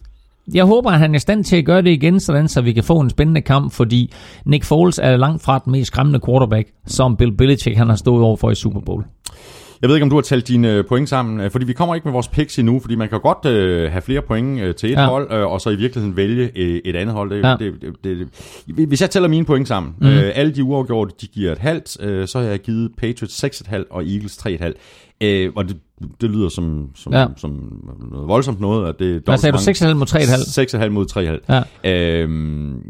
Jeg 0.55 0.65
håber, 0.65 0.91
at 0.91 0.99
han 0.99 1.11
er 1.11 1.17
i 1.17 1.19
stand 1.19 1.45
til 1.45 1.57
at 1.57 1.65
gøre 1.65 1.83
det 1.83 1.91
igen, 1.91 2.21
sådan, 2.21 2.49
så 2.49 2.61
vi 2.61 2.73
kan 2.73 2.85
få 2.85 3.01
en 3.01 3.11
spændende 3.11 3.41
kamp, 3.41 3.73
fordi 3.73 4.13
Nick 4.45 4.65
Foles 4.65 4.99
er 4.99 5.17
langt 5.17 5.43
fra 5.43 5.59
den 5.59 5.73
mest 5.73 5.87
skræmmende 5.87 6.21
quarterback, 6.27 6.69
som 6.87 7.17
Bill 7.17 7.37
Belichick 7.37 7.77
han 7.77 7.89
har 7.89 7.97
stået 7.97 8.23
over 8.23 8.37
for 8.37 8.51
i 8.51 8.55
Super 8.55 8.81
Bowl. 8.81 9.05
Jeg 9.85 9.89
ved 9.89 9.97
ikke, 9.97 10.03
om 10.03 10.11
du 10.11 10.17
har 10.17 10.23
talt 10.23 10.49
dine 10.49 10.73
øh, 10.73 10.85
point 10.85 11.09
sammen, 11.09 11.41
øh, 11.41 11.51
fordi 11.51 11.65
vi 11.65 11.73
kommer 11.73 11.95
ikke 11.95 12.05
med 12.05 12.13
vores 12.13 12.29
picks 12.29 12.59
endnu, 12.59 12.81
fordi 12.81 12.95
man 12.95 13.09
kan 13.09 13.21
godt 13.21 13.47
øh, 13.47 13.93
have 13.93 14.03
flere 14.03 14.23
point 14.23 14.61
øh, 14.61 14.75
til 14.75 14.93
et 14.93 14.93
ja. 14.93 15.07
hold, 15.07 15.33
øh, 15.33 15.47
og 15.47 15.61
så 15.61 15.71
i 15.71 15.77
virkeligheden 15.77 16.17
vælge 16.17 16.51
øh, 16.57 16.81
et 16.85 16.97
andet 16.97 17.15
hold. 17.15 17.31
Det, 17.31 17.43
ja. 17.43 17.57
det, 17.59 17.73
det, 17.83 18.05
det, 18.05 18.29
det. 18.77 18.87
Hvis 18.87 19.01
jeg 19.01 19.11
tæller 19.11 19.29
mine 19.29 19.45
point 19.45 19.69
sammen, 19.69 19.95
mm. 20.01 20.07
øh, 20.07 20.33
alle 20.35 20.55
de 20.55 20.65
uafgjorte, 20.65 21.15
de 21.21 21.27
giver 21.27 21.53
et 21.53 21.59
halvt, 21.59 22.03
øh, 22.03 22.29
så 22.29 22.39
har 22.39 22.47
jeg 22.47 22.59
givet 22.59 22.91
Patriots 22.99 23.45
6,5 23.45 23.85
og 23.91 24.05
Eagles 24.05 24.37
3,5. 24.37 24.73
Øh, 25.21 25.53
og 25.57 25.69
det, 25.69 25.77
det 26.21 26.31
lyder 26.31 26.49
som, 26.49 26.89
som, 26.95 27.13
ja. 27.13 27.27
som 27.37 27.83
noget 28.11 28.29
voldsomt 28.29 28.61
noget. 28.61 28.89
At 28.89 28.99
det 28.99 29.17
er 29.17 29.21
Hvad 29.25 29.39
sagde 29.39 29.53
du? 29.53 29.93
6,5 29.93 29.95
mod 29.95 30.07
3,5? 30.07 30.85
6,5 30.85 30.89
mod 30.89 31.41
3,5. 31.51 31.63
Ja. 31.85 32.23
Øhm, 32.23 32.83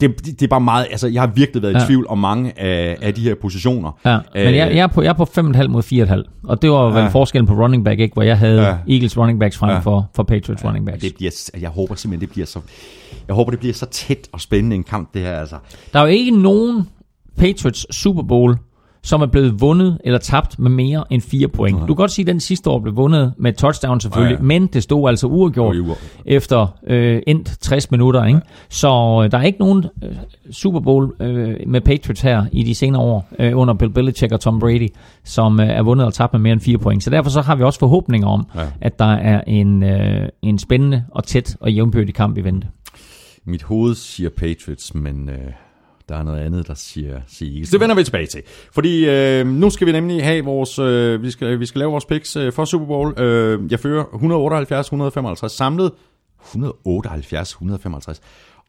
det, 0.00 0.26
det, 0.26 0.42
er 0.42 0.48
bare 0.48 0.60
meget, 0.60 0.86
altså 0.90 1.08
jeg 1.08 1.22
har 1.22 1.26
virkelig 1.26 1.62
været 1.62 1.72
i 1.72 1.76
ja. 1.76 1.86
tvivl 1.86 2.06
om 2.08 2.18
mange 2.18 2.60
af, 2.60 2.96
af 3.02 3.14
de 3.14 3.20
her 3.20 3.34
positioner. 3.34 3.98
Ja, 4.04 4.18
men 4.34 4.54
jeg, 4.54 4.54
jeg, 4.54 4.78
er 4.78 4.86
på, 4.86 5.02
jeg 5.02 5.08
er 5.08 5.12
på 5.12 5.28
5,5 5.38 5.66
mod 5.68 5.82
4,5, 5.82 6.40
og 6.44 6.62
det 6.62 6.70
var 6.70 6.96
ja. 6.96 7.02
vel 7.02 7.10
forskellen 7.10 7.46
på 7.46 7.54
running 7.54 7.84
back, 7.84 8.00
ikke, 8.00 8.14
hvor 8.14 8.22
jeg 8.22 8.38
havde 8.38 8.62
ja. 8.62 8.76
Eagles 8.88 9.18
running 9.18 9.40
backs 9.40 9.58
frem 9.58 9.70
ja. 9.70 9.78
for, 9.78 10.10
for 10.14 10.22
Patriots 10.22 10.62
ja. 10.62 10.68
running 10.68 10.86
backs. 10.86 11.02
Det 11.02 11.14
bliver, 11.16 11.50
jeg 11.60 11.70
håber 11.70 11.94
simpelthen, 11.94 12.28
det 12.28 12.32
bliver 12.32 12.46
så, 12.46 12.60
jeg 13.28 13.34
håber, 13.34 13.50
det 13.50 13.60
bliver 13.60 13.74
så 13.74 13.86
tæt 13.86 14.28
og 14.32 14.40
spændende 14.40 14.76
en 14.76 14.84
kamp, 14.84 15.14
det 15.14 15.22
her. 15.22 15.40
Altså. 15.40 15.56
Der 15.92 15.98
er 15.98 16.02
jo 16.02 16.08
ikke 16.08 16.30
nogen 16.30 16.88
Patriots 17.36 17.96
Super 17.96 18.22
Bowl 18.22 18.56
som 19.04 19.22
er 19.22 19.26
blevet 19.26 19.60
vundet 19.60 19.98
eller 20.04 20.18
tabt 20.18 20.58
med 20.58 20.70
mere 20.70 21.04
end 21.10 21.22
4 21.22 21.48
point. 21.48 21.80
Du 21.80 21.86
kan 21.86 21.94
godt 21.94 22.10
sige, 22.10 22.22
at 22.22 22.26
den 22.26 22.40
sidste 22.40 22.70
år 22.70 22.78
blev 22.78 22.96
vundet 22.96 23.32
med 23.38 23.52
touchdown 23.52 24.00
selvfølgelig, 24.00 24.34
ja, 24.34 24.42
ja. 24.42 24.46
men 24.46 24.66
det 24.66 24.82
stod 24.82 25.08
altså 25.08 25.26
uafgjort 25.26 25.76
efter 26.24 26.66
øh, 26.86 27.22
endt 27.26 27.56
60 27.60 27.90
minutter. 27.90 28.24
Ikke? 28.24 28.36
Ja. 28.36 28.50
Så 28.68 28.88
øh, 29.24 29.30
der 29.30 29.38
er 29.38 29.42
ikke 29.42 29.58
nogen 29.58 29.84
øh, 30.02 30.10
Super 30.50 30.80
Bowl 30.80 31.14
øh, 31.20 31.56
med 31.66 31.80
Patriots 31.80 32.20
her 32.20 32.44
i 32.52 32.62
de 32.62 32.74
senere 32.74 33.02
år 33.02 33.28
øh, 33.38 33.58
under 33.58 33.74
Bill 33.74 33.92
Belichick 33.92 34.32
og 34.32 34.40
Tom 34.40 34.58
Brady, 34.58 34.88
som 35.24 35.60
øh, 35.60 35.68
er 35.68 35.82
vundet 35.82 36.06
og 36.06 36.14
tabt 36.14 36.32
med 36.32 36.40
mere 36.40 36.52
end 36.52 36.60
4 36.60 36.78
point. 36.78 37.04
Så 37.04 37.10
derfor 37.10 37.30
så 37.30 37.40
har 37.40 37.56
vi 37.56 37.62
også 37.62 37.78
forhåbninger 37.78 38.28
om, 38.28 38.46
ja. 38.54 38.66
at 38.80 38.98
der 38.98 39.12
er 39.12 39.40
en, 39.46 39.82
øh, 39.82 40.28
en 40.42 40.58
spændende 40.58 41.04
og 41.10 41.24
tæt 41.24 41.56
og 41.60 41.72
jævnbyrdig 41.72 42.14
kamp 42.14 42.38
i 42.38 42.40
vente. 42.40 42.66
Mit 43.44 43.62
hoved 43.62 43.94
siger 43.94 44.30
Patriots, 44.30 44.94
men... 44.94 45.28
Øh 45.28 45.63
der 46.08 46.16
er 46.16 46.22
noget 46.22 46.40
andet, 46.40 46.66
der 46.66 46.74
siger, 46.74 47.20
Eagles. 47.40 47.70
Det 47.70 47.80
vender 47.80 47.94
vi 47.94 48.04
tilbage 48.04 48.26
til. 48.26 48.42
Fordi 48.72 49.08
øh, 49.08 49.46
nu 49.46 49.70
skal 49.70 49.86
vi 49.86 49.92
nemlig 49.92 50.24
have 50.24 50.44
vores, 50.44 50.78
øh, 50.78 51.22
vi, 51.22 51.30
skal, 51.30 51.60
vi 51.60 51.66
skal 51.66 51.78
lave 51.78 51.90
vores 51.90 52.04
picks 52.04 52.36
øh, 52.36 52.52
for 52.52 52.64
Super 52.64 52.86
Bowl. 52.86 53.20
Øh, 53.20 53.70
jeg 53.70 53.80
fører 53.80 54.04
178-155 55.44 55.48
samlet. 55.48 55.92
178-155. 56.42 58.20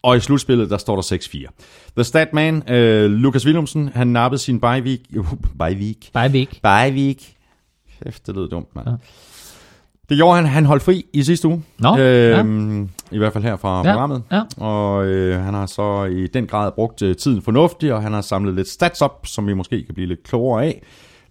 Og 0.04 0.18
i 0.18 0.20
slutspillet, 0.20 0.70
der 0.70 0.78
står 0.78 0.96
der 0.96 1.48
6-4. 1.48 1.92
The 1.96 2.04
Statman, 2.04 2.70
øh, 2.70 3.12
Lukas 3.12 3.46
Willumsen, 3.46 3.90
han 3.90 4.08
nappede 4.08 4.42
sin 4.42 4.62
bye 4.62 4.70
week. 4.70 5.02
Uh, 5.18 5.32
bye 5.60 5.78
week. 5.78 6.12
Bye 6.14 6.32
week. 6.32 6.62
Bye 6.62 6.94
week. 6.94 7.36
Kæft, 8.04 8.28
det 8.28 8.36
lød 8.36 8.50
dumt, 8.50 8.76
mand. 8.76 8.88
Ja. 8.90 8.96
Det 10.10 10.18
gjorde 10.18 10.36
han. 10.36 10.46
Han 10.46 10.66
holdt 10.66 10.84
fri 10.84 11.06
i 11.14 11.24
sidste 11.24 11.48
uge. 11.48 11.64
Nå, 11.80 11.98
øhm, 11.98 12.82
ja. 12.82 12.88
I 13.12 13.18
hvert 13.18 13.34
fald 13.34 13.44
her 13.44 13.56
fra 13.56 13.78
ja, 13.78 13.92
programmet. 13.92 14.24
Ja. 14.32 14.42
Og 14.58 15.06
øh, 15.06 15.40
han 15.42 15.54
har 15.54 15.66
så 15.66 16.04
i 16.04 16.28
den 16.28 16.48
grad 16.48 16.72
brugt 16.72 17.02
øh, 17.02 17.16
tiden 17.16 17.42
fornuftigt, 17.42 17.94
og 17.94 18.02
han 18.02 18.14
har 18.14 18.22
samlet 18.22 18.56
lidt 18.56 18.68
stats 18.68 19.02
op, 19.02 19.28
som 19.28 19.48
vi 19.48 19.54
måske 19.54 19.84
kan 19.86 19.96
blive 19.96 20.08
lidt 20.08 20.24
klogere 20.24 20.66
af. 20.66 20.82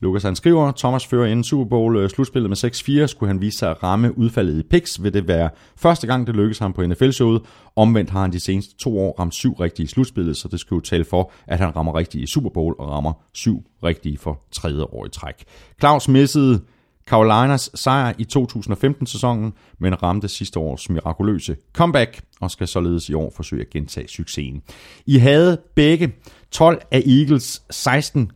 Lukas 0.00 0.22
han 0.22 0.36
skriver, 0.36 0.72
Thomas 0.72 1.06
fører 1.06 1.26
inden 1.26 1.44
Super 1.44 1.68
Bowl 1.68 1.96
øh, 1.96 2.10
slutspillet 2.10 2.50
med 2.50 3.04
6-4. 3.04 3.06
Skulle 3.06 3.30
han 3.30 3.40
vise 3.40 3.58
sig 3.58 3.70
at 3.70 3.82
ramme 3.82 4.18
udfaldet 4.18 4.58
i 4.58 4.62
picks, 4.62 5.02
vil 5.02 5.14
det 5.14 5.28
være 5.28 5.50
første 5.76 6.06
gang, 6.06 6.26
det 6.26 6.36
lykkes 6.36 6.58
ham 6.58 6.72
på 6.72 6.86
NFL-showet. 6.86 7.42
Omvendt 7.76 8.10
har 8.10 8.20
han 8.20 8.32
de 8.32 8.40
seneste 8.40 8.76
to 8.76 8.98
år 8.98 9.14
ramt 9.18 9.34
syv 9.34 9.52
rigtige 9.52 9.84
i 9.84 9.86
slutspillet, 9.86 10.36
så 10.36 10.48
det 10.48 10.60
skal 10.60 10.74
jo 10.74 10.80
tale 10.80 11.04
for, 11.04 11.32
at 11.46 11.58
han 11.58 11.76
rammer 11.76 11.94
rigtigt 11.94 12.24
i 12.24 12.32
Super 12.32 12.50
Bowl 12.50 12.74
og 12.78 12.90
rammer 12.90 13.12
syv 13.32 13.62
rigtige 13.84 14.18
for 14.18 14.40
tredje 14.52 14.82
år 14.82 15.06
i 15.06 15.08
træk. 15.08 15.44
Claus 15.80 16.08
missede 16.08 16.60
Carolinas 17.06 17.70
sejr 17.74 18.12
i 18.18 18.26
2015-sæsonen, 18.36 19.52
men 19.78 20.02
ramte 20.02 20.28
sidste 20.28 20.58
års 20.58 20.90
mirakuløse 20.90 21.56
comeback 21.72 22.22
og 22.40 22.50
skal 22.50 22.68
således 22.68 23.08
i 23.08 23.14
år 23.14 23.32
forsøge 23.36 23.62
at 23.62 23.70
gentage 23.70 24.08
succesen. 24.08 24.62
I 25.06 25.18
havde 25.18 25.60
begge 25.74 26.12
12 26.50 26.82
af 26.90 27.02
Eagles 27.06 27.62
16 27.70 28.30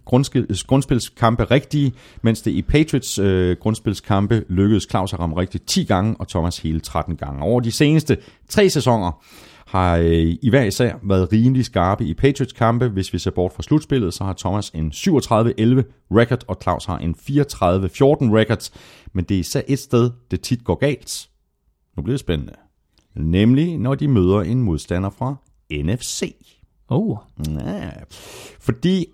grundspilskampe 0.67 1.45
rigtige, 1.45 1.93
mens 2.23 2.43
det 2.43 2.51
i 2.51 2.63
Patriots 2.63 3.19
øh, 3.19 3.57
grundspilskampe 3.61 4.45
lykkedes 4.49 4.87
Claus 4.91 5.13
at 5.13 5.21
ramme 5.21 5.37
rigtigt 5.37 5.67
10 5.67 5.85
gange, 5.85 6.17
og 6.19 6.29
Thomas 6.29 6.59
hele 6.59 6.81
13 6.81 7.17
gange. 7.17 7.43
Over 7.43 7.61
de 7.61 7.73
seneste 7.73 8.17
tre 8.49 8.71
sæsoner 8.71 9.23
har 9.69 9.97
øh, 9.97 10.37
i 10.43 10.51
hver 10.51 10.65
især 10.65 10.95
været 11.03 11.33
rimelig 11.33 11.65
skarpe 11.65 12.05
i 12.05 12.15
Patriots 12.15 12.53
kampe. 12.53 12.89
Hvis 12.89 13.13
vi 13.13 13.19
ser 13.19 13.31
bort 13.31 13.53
fra 13.53 13.63
slutspillet, 13.63 14.15
så 14.15 14.25
har 14.25 14.33
Thomas 14.33 14.71
en 14.71 14.93
37-11 14.95 15.03
record, 16.11 16.45
og 16.49 16.59
Claus 16.63 16.85
har 16.85 16.99
en 16.99 17.15
34-14 17.19 17.25
record. 18.37 18.71
Men 19.13 19.25
det 19.25 19.35
er 19.35 19.39
især 19.39 19.61
et 19.69 19.79
sted, 19.79 20.11
det 20.31 20.41
tit 20.41 20.65
går 20.65 20.75
galt. 20.75 21.29
Nu 21.97 22.03
bliver 22.03 22.15
det 22.15 22.21
spændende. 22.21 22.53
Nemlig 23.17 23.79
når 23.79 23.95
de 23.95 24.09
møder 24.09 24.41
en 24.41 24.63
modstander 24.63 25.11
fra 25.11 25.37
NFC. 25.73 26.35
Oh. 26.89 27.17
Ja, 27.49 27.91
fordi 28.61 29.07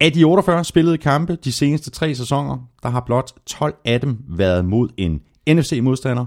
af 0.00 0.12
de 0.12 0.24
48 0.24 0.64
spillede 0.64 0.98
kampe 0.98 1.36
de 1.44 1.52
seneste 1.52 1.90
tre 1.90 2.14
sæsoner, 2.14 2.68
der 2.82 2.88
har 2.88 3.00
blot 3.00 3.32
12 3.46 3.74
af 3.84 4.00
dem 4.00 4.18
været 4.28 4.64
mod 4.64 4.88
en 4.96 5.20
NFC-modstander. 5.50 6.24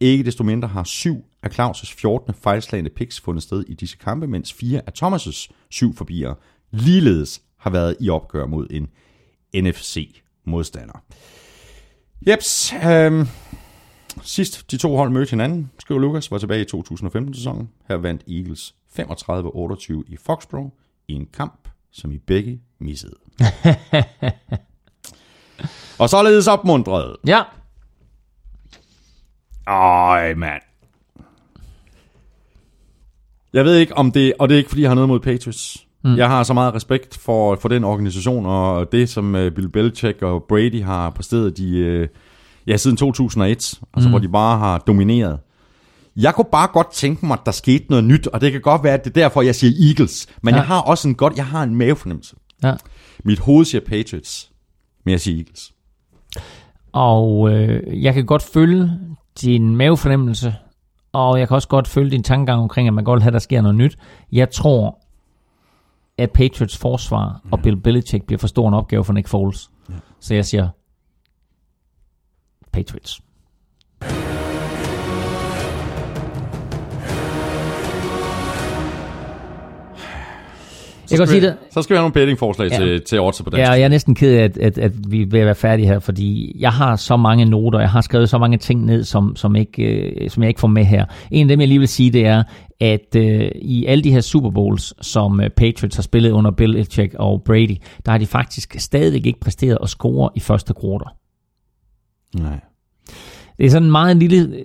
Ikke 0.00 0.24
desto 0.24 0.44
mindre 0.44 0.68
har 0.68 0.84
syv 0.84 1.24
af 1.42 1.58
Claus' 1.58 1.94
14 1.96 2.34
fejlslagende 2.34 2.90
picks 2.90 3.20
fundet 3.20 3.42
sted 3.42 3.64
i 3.68 3.74
disse 3.74 3.96
kampe, 3.96 4.26
mens 4.26 4.52
fire 4.52 4.82
af 4.86 4.92
Thomas' 5.02 5.48
syv 5.70 5.96
forbier 5.96 6.34
ligeledes 6.70 7.42
har 7.56 7.70
været 7.70 7.96
i 8.00 8.10
opgør 8.10 8.46
mod 8.46 8.66
en 8.70 8.88
NFC-modstander. 9.64 11.02
Jeps, 12.28 12.72
øhm, 12.86 13.26
sidst 14.22 14.70
de 14.70 14.76
to 14.76 14.96
hold 14.96 15.10
mødte 15.10 15.30
hinanden, 15.30 15.70
skriver 15.78 16.00
Lukas, 16.00 16.30
var 16.30 16.38
tilbage 16.38 16.62
i 16.62 16.66
2015-sæsonen. 16.76 17.70
Her 17.88 17.96
vandt 17.96 18.22
Eagles 18.28 18.74
35-28 18.98 20.12
i 20.12 20.16
Foxborough 20.16 20.70
i 21.08 21.12
en 21.12 21.26
kamp, 21.26 21.68
som 21.90 22.12
I 22.12 22.18
begge 22.18 22.60
missede. 22.78 23.14
og 26.00 26.08
således 26.08 26.48
opmuntret. 26.48 27.16
Ja. 27.26 27.42
Ej, 29.66 30.34
mand. 30.34 30.62
Jeg 33.52 33.64
ved 33.64 33.76
ikke 33.76 33.96
om 33.96 34.12
det, 34.12 34.32
og 34.38 34.48
det 34.48 34.54
er 34.54 34.58
ikke 34.58 34.70
fordi 34.70 34.82
jeg 34.82 34.90
har 34.90 34.94
noget 34.94 35.08
mod 35.08 35.20
Patriots. 35.20 35.86
Mm. 36.04 36.16
Jeg 36.16 36.28
har 36.28 36.42
så 36.42 36.54
meget 36.54 36.74
respekt 36.74 37.18
for, 37.18 37.56
for 37.56 37.68
den 37.68 37.84
organisation, 37.84 38.46
og 38.46 38.92
det 38.92 39.08
som 39.08 39.34
uh, 39.34 39.50
Bill 39.50 39.68
Belichick 39.68 40.22
og 40.22 40.44
Brady 40.48 40.82
har 40.82 41.10
præsteret 41.10 41.56
de, 41.56 42.00
uh, 42.00 42.08
ja, 42.66 42.76
siden 42.76 42.96
2001, 42.96 43.50
altså 43.94 44.08
mm. 44.08 44.12
hvor 44.12 44.18
de 44.18 44.28
bare 44.28 44.58
har 44.58 44.78
domineret. 44.78 45.38
Jeg 46.16 46.34
kunne 46.34 46.46
bare 46.52 46.68
godt 46.72 46.92
tænke 46.92 47.26
mig, 47.26 47.34
at 47.34 47.46
der 47.46 47.52
skete 47.52 47.84
noget 47.88 48.04
nyt, 48.04 48.26
og 48.26 48.40
det 48.40 48.52
kan 48.52 48.60
godt 48.60 48.84
være, 48.84 48.94
at 48.94 49.04
det 49.04 49.10
er 49.10 49.20
derfor, 49.22 49.42
jeg 49.42 49.54
siger 49.54 49.88
Eagles. 49.88 50.26
Men 50.42 50.54
ja. 50.54 50.60
jeg 50.60 50.66
har 50.66 50.80
også 50.80 51.08
en 51.08 51.14
godt, 51.14 51.36
jeg 51.36 51.46
har 51.46 51.62
en 51.62 51.74
mavefornemmelse. 51.74 52.36
Ja. 52.62 52.74
Mit 53.24 53.38
hoved 53.38 53.64
siger 53.64 53.82
Patriots, 53.88 54.50
men 55.04 55.12
jeg 55.12 55.20
siger 55.20 55.36
Eagles. 55.38 55.72
Og 56.92 57.50
øh, 57.50 58.02
jeg 58.02 58.14
kan 58.14 58.26
godt 58.26 58.42
følge 58.42 58.90
din 59.40 59.76
mavefornemmelse, 59.76 60.54
og 61.12 61.38
jeg 61.38 61.48
kan 61.48 61.54
også 61.54 61.68
godt 61.68 61.88
følge 61.88 62.10
din 62.10 62.22
tankegang 62.22 62.62
omkring, 62.62 62.88
at 62.88 62.94
man 62.94 63.04
godt 63.04 63.16
vil 63.16 63.22
have, 63.22 63.28
at 63.28 63.32
der 63.32 63.38
sker 63.38 63.60
noget 63.60 63.74
nyt. 63.74 63.98
Jeg 64.32 64.50
tror, 64.50 64.98
at 66.18 66.30
Patriots 66.30 66.78
forsvar 66.78 67.40
ja. 67.44 67.50
og 67.52 67.62
Bill 67.62 67.76
Belichick 67.76 68.24
bliver 68.26 68.38
for 68.38 68.46
stor 68.46 68.68
en 68.68 68.74
opgave 68.74 69.04
for 69.04 69.12
Nick 69.12 69.28
Foles. 69.28 69.70
Ja. 69.90 69.94
Så 70.20 70.34
jeg 70.34 70.44
siger 70.44 70.68
Patriots. 72.72 73.20
Jeg 81.18 81.28
skal 81.28 81.40
sige 81.40 81.40
vi- 81.40 81.56
Så 81.70 81.82
skal 81.82 81.94
vi 81.94 81.96
have 81.96 82.02
nogle 82.02 82.12
bettingforslag 82.12 82.70
Ja. 82.70 82.76
til, 82.76 83.00
til 83.02 83.20
odds 83.20 83.42
på 83.42 83.50
dansk. 83.50 83.58
Ja, 83.66 83.70
og 83.70 83.78
jeg 83.78 83.84
er 83.84 83.88
næsten 83.88 84.14
ked 84.14 84.34
af, 84.36 84.44
at, 84.44 84.58
at, 84.58 84.78
at 84.78 84.92
vi 85.12 85.22
at 85.22 85.32
være 85.32 85.54
færdige 85.54 85.86
her, 85.86 85.98
fordi 85.98 86.56
jeg 86.58 86.72
har 86.72 86.96
så 86.96 87.16
mange 87.16 87.44
noter, 87.44 87.78
jeg 87.80 87.90
har 87.90 88.00
skrevet 88.00 88.28
så 88.28 88.38
mange 88.38 88.58
ting 88.58 88.84
ned, 88.84 89.04
som, 89.04 89.36
som, 89.36 89.56
ikke, 89.56 89.82
øh, 89.84 90.30
som 90.30 90.42
jeg 90.42 90.48
ikke 90.48 90.60
får 90.60 90.68
med 90.68 90.84
her. 90.84 91.04
En 91.30 91.42
af 91.44 91.48
dem, 91.48 91.60
jeg 91.60 91.68
lige 91.68 91.78
vil 91.78 91.88
sige, 91.88 92.10
det 92.10 92.26
er, 92.26 92.42
at 92.80 93.16
øh, 93.16 93.50
i 93.54 93.86
alle 93.86 94.04
de 94.04 94.10
her 94.12 94.20
Super 94.20 94.50
Bowls, 94.50 95.06
som 95.06 95.40
øh, 95.40 95.50
Patriots 95.50 95.96
har 95.96 96.02
spillet 96.02 96.30
under 96.30 96.50
Bill 96.50 96.72
Belichick 96.72 97.14
og 97.18 97.42
Brady, 97.44 97.76
der 98.06 98.10
har 98.12 98.18
de 98.18 98.26
faktisk 98.26 98.74
stadigvæk 98.78 99.26
ikke 99.26 99.40
præsteret 99.40 99.78
at 99.82 99.88
score 99.88 100.30
i 100.34 100.40
første 100.40 100.74
quarter. 100.80 101.14
Nej. 102.38 102.60
Det 103.58 103.66
er 103.66 103.70
sådan 103.70 103.86
en 103.86 103.90
meget 103.90 104.16
lille 104.16 104.56
øh, 104.56 104.64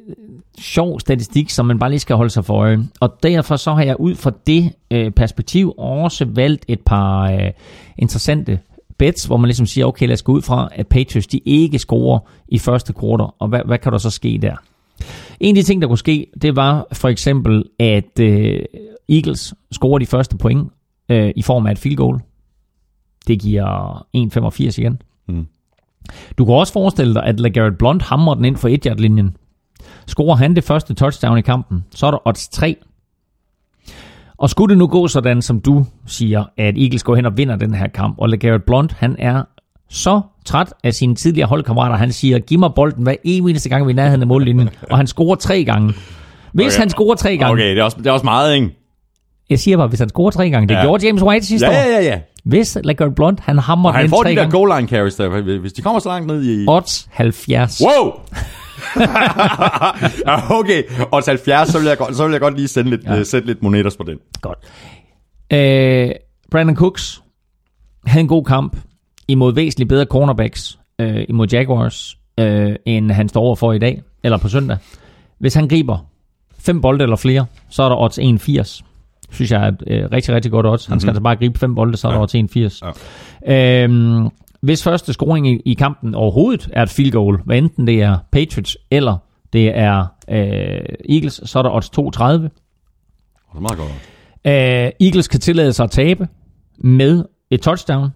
sjov 0.59 0.99
statistik, 0.99 1.49
som 1.49 1.65
man 1.65 1.79
bare 1.79 1.89
lige 1.89 1.99
skal 1.99 2.15
holde 2.15 2.29
sig 2.29 2.45
for 2.45 2.53
øje. 2.53 2.79
Og 2.99 3.19
derfor 3.23 3.55
så 3.55 3.73
har 3.73 3.83
jeg 3.83 3.99
ud 3.99 4.15
fra 4.15 4.31
det 4.47 4.73
øh, 4.91 5.11
perspektiv 5.11 5.73
også 5.77 6.25
valgt 6.25 6.65
et 6.67 6.79
par 6.85 7.31
øh, 7.31 7.51
interessante 7.97 8.59
bets, 8.97 9.25
hvor 9.25 9.37
man 9.37 9.47
ligesom 9.47 9.65
siger, 9.65 9.85
okay, 9.85 10.07
lad 10.07 10.13
os 10.13 10.21
gå 10.21 10.31
ud 10.31 10.41
fra, 10.41 10.69
at 10.71 10.87
Patriots 10.87 11.27
de 11.27 11.37
ikke 11.45 11.79
scorer 11.79 12.19
i 12.47 12.59
første 12.59 12.93
kvartal, 12.93 13.27
og 13.39 13.47
hvad, 13.47 13.61
hvad 13.65 13.77
kan 13.77 13.91
der 13.91 13.97
så 13.97 14.09
ske 14.09 14.39
der? 14.41 14.55
En 15.39 15.57
af 15.57 15.63
de 15.63 15.67
ting, 15.67 15.81
der 15.81 15.87
kunne 15.87 15.97
ske, 15.97 16.27
det 16.41 16.55
var 16.55 16.87
for 16.91 17.09
eksempel, 17.09 17.63
at 17.79 18.19
øh, 18.19 18.59
Eagles 19.09 19.53
scorer 19.71 19.99
de 19.99 20.05
første 20.05 20.37
point 20.37 20.71
øh, 21.09 21.31
i 21.35 21.41
form 21.41 21.65
af 21.65 21.71
et 21.71 21.77
field 21.77 21.97
goal. 21.97 22.19
Det 23.27 23.39
giver 23.39 23.97
1,85 24.17 24.81
igen. 24.81 25.01
Mm. 25.27 25.47
Du 26.37 26.45
kan 26.45 26.55
også 26.55 26.73
forestille 26.73 27.13
dig, 27.13 27.23
at 27.23 27.39
LeGarrette 27.39 27.77
Blunt 27.77 28.03
hammer 28.03 28.33
den 28.33 28.45
ind 28.45 28.57
for 28.57 28.67
1 28.67 28.99
linjen 28.99 29.35
Scorer 30.07 30.35
han 30.35 30.55
det 30.55 30.63
første 30.63 30.93
touchdown 30.93 31.37
i 31.37 31.41
kampen, 31.41 31.83
så 31.95 32.07
er 32.07 32.11
der 32.11 32.27
odds 32.27 32.47
3. 32.47 32.75
Og 34.37 34.49
skulle 34.49 34.69
det 34.69 34.77
nu 34.77 34.87
gå 34.87 35.07
sådan, 35.07 35.41
som 35.41 35.59
du 35.59 35.85
siger, 36.05 36.43
at 36.57 36.77
Eagles 36.77 37.03
går 37.03 37.15
hen 37.15 37.25
og 37.25 37.37
vinder 37.37 37.55
den 37.55 37.73
her 37.73 37.87
kamp, 37.87 38.15
og 38.17 38.29
LeGarrette 38.29 38.65
Blunt, 38.65 38.93
han 38.93 39.15
er 39.19 39.43
så 39.89 40.21
træt 40.45 40.73
af 40.83 40.93
sine 40.93 41.15
tidligere 41.15 41.47
holdkammerater, 41.47 41.95
han 41.95 42.11
siger, 42.11 42.39
giv 42.39 42.59
mig 42.59 42.73
bolden 42.75 43.03
hver 43.03 43.15
eneste 43.23 43.69
gang, 43.69 43.87
vi 43.87 43.91
er 43.91 43.93
i 43.93 43.95
nærheden 43.95 44.21
af 44.21 44.27
mållinjen, 44.27 44.69
og 44.91 44.97
han 44.97 45.07
scorer 45.07 45.35
tre 45.35 45.63
gange. 45.63 45.93
Hvis 46.53 46.73
Okay. 46.75 46.79
han 46.81 46.89
scorer 46.89 47.15
tre 47.15 47.37
gange, 47.37 47.51
okay. 47.53 47.61
Okay, 47.61 47.69
det 47.69 47.79
er, 47.79 47.83
også, 47.83 47.97
det 47.97 48.07
er 48.07 48.11
også 48.11 48.25
meget, 48.25 48.55
ikke? 48.55 48.86
Jeg 49.49 49.59
siger 49.59 49.77
bare, 49.77 49.87
hvis 49.87 49.99
han 49.99 50.09
scorer 50.09 50.31
tre 50.31 50.49
gange, 50.49 50.67
det 50.67 50.75
Ja. 50.75 50.81
gjorde 50.81 51.05
James 51.07 51.23
White 51.23 51.45
sidste 51.45 51.67
Ja, 51.67 51.71
år. 51.71 51.75
ja, 51.89 51.97
ja, 51.99 52.03
ja. 52.03 52.19
Hvis 52.43 52.77
LeGarrette 52.83 53.15
Blunt, 53.15 53.39
han 53.39 53.57
hammer 53.57 53.89
den 53.89 53.95
han 53.95 54.05
ind 54.05 54.09
får 54.09 54.23
tre 54.23 54.29
de 54.29 54.35
der 54.35 54.41
gange, 54.41 54.57
goal 54.57 54.77
line 54.79 54.87
carries 54.89 55.15
der, 55.15 55.59
hvis 55.59 55.73
de 55.73 55.81
kommer 55.81 55.99
så 55.99 56.09
langt 56.09 56.27
ned 56.27 56.43
i... 56.43 56.65
odds 56.67 57.07
70. 57.11 57.81
Wow! 57.81 58.11
Okay, 60.59 60.83
og 61.11 61.23
til 61.23 61.31
70, 61.31 61.69
så 61.69 61.79
vil 61.79 61.87
jeg 61.87 61.97
godt, 61.97 62.15
så 62.15 62.23
vil 62.23 62.31
jeg 62.31 62.41
godt 62.41 62.55
lige 62.55 62.67
sende 62.67 62.89
lidt, 62.89 63.03
ja. 63.03 63.23
sætte 63.23 63.47
lidt 63.47 63.63
moneter 63.63 63.89
på 63.97 64.03
den. 64.03 64.17
Godt. 64.41 64.57
Øh, 65.53 66.11
Brandon 66.51 66.75
Cooks 66.75 67.21
havde 68.05 68.21
en 68.21 68.27
god 68.27 68.43
kamp 68.45 68.77
imod 69.27 69.53
væsentligt 69.53 69.89
bedre 69.89 70.05
cornerbacks 70.05 70.79
øh, 70.99 71.25
imod 71.29 71.47
Jaguars, 71.51 72.17
øh, 72.39 72.75
end 72.85 73.11
han 73.11 73.29
står 73.29 73.41
over 73.41 73.55
for 73.55 73.73
i 73.73 73.79
dag, 73.79 74.01
eller 74.23 74.37
på 74.37 74.49
søndag. 74.49 74.77
Hvis 75.39 75.53
han 75.53 75.67
griber 75.67 75.97
fem 76.59 76.81
bolde 76.81 77.03
eller 77.03 77.15
flere, 77.15 77.45
så 77.69 77.83
er 77.83 77.89
der 77.89 77.95
odds 78.01 78.19
81. 78.19 78.83
Synes 79.31 79.51
jeg 79.51 79.63
er 79.63 79.67
et 79.67 79.83
øh, 79.87 80.11
rigtig, 80.11 80.35
rigtig 80.35 80.51
godt 80.51 80.65
odds. 80.65 80.85
Han 80.85 80.99
skal 80.99 81.09
altså 81.09 81.21
bare 81.23 81.35
gribe 81.35 81.59
fem 81.59 81.75
bolde, 81.75 81.97
så 81.97 82.07
er 82.07 82.11
der 82.11 82.17
Ja. 82.17 82.23
odds 82.23 82.35
81. 82.35 82.81
Ja. 83.47 83.83
Øhm, 83.83 84.29
hvis 84.61 84.83
første 84.83 85.13
scoring 85.13 85.47
i, 85.47 85.61
i 85.65 85.73
kampen 85.73 86.15
overhovedet 86.15 86.69
er 86.73 86.83
et 86.83 86.89
field 86.89 87.11
goal, 87.11 87.39
hvad 87.45 87.57
enten 87.57 87.87
det 87.87 88.01
er 88.01 88.17
Patriots 88.31 88.77
eller 88.91 89.17
det 89.53 89.77
er 89.77 90.05
øh, 90.29 90.79
Eagles, 91.09 91.41
så 91.45 91.59
er 91.59 91.63
der 91.63 91.71
odds 91.75 91.89
32. 91.89 92.43
Det 92.49 92.53
er 93.55 93.59
meget 93.59 93.77
godt. 93.77 93.91
Uh, 94.45 95.07
Eagles 95.07 95.27
kan 95.27 95.39
tillade 95.39 95.73
sig 95.73 95.83
at 95.83 95.91
tabe 95.91 96.27
med 96.77 97.23
et 97.51 97.61
touchdown. 97.61 98.09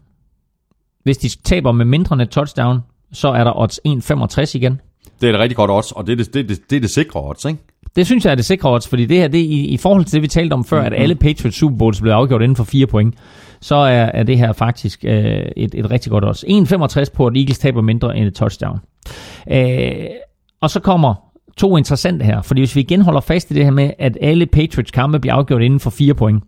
Hvis 1.03 1.17
de 1.17 1.29
taber 1.43 1.71
med 1.71 1.85
mindre 1.85 2.13
end 2.13 2.21
et 2.21 2.29
touchdown, 2.29 2.79
så 3.13 3.27
er 3.27 3.43
der 3.43 3.59
odds 3.59 3.79
1,65 3.87 4.57
igen. 4.57 4.81
Det 5.21 5.29
er 5.29 5.33
et 5.33 5.39
rigtig 5.39 5.55
godt 5.55 5.71
odds, 5.71 5.91
og 5.91 6.07
det 6.07 6.13
er 6.13 6.15
det, 6.15 6.33
det, 6.33 6.49
det, 6.49 6.69
det, 6.69 6.75
er 6.75 6.79
det 6.79 6.89
sikre 6.89 7.21
odds, 7.29 7.45
ikke? 7.45 7.59
Det 7.95 8.05
synes 8.05 8.25
jeg 8.25 8.31
er 8.31 8.35
det 8.35 8.45
sikre 8.45 8.69
odds, 8.69 8.87
fordi 8.87 9.05
det 9.05 9.17
her, 9.17 9.27
det 9.27 9.39
er 9.39 9.45
i, 9.45 9.65
i 9.65 9.77
forhold 9.77 10.05
til 10.05 10.13
det, 10.13 10.21
vi 10.21 10.27
talte 10.27 10.53
om 10.53 10.65
før, 10.65 10.81
mm-hmm. 10.81 10.93
at 10.93 11.01
alle 11.01 11.15
Patriots 11.15 11.57
Super 11.57 11.77
Bowls 11.77 12.01
blev 12.01 12.13
afgjort 12.13 12.41
inden 12.41 12.55
for 12.55 12.63
4 12.63 12.87
point, 12.87 13.15
så 13.61 13.75
er, 13.75 14.05
er 14.13 14.23
det 14.23 14.37
her 14.37 14.53
faktisk 14.53 15.05
øh, 15.05 15.45
et, 15.57 15.75
et 15.75 15.91
rigtig 15.91 16.11
godt 16.11 16.25
odds. 16.25 16.43
1,65 16.43 17.13
på, 17.13 17.27
at 17.27 17.37
Eagles 17.37 17.59
taber 17.59 17.81
mindre 17.81 18.17
end 18.17 18.27
et 18.27 18.33
touchdown. 18.33 18.79
Øh, 19.51 19.91
og 20.61 20.69
så 20.69 20.79
kommer 20.79 21.13
to 21.57 21.77
interessante 21.77 22.25
her, 22.25 22.41
fordi 22.41 22.61
hvis 22.61 22.75
vi 22.75 22.81
igen 22.81 23.01
holder 23.01 23.21
fast 23.21 23.51
i 23.51 23.53
det 23.53 23.63
her 23.63 23.71
med, 23.71 23.91
at 23.99 24.17
alle 24.21 24.45
Patriots 24.45 24.91
kampe 24.91 25.19
bliver 25.19 25.33
afgjort 25.33 25.61
inden 25.61 25.79
for 25.79 25.89
4 25.89 26.13
point, 26.13 26.43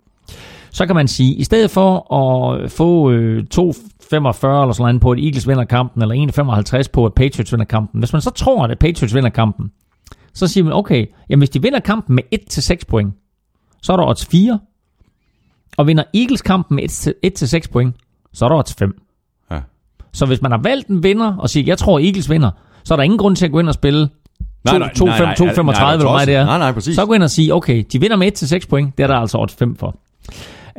så 0.71 0.85
kan 0.85 0.95
man 0.95 1.07
sige, 1.07 1.33
i 1.33 1.43
stedet 1.43 1.71
for 1.71 2.13
at 2.13 2.71
få 2.71 3.11
øh, 3.11 3.43
2,45 3.55 3.63
eller 4.17 4.71
sådan 4.71 4.83
noget 4.83 5.01
på, 5.01 5.11
at 5.11 5.19
Eagles 5.19 5.47
vinder 5.47 5.63
kampen, 5.63 6.01
eller 6.01 6.15
1,55 6.83 6.83
på, 6.93 7.05
at 7.05 7.13
Patriots 7.13 7.51
vinder 7.51 7.65
kampen, 7.65 7.99
hvis 7.99 8.13
man 8.13 8.21
så 8.21 8.29
tror, 8.29 8.63
at 8.63 8.79
Patriots 8.79 9.15
vinder 9.15 9.29
kampen, 9.29 9.71
så 10.33 10.47
siger 10.47 10.63
man, 10.63 10.73
okay, 10.73 11.05
jamen 11.29 11.39
hvis 11.39 11.49
de 11.49 11.61
vinder 11.61 11.79
kampen 11.79 12.15
med 12.15 12.23
1-6 12.35 12.77
point, 12.87 13.13
så 13.81 13.93
er 13.93 13.97
der 13.97 14.07
odds 14.07 14.25
4. 14.25 14.59
Og 15.77 15.87
vinder 15.87 16.03
Eagles 16.13 16.41
kampen 16.41 16.75
med 16.75 16.83
1-6 17.67 17.71
point, 17.71 17.95
så 18.33 18.45
er 18.45 18.49
der 18.49 18.55
odds 18.57 18.73
5. 18.73 19.01
Ja. 19.51 19.59
Så 20.13 20.25
hvis 20.25 20.41
man 20.41 20.51
har 20.51 20.59
valgt 20.63 20.87
en 20.87 21.03
vinder 21.03 21.35
og 21.35 21.49
siger, 21.49 21.63
jeg 21.67 21.77
tror 21.77 21.99
Eagles 21.99 22.29
vinder, 22.29 22.51
så 22.83 22.93
er 22.93 22.95
der 22.95 23.03
ingen 23.03 23.17
grund 23.17 23.35
til 23.35 23.45
at 23.45 23.51
gå 23.51 23.59
ind 23.59 23.67
og 23.67 23.73
spille 23.73 24.09
2,35 24.69 24.73
nej, 24.73 24.77
nej, 24.79 24.89
nej, 24.97 25.15
nej, 25.15 25.93
eller 25.93 25.97
hvor 25.97 26.11
meget 26.11 26.27
det 26.27 26.35
er. 26.35 26.45
Nej, 26.45 26.57
nej, 26.57 26.71
præcis. 26.71 26.95
Så 26.95 27.05
gå 27.05 27.13
ind 27.13 27.23
og 27.23 27.29
sige, 27.29 27.53
okay, 27.53 27.83
de 27.91 27.99
vinder 27.99 28.17
med 28.17 28.43
1-6 28.63 28.67
point, 28.69 28.97
det 28.97 29.03
er 29.03 29.07
der 29.07 29.15
altså 29.15 29.37
odds 29.37 29.55
5 29.55 29.75
for. 29.75 29.95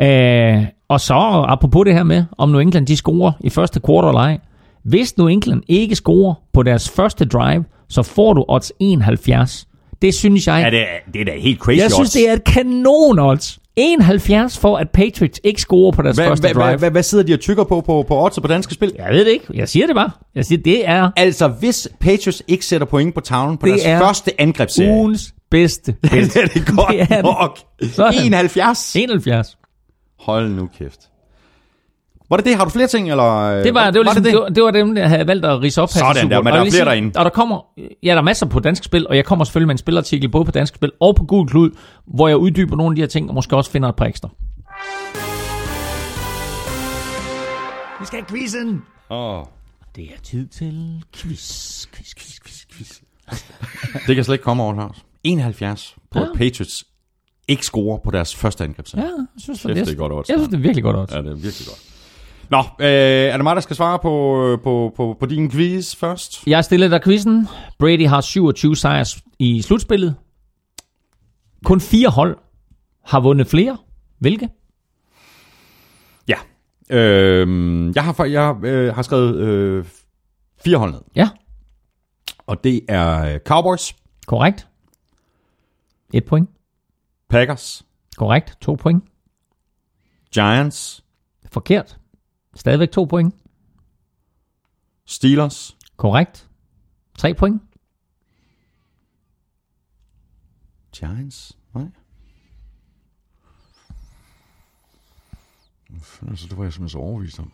Øh, 0.02 0.64
og 0.88 1.00
så 1.00 1.14
apropos 1.48 1.84
det 1.86 1.94
her 1.94 2.02
med, 2.02 2.24
om 2.38 2.48
New 2.48 2.60
England 2.60 2.86
de 2.86 2.96
scorer 2.96 3.32
i 3.40 3.50
første 3.50 3.80
quarter 3.86 4.08
eller 4.08 4.20
ej. 4.20 4.38
Hvis 4.84 5.18
New 5.18 5.26
England 5.26 5.62
ikke 5.68 5.94
scorer 5.96 6.34
på 6.52 6.62
deres 6.62 6.88
første 6.90 7.24
drive, 7.24 7.64
så 7.88 8.02
får 8.02 8.32
du 8.32 8.44
odds 8.48 8.72
71. 8.80 9.66
Det 10.02 10.14
synes 10.14 10.46
jeg, 10.46 10.62
Ja, 10.64 10.70
det 10.70 10.80
er, 10.80 11.12
det 11.12 11.20
er 11.20 11.24
da 11.24 11.32
helt 11.40 11.58
crazy 11.58 11.78
jeg 11.80 11.90
synes, 11.92 11.98
odds. 12.08 12.12
det 12.12 12.28
er 12.28 12.32
et 12.32 12.44
kanon 12.44 13.18
odds. 13.18 13.58
71 13.76 14.58
for, 14.58 14.76
at 14.76 14.90
Patriots 14.90 15.40
ikke 15.44 15.60
scorer 15.60 15.92
på 15.92 16.02
deres 16.02 16.16
Hvad, 16.16 16.26
første 16.26 16.40
hvad, 16.42 16.54
drive. 16.54 16.64
hvad, 16.68 16.78
hvad, 16.78 16.90
hvad 16.90 17.02
sidder 17.02 17.24
de 17.24 17.32
og 17.34 17.40
tykker 17.40 17.64
på 17.64 17.80
på, 17.80 18.04
på 18.08 18.24
odds 18.24 18.40
på 18.40 18.46
danske 18.46 18.74
spil? 18.74 18.92
Jeg 18.98 19.06
ved 19.10 19.24
det 19.24 19.30
ikke. 19.30 19.44
Jeg 19.54 19.68
siger 19.68 19.86
det 19.86 19.94
bare. 19.96 20.10
Jeg 20.34 20.44
siger, 20.44 20.62
det 20.62 20.88
er 20.88 21.10
Altså, 21.16 21.48
hvis 21.48 21.88
Patriots 22.00 22.42
ikke 22.48 22.66
sætter 22.66 22.86
point 22.86 23.14
på 23.14 23.20
tavlen 23.20 23.56
på 23.58 23.66
Det 23.66 23.72
deres 23.72 23.86
er 23.86 23.98
første 23.98 24.40
angrebsserie, 24.40 24.90
ugens 24.90 25.34
bedste. 25.50 25.94
det 26.02 26.36
er 26.36 26.46
det 26.46 26.66
godt 26.76 26.88
Det 26.90 27.00
er 27.00 27.06
det. 27.06 27.22
nok. 27.24 27.58
Sådan. 27.82 28.24
71. 28.26 28.96
71. 28.96 29.56
Hold 30.24 30.50
nu 30.50 30.68
kæft. 30.78 31.00
Var 32.30 32.36
det 32.36 32.46
det? 32.46 32.56
Har 32.56 32.64
du 32.64 32.70
flere 32.70 32.86
ting, 32.86 33.10
eller? 33.10 33.62
Det 33.62 33.74
var, 33.74 33.90
det 33.90 33.98
var, 33.98 34.02
ligesom, 34.02 34.22
det, 34.22 34.32
det, 34.32 34.40
var, 34.40 34.48
det 34.48 34.62
var 34.62 34.70
dem, 34.70 34.96
jeg 34.96 35.08
havde 35.08 35.26
valgt 35.26 35.44
at 35.44 35.62
rise 35.62 35.82
op 35.82 35.88
Sådan 35.88 36.30
der, 36.30 36.42
men 36.42 36.46
Og 36.46 36.52
der 36.52 36.58
er 36.58 36.62
flere 36.62 36.70
sige, 36.70 36.84
derinde. 36.84 37.18
Og 37.18 37.24
der 37.24 37.30
kommer, 37.30 37.64
ja, 38.02 38.10
der 38.10 38.16
er 38.16 38.22
masser 38.22 38.46
på 38.46 38.60
dansk 38.60 38.84
spil, 38.84 39.08
og 39.08 39.16
jeg 39.16 39.24
kommer 39.24 39.44
selvfølgelig 39.44 39.66
med 39.66 39.74
en 39.74 39.78
spillerartikel 39.78 40.28
både 40.30 40.44
på 40.44 40.50
dansk 40.50 40.74
spil 40.74 40.92
og 41.00 41.16
på 41.16 41.24
Google 41.24 41.48
Klud, 41.48 41.70
hvor 42.06 42.28
jeg 42.28 42.36
uddyber 42.36 42.76
nogle 42.76 42.92
af 42.92 42.96
de 42.96 43.02
her 43.02 43.06
ting, 43.06 43.28
og 43.28 43.34
måske 43.34 43.56
også 43.56 43.70
finder 43.70 43.88
et 43.88 43.96
par 43.96 44.04
ekstra. 44.04 44.28
Vi 48.00 48.06
skal 48.06 48.18
have 48.18 48.26
quizzen. 48.28 48.82
Åh, 49.10 49.42
Det 49.96 50.04
er 50.04 50.20
tid 50.22 50.46
til 50.46 51.02
quiz, 51.16 51.86
quiz, 51.86 52.14
quiz, 52.14 52.40
quiz, 52.44 52.66
quiz. 52.72 53.00
det 54.06 54.14
kan 54.14 54.24
slet 54.24 54.34
ikke 54.34 54.44
komme 54.44 54.62
over, 54.62 54.74
Lars. 54.74 55.04
71 55.24 55.96
på 56.10 56.18
ja. 56.18 56.26
Patriots 56.34 56.84
ikke 57.48 57.62
score 57.66 58.00
på 58.04 58.10
deres 58.10 58.36
første 58.36 58.64
angrebsserie. 58.64 59.04
Ja, 59.04 59.10
jeg 59.10 59.26
synes, 59.38 59.62
Kæft, 59.62 59.74
det 59.86 59.88
er 59.88 59.94
godt 59.94 60.12
odds. 60.12 60.28
Jeg 60.28 60.38
synes, 60.38 60.48
det 60.48 60.56
er 60.56 60.60
virkelig 60.60 60.82
godt 60.84 60.96
odds. 60.96 61.12
Ja, 61.12 61.18
det 61.18 61.26
er 61.30 61.34
virkelig 61.34 61.66
godt. 61.66 61.90
Nå, 62.50 62.58
øh, 62.58 62.86
er 63.32 63.36
det 63.36 63.42
mig, 63.42 63.56
der 63.56 63.62
skal 63.62 63.76
svare 63.76 63.98
på, 63.98 64.58
på, 64.62 64.92
på, 64.96 65.16
på 65.20 65.26
din 65.26 65.50
quiz 65.50 65.96
først? 65.96 66.46
Jeg 66.46 66.64
stiller 66.64 66.88
dig 66.88 67.02
quizzen. 67.02 67.48
Brady 67.78 68.06
har 68.08 68.20
27 68.20 68.76
sejrs 68.76 69.18
i 69.38 69.62
slutspillet. 69.62 70.14
Kun 71.64 71.80
fire 71.80 72.08
hold 72.08 72.36
har 73.04 73.20
vundet 73.20 73.46
flere. 73.46 73.78
Hvilke? 74.18 74.48
Ja. 76.28 76.36
Øh, 76.90 77.92
jeg 77.94 78.04
har, 78.04 78.24
jeg, 78.24 78.64
øh, 78.64 78.94
har 78.94 79.02
skrevet 79.02 79.36
øh, 79.36 79.84
fire 80.64 80.76
hold 80.76 80.92
ned. 80.92 81.00
Ja, 81.16 81.28
Og 82.46 82.64
det 82.64 82.80
er 82.88 83.34
øh, 83.34 83.40
Cowboys, 83.46 83.94
korrekt. 84.26 84.68
Et 86.14 86.24
point. 86.24 86.48
Packers, 87.34 87.84
Korrekt. 88.16 88.56
To 88.60 88.76
point. 88.76 89.04
Giants, 90.30 91.04
Forkert. 91.46 91.98
Stadigvæk 92.54 92.90
to 92.90 93.04
point. 93.04 93.34
Steelers, 95.04 95.76
Korrekt. 95.96 96.48
Tre 97.18 97.34
point. 97.34 97.62
Giants? 100.96 101.58
Nej. 101.74 101.86
Altså, 106.28 106.46
det 106.48 106.56
var 106.56 106.64
jeg 106.64 106.72
simpelthen 106.72 106.88
så 106.88 106.98
overvist 106.98 107.38
om. 107.38 107.52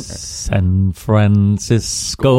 San 0.00 0.92
Francisco 0.94 2.32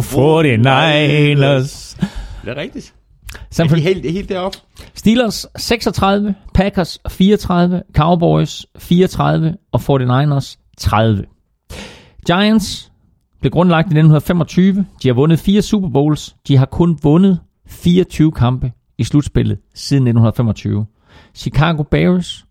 49ers. 0.00 1.96
Det 2.44 2.50
er 2.50 2.56
rigtigt. 2.56 2.94
San 3.50 3.66
Er 3.66 3.68
de 3.68 3.74
Fran- 3.74 3.80
helt, 3.82 4.10
helt 4.10 4.28
deroppe? 4.28 4.58
Steelers 4.94 5.46
36, 5.56 6.34
Packers 6.54 6.98
34, 7.08 7.82
Cowboys 7.96 8.66
34 8.78 9.54
og 9.72 9.80
49ers 9.80 10.56
30. 10.78 11.24
Giants 12.26 12.92
blev 13.40 13.50
grundlagt 13.50 13.86
i 13.86 13.94
1925. 13.96 14.86
De 15.02 15.08
har 15.08 15.14
vundet 15.14 15.38
fire 15.38 15.62
Super 15.62 15.88
Bowls. 15.88 16.36
De 16.48 16.56
har 16.56 16.66
kun 16.66 16.98
vundet 17.02 17.40
24 17.68 18.32
kampe 18.32 18.72
i 18.98 19.04
slutspillet 19.04 19.58
siden 19.74 20.02
1925. 20.02 20.86
Chicago 21.34 21.82
Bears, 21.82 22.44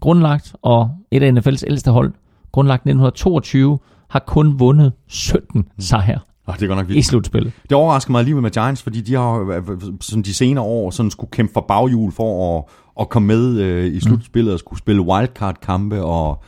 grundlagt 0.00 0.54
og 0.62 0.90
et 1.10 1.22
af 1.22 1.30
NFL's 1.32 1.62
ældste 1.66 1.90
hold, 1.90 2.12
grundlagt 2.52 2.80
i 2.80 2.88
1922, 2.88 3.78
har 4.10 4.18
kun 4.26 4.60
vundet 4.60 4.92
17 5.06 5.68
sejre 5.78 6.18
Oh, 6.48 6.54
det 6.54 6.62
er 6.62 6.66
godt 6.66 6.78
nok 6.78 6.90
i 6.90 6.92
vildt. 6.92 7.06
slutspillet. 7.06 7.52
Det 7.62 7.72
overrasker 7.72 8.10
mig 8.10 8.18
alligevel 8.18 8.42
med 8.42 8.50
Giants, 8.50 8.82
fordi 8.82 9.00
de 9.00 9.14
har 9.14 9.36
jo, 9.36 9.52
øh, 9.52 9.80
sådan 10.00 10.22
de 10.22 10.34
senere 10.34 10.64
år 10.64 10.90
sådan 10.90 11.10
skulle 11.10 11.30
kæmpe 11.30 11.52
for 11.52 11.60
baghjul 11.60 12.12
for 12.12 12.58
at, 12.58 12.64
at 13.00 13.08
komme 13.08 13.26
med 13.26 13.60
øh, 13.60 13.94
i 13.94 14.00
slutspillet 14.00 14.52
og 14.52 14.58
skulle 14.58 14.78
spille 14.78 15.02
wildcard-kampe. 15.02 16.02
Og... 16.02 16.42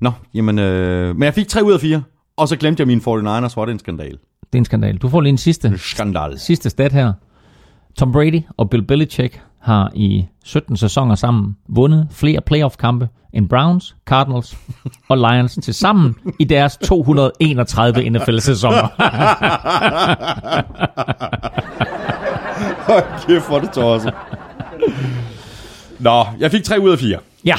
Nå, 0.00 0.12
jamen, 0.34 0.58
øh, 0.58 1.16
men 1.16 1.22
jeg 1.22 1.34
fik 1.34 1.48
3 1.48 1.64
ud 1.64 1.72
af 1.72 1.80
4, 1.80 2.02
og 2.36 2.48
så 2.48 2.56
glemte 2.56 2.80
jeg 2.80 2.86
mine 2.86 3.00
49ers, 3.00 3.52
var 3.56 3.64
det 3.64 3.72
en 3.72 3.78
skandal. 3.78 4.10
Det 4.10 4.18
er 4.52 4.58
en 4.58 4.64
skandal. 4.64 4.96
Du 4.96 5.08
får 5.08 5.20
lige 5.20 5.30
en 5.30 5.38
sidste. 5.38 5.78
Skandal. 5.78 6.38
Sidste 6.38 6.70
stat 6.70 6.92
her. 6.92 7.12
Tom 7.98 8.12
Brady 8.12 8.40
og 8.56 8.70
Bill 8.70 8.82
Belichick 8.82 9.42
har 9.66 9.90
i 9.94 10.26
17 10.44 10.76
sæsoner 10.76 11.14
sammen 11.14 11.56
vundet 11.68 12.08
flere 12.10 12.40
playoff-kampe 12.40 13.08
end 13.32 13.48
Browns, 13.48 13.96
Cardinals 14.06 14.56
og 15.10 15.16
Lions 15.16 15.58
til 15.62 15.74
sammen 15.74 16.14
i 16.38 16.44
deres 16.44 16.76
231 16.76 18.10
NFL-sæsoner. 18.10 18.88
Kæft, 23.26 23.48
hvor 23.48 23.58
det 23.58 23.70
tosset. 23.70 24.14
Nå, 25.98 26.24
jeg 26.40 26.50
fik 26.50 26.64
3 26.64 26.80
ud 26.80 26.90
af 26.90 26.98
4. 26.98 27.18
ja, 27.44 27.54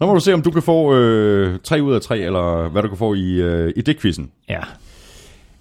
Nu 0.00 0.06
må 0.06 0.14
du 0.14 0.20
se, 0.20 0.34
om 0.34 0.42
du 0.42 0.50
kan 0.50 0.62
få 0.62 0.94
øh, 0.94 1.58
3 1.64 1.82
ud 1.82 1.94
af 1.94 2.00
3, 2.00 2.18
eller 2.18 2.68
hvad 2.68 2.82
du 2.82 2.88
kan 2.88 2.98
få 2.98 3.14
i, 3.14 3.32
øh, 3.32 3.72
i 3.76 3.80
det 3.80 4.00
quizzen. 4.00 4.30
ja. 4.48 4.60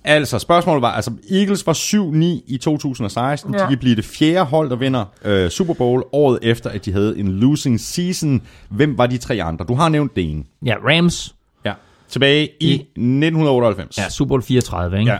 Altså, 0.08 0.40
spørgsmålet 0.40 0.82
var, 0.82 0.92
altså 0.92 1.12
Eagles 1.32 1.68
var 1.68 1.74
7-9 1.74 2.18
i 2.48 2.58
2016. 2.62 3.54
Ja. 3.54 3.64
De 3.64 3.68
kan 3.70 3.78
blive 3.78 3.96
det 3.96 4.06
fjerde 4.06 4.46
hold, 4.46 4.70
der 4.70 4.76
vinder 4.76 5.06
øh, 5.26 5.50
Super 5.50 5.74
Bowl 5.74 6.04
året 6.12 6.40
efter, 6.42 6.70
at 6.70 6.86
de 6.86 6.92
havde 6.92 7.20
en 7.20 7.28
losing 7.28 7.80
season. 7.80 8.42
Hvem 8.70 8.98
var 8.98 9.08
de 9.08 9.18
tre 9.18 9.44
andre? 9.44 9.66
Du 9.66 9.74
har 9.76 9.90
nævnt 9.90 10.16
det 10.16 10.32
ene. 10.32 10.44
Ja, 10.66 10.76
Rams. 10.76 11.36
Ja. 11.66 11.74
Tilbage 12.10 12.50
i, 12.60 12.68
I- 12.72 12.74
1998. 12.76 13.98
Ja, 13.98 14.10
Super 14.10 14.28
Bowl 14.30 14.42
34, 14.44 15.00
ikke? 15.00 15.12
ja. 15.12 15.18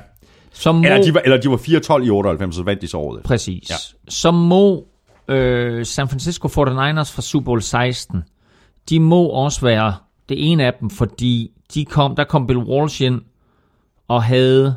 Som 0.54 0.76
må, 0.76 0.84
Eller, 0.84 1.02
de 1.04 1.14
var, 1.14 1.20
eller 1.20 1.38
de 1.42 1.50
var 1.50 1.58
4-12 1.58 2.06
i 2.06 2.10
98, 2.10 2.56
så 2.56 2.64
vandt 2.64 2.82
de 2.82 2.88
så 2.88 2.98
året 2.98 3.18
efter. 3.20 3.28
Præcis. 3.28 3.70
Ja. 3.70 3.76
Så 4.10 4.32
må 4.32 4.86
øh, 5.28 5.86
San 5.86 6.08
Francisco 6.10 6.48
49ers 6.48 7.14
fra 7.16 7.22
Super 7.22 7.46
Bowl 7.46 7.62
16, 7.62 8.24
de 8.90 9.00
må 9.00 9.26
også 9.26 9.62
være 9.62 9.96
det 10.30 10.52
ene 10.52 10.66
af 10.66 10.74
dem, 10.80 10.90
fordi 10.90 11.52
de 11.74 11.86
kom, 11.86 12.16
der 12.16 12.24
kom 12.24 12.48
Bill 12.48 12.60
Walsh 12.60 13.02
ind 13.02 13.22
og 14.08 14.24
havde 14.24 14.76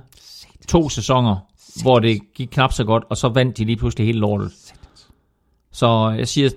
to 0.68 0.88
sæsoner, 0.88 1.36
hvor 1.82 1.98
det 1.98 2.20
gik 2.34 2.48
knap 2.52 2.72
så 2.72 2.84
godt, 2.84 3.04
og 3.10 3.16
så 3.16 3.28
vandt 3.28 3.58
de 3.58 3.64
lige 3.64 3.76
pludselig 3.76 4.06
hele 4.06 4.18
lortet. 4.18 4.52
Så 5.72 6.14
jeg 6.18 6.28
siger, 6.28 6.50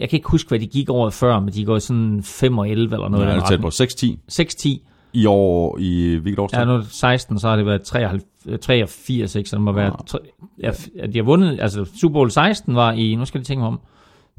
jeg 0.00 0.08
kan 0.08 0.16
ikke 0.16 0.28
huske, 0.30 0.48
hvad 0.48 0.58
de 0.58 0.66
gik 0.66 0.90
året 0.90 1.12
før, 1.14 1.40
men 1.40 1.54
de 1.54 1.64
går 1.64 1.78
sådan 1.78 2.22
5 2.22 2.58
og 2.58 2.68
11 2.70 2.94
eller 2.94 3.08
noget. 3.08 3.26
Ja, 3.26 3.34
det 3.34 3.50
er 3.50 3.60
på 3.60 3.68
6-10 3.68 4.76
6-10. 4.76 5.10
i 5.12 5.26
år, 5.26 5.78
i 5.80 6.14
hvilket 6.22 6.38
årstal? 6.38 6.58
Ja, 6.60 6.64
nu 6.64 6.72
er 6.72 6.76
det 6.76 6.86
16, 6.92 7.38
så 7.38 7.48
har 7.48 7.56
det 7.56 7.66
været 7.66 7.82
83, 7.82 8.24
83 8.60 9.34
ikke? 9.34 9.50
Så 9.50 9.56
det 9.56 9.62
må 9.62 9.72
være... 9.72 9.96
tre- 10.06 10.18
Ja, 10.62 10.70
de 11.06 11.18
har 11.18 11.22
vundet... 11.22 11.60
Altså, 11.60 11.84
Super 12.00 12.12
Bowl 12.12 12.30
16 12.30 12.74
var 12.74 12.92
i... 12.92 13.14
Nu 13.14 13.24
skal 13.24 13.38
jeg 13.38 13.46
tænke 13.46 13.60
mig 13.60 13.68
om. 13.68 13.80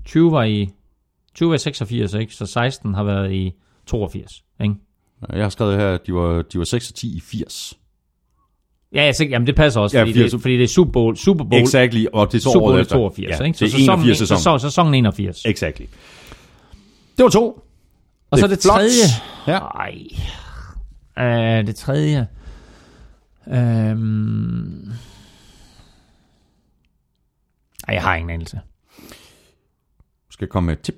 20 0.05 0.31
var 0.31 0.43
i... 0.43 0.69
20 1.35 1.49
var 1.49 1.55
i 1.55 1.59
86, 1.59 2.13
ikke? 2.13 2.35
Så 2.35 2.45
16 2.45 2.93
har 2.93 3.03
været 3.03 3.31
i 3.33 3.51
82, 3.85 4.31
ikke? 4.61 4.75
Jeg 5.33 5.43
har 5.45 5.49
skrevet 5.49 5.77
her, 5.77 5.93
at 5.93 6.07
de 6.07 6.13
var, 6.13 6.41
de 6.41 6.59
var 6.59 6.65
6-10 6.65 7.07
i 7.07 7.19
80. 7.19 7.78
Ja, 8.93 9.03
jeg 9.05 9.15
tænker, 9.15 9.35
jamen 9.35 9.47
det 9.47 9.55
passer 9.55 9.81
også, 9.81 9.97
Ja, 9.97 10.03
fordi, 10.03 10.13
80. 10.13 10.31
det, 10.31 10.41
fordi 10.41 10.57
det 10.57 10.63
er 10.63 10.67
Super 10.67 10.91
Bowl, 10.91 11.17
Super 11.17 11.43
Bowl, 11.43 11.61
Exactly, 11.61 12.05
og 12.13 12.31
det 12.31 12.37
er 12.37 12.41
så 12.41 12.43
Super 12.43 12.59
Bowl 12.59 12.71
året 12.71 12.77
er 12.79 12.81
efter. 12.81 12.95
82, 12.95 13.39
ja, 13.39 13.45
ikke? 13.45 13.59
det 13.59 13.61
er 13.61 13.69
sæsonen, 13.69 13.83
81 13.99 14.17
sæson. 14.17 14.37
sæson, 14.37 14.59
sæsonen 14.59 14.93
81. 14.93 15.45
Exactly. 15.45 15.85
Det 17.17 17.23
var 17.23 17.29
to. 17.29 17.65
Og 18.31 18.39
så 18.39 18.47
Det 18.47 18.51
er 18.51 18.55
det 18.55 18.63
flot. 18.63 18.73
tredje... 18.75 19.03
Ja. 19.47 19.57
Ej. 19.57 19.95
Uh, 21.61 21.67
det 21.67 21.75
tredje... 21.75 22.27
Um, 23.47 24.91
ej, 27.87 27.93
jeg 27.93 28.03
har 28.03 28.15
ingen 28.15 28.29
anelse. 28.29 28.59
Skal 30.31 30.45
jeg 30.45 30.49
komme 30.49 30.65
med 30.67 30.73
et 30.73 30.81
tip? 30.81 30.95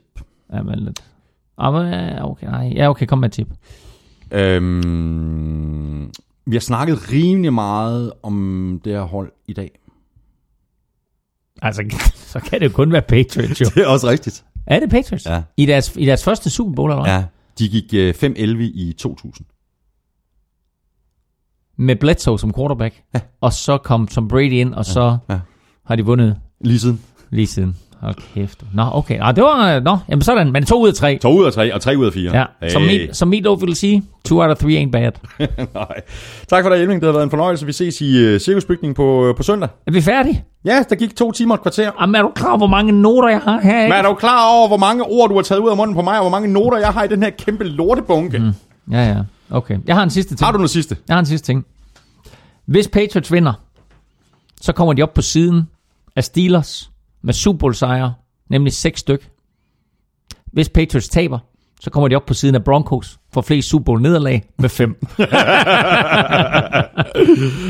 Ja, 0.54 0.62
men 0.62 0.80
lidt. 0.80 1.04
Ah, 1.58 1.74
men, 1.74 1.94
ja, 1.94 2.30
okay, 2.30 2.48
nej. 2.48 2.74
Ja, 2.76 2.90
okay, 2.90 3.06
kom 3.06 3.20
med 3.20 3.30
et 3.30 3.34
tip. 3.34 3.48
Øhm, 4.32 6.12
vi 6.46 6.56
har 6.56 6.60
snakket 6.62 7.12
rimelig 7.12 7.54
meget 7.54 8.14
om 8.24 8.82
det 8.84 8.94
her 8.94 9.02
hold 9.02 9.32
i 9.48 9.54
dag. 9.54 9.72
Altså, 11.62 11.84
så 12.32 12.40
kan 12.40 12.60
det 12.60 12.66
jo 12.66 12.72
kun 12.74 12.92
være 12.92 13.02
Patriots, 13.02 13.62
jo. 13.62 13.66
Det 13.76 13.84
er 13.84 13.88
også 13.88 14.08
rigtigt. 14.10 14.46
er 14.68 14.80
det 14.80 14.90
Patriots? 14.90 15.26
Ja. 15.26 15.42
I 15.58 15.66
deres, 15.66 15.96
I 15.96 16.06
deres 16.06 16.24
første 16.24 16.50
Super 16.50 16.74
Bowl, 16.76 16.92
eller 16.92 17.04
hvad? 17.04 17.14
Ja, 17.14 17.26
de 17.60 17.70
gik 17.70 17.94
øh, 17.94 18.14
5-11 18.24 18.62
i 18.62 18.96
2000. 19.00 19.46
Med 21.78 21.96
Bledsoe 21.96 22.40
som 22.40 22.54
quarterback. 22.54 23.04
Ja. 23.14 23.20
Og 23.42 23.54
så 23.54 23.78
kom 23.78 24.08
Tom 24.08 24.28
Brady 24.28 24.52
ind, 24.52 24.74
og 24.74 24.86
så 24.86 25.18
ja. 25.30 25.40
har 25.86 25.96
de 25.96 26.06
vundet 26.06 26.40
Lige 26.62 26.80
siden. 26.80 27.02
lige 27.30 27.48
siden. 27.48 27.78
Hold 28.02 28.16
kæft. 28.34 28.64
Nå, 28.74 28.84
okay. 28.94 29.20
Ah, 29.22 29.36
det 29.36 29.44
var... 29.44 29.80
Nå, 29.80 29.98
jamen 30.10 30.22
sådan. 30.22 30.52
Men 30.52 30.66
to 30.66 30.82
ud 30.82 30.88
af 30.88 30.94
tre. 30.94 31.18
2 31.22 31.38
ud 31.38 31.46
af 31.46 31.54
3 31.54 31.74
og 31.74 31.82
3 31.82 31.98
ud 31.98 32.06
af 32.06 32.14
4. 32.14 32.38
Ja, 32.62 32.70
som, 32.70 32.82
mit, 32.82 33.18
som 33.18 33.28
Meatloaf 33.28 33.62
ville 33.62 33.76
sige, 33.76 34.04
two 34.26 34.42
out 34.42 34.52
of 34.52 34.58
three 34.58 34.84
ain't 34.84 34.92
bad. 34.92 35.12
Nej. 35.74 36.02
Tak 36.48 36.64
for 36.64 36.70
det, 36.70 36.82
Elving. 36.82 37.02
Det 37.02 37.08
har 37.08 37.14
været 37.14 37.24
en 37.24 37.30
fornøjelse. 37.30 37.66
Vi 37.66 37.72
ses 37.72 38.02
i 38.02 38.34
uh, 38.34 38.40
cirkusbygningen 38.40 38.94
på, 38.94 39.30
uh, 39.30 39.36
på 39.36 39.44
søndag. 39.44 39.70
Er 39.88 39.92
vi 39.92 40.02
færdige? 40.02 40.44
Ja, 40.66 40.84
der 40.90 40.96
gik 40.96 41.16
to 41.16 41.32
timer 41.32 41.56
og 41.56 41.56
et 41.56 41.62
kvarter. 41.62 41.92
Jamen, 42.02 42.16
er 42.16 42.22
du 42.22 42.32
klar, 42.36 42.58
hvor 42.58 42.68
mange 42.68 42.92
noter 42.92 43.30
jeg 43.30 43.40
har 43.40 43.60
her? 43.60 43.84
Men 43.84 43.92
er 43.92 44.02
du 44.02 44.14
klar 44.14 44.50
over, 44.50 44.68
hvor 44.68 44.78
mange 44.78 45.04
ord, 45.04 45.30
du 45.30 45.36
har 45.36 45.42
taget 45.42 45.60
ud 45.62 45.70
af 45.70 45.78
munden 45.78 45.96
på 45.96 46.02
mig, 46.02 46.16
og 46.16 46.24
hvor 46.24 46.30
mange 46.30 46.48
noter, 46.48 46.78
jeg 46.78 46.90
har 46.90 47.04
i 47.04 47.08
den 47.08 47.24
her 47.24 47.30
kæmpe 47.30 47.64
lortebunke? 47.64 48.40
Mm. 48.40 48.52
Ja, 48.92 49.08
ja. 49.08 49.18
Okay. 49.50 49.78
Jeg 49.88 49.96
har 49.96 50.04
en 50.04 50.10
sidste 50.10 50.36
ting. 50.36 50.46
Har 50.46 50.52
du 50.52 50.58
noget 50.58 50.70
sidste? 50.70 50.98
Jeg 51.08 51.16
har 51.16 51.20
en 51.20 51.26
sidste 51.26 51.46
ting. 51.46 51.66
Hvis 52.66 52.88
Patriots 52.88 53.32
vinder, 53.32 53.54
så 54.62 54.74
kommer 54.74 54.94
de 54.94 55.02
op 55.02 55.14
på 55.14 55.22
siden 55.22 55.70
af 56.16 56.24
Steelers 56.24 56.91
med 57.24 57.34
Super 57.34 57.58
Bowl 57.58 57.76
sejre, 57.76 58.14
nemlig 58.50 58.74
seks 58.74 59.00
styk. 59.00 59.30
Hvis 60.54 60.70
Patriots 60.70 61.10
taber, 61.10 61.40
så 61.82 61.90
kommer 61.90 62.08
de 62.08 62.16
op 62.16 62.26
på 62.26 62.34
siden 62.34 62.56
af 62.56 62.64
Broncos 62.64 63.20
for 63.34 63.42
flest 63.42 63.70
Super 63.70 63.84
Bowl 63.84 64.02
nederlag 64.02 64.44
med 64.60 64.70
fem. 64.70 64.96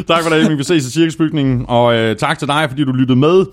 Tak 0.08 0.24
for 0.24 0.30
det, 0.30 0.46
Emil. 0.46 0.58
Vi 0.58 0.64
ses 0.64 0.88
i 0.88 0.92
cirkusbygningen. 0.92 1.66
Og 1.68 1.96
øh, 1.96 2.16
tak 2.16 2.40
til 2.40 2.48
dig, 2.48 2.70
fordi 2.70 2.84
du 2.84 2.92
lyttede 2.92 3.20
med. 3.20 3.46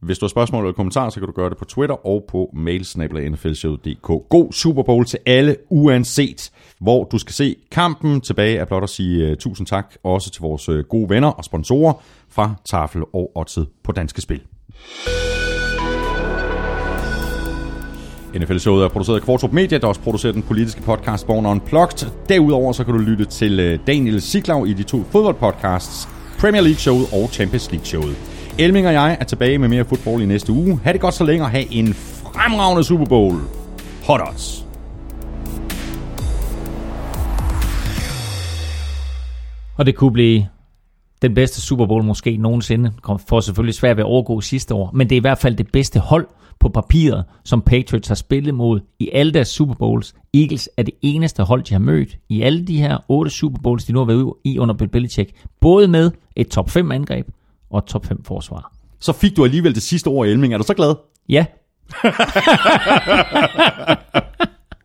Hvis 0.00 0.18
du 0.18 0.24
har 0.24 0.28
spørgsmål 0.28 0.64
eller 0.64 0.74
kommentarer, 0.74 1.10
så 1.10 1.20
kan 1.20 1.26
du 1.26 1.32
gøre 1.32 1.50
det 1.50 1.58
på 1.58 1.64
Twitter 1.64 2.06
og 2.06 2.24
på 2.28 2.50
mailsnabla.nflshow.dk. 2.54 4.28
God 4.28 4.52
Super 4.52 4.82
Bowl 4.82 5.04
til 5.04 5.18
alle, 5.26 5.56
uanset 5.70 6.50
hvor 6.80 7.04
du 7.04 7.18
skal 7.18 7.32
se 7.32 7.56
kampen. 7.70 8.20
Tilbage 8.20 8.56
er 8.56 8.64
blot 8.64 8.82
at 8.82 8.88
sige 8.88 9.30
uh, 9.30 9.36
tusind 9.36 9.66
tak 9.66 9.94
også 10.04 10.30
til 10.30 10.40
vores 10.40 10.68
uh, 10.68 10.78
gode 10.78 11.10
venner 11.10 11.28
og 11.28 11.44
sponsorer 11.44 11.92
fra 12.28 12.54
Tafel 12.64 13.02
og 13.12 13.32
Odset 13.34 13.66
på 13.84 13.92
Danske 13.92 14.20
Spil. 14.20 14.40
NFL-showet 18.34 18.84
er 18.84 18.88
produceret 18.88 19.16
af 19.16 19.22
Kvartrup 19.22 19.52
Media, 19.52 19.78
der 19.78 19.86
også 19.86 20.00
producerer 20.00 20.32
den 20.32 20.42
politiske 20.42 20.82
podcast 20.82 21.26
Born 21.26 21.46
Unplugged. 21.46 22.08
Derudover 22.28 22.72
så 22.72 22.84
kan 22.84 22.94
du 22.94 23.00
lytte 23.00 23.24
til 23.24 23.60
øh, 23.60 23.78
Daniel 23.86 24.20
Siglau 24.20 24.64
i 24.64 24.72
de 24.72 24.82
to 24.82 25.04
fodboldpodcasts, 25.12 26.08
Premier 26.40 26.62
League-showet 26.62 27.06
og 27.12 27.28
Champions 27.32 27.70
League-showet. 27.70 28.16
Elming 28.58 28.86
og 28.86 28.92
jeg 28.92 29.16
er 29.20 29.24
tilbage 29.24 29.58
med 29.58 29.68
mere 29.68 29.84
fodbold 29.84 30.22
i 30.22 30.26
næste 30.26 30.52
uge. 30.52 30.80
Ha' 30.84 30.92
det 30.92 31.00
godt 31.00 31.14
så 31.14 31.24
længe 31.24 31.44
og 31.44 31.50
have 31.50 31.72
en 31.72 31.94
fremragende 31.94 32.84
Super 32.84 33.04
Bowl. 33.04 33.36
Hot 34.06 34.20
odds. 34.28 34.66
Og 39.76 39.86
det 39.86 39.94
kunne 39.96 40.12
blive 40.12 40.46
den 41.22 41.34
bedste 41.34 41.60
Super 41.60 41.86
Bowl 41.86 42.04
måske 42.04 42.36
nogensinde. 42.36 42.92
Kom 43.02 43.18
for 43.18 43.40
selvfølgelig 43.40 43.74
svært 43.74 43.96
ved 43.96 44.04
at 44.04 44.06
overgå 44.06 44.40
sidste 44.40 44.74
år. 44.74 44.90
Men 44.94 45.10
det 45.10 45.16
er 45.16 45.20
i 45.20 45.20
hvert 45.20 45.38
fald 45.38 45.56
det 45.56 45.72
bedste 45.72 46.00
hold 46.00 46.26
på 46.60 46.68
papiret, 46.68 47.24
som 47.44 47.60
Patriots 47.60 48.08
har 48.08 48.14
spillet 48.14 48.54
mod 48.54 48.80
i 48.98 49.10
alle 49.12 49.32
deres 49.32 49.48
Super 49.48 49.74
Bowls. 49.74 50.14
Eagles 50.34 50.68
er 50.76 50.82
det 50.82 50.94
eneste 51.02 51.42
hold, 51.42 51.62
de 51.62 51.74
har 51.74 51.78
mødt 51.78 52.16
i 52.28 52.42
alle 52.42 52.66
de 52.66 52.78
her 52.78 52.98
otte 53.08 53.30
Super 53.30 53.62
Bowls, 53.62 53.84
de 53.84 53.92
nu 53.92 53.98
har 53.98 54.06
været 54.06 54.16
ude 54.16 54.34
i 54.44 54.58
under 54.58 54.74
Bill 54.74 54.90
Belichick. 54.90 55.30
Både 55.60 55.88
med 55.88 56.10
et 56.36 56.48
top 56.48 56.70
5 56.70 56.92
angreb 56.92 57.26
og 57.70 57.78
et 57.78 57.84
top 57.84 58.06
5 58.06 58.24
forsvar. 58.24 58.72
Så 58.98 59.12
fik 59.12 59.36
du 59.36 59.44
alligevel 59.44 59.74
det 59.74 59.82
sidste 59.82 60.08
ord, 60.08 60.26
Elming. 60.26 60.54
Er 60.54 60.58
du 60.58 60.64
så 60.64 60.74
glad? 60.74 60.94
Ja, 61.28 61.46